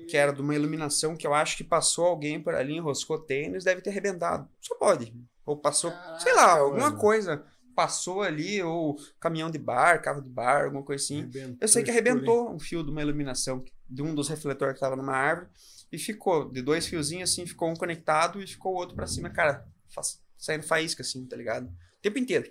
que 0.09 0.17
era 0.17 0.33
de 0.33 0.41
uma 0.41 0.53
iluminação 0.53 1.15
que 1.15 1.25
eu 1.25 1.33
acho 1.33 1.55
que 1.57 1.63
passou 1.63 2.05
alguém 2.05 2.41
por 2.41 2.53
ali, 2.53 2.75
enroscou 2.75 3.19
tênis, 3.19 3.63
deve 3.63 3.81
ter 3.81 3.89
arrebentado. 3.89 4.49
Só 4.59 4.75
pode. 4.75 5.13
Ou 5.45 5.57
passou, 5.57 5.91
Caraca, 5.91 6.19
sei 6.19 6.33
lá, 6.33 6.57
alguma 6.59 6.89
mano. 6.89 6.97
coisa 6.99 7.43
passou 7.73 8.23
ali, 8.23 8.61
ou 8.63 8.97
caminhão 9.19 9.51
de 9.51 9.59
bar, 9.59 10.01
carro 10.01 10.19
de 10.19 10.29
bar, 10.29 10.65
alguma 10.65 10.81
coisa 10.83 11.03
assim. 11.03 11.19
Arrebentou 11.19 11.57
Eu 11.61 11.67
sei 11.67 11.83
que 11.83 11.91
arrebentou 11.91 12.51
um 12.51 12.59
fio 12.59 12.83
de 12.83 12.89
uma 12.89 13.01
iluminação 13.01 13.63
de 13.89 14.01
um 14.01 14.13
dos 14.13 14.27
refletores 14.27 14.75
que 14.75 14.79
tava 14.79 14.95
numa 14.95 15.15
árvore 15.15 15.49
e 15.91 15.97
ficou 15.97 16.51
de 16.51 16.61
dois 16.61 16.87
fiozinhos 16.87 17.31
assim, 17.31 17.45
ficou 17.45 17.69
um 17.69 17.75
conectado 17.75 18.41
e 18.41 18.47
ficou 18.47 18.73
o 18.73 18.75
outro 18.75 18.95
pra 18.95 19.07
cima, 19.07 19.29
cara, 19.29 19.65
saindo 20.37 20.63
faísca 20.63 21.01
assim, 21.01 21.25
tá 21.25 21.35
ligado? 21.35 21.67
O 21.67 22.01
tempo 22.01 22.19
inteiro. 22.19 22.49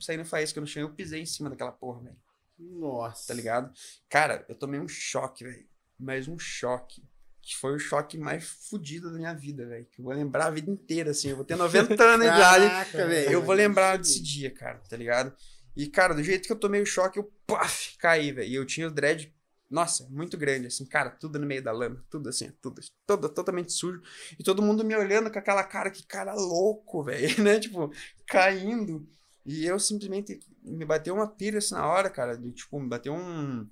Saindo 0.00 0.24
faísca 0.24 0.60
no 0.60 0.66
chão, 0.66 0.82
eu 0.82 0.94
pisei 0.94 1.22
em 1.22 1.26
cima 1.26 1.50
daquela 1.50 1.72
porra, 1.72 2.02
velho, 2.02 2.16
Nossa. 2.58 3.26
tá 3.28 3.34
ligado? 3.34 3.72
Cara, 4.08 4.44
eu 4.48 4.54
tomei 4.54 4.80
um 4.80 4.88
choque, 4.88 5.44
velho. 5.44 5.66
Mas 5.98 6.28
um 6.28 6.38
choque. 6.38 7.02
Que 7.42 7.56
foi 7.56 7.74
o 7.74 7.78
choque 7.78 8.18
mais 8.18 8.44
fudido 8.44 9.10
da 9.10 9.16
minha 9.16 9.32
vida, 9.34 9.66
velho. 9.66 9.86
Que 9.86 10.00
eu 10.00 10.04
vou 10.04 10.12
lembrar 10.12 10.46
a 10.46 10.50
vida 10.50 10.70
inteira, 10.70 11.10
assim. 11.10 11.30
Eu 11.30 11.36
vou 11.36 11.44
ter 11.44 11.56
90 11.56 12.04
anos 12.04 12.26
de 12.26 12.32
idade. 12.32 12.92
Velho. 12.92 13.32
Eu 13.32 13.42
vou 13.42 13.54
lembrar 13.54 13.96
desse 13.96 14.22
dia, 14.22 14.50
cara, 14.54 14.78
tá 14.88 14.96
ligado? 14.96 15.34
E, 15.74 15.86
cara, 15.88 16.14
do 16.14 16.22
jeito 16.22 16.46
que 16.46 16.52
eu 16.52 16.58
tomei 16.58 16.82
o 16.82 16.86
choque, 16.86 17.18
eu 17.18 17.32
paf, 17.46 17.96
caí, 17.98 18.32
velho. 18.32 18.48
E 18.48 18.54
eu 18.54 18.66
tinha 18.66 18.86
o 18.86 18.90
dread, 18.90 19.32
nossa, 19.70 20.08
muito 20.08 20.38
grande, 20.38 20.68
assim, 20.68 20.86
cara, 20.86 21.10
tudo 21.10 21.38
no 21.38 21.46
meio 21.46 21.62
da 21.62 21.72
lama, 21.72 22.02
tudo 22.08 22.30
assim, 22.30 22.50
tudo, 22.60 22.80
todo, 23.06 23.28
totalmente 23.28 23.72
sujo. 23.72 24.00
E 24.38 24.42
todo 24.42 24.62
mundo 24.62 24.82
me 24.84 24.96
olhando 24.96 25.30
com 25.30 25.38
aquela 25.38 25.62
cara, 25.62 25.90
que 25.90 26.06
cara 26.06 26.34
louco, 26.34 27.04
velho, 27.04 27.28
né? 27.44 27.60
Tipo, 27.60 27.92
caindo. 28.26 29.06
E 29.44 29.66
eu 29.66 29.78
simplesmente 29.78 30.40
me 30.62 30.84
bateu 30.84 31.14
uma 31.14 31.26
pira 31.26 31.58
assim 31.58 31.74
na 31.74 31.86
hora, 31.86 32.08
cara. 32.08 32.36
De, 32.36 32.50
tipo, 32.52 32.80
me 32.80 32.88
bateu 32.88 33.14
um. 33.14 33.68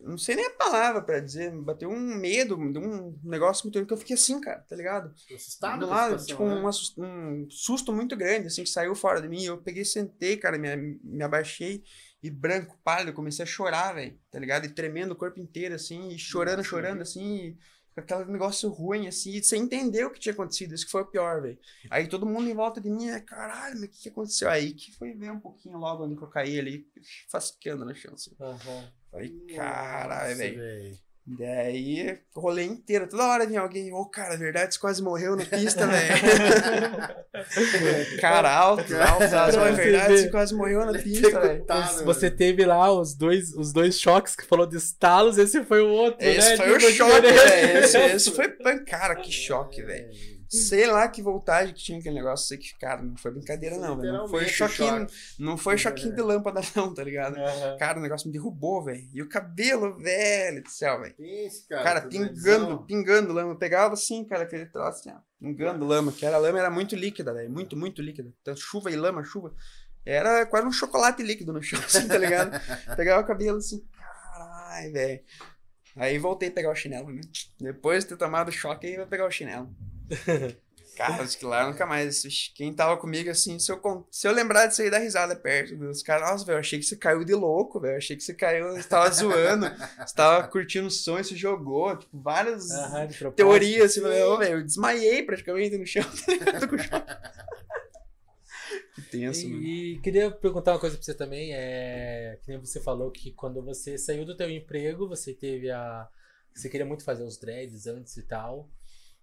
Não 0.00 0.16
sei 0.16 0.36
nem 0.36 0.46
a 0.46 0.50
palavra 0.50 1.02
pra 1.02 1.18
dizer, 1.18 1.52
me 1.52 1.64
bateu 1.64 1.90
um 1.90 2.14
medo, 2.14 2.56
de 2.72 2.78
um 2.78 3.18
negócio 3.24 3.64
muito 3.64 3.84
que 3.84 3.92
eu 3.92 3.96
fiquei 3.96 4.14
assim, 4.14 4.40
cara, 4.40 4.60
tá 4.60 4.76
ligado? 4.76 5.12
Assustado 5.34 5.80
do 5.80 5.86
lado, 5.88 6.24
tipo, 6.24 6.44
né? 6.44 6.54
um, 6.54 7.04
um 7.04 7.50
susto 7.50 7.92
muito 7.92 8.16
grande, 8.16 8.46
assim, 8.46 8.62
que 8.62 8.70
saiu 8.70 8.94
fora 8.94 9.20
de 9.20 9.28
mim. 9.28 9.42
Eu 9.42 9.58
peguei, 9.58 9.84
sentei, 9.84 10.36
cara, 10.36 10.56
me, 10.56 11.00
me 11.02 11.24
abaixei 11.24 11.82
e 12.22 12.30
branco, 12.30 12.78
pálido, 12.82 13.12
comecei 13.12 13.42
a 13.42 13.46
chorar, 13.46 13.94
velho, 13.94 14.18
tá 14.30 14.38
ligado? 14.38 14.66
E 14.66 14.70
tremendo 14.70 15.12
o 15.12 15.16
corpo 15.16 15.38
inteiro, 15.38 15.74
assim, 15.74 16.08
e 16.08 16.18
chorando, 16.18 16.58
Nossa, 16.58 16.68
chorando, 16.68 17.02
assim, 17.02 17.36
e 17.36 17.58
com 17.94 18.00
aquele 18.00 18.32
negócio 18.32 18.68
ruim, 18.68 19.06
assim, 19.06 19.32
e 19.36 19.42
sem 19.42 19.62
entender 19.62 20.04
o 20.04 20.10
que 20.10 20.20
tinha 20.20 20.32
acontecido. 20.32 20.74
Isso 20.74 20.86
que 20.86 20.92
foi 20.92 21.02
o 21.02 21.06
pior, 21.06 21.42
velho. 21.42 21.58
Aí 21.90 22.06
todo 22.08 22.26
mundo 22.26 22.48
em 22.48 22.54
volta 22.54 22.80
de 22.80 22.90
mim, 22.90 23.08
é, 23.08 23.20
caralho, 23.20 23.80
mas 23.80 23.84
o 23.84 23.88
que, 23.88 24.02
que 24.02 24.08
aconteceu? 24.08 24.48
Aí 24.48 24.72
que 24.72 24.92
foi 24.92 25.14
ver 25.14 25.30
um 25.30 25.40
pouquinho 25.40 25.78
logo 25.78 26.04
onde 26.04 26.16
que 26.16 26.22
eu 26.22 26.28
caí 26.28 26.58
ali, 26.58 26.86
fasqueando 27.30 27.94
chão, 27.94 28.14
assim. 28.14 28.34
Aham. 28.40 28.92
Falei, 29.10 29.30
caralho, 29.54 30.36
velho. 30.36 31.07
Daí, 31.30 32.18
rolei 32.34 32.64
inteiro. 32.64 33.06
Toda 33.06 33.26
hora 33.26 33.46
vinha 33.46 33.60
alguém, 33.60 33.92
ô, 33.92 34.06
cara, 34.06 34.34
verdade, 34.36 34.72
você 34.72 34.80
quase 34.80 35.02
morreu 35.02 35.36
na 35.36 35.44
pista, 35.44 35.84
velho. 35.86 36.18
cara 38.20 38.50
alto, 38.50 38.96
alto, 38.96 39.36
alto. 39.36 39.58
É 39.58 39.72
verdade, 39.72 40.18
você 40.20 40.30
quase 40.30 40.54
morreu 40.54 40.86
na 40.86 40.98
pista, 40.98 41.38
velho. 41.40 41.64
Você- 42.04 42.30
teve 42.30 42.64
lá 42.64 42.90
os 42.92 43.14
dois, 43.14 43.52
os 43.54 43.72
dois 43.72 43.98
choques 44.00 44.34
que 44.36 44.44
falou 44.46 44.66
de 44.66 44.76
estalos, 44.76 45.36
esse 45.38 45.62
foi 45.64 45.82
o 45.82 45.88
outro, 45.88 46.24
Esse 46.26 46.50
né? 46.50 46.56
foi 46.56 46.72
o 46.72 46.78
Tipo, 46.78 46.92
choque, 46.92 47.20
diferente. 47.20 47.50
velho. 47.50 47.78
Esse, 47.84 47.98
esse 47.98 48.30
foi, 48.32 48.48
cara, 48.84 49.16
que 49.16 49.30
choque, 49.32 49.82
velho. 49.82 50.08
Sei 50.48 50.86
lá 50.86 51.06
que 51.08 51.20
voltagem 51.20 51.74
que 51.74 51.82
tinha 51.82 51.98
aquele 51.98 52.14
negócio, 52.14 52.46
sei 52.46 52.56
que, 52.56 52.74
cara, 52.78 53.02
não 53.02 53.16
foi 53.16 53.30
brincadeira 53.30 53.76
não, 53.76 53.98
velho. 53.98 54.12
Não 54.12 54.28
foi 54.28 54.46
choquinho, 54.48 55.00
choque. 55.00 55.14
não 55.38 55.56
foi 55.58 55.76
choquinho 55.76 56.14
de 56.14 56.22
lâmpada 56.22 56.60
não, 56.74 56.94
tá 56.94 57.04
ligado? 57.04 57.36
Aham. 57.36 57.76
Cara, 57.76 57.98
o 57.98 58.02
negócio 58.02 58.26
me 58.26 58.32
derrubou, 58.32 58.82
velho. 58.82 59.06
E 59.12 59.20
o 59.20 59.28
cabelo, 59.28 59.98
velho 59.98 60.62
do 60.62 60.70
céu, 60.70 61.00
velho. 61.00 61.14
Cara. 61.68 61.82
Cara, 61.82 62.00
pingando, 62.08 62.82
pingando 62.84 63.32
lama. 63.32 63.52
Eu 63.52 63.56
pegava 63.56 63.92
assim, 63.92 64.24
cara, 64.24 64.44
aquele 64.44 64.64
troço 64.66 65.00
assim, 65.00 65.10
ó, 65.10 65.18
pingando 65.38 65.84
lama, 65.84 66.12
que 66.12 66.24
era 66.24 66.38
lama 66.38 66.58
era 66.58 66.70
muito 66.70 66.96
líquida, 66.96 67.34
velho, 67.34 67.50
muito, 67.50 67.76
muito 67.76 68.00
líquida. 68.00 68.32
Então, 68.40 68.56
chuva 68.56 68.90
e 68.90 68.96
lama, 68.96 69.22
chuva. 69.22 69.54
Era 70.04 70.46
quase 70.46 70.66
um 70.66 70.72
chocolate 70.72 71.22
líquido 71.22 71.52
no 71.52 71.62
chão, 71.62 71.78
assim, 71.84 72.08
tá 72.08 72.16
ligado? 72.16 72.58
Pegava 72.96 73.20
o 73.20 73.26
cabelo 73.26 73.58
assim, 73.58 73.84
caralho, 73.92 74.92
velho. 74.92 75.20
Aí 75.96 76.16
voltei 76.16 76.48
a 76.48 76.52
pegar 76.52 76.70
o 76.70 76.74
chinelo, 76.74 77.10
né? 77.10 77.20
Depois 77.60 78.04
de 78.04 78.10
ter 78.10 78.16
tomado 78.16 78.52
choque, 78.52 78.86
aí 78.86 78.96
vai 78.96 79.06
pegar 79.06 79.26
o 79.26 79.30
chinelo. 79.30 79.68
Cara, 80.98 81.22
acho 81.22 81.38
que 81.38 81.44
lá 81.44 81.64
nunca 81.64 81.86
mais. 81.86 82.24
Quem 82.56 82.74
tava 82.74 82.96
comigo, 82.96 83.30
assim, 83.30 83.56
se 83.56 83.70
eu, 83.70 83.80
se 84.10 84.26
eu 84.26 84.32
lembrar 84.32 84.66
disso 84.66 84.82
aí, 84.82 84.90
dá 84.90 84.98
risada 84.98 85.36
perto 85.36 85.76
dos 85.76 86.02
caras. 86.02 86.28
Nossa, 86.28 86.44
velho, 86.44 86.56
eu 86.56 86.60
achei 86.60 86.76
que 86.76 86.84
você 86.84 86.96
caiu 86.96 87.24
de 87.24 87.34
louco, 87.36 87.78
velho. 87.78 87.96
Achei 87.96 88.16
que 88.16 88.22
você 88.24 88.34
caiu, 88.34 88.72
você 88.72 88.88
tava 88.88 89.08
zoando, 89.12 89.66
você 90.04 90.14
tava 90.16 90.48
curtindo 90.48 90.88
o 90.88 90.90
som 90.90 91.16
e 91.20 91.22
se 91.22 91.36
jogou. 91.36 91.96
Tipo, 91.96 92.20
várias 92.20 92.66
teorias, 93.36 93.92
assim, 93.92 94.00
velho. 94.00 94.42
Eu 94.42 94.64
desmaiei 94.64 95.22
praticamente 95.22 95.78
no 95.78 95.86
chão. 95.86 96.02
Que 98.94 99.02
tenso, 99.02 99.48
mano. 99.48 99.62
E, 99.62 99.94
e 99.94 100.00
queria 100.00 100.28
perguntar 100.30 100.72
uma 100.72 100.80
coisa 100.80 100.96
pra 100.96 101.04
você 101.04 101.14
também, 101.14 101.54
é 101.54 102.38
que 102.42 102.50
nem 102.50 102.58
você 102.58 102.80
falou 102.80 103.12
que 103.12 103.30
quando 103.30 103.64
você 103.64 103.96
saiu 103.96 104.24
do 104.24 104.36
teu 104.36 104.50
emprego, 104.50 105.08
você 105.08 105.32
teve 105.32 105.70
a 105.70 106.08
você 106.52 106.68
queria 106.68 106.84
muito 106.84 107.04
fazer 107.04 107.22
os 107.22 107.38
dreads 107.38 107.86
antes 107.86 108.16
e 108.16 108.22
tal. 108.22 108.68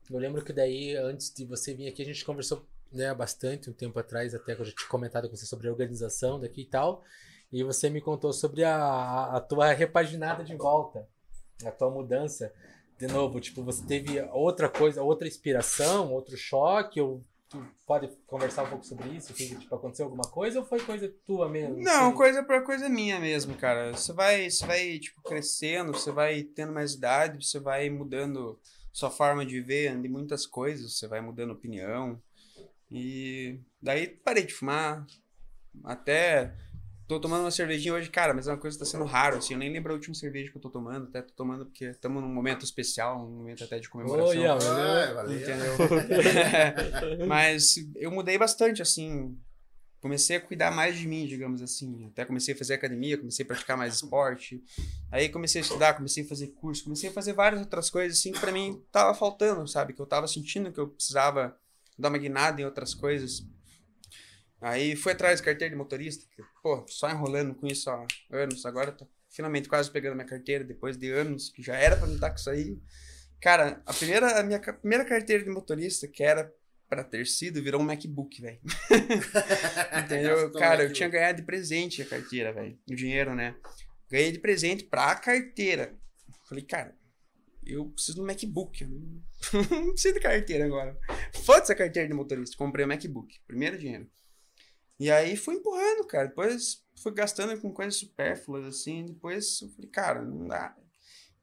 Eu 0.10 0.20
lembro 0.20 0.44
que 0.44 0.54
daí 0.54 0.96
antes 0.96 1.34
de 1.34 1.46
você 1.46 1.74
vir 1.74 1.88
aqui 1.88 2.02
a 2.02 2.06
gente 2.06 2.24
conversou, 2.24 2.66
né, 2.92 3.14
bastante 3.14 3.70
um 3.70 3.74
tempo 3.74 3.98
atrás, 4.00 4.36
até 4.36 4.56
que 4.56 4.62
eu 4.62 4.66
já 4.66 4.72
tinha 4.72 4.90
comentado 4.90 5.30
com 5.30 5.36
você 5.36 5.46
sobre 5.46 5.68
a 5.68 5.72
organização 5.72 6.40
daqui 6.40 6.62
e 6.62 6.66
tal. 6.66 7.04
E 7.52 7.64
você 7.64 7.90
me 7.90 8.02
contou 8.02 8.34
sobre 8.34 8.64
a, 8.64 9.36
a 9.36 9.40
tua 9.40 9.72
repaginada 9.72 10.44
de 10.44 10.56
volta, 10.56 11.08
a 11.64 11.72
tua 11.72 11.90
mudança. 11.90 12.52
De 12.98 13.08
novo, 13.08 13.40
tipo, 13.42 13.64
você 13.64 13.86
teve 13.86 14.22
outra 14.32 14.70
coisa, 14.70 15.04
outra 15.04 15.28
inspiração, 15.28 16.14
outro 16.14 16.38
choque, 16.38 17.02
ou 17.02 17.22
tu 17.50 17.66
pode 17.86 18.08
conversar 18.26 18.64
um 18.64 18.70
pouco 18.70 18.86
sobre 18.86 19.10
isso? 19.10 19.34
Que, 19.34 19.56
tipo, 19.56 19.76
aconteceu 19.76 20.06
alguma 20.06 20.24
coisa 20.24 20.60
ou 20.60 20.66
foi 20.66 20.80
coisa 20.80 21.14
tua 21.26 21.50
mesmo? 21.50 21.82
Não, 21.82 22.08
Sei. 22.08 22.14
coisa 22.16 22.44
por 22.44 22.64
coisa 22.64 22.88
minha 22.88 23.20
mesmo, 23.20 23.56
cara. 23.56 23.92
Você 23.94 24.14
vai, 24.14 24.50
você 24.50 24.66
vai 24.66 25.00
tipo 25.00 25.22
crescendo, 25.22 25.94
você 25.94 26.12
vai 26.12 26.44
tendo 26.44 26.74
mais 26.74 26.94
idade, 26.94 27.46
você 27.46 27.60
vai 27.60 27.90
mudando 27.90 28.60
sua 28.96 29.12
forma 29.12 29.46
de 29.46 29.60
ver 29.60 30.00
de 30.00 30.08
muitas 30.08 30.48
coisas, 30.48 30.98
você 30.98 31.06
vai 31.06 31.20
mudando 31.20 31.52
opinião. 31.52 32.18
E 32.90 33.60
daí 33.82 34.08
parei 34.08 34.46
de 34.46 34.54
fumar. 34.54 35.06
Até 35.84 36.56
tô 37.06 37.20
tomando 37.20 37.42
uma 37.42 37.52
cervejinha 37.52 37.94
hoje, 37.94 38.10
cara, 38.10 38.34
mas 38.34 38.48
é 38.48 38.52
uma 38.54 38.58
coisa 38.58 38.78
que 38.78 38.86
tá 38.86 38.90
sendo 38.90 39.04
raro, 39.04 39.36
assim. 39.40 39.54
Eu 39.54 39.60
nem 39.60 39.70
lembro 39.70 39.92
a 39.92 39.96
última 39.96 40.16
cerveja 40.16 40.50
que 40.50 40.56
eu 40.56 40.62
tô 40.62 40.70
tomando, 40.70 41.10
até 41.10 41.22
tô 41.22 41.34
tomando 41.34 41.66
porque 41.66 41.84
estamos 41.88 42.24
num 42.24 42.34
momento 42.34 42.64
especial, 42.64 43.22
um 43.22 43.36
momento 43.36 43.66
até 43.66 43.80
de 43.80 43.90
comemoração. 43.90 44.30
Olha, 44.30 44.54
Ah, 44.54 45.14
valeu. 45.14 45.42
Entendeu? 45.42 45.74
Mas 47.28 47.76
eu 47.98 48.12
mudei 48.12 48.38
bastante, 48.38 48.82
assim. 48.82 49.38
Comecei 50.02 50.36
a 50.36 50.42
cuidar 50.42 50.72
mais 50.72 50.98
de 50.98 51.08
mim, 51.08 51.26
digamos 51.26 51.62
assim. 51.62 52.06
Até 52.08 52.26
comecei 52.26 52.54
a 52.54 52.58
fazer 52.58 52.76
academia, 52.76 53.18
comecei 53.18 53.44
a 53.44 53.48
praticar 53.48 53.76
mais 53.76 53.96
esporte. 53.96 54.64
Aí 55.12 55.30
comecei 55.30 55.62
a 55.62 55.64
estudar, 55.64 55.96
comecei 55.96 56.24
a 56.24 56.28
fazer 56.28 56.48
curso, 56.48 56.84
comecei 56.84 57.10
a 57.10 57.14
fazer 57.14 57.34
várias 57.34 57.62
outras 57.62 57.90
coisas, 57.90 58.20
assim, 58.20 58.32
que 58.32 58.40
pra 58.40 58.52
mim 58.52 58.84
tava 58.92 59.14
faltando, 59.14 59.68
sabe? 59.68 59.94
Que 59.94 60.02
eu 60.02 60.06
tava 60.06 60.28
sentindo 60.28 60.72
que 60.72 60.80
eu 60.80 60.90
precisava 60.90 61.58
dar 61.98 62.10
uma 62.10 62.18
guinada 62.18 62.62
em 62.62 62.66
outras 62.66 62.94
coisas. 62.94 63.46
Aí 64.62 64.96
fui 64.96 65.12
atrás 65.12 65.40
de 65.40 65.46
carteira 65.46 65.72
de 65.72 65.78
motorista, 65.78 66.26
que, 66.36 66.44
pô, 66.62 66.86
só 66.88 67.10
enrolando 67.10 67.54
com 67.56 67.68
isso 67.68 67.90
há 67.90 68.06
anos. 68.32 68.66
Agora 68.66 68.92
tô 68.92 69.08
finalmente 69.30 69.68
quase 69.68 69.92
pegando 69.92 70.16
minha 70.16 70.28
carteira, 70.28 70.64
depois 70.64 70.98
de 70.98 71.12
anos, 71.12 71.50
que 71.50 71.62
já 71.62 71.76
era 71.76 71.98
pra 71.98 72.08
não 72.08 72.16
estar 72.16 72.30
com 72.30 72.38
isso 72.38 72.50
aí. 72.50 72.80
Cara, 73.42 73.82
a 73.86 73.94
primeira, 73.94 74.40
a 74.40 74.44
minha 74.44 74.60
primeira 74.60 75.06
carteira 75.06 75.44
de 75.44 75.50
motorista, 75.50 76.08
que 76.08 76.24
era 76.24 76.52
pra 76.90 77.04
ter 77.04 77.26
sido, 77.26 77.62
virou 77.62 77.82
um 77.82 77.84
MacBook, 77.84 78.42
velho. 78.42 78.60
Entendeu? 80.04 80.52
Cara, 80.54 80.84
eu 80.84 80.94
tinha 80.94 81.10
ganhado 81.10 81.38
de 81.38 81.46
presente 81.46 82.02
a 82.02 82.06
carteira, 82.06 82.54
velho. 82.54 82.78
O 82.90 82.96
dinheiro, 82.96 83.36
né? 83.36 83.56
Ganhei 84.10 84.32
de 84.32 84.40
presente 84.40 84.84
pra 84.84 85.16
carteira. 85.16 85.98
Falei, 86.48 86.64
cara, 86.64 86.96
eu 87.66 87.86
preciso 87.90 88.16
de 88.16 88.22
um 88.22 88.26
MacBook. 88.26 88.82
Eu 88.82 88.90
não, 88.90 89.24
não 89.70 89.92
preciso 89.92 90.14
de 90.14 90.20
carteira 90.20 90.66
agora. 90.66 90.98
Foda-se 91.44 91.72
a 91.72 91.76
carteira 91.76 92.08
de 92.08 92.14
motorista. 92.14 92.56
Comprei 92.58 92.86
um 92.86 92.90
MacBook. 92.90 93.40
Primeiro 93.48 93.78
dinheiro. 93.78 94.10
E 95.00 95.12
aí 95.12 95.36
fui 95.36 95.56
empurrando, 95.56 96.06
cara. 96.08 96.28
Depois 96.28 96.84
fui 97.02 97.14
gastando 97.14 97.60
com 97.60 97.74
coisas 97.74 97.96
supérfluas, 97.96 98.66
assim. 98.66 99.06
Depois 99.06 99.62
eu 99.62 99.70
falei, 99.70 99.90
cara, 99.90 100.22
não 100.22 100.48
dá. 100.48 100.76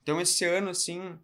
Então 0.02 0.20
esse 0.20 0.44
ano, 0.44 0.70
assim, 0.70 1.18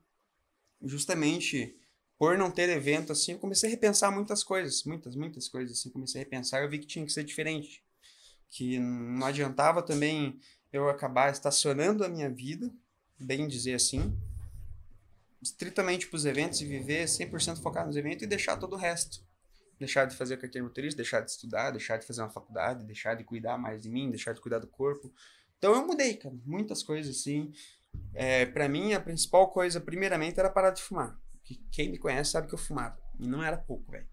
justamente 0.83 1.78
por 2.19 2.37
não 2.37 2.51
ter 2.51 2.69
evento, 2.69 3.13
assim, 3.13 3.33
eu 3.33 3.39
comecei 3.39 3.69
a 3.69 3.71
repensar 3.71 4.11
muitas 4.11 4.43
coisas. 4.43 4.83
Muitas, 4.83 5.15
muitas 5.15 5.49
coisas, 5.49 5.79
assim. 5.79 5.89
Comecei 5.89 6.21
a 6.21 6.25
repensar. 6.25 6.61
Eu 6.61 6.69
vi 6.69 6.81
que 6.81 6.87
tinha 6.87 7.07
que 7.07 7.13
ser 7.13 7.23
diferente. 7.23 7.83
que 8.51 8.79
não 8.79 9.27
adiantava 9.27 9.83
também 9.83 10.41
eu 10.73 10.89
acabar 10.89 11.31
estacionando 11.31 12.03
a 12.03 12.09
minha 12.09 12.31
vida, 12.31 12.71
bem 13.19 13.47
dizer 13.47 13.75
assim, 13.75 14.19
estritamente 15.43 16.07
para 16.07 16.17
os 16.17 16.25
eventos 16.25 16.61
e 16.61 16.65
viver 16.67 17.05
100% 17.05 17.61
focado 17.61 17.89
nos 17.89 17.97
eventos 17.97 18.23
e 18.23 18.27
deixar 18.27 18.57
todo 18.57 18.73
o 18.73 18.77
resto. 18.77 19.23
Deixar 19.79 20.07
de 20.07 20.17
fazer 20.17 20.39
carteira 20.39 20.67
motorista, 20.67 20.97
deixar 20.97 21.21
de 21.21 21.31
estudar, 21.31 21.71
deixar 21.71 21.99
de 21.99 22.07
fazer 22.07 22.23
uma 22.23 22.31
faculdade, 22.31 22.85
deixar 22.85 23.15
de 23.15 23.23
cuidar 23.23 23.59
mais 23.59 23.83
de 23.83 23.91
mim, 23.91 24.11
deixar 24.11 24.33
de 24.33 24.41
cuidar 24.41 24.59
do 24.59 24.67
corpo. 24.67 25.13
Então 25.59 25.75
eu 25.75 25.87
mudei, 25.87 26.15
cara, 26.17 26.35
muitas 26.45 26.83
coisas 26.83 27.17
assim. 27.17 27.53
É, 28.15 28.47
para 28.47 28.69
mim, 28.69 28.95
a 28.95 29.01
principal 29.01 29.51
coisa, 29.51 29.81
primeiramente, 29.81 30.41
era 30.41 30.51
parar 30.51 30.71
de 30.71 30.83
fumar. 30.83 31.19
Que 31.49 31.55
quem 31.73 31.91
me 31.91 31.97
conhece 31.97 32.33
sabe 32.33 32.47
que 32.47 32.53
eu 32.53 32.59
fumava. 32.59 33.01
E 33.19 33.27
não 33.27 33.43
era 33.43 33.57
pouco, 33.57 33.91
velho. 33.91 34.07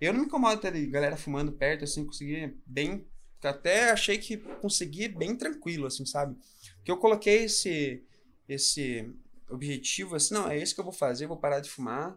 Eu 0.00 0.12
não 0.12 0.20
me 0.20 0.26
incomodo 0.26 0.54
até 0.54 0.70
de 0.70 0.86
galera 0.86 1.16
fumando 1.16 1.50
perto, 1.50 1.82
assim, 1.82 2.06
conseguir 2.06 2.56
bem. 2.64 3.04
Até 3.42 3.90
achei 3.90 4.18
que 4.18 4.36
consegui 4.36 5.08
bem 5.08 5.36
tranquilo, 5.36 5.86
assim, 5.86 6.06
sabe? 6.06 6.38
Que 6.84 6.92
eu 6.92 6.96
coloquei 6.96 7.44
esse, 7.44 8.04
esse 8.48 9.12
objetivo, 9.48 10.14
assim, 10.14 10.32
não, 10.32 10.48
é 10.48 10.56
isso 10.56 10.74
que 10.74 10.80
eu 10.80 10.84
vou 10.84 10.92
fazer, 10.92 11.26
vou 11.26 11.36
parar 11.36 11.58
de 11.58 11.68
fumar, 11.68 12.16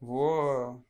vou 0.00 0.84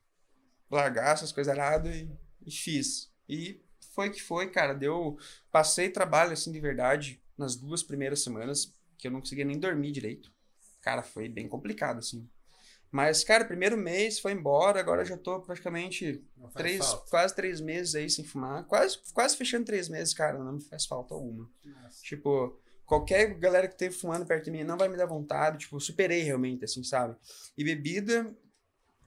largar 0.70 1.12
essas 1.12 1.32
coisas 1.32 1.54
erradas 1.54 1.94
e, 1.94 2.10
e 2.46 2.50
fiz. 2.50 3.12
E 3.28 3.60
foi 3.94 4.08
que 4.08 4.22
foi, 4.22 4.50
cara. 4.50 4.72
Deu. 4.72 5.18
Passei 5.50 5.90
trabalho, 5.90 6.32
assim, 6.32 6.50
de 6.50 6.60
verdade, 6.60 7.22
nas 7.36 7.56
duas 7.56 7.82
primeiras 7.82 8.22
semanas, 8.22 8.74
que 8.96 9.06
eu 9.06 9.12
não 9.12 9.20
conseguia 9.20 9.44
nem 9.44 9.58
dormir 9.58 9.92
direito. 9.92 10.32
Cara, 10.80 11.02
foi 11.02 11.28
bem 11.28 11.46
complicado, 11.46 11.98
assim. 11.98 12.26
Mas, 12.92 13.24
cara, 13.24 13.42
primeiro 13.46 13.74
mês 13.74 14.20
foi 14.20 14.32
embora, 14.32 14.78
agora 14.78 15.02
já 15.02 15.16
tô 15.16 15.40
praticamente 15.40 16.22
três, 16.54 16.92
quase 17.08 17.34
três 17.34 17.58
meses 17.58 17.94
aí 17.94 18.10
sem 18.10 18.22
fumar. 18.22 18.64
Quase, 18.66 18.98
quase 19.14 19.34
fechando 19.34 19.64
três 19.64 19.88
meses, 19.88 20.12
cara, 20.12 20.38
não 20.38 20.52
me 20.52 20.60
faz 20.60 20.84
falta 20.84 21.14
alguma. 21.14 21.48
Nossa. 21.64 22.02
Tipo, 22.02 22.60
qualquer 22.84 23.32
galera 23.38 23.66
que 23.66 23.72
esteja 23.72 23.98
fumando 23.98 24.26
perto 24.26 24.44
de 24.44 24.50
mim 24.50 24.62
não 24.62 24.76
vai 24.76 24.90
me 24.90 24.96
dar 24.98 25.06
vontade, 25.06 25.56
tipo, 25.56 25.80
superei 25.80 26.22
realmente, 26.22 26.66
assim, 26.66 26.84
sabe? 26.84 27.16
E 27.56 27.64
bebida, 27.64 28.30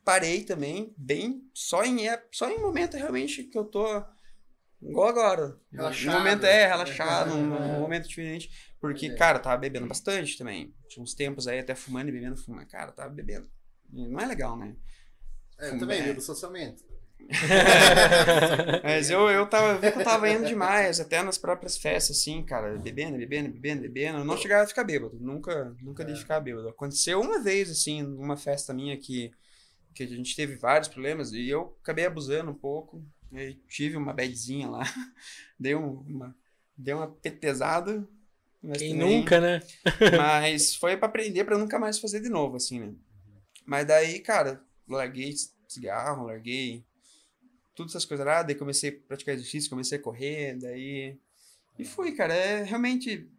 parei 0.03 0.43
também, 0.43 0.91
bem, 0.97 1.47
só 1.53 1.83
em, 1.85 1.99
só 2.31 2.49
em 2.49 2.57
momento 2.57 2.97
realmente 2.97 3.43
que 3.43 3.57
eu 3.57 3.65
tô 3.65 3.85
igual 4.81 5.09
agora. 5.09 5.59
Relaxado. 5.71 6.15
Um 6.15 6.17
momento 6.17 6.43
é 6.43 6.65
relaxado, 6.65 7.33
um, 7.37 7.53
um 7.53 7.79
momento 7.81 8.09
diferente. 8.09 8.49
Porque, 8.79 9.05
é. 9.05 9.15
cara, 9.15 9.37
tava 9.37 9.57
bebendo 9.57 9.85
bastante 9.85 10.39
também. 10.39 10.73
Tinha 10.87 11.03
uns 11.03 11.13
tempos 11.13 11.47
aí 11.47 11.59
até 11.59 11.75
fumando 11.75 12.09
e 12.09 12.11
bebendo, 12.11 12.35
fumando. 12.35 12.65
Cara, 12.65 12.91
tava 12.91 13.09
bebendo. 13.09 13.47
Não 13.91 14.19
é 14.19 14.25
legal, 14.25 14.57
né? 14.57 14.75
É, 15.59 15.69
eu 15.69 15.79
também 15.79 16.03
bebo 16.03 16.21
socialmente. 16.21 16.83
Mas 18.83 19.09
eu, 19.09 19.29
eu 19.29 19.47
tava 19.47 19.77
vendo 19.77 19.93
que 19.93 19.99
eu 19.99 20.03
tava 20.03 20.29
indo 20.29 20.45
demais, 20.45 20.99
até 20.99 21.23
nas 21.23 21.37
próprias 21.37 21.77
festas, 21.77 22.17
assim, 22.17 22.43
cara, 22.43 22.77
bebendo, 22.77 23.17
bebendo, 23.17 23.49
bebendo, 23.49 23.81
bebendo. 23.81 24.17
Eu 24.19 24.25
não 24.25 24.37
chegava 24.37 24.63
a 24.63 24.67
ficar 24.67 24.83
bêbado, 24.83 25.17
nunca, 25.19 25.75
nunca 25.81 26.03
é. 26.03 26.05
de 26.05 26.15
ficar 26.19 26.39
bêbado. 26.39 26.69
Aconteceu 26.69 27.19
uma 27.19 27.41
vez, 27.41 27.69
assim, 27.69 28.03
numa 28.03 28.37
festa 28.37 28.73
minha 28.73 28.95
que, 28.97 29.31
que 29.93 30.03
a 30.03 30.07
gente 30.07 30.35
teve 30.35 30.55
vários 30.55 30.87
problemas 30.87 31.31
e 31.31 31.49
eu 31.49 31.75
acabei 31.81 32.05
abusando 32.05 32.51
um 32.51 32.55
pouco. 32.55 33.03
E 33.31 33.55
tive 33.67 33.97
uma 33.97 34.13
badzinha 34.13 34.69
lá, 34.69 34.83
dei 35.59 35.75
um, 35.75 36.01
uma, 36.07 36.35
dei 36.77 36.93
uma 36.93 37.07
petezada. 37.07 38.07
Quem 38.77 38.93
também, 38.93 39.19
nunca, 39.19 39.39
né? 39.39 39.61
mas 40.17 40.73
foi 40.75 40.97
para 40.97 41.07
aprender 41.07 41.43
para 41.43 41.57
nunca 41.57 41.77
mais 41.77 41.99
fazer 41.99 42.19
de 42.19 42.29
novo, 42.29 42.55
assim, 42.55 42.79
né? 42.79 42.93
Mas 43.65 43.87
daí, 43.87 44.19
cara, 44.19 44.63
larguei 44.87 45.33
cigarro, 45.67 46.27
larguei 46.27 46.85
todas 47.75 47.91
essas 47.91 48.05
coisas 48.05 48.25
lá, 48.25 48.41
daí 48.41 48.55
comecei 48.55 48.89
a 48.89 49.07
praticar 49.07 49.35
exercício, 49.35 49.69
comecei 49.69 49.97
a 49.97 50.01
correr, 50.01 50.55
daí. 50.55 51.17
E 51.77 51.83
fui, 51.83 52.13
cara. 52.13 52.33
É 52.33 52.63
realmente. 52.63 53.29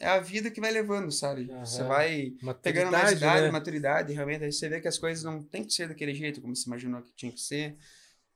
É 0.00 0.06
a 0.06 0.20
vida 0.20 0.48
que 0.48 0.60
vai 0.60 0.70
levando, 0.70 1.10
sabe? 1.10 1.50
Uhum. 1.50 1.66
Você 1.66 1.82
vai 1.82 2.32
pegando 2.62 2.92
mais 2.92 3.12
idade, 3.12 3.46
né? 3.46 3.50
maturidade, 3.50 4.12
realmente. 4.12 4.44
Aí 4.44 4.52
você 4.52 4.68
vê 4.68 4.80
que 4.80 4.86
as 4.86 4.96
coisas 4.96 5.24
não 5.24 5.42
tem 5.42 5.64
que 5.64 5.72
ser 5.72 5.88
daquele 5.88 6.14
jeito 6.14 6.40
como 6.40 6.54
você 6.54 6.68
imaginou 6.68 7.02
que 7.02 7.12
tinha 7.16 7.32
que 7.32 7.40
ser. 7.40 7.76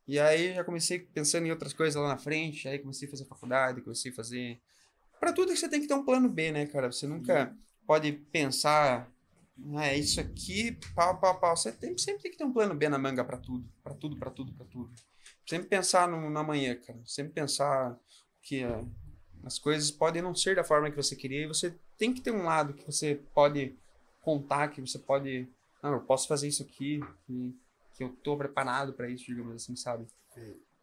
E 0.08 0.18
aí 0.18 0.54
já 0.54 0.64
comecei 0.64 0.98
pensando 0.98 1.46
em 1.46 1.52
outras 1.52 1.72
coisas 1.72 1.94
lá 1.94 2.08
na 2.08 2.18
frente. 2.18 2.66
Aí 2.66 2.80
comecei 2.80 3.06
a 3.06 3.10
fazer 3.12 3.26
faculdade, 3.26 3.80
comecei 3.80 4.10
a 4.10 4.14
fazer. 4.14 4.60
Para 5.20 5.32
tudo 5.32 5.54
você 5.54 5.68
tem 5.68 5.80
que 5.80 5.86
ter 5.86 5.94
um 5.94 6.04
plano 6.04 6.28
B, 6.28 6.50
né, 6.50 6.66
cara? 6.66 6.90
Você 6.90 7.06
nunca 7.06 7.50
uhum. 7.50 7.58
pode 7.86 8.10
pensar 8.10 9.08
é 9.78 9.96
isso 9.96 10.20
aqui, 10.20 10.78
pau, 10.94 11.18
pau, 11.18 11.38
pau. 11.38 11.56
Você 11.56 11.72
tem, 11.72 11.96
sempre 11.98 12.22
tem 12.22 12.30
que 12.30 12.38
ter 12.38 12.44
um 12.44 12.52
plano 12.52 12.74
B 12.74 12.88
na 12.88 12.98
manga 12.98 13.24
para 13.24 13.36
tudo, 13.36 13.68
para 13.82 13.94
tudo, 13.94 14.16
para 14.16 14.30
tudo, 14.30 14.52
para 14.52 14.66
tudo. 14.66 14.90
Sempre 15.46 15.68
pensar 15.68 16.08
no, 16.08 16.30
na 16.30 16.42
manhã, 16.42 16.74
cara. 16.76 16.98
Sempre 17.04 17.32
pensar 17.32 17.98
que 18.40 18.64
uh, 18.64 18.90
as 19.44 19.58
coisas 19.58 19.90
podem 19.90 20.22
não 20.22 20.34
ser 20.34 20.56
da 20.56 20.64
forma 20.64 20.90
que 20.90 20.96
você 20.96 21.14
queria 21.14 21.44
e 21.44 21.48
você 21.48 21.74
tem 21.98 22.12
que 22.12 22.20
ter 22.20 22.32
um 22.32 22.44
lado 22.44 22.74
que 22.74 22.84
você 22.84 23.20
pode 23.34 23.76
contar, 24.20 24.68
que 24.68 24.80
você 24.80 24.98
pode, 24.98 25.48
não, 25.82 25.92
eu 25.92 26.00
posso 26.00 26.28
fazer 26.28 26.48
isso 26.48 26.62
aqui, 26.62 27.00
que, 27.26 27.54
que 27.94 28.04
eu 28.04 28.10
tô 28.22 28.36
preparado 28.36 28.92
para 28.92 29.08
isso, 29.08 29.26
digamos 29.26 29.54
assim, 29.56 29.76
sabe? 29.76 30.06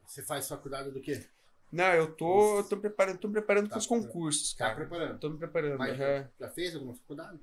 Você 0.05 0.23
faz 0.23 0.47
faculdade 0.47 0.91
do 0.91 0.99
quê? 0.99 1.25
Não, 1.71 1.93
eu 1.93 2.11
tô, 2.11 2.57
eu 2.57 2.63
tô 2.63 2.77
preparando, 2.77 3.17
tô 3.19 3.29
preparando 3.29 3.65
tá, 3.65 3.71
para 3.71 3.79
os 3.79 3.85
concursos, 3.85 4.53
tá 4.53 4.65
cara. 4.65 4.71
Tá 4.71 4.75
preparando? 4.77 5.19
Tô 5.19 5.29
me 5.29 5.37
preparando. 5.37 5.77
Mas 5.77 5.91
uhum. 5.91 6.25
já 6.39 6.49
fez 6.49 6.73
alguma 6.73 6.95
faculdade? 6.95 7.39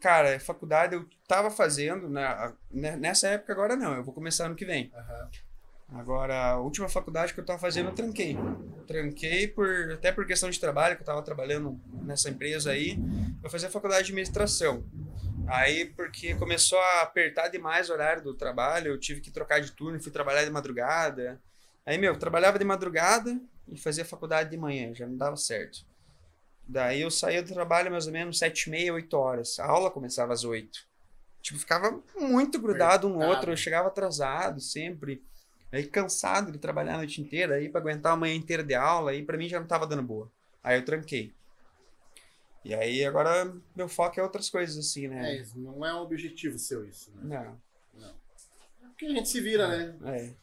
Cara, 0.00 0.40
faculdade 0.40 0.96
eu 0.96 1.08
tava 1.28 1.50
fazendo, 1.50 2.08
na, 2.08 2.52
né, 2.70 2.96
nessa 2.96 3.28
época 3.28 3.52
agora 3.52 3.76
não, 3.76 3.94
eu 3.94 4.02
vou 4.02 4.12
começar 4.12 4.46
ano 4.46 4.56
que 4.56 4.64
vem. 4.64 4.92
Uhum. 4.92 5.52
Agora, 5.94 6.52
a 6.52 6.58
última 6.58 6.88
faculdade 6.88 7.34
que 7.34 7.40
eu 7.40 7.44
tava 7.44 7.58
fazendo, 7.58 7.90
eu 7.90 7.94
tranquei. 7.94 8.36
Tranquei 8.86 9.46
por, 9.46 9.92
até 9.92 10.10
por 10.10 10.26
questão 10.26 10.48
de 10.48 10.58
trabalho, 10.58 10.96
que 10.96 11.02
eu 11.02 11.06
tava 11.06 11.22
trabalhando 11.22 11.78
nessa 12.02 12.30
empresa 12.30 12.70
aí. 12.70 12.98
Eu 13.42 13.50
fazia 13.50 13.70
faculdade 13.70 14.04
de 14.04 14.12
administração. 14.12 14.84
Aí, 15.46 15.84
porque 15.84 16.34
começou 16.36 16.78
a 16.78 17.02
apertar 17.02 17.48
demais 17.48 17.90
o 17.90 17.92
horário 17.92 18.22
do 18.22 18.34
trabalho, 18.34 18.88
eu 18.88 18.98
tive 18.98 19.20
que 19.20 19.30
trocar 19.30 19.60
de 19.60 19.70
turno, 19.72 20.02
fui 20.02 20.10
trabalhar 20.10 20.44
de 20.44 20.50
madrugada. 20.50 21.38
Aí, 21.84 21.98
meu, 21.98 22.16
trabalhava 22.16 22.58
de 22.58 22.64
madrugada, 22.64 23.38
e 23.68 23.78
fazia 23.78 24.04
faculdade 24.04 24.50
de 24.50 24.56
manhã, 24.56 24.94
já 24.94 25.06
não 25.06 25.16
dava 25.16 25.36
certo. 25.36 25.84
Daí 26.66 27.00
eu 27.00 27.10
saía 27.10 27.42
do 27.42 27.52
trabalho 27.52 27.90
mais 27.90 28.06
ou 28.06 28.12
menos 28.12 28.38
sete 28.38 28.66
e 28.66 28.70
meia, 28.70 28.94
oito 28.94 29.14
horas. 29.16 29.58
A 29.58 29.66
aula 29.66 29.90
começava 29.90 30.32
às 30.32 30.44
oito. 30.44 30.86
Tipo, 31.40 31.58
ficava 31.58 32.00
muito 32.16 32.60
grudado 32.60 33.08
um 33.08 33.18
no 33.18 33.26
outro, 33.26 33.50
eu 33.50 33.56
chegava 33.56 33.88
atrasado 33.88 34.60
sempre. 34.60 35.22
Aí 35.72 35.86
cansado 35.86 36.52
de 36.52 36.58
trabalhar 36.58 36.94
a 36.94 36.98
noite 36.98 37.20
inteira, 37.20 37.56
aí 37.56 37.68
para 37.68 37.80
aguentar 37.80 38.12
a 38.12 38.16
manhã 38.16 38.34
inteira 38.34 38.62
de 38.62 38.74
aula, 38.74 39.10
aí 39.10 39.22
para 39.22 39.38
mim 39.38 39.48
já 39.48 39.58
não 39.58 39.66
tava 39.66 39.86
dando 39.86 40.02
boa. 40.02 40.30
Aí 40.62 40.78
eu 40.78 40.84
tranquei. 40.84 41.32
E 42.64 42.74
aí 42.74 43.04
agora 43.04 43.52
meu 43.74 43.88
foco 43.88 44.20
é 44.20 44.22
outras 44.22 44.48
coisas 44.48 44.78
assim, 44.78 45.08
né? 45.08 45.36
É, 45.36 45.46
não 45.56 45.84
é 45.84 45.92
um 45.94 46.02
objetivo 46.02 46.58
seu 46.58 46.86
isso, 46.86 47.10
né? 47.16 47.22
Não. 47.22 48.00
Não. 48.00 48.14
É 48.84 48.88
porque 48.88 49.06
a 49.06 49.08
gente 49.08 49.28
se 49.28 49.40
vira, 49.40 49.66
né? 49.66 49.96
É. 50.04 50.41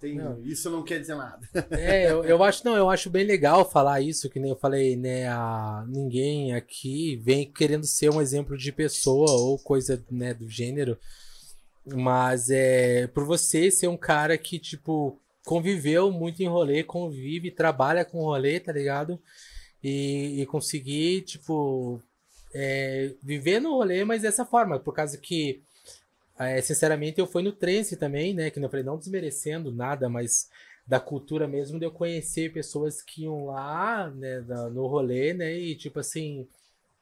Tem, 0.00 0.14
não. 0.14 0.40
Isso 0.44 0.70
não 0.70 0.84
quer 0.84 1.00
dizer 1.00 1.16
nada. 1.16 1.40
É, 1.70 2.10
eu, 2.10 2.24
eu 2.24 2.42
acho 2.42 2.64
não, 2.64 2.76
eu 2.76 2.88
acho 2.88 3.10
bem 3.10 3.24
legal 3.24 3.68
falar 3.68 4.00
isso, 4.00 4.30
que 4.30 4.38
nem 4.38 4.50
eu 4.50 4.56
falei, 4.56 4.96
né? 4.96 5.28
A, 5.28 5.84
ninguém 5.88 6.54
aqui 6.54 7.16
vem 7.16 7.50
querendo 7.50 7.84
ser 7.84 8.10
um 8.10 8.20
exemplo 8.20 8.56
de 8.56 8.70
pessoa 8.70 9.30
ou 9.30 9.58
coisa 9.58 10.02
né, 10.10 10.32
do 10.34 10.48
gênero. 10.48 10.98
Mas 11.84 12.50
é 12.50 13.06
por 13.08 13.24
você 13.24 13.70
ser 13.70 13.88
um 13.88 13.96
cara 13.96 14.36
que, 14.36 14.58
tipo, 14.58 15.18
conviveu 15.44 16.12
muito 16.12 16.42
em 16.42 16.48
rolê, 16.48 16.84
convive, 16.84 17.50
trabalha 17.50 18.04
com 18.04 18.20
rolê, 18.20 18.60
tá 18.60 18.72
ligado? 18.72 19.18
E, 19.82 20.42
e 20.42 20.46
conseguir, 20.46 21.22
tipo, 21.22 22.00
é, 22.54 23.14
viver 23.22 23.60
no 23.60 23.72
rolê, 23.72 24.04
mas 24.04 24.22
dessa 24.22 24.44
forma, 24.44 24.78
por 24.78 24.94
causa 24.94 25.16
que 25.18 25.62
é, 26.38 26.60
sinceramente, 26.60 27.18
eu 27.18 27.26
fui 27.26 27.42
no 27.42 27.52
trance 27.52 27.96
também, 27.96 28.34
né? 28.34 28.50
Que 28.50 28.58
eu 28.58 28.68
falei, 28.68 28.84
não 28.84 28.98
desmerecendo 28.98 29.72
nada, 29.72 30.08
mas 30.08 30.48
da 30.86 30.98
cultura 30.98 31.46
mesmo 31.46 31.78
de 31.78 31.84
eu 31.84 31.90
conhecer 31.90 32.52
pessoas 32.52 33.02
que 33.02 33.24
iam 33.24 33.44
lá, 33.46 34.10
né, 34.10 34.40
no 34.72 34.86
rolê, 34.86 35.34
né? 35.34 35.52
E 35.52 35.76
tipo 35.76 36.00
assim, 36.00 36.48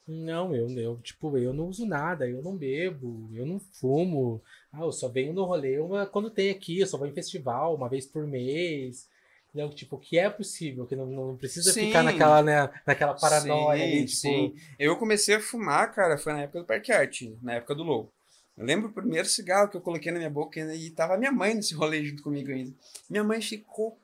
não, 0.06 0.54
eu, 0.54 0.68
eu, 0.70 0.96
tipo, 0.98 1.38
eu 1.38 1.52
não 1.52 1.68
uso 1.68 1.86
nada, 1.86 2.28
eu 2.28 2.42
não 2.42 2.56
bebo, 2.56 3.28
eu 3.32 3.46
não 3.46 3.60
fumo. 3.60 4.42
Ah, 4.72 4.80
eu 4.80 4.90
só 4.90 5.08
venho 5.08 5.32
no 5.32 5.44
rolê 5.44 5.78
uma, 5.78 6.04
quando 6.04 6.30
tem 6.30 6.50
aqui, 6.50 6.80
eu 6.80 6.86
só 6.86 6.98
vou 6.98 7.06
em 7.06 7.14
festival 7.14 7.76
uma 7.76 7.88
vez 7.88 8.06
por 8.06 8.26
mês. 8.26 9.08
Né? 9.54 9.68
Tipo, 9.68 9.98
que 9.98 10.18
é 10.18 10.28
possível, 10.28 10.84
que 10.86 10.94
não, 10.96 11.06
não 11.06 11.36
precisa 11.36 11.72
sim. 11.72 11.86
ficar 11.86 12.02
naquela, 12.02 12.42
né, 12.42 12.70
naquela 12.84 13.14
paranoia 13.14 13.78
sim, 13.78 13.84
ali, 13.84 14.04
tipo... 14.04 14.16
Sim. 14.16 14.54
Eu 14.78 14.96
comecei 14.98 15.36
a 15.36 15.40
fumar, 15.40 15.92
cara, 15.92 16.18
foi 16.18 16.32
na 16.32 16.42
época 16.42 16.60
do 16.60 16.66
Parque 16.66 16.92
Arte, 16.92 17.38
na 17.40 17.54
época 17.54 17.74
do 17.74 17.82
Low. 17.82 18.12
Eu 18.57 18.65
lembro 18.65 18.89
o 18.89 18.93
primeiro 18.93 19.28
cigarro 19.28 19.69
que 19.69 19.77
eu 19.77 19.81
coloquei 19.81 20.11
na 20.11 20.19
minha 20.19 20.31
boca 20.31 20.59
e 20.74 20.91
tava 20.91 21.19
minha 21.19 21.31
mãe 21.33 21.55
nesse 21.55 21.74
rolê 21.74 22.05
junto 22.05 22.23
comigo 22.23 22.51
ainda. 22.51 22.74
Minha 23.09 23.23
mãe 23.23 23.41
ficou 23.43 23.99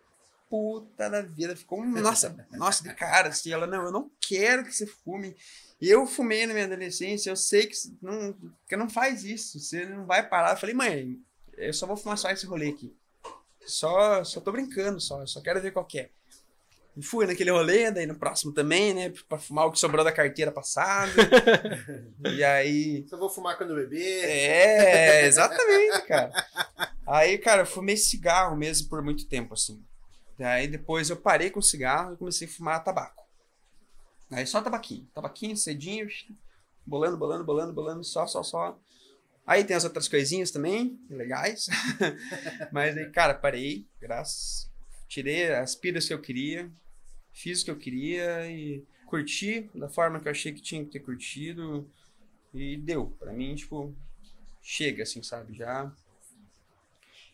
puta 0.50 1.08
da 1.08 1.22
vida, 1.22 1.56
ficou, 1.56 1.82
nossa, 1.82 2.36
nossa, 2.52 2.82
de 2.82 2.94
cara, 2.94 3.30
assim, 3.30 3.50
ela, 3.50 3.66
não, 3.66 3.84
eu 3.84 3.90
não 3.90 4.10
quero 4.20 4.64
que 4.64 4.74
você 4.74 4.86
fume. 4.86 5.34
Eu 5.80 6.06
fumei 6.06 6.46
na 6.46 6.52
minha 6.52 6.66
adolescência, 6.66 7.30
eu 7.30 7.36
sei 7.36 7.66
que 7.66 7.74
não, 8.02 8.36
que 8.68 8.76
não 8.76 8.90
faz 8.90 9.24
isso, 9.24 9.58
você 9.58 9.86
não 9.86 10.04
vai 10.04 10.28
parar. 10.28 10.52
Eu 10.52 10.58
falei, 10.58 10.74
mãe, 10.74 11.18
eu 11.56 11.72
só 11.72 11.86
vou 11.86 11.96
fumar 11.96 12.18
só 12.18 12.30
esse 12.30 12.44
rolê 12.44 12.68
aqui. 12.68 12.94
Só, 13.64 14.22
só 14.24 14.40
tô 14.40 14.52
brincando, 14.52 15.00
só, 15.00 15.24
só 15.24 15.40
quero 15.40 15.62
ver 15.62 15.72
qual 15.72 15.88
é. 15.94 16.10
E 16.96 17.02
fui 17.02 17.26
naquele 17.26 17.50
rolê, 17.50 17.90
daí 17.90 18.06
no 18.06 18.14
próximo 18.14 18.52
também, 18.52 18.92
né? 18.92 19.12
Pra 19.28 19.38
fumar 19.38 19.66
o 19.66 19.72
que 19.72 19.78
sobrou 19.78 20.04
da 20.04 20.12
carteira 20.12 20.52
passada. 20.52 21.10
e 22.34 22.44
aí. 22.44 23.06
Só 23.08 23.16
vou 23.16 23.30
fumar 23.30 23.56
quando 23.56 23.74
beber. 23.74 24.24
É, 24.24 25.26
exatamente, 25.26 26.02
cara. 26.06 26.32
Aí, 27.06 27.38
cara, 27.38 27.62
eu 27.62 27.66
fumei 27.66 27.96
cigarro 27.96 28.56
mesmo 28.56 28.88
por 28.90 29.02
muito 29.02 29.26
tempo, 29.26 29.54
assim. 29.54 29.82
Daí 30.38 30.66
depois 30.68 31.08
eu 31.08 31.16
parei 31.16 31.50
com 31.50 31.62
cigarro 31.62 32.14
e 32.14 32.16
comecei 32.16 32.46
a 32.46 32.50
fumar 32.50 32.84
tabaco. 32.84 33.22
Aí 34.30 34.46
só 34.46 34.60
tabaquinho. 34.60 35.08
Tabaquinho, 35.14 35.56
cedinho, 35.56 36.08
bolando, 36.86 37.16
bolando, 37.16 37.44
bolando, 37.44 37.72
bolando, 37.72 38.04
só, 38.04 38.26
só, 38.26 38.42
só. 38.42 38.78
Aí 39.46 39.64
tem 39.64 39.76
as 39.76 39.84
outras 39.84 40.08
coisinhas 40.08 40.50
também, 40.50 40.98
legais. 41.10 41.68
Mas 42.72 42.96
aí, 42.96 43.10
cara, 43.10 43.34
parei, 43.34 43.86
graças. 44.00 44.71
Tirei 45.12 45.52
as 45.52 45.74
piras 45.74 46.06
que 46.06 46.14
eu 46.14 46.18
queria, 46.18 46.72
fiz 47.34 47.60
o 47.60 47.66
que 47.66 47.70
eu 47.70 47.76
queria 47.76 48.50
e 48.50 48.82
curti 49.04 49.68
da 49.74 49.86
forma 49.86 50.18
que 50.18 50.26
eu 50.26 50.32
achei 50.32 50.54
que 50.54 50.62
tinha 50.62 50.82
que 50.82 50.90
ter 50.90 51.00
curtido. 51.00 51.86
E 52.54 52.78
deu. 52.78 53.14
Pra 53.18 53.30
mim, 53.30 53.54
tipo, 53.54 53.94
chega, 54.62 55.02
assim, 55.02 55.22
sabe? 55.22 55.52
Já. 55.54 55.92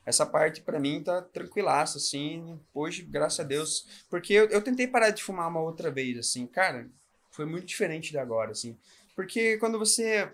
Essa 0.04 0.26
parte 0.26 0.60
pra 0.60 0.80
mim 0.80 1.04
tá 1.04 1.22
tranquilaça, 1.22 1.98
assim. 1.98 2.58
Hoje, 2.74 3.02
graças 3.02 3.38
a 3.38 3.44
Deus. 3.44 3.86
Porque 4.10 4.32
eu, 4.32 4.48
eu 4.48 4.60
tentei 4.60 4.88
parar 4.88 5.10
de 5.10 5.22
fumar 5.22 5.46
uma 5.48 5.60
outra 5.60 5.88
vez, 5.88 6.18
assim. 6.18 6.48
Cara, 6.48 6.90
foi 7.30 7.46
muito 7.46 7.66
diferente 7.66 8.10
de 8.10 8.18
agora, 8.18 8.50
assim. 8.50 8.76
Porque 9.14 9.56
quando 9.58 9.78
você 9.78 10.32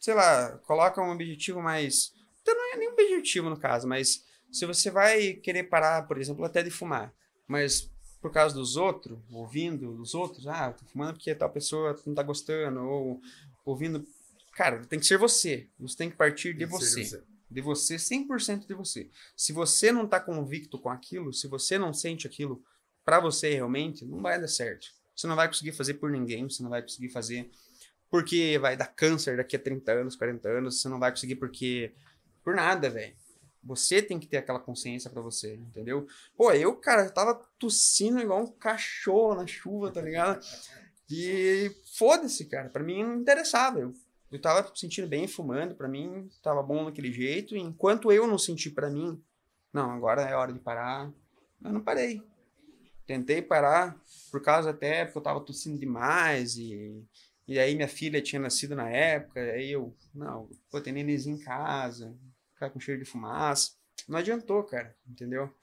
sei 0.00 0.14
lá, 0.14 0.58
coloca 0.66 1.02
um 1.02 1.10
objetivo 1.10 1.60
mais. 1.60 2.14
Então 2.40 2.54
não 2.54 2.72
é 2.72 2.76
nem 2.78 2.88
um 2.88 2.92
objetivo 2.92 3.50
no 3.50 3.58
caso, 3.58 3.86
mas 3.86 4.24
se 4.50 4.66
você 4.66 4.90
vai 4.90 5.34
querer 5.34 5.64
parar, 5.64 6.06
por 6.06 6.18
exemplo, 6.18 6.44
até 6.44 6.62
de 6.62 6.70
fumar, 6.70 7.12
mas 7.46 7.90
por 8.20 8.32
causa 8.32 8.54
dos 8.54 8.76
outros, 8.76 9.18
ouvindo 9.30 9.94
dos 9.94 10.14
outros, 10.14 10.46
ah, 10.46 10.72
tô 10.72 10.84
fumando 10.86 11.14
porque 11.14 11.34
tal 11.34 11.50
pessoa 11.50 11.98
não 12.04 12.14
tá 12.14 12.22
gostando, 12.22 12.80
ou 12.80 13.20
ouvindo. 13.64 14.04
Cara, 14.52 14.84
tem 14.86 14.98
que 14.98 15.06
ser 15.06 15.18
você. 15.18 15.68
Você 15.78 15.96
tem 15.96 16.10
que 16.10 16.16
partir 16.16 16.52
de 16.54 16.64
você. 16.66 17.04
você. 17.04 17.22
De 17.50 17.60
você, 17.60 17.96
100% 17.96 18.66
de 18.66 18.74
você. 18.74 19.08
Se 19.36 19.52
você 19.52 19.90
não 19.90 20.06
tá 20.06 20.20
convicto 20.20 20.78
com 20.78 20.90
aquilo, 20.90 21.32
se 21.32 21.46
você 21.46 21.78
não 21.78 21.94
sente 21.94 22.26
aquilo 22.26 22.62
para 23.04 23.20
você 23.20 23.54
realmente, 23.54 24.04
não 24.04 24.20
vai 24.20 24.38
dar 24.38 24.48
certo. 24.48 24.88
Você 25.16 25.26
não 25.26 25.36
vai 25.36 25.48
conseguir 25.48 25.72
fazer 25.72 25.94
por 25.94 26.10
ninguém, 26.10 26.48
você 26.48 26.62
não 26.62 26.70
vai 26.70 26.82
conseguir 26.82 27.08
fazer 27.08 27.48
porque 28.10 28.58
vai 28.58 28.76
dar 28.76 28.86
câncer 28.86 29.36
daqui 29.36 29.56
a 29.56 29.58
30 29.58 29.92
anos, 29.92 30.16
40 30.16 30.48
anos, 30.48 30.80
você 30.80 30.88
não 30.88 30.98
vai 30.98 31.10
conseguir 31.10 31.36
porque 31.36 31.92
por 32.42 32.54
nada, 32.54 32.88
velho. 32.88 33.14
Você 33.68 34.00
tem 34.00 34.18
que 34.18 34.26
ter 34.26 34.38
aquela 34.38 34.58
consciência 34.58 35.10
para 35.10 35.20
você, 35.20 35.54
entendeu? 35.54 36.06
Pô, 36.34 36.50
eu, 36.52 36.74
cara, 36.74 37.10
tava 37.10 37.34
tossindo 37.58 38.18
igual 38.18 38.42
um 38.42 38.46
cachorro 38.46 39.34
na 39.34 39.46
chuva, 39.46 39.92
tá 39.92 40.00
ligado? 40.00 40.42
E 41.10 41.70
foda-se, 41.94 42.46
cara. 42.46 42.70
Pra 42.70 42.82
mim 42.82 43.04
não 43.04 43.16
interessava. 43.16 43.78
Eu, 43.78 43.92
eu 44.32 44.40
tava 44.40 44.72
sentindo 44.74 45.06
bem 45.06 45.28
fumando, 45.28 45.74
pra 45.74 45.86
mim 45.86 46.30
tava 46.42 46.62
bom 46.62 46.86
daquele 46.86 47.12
jeito. 47.12 47.54
Enquanto 47.54 48.10
eu 48.10 48.26
não 48.26 48.38
senti 48.38 48.70
pra 48.70 48.88
mim, 48.88 49.22
não, 49.70 49.90
agora 49.90 50.22
é 50.22 50.34
hora 50.34 50.52
de 50.52 50.58
parar. 50.58 51.12
Eu 51.62 51.72
não 51.72 51.82
parei. 51.82 52.22
Tentei 53.06 53.42
parar 53.42 54.00
por 54.30 54.40
causa 54.40 54.70
até 54.70 55.04
porque 55.04 55.18
eu 55.18 55.22
tava 55.22 55.40
tossindo 55.40 55.78
demais 55.78 56.56
e 56.56 57.04
e 57.46 57.58
aí 57.58 57.74
minha 57.74 57.88
filha 57.88 58.20
tinha 58.20 58.38
nascido 58.38 58.76
na 58.76 58.90
época, 58.90 59.40
aí 59.40 59.72
eu, 59.72 59.96
não, 60.14 60.50
vou 60.70 60.82
ter 60.82 60.92
nenenzinho 60.92 61.36
em 61.36 61.40
casa, 61.40 62.14
ficar 62.58 62.70
com 62.70 62.80
cheiro 62.80 63.02
de 63.02 63.08
fumaça. 63.08 63.72
Não 64.08 64.18
adiantou, 64.18 64.64
cara, 64.64 64.96
entendeu? 65.06 65.54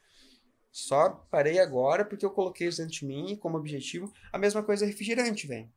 Só 0.72 1.10
parei 1.10 1.60
agora 1.60 2.06
porque 2.06 2.26
eu 2.26 2.32
coloquei 2.32 2.68
isso 2.68 2.78
dentro 2.82 2.94
de 2.94 3.06
mim 3.06 3.38
como 3.38 3.58
objetivo. 3.58 4.12
A 4.32 4.38
mesma 4.38 4.64
coisa 4.64 4.86
é 4.86 4.88
refrigerante, 4.88 5.46
velho. 5.46 5.70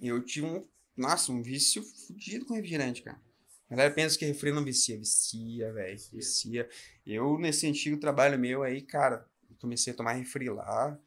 Eu 0.00 0.24
tive 0.24 0.46
um, 0.46 0.66
nossa, 0.96 1.32
um 1.32 1.42
vício 1.42 1.82
fudido 1.82 2.44
com 2.44 2.54
refrigerante, 2.54 3.02
cara. 3.02 3.20
A 3.68 3.74
galera 3.74 3.94
pensa 3.94 4.18
que 4.18 4.24
refri 4.24 4.50
não 4.52 4.64
vicia. 4.64 4.96
Vicia, 4.96 5.72
velho. 5.72 5.98
Vicia. 6.12 6.68
Eu, 7.06 7.38
nesse 7.38 7.66
antigo 7.66 7.98
trabalho 7.98 8.38
meu 8.38 8.62
aí, 8.62 8.80
cara, 8.80 9.28
comecei 9.60 9.92
a 9.92 9.96
tomar 9.96 10.12
refri 10.12 10.48
lá. 10.48 10.98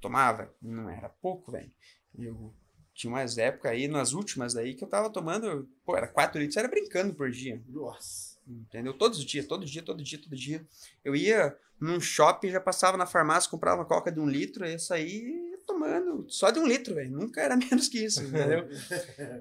Tomava, 0.00 0.54
não 0.60 0.88
era 0.88 1.08
pouco, 1.08 1.50
velho. 1.50 1.72
Eu 2.16 2.54
tinha 2.94 3.12
umas 3.12 3.36
épocas 3.36 3.72
aí, 3.72 3.88
nas 3.88 4.12
últimas 4.12 4.56
aí, 4.56 4.74
que 4.74 4.84
eu 4.84 4.88
tava 4.88 5.10
tomando, 5.10 5.68
pô, 5.84 5.96
era 5.96 6.06
4 6.06 6.40
litros, 6.40 6.56
era 6.56 6.68
brincando 6.68 7.14
por 7.14 7.30
dia. 7.30 7.62
Nossa. 7.66 8.33
Entendeu? 8.46 8.92
Todos 8.92 9.18
os 9.18 9.24
dias, 9.24 9.46
todo 9.46 9.64
dia, 9.64 9.82
todo 9.82 10.02
dia, 10.02 10.20
todo 10.20 10.36
dia. 10.36 10.66
Eu 11.04 11.16
ia 11.16 11.56
num 11.80 12.00
shopping, 12.00 12.50
já 12.50 12.60
passava 12.60 12.96
na 12.96 13.06
farmácia, 13.06 13.50
comprava 13.50 13.80
uma 13.80 13.86
coca 13.86 14.12
de 14.12 14.20
um 14.20 14.28
litro, 14.28 14.66
ia 14.66 14.78
sair 14.78 15.54
tomando 15.66 16.26
só 16.28 16.50
de 16.50 16.58
um 16.58 16.66
litro, 16.66 16.94
velho. 16.94 17.10
Nunca 17.10 17.40
era 17.40 17.56
menos 17.56 17.88
que 17.88 18.04
isso, 18.04 18.22
entendeu? 18.22 18.68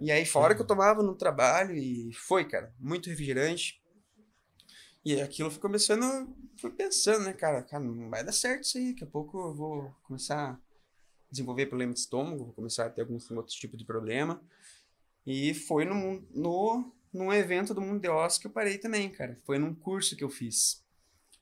e 0.01 0.11
aí, 0.11 0.25
fora 0.25 0.55
que 0.55 0.61
eu 0.61 0.67
tomava 0.67 1.03
no 1.03 1.15
trabalho, 1.15 1.75
e 1.75 2.13
foi, 2.13 2.45
cara, 2.45 2.73
muito 2.79 3.09
refrigerante. 3.09 3.81
E 5.05 5.19
aquilo 5.21 5.51
foi 5.51 5.59
começando, 5.59 6.33
fui 6.57 6.71
pensando, 6.71 7.25
né, 7.25 7.33
cara, 7.33 7.61
cara, 7.61 7.83
não 7.83 8.09
vai 8.09 8.23
dar 8.23 8.31
certo 8.31 8.63
isso 8.63 8.77
aí, 8.77 8.93
daqui 8.93 9.03
a 9.03 9.07
pouco 9.07 9.37
eu 9.37 9.53
vou 9.53 9.95
começar 10.03 10.57
desenvolver 11.33 11.65
problema 11.65 11.91
de 11.91 11.99
estômago, 11.99 12.45
vou 12.45 12.53
começar 12.53 12.85
a 12.85 12.89
ter 12.89 13.01
alguns 13.01 13.29
outros 13.31 13.57
tipos 13.57 13.77
de 13.77 13.83
problema. 13.83 14.41
E 15.25 15.53
foi 15.53 15.83
no, 15.83 16.21
no, 16.31 16.93
num 17.13 17.31
evento 17.31 17.73
do 17.73 17.81
Mundo 17.81 18.01
de 18.01 18.09
Oz 18.09 18.37
que 18.37 18.47
eu 18.47 18.51
parei 18.51 18.77
também, 18.77 19.09
cara. 19.09 19.39
Foi 19.45 19.59
num 19.59 19.73
curso 19.73 20.15
que 20.15 20.23
eu 20.23 20.29
fiz. 20.29 20.83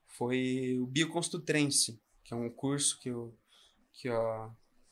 Foi 0.08 0.78
o 0.80 0.86
Bioconstrutrense, 0.86 2.00
que 2.24 2.34
é 2.34 2.38
um 2.38 2.50
curso 2.50 3.00
que, 3.00 3.10
eu, 3.10 3.34
que, 3.94 4.10
a, 4.10 4.50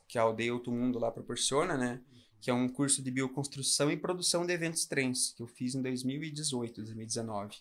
que 0.08 0.18
a 0.18 0.22
Aldeia 0.22 0.54
Outro 0.54 0.72
Mundo 0.72 0.98
lá 0.98 1.12
proporciona, 1.12 1.78
né? 1.78 2.02
Que 2.42 2.50
é 2.50 2.54
um 2.54 2.70
curso 2.70 3.04
de 3.04 3.12
bioconstrução 3.12 3.92
e 3.92 3.98
produção 3.98 4.46
de 4.46 4.54
eventos 4.54 4.86
trens, 4.86 5.34
que 5.34 5.44
eu 5.44 5.48
fiz 5.48 5.76
em 5.76 5.82
2018, 5.82 6.76
2019. 6.82 7.58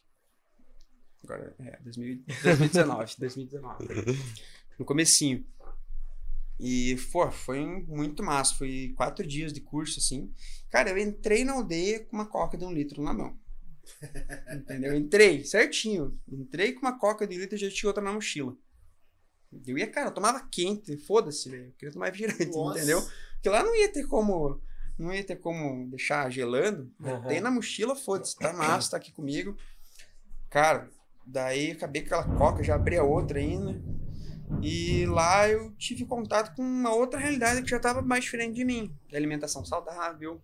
Agora, 1.24 1.54
é, 1.58 1.78
2019, 1.82 3.14
2019. 3.18 3.86
No 4.78 4.84
comecinho. 4.84 5.44
E, 6.58 6.96
pô, 7.12 7.30
foi 7.30 7.64
muito 7.86 8.22
massa. 8.22 8.54
Foi 8.54 8.92
quatro 8.96 9.26
dias 9.26 9.52
de 9.52 9.60
curso, 9.60 10.00
assim. 10.00 10.32
Cara, 10.70 10.90
eu 10.90 10.98
entrei 10.98 11.44
na 11.44 11.52
aldeia 11.52 12.04
com 12.04 12.16
uma 12.16 12.26
coca 12.26 12.56
de 12.56 12.64
um 12.64 12.72
litro 12.72 13.02
na 13.02 13.12
mão. 13.12 13.38
Entendeu? 14.52 14.96
Entrei, 14.96 15.44
certinho. 15.44 16.18
Entrei 16.28 16.72
com 16.72 16.80
uma 16.80 16.98
coca 16.98 17.26
de 17.26 17.36
um 17.36 17.40
litro 17.40 17.56
e 17.56 17.58
já 17.58 17.70
tinha 17.70 17.88
outra 17.88 18.02
na 18.02 18.12
mochila. 18.12 18.56
Eu 19.66 19.78
ia, 19.78 19.86
cara, 19.90 20.08
eu 20.08 20.14
tomava 20.14 20.46
quente, 20.50 20.96
foda-se, 20.98 21.48
velho. 21.48 21.66
Eu 21.66 21.72
queria 21.72 21.92
tomar 21.92 22.06
refrigerante, 22.06 22.46
Nossa. 22.46 22.78
entendeu? 22.78 23.00
Porque 23.34 23.48
lá 23.48 23.62
não 23.62 23.74
ia 23.74 23.90
ter 23.90 24.06
como. 24.06 24.60
Não 24.98 25.14
ia 25.14 25.24
ter 25.24 25.36
como 25.36 25.88
deixar 25.88 26.28
gelando. 26.28 26.92
Uhum. 27.00 27.26
Tem 27.28 27.40
na 27.40 27.50
mochila, 27.50 27.94
foda-se, 27.94 28.36
tá 28.36 28.52
massa, 28.52 28.90
tá 28.90 28.96
aqui 28.96 29.12
comigo. 29.12 29.56
Cara, 30.50 30.90
daí 31.24 31.70
acabei 31.70 32.02
com 32.02 32.14
aquela 32.14 32.36
coca, 32.36 32.64
já 32.64 32.74
abri 32.74 32.96
a 32.96 33.04
outra 33.04 33.38
ainda. 33.38 33.80
E 34.62 35.06
lá 35.06 35.48
eu 35.48 35.72
tive 35.76 36.04
contato 36.04 36.54
com 36.54 36.62
uma 36.62 36.94
outra 36.94 37.18
realidade 37.18 37.62
que 37.62 37.70
já 37.70 37.76
estava 37.76 38.02
mais 38.02 38.24
diferente 38.24 38.54
de 38.54 38.64
mim. 38.64 38.94
Da 39.10 39.16
alimentação 39.16 39.64
saudável, 39.64 40.42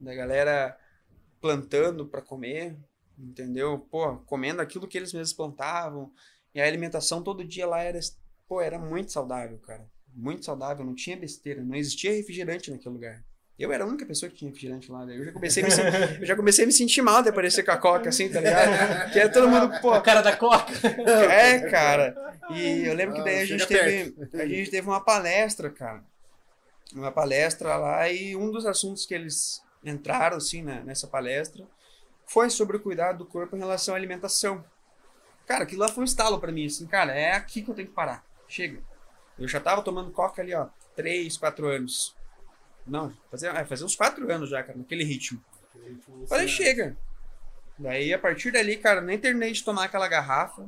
da 0.00 0.14
galera 0.14 0.78
plantando 1.40 2.06
para 2.06 2.22
comer, 2.22 2.78
entendeu? 3.18 3.78
Pô, 3.78 4.16
comendo 4.18 4.62
aquilo 4.62 4.86
que 4.86 4.96
eles 4.96 5.12
mesmos 5.12 5.32
plantavam. 5.32 6.12
E 6.54 6.60
a 6.60 6.66
alimentação 6.66 7.22
todo 7.22 7.44
dia 7.44 7.66
lá 7.66 7.80
era, 7.80 7.98
pô, 8.46 8.60
era 8.60 8.78
muito 8.78 9.12
saudável, 9.12 9.58
cara. 9.58 9.90
Muito 10.14 10.44
saudável, 10.44 10.84
não 10.84 10.94
tinha 10.94 11.16
besteira, 11.16 11.64
não 11.64 11.74
existia 11.74 12.12
refrigerante 12.12 12.70
naquele 12.70 12.94
lugar. 12.94 13.24
Eu 13.62 13.72
era 13.72 13.84
a 13.84 13.86
única 13.86 14.04
pessoa 14.04 14.28
que 14.28 14.38
tinha 14.38 14.50
refrigerante 14.50 14.90
lá. 14.90 15.04
Eu 15.04 15.24
já 15.24 15.30
comecei 15.30 15.62
a 15.62 15.66
me, 15.66 15.72
eu 16.20 16.26
já 16.26 16.34
comecei 16.34 16.64
a 16.64 16.66
me 16.66 16.72
sentir 16.72 17.00
mal 17.00 17.22
de 17.22 17.28
aparecer 17.28 17.62
com 17.62 17.70
a 17.70 17.76
Coca, 17.76 18.08
assim, 18.08 18.28
tá 18.28 18.40
ligado? 18.40 19.12
Que 19.12 19.20
é 19.20 19.28
todo 19.28 19.48
mundo, 19.48 19.80
pô. 19.80 19.96
O 19.96 20.02
cara 20.02 20.20
da 20.20 20.36
Coca. 20.36 20.72
É, 21.30 21.70
cara. 21.70 22.36
E 22.50 22.84
eu 22.84 22.92
lembro 22.92 23.14
que 23.14 23.22
daí 23.22 23.38
a 23.38 23.44
gente 23.44 23.64
teve. 23.64 24.16
A 24.34 24.46
gente 24.46 24.68
teve 24.68 24.88
uma 24.88 25.00
palestra, 25.00 25.70
cara. 25.70 26.02
Uma 26.92 27.12
palestra 27.12 27.76
lá, 27.76 28.10
e 28.10 28.34
um 28.34 28.50
dos 28.50 28.66
assuntos 28.66 29.06
que 29.06 29.14
eles 29.14 29.62
entraram, 29.84 30.38
assim, 30.38 30.60
né, 30.60 30.82
nessa 30.84 31.06
palestra 31.06 31.64
foi 32.26 32.50
sobre 32.50 32.76
o 32.76 32.80
cuidado 32.80 33.18
do 33.18 33.26
corpo 33.26 33.54
em 33.54 33.60
relação 33.60 33.94
à 33.94 33.96
alimentação. 33.96 34.64
Cara, 35.46 35.62
aquilo 35.62 35.82
lá 35.82 35.88
foi 35.88 36.02
um 36.02 36.04
estalo 36.04 36.40
para 36.40 36.50
mim, 36.50 36.66
assim, 36.66 36.86
cara, 36.86 37.12
é 37.12 37.32
aqui 37.32 37.62
que 37.62 37.70
eu 37.70 37.74
tenho 37.74 37.88
que 37.88 37.94
parar. 37.94 38.24
Chega. 38.48 38.80
Eu 39.38 39.46
já 39.46 39.60
tava 39.60 39.82
tomando 39.82 40.10
coca 40.10 40.42
ali, 40.42 40.52
ó, 40.52 40.66
3, 40.96 41.36
4 41.36 41.66
anos. 41.68 42.14
Não, 42.86 43.12
fazia, 43.30 43.50
é, 43.50 43.64
fazia 43.64 43.86
uns 43.86 43.96
quatro 43.96 44.30
anos 44.32 44.50
já, 44.50 44.62
cara, 44.62 44.78
naquele 44.78 45.04
ritmo. 45.04 45.42
Falei, 46.28 46.48
chega. 46.48 46.96
Daí, 47.78 48.12
a 48.12 48.18
partir 48.18 48.50
dali, 48.50 48.76
cara, 48.76 49.00
nem 49.00 49.18
terminei 49.18 49.52
de 49.52 49.64
tomar 49.64 49.84
aquela 49.84 50.08
garrafa. 50.08 50.66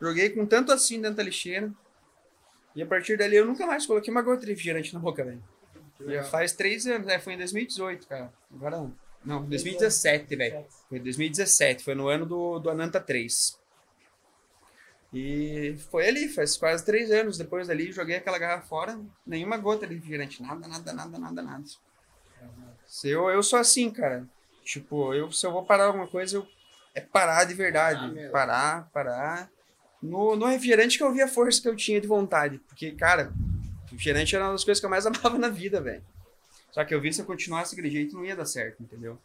Joguei 0.00 0.30
com 0.30 0.44
tanto 0.44 0.72
assim 0.72 1.00
dentro 1.00 1.16
da 1.16 1.22
lixeira. 1.22 1.72
E 2.74 2.82
a 2.82 2.86
partir 2.86 3.16
dali, 3.16 3.36
eu 3.36 3.46
nunca 3.46 3.66
mais 3.66 3.86
coloquei 3.86 4.12
uma 4.12 4.20
gota 4.20 4.44
de 4.44 4.52
refrigerante 4.52 4.92
na 4.92 5.00
boca, 5.00 5.24
velho. 5.24 5.42
Já 6.06 6.24
faz 6.24 6.52
três 6.52 6.86
anos, 6.86 7.06
né? 7.06 7.18
Foi 7.18 7.32
em 7.32 7.38
2018, 7.38 8.06
cara. 8.06 8.32
Agora 8.54 8.76
não. 8.76 8.94
Não, 9.24 9.44
2017, 9.44 10.36
velho. 10.36 10.64
Foi 10.88 11.00
2017, 11.00 11.82
foi 11.82 11.94
no 11.94 12.06
ano 12.08 12.26
do, 12.26 12.58
do 12.58 12.70
Ananta 12.70 13.00
3. 13.00 13.58
E 15.18 15.74
foi 15.90 16.06
ali, 16.06 16.28
faz 16.28 16.58
quase 16.58 16.84
três 16.84 17.10
anos 17.10 17.38
depois 17.38 17.66
dali, 17.66 17.90
joguei 17.90 18.16
aquela 18.16 18.38
garrafa 18.38 18.66
fora, 18.66 19.00
nenhuma 19.26 19.56
gota 19.56 19.86
de 19.86 19.94
refrigerante, 19.94 20.42
nada, 20.42 20.68
nada, 20.68 20.92
nada, 20.92 21.18
nada, 21.18 21.42
nada. 21.42 21.64
Se 22.86 23.08
eu, 23.08 23.30
eu 23.30 23.42
sou 23.42 23.58
assim, 23.58 23.90
cara. 23.90 24.28
Tipo, 24.62 25.14
eu, 25.14 25.32
se 25.32 25.46
eu 25.46 25.52
vou 25.52 25.64
parar 25.64 25.86
alguma 25.86 26.06
coisa, 26.06 26.36
eu, 26.36 26.46
é 26.94 27.00
parar 27.00 27.44
de 27.44 27.54
verdade. 27.54 28.26
Ah, 28.26 28.30
parar, 28.30 28.90
parar. 28.92 29.50
No, 30.02 30.36
no 30.36 30.44
refrigerante 30.44 30.98
que 30.98 31.04
eu 31.04 31.14
vi 31.14 31.22
a 31.22 31.28
força 31.28 31.62
que 31.62 31.68
eu 31.68 31.74
tinha 31.74 31.98
de 31.98 32.06
vontade. 32.06 32.58
Porque, 32.58 32.92
cara, 32.92 33.32
refrigerante 33.90 34.36
era 34.36 34.44
uma 34.44 34.52
das 34.52 34.64
coisas 34.64 34.80
que 34.80 34.84
eu 34.84 34.90
mais 34.90 35.06
amava 35.08 35.38
na 35.38 35.48
vida, 35.48 35.80
velho. 35.80 36.04
Só 36.72 36.84
que 36.84 36.94
eu 36.94 37.00
vi 37.00 37.10
se 37.10 37.22
eu 37.22 37.26
continuasse 37.26 37.74
daquele 37.74 37.90
jeito 37.90 38.14
não 38.14 38.24
ia 38.24 38.36
dar 38.36 38.44
certo, 38.44 38.82
entendeu? 38.82 39.18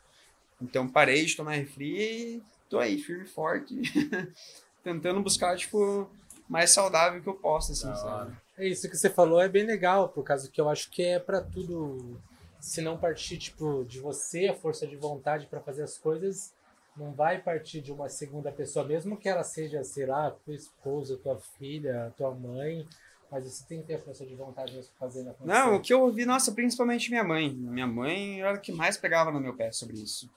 Então 0.62 0.88
parei 0.88 1.26
de 1.26 1.36
tomar 1.36 1.56
refri 1.56 2.38
e 2.38 2.44
tô 2.70 2.80
aí, 2.80 2.98
firme 2.98 3.26
e 3.26 3.28
forte. 3.28 3.76
tentando 4.84 5.22
buscar, 5.22 5.56
tipo, 5.58 6.10
mais 6.48 6.72
saudável 6.72 7.22
que 7.22 7.30
eu 7.30 7.34
posso, 7.34 7.72
assim, 7.72 7.94
sabe? 7.96 8.36
É 8.58 8.68
isso 8.68 8.90
que 8.90 8.98
você 8.98 9.10
falou, 9.10 9.42
é 9.42 9.48
bem 9.48 9.66
legal, 9.66 10.10
por 10.10 10.24
causa 10.24 10.50
que 10.50 10.60
eu 10.60 10.70
acho 10.70 10.90
que 10.92 11.04
é 11.04 11.20
pra 11.20 11.42
tudo. 11.42 12.20
Se 12.60 12.82
não 12.82 12.98
partir, 12.98 13.38
tipo, 13.38 13.84
de 13.86 14.00
você, 14.00 14.48
a 14.48 14.54
força 14.54 14.86
de 14.86 14.96
vontade 14.96 15.48
pra 15.48 15.60
fazer 15.60 15.82
as 15.82 15.98
coisas, 15.98 16.54
não 16.96 17.12
vai 17.12 17.42
partir 17.42 17.82
de 17.82 17.92
uma 17.92 18.10
segunda 18.10 18.52
pessoa, 18.52 18.86
mesmo 18.86 19.18
que 19.18 19.28
ela 19.28 19.44
seja, 19.44 19.84
sei 19.84 20.06
lá, 20.06 20.30
tua 20.30 20.54
esposa, 20.54 21.18
tua 21.18 21.38
filha, 21.58 22.14
tua 22.18 22.32
mãe, 22.32 22.88
mas 23.32 23.46
você 23.46 23.64
tem 23.66 23.82
que 23.82 23.88
ter 23.88 23.96
a 23.96 24.00
força 24.00 24.26
de 24.26 24.36
vontade 24.36 24.76
mesmo 24.76 24.92
pra 25.00 25.08
fazer 25.08 25.22
acontecer. 25.22 25.48
Não, 25.48 25.76
o 25.76 25.82
que 25.82 25.94
eu 25.94 26.02
ouvi, 26.02 26.26
nossa, 26.26 26.52
principalmente 26.52 27.10
minha 27.10 27.24
mãe. 27.24 27.50
Minha 27.50 27.88
mãe 27.88 28.42
era 28.42 28.52
a 28.52 28.58
que 28.58 28.74
mais 28.74 28.98
pegava 28.98 29.32
no 29.32 29.40
meu 29.40 29.56
pé 29.56 29.72
sobre 29.72 29.96
isso. 29.96 30.30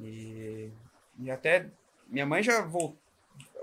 E, 0.00 0.70
e 1.20 1.30
até 1.30 1.70
minha 2.08 2.26
mãe 2.26 2.42
já 2.42 2.62
voltou. 2.62 2.98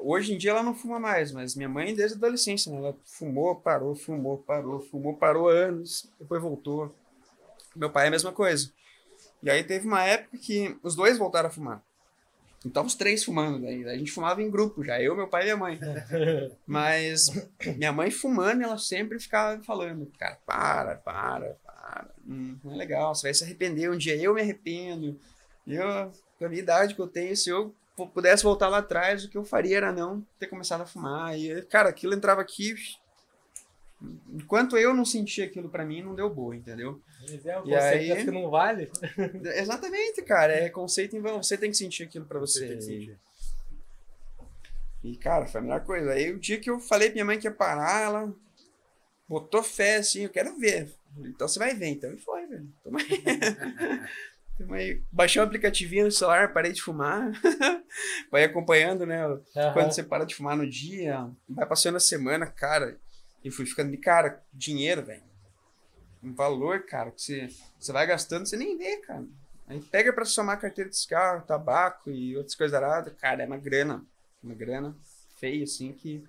Hoje 0.05 0.34
em 0.34 0.38
dia 0.38 0.51
ela 0.51 0.61
não 0.61 0.75
fuma 0.75 0.99
mais, 0.99 1.31
mas 1.31 1.55
minha 1.55 1.69
mãe 1.69 1.95
desde 1.95 2.15
a 2.15 2.17
adolescência, 2.17 2.69
né? 2.69 2.77
Ela 2.77 2.97
fumou, 3.05 3.55
parou, 3.55 3.95
fumou, 3.95 4.38
parou, 4.39 4.81
fumou, 4.81 5.15
parou 5.15 5.47
anos, 5.47 6.11
depois 6.19 6.41
voltou. 6.41 6.93
Meu 7.73 7.89
pai 7.89 8.05
é 8.05 8.07
a 8.09 8.11
mesma 8.11 8.34
coisa. 8.34 8.69
E 9.41 9.49
aí 9.49 9.63
teve 9.63 9.88
uma 9.88 10.03
época 10.03 10.38
que 10.38 10.77
os 10.84 10.93
dois 10.93 11.17
voltaram 11.17 11.47
a 11.47 11.51
fumar. 11.51 11.81
Então 12.65 12.85
os 12.85 12.95
três 12.95 13.23
fumando, 13.23 13.61
daí 13.61 13.88
a 13.88 13.97
gente 13.97 14.11
fumava 14.11 14.41
em 14.41 14.49
grupo 14.49 14.84
já, 14.84 15.01
eu, 15.01 15.15
meu 15.15 15.27
pai 15.27 15.43
e 15.43 15.45
minha 15.45 15.57
mãe. 15.57 15.80
Mas 16.67 17.30
minha 17.77 17.91
mãe 17.91 18.11
fumando, 18.11 18.61
ela 18.61 18.77
sempre 18.77 19.19
ficava 19.19 19.61
falando, 19.63 20.11
cara, 20.17 20.38
para, 20.45 20.95
para, 20.95 21.57
para. 21.65 22.09
Hum, 22.27 22.57
não 22.63 22.73
é 22.73 22.75
legal, 22.75 23.15
você 23.15 23.27
vai 23.27 23.34
se 23.34 23.43
arrepender. 23.43 23.89
Um 23.89 23.97
dia 23.97 24.15
eu 24.15 24.34
me 24.34 24.41
arrependo. 24.41 25.17
Eu, 25.65 26.11
com 26.38 26.45
a 26.45 26.49
minha 26.49 26.61
idade 26.61 26.95
que 26.95 27.01
eu 27.01 27.07
tenho, 27.07 27.35
se 27.35 27.49
eu 27.49 27.73
pudesse 27.95 28.44
voltar 28.44 28.68
lá 28.70 28.80
atrás, 28.80 29.24
o 29.24 29.30
que 29.30 29.38
eu 29.38 29.44
faria 29.45 29.78
era 29.78 29.91
não 29.91 30.26
ter 30.40 30.48
começado 30.48 30.82
a 30.82 30.86
fumar. 30.86 31.38
E, 31.38 31.61
cara, 31.64 31.90
aquilo 31.90 32.14
entrava 32.14 32.41
aqui. 32.41 32.74
Enquanto 34.34 34.78
eu 34.78 34.94
não 34.94 35.06
sentia 35.06 35.45
aquilo 35.45 35.70
pra 35.70 35.86
mim, 35.86 36.02
não 36.02 36.14
deu 36.14 36.30
boa, 36.30 36.56
entendeu? 36.56 37.02
Mas 37.22 37.45
é 37.45 37.61
E 37.65 37.76
aí- 38.11 38.26
que 38.26 38.32
não 38.32 38.49
vale. 38.49 38.91
Exatamente, 39.56 40.22
cara. 40.24 40.52
É 40.53 40.70
conceito 40.70 41.15
em 41.15 41.22
vão. 41.22 41.41
Você 41.41 41.57
tem 41.57 41.72
que 41.72 41.78
sentir 41.78 42.03
aquilo 42.03 42.26
pra 42.26 42.40
você. 42.40 42.76
Você. 42.76 43.15
E, 45.03 45.15
cara, 45.18 45.45
foi 45.48 45.60
a 45.60 45.64
melhor 45.64 45.84
coisa. 45.86 46.11
Aí 46.11 46.32
o 46.32 46.40
dia 46.40 46.60
que 46.60 46.70
eu 46.70 46.80
falei 46.80 47.10
pra 47.10 47.14
minha 47.15 47.26
mãe 47.26 47.40
que 47.40 47.48
ia 47.48 47.52
parar, 47.53 48.03
ela 48.03 48.34
botou 49.28 49.64
fé, 49.64 49.98
assim, 49.98 50.24
eu 50.24 50.30
quero 50.30 50.57
ver. 50.57 50.91
Então 51.20 51.48
você 51.48 51.60
vai 51.60 51.74
ver, 51.74 51.88
então. 51.88 52.11
E 52.14 52.18
foi, 52.18 52.45
velho. 52.48 52.68
Toma 52.84 52.99
aí. 52.99 53.07
Aí. 54.72 55.02
Baixei 55.11 55.41
um 55.41 55.45
aplicativinho 55.45 56.06
no 56.06 56.11
celular, 56.11 56.53
parei 56.53 56.72
de 56.72 56.81
fumar. 56.81 57.31
vai 58.31 58.44
acompanhando, 58.44 59.06
né? 59.06 59.23
Aham. 59.26 59.73
Quando 59.73 59.91
você 59.91 60.03
para 60.03 60.26
de 60.26 60.35
fumar 60.35 60.56
no 60.56 60.69
dia, 60.69 61.30
vai 61.49 61.65
passando 61.65 61.95
a 61.95 61.99
semana, 61.99 62.45
cara. 62.45 62.98
E 63.44 63.52
fui 63.52 63.65
ficando 63.65 63.91
de 63.91 63.98
cara, 63.98 64.41
dinheiro, 64.53 65.03
velho. 65.03 65.23
Um 66.23 66.34
valor, 66.34 66.85
cara, 66.85 67.11
que 67.11 67.22
você, 67.22 67.49
você 67.77 67.91
vai 67.91 68.07
gastando, 68.07 68.45
você 68.45 68.56
nem 68.56 68.77
vê, 68.77 68.98
cara. 68.98 69.26
Aí 69.68 69.81
pega 69.81 70.14
pra 70.14 70.26
somar 70.26 70.60
carteira 70.60 70.90
de 70.90 70.98
cigarro, 70.98 71.45
tabaco 71.45 72.10
e 72.10 72.35
outras 72.38 72.56
coisas 72.56 72.73
aradas, 72.73 73.14
cara, 73.15 73.44
é 73.44 73.45
uma 73.45 73.57
grana. 73.57 74.06
Uma 74.41 74.56
grana 74.56 74.95
feia, 75.38 75.64
assim, 75.64 75.91
que 75.94 76.23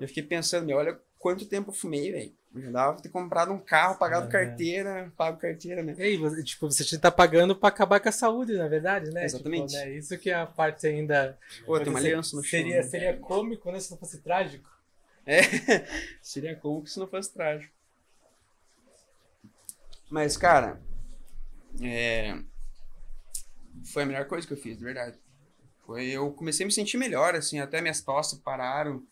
eu 0.00 0.08
fiquei 0.08 0.22
pensando, 0.22 0.66
meu, 0.66 0.76
olha 0.76 1.00
quanto 1.18 1.46
tempo 1.46 1.70
eu 1.70 1.74
fumei, 1.74 2.12
velho. 2.12 2.32
Eu 2.54 2.62
já 2.62 2.70
dava 2.70 2.92
pra 2.92 3.02
ter 3.02 3.08
comprado 3.08 3.52
um 3.52 3.58
carro, 3.58 3.98
pagado 3.98 4.22
Aham. 4.24 4.30
carteira, 4.30 5.12
pago 5.16 5.38
carteira, 5.38 5.82
né? 5.82 5.94
E 5.98 6.02
aí, 6.02 6.16
você, 6.16 6.42
tipo, 6.44 6.70
você 6.70 6.96
tá 6.98 7.10
pagando 7.10 7.56
pra 7.56 7.68
acabar 7.68 7.98
com 7.98 8.08
a 8.08 8.12
saúde, 8.12 8.54
na 8.56 8.68
verdade, 8.68 9.10
né? 9.10 9.24
Exatamente. 9.24 9.72
Tipo, 9.72 9.84
né? 9.84 9.96
Isso 9.96 10.16
que 10.18 10.30
é 10.30 10.34
a 10.34 10.46
parte 10.46 10.86
ainda. 10.86 11.36
Pô, 11.66 11.78
tem 11.80 11.88
uma 11.88 11.98
Seria- 11.98 12.14
aliança 12.14 12.36
no 12.36 12.42
chão. 12.44 12.50
Seria, 12.60 12.76
né? 12.76 12.82
seria 12.84 13.16
cômico, 13.16 13.72
né? 13.72 13.80
Se 13.80 13.90
não 13.90 13.98
fosse 13.98 14.18
trágico. 14.20 14.70
É, 15.26 15.40
seria 16.22 16.54
como 16.54 16.86
se 16.86 16.98
não 17.00 17.08
fosse 17.08 17.32
trágico. 17.32 17.72
Mas, 20.08 20.36
cara, 20.36 20.80
é, 21.82 22.38
foi 23.92 24.04
a 24.04 24.06
melhor 24.06 24.26
coisa 24.26 24.46
que 24.46 24.52
eu 24.52 24.56
fiz, 24.58 24.78
de 24.78 24.84
verdade. 24.84 25.18
Foi, 25.86 26.06
eu 26.06 26.30
comecei 26.32 26.64
a 26.64 26.66
me 26.68 26.72
sentir 26.72 26.98
melhor, 26.98 27.34
assim, 27.34 27.58
até 27.58 27.80
minhas 27.80 28.00
tosses 28.00 28.38
pararam. 28.38 29.02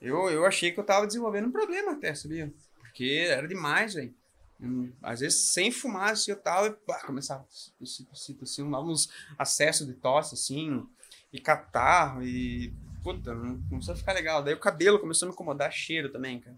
Eu, 0.00 0.28
eu 0.30 0.44
achei 0.44 0.72
que 0.72 0.78
eu 0.78 0.84
tava 0.84 1.06
desenvolvendo 1.06 1.48
um 1.48 1.52
problema 1.52 1.92
até, 1.92 2.14
sabia? 2.14 2.52
Porque 2.92 3.26
era 3.26 3.48
demais, 3.48 3.94
velho. 3.94 4.14
Hum, 4.60 4.92
Às 5.02 5.20
vezes, 5.20 5.40
sem 5.52 5.72
fumar, 5.72 6.10
assim, 6.12 6.30
eu 6.30 6.36
tava, 6.36 6.66
e 6.68 6.72
pá, 6.72 7.02
começava, 7.04 7.44
assim, 7.82 8.06
assim, 8.12 8.38
assim, 8.42 8.62
uns 8.62 9.08
acessos 9.38 9.86
de 9.86 9.94
tosse, 9.94 10.34
assim, 10.34 10.86
e 11.32 11.40
catarro, 11.40 12.22
e 12.22 12.72
puta, 13.02 13.34
não 13.34 13.60
começou 13.68 13.94
a 13.94 13.96
ficar 13.96 14.12
legal. 14.12 14.42
Daí 14.42 14.54
o 14.54 14.60
cabelo 14.60 15.00
começou 15.00 15.26
a 15.26 15.28
me 15.30 15.32
incomodar, 15.34 15.72
cheiro 15.72 16.12
também, 16.12 16.38
cara. 16.38 16.56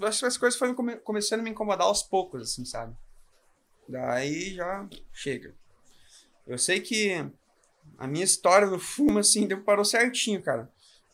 As 0.00 0.38
coisas 0.38 0.58
foram 0.58 0.74
come- 0.74 0.96
começando 0.96 1.40
a 1.40 1.42
me 1.42 1.50
incomodar 1.50 1.86
aos 1.86 2.02
poucos, 2.02 2.40
assim, 2.42 2.64
sabe? 2.64 2.96
Daí 3.88 4.54
já 4.54 4.88
chega. 5.12 5.54
Eu 6.46 6.56
sei 6.56 6.80
que 6.80 7.12
a 7.98 8.06
minha 8.06 8.24
história 8.24 8.66
no 8.68 8.78
fumo, 8.78 9.18
assim, 9.18 9.46
deu, 9.46 9.62
parou 9.62 9.84
certinho, 9.84 10.40
cara. 10.42 10.70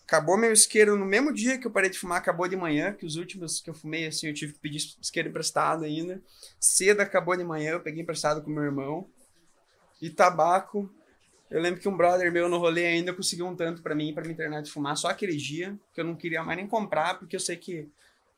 Acabou 0.08 0.38
meu 0.38 0.50
isqueiro 0.50 0.96
no 0.96 1.04
mesmo 1.04 1.34
dia 1.34 1.58
que 1.58 1.66
eu 1.66 1.70
parei 1.70 1.90
de 1.90 1.98
fumar, 1.98 2.16
acabou 2.16 2.48
de 2.48 2.56
manhã, 2.56 2.94
que 2.94 3.04
os 3.04 3.16
últimos 3.16 3.60
que 3.60 3.68
eu 3.68 3.74
fumei, 3.74 4.06
assim, 4.06 4.26
eu 4.26 4.32
tive 4.32 4.54
que 4.54 4.58
pedir 4.58 4.78
isqueiro 4.98 5.28
emprestado 5.28 5.84
ainda. 5.84 6.18
Cedo 6.58 7.02
acabou 7.02 7.36
de 7.36 7.44
manhã, 7.44 7.72
eu 7.72 7.80
peguei 7.80 8.00
emprestado 8.00 8.40
com 8.40 8.48
meu 8.48 8.62
irmão. 8.62 9.06
E 10.00 10.08
tabaco, 10.08 10.90
eu 11.50 11.60
lembro 11.60 11.78
que 11.78 11.86
um 11.86 11.94
brother 11.94 12.32
meu 12.32 12.48
no 12.48 12.56
rolê 12.56 12.86
ainda 12.86 13.12
conseguiu 13.12 13.46
um 13.46 13.54
tanto 13.54 13.82
pra 13.82 13.94
mim, 13.94 14.14
pra 14.14 14.24
me 14.24 14.32
internar 14.32 14.62
de 14.62 14.70
fumar, 14.70 14.96
só 14.96 15.08
aquele 15.08 15.36
dia, 15.36 15.78
que 15.92 16.00
eu 16.00 16.06
não 16.06 16.16
queria 16.16 16.42
mais 16.42 16.56
nem 16.56 16.66
comprar, 16.66 17.18
porque 17.18 17.36
eu 17.36 17.40
sei 17.40 17.56
que 17.58 17.86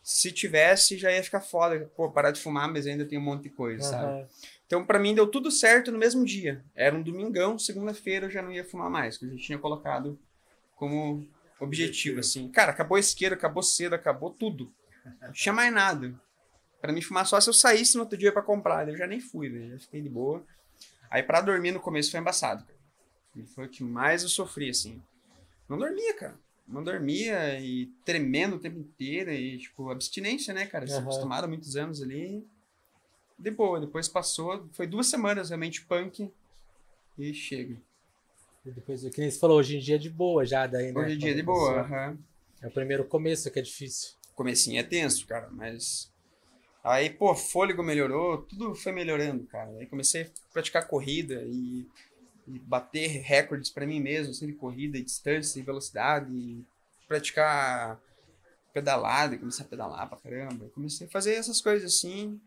se 0.02 0.32
tivesse 0.32 0.98
já 0.98 1.12
ia 1.12 1.22
ficar 1.22 1.40
foda. 1.40 1.88
Pô, 1.94 2.10
parar 2.10 2.32
de 2.32 2.40
fumar, 2.40 2.68
mas 2.68 2.84
ainda 2.84 3.04
tem 3.04 3.16
um 3.16 3.22
monte 3.22 3.44
de 3.44 3.50
coisa, 3.50 3.80
sabe? 3.80 4.06
Aham. 4.06 4.28
Então, 4.66 4.84
pra 4.84 4.98
mim, 4.98 5.14
deu 5.14 5.28
tudo 5.28 5.52
certo 5.52 5.92
no 5.92 5.98
mesmo 5.98 6.24
dia. 6.24 6.64
Era 6.74 6.96
um 6.96 7.02
domingão, 7.02 7.56
segunda-feira 7.60 8.26
eu 8.26 8.30
já 8.30 8.42
não 8.42 8.50
ia 8.50 8.64
fumar 8.64 8.90
mais, 8.90 9.16
que 9.16 9.24
eu 9.24 9.30
já 9.30 9.36
tinha 9.36 9.58
colocado 9.58 10.18
como 10.74 11.28
objetivo, 11.60 12.20
assim. 12.20 12.48
Cara, 12.50 12.72
acabou 12.72 12.96
a 12.96 13.00
isqueiro, 13.00 13.34
acabou 13.34 13.62
cedo, 13.62 13.94
acabou 13.94 14.30
tudo. 14.30 14.72
Não 15.20 15.32
tinha 15.32 15.52
mais 15.52 15.72
nada. 15.72 16.14
Pra 16.80 16.92
mim 16.92 17.02
fumar 17.02 17.26
só 17.26 17.40
se 17.40 17.48
eu 17.48 17.54
saísse 17.54 17.94
no 17.96 18.02
outro 18.02 18.18
dia 18.18 18.32
pra 18.32 18.42
comprar. 18.42 18.88
Eu 18.88 18.96
já 18.96 19.06
nem 19.06 19.20
fui, 19.20 19.48
velho. 19.48 19.72
Já 19.72 19.78
fiquei 19.80 20.00
de 20.00 20.08
boa. 20.08 20.44
Aí 21.10 21.22
pra 21.22 21.40
dormir 21.40 21.72
no 21.72 21.80
começo 21.80 22.10
foi 22.10 22.20
embaçado, 22.20 22.64
cara. 22.64 22.78
Foi 23.54 23.66
o 23.66 23.68
que 23.68 23.82
mais 23.84 24.22
eu 24.22 24.28
sofri, 24.28 24.70
assim. 24.70 25.02
Não 25.68 25.78
dormia, 25.78 26.14
cara. 26.14 26.38
Não 26.66 26.82
dormia 26.82 27.60
e 27.60 27.86
tremendo 28.04 28.56
o 28.56 28.58
tempo 28.60 28.78
inteiro 28.78 29.30
e, 29.32 29.58
tipo, 29.58 29.90
abstinência, 29.90 30.54
né, 30.54 30.66
cara? 30.66 30.86
Se 30.86 30.94
Aham. 30.94 31.02
acostumaram 31.02 31.48
muitos 31.48 31.76
anos 31.76 32.00
ali. 32.02 32.46
De 33.38 33.50
boa, 33.50 33.80
depois 33.80 34.06
passou, 34.08 34.68
foi 34.72 34.86
duas 34.86 35.06
semanas 35.06 35.48
realmente 35.50 35.82
punk 35.84 36.30
e 37.18 37.34
chega. 37.34 37.76
E 38.64 38.70
depois, 38.70 39.02
que 39.08 39.20
nem 39.20 39.30
você 39.30 39.38
falou, 39.38 39.58
hoje 39.58 39.76
em 39.76 39.80
dia 39.80 39.94
é 39.94 39.98
de 39.98 40.10
boa 40.10 40.44
já, 40.44 40.66
daí, 40.66 40.92
né? 40.92 41.00
Hoje 41.00 41.14
em 41.14 41.18
dia 41.18 41.30
é 41.30 41.34
de 41.34 41.42
boa, 41.42 41.80
aham. 41.80 42.18
É 42.60 42.66
o 42.66 42.70
primeiro 42.70 43.04
começo 43.04 43.50
que 43.50 43.58
é 43.58 43.62
difícil. 43.62 44.12
comecinho 44.34 44.78
é 44.78 44.82
tenso, 44.82 45.26
cara, 45.26 45.48
mas 45.50 46.12
aí, 46.84 47.08
pô, 47.08 47.34
fôlego 47.34 47.82
melhorou, 47.82 48.42
tudo 48.42 48.74
foi 48.74 48.92
melhorando, 48.92 49.46
cara. 49.46 49.70
Aí 49.78 49.86
comecei 49.86 50.22
a 50.22 50.30
praticar 50.52 50.86
corrida 50.86 51.42
e, 51.46 51.86
e 52.46 52.58
bater 52.58 53.08
recordes 53.22 53.70
pra 53.70 53.86
mim 53.86 53.98
mesmo, 53.98 54.32
assim, 54.32 54.46
de 54.46 54.52
corrida, 54.52 54.98
e 54.98 55.02
distância 55.02 55.58
e 55.58 55.62
velocidade, 55.62 56.30
e 56.30 56.62
praticar 57.08 57.98
pedalada, 58.74 59.34
e 59.34 59.38
comecei 59.38 59.64
a 59.64 59.68
pedalar 59.68 60.06
pra 60.06 60.18
caramba. 60.18 60.66
Eu 60.66 60.70
comecei 60.70 61.06
a 61.06 61.10
fazer 61.10 61.32
essas 61.32 61.62
coisas 61.62 61.94
assim. 61.94 62.38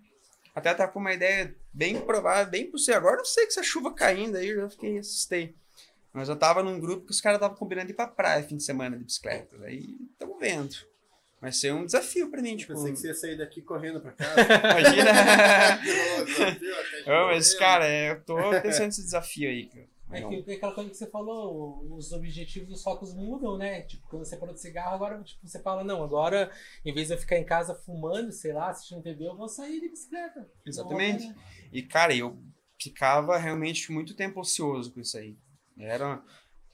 Até 0.53 0.71
tá 0.75 0.87
com 0.87 0.99
uma 0.99 1.13
ideia 1.13 1.55
bem 1.73 1.99
provável, 1.99 2.51
bem 2.51 2.69
possível. 2.69 2.99
Agora 2.99 3.15
eu 3.15 3.19
não 3.19 3.25
sei 3.25 3.45
que 3.45 3.51
essa 3.51 3.63
chuva 3.63 3.91
caindo 3.91 4.37
aí, 4.37 4.49
eu 4.49 4.61
já 4.61 4.69
fiquei 4.69 4.99
assustei. 4.99 5.55
Mas 6.13 6.29
eu 6.29 6.35
tava 6.35 6.61
num 6.61 6.79
grupo 6.79 7.07
que 7.07 7.11
os 7.11 7.19
caras 7.19 7.37
estavam 7.37 7.57
combinando 7.57 7.89
ir 7.89 7.95
pra 7.95 8.07
praia 8.07 8.43
fim 8.43 8.55
de 8.55 8.63
semana 8.63 8.97
de 8.97 9.03
bicicleta. 9.03 9.57
Aí 9.63 9.97
estamos 10.11 10.39
vendo. 10.39 10.75
Vai 11.41 11.51
ser 11.51 11.73
um 11.73 11.85
desafio 11.85 12.29
pra 12.29 12.41
mim, 12.41 12.55
tipo. 12.55 12.73
Pensei 12.73 12.91
que 12.93 12.99
você 12.99 13.07
ia 13.07 13.13
sair 13.13 13.37
daqui 13.37 13.61
correndo 13.61 13.99
pra 13.99 14.13
casa. 14.13 14.39
Imagina! 14.79 15.11
De 16.55 17.09
Não, 17.09 17.25
mas, 17.27 17.53
cara, 17.55 17.85
é, 17.85 18.11
eu 18.11 18.23
tô 18.23 18.37
pensando 18.61 18.85
nesse 18.85 19.03
desafio 19.03 19.49
aí, 19.49 19.65
cara. 19.67 19.93
É, 20.13 20.21
que, 20.21 20.51
é 20.51 20.55
aquela 20.55 20.73
coisa 20.73 20.89
que 20.91 20.95
você 20.95 21.07
falou, 21.07 21.85
os 21.91 22.13
objetivos 22.13 22.69
dos 22.69 22.83
focos 22.83 23.13
mudam, 23.15 23.57
né? 23.57 23.81
Tipo, 23.81 24.07
quando 24.07 24.23
você 24.23 24.37
parou 24.37 24.53
de 24.53 24.61
cigarro, 24.61 24.93
agora 24.93 25.21
tipo, 25.23 25.45
você 25.45 25.59
fala, 25.59 25.83
não, 25.83 26.03
agora, 26.03 26.51
em 26.85 26.93
vez 26.93 27.07
de 27.07 27.15
eu 27.15 27.17
ficar 27.17 27.37
em 27.37 27.43
casa 27.43 27.73
fumando, 27.73 28.31
sei 28.31 28.53
lá, 28.53 28.69
assistindo 28.69 29.01
TV, 29.01 29.27
eu 29.27 29.35
vou 29.35 29.49
sair 29.49 29.81
de 29.81 29.89
bicicleta. 29.89 30.47
Exatamente. 30.65 31.25
Vou, 31.25 31.33
né? 31.33 31.41
E, 31.73 31.81
cara, 31.81 32.15
eu 32.15 32.37
ficava 32.79 33.37
realmente 33.37 33.91
muito 33.91 34.15
tempo 34.15 34.39
ocioso 34.39 34.93
com 34.93 35.01
isso 35.01 35.17
aí. 35.17 35.35
Era. 35.77 36.21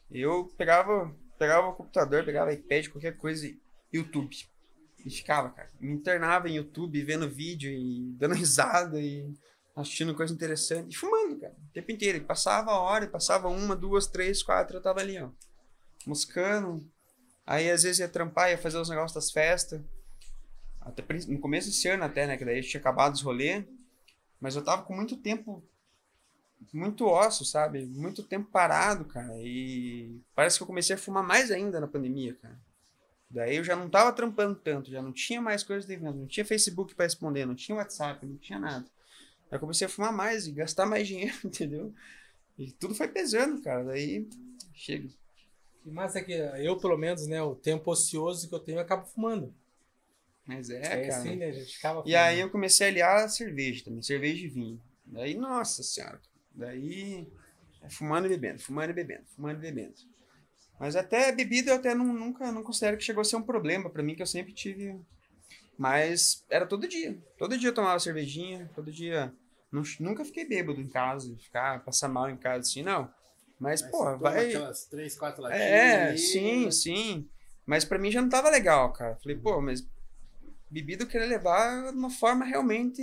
Eu 0.09 0.45
pegava, 0.57 1.15
pegava 1.37 1.67
o 1.67 1.73
computador, 1.73 2.25
pegava 2.25 2.53
iPad, 2.53 2.87
qualquer 2.87 3.15
coisa, 3.17 3.49
YouTube. 3.93 4.35
E 5.05 5.09
ficava, 5.09 5.49
cara. 5.49 5.69
Me 5.79 5.93
internava 5.93 6.49
em 6.49 6.55
YouTube, 6.55 7.03
vendo 7.03 7.29
vídeo 7.29 7.71
e 7.71 8.11
dando 8.17 8.35
risada 8.35 8.99
e 8.99 9.33
assistindo 9.75 10.15
coisa 10.15 10.33
interessante. 10.33 10.93
E 10.93 10.95
fumando, 10.95 11.39
cara. 11.39 11.53
O 11.53 11.73
tempo 11.73 11.91
inteiro. 11.91 12.17
E 12.17 12.21
passava 12.21 12.71
a 12.71 12.79
hora, 12.79 13.07
passava 13.07 13.47
uma, 13.47 13.75
duas, 13.75 14.07
três, 14.07 14.43
quatro, 14.43 14.77
eu 14.77 14.81
tava 14.81 14.99
ali, 14.99 15.17
ó. 15.19 15.29
Moscando. 16.05 16.85
Aí 17.45 17.69
às 17.69 17.83
vezes 17.83 17.99
ia 17.99 18.07
trampar, 18.07 18.51
ia 18.51 18.57
fazer 18.57 18.77
os 18.77 18.89
negócios 18.89 19.13
das 19.13 19.31
festas. 19.31 19.81
Até 20.81 21.03
no 21.27 21.39
começo 21.39 21.67
desse 21.67 21.87
ano 21.87 22.03
até, 22.03 22.27
né? 22.27 22.37
Que 22.37 22.45
daí 22.45 22.61
tinha 22.61 22.79
acabado 22.79 23.13
os 23.13 23.21
rolês. 23.21 23.65
Mas 24.39 24.55
eu 24.55 24.63
tava 24.63 24.83
com 24.83 24.95
muito 24.95 25.17
tempo 25.17 25.63
muito 26.73 27.05
ócio, 27.05 27.45
sabe? 27.45 27.85
Muito 27.85 28.23
tempo 28.23 28.49
parado, 28.51 29.05
cara. 29.05 29.33
E 29.37 30.21
parece 30.35 30.57
que 30.57 30.63
eu 30.63 30.67
comecei 30.67 30.95
a 30.95 30.99
fumar 30.99 31.23
mais 31.23 31.51
ainda 31.51 31.79
na 31.79 31.87
pandemia, 31.87 32.35
cara. 32.35 32.59
Daí 33.29 33.57
eu 33.57 33.63
já 33.63 33.75
não 33.75 33.89
tava 33.89 34.11
trampando 34.11 34.55
tanto, 34.55 34.89
já 34.89 35.01
não 35.01 35.11
tinha 35.11 35.39
mais 35.39 35.63
coisas 35.63 35.85
de 35.85 35.93
evento, 35.93 36.17
não 36.17 36.27
tinha 36.27 36.45
Facebook 36.45 36.95
para 36.95 37.05
responder, 37.05 37.45
não 37.45 37.55
tinha 37.55 37.75
WhatsApp, 37.77 38.25
não 38.25 38.37
tinha 38.37 38.59
nada. 38.59 38.85
Aí 39.51 39.55
eu 39.55 39.59
comecei 39.59 39.85
a 39.85 39.89
fumar 39.89 40.11
mais 40.11 40.47
e 40.47 40.51
gastar 40.51 40.85
mais 40.85 41.05
dinheiro, 41.07 41.35
entendeu? 41.43 41.93
E 42.57 42.71
tudo 42.71 42.95
foi 42.95 43.07
pesando, 43.07 43.61
cara. 43.61 43.83
Daí 43.83 44.27
chega. 44.73 45.09
E 45.85 45.91
mais 45.91 46.15
é 46.15 46.21
que 46.21 46.33
eu, 46.33 46.77
pelo 46.77 46.97
menos, 46.97 47.25
né, 47.27 47.41
o 47.41 47.55
tempo 47.55 47.91
ocioso 47.91 48.49
que 48.49 48.55
eu 48.55 48.59
tenho, 48.59 48.77
eu 48.77 48.81
acabo 48.81 49.05
fumando. 49.05 49.53
Mas 50.45 50.69
é, 50.69 50.77
é 50.77 51.07
cara. 51.07 51.17
Assim, 51.19 51.35
né? 51.35 51.45
A 51.45 51.51
gente 51.51 51.77
acaba 51.77 52.03
e 52.05 52.15
aí 52.15 52.39
eu 52.39 52.49
comecei 52.49 52.87
a 52.87 52.89
aliar 52.89 53.23
a 53.23 53.29
cerveja 53.29 53.85
também, 53.85 54.01
cerveja 54.01 54.45
e 54.45 54.49
vinho. 54.49 54.81
Daí, 55.05 55.35
nossa 55.35 55.83
senhora. 55.83 56.19
Daí, 56.59 57.25
é 57.81 57.89
fumando 57.89 58.25
e 58.25 58.29
bebendo, 58.29 58.59
fumando 58.59 58.89
e 58.89 58.93
bebendo, 58.93 59.23
fumando 59.33 59.57
e 59.57 59.61
bebendo. 59.61 59.95
Mas 60.77 60.95
até 60.95 61.31
bebida 61.31 61.71
eu 61.71 61.75
até 61.75 61.95
não, 61.95 62.13
nunca 62.13 62.51
não 62.51 62.63
considero 62.63 62.97
que 62.97 63.03
chegou 63.03 63.21
a 63.21 63.25
ser 63.25 63.37
um 63.37 63.41
problema 63.41 63.89
para 63.89 64.03
mim, 64.03 64.15
que 64.15 64.21
eu 64.21 64.27
sempre 64.27 64.53
tive. 64.53 64.99
Mas 65.77 66.43
era 66.49 66.65
todo 66.65 66.87
dia. 66.87 67.17
Todo 67.37 67.57
dia 67.57 67.69
eu 67.69 67.73
tomava 67.73 67.99
cervejinha, 67.99 68.69
todo 68.75 68.91
dia. 68.91 69.33
nunca 69.99 70.25
fiquei 70.25 70.45
bêbado 70.45 70.81
em 70.81 70.87
casa, 70.87 71.33
ficar, 71.37 71.83
passar 71.83 72.09
mal 72.09 72.29
em 72.29 72.37
casa 72.37 72.59
assim, 72.59 72.83
não. 72.83 73.09
Mas, 73.57 73.81
Mas 73.81 73.91
pô, 73.91 74.17
vai. 74.17 74.49
Aquelas 74.49 74.85
três, 74.85 75.17
quatro 75.17 75.41
latinhas. 75.41 75.65
É, 75.65 76.09
ali, 76.09 76.17
sim, 76.17 76.65
né? 76.65 76.71
sim. 76.71 77.29
Mas 77.65 77.85
para 77.85 77.99
mim 77.99 78.11
já 78.11 78.21
não 78.21 78.29
tava 78.29 78.49
legal, 78.49 78.91
cara. 78.91 79.17
Falei, 79.21 79.37
pô, 79.37 79.61
mas 79.61 79.87
bebida 80.69 81.03
eu 81.03 81.07
queria 81.07 81.27
levar 81.27 81.91
de 81.91 81.97
uma 81.97 82.09
forma 82.09 82.45
realmente 82.45 83.01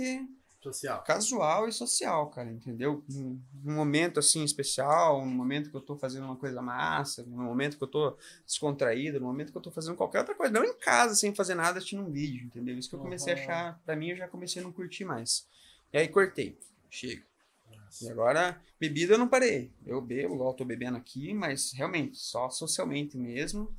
Social. 0.67 1.03
Casual 1.03 1.67
e 1.67 1.71
social, 1.71 2.29
cara, 2.29 2.51
entendeu? 2.51 3.03
Num, 3.07 3.41
momento 3.63 4.19
assim 4.19 4.43
especial, 4.43 5.25
num 5.25 5.31
momento 5.31 5.69
que 5.69 5.75
eu 5.75 5.81
tô 5.81 5.95
fazendo 5.95 6.25
uma 6.25 6.35
coisa 6.35 6.61
massa, 6.61 7.23
num 7.23 7.43
momento 7.43 7.77
que 7.77 7.83
eu 7.83 7.87
tô 7.87 8.17
descontraído, 8.45 9.19
num 9.19 9.27
momento 9.27 9.51
que 9.51 9.57
eu 9.57 9.61
tô 9.61 9.71
fazendo 9.71 9.95
qualquer 9.95 10.19
outra 10.19 10.35
coisa, 10.35 10.51
não 10.51 10.63
em 10.63 10.77
casa 10.77 11.15
sem 11.15 11.33
fazer 11.33 11.55
nada 11.55 11.77
assistindo 11.77 12.03
um 12.03 12.11
vídeo, 12.11 12.45
entendeu? 12.45 12.77
Isso 12.77 12.89
que 12.89 12.95
eu 12.95 12.99
comecei 12.99 13.33
uhum. 13.33 13.39
a 13.39 13.43
achar, 13.43 13.81
pra 13.85 13.95
mim 13.95 14.09
eu 14.09 14.17
já 14.17 14.27
comecei 14.27 14.61
a 14.61 14.65
não 14.65 14.71
curtir 14.71 15.05
mais. 15.05 15.47
E 15.93 15.97
aí 15.97 16.07
cortei, 16.07 16.59
chega. 16.89 17.23
Nossa. 17.71 18.05
E 18.05 18.09
agora, 18.09 18.61
bebida 18.77 19.13
eu 19.13 19.17
não 19.17 19.29
parei. 19.29 19.71
Eu 19.85 20.01
bebo, 20.01 20.35
igual 20.35 20.51
eu 20.51 20.55
tô 20.55 20.65
bebendo 20.65 20.97
aqui, 20.97 21.33
mas 21.33 21.71
realmente, 21.71 22.17
só 22.17 22.49
socialmente 22.49 23.17
mesmo. 23.17 23.73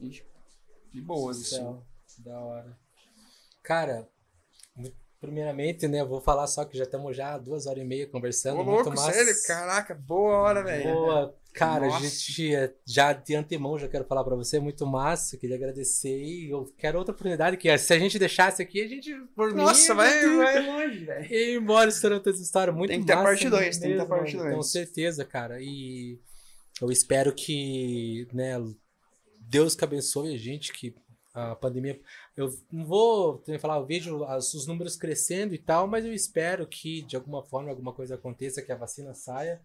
E 0.00 0.22
de 0.90 1.00
boas, 1.00 1.40
assim. 1.40 1.78
Da 2.18 2.38
hora. 2.38 2.78
Cara, 3.62 4.08
Primeiramente, 5.22 5.86
né, 5.86 6.02
vou 6.04 6.20
falar 6.20 6.48
só 6.48 6.64
que 6.64 6.76
já 6.76 6.82
estamos 6.82 7.16
já 7.16 7.38
duas 7.38 7.68
horas 7.68 7.80
e 7.80 7.86
meia 7.86 8.08
conversando. 8.08 8.54
Ô, 8.54 8.64
muito 8.64 8.86
louco, 8.86 8.90
massa. 8.90 9.12
sério? 9.12 9.32
Caraca, 9.46 9.94
boa 9.94 10.36
hora, 10.38 10.64
velho. 10.64 10.92
Boa. 10.92 11.32
Cara, 11.54 11.86
Nossa. 11.86 11.98
a 11.98 12.00
gente 12.00 12.74
já 12.84 13.12
de 13.12 13.36
antemão 13.36 13.78
já 13.78 13.86
quero 13.86 14.04
falar 14.04 14.24
para 14.24 14.34
você, 14.34 14.58
muito 14.58 14.84
massa, 14.84 15.36
queria 15.36 15.54
agradecer 15.54 16.20
e 16.20 16.50
eu 16.50 16.64
quero 16.76 16.98
outra 16.98 17.12
oportunidade 17.12 17.56
que 17.56 17.78
se 17.78 17.94
a 17.94 17.98
gente 18.00 18.18
deixasse 18.18 18.60
aqui, 18.60 18.82
a 18.82 18.88
gente 18.88 19.14
por 19.36 19.54
Nossa, 19.54 19.94
mim, 19.94 19.98
vai, 19.98 20.36
vai 20.36 20.66
longe, 20.66 21.04
velho. 21.04 21.32
E 21.32 21.54
embora 21.54 21.88
estourando 21.88 22.28
essa 22.28 22.42
história 22.42 22.72
muito 22.72 22.90
Tem 22.90 22.98
que 22.98 23.06
ter 23.06 23.14
massa, 23.14 23.28
parte 23.28 23.48
2, 23.48 23.78
tem 23.78 23.92
que 23.92 23.98
ter 23.98 24.08
parte 24.08 24.36
2. 24.36 24.54
Com 24.56 24.62
certeza, 24.62 25.24
cara. 25.24 25.58
E 25.60 26.18
eu 26.80 26.90
espero 26.90 27.32
que, 27.32 28.26
né, 28.32 28.54
Deus 29.38 29.76
que 29.76 29.84
abençoe 29.84 30.34
a 30.34 30.38
gente 30.38 30.72
que 30.72 30.92
a 31.34 31.54
pandemia. 31.54 31.98
Eu 32.36 32.54
não 32.70 32.84
vou 32.84 33.38
também 33.38 33.58
falar, 33.58 33.76
eu 33.76 33.86
vejo 33.86 34.24
os 34.24 34.66
números 34.66 34.96
crescendo 34.96 35.54
e 35.54 35.58
tal, 35.58 35.86
mas 35.86 36.04
eu 36.04 36.12
espero 36.12 36.66
que 36.66 37.02
de 37.02 37.16
alguma 37.16 37.42
forma 37.42 37.70
alguma 37.70 37.92
coisa 37.92 38.14
aconteça, 38.14 38.62
que 38.62 38.72
a 38.72 38.76
vacina 38.76 39.14
saia, 39.14 39.60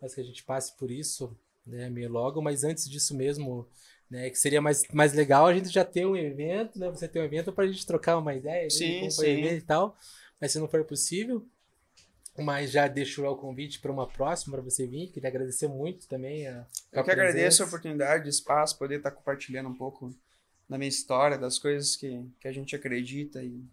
mas 0.00 0.14
que 0.14 0.20
a 0.20 0.24
gente 0.24 0.44
passe 0.44 0.76
por 0.76 0.90
isso, 0.90 1.36
né, 1.66 1.90
meio 1.90 2.10
logo. 2.10 2.40
Mas 2.40 2.62
antes 2.62 2.88
disso 2.88 3.16
mesmo, 3.16 3.66
né, 4.08 4.30
que 4.30 4.38
seria 4.38 4.60
mais, 4.60 4.82
mais 4.92 5.12
legal 5.12 5.46
a 5.46 5.54
gente 5.54 5.68
já 5.68 5.84
ter 5.84 6.06
um 6.06 6.16
evento, 6.16 6.78
né, 6.78 6.88
você 6.88 7.08
ter 7.08 7.20
um 7.20 7.24
evento 7.24 7.52
para 7.52 7.64
a 7.64 7.68
gente 7.68 7.84
trocar 7.86 8.16
uma 8.16 8.34
ideia, 8.34 8.70
sim, 8.70 9.10
sim. 9.10 9.44
e 9.44 9.60
tal. 9.60 9.96
Mas 10.40 10.52
se 10.52 10.60
não 10.60 10.68
for 10.68 10.84
possível, 10.84 11.44
mas 12.36 12.70
já 12.70 12.86
deixo 12.86 13.26
o 13.26 13.36
convite 13.36 13.80
para 13.80 13.90
uma 13.90 14.06
próxima 14.06 14.56
para 14.56 14.62
você 14.62 14.86
vir. 14.86 15.08
Queria 15.08 15.28
agradecer 15.28 15.66
muito 15.66 16.06
também 16.06 16.46
a. 16.46 16.64
Eu 16.92 17.02
que 17.02 17.10
agradeço 17.10 17.64
a 17.64 17.66
oportunidade, 17.66 18.26
o 18.26 18.30
espaço, 18.30 18.78
poder 18.78 18.98
estar 18.98 19.10
compartilhando 19.10 19.68
um 19.68 19.74
pouco 19.74 20.14
da 20.68 20.76
minha 20.76 20.88
história, 20.88 21.38
das 21.38 21.58
coisas 21.58 21.96
que, 21.96 22.22
que 22.40 22.46
a 22.46 22.52
gente 22.52 22.76
acredita 22.76 23.42
e 23.42 23.64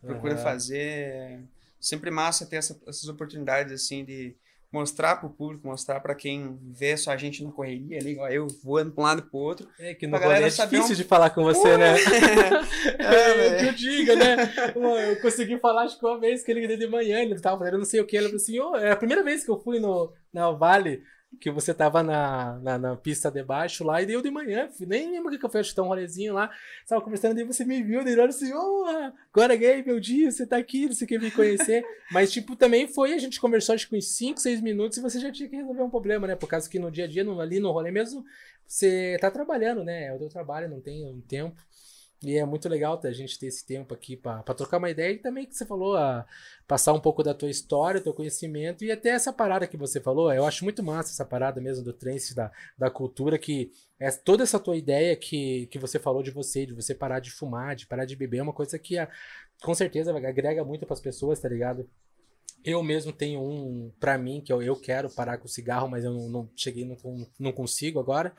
procura 0.00 0.36
uhum. 0.36 0.42
fazer. 0.42 1.40
Sempre 1.80 2.10
massa 2.10 2.46
ter 2.46 2.56
essa, 2.56 2.80
essas 2.86 3.08
oportunidades, 3.08 3.72
assim, 3.72 4.04
de 4.04 4.36
mostrar 4.70 5.16
para 5.16 5.26
o 5.26 5.30
público, 5.30 5.66
mostrar 5.66 5.98
para 6.00 6.14
quem 6.14 6.58
vê 6.62 6.96
só 6.96 7.10
a 7.12 7.16
gente 7.16 7.42
na 7.42 7.50
correria 7.50 7.98
ali, 7.98 8.10
igual 8.10 8.28
eu 8.28 8.46
voando 8.62 8.92
para 8.92 9.00
um 9.00 9.06
lado 9.06 9.22
para 9.22 9.38
outro. 9.38 9.68
É 9.78 9.94
que 9.94 10.06
no 10.06 10.18
rolê 10.18 10.42
é 10.42 10.48
difícil 10.48 10.92
um... 10.92 10.96
de 10.96 11.04
falar 11.04 11.30
com 11.30 11.42
você, 11.42 11.76
né? 11.76 11.94
é, 12.98 13.46
é, 13.46 13.58
que 13.58 13.64
eu 13.66 13.72
diga, 13.72 14.14
né? 14.14 14.36
Eu 14.76 15.20
consegui 15.22 15.58
falar, 15.58 15.84
acho 15.84 15.98
que 15.98 16.04
uma 16.04 16.20
vez 16.20 16.42
que 16.42 16.50
ele 16.50 16.68
deu 16.68 16.76
de 16.76 16.86
manhã, 16.86 17.20
ele 17.20 17.40
tava 17.40 17.58
falando 17.58 17.78
não 17.78 17.84
sei 17.84 18.00
o 18.00 18.06
que, 18.06 18.16
ele 18.16 18.26
falou 18.26 18.36
assim, 18.36 18.60
oh, 18.60 18.76
é 18.76 18.90
a 18.90 18.96
primeira 18.96 19.22
vez 19.22 19.42
que 19.42 19.50
eu 19.50 19.58
fui 19.58 19.80
no, 19.80 20.12
na 20.32 20.50
Vale, 20.50 21.02
que 21.40 21.50
você 21.50 21.74
tava 21.74 22.02
na, 22.02 22.58
na, 22.58 22.78
na, 22.78 22.96
pista 22.96 23.30
de 23.30 23.42
baixo 23.42 23.84
lá, 23.84 24.00
e 24.02 24.06
deu 24.06 24.22
de 24.22 24.30
manhã, 24.30 24.68
nem 24.80 25.10
lembro 25.10 25.38
que 25.38 25.44
eu 25.44 25.50
fui 25.50 25.62
chutar 25.62 25.82
um 25.82 25.88
rolezinho 25.88 26.34
lá, 26.34 26.50
tava 26.86 27.02
conversando, 27.02 27.38
e 27.38 27.44
você 27.44 27.64
me 27.64 27.82
viu, 27.82 28.02
daí 28.02 28.18
olha 28.18 28.30
assim, 28.30 28.52
oh, 28.52 28.84
agora 29.32 29.54
gay, 29.54 29.82
meu 29.82 30.00
dia, 30.00 30.30
você 30.30 30.46
tá 30.46 30.56
aqui, 30.56 30.86
você 30.86 31.06
quer 31.06 31.20
me 31.20 31.30
conhecer, 31.30 31.84
mas 32.10 32.32
tipo, 32.32 32.56
também 32.56 32.88
foi, 32.88 33.12
a 33.12 33.18
gente 33.18 33.40
conversou 33.40 33.74
acho 33.74 33.88
que 33.88 33.96
uns 33.96 34.16
5, 34.16 34.40
6 34.40 34.60
minutos, 34.60 34.98
e 34.98 35.02
você 35.02 35.20
já 35.20 35.30
tinha 35.30 35.48
que 35.48 35.56
resolver 35.56 35.82
um 35.82 35.90
problema, 35.90 36.26
né, 36.26 36.34
por 36.34 36.48
causa 36.48 36.68
que 36.68 36.78
no 36.78 36.90
dia 36.90 37.04
a 37.04 37.08
dia, 37.08 37.22
no, 37.22 37.40
ali 37.40 37.60
no 37.60 37.70
rolê 37.70 37.90
mesmo, 37.90 38.24
você 38.66 39.16
tá 39.20 39.30
trabalhando, 39.30 39.84
né, 39.84 40.06
é 40.06 40.14
o 40.14 40.18
teu 40.18 40.28
trabalho, 40.28 40.68
não 40.68 40.80
tem 40.80 41.06
um 41.06 41.20
tempo, 41.20 41.60
e 42.20 42.36
é 42.36 42.44
muito 42.44 42.68
legal 42.68 43.00
a 43.02 43.12
gente 43.12 43.38
ter 43.38 43.46
esse 43.46 43.64
tempo 43.64 43.94
aqui 43.94 44.16
para 44.16 44.42
trocar 44.42 44.78
uma 44.78 44.90
ideia 44.90 45.12
e 45.12 45.18
também 45.18 45.46
que 45.46 45.54
você 45.54 45.64
falou, 45.64 45.96
a 45.96 46.26
passar 46.66 46.92
um 46.92 46.98
pouco 46.98 47.22
da 47.22 47.32
tua 47.32 47.48
história, 47.48 48.00
teu 48.00 48.12
conhecimento 48.12 48.84
e 48.84 48.90
até 48.90 49.10
essa 49.10 49.32
parada 49.32 49.68
que 49.68 49.76
você 49.76 50.00
falou. 50.00 50.32
Eu 50.32 50.44
acho 50.44 50.64
muito 50.64 50.82
massa 50.82 51.12
essa 51.12 51.24
parada 51.24 51.60
mesmo 51.60 51.84
do 51.84 51.92
trance, 51.92 52.34
da, 52.34 52.50
da 52.76 52.90
cultura, 52.90 53.38
que 53.38 53.70
é 54.00 54.10
toda 54.10 54.42
essa 54.42 54.58
tua 54.58 54.76
ideia 54.76 55.14
que, 55.14 55.68
que 55.68 55.78
você 55.78 55.98
falou 56.00 56.20
de 56.20 56.32
você, 56.32 56.66
de 56.66 56.74
você 56.74 56.92
parar 56.92 57.20
de 57.20 57.30
fumar, 57.30 57.76
de 57.76 57.86
parar 57.86 58.04
de 58.04 58.16
beber, 58.16 58.38
é 58.38 58.42
uma 58.42 58.52
coisa 58.52 58.76
que 58.80 58.98
a, 58.98 59.08
com 59.62 59.72
certeza 59.72 60.10
agrega 60.10 60.64
muito 60.64 60.86
para 60.86 60.94
as 60.94 61.00
pessoas, 61.00 61.38
tá 61.38 61.48
ligado? 61.48 61.88
Eu 62.64 62.82
mesmo 62.82 63.12
tenho 63.12 63.40
um 63.40 63.92
para 64.00 64.18
mim 64.18 64.40
que 64.40 64.52
eu, 64.52 64.60
eu 64.60 64.74
quero 64.74 65.08
parar 65.08 65.38
com 65.38 65.46
cigarro, 65.46 65.88
mas 65.88 66.04
eu 66.04 66.12
não, 66.12 66.28
não 66.28 66.50
cheguei, 66.56 66.84
não, 66.84 66.96
não 67.38 67.52
consigo 67.52 68.00
agora 68.00 68.34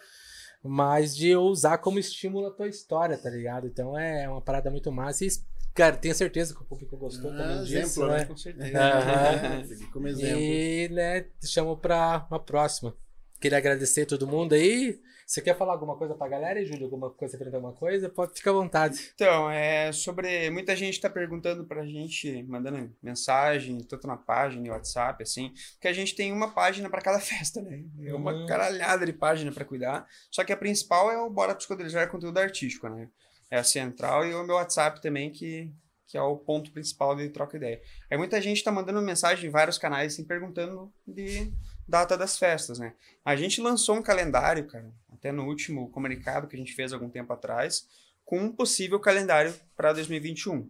mas 0.63 1.15
de 1.15 1.35
usar 1.35 1.77
como 1.77 1.99
estímulo 1.99 2.47
a 2.47 2.51
tua 2.51 2.67
história, 2.67 3.17
tá 3.17 3.29
ligado? 3.29 3.67
Então 3.67 3.97
é 3.97 4.27
uma 4.27 4.41
parada 4.41 4.69
muito 4.69 4.91
massa. 4.91 5.25
E, 5.25 5.29
cara, 5.73 5.95
tenho 5.95 6.13
certeza 6.13 6.53
que 6.53 6.61
o 6.61 6.65
público 6.65 6.97
gostou 6.97 7.31
ah, 7.31 7.37
também 7.37 7.61
exemplo, 7.61 7.81
disso, 7.81 8.07
né? 8.07 8.17
né? 8.17 8.25
Com 8.25 8.37
certeza. 8.37 9.87
como 9.91 10.07
exemplo. 10.07 10.39
E, 10.39 10.89
né, 10.89 11.21
te 11.21 11.47
chamo 11.47 11.77
pra 11.77 12.27
uma 12.29 12.39
próxima. 12.39 12.93
Queria 13.39 13.57
agradecer 13.57 14.05
todo 14.05 14.27
mundo 14.27 14.53
aí. 14.53 14.99
Você 15.29 15.41
quer 15.41 15.55
falar 15.55 15.73
alguma 15.73 15.95
coisa 15.95 16.15
pra 16.15 16.27
galera, 16.27 16.65
Júlio? 16.65 16.85
Alguma 16.85 17.11
coisa, 17.11 17.37
aprender 17.37 17.55
alguma 17.55 17.71
coisa? 17.71 18.09
Pode 18.09 18.33
ficar 18.33 18.49
à 18.49 18.53
vontade. 18.55 19.11
Então, 19.13 19.49
é 19.49 19.91
sobre. 19.91 20.49
Muita 20.49 20.75
gente 20.75 20.99
tá 20.99 21.07
perguntando 21.07 21.63
pra 21.65 21.85
gente, 21.85 22.41
mandando 22.43 22.91
mensagem, 23.01 23.77
tanto 23.83 24.07
na 24.07 24.17
página, 24.17 24.63
no 24.63 24.71
WhatsApp, 24.71 25.21
assim, 25.21 25.53
que 25.79 25.87
a 25.87 25.93
gente 25.93 26.15
tem 26.15 26.33
uma 26.33 26.51
página 26.51 26.89
para 26.89 26.99
cada 26.99 27.19
festa, 27.21 27.61
né? 27.61 27.83
É 28.03 28.13
uma 28.13 28.33
uhum. 28.33 28.45
caralhada 28.47 29.05
de 29.05 29.13
página 29.13 29.51
para 29.51 29.63
cuidar. 29.63 30.07
Só 30.31 30.43
que 30.43 30.51
a 30.51 30.57
principal 30.57 31.11
é 31.11 31.17
o 31.19 31.29
Bora 31.29 31.53
Psicodelizar 31.53 32.09
Conteúdo 32.09 32.39
Artístico, 32.39 32.89
né? 32.89 33.07
É 33.51 33.59
a 33.59 33.63
central 33.63 34.25
e 34.25 34.33
o 34.33 34.43
meu 34.43 34.55
WhatsApp 34.55 34.99
também, 34.99 35.31
que, 35.31 35.71
que 36.07 36.17
é 36.17 36.21
o 36.21 36.37
ponto 36.37 36.71
principal 36.71 37.15
de 37.15 37.29
troca 37.29 37.55
ideia. 37.55 37.79
Aí 38.09 38.17
muita 38.17 38.41
gente 38.41 38.63
tá 38.63 38.71
mandando 38.71 38.99
mensagem 38.99 39.47
em 39.47 39.51
vários 39.51 39.77
canais, 39.77 40.13
assim, 40.13 40.25
perguntando 40.25 40.91
de 41.07 41.53
data 41.89 42.17
das 42.17 42.37
festas, 42.37 42.79
né? 42.79 42.93
A 43.25 43.35
gente 43.35 43.59
lançou 43.59 43.95
um 43.95 44.01
calendário, 44.01 44.65
cara, 44.67 44.91
até 45.11 45.31
no 45.31 45.45
último 45.45 45.89
comunicado 45.89 46.47
que 46.47 46.55
a 46.55 46.59
gente 46.59 46.73
fez 46.73 46.93
algum 46.93 47.09
tempo 47.09 47.33
atrás, 47.33 47.87
com 48.23 48.39
um 48.39 48.51
possível 48.51 48.99
calendário 48.99 49.53
para 49.75 49.91
2021. 49.91 50.69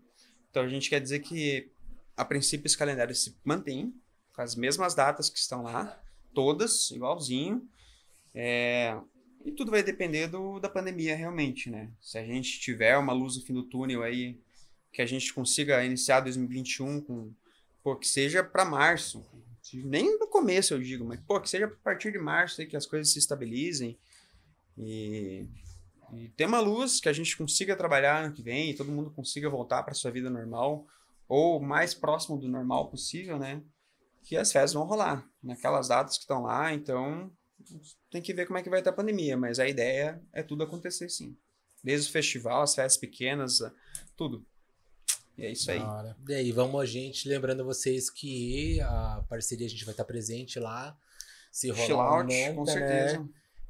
Então 0.50 0.64
a 0.64 0.68
gente 0.68 0.90
quer 0.90 1.02
dizer 1.02 1.20
que, 1.20 1.70
a 2.16 2.24
princípio, 2.24 2.66
esse 2.66 2.78
calendário 2.78 3.14
se 3.14 3.36
mantém, 3.44 3.94
com 4.34 4.42
as 4.42 4.56
mesmas 4.56 4.96
datas 4.96 5.30
que 5.30 5.38
estão 5.38 5.62
lá, 5.62 6.02
todas, 6.34 6.90
igualzinho. 6.92 7.68
É, 8.34 8.98
e 9.44 9.52
tudo 9.52 9.72
vai 9.72 9.84
depender 9.84 10.28
do, 10.28 10.60
da 10.60 10.70
pandemia, 10.70 11.16
realmente, 11.16 11.70
né? 11.70 11.90
Se 12.02 12.18
a 12.18 12.24
gente 12.24 12.60
tiver 12.60 12.98
uma 12.98 13.14
luz 13.14 13.36
no 13.36 13.44
fim 13.44 13.54
do 13.54 13.64
túnel 13.64 14.04
aí, 14.04 14.40
que 14.92 15.02
a 15.02 15.06
gente 15.06 15.34
consiga 15.34 15.84
iniciar 15.84 16.22
2021 16.22 17.02
com, 17.02 17.32
pô, 17.84 17.96
que 17.96 18.08
seja 18.08 18.44
para 18.44 18.66
março. 18.66 19.24
Nem 19.78 20.18
no 20.18 20.28
começo 20.28 20.74
eu 20.74 20.80
digo, 20.80 21.06
mas, 21.06 21.20
pô, 21.22 21.40
que 21.40 21.50
seja 21.50 21.66
a 21.66 21.70
partir 21.70 22.12
de 22.12 22.20
março 22.20 22.62
aí 22.62 22.68
que 22.68 22.78
as 22.78 22.86
coisas 22.86 23.12
se 23.12 23.20
estabilizem. 23.20 23.98
E, 24.78 25.46
e 26.14 26.30
ter 26.30 26.46
uma 26.46 26.60
luz 26.60 27.00
que 27.00 27.10
a 27.10 27.14
gente 27.14 27.38
consiga 27.38 27.76
trabalhar 27.76 28.24
ano 28.24 28.34
que 28.34 28.42
vem 28.42 28.72
e 28.72 28.76
todo 28.76 28.92
mundo 28.92 29.12
consiga 29.12 29.50
voltar 29.50 29.84
para 29.84 29.94
sua 29.94 30.12
vida 30.12 30.30
normal, 30.30 30.88
ou 31.28 31.60
mais 31.60 31.94
próximo 31.94 32.38
do 32.38 32.48
normal 32.48 32.90
possível, 32.90 33.38
né? 33.38 33.62
Que 34.24 34.36
as 34.36 34.52
festas 34.52 34.74
vão 34.74 34.86
rolar 34.86 35.28
naquelas 35.42 35.88
datas 35.90 36.16
que 36.16 36.24
estão 36.24 36.44
lá, 36.44 36.74
então 36.74 37.32
tem 38.10 38.22
que 38.22 38.34
ver 38.34 38.48
como 38.48 38.58
é 38.58 38.64
que 38.64 38.70
vai 38.70 38.80
estar 38.80 38.92
a 38.92 38.96
pandemia, 38.96 39.38
mas 39.38 39.60
a 39.60 39.68
ideia 39.68 40.22
é 40.34 40.42
tudo 40.42 40.64
acontecer 40.64 41.10
sim. 41.10 41.38
Desde 41.84 42.10
o 42.10 42.12
festival, 42.12 42.62
as 42.62 42.76
festas 42.76 42.98
pequenas, 42.98 43.60
tudo. 44.16 44.46
E 45.40 45.46
é 45.46 45.52
isso 45.52 45.72
aí. 45.72 45.82
E 46.28 46.34
aí, 46.34 46.52
vamos 46.52 46.82
a 46.82 46.86
gente, 46.86 47.30
lembrando 47.30 47.64
vocês 47.64 48.10
que 48.10 48.82
a 48.82 49.24
parceria 49.30 49.66
a 49.66 49.70
gente 49.70 49.86
vai 49.86 49.94
estar 49.94 50.04
presente 50.04 50.60
lá. 50.60 50.98
Se 51.52 51.70
rolar 51.70 51.86
Chill 51.86 52.00
out, 52.00 52.22
aumenta, 52.22 52.56
com 52.56 52.66
né? 52.66 53.30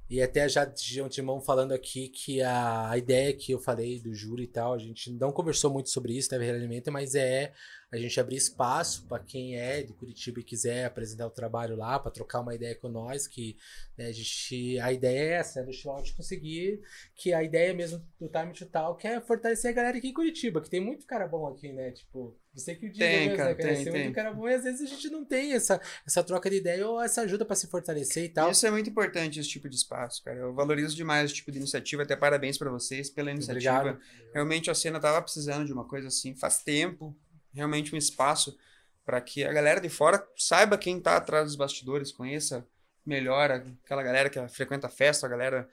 E 0.10 0.24
até 0.24 0.50
já 0.50 0.66
de 0.66 1.00
antemão 1.00 1.40
falando 1.40 1.72
aqui 1.72 2.10
que 2.10 2.42
a, 2.42 2.90
a 2.90 2.98
ideia 2.98 3.32
que 3.32 3.52
eu 3.52 3.60
falei 3.60 4.00
do 4.00 4.12
júri 4.12 4.44
e 4.44 4.48
tal, 4.48 4.74
a 4.74 4.80
gente 4.80 5.12
não 5.12 5.32
conversou 5.32 5.72
muito 5.72 5.90
sobre 5.90 6.18
isso, 6.18 6.30
teve 6.30 6.46
realmente, 6.46 6.90
mas 6.90 7.14
é 7.14 7.54
a 7.92 7.98
gente 7.98 8.20
abrir 8.20 8.36
espaço 8.36 9.06
para 9.08 9.24
quem 9.24 9.58
é 9.58 9.84
de 9.84 9.94
Curitiba 9.94 10.40
e 10.40 10.44
quiser 10.44 10.86
apresentar 10.86 11.28
o 11.28 11.32
trabalho 11.32 11.76
lá, 11.76 12.00
para 12.00 12.12
trocar 12.12 12.40
uma 12.40 12.56
ideia 12.56 12.76
com 12.76 12.88
nós, 12.88 13.28
que 13.28 13.56
né, 13.98 14.08
a 14.08 14.12
gente 14.12 14.80
a 14.80 14.92
ideia 14.92 15.20
é 15.20 15.34
essa, 15.34 15.60
é 15.60 15.64
do 15.64 15.72
de 15.72 16.14
conseguir 16.14 16.82
que 17.16 17.34
a 17.34 17.44
ideia 17.44 17.74
mesmo 17.74 18.04
do 18.20 18.30
Time 18.30 18.54
to 18.54 18.66
Talk 18.66 19.06
é 19.06 19.22
fortalecer 19.22 19.72
a 19.72 19.74
galera 19.74 19.98
aqui 19.98 20.10
em 20.10 20.14
Curitiba, 20.14 20.62
que 20.62 20.70
tem 20.70 20.80
muito 20.80 21.06
cara 21.06 21.28
bom 21.28 21.48
aqui, 21.48 21.72
né? 21.72 21.92
Tipo, 21.92 22.36
você 22.60 22.76
que 22.76 22.88
o 22.88 22.94
Tem, 22.94 23.36
cara, 23.36 23.50
né, 23.50 23.56
cara? 23.56 23.74
tem, 23.76 23.84
Tem 23.84 23.94
tem. 23.94 24.14
cara 24.14 24.34
bom 24.34 24.48
e 24.48 24.54
às 24.54 24.64
vezes 24.64 24.82
a 24.82 24.86
gente 24.86 25.10
não 25.10 25.26
tem 25.26 25.54
essa, 25.54 25.82
essa 26.06 26.24
troca 26.24 26.50
de 26.50 26.58
ideia 26.58 26.88
ou 26.88 27.02
essa 27.02 27.22
ajuda 27.22 27.46
para 27.46 27.56
se 27.56 27.68
fortalecer 27.68 28.26
e 28.26 28.30
tal. 28.30 28.52
Isso 28.52 28.66
é 28.68 28.72
muito 28.72 28.90
importante, 28.90 29.40
esse 29.40 29.50
tipo 29.50 29.70
de 29.70 29.76
espaço, 29.76 30.24
cara. 30.24 30.38
Eu 30.38 30.54
valorizo 30.54 30.96
demais 30.96 31.26
esse 31.26 31.36
tipo 31.36 31.52
de 31.52 31.58
iniciativa. 31.58 32.04
Até 32.04 32.16
parabéns 32.16 32.58
para 32.58 32.70
vocês 32.70 33.10
pela 33.10 33.32
iniciativa. 33.32 33.80
Obrigado. 33.80 34.00
Realmente 34.34 34.70
a 34.70 34.76
cena 34.76 35.00
tava 35.00 35.22
precisando 35.22 35.66
de 35.66 35.74
uma 35.74 35.86
coisa 35.86 36.08
assim 36.10 36.36
faz 36.36 36.60
tempo. 36.64 37.16
Realmente 37.54 37.96
um 37.96 37.98
espaço 37.98 38.58
para 39.06 39.20
que 39.20 39.44
a 39.44 39.52
galera 39.52 39.82
de 39.82 39.90
fora 39.90 40.24
saiba 40.38 40.78
quem 40.78 41.00
tá 41.00 41.18
atrás 41.18 41.46
dos 41.46 41.56
bastidores, 41.56 42.12
conheça 42.12 42.68
melhor 43.04 43.50
aquela 43.50 44.04
galera 44.04 44.30
que 44.30 44.48
frequenta 44.50 44.86
a 44.86 44.90
festa, 44.90 45.26
a 45.26 45.30
galera. 45.30 45.68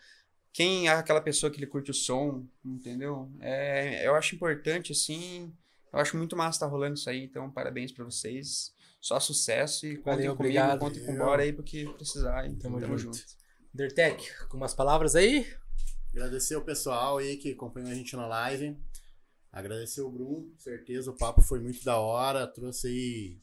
Quem 0.52 0.88
é 0.88 0.92
aquela 0.92 1.20
pessoa 1.20 1.52
que 1.52 1.60
lhe 1.60 1.66
curte 1.66 1.90
o 1.90 1.94
som, 1.94 2.46
entendeu? 2.64 3.30
É, 3.40 4.06
eu 4.06 4.14
acho 4.14 4.34
importante, 4.34 4.90
assim. 4.92 5.52
Eu 5.96 6.02
acho 6.02 6.16
muito 6.16 6.36
massa 6.36 6.56
estar 6.56 6.66
rolando 6.66 6.94
isso 6.94 7.08
aí, 7.08 7.24
então 7.24 7.50
parabéns 7.50 7.90
para 7.90 8.04
vocês. 8.04 8.74
Só 9.00 9.18
sucesso 9.18 9.86
e 9.86 9.96
contem 9.96 10.26
Valeu, 10.26 10.36
comigo, 10.36 10.58
obrigado. 10.58 10.78
contem 10.78 11.04
com 11.04 11.14
o 11.14 11.16
Bora 11.16 11.42
aí 11.42 11.52
porque 11.52 11.86
precisar. 11.96 12.46
Então, 12.46 12.70
Tamo 12.70 12.80
tamo, 12.80 12.98
junto. 12.98 13.16
junto. 13.16 13.36
Dertec, 13.72 14.46
com 14.48 14.56
umas 14.58 14.74
palavras 14.74 15.14
aí? 15.16 15.46
Agradecer 16.12 16.56
o 16.56 16.64
pessoal 16.64 17.18
aí 17.18 17.36
que 17.36 17.52
acompanhou 17.52 17.90
a 17.90 17.94
gente 17.94 18.14
na 18.14 18.26
live. 18.26 18.76
Agradecer 19.50 20.02
o 20.02 20.10
Bruno, 20.10 20.50
com 20.50 20.58
certeza 20.58 21.10
o 21.10 21.16
papo 21.16 21.40
foi 21.40 21.60
muito 21.60 21.82
da 21.82 21.98
hora, 21.98 22.46
trouxe 22.46 22.88
aí 22.88 23.40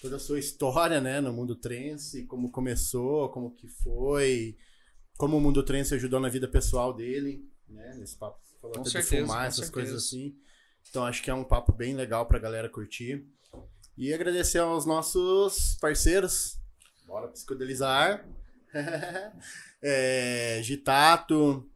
toda 0.00 0.16
a 0.16 0.20
sua 0.20 0.38
história, 0.38 1.00
né, 1.00 1.20
no 1.20 1.32
mundo 1.32 1.56
trance, 1.56 2.24
como 2.26 2.52
começou, 2.52 3.28
como 3.30 3.56
que 3.56 3.66
foi, 3.66 4.56
como 5.16 5.36
o 5.36 5.40
mundo 5.40 5.64
trance 5.64 5.92
ajudou 5.96 6.20
na 6.20 6.28
vida 6.28 6.46
pessoal 6.46 6.94
dele, 6.94 7.44
né, 7.66 7.96
nesse 7.96 8.16
papo. 8.16 8.38
Você 8.44 8.56
falou 8.60 8.74
Com 8.76 8.80
até 8.82 8.90
certeza, 8.90 9.16
de 9.16 9.22
fumar, 9.22 9.46
essas 9.46 9.66
certeza. 9.66 9.72
coisas 9.72 10.04
assim. 10.04 10.36
Então 10.90 11.04
acho 11.04 11.22
que 11.22 11.30
é 11.30 11.34
um 11.34 11.44
papo 11.44 11.72
bem 11.72 11.94
legal 11.94 12.26
pra 12.26 12.38
galera 12.38 12.68
curtir. 12.68 13.26
E 13.96 14.12
agradecer 14.14 14.58
aos 14.58 14.86
nossos 14.86 15.76
parceiros. 15.80 16.58
Bora 17.06 17.28
psicodelizar. 17.28 18.26
é, 19.82 20.60
Gitato, 20.62 21.68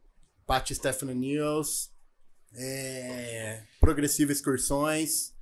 Pati 0.46 0.74
Stephanie 0.74 1.14
News, 1.14 1.90
é, 2.54 3.62
Progressiva 3.80 4.32
Excursões. 4.32 5.32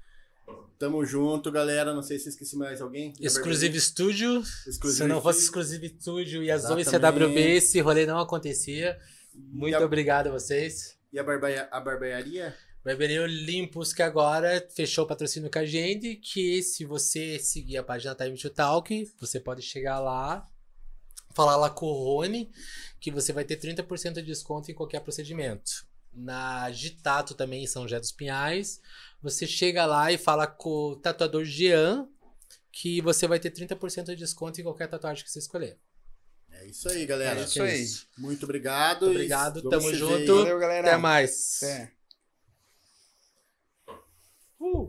Tamo 0.78 1.05
junto, 1.05 1.52
galera. 1.52 1.92
Não 1.92 2.02
sei 2.02 2.18
se 2.18 2.31
esqueci 2.31 2.57
mais 2.57 2.81
alguém. 2.81 3.12
Exclusive 3.20 3.78
Studio. 3.81 4.40
Exclusive 4.66 5.02
Se 5.02 5.07
não 5.07 5.20
fosse. 5.20 5.40
Exclusive 5.40 5.89
Studio 6.00 6.42
e 6.42 6.50
a 6.50 6.57
Zoe. 6.57 6.84
CWB, 6.84 7.57
esse 7.57 7.81
rolê 7.81 8.07
não 8.07 8.18
acontecia. 8.18 8.99
Muito 9.34 9.76
a- 9.76 9.84
obrigado 9.84 10.28
a 10.28 10.32
vocês. 10.32 10.97
E 11.12 11.18
a, 11.18 11.24
barbaia, 11.24 11.68
a 11.70 11.81
barbearia? 11.81 12.57
Barbearia 12.84 13.23
Olympus, 13.23 13.92
que 13.92 14.02
agora 14.02 14.67
fechou 14.75 15.05
o 15.05 15.07
patrocínio 15.07 15.50
com 15.50 15.59
a 15.59 15.67
gente, 15.67 16.17
que 16.17 16.62
se 16.62 16.84
você 16.84 17.39
seguir 17.39 17.76
a 17.76 17.83
página 17.83 18.15
Time 18.15 18.39
to 18.39 18.49
Talk, 18.49 19.12
você 19.20 19.39
pode 19.39 19.60
chegar 19.60 19.99
lá, 19.99 20.49
falar 21.34 21.57
lá 21.57 21.68
com 21.68 21.86
o 21.86 21.92
Rony, 21.92 22.50
que 22.99 23.10
você 23.10 23.33
vai 23.33 23.44
ter 23.44 23.59
30% 23.59 24.15
de 24.15 24.23
desconto 24.23 24.70
em 24.70 24.75
qualquer 24.75 25.00
procedimento. 25.00 25.86
Na 26.12 26.70
Gitato 26.73 27.34
também, 27.34 27.65
em 27.65 27.67
São 27.67 27.83
José 27.83 28.00
dos 28.00 28.12
Pinhais, 28.12 28.81
você 29.23 29.47
chega 29.47 29.84
lá 29.84 30.10
e 30.10 30.17
fala 30.17 30.47
com 30.47 30.92
o 30.92 30.97
tatuador 30.97 31.44
Jean, 31.44 32.09
que 32.73 33.02
você 33.02 33.28
vai 33.28 33.39
ter 33.39 33.52
30% 33.52 34.07
de 34.07 34.17
desconto 34.17 34.60
em 34.60 34.65
qualquer 34.65 34.89
tatuagem 34.89 35.23
que 35.23 35.31
você 35.31 35.39
escolher. 35.39 35.78
É 36.50 36.67
isso 36.67 36.89
aí, 36.89 37.07
galera. 37.07 37.41
É 37.41 37.44
isso 37.44 37.62
aí. 37.62 37.86
Muito 38.18 38.44
obrigado. 38.44 39.07
Muito 39.07 39.17
obrigado, 39.17 39.60
e 39.60 39.62
vamos 39.62 39.78
tamo 39.78 39.94
junto. 39.94 40.36
Valeu, 40.36 40.59
galera. 40.59 40.89
Até 40.89 40.97
mais. 40.97 41.62
Até. 41.62 41.99
Falou! 44.70 44.89